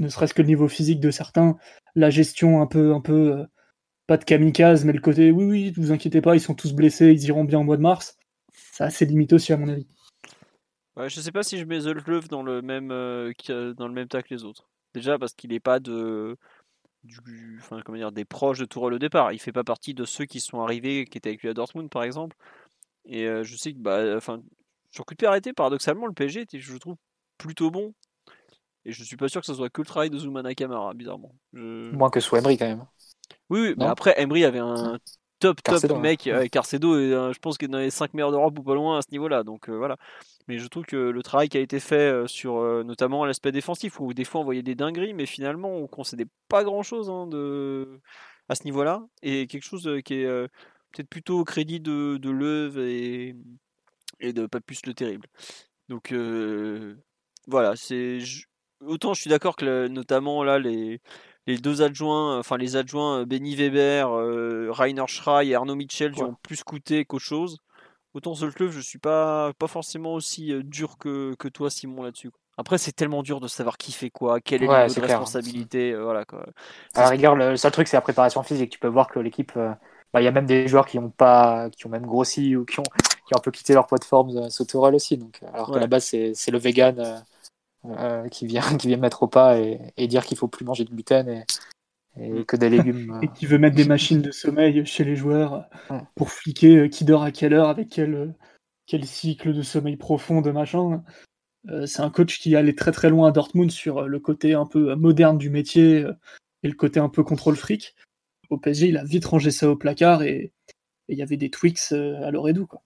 Ne 0.00 0.08
serait-ce 0.08 0.34
que 0.34 0.42
le 0.42 0.48
niveau 0.48 0.66
physique 0.66 0.98
de 0.98 1.12
certains, 1.12 1.56
la 1.94 2.10
gestion 2.10 2.60
un 2.60 2.66
peu, 2.66 2.92
un 2.94 3.00
peu 3.00 3.46
pas 4.06 4.16
de 4.16 4.24
kamikaze, 4.24 4.84
mais 4.84 4.92
le 4.92 5.00
côté 5.00 5.30
oui, 5.30 5.44
oui, 5.44 5.74
ne 5.76 5.82
vous 5.82 5.92
inquiétez 5.92 6.20
pas, 6.20 6.34
ils 6.34 6.40
sont 6.40 6.54
tous 6.54 6.72
blessés, 6.72 7.12
ils 7.12 7.24
iront 7.26 7.44
bien 7.44 7.60
au 7.60 7.62
mois 7.62 7.76
de 7.76 7.82
mars. 7.82 8.18
Ça, 8.52 8.90
c'est 8.90 9.04
limité 9.04 9.36
aussi, 9.36 9.52
à 9.52 9.56
mon 9.56 9.68
avis. 9.68 9.86
Ouais, 10.96 11.08
je 11.08 11.20
sais 11.20 11.32
pas 11.32 11.42
si 11.42 11.58
je 11.58 11.64
mets 11.64 11.80
The 11.80 12.28
dans 12.28 12.42
le 12.42 12.62
même 12.62 12.90
euh, 12.90 13.32
dans 13.74 13.88
le 13.88 13.94
même 13.94 14.08
tas 14.08 14.22
que 14.22 14.32
les 14.32 14.44
autres. 14.44 14.68
Déjà 14.94 15.18
parce 15.18 15.34
qu'il 15.34 15.50
n'est 15.50 15.60
pas 15.60 15.80
de 15.80 16.36
du, 17.02 17.58
enfin, 17.60 17.80
comment 17.84 17.98
dire, 17.98 18.12
des 18.12 18.24
proches 18.24 18.58
de 18.58 18.64
Tourelle 18.64 18.94
au 18.94 18.98
départ. 18.98 19.32
Il 19.32 19.38
fait 19.38 19.52
pas 19.52 19.64
partie 19.64 19.92
de 19.94 20.04
ceux 20.04 20.24
qui 20.24 20.40
sont 20.40 20.60
arrivés, 20.60 21.04
qui 21.04 21.18
étaient 21.18 21.30
avec 21.30 21.42
lui 21.42 21.48
à 21.48 21.54
Dortmund 21.54 21.90
par 21.90 22.02
exemple. 22.02 22.36
Et 23.06 23.26
euh, 23.26 23.42
je 23.42 23.56
sais 23.56 23.72
que 23.72 23.78
bah, 23.78 24.16
enfin, 24.16 24.40
sur 24.90 25.04
coup 25.04 25.14
de 25.14 25.18
pied 25.18 25.28
arrêté, 25.28 25.52
paradoxalement, 25.52 26.06
le 26.06 26.12
PSG 26.12 26.42
était, 26.42 26.58
je 26.58 26.76
trouve, 26.76 26.96
plutôt 27.36 27.70
bon. 27.70 27.92
Et 28.84 28.92
je 28.92 29.02
suis 29.02 29.16
pas 29.16 29.28
sûr 29.28 29.40
que 29.40 29.46
ce 29.46 29.54
soit 29.54 29.70
que 29.70 29.80
le 29.80 29.86
travail 29.86 30.10
de 30.10 30.18
Zoumana 30.18 30.54
Kamara, 30.54 30.94
bizarrement. 30.94 31.34
Moins 31.52 32.10
que 32.10 32.20
sous 32.20 32.36
Emery 32.36 32.56
quand 32.56 32.66
même. 32.66 32.84
Oui, 33.50 33.60
oui 33.60 33.74
mais 33.78 33.86
après 33.86 34.14
Emery 34.20 34.44
avait 34.44 34.58
un 34.58 34.98
top, 35.38 35.62
top 35.62 35.62
Carcedo, 35.62 35.96
mec. 35.98 36.22
ouais. 36.26 36.32
euh, 36.32 36.46
Carcedo, 36.48 36.98
est, 36.98 37.12
euh, 37.12 37.32
je 37.32 37.38
pense 37.38 37.58
qu'il 37.58 37.68
est 37.68 37.72
dans 37.72 37.78
les 37.78 37.90
5 37.90 38.14
meilleurs 38.14 38.30
d'Europe 38.30 38.58
ou 38.58 38.62
pas 38.62 38.74
loin 38.74 38.98
à 38.98 39.02
ce 39.02 39.10
niveau-là. 39.10 39.42
Donc 39.42 39.68
voilà. 39.68 39.96
Mais 40.46 40.58
je 40.58 40.66
trouve 40.66 40.84
que 40.84 40.96
le 40.96 41.22
travail 41.22 41.48
qui 41.48 41.56
a 41.56 41.60
été 41.60 41.80
fait 41.80 42.12
euh, 42.12 42.26
sur 42.26 42.58
euh, 42.58 42.82
notamment 42.84 43.24
l'aspect 43.24 43.50
défensif, 43.52 43.98
où 44.00 44.12
des 44.12 44.24
fois 44.24 44.42
on 44.42 44.44
voyait 44.44 44.62
des 44.62 44.74
dingueries, 44.74 45.14
mais 45.14 45.26
finalement 45.26 45.74
on 45.74 45.86
concédait 45.86 46.26
pas 46.48 46.64
grand-chose 46.64 47.08
hein, 47.08 47.26
de... 47.26 48.00
à 48.50 48.54
ce 48.54 48.64
niveau-là. 48.64 49.02
Et 49.22 49.46
quelque 49.46 49.64
chose 49.64 49.86
euh, 49.88 50.00
qui 50.00 50.14
est 50.20 50.26
euh, 50.26 50.46
peut-être 50.92 51.08
plutôt 51.08 51.38
au 51.40 51.44
crédit 51.44 51.80
de, 51.80 52.18
de 52.18 52.30
Leuve 52.30 52.78
et, 52.78 53.34
et 54.20 54.32
de 54.34 54.46
pas 54.46 54.60
plus 54.60 54.84
le 54.86 54.92
terrible. 54.92 55.28
Donc 55.88 56.12
euh, 56.12 56.96
voilà, 57.46 57.74
c'est 57.76 58.18
autant 58.80 59.14
je 59.14 59.22
suis 59.22 59.30
d'accord 59.30 59.56
que 59.56 59.64
le- 59.64 59.88
notamment 59.88 60.44
là 60.44 60.58
les 60.58 61.00
les 61.46 61.58
deux 61.58 61.82
adjoints, 61.82 62.38
enfin 62.38 62.56
les 62.58 62.76
adjoints 62.76 63.24
Benny 63.24 63.54
Weber, 63.54 64.10
euh, 64.10 64.70
Rainer 64.70 65.04
Schrey 65.08 65.48
et 65.48 65.54
Arnaud 65.54 65.74
Mitchell 65.74 66.12
qui 66.12 66.22
ont 66.22 66.36
plus 66.42 66.62
coûté 66.64 67.04
qu'autre 67.04 67.24
chose. 67.24 67.58
Autant 68.14 68.34
Zoltlev, 68.34 68.70
je 68.70 68.80
suis 68.80 68.98
pas 68.98 69.52
pas 69.58 69.66
forcément 69.66 70.14
aussi 70.14 70.52
euh, 70.52 70.62
dur 70.62 70.98
que, 70.98 71.34
que 71.36 71.48
toi 71.48 71.68
Simon 71.68 72.04
là-dessus. 72.04 72.30
Après 72.56 72.78
c'est 72.78 72.92
tellement 72.92 73.22
dur 73.24 73.40
de 73.40 73.48
savoir 73.48 73.76
qui 73.76 73.90
fait 73.90 74.10
quoi, 74.10 74.40
quel 74.40 74.62
est 74.62 74.68
Ouais, 74.68 74.86
de 74.86 74.92
clair. 74.92 75.02
responsabilité, 75.02 75.92
euh, 75.92 76.04
voilà 76.04 76.24
quoi. 76.24 76.46
À 76.94 77.02
la 77.02 77.08
rigueur, 77.08 77.34
le 77.34 77.56
seul 77.56 77.72
truc, 77.72 77.88
c'est 77.88 77.96
la 77.96 78.00
préparation 78.02 78.42
physique. 78.44 78.70
Tu 78.70 78.78
peux 78.78 78.86
voir 78.88 79.08
que 79.08 79.18
l'équipe, 79.18 79.52
euh, 79.56 79.72
bah, 80.12 80.20
il 80.20 80.24
y 80.24 80.28
a 80.28 80.30
même 80.30 80.46
des 80.46 80.68
joueurs 80.68 80.86
qui 80.86 80.98
ont 81.00 81.10
pas, 81.10 81.68
qui 81.70 81.86
ont 81.86 81.90
même 81.90 82.06
grossi 82.06 82.54
ou 82.54 82.64
qui 82.64 82.78
ont, 82.78 82.84
qui 83.26 83.34
ont 83.34 83.38
un 83.38 83.40
peu 83.40 83.50
quitté 83.50 83.74
leur 83.74 83.88
poids 83.88 83.98
de 83.98 84.04
forme 84.04 84.36
euh, 84.36 84.48
sous 84.48 84.64
Tourelle 84.64 84.94
aussi. 84.94 85.18
Donc, 85.18 85.40
alors 85.52 85.68
Ouais. 85.68 85.74
qu'à 85.74 85.80
la 85.80 85.86
base, 85.88 86.04
c'est, 86.04 86.32
c'est 86.34 86.52
le 86.52 86.58
vegan 86.58 87.24
qui 88.30 88.46
vient, 88.46 88.62
qui 88.78 88.86
vient 88.86 88.96
mettre 88.96 89.24
au 89.24 89.26
pas 89.26 89.58
et, 89.58 89.80
et 89.96 90.06
dire 90.06 90.24
qu'il 90.24 90.38
faut 90.38 90.48
plus 90.48 90.64
manger 90.64 90.84
de 90.84 90.90
gluten 90.90 91.28
et, 91.28 91.44
et 92.20 92.44
que 92.44 92.56
des 92.56 92.70
légumes. 92.70 93.18
et 93.22 93.26
euh, 93.26 93.28
qui 93.28 93.46
veut 93.46 93.58
mettre 93.58 93.76
des 93.76 93.84
machines 93.88 94.22
de 94.22 94.30
sommeil 94.30 94.84
chez 94.86 95.04
les 95.04 95.16
joueurs 95.16 95.68
Ouais. 95.90 96.00
pour 96.14 96.30
fliquer 96.30 96.76
euh, 96.76 96.88
qui 96.88 97.04
dort 97.04 97.22
à 97.22 97.30
quelle 97.30 97.54
heure, 97.54 97.68
avec 97.68 97.88
quel, 97.88 98.14
euh, 98.14 98.32
quel 98.86 99.04
cycle 99.04 99.52
de 99.52 99.62
sommeil 99.62 99.96
profond, 99.96 100.40
de 100.40 100.50
machin. 100.50 101.02
C'est 101.86 102.02
un 102.02 102.10
coach 102.10 102.40
qui 102.40 102.56
allait 102.56 102.74
très 102.74 102.92
très 102.92 103.08
loin 103.08 103.28
à 103.28 103.32
Dortmund 103.32 103.70
sur 103.70 104.06
le 104.06 104.18
côté 104.20 104.52
un 104.52 104.66
peu 104.66 104.94
moderne 104.96 105.38
du 105.38 105.48
métier 105.48 106.04
et 106.62 106.68
le 106.68 106.74
côté 106.74 107.00
un 107.00 107.08
peu 107.08 107.24
contrôle 107.24 107.56
fric. 107.56 107.94
Au 108.50 108.58
PSG, 108.58 108.88
il 108.88 108.98
a 108.98 109.04
vite 109.04 109.24
rangé 109.24 109.50
ça 109.50 109.70
au 109.70 109.74
placard 109.74 110.24
et 110.24 110.52
et 111.08 111.12
il 111.14 111.18
y 111.18 111.22
avait 111.22 111.36
des 111.36 111.50
Twix 111.50 111.92
euh, 111.92 112.22
à 112.24 112.30
l'oreille 112.30 112.54
Quoi. 112.68 112.82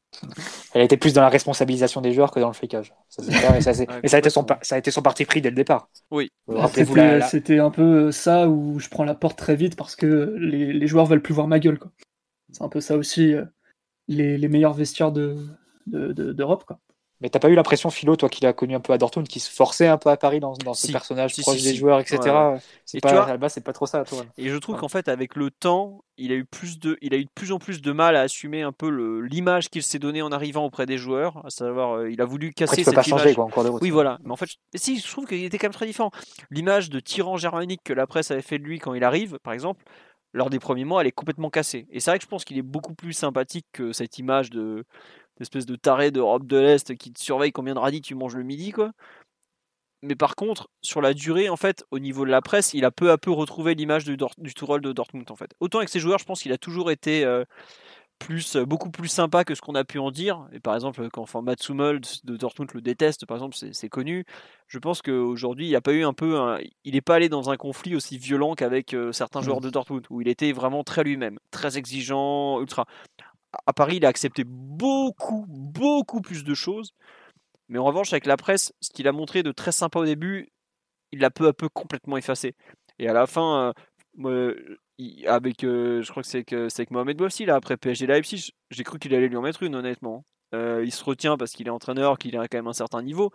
Elle 0.75 0.83
était 0.83 0.97
plus 0.97 1.13
dans 1.13 1.21
la 1.21 1.29
responsabilisation 1.29 2.01
des 2.01 2.13
joueurs 2.13 2.31
que 2.31 2.41
dans 2.41 2.49
le 2.49 2.53
flicage. 2.55 2.93
Ça, 3.09 3.23
c'est 3.23 3.31
clair, 3.33 3.55
et 3.57 3.61
ça, 3.61 3.75
c'est- 3.75 3.89
Ouais, 3.89 4.01
mais 4.03 4.09
ça 4.09 4.17
a, 4.17 4.19
été 4.21 4.31
son, 4.31 4.45
ça 4.63 4.75
a 4.75 4.79
été 4.79 4.91
son 4.91 5.03
parti 5.03 5.25
pris 5.25 5.41
dès 5.41 5.51
le 5.51 5.57
départ. 5.57 5.89
Oui. 6.11 6.31
Euh, 6.51 6.67
C'était 6.69 6.95
la, 6.95 7.19
la- 7.19 7.27
c'était 7.29 7.59
un 7.59 7.71
peu 7.71 8.11
ça 8.13 8.49
où 8.49 8.79
je 8.81 8.89
prends 8.89 9.05
la 9.05 9.15
porte 9.15 9.39
très 9.39 9.57
vite 9.57 9.77
parce 9.77 9.95
que 9.97 10.35
les, 10.39 10.73
les 10.73 10.87
joueurs 10.87 11.07
veulent 11.07 11.23
plus 11.23 11.35
voir 11.35 11.47
ma 11.49 11.59
gueule. 11.59 11.79
quoi. 11.79 11.91
C'est 12.53 12.63
un 12.63 12.69
peu 12.69 12.81
ça 12.81 12.97
aussi, 12.97 13.35
euh, 13.35 13.45
les, 14.09 14.39
les 14.39 14.49
meilleurs 14.49 14.75
vestiaires 14.75 15.13
de, 15.13 15.37
de- 15.87 16.13
de- 16.13 16.33
d'Europe. 16.33 16.65
quoi. 16.65 16.81
Mais 17.21 17.31
t'as 17.31 17.41
pas 17.41 17.49
eu 17.49 17.55
l'impression, 17.55 17.91
Philo, 17.91 18.15
toi 18.15 18.29
qui 18.29 18.45
l'as 18.45 18.53
connu 18.53 18.77
un 18.77 18.81
peu 18.81 18.93
à 18.93 18.99
Dortmund, 18.99 19.27
qui 19.27 19.41
se 19.41 19.51
forçait 19.51 19.89
un 19.89 19.99
peu 19.99 20.09
à 20.11 20.17
Paris 20.17 20.39
dans, 20.39 20.53
dans 20.65 20.75
ce 20.75 20.87
Si. 20.87 20.93
personnage 20.93 21.35
Si, 21.35 21.43
proche 21.43 21.59
si, 21.59 21.65
des 21.65 21.75
joueurs, 21.75 21.99
etc. 21.99 22.53
Ouais, 22.53 22.59
C'est 22.87 22.99
Et 22.99 23.01
pas, 23.01 23.09
tu 23.09 23.15
vois- 23.15 23.25
à 23.25 23.29
la 23.29 23.37
base, 23.37 23.55
c'est 23.55 23.65
pas 23.65 23.73
trop 23.73 23.87
ça, 23.87 24.05
toi. 24.05 24.25
Et 24.39 24.49
je 24.49 24.57
trouve 24.57 24.77
Ouais. 24.77 24.81
qu'en 24.83 24.89
fait, 24.89 25.09
avec 25.09 25.35
le 25.35 25.51
temps, 25.51 26.05
il 26.17 26.31
a 26.31 26.37
eu 26.37 26.45
plus 26.45 26.79
de, 26.79 26.97
il 27.03 27.15
a 27.15 27.17
eu 27.17 27.25
de 27.25 27.31
plus 27.35 27.51
en 27.51 27.59
plus 27.59 27.83
de 27.83 27.91
mal 27.91 28.15
à 28.15 28.21
assumer 28.21 28.63
un 28.63 28.71
peu 28.71 28.89
le- 28.89 29.21
l'image 29.23 29.69
qu'il 29.69 29.83
s'est 29.83 29.99
donnée 29.99 30.23
en 30.23 30.31
arrivant 30.31 30.65
auprès 30.65 30.87
des 30.87 30.97
joueurs. 30.97 31.45
À 31.45 31.51
savoir, 31.51 31.97
euh, 31.99 32.11
il 32.11 32.21
a 32.21 32.25
voulu 32.25 32.49
Après, 32.49 32.67
casser 32.67 32.77
tu 32.77 32.85
peux 32.85 32.91
cette 32.91 32.95
pas 32.95 33.03
changer 33.03 33.35
quoi, 33.35 33.45
en 33.45 33.49
cours 33.51 33.65
de 33.65 33.69
route. 33.71 33.83
Oui, 33.83 33.91
voilà. 33.91 34.19
Mais 34.25 34.31
en 34.31 34.37
fait, 34.37 34.51
si, 34.77 35.01
je 35.01 35.09
trouve 35.11 35.27
qu'il 35.27 35.43
était 35.45 35.59
quand 35.59 35.67
même 35.67 35.73
très 35.73 35.87
différent. 35.87 36.13
L'image 36.51 36.89
de 36.89 37.01
tyran 37.01 37.37
germanique 37.37 37.81
que 37.85 37.93
la 37.93 38.07
presse 38.07 38.31
avait 38.31 38.43
fait 38.43 38.59
de 38.59 38.65
lui 38.65 38.79
quand 38.79 38.95
il 38.95 39.03
arrive, 39.03 39.39
par 39.43 39.53
exemple, 39.53 39.85
lors 40.35 40.51
des 40.51 40.59
premiers 40.59 40.85
mois, 40.85 41.01
elle 41.01 41.07
est 41.09 41.13
complètement 41.13 41.51
cassée. 41.51 41.87
Et 41.91 42.01
c'est 42.01 42.11
vrai 42.11 42.19
que 42.19 42.25
je 42.25 42.29
pense 42.29 42.45
qu'il 42.45 42.59
est 42.59 42.63
beaucoup 42.63 42.95
plus 42.95 43.13
sympathique 43.13 43.67
que 43.73 43.93
cette 43.93 44.19
image 44.19 44.51
de 44.51 44.85
d'espèce 45.39 45.67
de 45.67 45.77
taré 45.77 46.11
d'Europe 46.11 46.47
de 46.47 46.57
l'Est 46.57 46.97
qui 46.97 47.13
te 47.13 47.21
surveille 47.21 47.53
combien 47.53 47.75
de 47.75 47.79
radis 47.79 48.01
tu 48.01 48.15
manges 48.15 48.37
le 48.37 48.43
midi, 48.45 48.73
quoi. 48.73 48.93
Mais 50.03 50.15
par 50.15 50.37
contre, 50.37 50.69
sur 50.81 51.01
la 51.01 51.13
durée, 51.13 51.49
en 51.49 51.57
fait, 51.57 51.85
au 51.91 51.99
niveau 51.99 52.25
de 52.25 52.31
la 52.31 52.41
presse, 52.41 52.73
il 52.73 52.85
a 52.85 52.93
peu 52.93 53.11
à 53.11 53.19
peu 53.19 53.33
retrouvé 53.33 53.75
l'image 53.75 54.05
du, 54.05 54.17
du 54.39 54.55
Tourelle 54.55 54.81
de 54.81 54.93
Dortmund, 54.93 55.29
en 55.31 55.35
fait. 55.37 55.51
Autant 55.59 55.79
avec 55.79 55.89
ses 55.89 55.99
joueurs, 55.99 56.21
je 56.21 56.25
pense 56.25 56.43
qu'il 56.43 56.53
a 56.53 56.59
toujours 56.59 56.93
été 56.93 57.25
euh, 57.25 57.45
plus, 58.21 58.55
euh, 58.55 58.65
beaucoup 58.65 58.91
plus 58.91 59.09
sympa 59.09 59.45
que 59.45 59.57
ce 59.57 59.61
qu'on 59.61 59.75
a 59.75 59.83
pu 59.85 59.99
en 59.99 60.13
dire. 60.13 60.47
Et 60.53 60.61
par 60.61 60.77
exemple, 60.77 61.09
quand 61.11 61.23
enfin, 61.23 61.43
Mats 61.43 61.57
Hummels 61.69 62.01
de 62.23 62.37
Dortmund 62.37 62.71
le 62.75 62.81
déteste, 62.81 63.27
par 63.27 63.37
exemple, 63.39 63.57
c'est 63.57 63.89
connu. 63.89 64.25
Je 64.69 64.79
pense 64.79 65.03
qu'aujourd'hui, 65.03 65.67
il 65.67 65.71
n'y 65.71 65.77
a 65.77 65.81
pas 65.81 65.93
eu 65.93 66.05
un 66.05 66.13
peu, 66.13 66.39
un- 66.39 66.61
il 66.85 66.95
n'est 66.95 67.01
pas 67.01 67.17
allé 67.17 67.29
dans 67.29 67.51
un 67.51 67.57
conflit 67.57 67.97
aussi 67.97 68.19
violent 68.19 68.55
qu'avec 68.55 68.95
euh, 68.95 69.11
certains 69.11 69.41
joueurs 69.43 69.61
de 69.61 69.71
Dortmund, 69.71 70.07
où 70.11 70.21
il 70.21 70.29
était 70.29 70.53
vraiment 70.53 70.85
très 70.85 71.03
lui-même, 71.03 71.41
très 71.51 71.77
exigeant, 71.77 72.61
ultra. 72.61 72.87
À- 73.67 73.73
Paris, 73.73 73.97
il 73.97 74.05
a 74.07 74.09
accepté 74.09 74.45
beaucoup, 74.45 75.45
beaucoup 75.49 76.21
plus 76.21 76.45
de 76.45 76.55
choses. 76.55 76.93
Mais 77.69 77.79
en 77.79 77.85
revanche, 77.85 78.13
avec 78.13 78.27
la 78.27 78.37
presse, 78.37 78.73
ce 78.81 78.91
qu'il 78.91 79.09
a 79.09 79.13
montré 79.13 79.43
de 79.43 79.53
très 79.53 79.73
sympa 79.73 79.99
au 80.01 80.05
début, 80.05 80.49
il 81.13 81.21
l'a 81.21 81.31
peu 81.31 81.49
à 81.49 81.53
peu 81.53 81.69
complètement 81.69 82.17
effacé. 82.17 82.55
Et 82.99 83.09
à 83.09 83.13
la 83.13 83.27
fin, 83.27 83.73
euh, 84.25 84.55
avec, 85.27 85.65
euh, 85.65 86.03
je 86.03 86.11
crois 86.11 86.23
que 86.23 86.29
c'est 86.29 86.45
que 86.45 86.69
c'est 86.69 86.83
avec 86.83 86.91
Mohamed 86.91 87.17
Bouafsi 87.17 87.45
là 87.47 87.57
après 87.57 87.77
PSG 87.77 88.07
Leipzig, 88.07 88.51
j'ai 88.71 88.85
cru 88.85 88.99
qu'il 88.99 89.15
allait 89.15 89.29
lui 89.29 89.37
en 89.37 89.43
mettre 89.43 89.63
une 89.63 89.75
honnêtement. 89.77 90.25
Euh, 90.55 90.83
il 90.85 90.93
se 90.93 91.05
retient 91.05 91.37
parce 91.37 91.53
qu'il 91.53 91.67
est 91.67 91.71
entraîneur, 91.71 92.19
qu'il 92.19 92.37
a 92.37 92.49
quand 92.49 92.59
même 92.59 92.67
un 92.69 92.73
certain 92.73 93.03
niveau. 93.03 93.31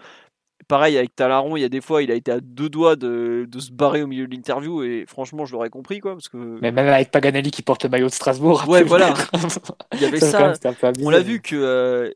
Pareil 0.68 0.98
avec 0.98 1.16
Talaron, 1.16 1.56
il 1.58 1.62
y 1.62 1.64
a 1.66 1.70
des 1.70 1.82
fois, 1.82 2.02
il 2.04 2.12
a 2.12 2.16
été 2.16 2.32
à 2.32 2.40
deux 2.40 2.70
doigts 2.70 2.96
de, 2.96 3.46
de 3.48 3.60
se 3.60 3.72
barrer 3.72 4.02
au 4.04 4.08
milieu 4.08 4.28
de 4.28 4.34
l'interview 4.36 4.84
et 4.84 5.06
franchement, 5.08 5.46
je 5.46 5.54
l'aurais 5.54 5.70
compris 5.70 6.00
quoi, 6.00 6.14
parce 6.14 6.30
que 6.30 6.38
Mais 6.62 6.72
même 6.72 6.88
avec 6.88 7.12
Paganelli 7.12 7.52
qui 7.52 7.62
porte 7.62 7.84
le 7.84 7.90
maillot 7.90 8.08
de 8.08 8.14
Strasbourg. 8.14 8.64
Ouais, 8.68 8.84
voilà. 8.84 9.14
il 9.94 10.02
y 10.02 10.06
avait 10.06 10.20
ça, 10.20 10.54
abusé. 10.82 11.06
On 11.06 11.10
l'a 11.10 11.20
vu 11.22 11.42
que 11.42 11.56
euh, 11.56 12.12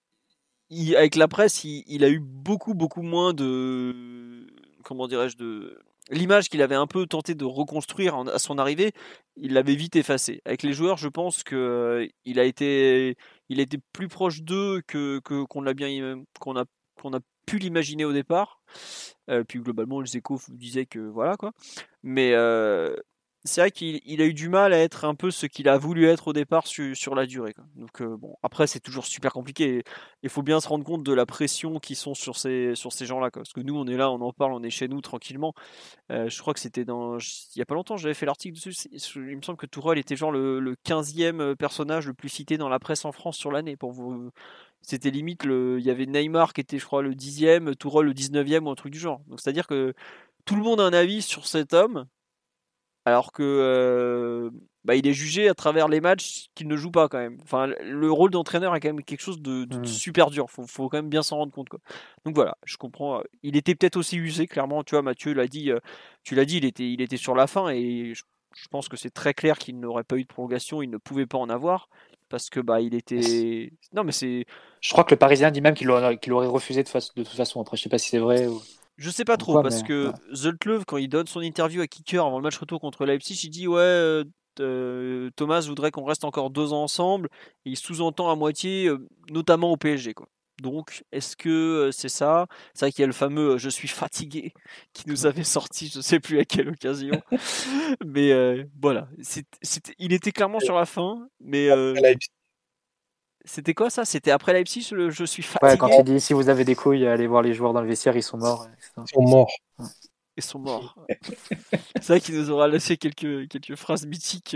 il- 0.70 0.96
avec 0.96 1.16
la 1.16 1.28
presse, 1.28 1.64
il, 1.64 1.84
il 1.88 2.04
a 2.04 2.10
eu 2.10 2.20
beaucoup 2.20 2.74
beaucoup 2.74 3.02
moins 3.02 3.34
de 3.34 4.48
comment 4.84 5.08
dirais-je 5.08 5.38
de 5.38 5.80
l'image 6.10 6.48
qu'il 6.50 6.62
avait 6.62 6.76
un 6.76 6.88
peu 6.88 7.06
tenté 7.06 7.36
de 7.36 7.44
reconstruire 7.46 8.16
en- 8.18 8.28
à 8.28 8.40
son 8.40 8.58
arrivée, 8.58 8.94
il 9.36 9.54
l'avait 9.54 9.76
vite 9.76 9.96
effacée. 9.98 10.42
Avec 10.46 10.64
les 10.64 10.72
joueurs, 10.74 10.98
je 10.98 11.10
pense 11.10 11.44
que 11.44 11.56
euh, 11.56 12.08
il 12.26 12.40
a 12.40 12.44
été 12.46 13.16
il 13.50 13.60
a 13.60 13.64
été 13.64 13.78
plus 13.94 14.08
proche 14.08 14.42
d'eux 14.42 14.82
que 14.88 15.20
que- 15.26 15.44
qu'on 15.46 15.62
l'a 15.62 15.74
bien 15.74 16.22
qu'on 16.40 16.56
a 16.58 16.64
qu'on 17.02 17.14
a 17.14 17.20
pu 17.48 17.58
l'imaginer 17.58 18.06
au 18.06 18.14
départ. 18.14 18.62
Euh, 19.30 19.44
puis 19.44 19.60
globalement, 19.60 20.02
les 20.02 20.16
échos 20.18 20.40
disaient 20.50 20.86
que 20.86 21.00
voilà 21.00 21.36
quoi. 21.38 21.52
Mais 22.04 22.34
euh, 22.34 22.96
c'est 23.44 23.62
vrai 23.62 23.72
qu'il 23.72 24.02
il 24.06 24.22
a 24.22 24.26
eu 24.26 24.34
du 24.34 24.50
mal 24.50 24.74
à 24.74 24.80
être 24.80 25.06
un 25.06 25.16
peu 25.16 25.32
ce 25.32 25.46
qu'il 25.46 25.70
a 25.70 25.78
voulu 25.78 26.06
être 26.06 26.28
au 26.28 26.34
départ 26.34 26.68
su- 26.68 26.96
sur 26.96 27.16
la 27.16 27.26
durée. 27.26 27.54
Donc 27.76 28.02
euh, 28.02 28.18
bon, 28.18 28.36
après 28.44 28.68
c'est 28.68 28.82
toujours 28.82 29.06
super 29.06 29.32
compliqué. 29.32 29.84
Il 30.22 30.30
faut 30.30 30.44
bien 30.44 30.60
se 30.60 30.68
rendre 30.68 30.84
compte 30.84 31.04
de 31.04 31.14
la 31.14 31.26
pression 31.26 31.80
qui 31.80 31.96
sont 31.96 32.14
sur 32.14 32.36
ces 32.36 32.76
sur 32.76 32.92
ces 32.92 33.06
gens-là. 33.06 33.32
Parce 33.32 33.54
que 33.54 33.62
nous, 33.62 33.76
on 33.78 33.88
est 33.88 33.96
là, 33.96 34.12
on 34.12 34.20
en 34.22 34.34
parle, 34.34 34.52
on 34.54 34.64
est 34.64 34.70
chez 34.70 34.88
nous 34.90 35.00
tranquillement. 35.02 35.54
Je 36.10 36.40
crois 36.42 36.54
que 36.54 36.60
c'était 36.60 36.84
dans 36.86 37.18
il 37.18 37.60
y 37.60 37.62
a 37.62 37.66
pas 37.66 37.76
longtemps, 37.76 37.96
j'avais 37.98 38.14
fait 38.14 38.26
l'article 38.26 38.56
dessus. 38.56 38.74
Il 39.16 39.38
me 39.38 39.42
semble 39.42 39.58
que 39.58 39.66
Tourelle 39.66 39.98
était 39.98 40.16
genre 40.18 40.32
le, 40.32 40.60
le 40.60 40.76
15e 40.86 41.56
personnage 41.56 42.08
le 42.08 42.14
plus 42.14 42.30
cité 42.30 42.58
dans 42.58 42.70
la 42.70 42.80
presse 42.80 43.06
en 43.06 43.12
France 43.14 43.38
sur 43.38 43.52
l'année. 43.52 43.78
Pour 43.78 43.92
vous, 43.94 44.32
c'était 44.90 45.12
limite 45.12 45.44
le, 45.44 45.78
il 45.80 45.86
y 45.86 45.92
avait 45.92 46.06
Neymar 46.06 46.54
qui 46.54 46.62
était, 46.62 46.80
je 46.80 46.86
crois, 46.86 47.02
le 47.02 47.14
10e, 47.14 47.76
Tourelle 47.76 48.06
le 48.08 48.14
19e 48.14 48.64
ou 48.66 48.70
un 48.72 48.76
truc 48.76 48.92
du 48.94 49.00
genre. 49.00 49.22
Donc 49.28 49.40
c'est 49.42 49.50
à 49.50 49.54
dire 49.54 49.68
que 49.68 49.94
tout 50.46 50.56
le 50.56 50.64
monde 50.64 50.80
a 50.82 50.84
un 50.86 50.94
avis 50.94 51.22
sur 51.22 51.46
cet 51.46 51.74
homme 51.74 52.06
alors 53.06 53.32
que 53.32 53.42
euh, 53.44 54.50
bah, 54.84 54.96
il 54.96 55.08
est 55.08 55.14
jugé 55.14 55.48
à 55.48 55.54
travers 55.54 55.88
les 55.88 56.02
matchs 56.02 56.48
qu'il 56.56 56.68
ne 56.68 56.76
joue 56.76 56.92
pas 56.92 57.08
quand 57.08 57.18
même. 57.20 57.38
Enfin, 57.42 57.68
le 57.68 58.12
rôle 58.12 58.32
d'entraîneur 58.32 58.76
est 58.76 58.82
quand 58.82 58.90
même 58.90 59.04
quelque 59.04 59.22
chose 59.22 59.42
de, 59.42 59.64
de 59.64 59.78
Mm. 59.80 59.86
super 59.86 60.30
dur. 60.30 60.50
Faut, 60.50 60.68
faut 60.68 60.90
quand 60.90 60.98
même 60.98 61.10
bien 61.10 61.24
s'en 61.24 61.38
rendre 61.38 61.54
compte. 61.54 61.70
Quoi. 61.70 61.80
Donc 62.26 62.36
voilà, 62.36 62.58
je 62.66 62.76
comprends. 62.76 63.22
Il 63.44 63.56
était 63.56 63.76
peut-être 63.76 63.96
aussi 63.96 64.18
usé, 64.18 64.46
clairement. 64.46 64.84
Tu 64.84 64.96
vois, 64.96 65.04
Mathieu 65.04 65.34
l'a 65.34 65.48
dit. 65.48 65.72
euh, 65.72 65.80
tu 66.24 66.36
l'as 66.36 66.44
dit, 66.44 66.58
il 66.58 66.66
était, 66.66 66.90
il 66.92 67.02
était 67.02 67.16
sur 67.16 67.34
la 67.34 67.48
fin 67.48 67.70
et 67.70 68.14
je, 68.14 68.24
je 68.56 68.68
pense 68.68 68.90
que 68.90 68.98
c'est 68.98 69.10
très 69.12 69.34
clair 69.34 69.58
qu'il 69.58 69.80
n'aurait 69.80 70.04
pas 70.04 70.18
eu 70.18 70.24
de 70.24 70.28
prolongation. 70.28 70.82
Il 70.82 70.90
ne 70.90 70.98
pouvait 70.98 71.28
pas 71.28 71.38
en 71.38 71.50
avoir 71.50 71.88
parce 72.30 72.50
que 72.50 72.60
bah 72.60 72.82
il 72.82 72.96
était. 72.96 73.72
Non, 73.94 74.04
mais 74.04 74.12
c'est. 74.12 74.46
Je 74.82 74.92
crois 74.92 75.04
que 75.04 75.12
le 75.12 75.18
Parisien 75.18 75.52
dit 75.52 75.62
même 75.62 75.74
qu'il 75.74 75.90
aurait, 75.90 76.18
refusé 76.48 76.84
de, 76.84 76.90
de 76.90 77.24
toute 77.24 77.28
façon. 77.36 77.62
Après, 77.62 77.78
je 77.78 77.84
sais 77.84 77.90
pas 77.90 77.98
si 77.98 78.10
c'est 78.10 78.20
vrai. 78.20 78.48
Ou... 78.48 78.62
Je 78.98 79.10
sais 79.12 79.26
pas 79.26 79.38
trop 79.38 79.54
Pourquoi, 79.54 79.64
parce 79.70 79.82
mais, 79.82 79.88
que 79.88 80.08
ouais. 80.08 80.14
Zoltlev 80.34 80.84
quand 80.86 80.98
il 80.98 81.08
donne 81.08 81.28
son 81.28 81.42
interview 81.42 81.82
à 81.82 81.88
Kicker 81.88 82.26
avant 82.26 82.38
le 82.38 82.44
match 82.44 82.58
retour 82.58 82.82
contre 82.82 83.06
Leipzig, 83.06 83.40
il 83.44 83.50
dit 83.50 83.68
ouais 83.68 83.80
euh, 83.80 84.24
euh, 84.60 85.30
Thomas 85.36 85.62
voudrait 85.68 85.92
qu'on 85.92 86.04
reste 86.04 86.24
encore 86.24 86.50
deux 86.50 86.74
ans 86.74 86.84
ensemble 86.84 87.30
et 87.66 87.72
il 87.72 87.78
sous-entend 87.78 88.32
à 88.32 88.36
moitié 88.36 88.88
euh, 88.88 89.08
notamment 89.30 89.72
au 89.72 89.78
PSG 89.78 90.16
quoi. 90.16 90.28
Donc 90.62 91.04
est-ce 91.12 91.36
que 91.36 91.90
c'est 91.94 92.10
ça? 92.10 92.48
C'est 92.74 92.86
vrai 92.86 92.92
qu'il 92.92 93.02
y 93.02 93.04
a 93.04 93.08
le 93.08 93.14
fameux 93.14 93.58
je 93.58 93.70
suis 93.70 93.88
fatigué 93.88 94.54
qui 94.94 95.08
nous 95.08 95.26
avait 95.26 95.44
sorti 95.44 95.92
je 95.94 96.02
sais 96.02 96.20
plus 96.20 96.40
à 96.40 96.46
quelle 96.46 96.70
occasion. 96.70 97.22
mais 98.06 98.32
euh, 98.32 98.64
voilà, 98.82 99.08
il 100.00 100.14
était 100.14 100.32
clairement 100.32 100.60
sur 100.60 100.76
la 100.76 100.86
fin 100.86 101.28
mais 101.40 101.70
euh, 101.70 101.94
c'était 103.48 103.74
quoi 103.74 103.90
ça? 103.90 104.04
C'était 104.04 104.32
après 104.32 104.54
Leipzig 104.54 104.90
le 104.92 105.10
je 105.10 105.24
suis 105.24 105.42
fatigué 105.42 105.72
Ouais, 105.72 105.78
quand 105.78 105.88
il 105.88 106.04
dit 106.04 106.20
si 106.20 106.34
vous 106.34 106.50
avez 106.50 106.66
des 106.66 106.76
couilles, 106.76 107.08
allez 107.08 107.28
voir 107.28 107.42
les 107.42 107.54
joueurs 107.54 107.74
dans 107.74 107.82
le 107.82 107.88
vestiaire, 107.88 108.16
ils 108.18 108.24
sont 108.24 108.38
morts. 108.38 108.68
etc. 108.74 108.92
Ils 108.98 109.14
sont 109.14 109.22
morts. 109.22 109.52
Et 110.38 110.42
sont 110.42 110.60
morts. 110.60 110.96
c'est 111.96 112.08
vrai 112.08 112.22
qu'il 112.22 112.36
nous 112.36 112.50
aura 112.50 112.68
laissé 112.68 112.98
quelques, 112.98 113.48
quelques 113.50 113.76
phrases 113.76 114.06
mythiques. 114.06 114.56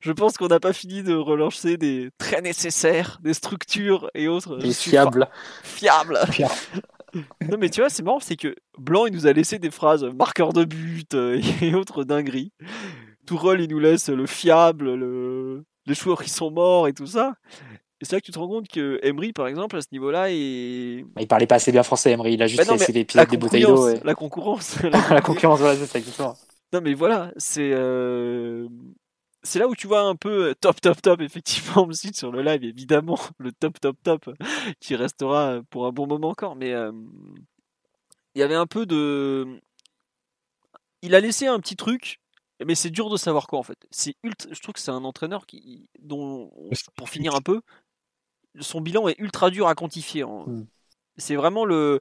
Je 0.00 0.12
pense 0.12 0.36
qu'on 0.36 0.48
n'a 0.48 0.60
pas 0.60 0.72
fini 0.72 1.02
de 1.02 1.14
relancer 1.14 1.76
des 1.76 2.10
très 2.18 2.40
nécessaires, 2.42 3.18
des 3.22 3.34
structures 3.34 4.10
et 4.14 4.28
autres. 4.28 4.58
Des 4.58 4.72
fiables. 4.72 5.28
Fiables. 5.62 6.20
non 7.48 7.56
mais 7.58 7.70
tu 7.70 7.80
vois, 7.80 7.90
c'est 7.90 8.02
marrant, 8.02 8.20
c'est 8.20 8.36
que 8.36 8.54
Blanc, 8.78 9.06
il 9.06 9.14
nous 9.14 9.26
a 9.26 9.32
laissé 9.32 9.58
des 9.58 9.70
phrases 9.70 10.04
marqueur 10.04 10.52
de 10.52 10.64
but 10.64 11.14
euh, 11.14 11.40
et 11.60 11.74
autres 11.74 12.04
dingueries. 12.04 12.52
Tourelle, 13.26 13.60
il 13.60 13.70
nous 13.70 13.78
laisse 13.78 14.10
le 14.10 14.26
fiable, 14.26 14.94
le... 14.94 15.64
les 15.86 15.94
joueurs 15.94 16.22
qui 16.22 16.30
sont 16.30 16.50
morts 16.50 16.88
et 16.88 16.92
tout 16.92 17.06
ça. 17.06 17.34
Et 18.00 18.04
c'est 18.04 18.16
là 18.16 18.20
que 18.20 18.26
tu 18.26 18.32
te 18.32 18.38
rends 18.38 18.48
compte 18.48 18.68
que 18.68 18.98
Emery, 19.02 19.32
par 19.32 19.46
exemple, 19.46 19.76
à 19.76 19.80
ce 19.80 19.86
niveau-là, 19.92 20.30
il... 20.30 21.06
il 21.18 21.28
parlait 21.28 21.46
pas 21.46 21.56
assez 21.56 21.72
bien 21.72 21.82
français, 21.82 22.10
Emery. 22.10 22.34
Il 22.34 22.42
a 22.42 22.46
juste 22.46 22.66
bah 22.66 22.72
laissé 22.72 22.92
l'épisode 22.92 23.28
des 23.28 23.36
bouteilles 23.36 23.62
d'eau. 23.62 23.88
Et... 23.88 24.00
La 24.02 24.14
concurrence. 24.14 24.82
la, 25.10 25.20
concurrence, 25.20 25.60
voilà, 25.60 25.76
c'est 25.76 25.86
ça, 25.86 25.98
exactement. 25.98 26.36
Non, 26.72 26.80
mais 26.82 26.94
voilà, 26.94 27.32
c'est... 27.36 27.70
Euh, 27.72 28.68
c'est 29.44 29.58
là 29.58 29.68
où 29.68 29.76
tu 29.76 29.86
vois 29.86 30.00
un 30.00 30.16
peu 30.16 30.48
euh, 30.48 30.54
top, 30.54 30.80
top, 30.80 31.00
top, 31.00 31.20
effectivement, 31.20 31.86
cite 31.92 32.16
sur 32.16 32.32
le 32.32 32.42
live, 32.42 32.64
évidemment, 32.64 33.18
le 33.38 33.52
top, 33.52 33.78
top, 33.78 33.96
top, 34.02 34.30
qui 34.80 34.96
restera 34.96 35.60
pour 35.70 35.86
un 35.86 35.92
bon 35.92 36.06
moment 36.06 36.30
encore. 36.30 36.56
Mais 36.56 36.72
euh, 36.72 36.92
il 38.34 38.40
y 38.40 38.42
avait 38.42 38.54
un 38.54 38.66
peu 38.66 38.86
de. 38.86 39.60
Il 41.02 41.14
a 41.14 41.20
laissé 41.20 41.46
un 41.46 41.60
petit 41.60 41.76
truc, 41.76 42.20
mais 42.64 42.74
c'est 42.74 42.90
dur 42.90 43.10
de 43.10 43.18
savoir 43.18 43.46
quoi 43.46 43.58
en 43.58 43.62
fait. 43.62 43.78
C'est 43.90 44.14
Je 44.24 44.60
trouve 44.60 44.72
que 44.72 44.80
c'est 44.80 44.90
un 44.90 45.04
entraîneur 45.04 45.46
qui, 45.46 45.86
dont, 46.00 46.50
pour 46.96 47.10
finir 47.10 47.34
un 47.34 47.42
peu, 47.42 47.60
son 48.60 48.80
bilan 48.80 49.08
est 49.08 49.18
ultra 49.18 49.50
dur 49.50 49.68
à 49.68 49.74
quantifier. 49.74 50.24
Mmh. 50.24 50.66
C'est 51.16 51.36
vraiment 51.36 51.64
le. 51.64 52.00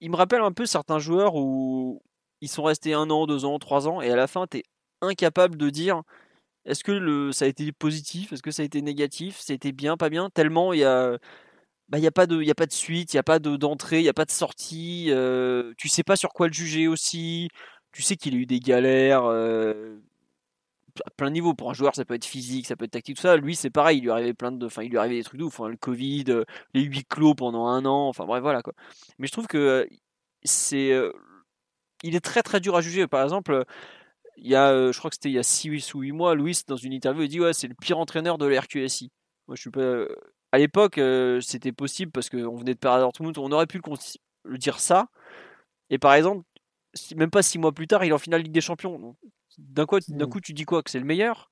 Il 0.00 0.10
me 0.10 0.16
rappelle 0.16 0.40
un 0.40 0.52
peu 0.52 0.66
certains 0.66 0.98
joueurs 0.98 1.34
où 1.36 2.02
ils 2.40 2.48
sont 2.48 2.62
restés 2.62 2.94
un 2.94 3.10
an, 3.10 3.26
deux 3.26 3.44
ans, 3.44 3.58
trois 3.58 3.88
ans, 3.88 4.00
et 4.00 4.10
à 4.10 4.16
la 4.16 4.26
fin, 4.26 4.46
tu 4.46 4.58
es 4.58 4.62
incapable 5.00 5.56
de 5.56 5.70
dire 5.70 6.02
est-ce 6.64 6.82
que 6.84 6.92
le, 6.92 7.32
ça 7.32 7.44
a 7.44 7.48
été 7.48 7.72
positif 7.72 8.32
Est-ce 8.32 8.42
que 8.42 8.50
ça 8.50 8.62
a 8.62 8.64
été 8.64 8.80
négatif 8.82 9.38
Ça 9.38 9.52
a 9.52 9.56
été 9.56 9.72
bien, 9.72 9.96
pas 9.96 10.08
bien 10.08 10.30
Tellement 10.30 10.72
il 10.72 10.80
y 10.80 10.84
a, 10.84 11.18
bah, 11.88 11.98
y 11.98 12.06
a 12.06 12.10
pas 12.10 12.26
de, 12.26 12.40
il 12.40 12.46
y 12.46 12.50
a 12.50 12.54
pas 12.54 12.66
de 12.66 12.72
suite, 12.72 13.12
il 13.12 13.16
y 13.16 13.18
a 13.20 13.22
pas 13.22 13.38
de 13.38 13.56
d'entrée, 13.56 14.00
il 14.00 14.04
y 14.04 14.08
a 14.08 14.14
pas 14.14 14.24
de 14.24 14.30
sortie. 14.30 15.08
Euh, 15.10 15.74
tu 15.76 15.88
sais 15.88 16.02
pas 16.02 16.16
sur 16.16 16.30
quoi 16.32 16.48
le 16.48 16.52
juger 16.52 16.88
aussi. 16.88 17.48
Tu 17.92 18.02
sais 18.02 18.16
qu'il 18.16 18.34
a 18.34 18.38
eu 18.38 18.46
des 18.46 18.60
galères 18.60 19.24
euh, 19.26 19.98
à 21.04 21.10
plein 21.10 21.28
de 21.28 21.32
niveaux. 21.34 21.54
Pour 21.54 21.70
un 21.70 21.74
joueur, 21.74 21.94
ça 21.94 22.04
peut 22.04 22.14
être 22.14 22.24
physique, 22.24 22.66
ça 22.66 22.76
peut 22.76 22.84
être 22.84 22.92
tactique, 22.92 23.16
tout 23.16 23.22
ça. 23.22 23.36
Lui, 23.36 23.56
c'est 23.56 23.70
pareil. 23.70 23.98
Il 23.98 24.04
lui 24.04 24.10
arrivait 24.10 24.34
plein 24.34 24.52
de, 24.52 24.66
enfin, 24.66 24.82
il 24.82 24.90
lui 24.90 25.08
des 25.08 25.24
trucs 25.24 25.40
de 25.40 25.44
ouf. 25.44 25.60
Hein, 25.60 25.68
le 25.68 25.76
Covid, 25.76 26.24
euh, 26.28 26.44
les 26.74 26.82
huit 26.82 27.06
clos 27.08 27.34
pendant 27.34 27.66
un 27.66 27.84
an. 27.84 28.08
Enfin 28.08 28.24
bref, 28.24 28.42
voilà 28.42 28.62
quoi. 28.62 28.74
Mais 29.18 29.26
je 29.26 29.32
trouve 29.32 29.46
que 29.46 29.88
c'est, 30.44 30.92
il 32.02 32.14
est 32.16 32.20
très 32.20 32.42
très 32.42 32.60
dur 32.60 32.76
à 32.76 32.80
juger. 32.80 33.06
Par 33.06 33.22
exemple 33.22 33.64
il 34.36 34.48
y 34.48 34.54
a, 34.54 34.70
euh, 34.70 34.92
je 34.92 34.98
crois 34.98 35.10
que 35.10 35.16
c'était 35.16 35.30
il 35.30 35.34
y 35.34 35.38
a 35.38 35.42
6 35.42 35.94
ou 35.94 36.00
8 36.00 36.12
mois, 36.12 36.34
Louis, 36.34 36.56
dans 36.66 36.76
une 36.76 36.92
interview, 36.92 37.22
il 37.22 37.28
dit 37.28 37.40
Ouais, 37.40 37.52
c'est 37.52 37.68
le 37.68 37.74
pire 37.74 37.98
entraîneur 37.98 38.38
de 38.38 38.46
l'RQSI. 38.46 39.10
Moi, 39.48 39.56
je 39.56 39.60
suis 39.60 39.70
pas. 39.70 39.80
Euh, 39.80 40.08
à 40.52 40.58
l'époque, 40.58 40.98
euh, 40.98 41.40
c'était 41.40 41.72
possible 41.72 42.12
parce 42.12 42.30
qu'on 42.30 42.56
venait 42.56 42.74
de 42.74 42.78
perdre 42.78 43.00
Dortmund, 43.00 43.36
on 43.38 43.50
aurait 43.52 43.66
pu 43.66 43.80
le, 44.44 44.58
dire 44.58 44.78
ça. 44.80 45.08
Et 45.90 45.98
par 45.98 46.14
exemple, 46.14 46.44
même 47.16 47.30
pas 47.30 47.42
6 47.42 47.58
mois 47.58 47.72
plus 47.72 47.86
tard, 47.86 48.04
il 48.04 48.10
est 48.10 48.12
en 48.12 48.18
finale 48.18 48.42
Ligue 48.42 48.52
des 48.52 48.60
Champions. 48.60 49.16
D'un 49.58 49.86
coup, 49.86 49.98
d'un 50.08 50.26
coup, 50.26 50.40
tu 50.40 50.52
dis 50.52 50.64
quoi? 50.64 50.82
Que 50.82 50.90
c'est 50.90 50.98
le 50.98 51.04
meilleur? 51.04 51.50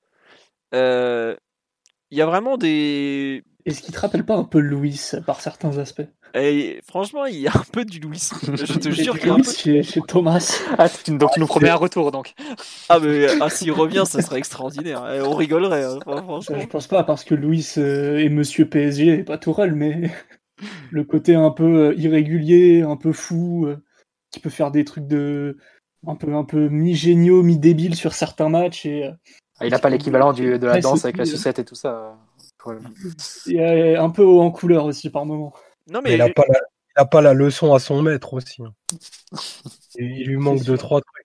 Il 0.73 2.17
y 2.17 2.21
a 2.21 2.25
vraiment 2.25 2.57
des. 2.57 3.43
Est-ce 3.65 3.81
qu'il 3.81 3.93
te 3.93 3.99
rappelle 3.99 4.25
pas 4.25 4.35
un 4.35 4.43
peu 4.43 4.59
Louis 4.59 4.99
par 5.25 5.41
certains 5.41 5.77
aspects? 5.77 6.07
Et 6.35 6.79
franchement, 6.87 7.25
il 7.25 7.39
y 7.39 7.47
a 7.47 7.51
un 7.55 7.63
peu 7.71 7.85
du 7.85 7.99
Louis. 7.99 8.29
Je 8.53 8.77
te 8.77 8.89
jure 8.89 9.17
qu'il 9.17 9.27
y 9.27 9.31
a 9.31 9.33
un 9.33 9.37
peu 9.37 9.51
chez, 9.51 9.83
chez 9.83 10.01
Thomas. 10.01 10.59
Ah, 10.77 10.87
donc 11.07 11.31
tu 11.33 11.39
nous 11.39 11.47
promets 11.47 11.69
un 11.69 11.75
retour 11.75 12.11
donc. 12.11 12.33
Ah 12.89 12.99
mais 12.99 13.27
ah, 13.39 13.49
s'il 13.49 13.71
revient, 13.71 14.03
ça 14.05 14.21
serait 14.21 14.37
extraordinaire. 14.37 15.05
Eh, 15.11 15.21
on 15.21 15.33
rigolerait. 15.33 15.85
Hein, 15.85 15.99
je 16.05 16.67
pense 16.67 16.87
pas 16.87 17.03
parce 17.03 17.23
que 17.23 17.35
Louis 17.35 17.67
euh, 17.77 18.17
est 18.17 18.29
Monsieur 18.29 18.67
PSG 18.67 19.19
et 19.19 19.23
pas 19.23 19.37
Tourelle, 19.37 19.73
mais 19.73 20.11
le 20.91 21.03
côté 21.03 21.35
un 21.35 21.51
peu 21.51 21.89
euh, 21.89 21.93
irrégulier, 21.95 22.81
un 22.81 22.97
peu 22.97 23.11
fou, 23.11 23.65
euh, 23.67 23.77
qui 24.31 24.39
peut 24.39 24.49
faire 24.49 24.71
des 24.71 24.85
trucs 24.85 25.07
de 25.07 25.57
un 26.07 26.15
peu 26.15 26.33
un 26.33 26.43
peu 26.43 26.69
mi 26.69 26.95
géniaux, 26.95 27.43
mi 27.43 27.57
débiles 27.57 27.95
sur 27.95 28.13
certains 28.13 28.49
matchs 28.49 28.85
et. 28.85 29.09
Ah, 29.59 29.65
il 29.65 29.71
n'a 29.71 29.79
pas 29.79 29.89
l'équivalent 29.89 30.33
de 30.33 30.65
la 30.65 30.79
danse 30.79 31.05
avec 31.05 31.17
la 31.17 31.25
sucette 31.25 31.59
et 31.59 31.65
tout 31.65 31.75
ça. 31.75 32.17
Il 33.45 33.59
est 33.59 33.95
un 33.95 34.09
peu 34.09 34.23
haut 34.23 34.41
en 34.41 34.51
couleur 34.51 34.85
aussi 34.85 35.09
par 35.09 35.25
moment. 35.25 35.53
Non, 35.89 36.01
mais 36.03 36.13
il 36.13 36.17
n'a 36.17 36.29
pas, 36.29 36.43
la... 36.95 37.05
pas, 37.05 37.21
la 37.21 37.33
leçon 37.33 37.73
à 37.73 37.79
son 37.79 38.01
maître 38.01 38.33
aussi. 38.33 38.63
Hein. 38.63 38.73
il 39.95 40.27
lui 40.27 40.37
manque 40.37 40.63
deux, 40.63 40.77
trois 40.77 41.01
trucs. 41.01 41.22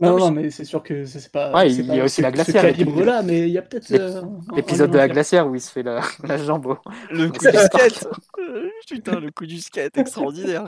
Non, 0.00 0.18
non, 0.18 0.30
mais 0.30 0.50
c'est 0.50 0.64
sûr 0.64 0.82
que 0.82 1.04
c'est 1.04 1.30
pas. 1.30 1.52
Ouais, 1.52 1.70
il 1.70 1.86
y 1.86 2.00
a 2.00 2.04
aussi 2.04 2.22
la 2.22 2.30
glacière. 2.30 2.64
là, 3.04 3.22
mais 3.22 3.40
il 3.40 3.52
y 3.52 3.58
a 3.58 3.62
peut-être. 3.62 3.92
Euh, 3.92 4.22
l'épisode 4.54 4.90
de 4.90 4.96
la 4.96 5.08
glacière 5.08 5.46
où 5.46 5.54
il 5.54 5.60
se 5.60 5.70
fait 5.70 5.82
la, 5.82 6.00
la 6.24 6.38
jambe. 6.38 6.76
Le 7.10 7.28
coup 7.28 7.38
du 7.38 7.56
skate 7.56 8.08
Putain, 8.88 9.20
le 9.20 9.30
coup 9.30 9.46
du 9.46 9.60
skate, 9.60 9.96
extraordinaire. 9.98 10.66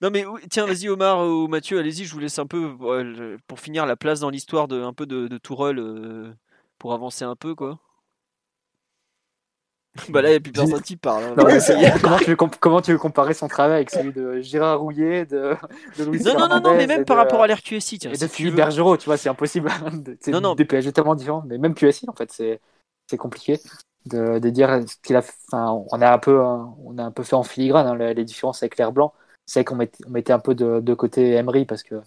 Non, 0.00 0.10
mais 0.10 0.24
tiens, 0.50 0.66
vas-y, 0.66 0.88
Omar 0.88 1.26
ou 1.26 1.48
Mathieu, 1.48 1.78
allez-y, 1.78 2.04
je 2.04 2.12
vous 2.12 2.18
laisse 2.18 2.38
un 2.38 2.46
peu 2.46 2.76
pour 3.46 3.60
finir 3.60 3.86
la 3.86 3.96
place 3.96 4.20
dans 4.20 4.30
l'histoire 4.30 4.68
de 4.68 4.80
un 4.80 4.92
peu 4.92 5.06
de, 5.06 5.28
de 5.28 5.38
Tourelle 5.38 5.78
euh, 5.78 6.32
pour 6.78 6.92
avancer 6.94 7.24
un 7.24 7.36
peu, 7.36 7.54
quoi. 7.54 7.78
Bah 10.08 10.22
là, 10.22 10.28
il 10.28 10.32
n'y 10.32 10.36
a 10.36 10.40
plus 10.40 10.52
personne 10.52 10.82
qui 10.82 10.96
parle. 10.96 11.24
Hein. 11.24 11.34
comment, 12.02 12.18
tu 12.18 12.30
veux, 12.30 12.36
comment, 12.36 12.80
tu 12.80 12.92
veux, 12.92 12.98
comparer 12.98 13.34
son 13.34 13.46
travail 13.46 13.76
avec 13.76 13.90
celui 13.90 14.12
de 14.12 14.40
Gérard 14.40 14.80
Rouillet, 14.80 15.24
de, 15.24 15.54
de 15.98 16.04
Louis 16.04 16.20
Non, 16.22 16.38
non, 16.38 16.48
non, 16.48 16.60
non, 16.60 16.74
mais 16.74 16.86
même 16.86 17.04
par 17.04 17.16
rapport 17.16 17.42
à 17.42 17.46
l'RQSI. 17.46 18.00
Et 18.02 18.16
de 18.16 18.26
Philippe 18.26 18.56
Bergerot, 18.56 18.96
tu 18.96 19.06
vois, 19.06 19.16
c'est 19.16 19.28
impossible. 19.28 19.70
C'est 20.20 20.32
non, 20.32 20.40
non. 20.40 20.54
des 20.54 20.64
PSG 20.64 20.92
tellement 20.92 21.14
différents. 21.14 21.44
Mais 21.46 21.58
même 21.58 21.74
QSI, 21.74 22.08
en 22.08 22.12
fait, 22.14 22.30
c'est 22.32 23.16
compliqué 23.16 23.60
de, 24.06 24.38
de 24.38 24.50
dire 24.50 24.80
ce 24.86 24.96
qu'il 25.02 25.16
a. 25.16 25.22
Enfin, 25.52 25.84
on 25.90 26.00
a 26.00 26.12
un 26.12 26.18
peu, 26.18 26.40
on 26.40 26.98
a 26.98 27.04
un 27.04 27.10
peu 27.10 27.22
fait 27.22 27.36
en 27.36 27.42
filigrane 27.42 27.86
hein, 27.86 28.12
les 28.12 28.24
différences 28.24 28.62
avec 28.62 28.76
l'air 28.76 28.92
blanc. 28.92 29.14
C'est 29.46 29.60
vrai 29.60 29.64
qu'on 29.64 29.76
mettait, 29.76 30.04
on 30.06 30.10
mettait 30.10 30.32
un 30.32 30.38
peu 30.38 30.54
de, 30.54 30.80
de 30.80 30.94
côté 30.94 31.34
Emery 31.34 31.66
parce 31.66 31.82
que 31.82 32.00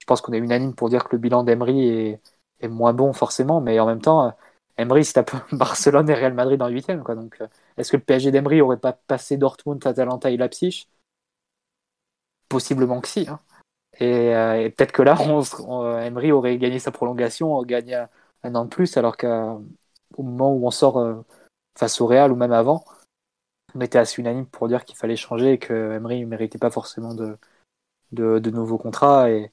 je 0.00 0.06
pense 0.06 0.20
qu'on 0.20 0.32
est 0.32 0.38
unanime 0.38 0.74
pour 0.74 0.88
dire 0.88 1.04
que 1.04 1.10
le 1.12 1.18
bilan 1.18 1.44
d'Emery 1.44 1.88
est, 1.88 2.20
est 2.60 2.68
moins 2.68 2.94
bon 2.94 3.12
forcément, 3.12 3.60
mais 3.60 3.78
en 3.78 3.86
même 3.86 4.00
temps 4.00 4.34
Emery 4.78 5.04
se 5.04 5.12
tape 5.12 5.32
Barcelone 5.52 6.08
et 6.08 6.14
Real 6.14 6.32
Madrid 6.32 6.62
en 6.62 6.68
huitième. 6.68 7.02
Quoi. 7.02 7.16
Donc, 7.16 7.36
euh, 7.40 7.48
est-ce 7.76 7.92
que 7.92 7.96
le 7.96 8.02
PSG 8.02 8.30
d'Emery 8.30 8.60
aurait 8.62 8.78
pas 8.78 8.92
passé 8.92 9.36
Dortmund, 9.36 9.84
Atalanta 9.84 10.30
et 10.30 10.36
Leipzig? 10.36 10.88
Possiblement 12.48 13.00
que 13.00 13.08
si. 13.08 13.28
Hein. 13.28 13.40
Euh, 14.00 14.54
et, 14.54 14.70
peut-être 14.70 14.92
que 14.92 15.02
là, 15.02 15.16
on, 15.20 15.98
Emery 16.00 16.32
aurait 16.32 16.56
gagné 16.58 16.78
sa 16.78 16.92
prolongation, 16.92 17.60
gagné 17.62 18.06
un, 18.44 18.54
an 18.54 18.64
de 18.64 18.70
plus, 18.70 18.96
alors 18.96 19.16
qu'au 19.16 20.22
moment 20.22 20.54
où 20.54 20.66
on 20.66 20.70
sort 20.70 20.98
euh, 20.98 21.16
face 21.76 22.00
au 22.00 22.06
Real 22.06 22.30
ou 22.32 22.36
même 22.36 22.52
avant, 22.52 22.84
on 23.74 23.80
était 23.80 23.98
assez 23.98 24.20
unanime 24.22 24.46
pour 24.46 24.68
dire 24.68 24.84
qu'il 24.84 24.96
fallait 24.96 25.16
changer 25.16 25.54
et 25.54 25.58
que 25.58 25.92
Emery 25.92 26.20
ne 26.20 26.26
méritait 26.26 26.58
pas 26.58 26.70
forcément 26.70 27.14
de, 27.14 27.38
nouveaux 28.50 28.78
contrats. 28.78 29.30
Et, 29.30 29.50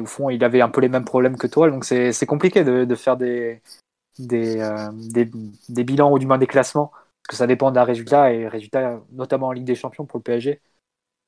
au 0.00 0.06
fond, 0.06 0.30
il 0.30 0.42
avait 0.44 0.62
un 0.62 0.68
peu 0.68 0.80
les 0.80 0.88
mêmes 0.88 1.04
problèmes 1.04 1.36
que 1.36 1.46
toi. 1.46 1.70
Donc 1.70 1.84
c'est 1.84 2.26
compliqué 2.26 2.64
de, 2.64 2.94
faire 2.94 3.16
des, 3.16 3.62
euh, 4.20 4.90
des, 4.92 5.30
des, 5.68 5.84
bilans 5.84 6.10
ou 6.10 6.18
du 6.18 6.26
moins 6.26 6.38
des 6.38 6.46
classements, 6.46 6.90
parce 6.90 7.28
que 7.30 7.36
ça 7.36 7.46
dépend 7.46 7.70
d'un 7.70 7.84
résultat, 7.84 8.32
et 8.32 8.48
résultat 8.48 9.00
notamment 9.12 9.48
en 9.48 9.52
Ligue 9.52 9.64
des 9.64 9.74
Champions 9.74 10.06
pour 10.06 10.18
le 10.18 10.22
PSG. 10.22 10.60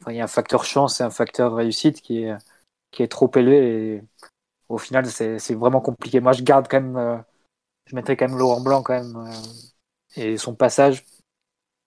il 0.08 0.14
y 0.14 0.20
a 0.20 0.24
un 0.24 0.28
facteur 0.28 0.64
chance 0.64 1.00
et 1.00 1.04
un 1.04 1.10
facteur 1.10 1.54
réussite 1.54 2.00
qui 2.00 2.24
est, 2.24 2.34
qui 2.90 3.02
est 3.02 3.08
trop 3.08 3.30
élevé, 3.36 3.96
et 3.96 4.02
au 4.68 4.78
final, 4.78 5.06
c'est 5.06 5.54
vraiment 5.54 5.80
compliqué. 5.80 6.20
Moi, 6.20 6.32
je 6.32 6.42
garde 6.42 6.68
quand 6.68 6.80
même, 6.80 6.96
euh, 6.96 7.18
je 7.86 7.96
mettrais 7.96 8.16
quand 8.16 8.28
même 8.28 8.38
Laurent 8.38 8.60
Blanc 8.60 8.82
quand 8.82 8.94
même, 8.94 9.16
euh, 9.16 10.22
et 10.22 10.36
son 10.38 10.54
passage 10.54 11.04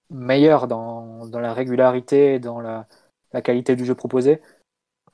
meilleur 0.09 0.67
dans, 0.67 1.27
dans 1.27 1.39
la 1.39 1.53
régularité, 1.53 2.39
dans 2.39 2.59
la, 2.59 2.87
la, 3.33 3.41
qualité 3.41 3.75
du 3.75 3.85
jeu 3.85 3.95
proposé. 3.95 4.41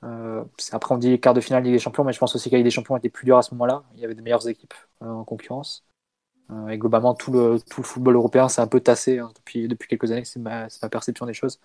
Euh, 0.04 0.44
après, 0.72 0.94
on 0.94 0.98
dit 0.98 1.20
quart 1.20 1.34
de 1.34 1.40
finale 1.40 1.64
Ligue 1.64 1.72
des 1.72 1.78
Champions, 1.78 2.04
mais 2.04 2.12
je 2.12 2.18
pense 2.18 2.34
aussi 2.34 2.48
que 2.48 2.54
la 2.54 2.58
Ligue 2.58 2.66
des 2.66 2.70
Champions 2.70 2.96
était 2.96 3.08
plus 3.08 3.24
dur 3.24 3.38
à 3.38 3.42
ce 3.42 3.52
moment-là. 3.54 3.84
Il 3.94 4.00
y 4.00 4.04
avait 4.04 4.14
de 4.14 4.22
meilleures 4.22 4.48
équipes 4.48 4.74
euh, 5.02 5.06
en 5.06 5.24
concurrence. 5.24 5.84
Euh, 6.50 6.68
et 6.68 6.78
globalement, 6.78 7.14
tout 7.14 7.32
le, 7.32 7.58
tout 7.68 7.82
le 7.82 7.86
football 7.86 8.14
européen 8.14 8.48
s'est 8.48 8.60
un 8.60 8.66
peu 8.66 8.80
tassé 8.80 9.18
hein, 9.18 9.30
depuis, 9.36 9.68
depuis 9.68 9.88
quelques 9.88 10.10
années. 10.12 10.24
C'est 10.24 10.40
ma, 10.40 10.68
ma, 10.82 10.88
perception 10.88 11.26
des 11.26 11.34
choses. 11.34 11.60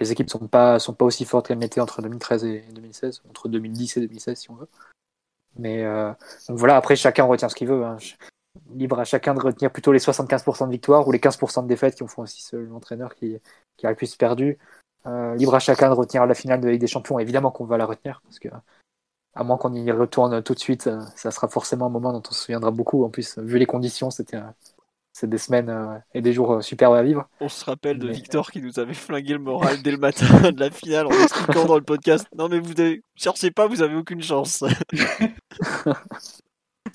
Les 0.00 0.12
équipes 0.12 0.26
ne 0.26 0.30
sont 0.30 0.48
pas, 0.48 0.78
sont 0.78 0.94
pas 0.94 1.04
aussi 1.04 1.24
fortes 1.24 1.48
qu'elles 1.48 1.58
l'étaient 1.58 1.80
entre 1.80 2.02
2013 2.02 2.44
et 2.44 2.64
2016, 2.72 3.22
entre 3.28 3.48
2010 3.48 3.96
et 3.96 4.00
2016 4.00 4.38
si 4.38 4.50
on 4.50 4.54
veut. 4.54 4.68
Mais 5.58 5.84
donc 6.48 6.58
voilà, 6.58 6.76
après, 6.76 6.96
chacun 6.96 7.24
retient 7.24 7.48
ce 7.48 7.54
qu'il 7.54 7.68
veut. 7.68 7.82
Hein. 7.82 7.96
Libre 8.74 8.98
à 8.98 9.04
chacun 9.04 9.32
de 9.32 9.40
retenir 9.40 9.72
plutôt 9.72 9.92
les 9.92 9.98
75% 9.98 10.66
de 10.66 10.70
victoires 10.70 11.08
ou 11.08 11.12
les 11.12 11.18
15% 11.18 11.62
de 11.62 11.68
défaites 11.68 11.94
qui 11.94 12.02
ont 12.02 12.08
fait 12.08 12.20
aussi 12.20 12.46
l'entraîneur 12.52 13.14
qui 13.14 13.40
a 13.84 13.88
le 13.88 13.96
plus 13.96 14.14
perdu. 14.16 14.58
Euh, 15.06 15.34
libre 15.36 15.54
à 15.54 15.58
chacun 15.60 15.88
de 15.88 15.94
retenir 15.94 16.26
la 16.26 16.34
finale 16.34 16.60
de 16.60 16.68
Ligue 16.68 16.80
des 16.80 16.86
Champions. 16.86 17.18
Évidemment 17.18 17.50
qu'on 17.50 17.64
va 17.64 17.76
la 17.76 17.86
retenir, 17.86 18.20
parce 18.24 18.38
que 18.38 18.48
à 19.34 19.44
moins 19.44 19.56
qu'on 19.58 19.74
y 19.74 19.90
retourne 19.92 20.42
tout 20.42 20.54
de 20.54 20.58
suite, 20.58 20.86
euh, 20.86 21.00
ça 21.14 21.30
sera 21.30 21.48
forcément 21.48 21.86
un 21.86 21.90
moment 21.90 22.12
dont 22.12 22.22
on 22.28 22.32
se 22.32 22.40
souviendra 22.42 22.70
beaucoup. 22.70 23.04
En 23.04 23.10
plus, 23.10 23.38
vu 23.38 23.58
les 23.58 23.66
conditions, 23.66 24.10
c'était 24.10 24.38
c'est 25.12 25.30
des 25.30 25.38
semaines 25.38 25.70
euh, 25.70 25.98
et 26.12 26.20
des 26.20 26.32
jours 26.34 26.62
superbes 26.62 26.94
à 26.94 27.02
vivre. 27.02 27.26
On 27.40 27.48
se 27.48 27.64
rappelle 27.64 27.98
de 27.98 28.06
Mais- 28.08 28.12
Victor 28.12 28.50
qui 28.50 28.60
nous 28.60 28.78
avait 28.78 28.94
flingué 28.94 29.32
le 29.34 29.38
moral 29.40 29.80
dès 29.82 29.90
le 29.92 29.96
matin 29.98 30.26
de 30.50 30.60
la 30.60 30.70
finale 30.70 31.06
en 31.06 31.10
expliquant 31.10 31.64
dans 31.64 31.76
le 31.76 31.84
podcast 31.84 32.26
Non, 32.36 32.48
mais 32.48 32.58
vous 32.58 32.78
avez... 32.78 33.02
cherchez 33.14 33.50
pas, 33.50 33.66
vous 33.66 33.80
avez 33.80 33.94
aucune 33.94 34.22
chance. 34.22 34.62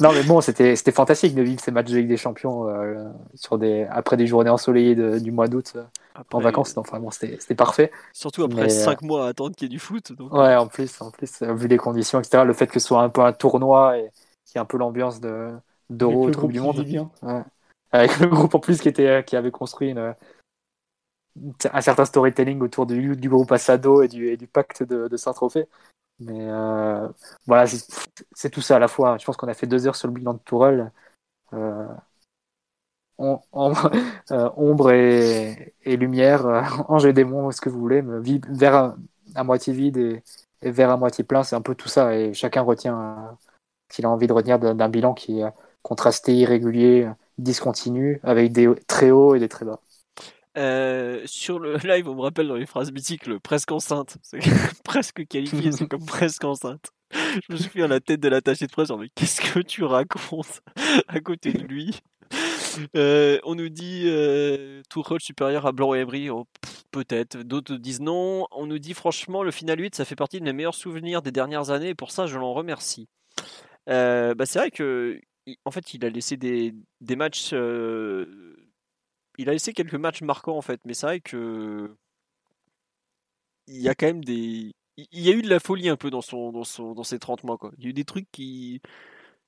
Non, 0.01 0.11
mais 0.11 0.23
bon, 0.23 0.41
c'était 0.41 0.75
c'était 0.75 0.91
fantastique 0.91 1.35
de 1.35 1.41
vivre 1.41 1.61
ces 1.61 1.71
matchs 1.71 1.91
de 1.91 1.97
Ligue 1.97 2.07
des 2.07 2.17
Champions 2.17 2.67
euh, 2.67 3.09
sur 3.35 3.57
des, 3.57 3.85
après 3.89 4.17
des 4.17 4.27
journées 4.27 4.49
ensoleillées 4.49 4.95
de- 4.95 5.19
du 5.19 5.31
mois 5.31 5.47
d'août 5.47 5.73
euh, 5.75 5.83
en 6.31 6.39
vacances. 6.39 6.75
Enfin, 6.77 6.99
bon, 6.99 7.11
c'était 7.11 7.37
c'était 7.39 7.55
parfait. 7.55 7.91
Surtout 8.13 8.43
après 8.43 8.63
Mais, 8.63 8.69
5 8.69 9.01
mois 9.03 9.25
à 9.25 9.29
attendre 9.29 9.55
qu'il 9.55 9.67
y 9.67 9.71
ait 9.71 9.75
du 9.75 9.79
foot. 9.79 10.11
Donc... 10.13 10.33
Ouais, 10.33 10.55
en 10.55 10.67
plus, 10.67 11.01
en 11.01 11.11
plus, 11.11 11.41
euh, 11.41 11.53
vu 11.53 11.67
les 11.67 11.77
conditions, 11.77 12.19
etc., 12.19 12.43
le 12.43 12.53
fait 12.53 12.67
que 12.67 12.79
ce 12.79 12.87
soit 12.87 13.01
un 13.01 13.09
peu 13.09 13.21
un 13.21 13.33
tournoi 13.33 13.97
et 13.97 14.09
qu'il 14.45 14.55
y 14.55 14.57
ait 14.57 14.61
un 14.61 14.65
peu 14.65 14.77
l'ambiance 14.77 15.21
de 15.21 15.49
d'Euro, 15.89 16.27
le 16.27 16.33
Coupe 16.33 16.51
du 16.51 16.59
Monde. 16.59 16.85
Ouais. 17.21 17.43
Avec 17.91 18.19
le 18.19 18.27
groupe 18.27 18.55
en 18.55 18.59
plus 18.59 18.79
qui, 18.79 18.87
était, 18.87 19.23
qui 19.25 19.35
avait 19.35 19.51
construit 19.51 19.89
une, 19.89 20.15
un 21.71 21.81
certain 21.81 22.05
storytelling 22.05 22.61
autour 22.61 22.85
du, 22.85 23.15
du 23.15 23.29
groupe 23.29 23.51
Assado 23.51 24.01
et 24.01 24.07
du, 24.07 24.29
et 24.29 24.37
du 24.37 24.47
pacte 24.47 24.83
de, 24.83 25.07
de 25.07 25.17
Saint-Tropez. 25.17 25.65
Mais 26.21 26.49
euh, 26.49 27.07
voilà, 27.47 27.65
c'est 28.33 28.49
tout 28.49 28.61
ça 28.61 28.75
à 28.77 28.79
la 28.79 28.87
fois. 28.87 29.17
Je 29.17 29.25
pense 29.25 29.37
qu'on 29.37 29.47
a 29.47 29.53
fait 29.53 29.67
deux 29.67 29.87
heures 29.87 29.95
sur 29.95 30.07
le 30.07 30.13
bilan 30.13 30.33
de 30.35 30.39
Tourelle. 30.39 30.91
Euh, 31.53 31.87
euh, 33.19 34.49
ombre 34.55 34.91
et, 34.91 35.75
et 35.83 35.97
lumière, 35.97 36.45
ange 36.89 37.05
et 37.05 37.13
démon, 37.13 37.51
ce 37.51 37.61
que 37.61 37.69
vous 37.69 37.79
voulez, 37.79 38.01
mais 38.01 38.39
verre 38.49 38.95
à, 39.35 39.43
moitié 39.43 39.73
vide 39.73 39.97
et, 39.97 40.23
et 40.61 40.71
verre 40.71 40.91
à 40.91 40.97
moitié 40.97 41.23
plein, 41.23 41.43
c'est 41.43 41.55
un 41.55 41.61
peu 41.61 41.75
tout 41.75 41.89
ça. 41.89 42.15
Et 42.17 42.33
chacun 42.33 42.61
retient 42.61 43.37
ce 43.89 43.95
qu'il 43.95 44.05
a 44.05 44.09
envie 44.09 44.27
de 44.27 44.33
retenir 44.33 44.59
d'un 44.59 44.89
bilan 44.89 45.13
qui 45.13 45.41
est 45.41 45.53
contrasté, 45.83 46.35
irrégulier, 46.35 47.09
discontinu, 47.37 48.19
avec 48.23 48.51
des 48.53 48.69
très 48.87 49.11
hauts 49.11 49.35
et 49.35 49.39
des 49.39 49.49
très 49.49 49.65
bas. 49.65 49.81
Euh, 50.57 51.21
sur 51.25 51.59
le 51.59 51.77
live, 51.87 52.09
on 52.09 52.15
me 52.15 52.21
rappelle 52.21 52.47
dans 52.47 52.55
les 52.55 52.65
phrases 52.65 52.91
mythiques 52.91 53.27
le 53.27 53.39
presque 53.39 53.71
enceinte. 53.71 54.17
Presque 54.83 55.25
qualifié, 55.27 55.71
c'est 55.71 55.87
comme 55.87 56.05
presque 56.05 56.43
enceinte. 56.43 56.91
Je 57.13 57.53
me 57.53 57.57
souviens 57.57 57.87
la 57.87 57.99
tête 57.99 58.19
de 58.19 58.27
l'attaché 58.27 58.67
de 58.67 58.71
presse, 58.71 58.89
genre, 58.89 58.99
mais 58.99 59.09
qu'est-ce 59.15 59.41
que 59.41 59.59
tu 59.59 59.83
racontes 59.83 60.61
à 61.07 61.19
côté 61.19 61.53
de 61.53 61.63
lui? 61.63 61.99
Euh, 62.95 63.37
On 63.43 63.55
nous 63.55 63.69
dit 63.69 64.03
euh, 64.05 64.81
Tourelle 64.89 65.19
supérieur 65.19 65.65
à 65.65 65.71
Blanc 65.71 65.93
et 65.93 65.99
Emery. 65.99 66.29
Oh, 66.29 66.47
Peut-être. 66.91 67.37
D'autres 67.43 67.75
disent 67.75 68.01
non. 68.01 68.47
On 68.51 68.65
nous 68.65 68.79
dit 68.79 68.93
franchement, 68.93 69.43
le 69.43 69.51
final 69.51 69.79
8, 69.79 69.95
ça 69.95 70.05
fait 70.05 70.15
partie 70.15 70.39
de 70.39 70.45
mes 70.45 70.53
meilleurs 70.53 70.75
souvenirs 70.75 71.21
des 71.21 71.31
dernières 71.31 71.69
années 71.69 71.89
et 71.89 71.95
pour 71.95 72.11
ça, 72.11 72.27
je 72.27 72.37
l'en 72.37 72.53
remercie. 72.53 73.07
Euh, 73.89 74.35
bah, 74.35 74.45
c'est 74.45 74.59
vrai 74.59 74.71
que, 74.71 75.19
en 75.65 75.71
fait, 75.71 75.93
il 75.93 76.05
a 76.05 76.09
laissé 76.09 76.37
des, 76.37 76.73
matchs. 77.15 77.53
Il 79.37 79.49
a 79.49 79.53
laissé 79.53 79.73
quelques 79.73 79.95
matchs 79.95 80.21
marquants 80.21 80.57
en 80.57 80.61
fait, 80.61 80.79
mais 80.85 80.93
c'est 80.93 81.05
vrai 81.07 81.19
que 81.21 81.95
il 83.67 83.81
y 83.81 83.89
a 83.89 83.95
quand 83.95 84.07
même 84.07 84.23
des 84.23 84.71
il 84.97 85.21
y 85.21 85.29
a 85.29 85.33
eu 85.33 85.41
de 85.41 85.49
la 85.49 85.59
folie 85.59 85.89
un 85.89 85.95
peu 85.95 86.09
dans 86.09 86.21
son 86.21 86.51
dans 86.51 86.63
son 86.63 86.93
dans 86.93 87.03
ces 87.03 87.19
30 87.19 87.43
mois 87.43 87.57
quoi. 87.57 87.71
Il 87.77 87.83
y 87.83 87.87
a 87.87 87.89
eu 87.89 87.93
des 87.93 88.05
trucs 88.05 88.29
qui 88.31 88.81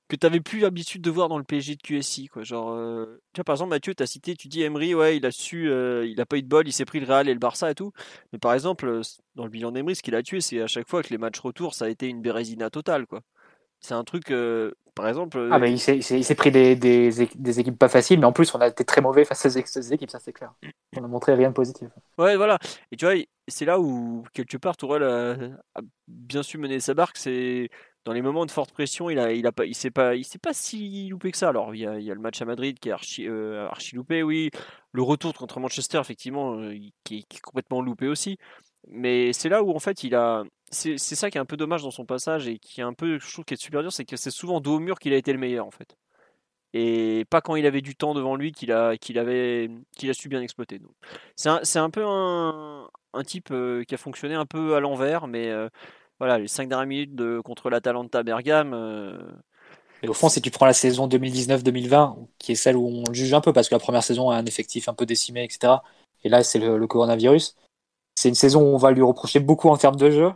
que 0.09 0.15
tu 0.15 0.25
avais 0.25 0.41
plus 0.41 0.59
l'habitude 0.59 1.01
de 1.01 1.09
voir 1.11 1.29
dans 1.29 1.37
le 1.37 1.43
PSG 1.43 1.75
de 1.75 1.81
QSI 1.81 2.27
quoi. 2.27 2.43
Genre 2.43 2.71
euh, 2.71 3.21
par 3.45 3.55
exemple 3.55 3.71
Mathieu 3.71 3.95
tu 3.95 4.03
as 4.03 4.07
cité 4.07 4.35
tu 4.35 4.47
dis 4.47 4.61
Emery 4.63 4.95
ouais, 4.95 5.17
il 5.17 5.25
a 5.25 5.31
su 5.31 5.69
euh, 5.69 6.05
il 6.07 6.19
a 6.21 6.25
pas 6.25 6.37
eu 6.37 6.43
de 6.43 6.47
bol, 6.47 6.67
il 6.67 6.73
s'est 6.73 6.85
pris 6.85 6.99
le 6.99 7.05
Real 7.07 7.29
et 7.29 7.33
le 7.33 7.39
Barça 7.39 7.71
et 7.71 7.75
tout. 7.75 7.91
Mais 8.31 8.39
par 8.39 8.53
exemple 8.53 8.87
euh, 8.87 9.01
dans 9.35 9.43
le 9.45 9.49
bilan 9.49 9.71
d'Emery 9.71 9.95
ce 9.95 10.03
qu'il 10.03 10.15
a 10.15 10.23
tué 10.23 10.41
c'est 10.41 10.61
à 10.61 10.67
chaque 10.67 10.89
fois 10.89 11.03
que 11.03 11.09
les 11.09 11.17
matchs 11.17 11.39
retour 11.39 11.73
ça 11.73 11.85
a 11.85 11.89
été 11.89 12.07
une 12.07 12.21
bérésina 12.21 12.69
totale 12.69 13.07
quoi. 13.07 13.21
C'est 13.79 13.93
un 13.95 14.03
truc 14.03 14.31
euh, 14.31 14.71
par 14.95 15.07
exemple 15.07 15.37
euh, 15.37 15.49
Ah, 15.51 15.59
mais 15.59 15.71
il 15.71 15.79
s'est- 15.79 16.35
pris 16.35 16.51
des, 16.51 16.75
des, 16.75 17.23
équ- 17.23 17.35
des 17.35 17.59
équipes 17.59 17.77
pas 17.77 17.89
faciles, 17.89 18.19
mais 18.19 18.25
en 18.25 18.31
plus, 18.33 18.53
on 18.53 18.59
a 18.61 18.67
été 18.67 18.83
très 18.85 19.01
mauvais 19.01 19.25
face 19.25 19.45
à 19.45 19.49
ces, 19.49 19.93
équipes, 19.93 20.09
ça 20.09 20.19
c'est 20.19 20.33
clair. 20.33 20.53
On 20.95 21.03
a 21.03 21.07
montré 21.07 21.33
rien 21.33 21.49
de 21.49 21.53
positif. 21.53 21.89
Ouais, 22.17 22.35
voilà. 22.37 22.59
Et 22.91 22.97
tu 22.97 23.05
vois, 23.05 23.15
c'est 23.47 23.65
là 23.65 23.79
où, 23.79 24.23
quelque 24.33 24.57
part, 24.57 24.77
Tourelle 24.77 25.03
a, 25.03 25.31
a 25.79 25.81
bien 26.07 26.43
su 26.43 26.57
mener 26.57 26.79
sa 26.79 26.93
barque. 26.93 27.17
C'est 27.17 27.69
dans 28.05 28.13
les 28.13 28.21
moments 28.21 28.45
de 28.45 28.51
forte 28.51 28.71
pression, 28.71 29.09
il 29.09 29.17
a, 29.17 29.31
il 29.31 29.47
a 29.47 29.51
pas, 29.51 29.65
il 29.65 29.73
s'est 29.75 29.89
pas, 29.91 30.15
il 30.15 30.23
s'est 30.25 30.37
pas 30.39 30.53
si 30.53 31.07
loupé 31.09 31.31
que 31.31 31.37
ça. 31.37 31.49
Alors, 31.49 31.73
il 31.73 31.81
y 31.81 31.87
a, 31.87 31.97
il 31.99 32.05
y 32.05 32.11
a 32.11 32.13
le 32.13 32.19
match 32.19 32.41
à 32.41 32.45
Madrid 32.45 32.77
qui 32.79 32.89
est 32.89 32.91
archi, 32.91 33.27
euh, 33.27 33.67
archi 33.69 33.95
loupé, 33.95 34.21
oui. 34.23 34.51
Le 34.91 35.01
retour 35.01 35.33
contre 35.33 35.59
Manchester, 35.59 35.99
effectivement, 35.99 36.55
euh, 36.59 36.75
qui, 37.03 37.19
est, 37.19 37.23
qui 37.23 37.37
est 37.37 37.41
complètement 37.41 37.81
loupé 37.81 38.07
aussi. 38.07 38.37
Mais 38.89 39.33
c'est 39.33 39.49
là 39.49 39.63
où, 39.63 39.71
en 39.75 39.79
fait, 39.79 40.03
il 40.03 40.13
a. 40.15 40.43
C'est 40.73 40.97
ça 41.15 41.29
qui 41.31 41.37
est 41.37 41.41
un 41.41 41.45
peu 41.45 41.57
dommage 41.57 41.83
dans 41.83 41.91
son 41.91 42.05
passage 42.05 42.47
et 42.47 42.59
qui 42.59 42.81
est 42.81 42.83
un 42.83 42.93
peu, 42.93 43.19
je 43.19 43.31
trouve, 43.31 43.45
qui 43.45 43.53
est 43.53 43.57
super 43.57 43.81
dur, 43.81 43.93
c'est 43.93 44.05
que 44.05 44.17
c'est 44.17 44.31
souvent 44.31 44.61
dos 44.61 44.75
au 44.75 44.79
mur 44.79 44.99
qu'il 44.99 45.13
a 45.13 45.17
été 45.17 45.33
le 45.33 45.39
meilleur, 45.39 45.65
en 45.67 45.71
fait. 45.71 45.95
Et 46.73 47.25
pas 47.29 47.41
quand 47.41 47.55
il 47.55 47.65
avait 47.67 47.81
du 47.81 47.95
temps 47.95 48.13
devant 48.15 48.35
lui 48.35 48.51
qu'il 48.51 48.71
a, 48.71 48.97
qu'il 48.97 49.19
avait, 49.19 49.69
a 50.03 50.13
su 50.13 50.29
bien 50.29 50.41
exploiter. 50.41 50.81
C'est 51.35 51.49
un, 51.49 51.61
un 51.83 51.89
peu 51.91 52.03
un, 52.05 52.89
un 53.13 53.23
type 53.23 53.51
euh, 53.51 53.83
qui 53.85 53.95
a 53.95 53.97
fonctionné 53.97 54.35
un 54.35 54.45
peu 54.47 54.75
à 54.75 54.79
l'envers, 54.81 55.27
mais 55.27 55.49
euh, 55.49 55.69
voilà, 56.19 56.39
les 56.39 56.47
5 56.47 56.69
dernières 56.69 56.87
minutes 56.87 57.15
de, 57.15 57.41
contre 57.41 57.69
l'Atalanta 57.69 58.23
Bergame, 58.23 58.73
euh, 58.73 59.17
Et 60.01 60.07
au 60.09 60.13
fond, 60.13 60.27
si 60.29 60.41
tu 60.41 60.51
prends 60.51 60.65
la 60.65 60.73
saison 60.73 61.07
2019-2020, 61.07 62.27
qui 62.37 62.51
est 62.51 62.55
celle 62.55 62.75
où 62.75 62.85
on 62.87 63.03
le 63.07 63.13
juge 63.13 63.33
un 63.33 63.41
peu, 63.41 63.53
parce 63.53 63.69
que 63.69 63.75
la 63.75 63.79
première 63.79 64.03
saison 64.03 64.29
a 64.29 64.35
un 64.35 64.45
effectif 64.45 64.89
un 64.89 64.93
peu 64.93 65.05
décimé, 65.05 65.45
etc. 65.45 65.83
Et 66.23 66.29
là, 66.29 66.43
c'est 66.43 66.59
le 66.59 66.87
coronavirus. 66.87 67.55
C'est 68.15 68.29
une 68.29 68.35
saison 68.35 68.61
où 68.63 68.75
on 68.75 68.77
va 68.77 68.91
lui 68.91 69.01
reprocher 69.03 69.39
beaucoup 69.39 69.69
en 69.69 69.77
termes 69.77 69.97
de 69.97 70.11
jeu, 70.11 70.31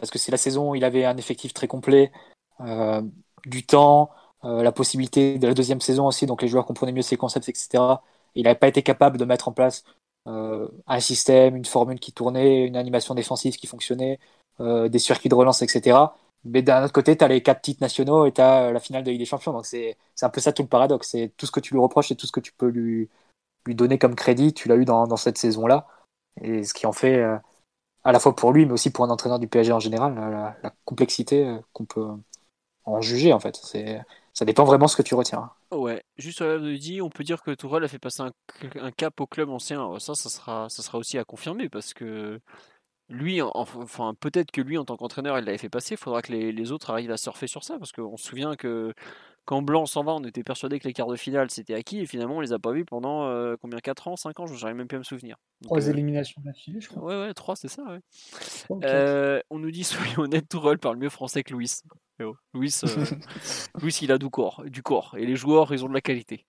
parce 0.00 0.10
que 0.10 0.18
c'est 0.18 0.32
la 0.32 0.38
saison 0.38 0.70
où 0.70 0.74
il 0.74 0.84
avait 0.84 1.04
un 1.04 1.16
effectif 1.16 1.52
très 1.54 1.68
complet, 1.68 2.12
euh, 2.60 3.02
du 3.46 3.64
temps, 3.66 4.10
euh, 4.44 4.62
la 4.62 4.72
possibilité 4.72 5.38
de 5.38 5.46
la 5.46 5.54
deuxième 5.54 5.80
saison 5.80 6.06
aussi, 6.06 6.26
donc 6.26 6.42
les 6.42 6.48
joueurs 6.48 6.66
comprenaient 6.66 6.92
mieux 6.92 7.02
ses 7.02 7.16
concepts, 7.16 7.48
etc. 7.48 8.02
Et 8.34 8.40
il 8.40 8.44
n'avait 8.44 8.58
pas 8.58 8.68
été 8.68 8.82
capable 8.82 9.18
de 9.18 9.24
mettre 9.24 9.48
en 9.48 9.52
place 9.52 9.84
euh, 10.26 10.68
un 10.86 11.00
système, 11.00 11.56
une 11.56 11.64
formule 11.64 12.00
qui 12.00 12.12
tournait, 12.12 12.64
une 12.66 12.76
animation 12.76 13.14
défensive 13.14 13.56
qui 13.56 13.66
fonctionnait, 13.66 14.18
des 14.58 14.98
circuits 14.98 15.28
de 15.28 15.34
relance, 15.34 15.60
etc. 15.60 15.98
Mais 16.44 16.62
d'un 16.62 16.82
autre 16.82 16.92
côté, 16.94 17.14
tu 17.16 17.22
as 17.24 17.28
les 17.28 17.42
quatre 17.42 17.60
titres 17.60 17.82
nationaux 17.82 18.24
et 18.26 18.32
tu 18.32 18.40
as 18.40 18.72
la 18.72 18.80
finale 18.80 19.04
de 19.04 19.10
Ligue 19.10 19.20
des 19.20 19.26
Champions. 19.26 19.52
Donc 19.52 19.66
c'est 19.66 19.98
un 20.22 20.30
peu 20.30 20.40
ça 20.40 20.52
tout 20.52 20.62
le 20.62 20.68
paradoxe. 20.68 21.08
C'est 21.10 21.32
tout 21.36 21.44
ce 21.44 21.52
que 21.52 21.60
tu 21.60 21.74
lui 21.74 21.80
reproches 21.80 22.10
et 22.10 22.16
tout 22.16 22.26
ce 22.26 22.32
que 22.32 22.40
tu 22.40 22.52
peux 22.52 22.68
lui, 22.68 23.10
lui 23.66 23.74
donner 23.74 23.98
comme 23.98 24.14
crédit, 24.14 24.54
tu 24.54 24.68
l'as 24.68 24.76
eu 24.76 24.86
dans, 24.86 25.06
dans 25.06 25.16
cette 25.18 25.38
saison-là. 25.38 25.86
Et 26.40 26.64
ce 26.64 26.72
qui 26.74 26.86
en 26.86 26.92
fait, 26.92 27.22
à 28.06 28.12
la 28.12 28.20
fois 28.20 28.36
pour 28.36 28.52
lui, 28.52 28.66
mais 28.66 28.72
aussi 28.72 28.90
pour 28.90 29.04
un 29.04 29.10
entraîneur 29.10 29.40
du 29.40 29.48
PSG 29.48 29.72
en 29.72 29.80
général, 29.80 30.14
la, 30.62 30.72
complexité 30.84 31.44
euh, 31.44 31.58
qu'on 31.72 31.84
peut 31.84 32.06
en 32.84 33.00
juger 33.00 33.32
en 33.32 33.40
fait. 33.40 33.56
Ça 34.32 34.44
dépend 34.44 34.64
vraiment 34.64 34.86
de 34.86 34.90
ce 34.90 34.96
que 34.96 35.02
tu 35.02 35.16
retiens. 35.16 35.50
ouais, 35.72 36.04
juste 36.16 36.36
sur 36.36 36.46
la 36.46 36.58
dit, 36.58 37.02
on 37.02 37.10
peut 37.10 37.24
dire 37.24 37.42
que 37.42 37.50
Tourelle 37.50 37.82
a 37.82 37.88
fait 37.88 37.98
passer 37.98 38.22
un, 38.22 38.90
cap 38.92 39.20
au 39.20 39.26
club 39.26 39.50
ancien. 39.50 39.80
Alors 39.80 40.00
Ça, 40.00 40.14
ça 40.14 40.28
sera, 40.28 40.68
ça 40.68 40.84
sera 40.84 40.98
aussi 40.98 41.18
à 41.18 41.24
confirmer 41.24 41.68
parce 41.68 41.94
que 41.94 42.40
lui, 43.08 43.42
en- 43.42 43.50
enfin, 43.54 44.14
peut-être 44.20 44.52
que 44.52 44.60
lui, 44.60 44.78
en 44.78 44.84
tant 44.84 44.96
qu'entraîneur, 44.96 45.36
il 45.38 45.44
l'avait 45.44 45.58
fait 45.58 45.68
passer. 45.68 45.94
Il 45.94 45.98
faudra 45.98 46.22
que 46.22 46.32
les 46.32 46.72
autres 46.72 46.90
arrivent 46.90 47.10
à 47.10 47.16
surfer 47.16 47.48
sur 47.48 47.64
ça 47.64 47.76
parce 47.78 47.90
qu'on 47.90 48.16
se 48.16 48.24
souvient 48.24 48.54
que 48.54 48.94
quand 49.46 49.62
Blanc 49.62 49.86
s'en 49.86 50.04
va, 50.04 50.12
on 50.12 50.24
était 50.24 50.42
persuadé 50.42 50.78
que 50.78 50.86
les 50.86 50.92
quarts 50.92 51.06
de 51.06 51.16
finale 51.16 51.50
c'était 51.50 51.74
acquis 51.74 52.00
et 52.00 52.06
finalement 52.06 52.36
on 52.36 52.40
les 52.40 52.52
a 52.52 52.58
pas 52.58 52.72
vus 52.72 52.84
pendant 52.84 53.26
euh, 53.28 53.56
combien 53.60 53.78
4 53.78 54.08
ans 54.08 54.16
5 54.16 54.38
ans 54.40 54.46
Je 54.46 54.60
n'arrive 54.60 54.76
même 54.76 54.88
plus 54.88 54.96
à 54.96 54.98
me 54.98 55.04
souvenir. 55.04 55.36
Donc, 55.62 55.70
Trois 55.70 55.88
euh, 55.88 55.92
éliminations 55.92 56.42
d'affilée, 56.44 56.80
je 56.80 56.88
crois. 56.88 57.02
Ouais, 57.04 57.26
ouais, 57.26 57.32
3, 57.32 57.56
c'est 57.56 57.68
ça, 57.68 57.82
ouais. 57.84 58.00
Euh, 58.84 59.40
on 59.48 59.58
nous 59.58 59.70
dit, 59.70 59.84
soyons 59.84 60.22
honnêtes, 60.22 60.48
Tourelle 60.48 60.78
parle 60.78 60.98
mieux 60.98 61.08
français 61.08 61.42
que 61.42 61.52
Louis. 61.52 61.70
Eh 62.18 62.24
oh, 62.24 62.36
Louis, 62.54 62.74
euh, 62.84 63.04
Louis, 63.80 63.96
il 64.02 64.10
a 64.10 64.18
du 64.18 64.28
corps, 64.28 64.64
du 64.66 64.82
corps, 64.82 65.14
et 65.16 65.26
les 65.26 65.36
joueurs, 65.36 65.72
ils 65.72 65.84
ont 65.84 65.88
de 65.88 65.94
la 65.94 66.00
qualité. 66.00 66.46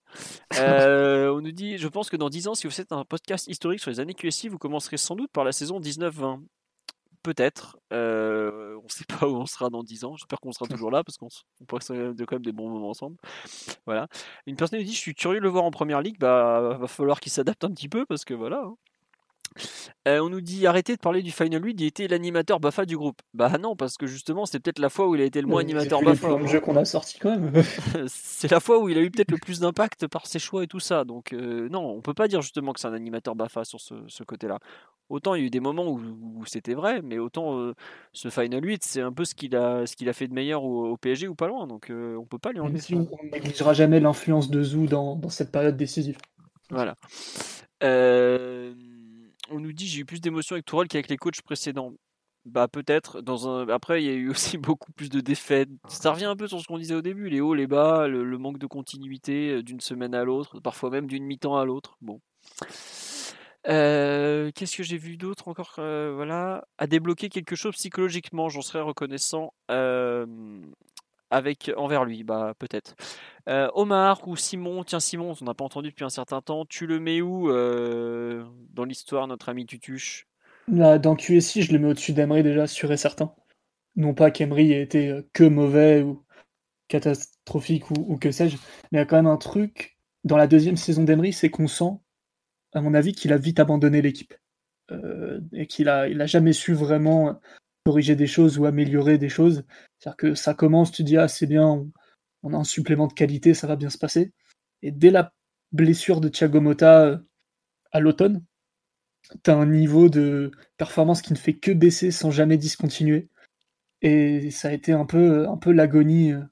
On 0.56 1.40
nous 1.40 1.52
dit, 1.52 1.78
je 1.78 1.88
pense 1.88 2.10
que 2.10 2.16
dans 2.16 2.28
10 2.28 2.48
ans, 2.48 2.54
si 2.54 2.66
vous 2.66 2.72
faites 2.72 2.92
un 2.92 3.04
podcast 3.04 3.46
historique 3.46 3.80
sur 3.80 3.90
les 3.90 4.00
années 4.00 4.14
QSI, 4.14 4.48
vous 4.48 4.58
commencerez 4.58 4.96
sans 4.96 5.14
doute 5.14 5.30
par 5.32 5.44
la 5.44 5.52
saison 5.52 5.78
19-20. 5.78 6.42
Peut-être. 7.28 7.76
Euh, 7.92 8.78
on 8.80 8.84
ne 8.84 8.88
sait 8.88 9.04
pas 9.04 9.28
où 9.28 9.36
on 9.36 9.44
sera 9.44 9.68
dans 9.68 9.82
10 9.82 10.04
ans. 10.04 10.16
J'espère 10.16 10.40
qu'on 10.40 10.50
sera 10.50 10.66
toujours 10.80 10.90
là 10.90 11.04
parce 11.04 11.18
qu'on 11.18 11.28
passe 11.66 11.90
de 11.90 12.24
quand 12.24 12.36
même 12.36 12.42
des 12.44 12.52
bons 12.52 12.70
moments 12.70 12.88
ensemble. 12.88 13.18
Voilà. 13.84 14.08
Une 14.46 14.56
personne 14.56 14.78
nous 14.78 14.84
dit 14.86 14.94
Je 14.94 14.98
suis 14.98 15.14
curieux 15.14 15.40
de 15.40 15.42
le 15.42 15.50
voir 15.50 15.64
en 15.64 15.70
première 15.70 16.00
ligue. 16.00 16.18
Bah, 16.18 16.78
va 16.80 16.86
falloir 16.86 17.20
qu'il 17.20 17.30
s'adapte 17.30 17.64
un 17.64 17.70
petit 17.70 17.90
peu 17.90 18.06
parce 18.06 18.24
que 18.24 18.32
voilà. 18.32 18.62
hein. 18.64 18.76
Euh, 20.06 20.20
on 20.20 20.28
nous 20.28 20.40
dit 20.40 20.66
arrêtez 20.66 20.94
de 20.94 21.00
parler 21.00 21.22
du 21.22 21.30
Final 21.30 21.62
8, 21.64 21.80
il 21.80 21.86
était 21.86 22.08
l'animateur 22.08 22.60
Bafa 22.60 22.86
du 22.86 22.96
groupe. 22.96 23.20
Bah 23.34 23.58
non, 23.58 23.76
parce 23.76 23.96
que 23.96 24.06
justement, 24.06 24.46
c'est 24.46 24.60
peut-être 24.60 24.78
la 24.78 24.88
fois 24.88 25.08
où 25.08 25.14
il 25.14 25.20
a 25.20 25.24
été 25.24 25.40
le 25.40 25.46
moins 25.46 25.56
Ouais, 25.58 25.64
animateur 25.64 26.00
Bafa. 26.02 26.28
plans 26.28 26.40
de 26.40 26.46
jeu 26.46 26.60
qu'on 26.60 26.76
a 26.76 26.84
sorti 26.84 27.18
quand 27.18 27.30
même. 27.38 27.52
c'est 28.06 28.50
la 28.50 28.60
fois 28.60 28.78
où 28.78 28.88
il 28.88 28.96
a 28.96 29.02
eu 29.02 29.10
peut-être 29.10 29.30
le 29.30 29.38
plus 29.38 29.60
d'impact 29.60 30.06
par 30.06 30.26
ses 30.26 30.38
choix 30.38 30.64
et 30.64 30.66
tout 30.66 30.80
ça. 30.80 31.04
Donc 31.04 31.32
euh, 31.32 31.68
non, 31.68 31.80
on 31.90 32.00
peut 32.00 32.14
pas 32.14 32.28
dire 32.28 32.40
justement 32.42 32.72
que 32.72 32.80
c'est 32.80 32.88
un 32.88 32.92
animateur 32.94 33.34
Bafa 33.34 33.64
sur 33.64 33.80
ce, 33.80 33.94
ce 34.06 34.22
côté-là. 34.22 34.58
Autant 35.10 35.34
il 35.34 35.40
y 35.40 35.44
a 35.44 35.46
eu 35.46 35.50
des 35.50 35.60
moments 35.60 35.86
où, 35.88 35.98
où 36.36 36.44
c'était 36.44 36.74
vrai, 36.74 37.00
mais 37.02 37.18
autant 37.18 37.58
euh, 37.58 37.74
ce 38.12 38.28
Final 38.28 38.62
8, 38.62 38.84
c'est 38.84 39.00
un 39.00 39.12
peu 39.12 39.24
ce 39.24 39.34
qu'il 39.34 39.56
a, 39.56 39.86
ce 39.86 39.96
qu'il 39.96 40.08
a 40.08 40.12
fait 40.12 40.28
de 40.28 40.34
meilleur 40.34 40.64
au, 40.64 40.86
au 40.90 40.96
PSG 40.98 41.28
ou 41.28 41.34
pas 41.34 41.48
loin. 41.48 41.66
Donc 41.66 41.90
euh, 41.90 42.16
on 42.16 42.26
peut 42.26 42.38
pas 42.38 42.52
lui 42.52 42.60
enlever 42.60 42.78
si 42.80 42.94
on 42.94 43.08
négligera 43.32 43.72
jamais 43.72 44.00
l'influence 44.00 44.50
de 44.50 44.62
Zou 44.62 44.86
dans, 44.86 45.16
dans 45.16 45.30
cette 45.30 45.50
période 45.50 45.76
décisive. 45.78 46.18
Voilà. 46.70 46.96
Euh, 47.82 48.74
on 49.50 49.60
nous 49.60 49.72
dit 49.72 49.86
j'ai 49.86 50.00
eu 50.00 50.04
plus 50.04 50.20
d'émotions 50.20 50.54
avec 50.54 50.64
Tourelle 50.64 50.88
qu'avec 50.88 51.08
les 51.08 51.16
coachs 51.16 51.42
précédents. 51.42 51.92
Bah 52.44 52.66
peut-être. 52.66 53.20
Dans 53.20 53.48
un... 53.48 53.68
Après, 53.68 54.02
il 54.02 54.06
y 54.06 54.10
a 54.10 54.14
eu 54.14 54.30
aussi 54.30 54.58
beaucoup 54.58 54.92
plus 54.92 55.10
de 55.10 55.20
défaites. 55.20 55.68
Ça 55.88 56.12
revient 56.12 56.24
un 56.24 56.36
peu 56.36 56.48
sur 56.48 56.60
ce 56.60 56.66
qu'on 56.66 56.78
disait 56.78 56.94
au 56.94 57.02
début, 57.02 57.28
les 57.28 57.40
hauts, 57.40 57.54
les 57.54 57.66
bas, 57.66 58.08
le, 58.08 58.38
manque 58.38 58.58
de 58.58 58.66
continuité 58.66 59.50
euh, 59.50 59.62
d'une 59.62 59.80
semaine 59.80 60.14
à 60.14 60.24
l'autre, 60.24 60.60
parfois 60.60 60.90
même 60.90 61.06
d'une 61.06 61.24
mi-temps 61.24 61.56
à 61.56 61.64
l'autre. 61.64 61.96
Bon. 62.00 62.20
Euh, 63.68 64.50
Qu'est-ce 64.54 64.76
que 64.76 64.82
j'ai 64.82 64.96
vu 64.96 65.16
d'autre 65.16 65.48
encore 65.48 65.74
euh, 65.78 66.12
Voilà, 66.14 66.66
à 66.78 66.86
débloquer 66.86 67.28
quelque 67.28 67.56
chose 67.56 67.74
psychologiquement, 67.74 68.48
j'en 68.48 68.62
serais 68.62 68.80
reconnaissant 68.80 69.52
avec 71.30 71.70
envers 71.76 72.04
lui, 72.04 72.24
bah 72.24 72.54
peut-être. 72.58 72.94
Euh, 73.48 73.68
Omar 73.74 74.26
ou 74.28 74.36
Simon, 74.36 74.84
tiens 74.84 75.00
Simon, 75.00 75.34
on 75.40 75.44
n'a 75.44 75.54
pas 75.54 75.64
entendu 75.64 75.90
depuis 75.90 76.04
un 76.04 76.10
certain 76.10 76.40
temps. 76.40 76.64
Tu 76.66 76.86
le 76.86 77.00
mets 77.00 77.20
où 77.20 77.50
euh, 77.50 78.44
dans 78.70 78.84
l'histoire, 78.84 79.26
notre 79.26 79.48
ami 79.48 79.66
Tutuche? 79.66 80.26
Là, 80.70 80.98
dans 80.98 81.16
QSI, 81.16 81.62
je 81.62 81.72
le 81.72 81.78
mets 81.78 81.88
au-dessus 81.88 82.12
d'Emery 82.12 82.42
déjà, 82.42 82.66
sûr 82.66 82.92
et 82.92 82.96
certain. 82.96 83.34
Non 83.96 84.14
pas 84.14 84.30
qu'Emery 84.30 84.72
ait 84.72 84.82
été 84.82 85.08
euh, 85.08 85.22
que 85.32 85.44
mauvais 85.44 86.02
ou 86.02 86.24
catastrophique 86.88 87.90
ou, 87.90 88.16
que 88.16 88.30
sais-je, 88.30 88.56
mais 88.90 88.96
il 88.96 88.96
y 88.98 89.00
a 89.00 89.04
quand 89.04 89.16
même 89.16 89.26
un 89.26 89.36
truc 89.36 89.98
dans 90.24 90.36
la 90.36 90.46
deuxième 90.46 90.76
saison 90.76 91.04
d'Emery, 91.04 91.32
c'est 91.32 91.50
qu'on 91.50 91.68
sent, 91.68 91.92
à 92.72 92.80
mon 92.80 92.94
avis, 92.94 93.12
qu'il 93.12 93.32
a 93.32 93.38
vite 93.38 93.60
abandonné 93.60 94.02
l'équipe. 94.02 94.34
Euh, 94.90 95.40
et 95.52 95.66
qu'il 95.66 95.88
a, 95.90 96.08
il 96.08 96.20
a 96.20 96.26
jamais 96.26 96.54
su 96.54 96.72
vraiment 96.72 97.38
corriger 97.84 98.16
des 98.16 98.26
choses 98.26 98.58
ou 98.58 98.64
améliorer 98.64 99.18
des 99.18 99.28
choses. 99.28 99.64
C'est-à-dire 99.98 100.16
que 100.16 100.34
ça 100.34 100.54
commence, 100.54 100.92
tu 100.92 101.02
dis, 101.04 101.16
ah, 101.16 101.28
c'est 101.28 101.46
bien, 101.46 101.86
on, 102.42 102.54
a 102.54 102.56
un 102.56 102.64
supplément 102.64 103.06
de 103.06 103.12
qualité, 103.12 103.54
ça 103.54 103.66
va 103.66 103.76
bien 103.76 103.90
se 103.90 103.98
passer. 103.98 104.32
Et 104.82 104.90
dès 104.92 105.10
la 105.10 105.32
blessure 105.72 106.20
de 106.20 106.28
Thiago 106.28 106.60
Motta 106.60 107.04
euh, 107.04 107.18
à 107.92 108.00
l'automne, 108.00 108.44
tu 109.44 109.50
as 109.50 109.56
un 109.56 109.66
niveau 109.66 110.08
de 110.08 110.50
performance 110.76 111.22
qui 111.22 111.32
ne 111.32 111.38
fait 111.38 111.54
que 111.54 111.72
baisser 111.72 112.10
sans 112.10 112.30
jamais 112.30 112.56
discontinuer. 112.56 113.28
Et 114.02 114.50
ça 114.50 114.68
a 114.68 114.72
été 114.72 114.92
un 114.92 115.04
peu, 115.06 115.48
un 115.48 115.56
peu 115.56 115.72
l'agonie 115.72 116.32
euh, 116.32 116.42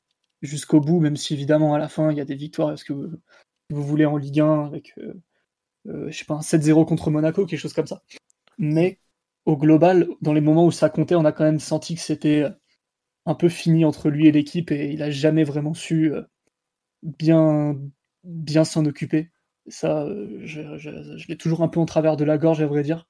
jusqu'au 0.42 0.80
bout, 0.80 1.00
même 1.00 1.16
si 1.16 1.34
évidemment 1.34 1.74
à 1.74 1.78
la 1.78 1.88
fin 1.88 2.10
il 2.10 2.18
y 2.18 2.20
a 2.20 2.24
des 2.24 2.34
victoires. 2.34 2.72
Est-ce 2.72 2.84
que 2.84 2.92
vous, 2.92 3.82
voulez 3.82 4.06
en 4.06 4.16
Ligue 4.16 4.40
1 4.40 4.64
avec, 4.64 4.94
euh, 4.98 5.14
euh, 5.88 6.10
je 6.10 6.18
sais 6.18 6.24
pas, 6.24 6.34
un 6.34 6.40
7-0 6.40 6.86
contre 6.86 7.10
Monaco, 7.10 7.46
quelque 7.46 7.60
chose 7.60 7.72
comme 7.72 7.86
ça. 7.86 8.02
Mais 8.58 8.98
au 9.44 9.56
global, 9.56 10.08
dans 10.22 10.32
les 10.32 10.40
moments 10.40 10.66
où 10.66 10.72
ça 10.72 10.90
comptait, 10.90 11.14
on 11.14 11.24
a 11.24 11.32
quand 11.32 11.44
même 11.44 11.60
senti 11.60 11.94
que 11.94 12.00
c'était 12.00 12.42
euh, 12.42 12.50
un 13.26 13.34
peu 13.34 13.48
fini 13.48 13.84
entre 13.84 14.08
lui 14.08 14.28
et 14.28 14.32
l'équipe 14.32 14.70
et 14.70 14.92
il 14.92 15.02
a 15.02 15.10
jamais 15.10 15.44
vraiment 15.44 15.74
su 15.74 16.14
euh, 16.14 16.22
bien, 17.02 18.64
s'en 18.64 18.86
occuper. 18.86 19.30
Ça, 19.68 20.04
euh, 20.04 20.40
je, 20.44 21.28
l'ai 21.28 21.36
toujours 21.36 21.62
un 21.62 21.68
peu 21.68 21.80
en 21.80 21.86
travers 21.86 22.16
de 22.16 22.24
la 22.24 22.38
gorge, 22.38 22.62
à 22.62 22.66
vrai 22.66 22.84
dire. 22.84 23.06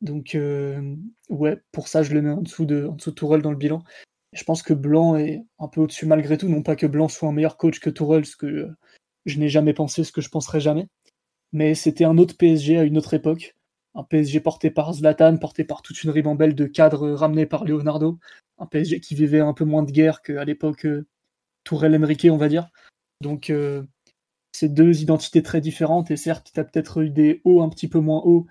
Donc, 0.00 0.34
euh, 0.34 0.96
ouais, 1.28 1.62
pour 1.70 1.86
ça, 1.86 2.02
je 2.02 2.12
le 2.12 2.22
mets 2.22 2.30
en 2.30 2.42
dessous 2.42 2.66
de, 2.66 2.90
Tourelle 3.14 3.42
dans 3.42 3.52
le 3.52 3.56
bilan. 3.56 3.84
Je 4.32 4.42
pense 4.44 4.62
que 4.62 4.74
Blanc 4.74 5.16
est 5.16 5.44
un 5.60 5.68
peu 5.68 5.80
au-dessus 5.80 6.06
malgré 6.06 6.36
tout. 6.38 6.48
Non 6.48 6.62
pas 6.62 6.74
que 6.74 6.86
Blanc 6.86 7.08
soit 7.08 7.28
un 7.28 7.32
meilleur 7.32 7.56
coach 7.56 7.78
que 7.78 7.90
Tourelle, 7.90 8.26
ce 8.26 8.36
que 8.36 8.68
je 9.26 9.38
n'ai 9.38 9.48
jamais 9.48 9.74
pensé, 9.74 10.02
ce 10.02 10.12
que 10.12 10.22
je 10.22 10.30
penserai 10.30 10.58
jamais. 10.58 10.88
Mais 11.52 11.74
c'était 11.74 12.04
un 12.04 12.18
autre 12.18 12.36
PSG 12.36 12.78
à 12.78 12.84
une 12.84 12.98
autre 12.98 13.14
époque. 13.14 13.54
Un 13.94 14.04
PSG 14.04 14.40
porté 14.40 14.70
par 14.70 14.92
Zlatan, 14.94 15.36
porté 15.36 15.64
par 15.64 15.82
toute 15.82 16.02
une 16.02 16.10
ribambelle 16.10 16.54
de 16.54 16.66
cadres 16.66 17.10
ramenés 17.10 17.46
par 17.46 17.64
Leonardo. 17.64 18.18
Un 18.58 18.66
PSG 18.66 19.00
qui 19.00 19.14
vivait 19.14 19.40
un 19.40 19.52
peu 19.52 19.64
moins 19.64 19.82
de 19.82 19.90
guerre 19.90 20.22
qu'à 20.22 20.44
l'époque 20.44 20.86
euh, 20.86 21.06
Tourelle-Enrique, 21.64 22.26
on 22.30 22.36
va 22.36 22.48
dire. 22.48 22.68
Donc, 23.20 23.50
euh, 23.50 23.82
c'est 24.52 24.72
deux 24.72 25.02
identités 25.02 25.42
très 25.42 25.60
différentes. 25.60 26.10
Et 26.10 26.16
certes, 26.16 26.50
tu 26.54 26.60
as 26.60 26.64
peut-être 26.64 27.02
eu 27.02 27.10
des 27.10 27.40
hauts 27.44 27.62
un 27.62 27.68
petit 27.68 27.88
peu 27.88 28.00
moins 28.00 28.20
hauts, 28.24 28.46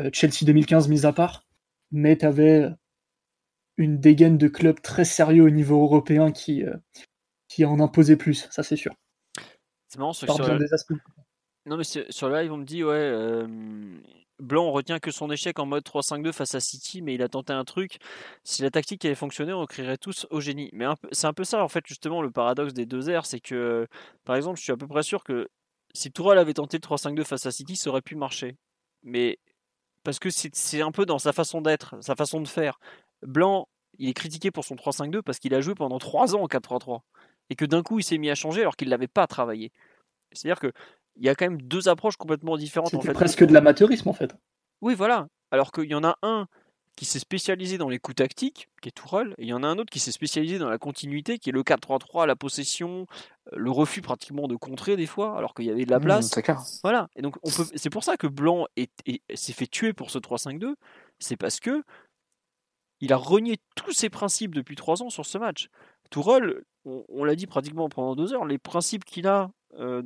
euh, 0.00 0.10
Chelsea 0.12 0.44
2015 0.44 0.88
mis 0.88 1.06
à 1.06 1.12
part, 1.12 1.46
mais 1.90 2.16
tu 2.16 2.26
avais 2.26 2.68
une 3.76 3.98
dégaine 3.98 4.38
de 4.38 4.48
clubs 4.48 4.80
très 4.80 5.04
sérieux 5.04 5.44
au 5.44 5.50
niveau 5.50 5.82
européen 5.82 6.32
qui, 6.32 6.64
euh, 6.64 6.76
qui 7.48 7.64
en 7.64 7.80
imposait 7.80 8.16
plus, 8.16 8.48
ça 8.50 8.62
c'est 8.62 8.76
sûr. 8.76 8.94
C'est 9.88 9.98
marrant, 9.98 10.12
sur, 10.12 10.32
sur 10.32 10.46
le... 10.46 10.58
des. 10.58 10.66
Non, 11.66 11.76
mais 11.76 11.84
sur 11.84 12.04
sur 12.10 12.28
le 12.28 12.36
live, 12.36 12.52
on 12.52 12.58
me 12.58 12.64
dit, 12.64 12.84
ouais, 12.84 13.46
Blanc, 14.40 14.66
on 14.66 14.72
retient 14.72 15.00
que 15.00 15.10
son 15.10 15.30
échec 15.30 15.58
en 15.58 15.66
mode 15.66 15.84
3-5-2 15.84 16.32
face 16.32 16.54
à 16.54 16.60
City, 16.60 17.02
mais 17.02 17.14
il 17.14 17.22
a 17.22 17.28
tenté 17.28 17.52
un 17.52 17.64
truc. 17.64 17.98
Si 18.44 18.62
la 18.62 18.70
tactique 18.70 19.04
avait 19.04 19.14
fonctionné, 19.14 19.52
on 19.52 19.66
crierait 19.66 19.98
tous 19.98 20.26
au 20.30 20.40
génie. 20.40 20.70
Mais 20.72 20.86
c'est 21.10 21.26
un 21.26 21.32
peu 21.32 21.44
ça, 21.44 21.62
en 21.62 21.68
fait, 21.68 21.84
justement, 21.86 22.22
le 22.22 22.30
paradoxe 22.30 22.72
des 22.72 22.86
deux 22.86 23.10
airs, 23.10 23.26
c'est 23.26 23.40
que, 23.40 23.86
par 24.24 24.36
exemple, 24.36 24.58
je 24.58 24.62
suis 24.62 24.72
à 24.72 24.76
peu 24.76 24.86
près 24.86 25.02
sûr 25.02 25.24
que 25.24 25.48
si 25.94 26.12
Tourelle 26.12 26.38
avait 26.38 26.54
tenté 26.54 26.76
le 26.76 26.82
3-5-2 26.82 27.24
face 27.24 27.46
à 27.46 27.50
City, 27.50 27.74
ça 27.76 27.90
aurait 27.90 28.02
pu 28.02 28.14
marcher. 28.14 28.56
Mais 29.02 29.38
parce 30.04 30.18
que 30.18 30.30
c'est 30.30 30.82
un 30.82 30.92
peu 30.92 31.04
dans 31.06 31.18
sa 31.18 31.32
façon 31.32 31.60
d'être, 31.60 31.96
sa 32.02 32.14
façon 32.14 32.40
de 32.40 32.48
faire. 32.48 32.78
Blanc, 33.22 33.68
il 33.98 34.08
est 34.08 34.14
critiqué 34.14 34.50
pour 34.50 34.64
son 34.64 34.76
3-5-2 34.76 35.22
parce 35.22 35.38
qu'il 35.38 35.54
a 35.54 35.60
joué 35.60 35.74
pendant 35.74 35.98
3 35.98 36.36
ans 36.36 36.42
en 36.42 36.46
4-3-3. 36.46 37.00
Et 37.50 37.56
que 37.56 37.64
d'un 37.64 37.82
coup, 37.82 37.98
il 37.98 38.04
s'est 38.04 38.18
mis 38.18 38.30
à 38.30 38.34
changer 38.34 38.60
alors 38.60 38.76
qu'il 38.76 38.88
ne 38.88 38.92
l'avait 38.92 39.08
pas 39.08 39.26
travaillé. 39.26 39.72
C'est-à-dire 40.32 40.60
que 40.60 40.72
il 41.18 41.24
y 41.26 41.28
a 41.28 41.34
quand 41.34 41.46
même 41.46 41.60
deux 41.62 41.88
approches 41.88 42.16
complètement 42.16 42.56
différentes. 42.56 42.94
En 42.94 42.98
C'était 43.00 43.08
fait. 43.08 43.14
presque 43.14 43.44
de 43.44 43.52
l'amateurisme 43.52 44.08
en 44.08 44.12
fait. 44.12 44.34
Oui, 44.80 44.94
voilà. 44.94 45.26
Alors 45.50 45.72
qu'il 45.72 45.84
y 45.90 45.94
en 45.94 46.04
a 46.04 46.16
un 46.22 46.46
qui 46.96 47.04
s'est 47.04 47.20
spécialisé 47.20 47.78
dans 47.78 47.88
les 47.88 48.00
coups 48.00 48.16
tactiques, 48.16 48.68
qui 48.82 48.88
est 48.88 48.92
Tourelle, 48.92 49.32
et 49.38 49.44
il 49.44 49.48
y 49.48 49.52
en 49.52 49.62
a 49.62 49.68
un 49.68 49.78
autre 49.78 49.90
qui 49.90 50.00
s'est 50.00 50.10
spécialisé 50.10 50.58
dans 50.58 50.68
la 50.68 50.78
continuité, 50.78 51.38
qui 51.38 51.50
est 51.50 51.52
le 51.52 51.62
4-3-3, 51.62 52.26
la 52.26 52.34
possession, 52.34 53.06
euh, 53.52 53.56
le 53.56 53.70
refus 53.70 54.00
pratiquement 54.00 54.48
de 54.48 54.56
contrer 54.56 54.96
des 54.96 55.06
fois, 55.06 55.38
alors 55.38 55.54
qu'il 55.54 55.66
y 55.66 55.70
avait 55.70 55.84
de 55.84 55.90
la 55.92 56.00
Mmh, 56.00 56.02
place. 56.02 56.30
Voilà. 56.82 57.06
Et 57.14 57.22
donc, 57.22 57.36
on 57.44 57.50
peut... 57.50 57.66
c'est 57.76 57.90
pour 57.90 58.02
ça 58.02 58.16
que 58.16 58.26
Blanc 58.26 58.66
est... 58.76 58.90
est- 59.06 59.22
s'est 59.36 59.52
fait 59.52 59.68
tuer 59.68 59.92
pour 59.92 60.10
ce 60.10 60.18
3-5-2. 60.18 60.74
C'est 61.20 61.36
parce 61.36 61.60
que 61.60 61.84
il 63.00 63.12
a 63.12 63.16
renié 63.16 63.58
tous 63.76 63.92
ses 63.92 64.10
principes 64.10 64.54
depuis 64.54 64.74
trois 64.74 65.00
ans 65.02 65.10
sur 65.10 65.24
ce 65.24 65.38
match. 65.38 65.68
Tourelle, 66.10 66.62
on, 66.84 67.04
on 67.08 67.22
l'a 67.22 67.36
dit 67.36 67.46
pratiquement 67.46 67.88
pendant 67.88 68.16
deux 68.16 68.32
heures, 68.32 68.44
les 68.44 68.58
principes 68.58 69.04
qu'il 69.04 69.28
a 69.28 69.50
euh, 69.78 70.02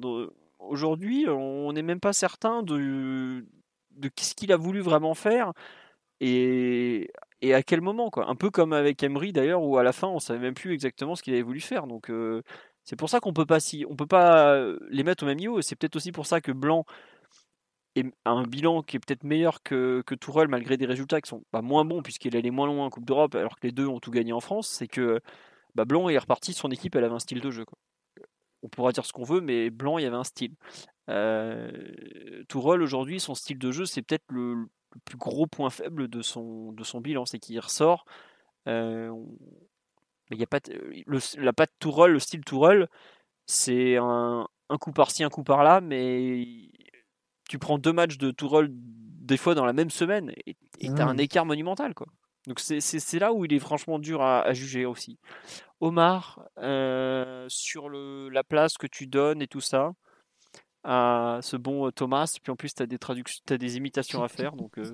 aujourd'hui, 0.68 1.26
on 1.28 1.72
n'est 1.72 1.82
même 1.82 2.00
pas 2.00 2.12
certain 2.12 2.62
de, 2.62 3.46
de 3.92 4.10
ce 4.20 4.34
qu'il 4.34 4.52
a 4.52 4.56
voulu 4.56 4.80
vraiment 4.80 5.14
faire 5.14 5.52
et, 6.20 7.10
et 7.40 7.54
à 7.54 7.62
quel 7.62 7.80
moment. 7.80 8.10
Quoi. 8.10 8.28
Un 8.28 8.36
peu 8.36 8.50
comme 8.50 8.72
avec 8.72 9.02
Emery 9.02 9.32
d'ailleurs, 9.32 9.62
où 9.62 9.78
à 9.78 9.82
la 9.82 9.92
fin, 9.92 10.08
on 10.08 10.20
savait 10.20 10.40
même 10.40 10.54
plus 10.54 10.72
exactement 10.72 11.14
ce 11.16 11.22
qu'il 11.22 11.34
avait 11.34 11.42
voulu 11.42 11.60
faire. 11.60 11.86
Donc, 11.86 12.10
euh, 12.10 12.42
c'est 12.84 12.96
pour 12.96 13.08
ça 13.10 13.20
qu'on 13.20 13.32
peut 13.32 13.46
pas 13.46 13.60
si, 13.60 13.84
on 13.88 13.96
peut 13.96 14.06
pas 14.06 14.54
euh, 14.54 14.78
les 14.90 15.04
mettre 15.04 15.24
au 15.24 15.26
même 15.26 15.38
niveau. 15.38 15.62
C'est 15.62 15.76
peut-être 15.76 15.96
aussi 15.96 16.12
pour 16.12 16.26
ça 16.26 16.40
que 16.40 16.52
Blanc 16.52 16.84
est- 17.96 18.12
a 18.24 18.30
un 18.30 18.44
bilan 18.44 18.82
qui 18.82 18.96
est 18.96 19.00
peut-être 19.00 19.24
meilleur 19.24 19.62
que, 19.62 20.02
que 20.06 20.14
malgré 20.46 20.76
des 20.76 20.86
résultats 20.86 21.20
qui 21.20 21.28
sont 21.28 21.44
pas 21.50 21.62
moins 21.62 21.84
bons 21.84 22.02
puisqu'il 22.02 22.36
allait 22.36 22.50
moins 22.50 22.66
loin 22.66 22.86
en 22.86 22.90
Coupe 22.90 23.04
d'Europe 23.04 23.34
alors 23.34 23.58
que 23.58 23.66
les 23.66 23.72
deux 23.72 23.86
ont 23.86 24.00
tout 24.00 24.10
gagné 24.10 24.32
en 24.32 24.40
France. 24.40 24.68
C'est 24.68 24.88
que 24.88 25.20
bah, 25.74 25.84
Blanc 25.84 26.08
est 26.08 26.18
reparti, 26.18 26.52
son 26.54 26.70
équipe 26.70 26.94
elle 26.96 27.04
avait 27.04 27.14
un 27.14 27.18
style 27.18 27.40
de 27.40 27.50
jeu. 27.50 27.64
quoi. 27.64 27.78
On 28.62 28.68
pourra 28.68 28.92
dire 28.92 29.04
ce 29.06 29.12
qu'on 29.12 29.24
veut, 29.24 29.40
mais 29.40 29.70
Blanc 29.70 29.98
il 29.98 30.04
y 30.04 30.06
avait 30.06 30.16
un 30.16 30.24
style. 30.24 30.54
Euh, 31.10 31.70
Tourelle 32.48 32.82
aujourd'hui, 32.82 33.20
son 33.20 33.34
style 33.34 33.58
de 33.58 33.70
jeu, 33.72 33.84
c'est 33.86 34.02
peut-être 34.02 34.24
le, 34.30 34.54
le 34.54 35.00
plus 35.04 35.18
gros 35.18 35.46
point 35.46 35.70
faible 35.70 36.08
de 36.08 36.22
son, 36.22 36.72
de 36.72 36.84
son 36.84 37.00
bilan, 37.00 37.26
c'est 37.26 37.38
qu'il 37.38 37.58
ressort. 37.60 38.04
euh, 38.68 39.12
il 40.30 40.38
y 40.38 40.42
a 40.42 40.46
pas 40.46 40.60
le, 41.06 41.18
la 41.42 41.52
patte 41.52 41.72
Tourelle, 41.78 42.12
le 42.12 42.18
style 42.18 42.44
Tourelle, 42.44 42.88
c'est 43.46 43.96
un, 43.98 44.48
un 44.70 44.78
coup 44.78 44.92
par-ci, 44.92 45.24
un 45.24 45.28
coup 45.28 45.44
par-là, 45.44 45.80
mais 45.80 46.46
tu 47.48 47.58
prends 47.58 47.78
deux 47.78 47.92
matchs 47.92 48.16
de 48.18 48.30
Tourelle 48.30 48.68
des 48.72 49.36
fois 49.36 49.54
dans 49.54 49.66
la 49.66 49.72
même 49.72 49.90
semaine 49.90 50.32
et 50.46 50.56
tu 50.80 51.02
as 51.02 51.06
un 51.06 51.14
Mmh. 51.14 51.20
écart 51.20 51.44
monumental. 51.46 51.94
Quoi. 51.94 52.06
Donc 52.46 52.58
c'est 52.58 53.18
là 53.18 53.32
où 53.32 53.44
il 53.44 53.52
est 53.52 53.60
franchement 53.60 53.98
dur 53.98 54.20
à, 54.22 54.52
juger 54.52 54.84
aussi. 54.84 55.18
Omar, 55.80 56.48
euh, 56.58 57.46
sur 57.48 57.88
le, 57.88 58.28
la 58.28 58.42
place 58.42 58.76
que 58.76 58.86
tu 58.86 59.06
donnes 59.06 59.42
et 59.42 59.46
tout 59.46 59.60
ça, 59.60 59.92
à 60.84 61.38
ce 61.42 61.56
bon 61.56 61.86
euh, 61.86 61.90
Thomas, 61.92 62.36
puis 62.42 62.50
en 62.50 62.56
plus 62.56 62.74
tu 62.74 62.82
as 62.82 62.86
des 62.86 62.98
as 63.50 63.58
des 63.58 63.76
imitations 63.76 64.24
à 64.24 64.28
faire, 64.28 64.52
donc 64.52 64.78
euh, 64.78 64.92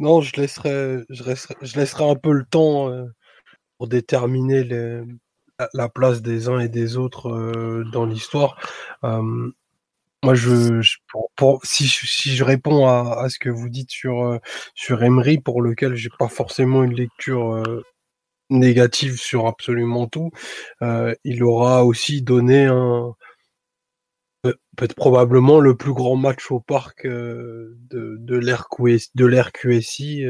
Non, 0.00 0.20
je 0.20 0.40
laisserai, 0.40 1.04
je 1.08 1.22
laisserai, 1.22 1.54
je 1.62 1.78
laisserai 1.78 2.10
un 2.10 2.16
peu 2.16 2.32
le 2.32 2.44
temps 2.44 2.92
pour 3.78 3.88
déterminer 3.88 4.64
la, 4.64 5.68
la 5.72 5.88
place 5.88 6.20
des 6.20 6.48
uns 6.48 6.58
et 6.58 6.68
des 6.68 6.96
autres 6.96 7.84
dans 7.92 8.06
l'histoire. 8.06 8.56
Moi, 10.24 10.34
je, 10.34 10.80
pour, 11.10 11.30
pour- 11.36 11.60
si, 11.64 11.86
je, 11.86 12.06
si 12.06 12.34
je 12.36 12.42
réponds 12.44 12.86
à, 12.86 13.20
à 13.22 13.28
ce 13.28 13.38
que 13.38 13.50
vous 13.50 13.68
dites 13.68 13.90
sur 13.90 14.24
euh, 14.24 14.38
sur 14.74 15.02
Emery, 15.04 15.38
pour 15.38 15.62
lequel 15.62 15.94
j'ai 15.94 16.10
pas 16.18 16.28
forcément 16.28 16.82
une 16.82 16.94
lecture 16.94 17.52
euh, 17.54 17.82
négative 18.50 19.18
sur 19.20 19.46
absolument 19.48 20.08
tout, 20.08 20.30
euh, 20.82 21.14
il 21.24 21.44
aura 21.44 21.84
aussi 21.84 22.22
donné 22.22 22.66
un 22.66 23.14
peut- 24.42 24.56
peut-être 24.76 24.94
probablement 24.94 25.60
le 25.60 25.76
plus 25.76 25.92
grand 25.92 26.16
match 26.16 26.50
au 26.50 26.60
parc 26.60 27.04
euh, 27.04 27.76
de, 27.90 28.16
de 28.20 28.36
l'ère 28.36 29.52
QSI 29.52 30.24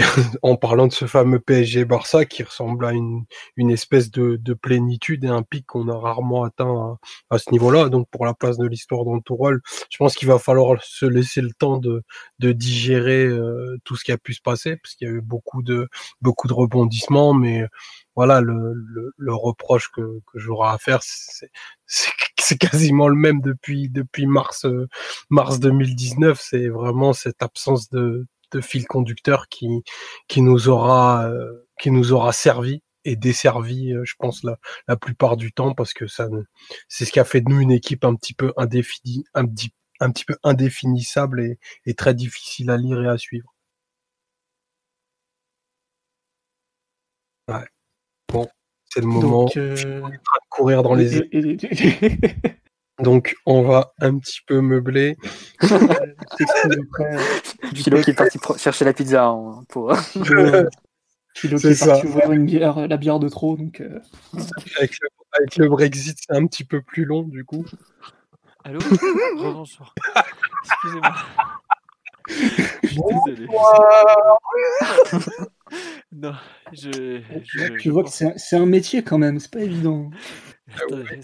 en 0.42 0.56
parlant 0.56 0.86
de 0.86 0.92
ce 0.92 1.06
fameux 1.06 1.40
PSG 1.40 1.84
Barça 1.84 2.24
qui 2.24 2.42
ressemble 2.42 2.84
à 2.86 2.92
une, 2.92 3.24
une 3.56 3.70
espèce 3.70 4.10
de, 4.10 4.36
de 4.36 4.54
plénitude 4.54 5.24
et 5.24 5.28
un 5.28 5.42
pic 5.42 5.66
qu'on 5.66 5.88
a 5.88 5.98
rarement 5.98 6.44
atteint 6.44 6.98
à, 7.30 7.38
ce 7.38 7.50
niveau-là. 7.50 7.88
Donc 7.88 8.08
pour 8.10 8.26
la 8.26 8.34
place 8.34 8.58
de 8.58 8.66
l'histoire 8.66 9.04
dans 9.04 9.20
rôle, 9.28 9.60
je 9.90 9.96
pense 9.98 10.14
qu'il 10.14 10.28
va 10.28 10.38
falloir 10.38 10.82
se 10.82 11.06
laisser 11.06 11.40
le 11.40 11.52
temps 11.52 11.78
de, 11.78 12.02
de 12.38 12.52
digérer 12.52 13.26
euh, 13.26 13.76
tout 13.84 13.96
ce 13.96 14.04
qui 14.04 14.12
a 14.12 14.18
pu 14.18 14.34
se 14.34 14.42
passer, 14.42 14.76
parce 14.76 14.94
qu'il 14.94 15.08
y 15.08 15.10
a 15.10 15.14
eu 15.14 15.20
beaucoup 15.20 15.62
de 15.62 15.88
beaucoup 16.20 16.48
de 16.48 16.52
rebondissements, 16.52 17.34
mais 17.34 17.64
voilà, 18.16 18.40
le, 18.40 18.72
le, 18.74 19.12
le 19.16 19.34
reproche 19.34 19.90
que, 19.90 20.00
que 20.00 20.38
j'aurai 20.38 20.70
à 20.74 20.78
faire, 20.78 21.00
c'est 22.36 22.58
quasiment 22.58 23.08
le 23.08 23.16
même 23.16 23.40
depuis 23.40 23.88
depuis 23.88 24.26
mars 24.26 24.66
mars 25.30 25.60
2019. 25.60 26.38
C'est 26.40 26.68
vraiment 26.68 27.12
cette 27.12 27.42
absence 27.42 27.88
de 27.90 28.26
de 28.52 28.60
fil 28.60 28.86
conducteur 28.86 29.48
qui, 29.48 29.68
qui 30.28 30.42
nous 30.42 30.68
aura, 30.68 31.28
euh, 31.28 31.66
qui 31.80 31.90
nous 31.90 32.12
aura 32.12 32.32
servi 32.32 32.82
et 33.04 33.16
desservi, 33.16 33.92
euh, 33.92 34.02
je 34.04 34.14
pense, 34.18 34.44
la, 34.44 34.58
la 34.88 34.96
plupart 34.96 35.36
du 35.36 35.52
temps, 35.52 35.74
parce 35.74 35.92
que 35.94 36.06
ça, 36.06 36.28
c'est 36.88 37.04
ce 37.04 37.12
qui 37.12 37.20
a 37.20 37.24
fait 37.24 37.40
de 37.40 37.48
nous 37.50 37.60
une 37.60 37.70
équipe 37.72 38.04
un 38.04 38.14
petit 38.14 38.34
peu 38.34 38.52
indéfinie, 38.56 39.24
un, 39.34 39.46
petit, 39.46 39.72
un 40.00 40.10
petit 40.10 40.24
peu 40.24 40.36
indéfinissable 40.44 41.40
et, 41.40 41.58
et 41.86 41.94
très 41.94 42.14
difficile 42.14 42.70
à 42.70 42.76
lire 42.76 43.02
et 43.02 43.08
à 43.08 43.18
suivre. 43.18 43.54
Ouais. 47.48 47.66
Bon, 48.32 48.48
c'est 48.84 49.00
le 49.00 49.06
moment. 49.06 49.44
Donc, 49.44 49.56
euh... 49.56 49.74
de 50.02 50.18
courir 50.50 50.82
dans 50.82 50.94
les. 50.94 51.28
Donc, 53.02 53.36
on 53.46 53.62
va 53.62 53.92
un 54.00 54.18
petit 54.18 54.40
peu 54.46 54.60
meubler. 54.60 55.16
Philo 57.74 58.00
qui 58.02 58.10
est 58.10 58.14
parti 58.14 58.38
chercher 58.58 58.84
la 58.84 58.92
pizza 58.92 59.26
hein, 59.26 59.64
pour. 59.68 59.94
Philo 61.34 61.58
qui 61.58 61.68
est, 61.68 61.86
parti 61.86 62.06
ouvrir 62.06 62.32
une 62.32 62.44
bière, 62.44 62.88
la 62.88 62.96
bière 62.96 63.18
de 63.18 63.28
trop. 63.28 63.56
Donc, 63.56 63.80
euh. 63.80 64.00
avec, 64.78 64.96
le, 65.56 65.68
Brexit, 65.68 66.18
c'est 66.20 66.36
un 66.36 66.46
petit 66.46 66.64
peu 66.64 66.82
plus 66.82 67.04
long 67.04 67.22
du 67.22 67.44
coup. 67.44 67.64
Allô 68.64 68.80
Bonsoir. 69.36 69.94
Excusez-moi. 70.64 71.14
Désolé. 72.82 73.46
non, 76.12 76.34
je, 76.72 77.20
je, 77.44 77.78
Tu 77.78 77.90
vois 77.90 78.04
que 78.04 78.10
c'est 78.10 78.56
un 78.56 78.66
métier 78.66 79.02
quand 79.02 79.18
même, 79.18 79.40
c'est 79.40 79.50
pas 79.50 79.60
évident. 79.60 80.10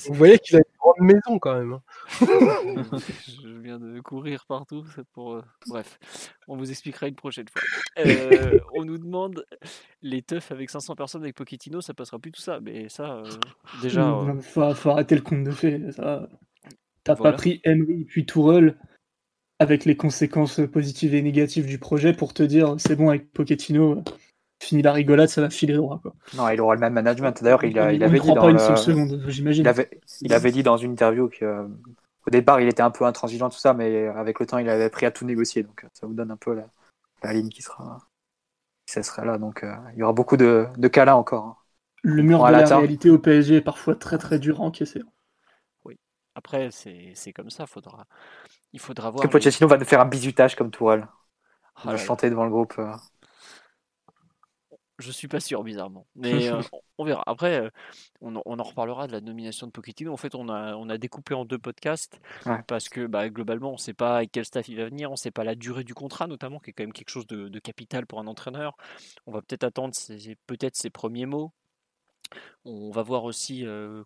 Vous 0.06 0.14
voyez 0.14 0.38
qu'il 0.38 0.56
a 0.56 0.58
une 0.58 0.64
grande 0.86 1.06
maison 1.06 1.38
quand 1.38 1.58
même. 1.58 1.72
Hein. 1.72 1.82
je 2.20 3.48
viens 3.60 3.78
de 3.78 4.00
courir 4.00 4.44
partout. 4.46 4.84
Pour... 5.12 5.34
Euh, 5.34 5.42
bref, 5.66 5.98
on 6.48 6.56
vous 6.56 6.70
expliquera 6.70 7.08
une 7.08 7.14
prochaine 7.14 7.46
fois. 7.48 7.62
Euh, 7.98 8.58
on 8.74 8.84
nous 8.84 8.98
demande 8.98 9.44
les 10.02 10.22
teufs 10.22 10.52
avec 10.52 10.70
500 10.70 10.94
personnes 10.94 11.22
avec 11.22 11.34
Pochettino, 11.34 11.80
ça 11.80 11.94
passera 11.94 12.18
plus 12.18 12.32
tout 12.32 12.40
ça. 12.40 12.60
Mais 12.60 12.88
ça, 12.88 13.16
euh, 13.16 13.30
déjà. 13.82 14.24
Il 14.34 14.42
faut, 14.42 14.90
arrêter 14.90 15.14
le 15.14 15.22
compte 15.22 15.44
de 15.44 15.50
fait. 15.50 15.92
Ça... 15.92 16.28
T'as 17.04 17.16
pas 17.16 17.32
pris 17.32 17.60
Emery 17.64 18.04
puis 18.04 18.26
Tourelle 18.26 18.76
avec 19.58 19.84
les 19.84 19.96
conséquences 19.96 20.60
positives 20.70 21.14
et 21.14 21.22
négatives 21.22 21.66
du 21.66 21.78
projet 21.78 22.12
pour 22.12 22.34
te 22.34 22.42
dire 22.42 22.74
c'est 22.78 22.96
bon 22.96 23.08
avec 23.08 23.32
Pochettino 23.32 24.02
fini 24.60 24.82
la 24.82 24.92
rigolade, 24.92 25.28
ça 25.28 25.40
va 25.40 25.50
filer 25.50 25.74
droit. 25.74 26.00
Quoi. 26.02 26.14
Non, 26.34 26.48
il 26.48 26.60
aura 26.60 26.74
le 26.74 26.80
même 26.80 26.92
management. 26.92 27.42
D'ailleurs, 27.42 27.64
il, 27.64 27.70
il, 27.70 28.02
avait 28.02 28.20
dit 28.20 28.32
dans 28.32 28.48
Il 28.48 29.68
avait, 29.68 29.90
il 30.20 30.32
avait 30.32 30.52
dit 30.52 30.62
dans 30.62 30.76
une 30.76 30.92
interview 30.92 31.28
que 31.28 31.66
au 32.26 32.30
départ, 32.30 32.60
il 32.60 32.68
était 32.68 32.82
un 32.82 32.90
peu 32.90 33.04
intransigeant 33.04 33.48
tout 33.48 33.58
ça, 33.58 33.72
mais 33.72 34.08
avec 34.08 34.40
le 34.40 34.46
temps, 34.46 34.58
il 34.58 34.68
avait 34.68 34.90
pris 34.90 35.06
à 35.06 35.10
tout 35.10 35.24
négocier. 35.24 35.62
Donc, 35.62 35.86
ça 35.92 36.06
vous 36.06 36.14
donne 36.14 36.30
un 36.30 36.36
peu 36.36 36.60
la, 37.22 37.32
ligne 37.32 37.48
qui 37.48 37.62
sera, 37.62 37.98
ça 38.86 39.02
sera 39.02 39.24
là. 39.24 39.38
Donc, 39.38 39.62
euh, 39.62 39.74
il 39.94 40.00
y 40.00 40.02
aura 40.02 40.12
beaucoup 40.12 40.36
de, 40.36 40.66
de 40.76 40.88
cas 40.88 41.04
là 41.04 41.16
encore. 41.16 41.44
Hein. 41.44 41.56
Le 42.02 42.22
mur 42.22 42.44
de 42.44 42.52
la 42.52 42.64
réalité 42.64 43.10
au 43.10 43.18
PSG 43.18 43.56
est 43.56 43.60
parfois 43.60 43.94
très 43.94 44.18
très 44.18 44.38
dur 44.38 44.60
à 44.60 44.64
encaisser. 44.64 45.02
Oui. 45.84 45.98
Après, 46.34 46.70
c'est 46.70 47.32
comme 47.32 47.50
ça. 47.50 47.66
Faudra, 47.66 48.06
il 48.72 48.80
faudra 48.80 49.10
voir. 49.10 49.22
Que 49.22 49.28
Pochettino 49.28 49.68
va 49.68 49.78
nous 49.78 49.84
faire 49.84 50.00
un 50.00 50.06
bisutage 50.06 50.56
comme 50.56 50.70
Tourelle. 50.70 51.06
On 51.84 51.90
va 51.90 51.96
chanter 51.96 52.30
devant 52.30 52.44
le 52.44 52.50
groupe. 52.50 52.74
Euh. 52.78 52.92
Je 54.98 55.10
suis 55.10 55.28
pas 55.28 55.40
sûr, 55.40 55.62
bizarrement. 55.62 56.06
Mais 56.16 56.48
euh, 56.48 56.60
on 56.98 57.04
verra. 57.04 57.22
Après, 57.26 57.70
on, 58.20 58.36
en 58.36 58.62
reparlera 58.62 59.06
de 59.06 59.12
la 59.12 59.20
nomination 59.20 59.66
de 59.66 59.72
Pochettino. 59.72 60.12
En 60.12 60.16
fait, 60.16 60.34
on 60.34 60.48
a, 60.48 60.74
on 60.76 60.88
a 60.88 60.98
découpé 60.98 61.34
en 61.34 61.44
deux 61.44 61.58
podcasts 61.58 62.20
parce 62.66 62.88
que 62.88 63.06
bah, 63.06 63.28
globalement, 63.28 63.70
on 63.70 63.74
ne 63.74 63.78
sait 63.78 63.94
pas 63.94 64.16
avec 64.16 64.32
quel 64.32 64.44
staff 64.44 64.68
il 64.68 64.76
va 64.76 64.86
venir. 64.86 65.10
On 65.10 65.14
ne 65.14 65.18
sait 65.18 65.30
pas 65.30 65.44
la 65.44 65.54
durée 65.54 65.84
du 65.84 65.94
contrat, 65.94 66.26
notamment, 66.26 66.58
qui 66.58 66.70
est 66.70 66.72
quand 66.72 66.84
même 66.84 66.92
quelque 66.92 67.10
chose 67.10 67.26
de, 67.26 67.58
capital 67.58 68.06
pour 68.06 68.20
un 68.20 68.26
entraîneur. 68.26 68.76
On 69.26 69.32
va 69.32 69.42
peut-être 69.42 69.64
attendre 69.64 69.94
peut-être 70.46 70.76
ses 70.76 70.90
premiers 70.90 71.26
mots. 71.26 71.52
On 72.64 72.90
va 72.90 73.02
voir 73.02 73.24
aussi 73.24 73.64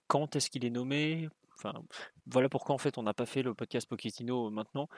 quand 0.08 0.36
est-ce 0.36 0.50
qu'il 0.50 0.64
est 0.64 0.70
nommé. 0.70 1.28
Enfin, 1.62 1.78
voilà 2.26 2.48
pourquoi 2.48 2.74
en 2.74 2.78
fait 2.78 2.96
on 2.96 3.02
n'a 3.02 3.12
pas 3.12 3.26
fait 3.26 3.42
le 3.42 3.52
podcast 3.52 3.86
Pochettino 3.86 4.48
maintenant 4.48 4.88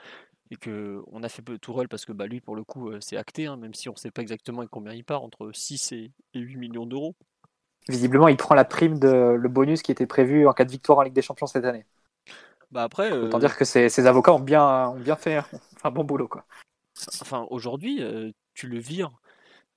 et 0.49 0.55
que 0.55 1.01
on 1.07 1.21
a 1.21 1.29
fait 1.29 1.43
Tourelle 1.59 1.89
parce 1.89 2.05
que 2.05 2.13
bah, 2.13 2.25
lui 2.25 2.39
pour 2.39 2.55
le 2.55 2.63
coup 2.63 2.89
euh, 2.89 2.99
c'est 3.01 3.17
acté, 3.17 3.47
hein, 3.47 3.57
même 3.57 3.73
si 3.73 3.89
on 3.89 3.93
ne 3.93 3.97
sait 3.97 4.11
pas 4.11 4.21
exactement 4.21 4.65
combien 4.67 4.93
il 4.93 5.03
part, 5.03 5.23
entre 5.23 5.51
6 5.53 5.91
et 5.91 6.11
8 6.33 6.55
millions 6.55 6.85
d'euros. 6.85 7.15
Visiblement 7.89 8.29
il 8.29 8.37
prend 8.37 8.55
la 8.55 8.63
prime 8.63 8.97
de 8.97 9.35
le 9.37 9.49
bonus 9.49 9.81
qui 9.81 9.91
était 9.91 10.05
prévu 10.05 10.47
en 10.47 10.53
cas 10.53 10.63
de 10.63 10.71
victoire 10.71 10.99
en 10.99 11.01
Ligue 11.01 11.13
des 11.13 11.21
Champions 11.21 11.47
cette 11.47 11.65
année. 11.65 11.85
Bah 12.71 12.83
après, 12.83 13.11
Autant 13.11 13.37
euh, 13.37 13.41
dire 13.41 13.57
que 13.57 13.65
ses, 13.65 14.07
avocats 14.07 14.33
ont 14.33 14.39
bien, 14.39 14.87
ont 14.87 14.99
bien 14.99 15.17
fait 15.17 15.41
un 15.83 15.91
bon 15.91 16.05
boulot 16.05 16.29
quoi. 16.29 16.45
Enfin 17.21 17.45
aujourd'hui 17.49 18.01
euh, 18.01 18.31
tu 18.53 18.67
le 18.67 18.79
vires 18.79 19.11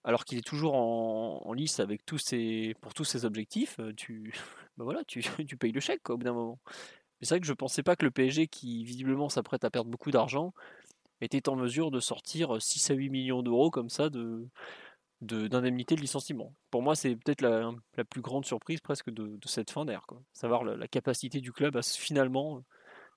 alors 0.04 0.24
qu'il 0.24 0.38
est 0.38 0.46
toujours 0.46 0.76
en, 0.76 1.52
lice 1.52 1.80
avec 1.80 2.06
tous 2.06 2.18
ses, 2.18 2.76
pour 2.80 2.94
tous 2.94 3.02
ses 3.02 3.24
objectifs, 3.24 3.80
tu, 3.96 4.32
bah 4.76 4.84
voilà, 4.84 5.02
tu, 5.04 5.22
tu 5.46 5.56
payes 5.56 5.72
le 5.72 5.80
chèque 5.80 6.08
au 6.10 6.16
bout 6.16 6.24
d'un 6.24 6.32
moment 6.32 6.58
c'est 7.22 7.34
vrai 7.34 7.40
que 7.40 7.46
je 7.46 7.52
pensais 7.52 7.82
pas 7.82 7.96
que 7.96 8.04
le 8.04 8.10
PSG, 8.10 8.48
qui 8.48 8.84
visiblement 8.84 9.28
s'apprête 9.28 9.64
à 9.64 9.70
perdre 9.70 9.90
beaucoup 9.90 10.10
d'argent, 10.10 10.52
était 11.20 11.48
en 11.48 11.56
mesure 11.56 11.90
de 11.90 12.00
sortir 12.00 12.60
6 12.60 12.90
à 12.90 12.94
8 12.94 13.10
millions 13.10 13.42
d'euros 13.42 13.70
comme 13.70 13.88
ça 13.88 14.10
de 14.10 14.46
d'indemnité 15.22 15.94
de, 15.94 16.02
licenciement. 16.02 16.52
Pour 16.70 16.82
moi, 16.82 16.94
c'est 16.94 17.16
peut-être 17.16 17.40
la, 17.40 17.72
plus 18.10 18.20
grande 18.20 18.44
surprise 18.44 18.80
presque 18.80 19.08
de, 19.08 19.38
cette 19.46 19.70
fin 19.70 19.86
d'air. 19.86 20.04
Savoir 20.34 20.62
la, 20.62 20.86
capacité 20.88 21.40
du 21.40 21.52
club 21.52 21.74
à 21.74 21.80
finalement 21.82 22.62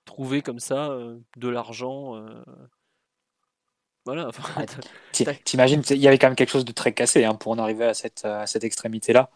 trouver 0.06 0.41
comme 0.41 0.60
ça 0.60 0.91
euh, 0.91 1.19
de 1.36 1.49
l'argent. 1.49 2.15
Euh, 2.15 2.41
voilà. 4.06 4.30
T'imagines, 5.44 5.84
il 5.90 5.98
y 5.98 6.07
avait 6.07 6.18
quand 6.18 6.27
même 6.27 6.38
quelque 6.38 6.52
chose 6.52 6.64
de 6.64 6.72
très 6.72 6.94
cassé 6.94 7.26
hein, 7.26 7.36
pour 7.36 7.52
en 7.52 7.57
arriver 7.57 7.84
à 7.84 7.94
cette, 7.94 8.23
à 8.23 8.48
cette 8.48 8.64
extrémité-là. 8.64 9.30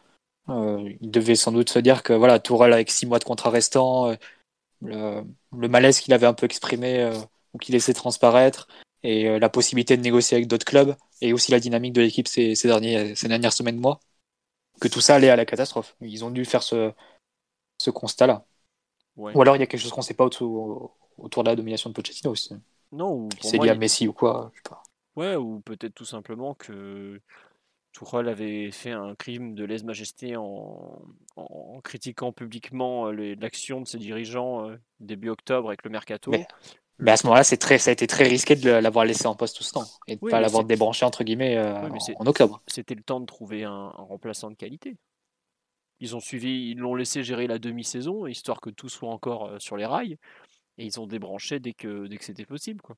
Euh, 0.49 0.91
il 0.99 1.11
devait 1.11 1.35
sans 1.35 1.51
doute 1.51 1.69
se 1.69 1.79
dire 1.79 2.03
que 2.03 2.13
voilà, 2.13 2.39
Tourelle 2.39 2.73
avec 2.73 2.91
6 2.91 3.05
mois 3.05 3.19
de 3.19 3.23
contrat 3.23 3.49
restant, 3.49 4.15
le, 4.83 5.67
malaise 5.67 5.99
qu'il 5.99 6.13
avait 6.13 6.27
un 6.27 6.33
peu 6.33 6.45
exprimé 6.45 6.99
euh, 6.99 7.13
ou 7.53 7.57
qu'il 7.57 7.73
laissait 7.73 7.93
transparaître 7.93 8.67
et 9.03 9.27
euh, 9.27 9.39
la 9.39 9.49
possibilité 9.49 9.97
de 9.97 10.01
négocier 10.01 10.35
avec 10.35 10.47
d'autres 10.47 10.65
clubs 10.65 10.95
et 11.21 11.33
aussi 11.33 11.51
la 11.51 11.59
dynamique 11.59 11.93
de 11.93 12.01
l'équipe 12.01 12.27
ces, 12.27 12.55
ces, 12.55 12.67
derniers, 12.67 13.15
ces 13.15 13.27
dernières 13.27 13.53
semaines, 13.53 13.79
mois, 13.79 13.99
que 14.79 14.87
tout 14.87 15.01
ça 15.01 15.15
allait 15.15 15.29
à 15.29 15.35
la 15.35 15.45
catastrophe. 15.45 15.95
Ils 16.01 16.25
ont 16.25 16.31
dû 16.31 16.45
faire 16.45 16.63
ce, 16.63 16.91
ce 17.77 17.89
constat-là. 17.89 18.45
Ou 19.15 19.41
alors 19.41 19.55
il 19.55 19.59
y 19.59 19.63
a 19.63 19.67
quelque 19.67 19.79
chose 19.79 19.91
qu'on 19.91 20.01
ne 20.01 20.05
sait 20.05 20.15
pas 20.15 20.25
autour, 20.25 20.97
autour 21.17 21.43
de 21.43 21.49
la 21.49 21.55
domination 21.55 21.89
de 21.89 21.93
Pochettino 21.93 22.31
aussi. 22.31 22.55
Non, 22.91 23.29
c'est 23.41 23.57
lié 23.57 23.69
à 23.69 23.75
Messi 23.75 24.07
ou 24.07 24.13
quoi, 24.13 24.51
je 24.53 24.57
sais 24.57 24.69
pas. 24.69 24.83
Ouais, 25.15 25.35
ou 25.35 25.59
peut-être 25.59 25.93
tout 25.93 26.05
simplement 26.05 26.55
que 26.55 27.21
Tourelle 27.93 28.27
avait 28.27 28.71
fait 28.71 28.91
un 28.91 29.13
crime 29.15 29.53
de 29.53 29.63
lèse-majesté 29.63 30.35
en, 30.35 30.99
critiquant 31.83 32.31
publiquement 32.31 33.11
l'action 33.11 33.81
de 33.81 33.87
ses 33.87 33.99
dirigeants 33.99 34.67
euh, 34.69 34.77
début 34.99 35.29
octobre 35.29 35.69
avec 35.69 35.83
le 35.83 35.91
mercato. 35.91 36.31
Mais, 36.99 37.11
à 37.11 37.17
ce 37.17 37.27
moment-là, 37.27 37.43
très, 37.43 37.77
ça 37.77 37.89
a 37.89 37.93
été 37.93 38.07
très 38.07 38.23
risqué 38.23 38.55
de 38.55 38.69
l'avoir 38.69 39.05
laissé 39.05 39.27
en 39.27 39.35
poste 39.35 39.57
tout 39.57 39.63
ce 39.63 39.73
temps 39.73 39.85
et 40.07 40.15
de 40.15 40.25
ne 40.25 40.29
pas 40.29 40.41
l'avoir 40.41 40.63
débranché 40.63 41.05
entre 41.05 41.23
guillemets 41.23 41.57
euh, 41.57 41.75
en, 42.17 42.25
octobre. 42.25 42.61
C'était 42.67 42.95
le 42.95 43.03
temps 43.03 43.19
de 43.19 43.25
trouver 43.25 43.63
un, 43.63 43.89
remplaçant 43.89 44.49
de 44.49 44.55
qualité. 44.55 44.97
Ils 45.99 46.15
ont 46.15 46.19
suivi, 46.19 46.71
ils 46.71 46.77
l'ont 46.77 46.95
laissé 46.95 47.23
gérer 47.23 47.47
la 47.47 47.59
demi-saison 47.59 48.25
histoire 48.25 48.59
que 48.59 48.69
tout 48.69 48.89
soit 48.89 49.09
encore 49.09 49.51
sur 49.59 49.77
les 49.77 49.85
rails 49.85 50.17
et 50.77 50.85
ils 50.85 50.99
ont 50.99 51.07
débranché 51.07 51.59
dès 51.59 51.73
que 51.73 52.07
dès 52.07 52.17
que 52.17 52.25
c'était 52.25 52.45
possible 52.45 52.81
quoi. 52.81 52.95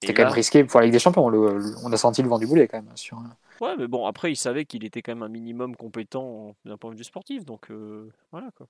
C'était 0.00 0.14
quand 0.14 0.24
même 0.24 0.32
risqué 0.32 0.64
pour 0.64 0.80
la 0.80 0.86
Ligue 0.86 0.92
des 0.92 1.00
Champions. 1.00 1.26
on 1.26 1.92
a 1.92 1.96
senti 1.96 2.22
le 2.22 2.28
vent 2.28 2.38
du 2.38 2.46
boulet 2.46 2.68
quand 2.68 2.80
même. 2.80 2.96
Sur... 2.96 3.20
Ouais, 3.60 3.76
mais 3.76 3.88
bon, 3.88 4.06
après, 4.06 4.32
il 4.32 4.36
savait 4.36 4.64
qu'il 4.64 4.84
était 4.84 5.02
quand 5.02 5.12
même 5.12 5.22
un 5.22 5.28
minimum 5.28 5.76
compétent 5.76 6.54
d'un 6.64 6.76
point 6.76 6.92
de 6.92 6.96
vue 6.96 7.04
sportif. 7.04 7.44
Donc, 7.44 7.70
euh, 7.70 8.12
voilà 8.30 8.50
quoi. 8.52 8.68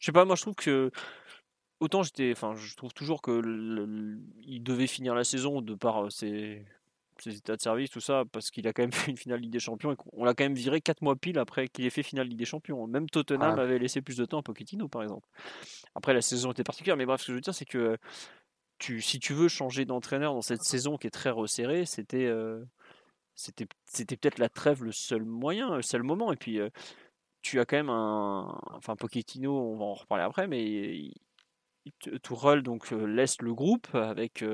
Je 0.00 0.06
sais 0.06 0.12
pas, 0.12 0.24
moi 0.24 0.36
je 0.36 0.42
trouve 0.42 0.54
que. 0.54 0.90
Autant 1.80 2.02
j'étais. 2.02 2.32
Enfin, 2.32 2.54
je 2.54 2.74
trouve 2.76 2.92
toujours 2.92 3.22
que 3.22 3.40
il 4.42 4.62
devait 4.62 4.86
finir 4.86 5.14
la 5.14 5.24
saison 5.24 5.60
de 5.60 5.74
par 5.74 6.06
euh, 6.06 6.10
ses, 6.10 6.64
ses 7.22 7.36
états 7.36 7.56
de 7.56 7.60
service, 7.60 7.90
tout 7.90 8.00
ça, 8.00 8.24
parce 8.32 8.50
qu'il 8.50 8.66
a 8.68 8.72
quand 8.72 8.82
même 8.82 8.92
fait 8.92 9.10
une 9.10 9.16
finale 9.16 9.40
Ligue 9.40 9.52
des 9.52 9.60
Champions 9.60 9.92
et 9.92 9.96
on 10.12 10.24
l'a 10.24 10.34
quand 10.34 10.44
même 10.44 10.54
viré 10.54 10.80
4 10.80 11.02
mois 11.02 11.16
pile 11.16 11.38
après 11.38 11.68
qu'il 11.68 11.84
ait 11.86 11.90
fait 11.90 12.02
finale 12.02 12.28
Ligue 12.28 12.38
des 12.38 12.44
Champions. 12.44 12.86
Même 12.86 13.08
Tottenham 13.08 13.58
avait 13.58 13.78
laissé 13.78 14.02
plus 14.02 14.16
de 14.16 14.24
temps 14.24 14.38
à 14.38 14.42
Pochettino, 14.42 14.88
par 14.88 15.02
exemple. 15.02 15.28
Après, 15.94 16.14
la 16.14 16.22
saison 16.22 16.52
était 16.52 16.64
particulière, 16.64 16.96
mais 16.96 17.06
bref, 17.06 17.20
ce 17.20 17.26
que 17.26 17.32
je 17.32 17.34
veux 17.36 17.40
dire, 17.40 17.54
c'est 17.54 17.64
que 17.64 17.96
tu, 18.78 19.00
si 19.00 19.18
tu 19.18 19.32
veux 19.32 19.48
changer 19.48 19.84
d'entraîneur 19.84 20.34
dans 20.34 20.42
cette 20.42 20.62
saison 20.62 20.96
qui 20.96 21.06
est 21.06 21.10
très 21.10 21.30
resserrée, 21.30 21.84
c'était. 21.86 22.26
Euh, 22.26 22.64
c'était 23.38 24.16
peut-être 24.16 24.38
la 24.38 24.48
trêve 24.48 24.82
le 24.82 24.92
seul 24.92 25.24
moyen, 25.24 25.76
le 25.76 25.82
seul 25.82 26.02
moment. 26.02 26.32
Et 26.32 26.36
puis 26.36 26.58
tu 27.42 27.60
as 27.60 27.64
quand 27.64 27.76
même 27.76 27.88
un, 27.88 28.60
enfin 28.74 28.96
Pochettino, 28.96 29.56
on 29.56 29.76
va 29.78 29.84
en 29.84 29.94
reparler 29.94 30.24
après, 30.24 30.48
mais 30.48 31.10
Tourelle 32.22 32.62
donc 32.62 32.90
laisse 32.90 33.40
le 33.40 33.54
groupe 33.54 33.94
avec 33.94 34.44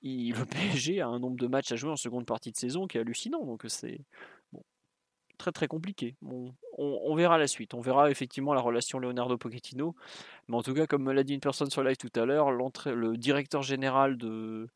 il, 0.00 0.34
le 0.34 0.44
PSG 0.46 1.00
a 1.00 1.08
un 1.08 1.18
nombre 1.18 1.36
de 1.36 1.46
matchs 1.46 1.72
à 1.72 1.76
jouer 1.76 1.90
en 1.90 1.96
seconde 1.96 2.26
partie 2.26 2.52
de 2.52 2.56
saison 2.56 2.86
qui 2.86 2.96
est 2.96 3.00
hallucinant. 3.00 3.44
Donc 3.44 3.64
c'est 3.68 4.00
très 5.36 5.52
très 5.52 5.66
compliqué. 5.66 6.16
on, 6.78 7.14
verra 7.14 7.36
la 7.36 7.46
suite. 7.46 7.74
On 7.74 7.80
verra 7.80 8.10
effectivement 8.10 8.54
la 8.54 8.62
relation 8.62 8.98
Leonardo-Pochettino. 8.98 9.94
Mais 10.48 10.56
en 10.56 10.62
tout 10.62 10.72
cas, 10.72 10.86
comme 10.86 11.02
me 11.02 11.12
l'a 11.12 11.22
dit 11.22 11.34
une 11.34 11.40
personne 11.40 11.70
sur 11.70 11.82
live 11.82 11.96
tout 11.96 12.12
à 12.18 12.24
l'heure, 12.24 12.50
le 12.50 13.16
directeur 13.16 13.62
général 13.62 14.16
de, 14.16 14.68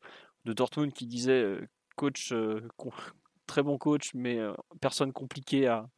de 0.45 0.53
Dortmund 0.53 0.93
qui 0.93 1.07
disait 1.07 1.57
coach, 1.99 2.31
euh, 2.31 2.61
très 3.45 3.61
bon 3.61 3.77
coach, 3.77 4.13
mais 4.13 4.37
euh, 4.37 4.53
personne 4.79 5.11
compliquée 5.11 5.67
à, 5.67 5.89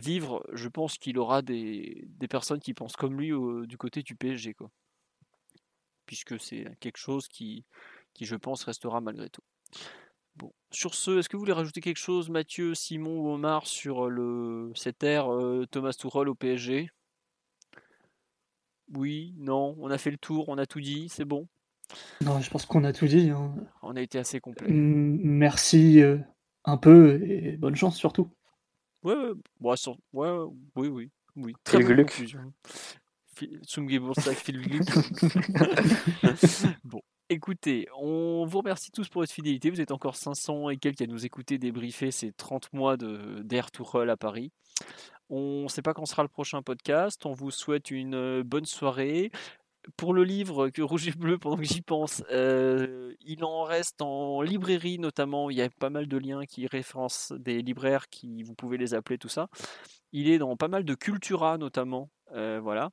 vivre, 0.00 0.44
je 0.52 0.68
pense 0.68 0.98
qu'il 0.98 1.18
aura 1.18 1.42
des, 1.42 2.08
personnes 2.28 2.60
qui 2.60 2.74
pensent 2.74 2.96
comme 2.96 3.18
lui 3.18 3.32
du 3.66 3.76
côté 3.76 4.02
du 4.02 4.14
PSG. 4.14 4.54
Puisque 6.06 6.38
c'est 6.38 6.64
quelque 6.78 6.96
chose 6.96 7.26
qui, 7.26 7.64
je 8.20 8.36
pense, 8.36 8.62
restera 8.62 9.00
malgré 9.00 9.28
tout. 9.30 9.42
Bon. 10.36 10.52
Sur 10.70 10.94
ce, 10.94 11.18
est-ce 11.18 11.28
que 11.28 11.36
vous 11.36 11.42
voulez 11.42 11.52
rajouter 11.52 11.80
quelque 11.80 11.98
chose, 11.98 12.30
Mathieu, 12.30 12.74
Simon 12.76 13.18
ou 13.18 13.30
Omar, 13.30 13.66
sur 13.66 14.08
le, 14.08 14.70
cette 14.76 15.02
ère 15.02 15.28
Thomas 15.72 15.92
Tuchel 15.92 16.28
au 16.28 16.36
PSG 16.36 16.88
Oui, 18.94 19.34
non, 19.38 19.74
on 19.80 19.90
a 19.90 19.98
fait 19.98 20.12
le 20.12 20.18
tour, 20.18 20.48
on 20.48 20.56
a 20.56 20.66
tout 20.66 20.80
dit, 20.80 21.08
c'est 21.08 21.24
bon? 21.24 21.48
Non, 22.22 22.40
je 22.40 22.50
pense 22.50 22.66
qu'on 22.66 22.84
a 22.84 22.92
tout 22.92 23.06
dit. 23.06 23.30
Hein. 23.30 23.54
On 23.82 23.96
a 23.96 24.00
été 24.00 24.18
assez 24.18 24.40
complet. 24.40 24.68
merci 24.70 26.02
un 26.64 26.76
peu 26.76 27.22
et 27.22 27.56
bonne 27.56 27.76
chance 27.76 27.96
surtout. 27.96 28.30
Ouais, 29.02 29.14
ouais, 29.14 29.32
ouais, 30.12 30.30
oui, 30.76 30.88
oui, 30.88 31.10
oui. 31.36 31.54
Très 31.64 31.82
bonne 31.82 31.96
conclusion. 31.96 32.52
bon, 36.84 37.00
écoutez, 37.30 37.88
on 37.98 38.44
vous 38.44 38.58
remercie 38.58 38.90
tous 38.90 39.08
pour 39.08 39.22
votre 39.22 39.32
fidélité. 39.32 39.70
Vous 39.70 39.80
êtes 39.80 39.92
encore 39.92 40.16
500 40.16 40.68
et 40.70 40.76
quelques 40.76 41.00
à 41.00 41.06
nous 41.06 41.24
écouter 41.24 41.56
débriefer 41.56 42.10
ces 42.10 42.32
30 42.32 42.70
mois 42.74 42.98
d'Air 42.98 43.70
Tourelle 43.70 44.10
à 44.10 44.18
Paris. 44.18 44.52
On 45.30 45.62
ne 45.62 45.68
sait 45.68 45.82
pas 45.82 45.94
quand 45.94 46.06
sera 46.06 46.22
le 46.22 46.28
prochain 46.28 46.60
podcast. 46.60 47.24
On 47.24 47.32
vous 47.32 47.50
souhaite 47.50 47.90
une 47.90 48.42
bonne 48.42 48.66
soirée 48.66 49.30
pour 49.96 50.14
le 50.14 50.24
livre 50.24 50.68
que 50.68 50.82
Rouge 50.82 51.08
et 51.08 51.12
Bleu, 51.12 51.38
pendant 51.38 51.56
que 51.56 51.64
j'y 51.64 51.82
pense, 51.82 52.22
euh, 52.30 53.14
il 53.20 53.44
en 53.44 53.64
reste 53.64 54.02
en 54.02 54.42
librairie 54.42 54.98
notamment. 54.98 55.50
Il 55.50 55.56
y 55.56 55.62
a 55.62 55.70
pas 55.70 55.90
mal 55.90 56.06
de 56.06 56.16
liens 56.16 56.44
qui 56.44 56.66
référencent 56.66 57.32
des 57.32 57.62
libraires 57.62 58.08
qui 58.08 58.42
vous 58.42 58.54
pouvez 58.54 58.76
les 58.78 58.94
appeler, 58.94 59.18
tout 59.18 59.28
ça. 59.28 59.48
Il 60.12 60.28
est 60.28 60.38
dans 60.38 60.56
pas 60.56 60.68
mal 60.68 60.84
de 60.84 60.94
Cultura 60.94 61.58
notamment. 61.58 62.10
Euh, 62.32 62.60
voilà. 62.62 62.90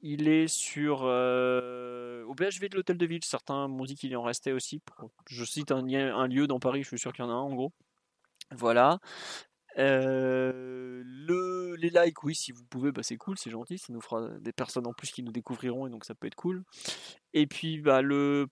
Il 0.00 0.28
est 0.28 0.48
sur 0.48 1.02
euh, 1.04 2.24
au 2.24 2.34
BHV 2.34 2.68
de 2.68 2.76
l'Hôtel 2.76 2.98
de 2.98 3.06
Ville. 3.06 3.24
Certains 3.24 3.68
m'ont 3.68 3.84
dit 3.84 3.94
qu'il 3.94 4.16
en 4.16 4.22
restait 4.22 4.52
aussi. 4.52 4.80
Je 5.28 5.44
cite 5.44 5.70
un 5.72 6.26
lieu 6.26 6.46
dans 6.46 6.58
Paris, 6.58 6.82
je 6.82 6.88
suis 6.88 6.98
sûr 6.98 7.12
qu'il 7.12 7.24
y 7.24 7.28
en 7.28 7.30
a 7.30 7.34
un 7.34 7.36
en 7.36 7.54
gros. 7.54 7.72
Voilà. 8.50 8.98
Euh, 9.78 11.02
le, 11.04 11.76
les 11.76 11.90
likes, 11.90 12.22
oui, 12.22 12.34
si 12.34 12.52
vous 12.52 12.64
pouvez, 12.64 12.92
bah, 12.92 13.02
c'est 13.02 13.16
cool, 13.16 13.38
c'est 13.38 13.50
gentil, 13.50 13.78
ça 13.78 13.92
nous 13.92 14.00
fera 14.00 14.28
des 14.40 14.52
personnes 14.52 14.86
en 14.86 14.92
plus 14.92 15.10
qui 15.10 15.22
nous 15.22 15.32
découvriront 15.32 15.86
et 15.86 15.90
donc 15.90 16.04
ça 16.04 16.14
peut 16.14 16.26
être 16.26 16.34
cool. 16.34 16.64
Et 17.32 17.46
puis, 17.46 17.80
bah, 17.80 18.02
le, 18.02 18.48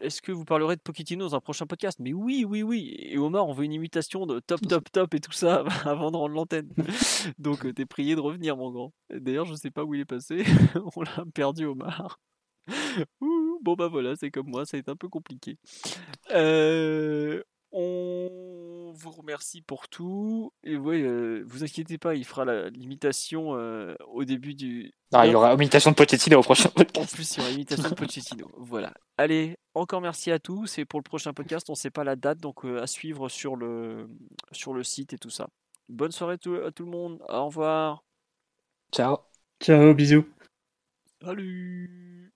est-ce 0.00 0.22
que 0.22 0.32
vous 0.32 0.44
parlerez 0.44 0.76
de 0.76 0.80
Pochettino 0.80 1.24
dans 1.24 1.34
un 1.34 1.40
prochain 1.40 1.66
podcast? 1.66 1.98
Mais 2.00 2.12
oui, 2.12 2.44
oui, 2.48 2.62
oui. 2.62 2.94
Et 2.98 3.18
Omar, 3.18 3.46
on 3.48 3.52
veut 3.52 3.64
une 3.64 3.72
imitation 3.72 4.26
de 4.26 4.40
top, 4.40 4.60
top, 4.68 4.90
top 4.90 5.14
et 5.14 5.20
tout 5.20 5.32
ça 5.32 5.64
avant 5.84 6.10
de 6.10 6.16
rendre 6.16 6.34
l'antenne. 6.34 6.70
Donc, 7.38 7.72
t'es 7.74 7.86
prié 7.86 8.14
de 8.14 8.20
revenir, 8.20 8.56
mon 8.56 8.70
grand. 8.70 8.92
D'ailleurs, 9.10 9.46
je 9.46 9.54
sais 9.54 9.70
pas 9.70 9.84
où 9.84 9.94
il 9.94 10.00
est 10.00 10.04
passé. 10.04 10.44
on 10.96 11.02
l'a 11.02 11.24
perdu, 11.34 11.66
Omar. 11.66 12.18
bon, 13.20 13.74
bah 13.74 13.88
voilà, 13.88 14.16
c'est 14.16 14.30
comme 14.30 14.48
moi, 14.48 14.64
ça 14.64 14.76
a 14.76 14.80
été 14.80 14.90
un 14.90 14.96
peu 14.96 15.08
compliqué. 15.08 15.58
Euh, 16.30 17.42
on 17.72 18.63
vous 18.94 19.10
remercie 19.10 19.62
pour 19.62 19.88
tout. 19.88 20.52
Et 20.62 20.76
ouais, 20.76 21.02
euh, 21.02 21.44
vous 21.46 21.64
inquiétez 21.64 21.98
pas, 21.98 22.14
il 22.14 22.24
fera 22.24 22.44
l'imitation 22.70 23.56
euh, 23.56 23.94
au 24.08 24.24
début 24.24 24.54
du. 24.54 24.92
Non, 25.12 25.22
il 25.22 25.32
y 25.32 25.34
aura 25.34 25.54
imitation 25.54 25.90
de 25.90 25.96
Pochettino 25.96 26.38
au 26.38 26.42
prochain 26.42 26.68
podcast. 26.68 27.12
En 27.12 27.14
plus, 27.14 27.36
il 27.36 27.40
y 27.40 27.42
aura 27.42 27.50
imitation 27.52 27.88
de 27.88 27.94
Pochettino. 27.94 28.50
voilà. 28.58 28.92
Allez, 29.16 29.56
encore 29.74 30.00
merci 30.00 30.30
à 30.30 30.38
tous. 30.38 30.78
Et 30.78 30.84
pour 30.84 30.98
le 30.98 31.04
prochain 31.04 31.32
podcast, 31.32 31.68
on 31.68 31.72
ne 31.72 31.76
sait 31.76 31.90
pas 31.90 32.04
la 32.04 32.16
date, 32.16 32.38
donc 32.38 32.64
euh, 32.64 32.82
à 32.82 32.86
suivre 32.86 33.28
sur 33.28 33.56
le, 33.56 34.08
sur 34.52 34.72
le 34.72 34.82
site 34.82 35.12
et 35.12 35.18
tout 35.18 35.30
ça. 35.30 35.48
Bonne 35.88 36.12
soirée 36.12 36.34
à 36.34 36.38
tout, 36.38 36.54
à 36.54 36.70
tout 36.70 36.84
le 36.84 36.90
monde. 36.90 37.22
Au 37.28 37.46
revoir. 37.46 38.04
Ciao. 38.92 39.18
Ciao, 39.60 39.94
bisous. 39.94 40.24
Salut. 41.22 42.32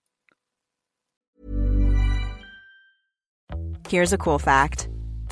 Here's 3.89 4.13
a 4.13 4.19
cool 4.19 4.39
fact. 4.39 4.89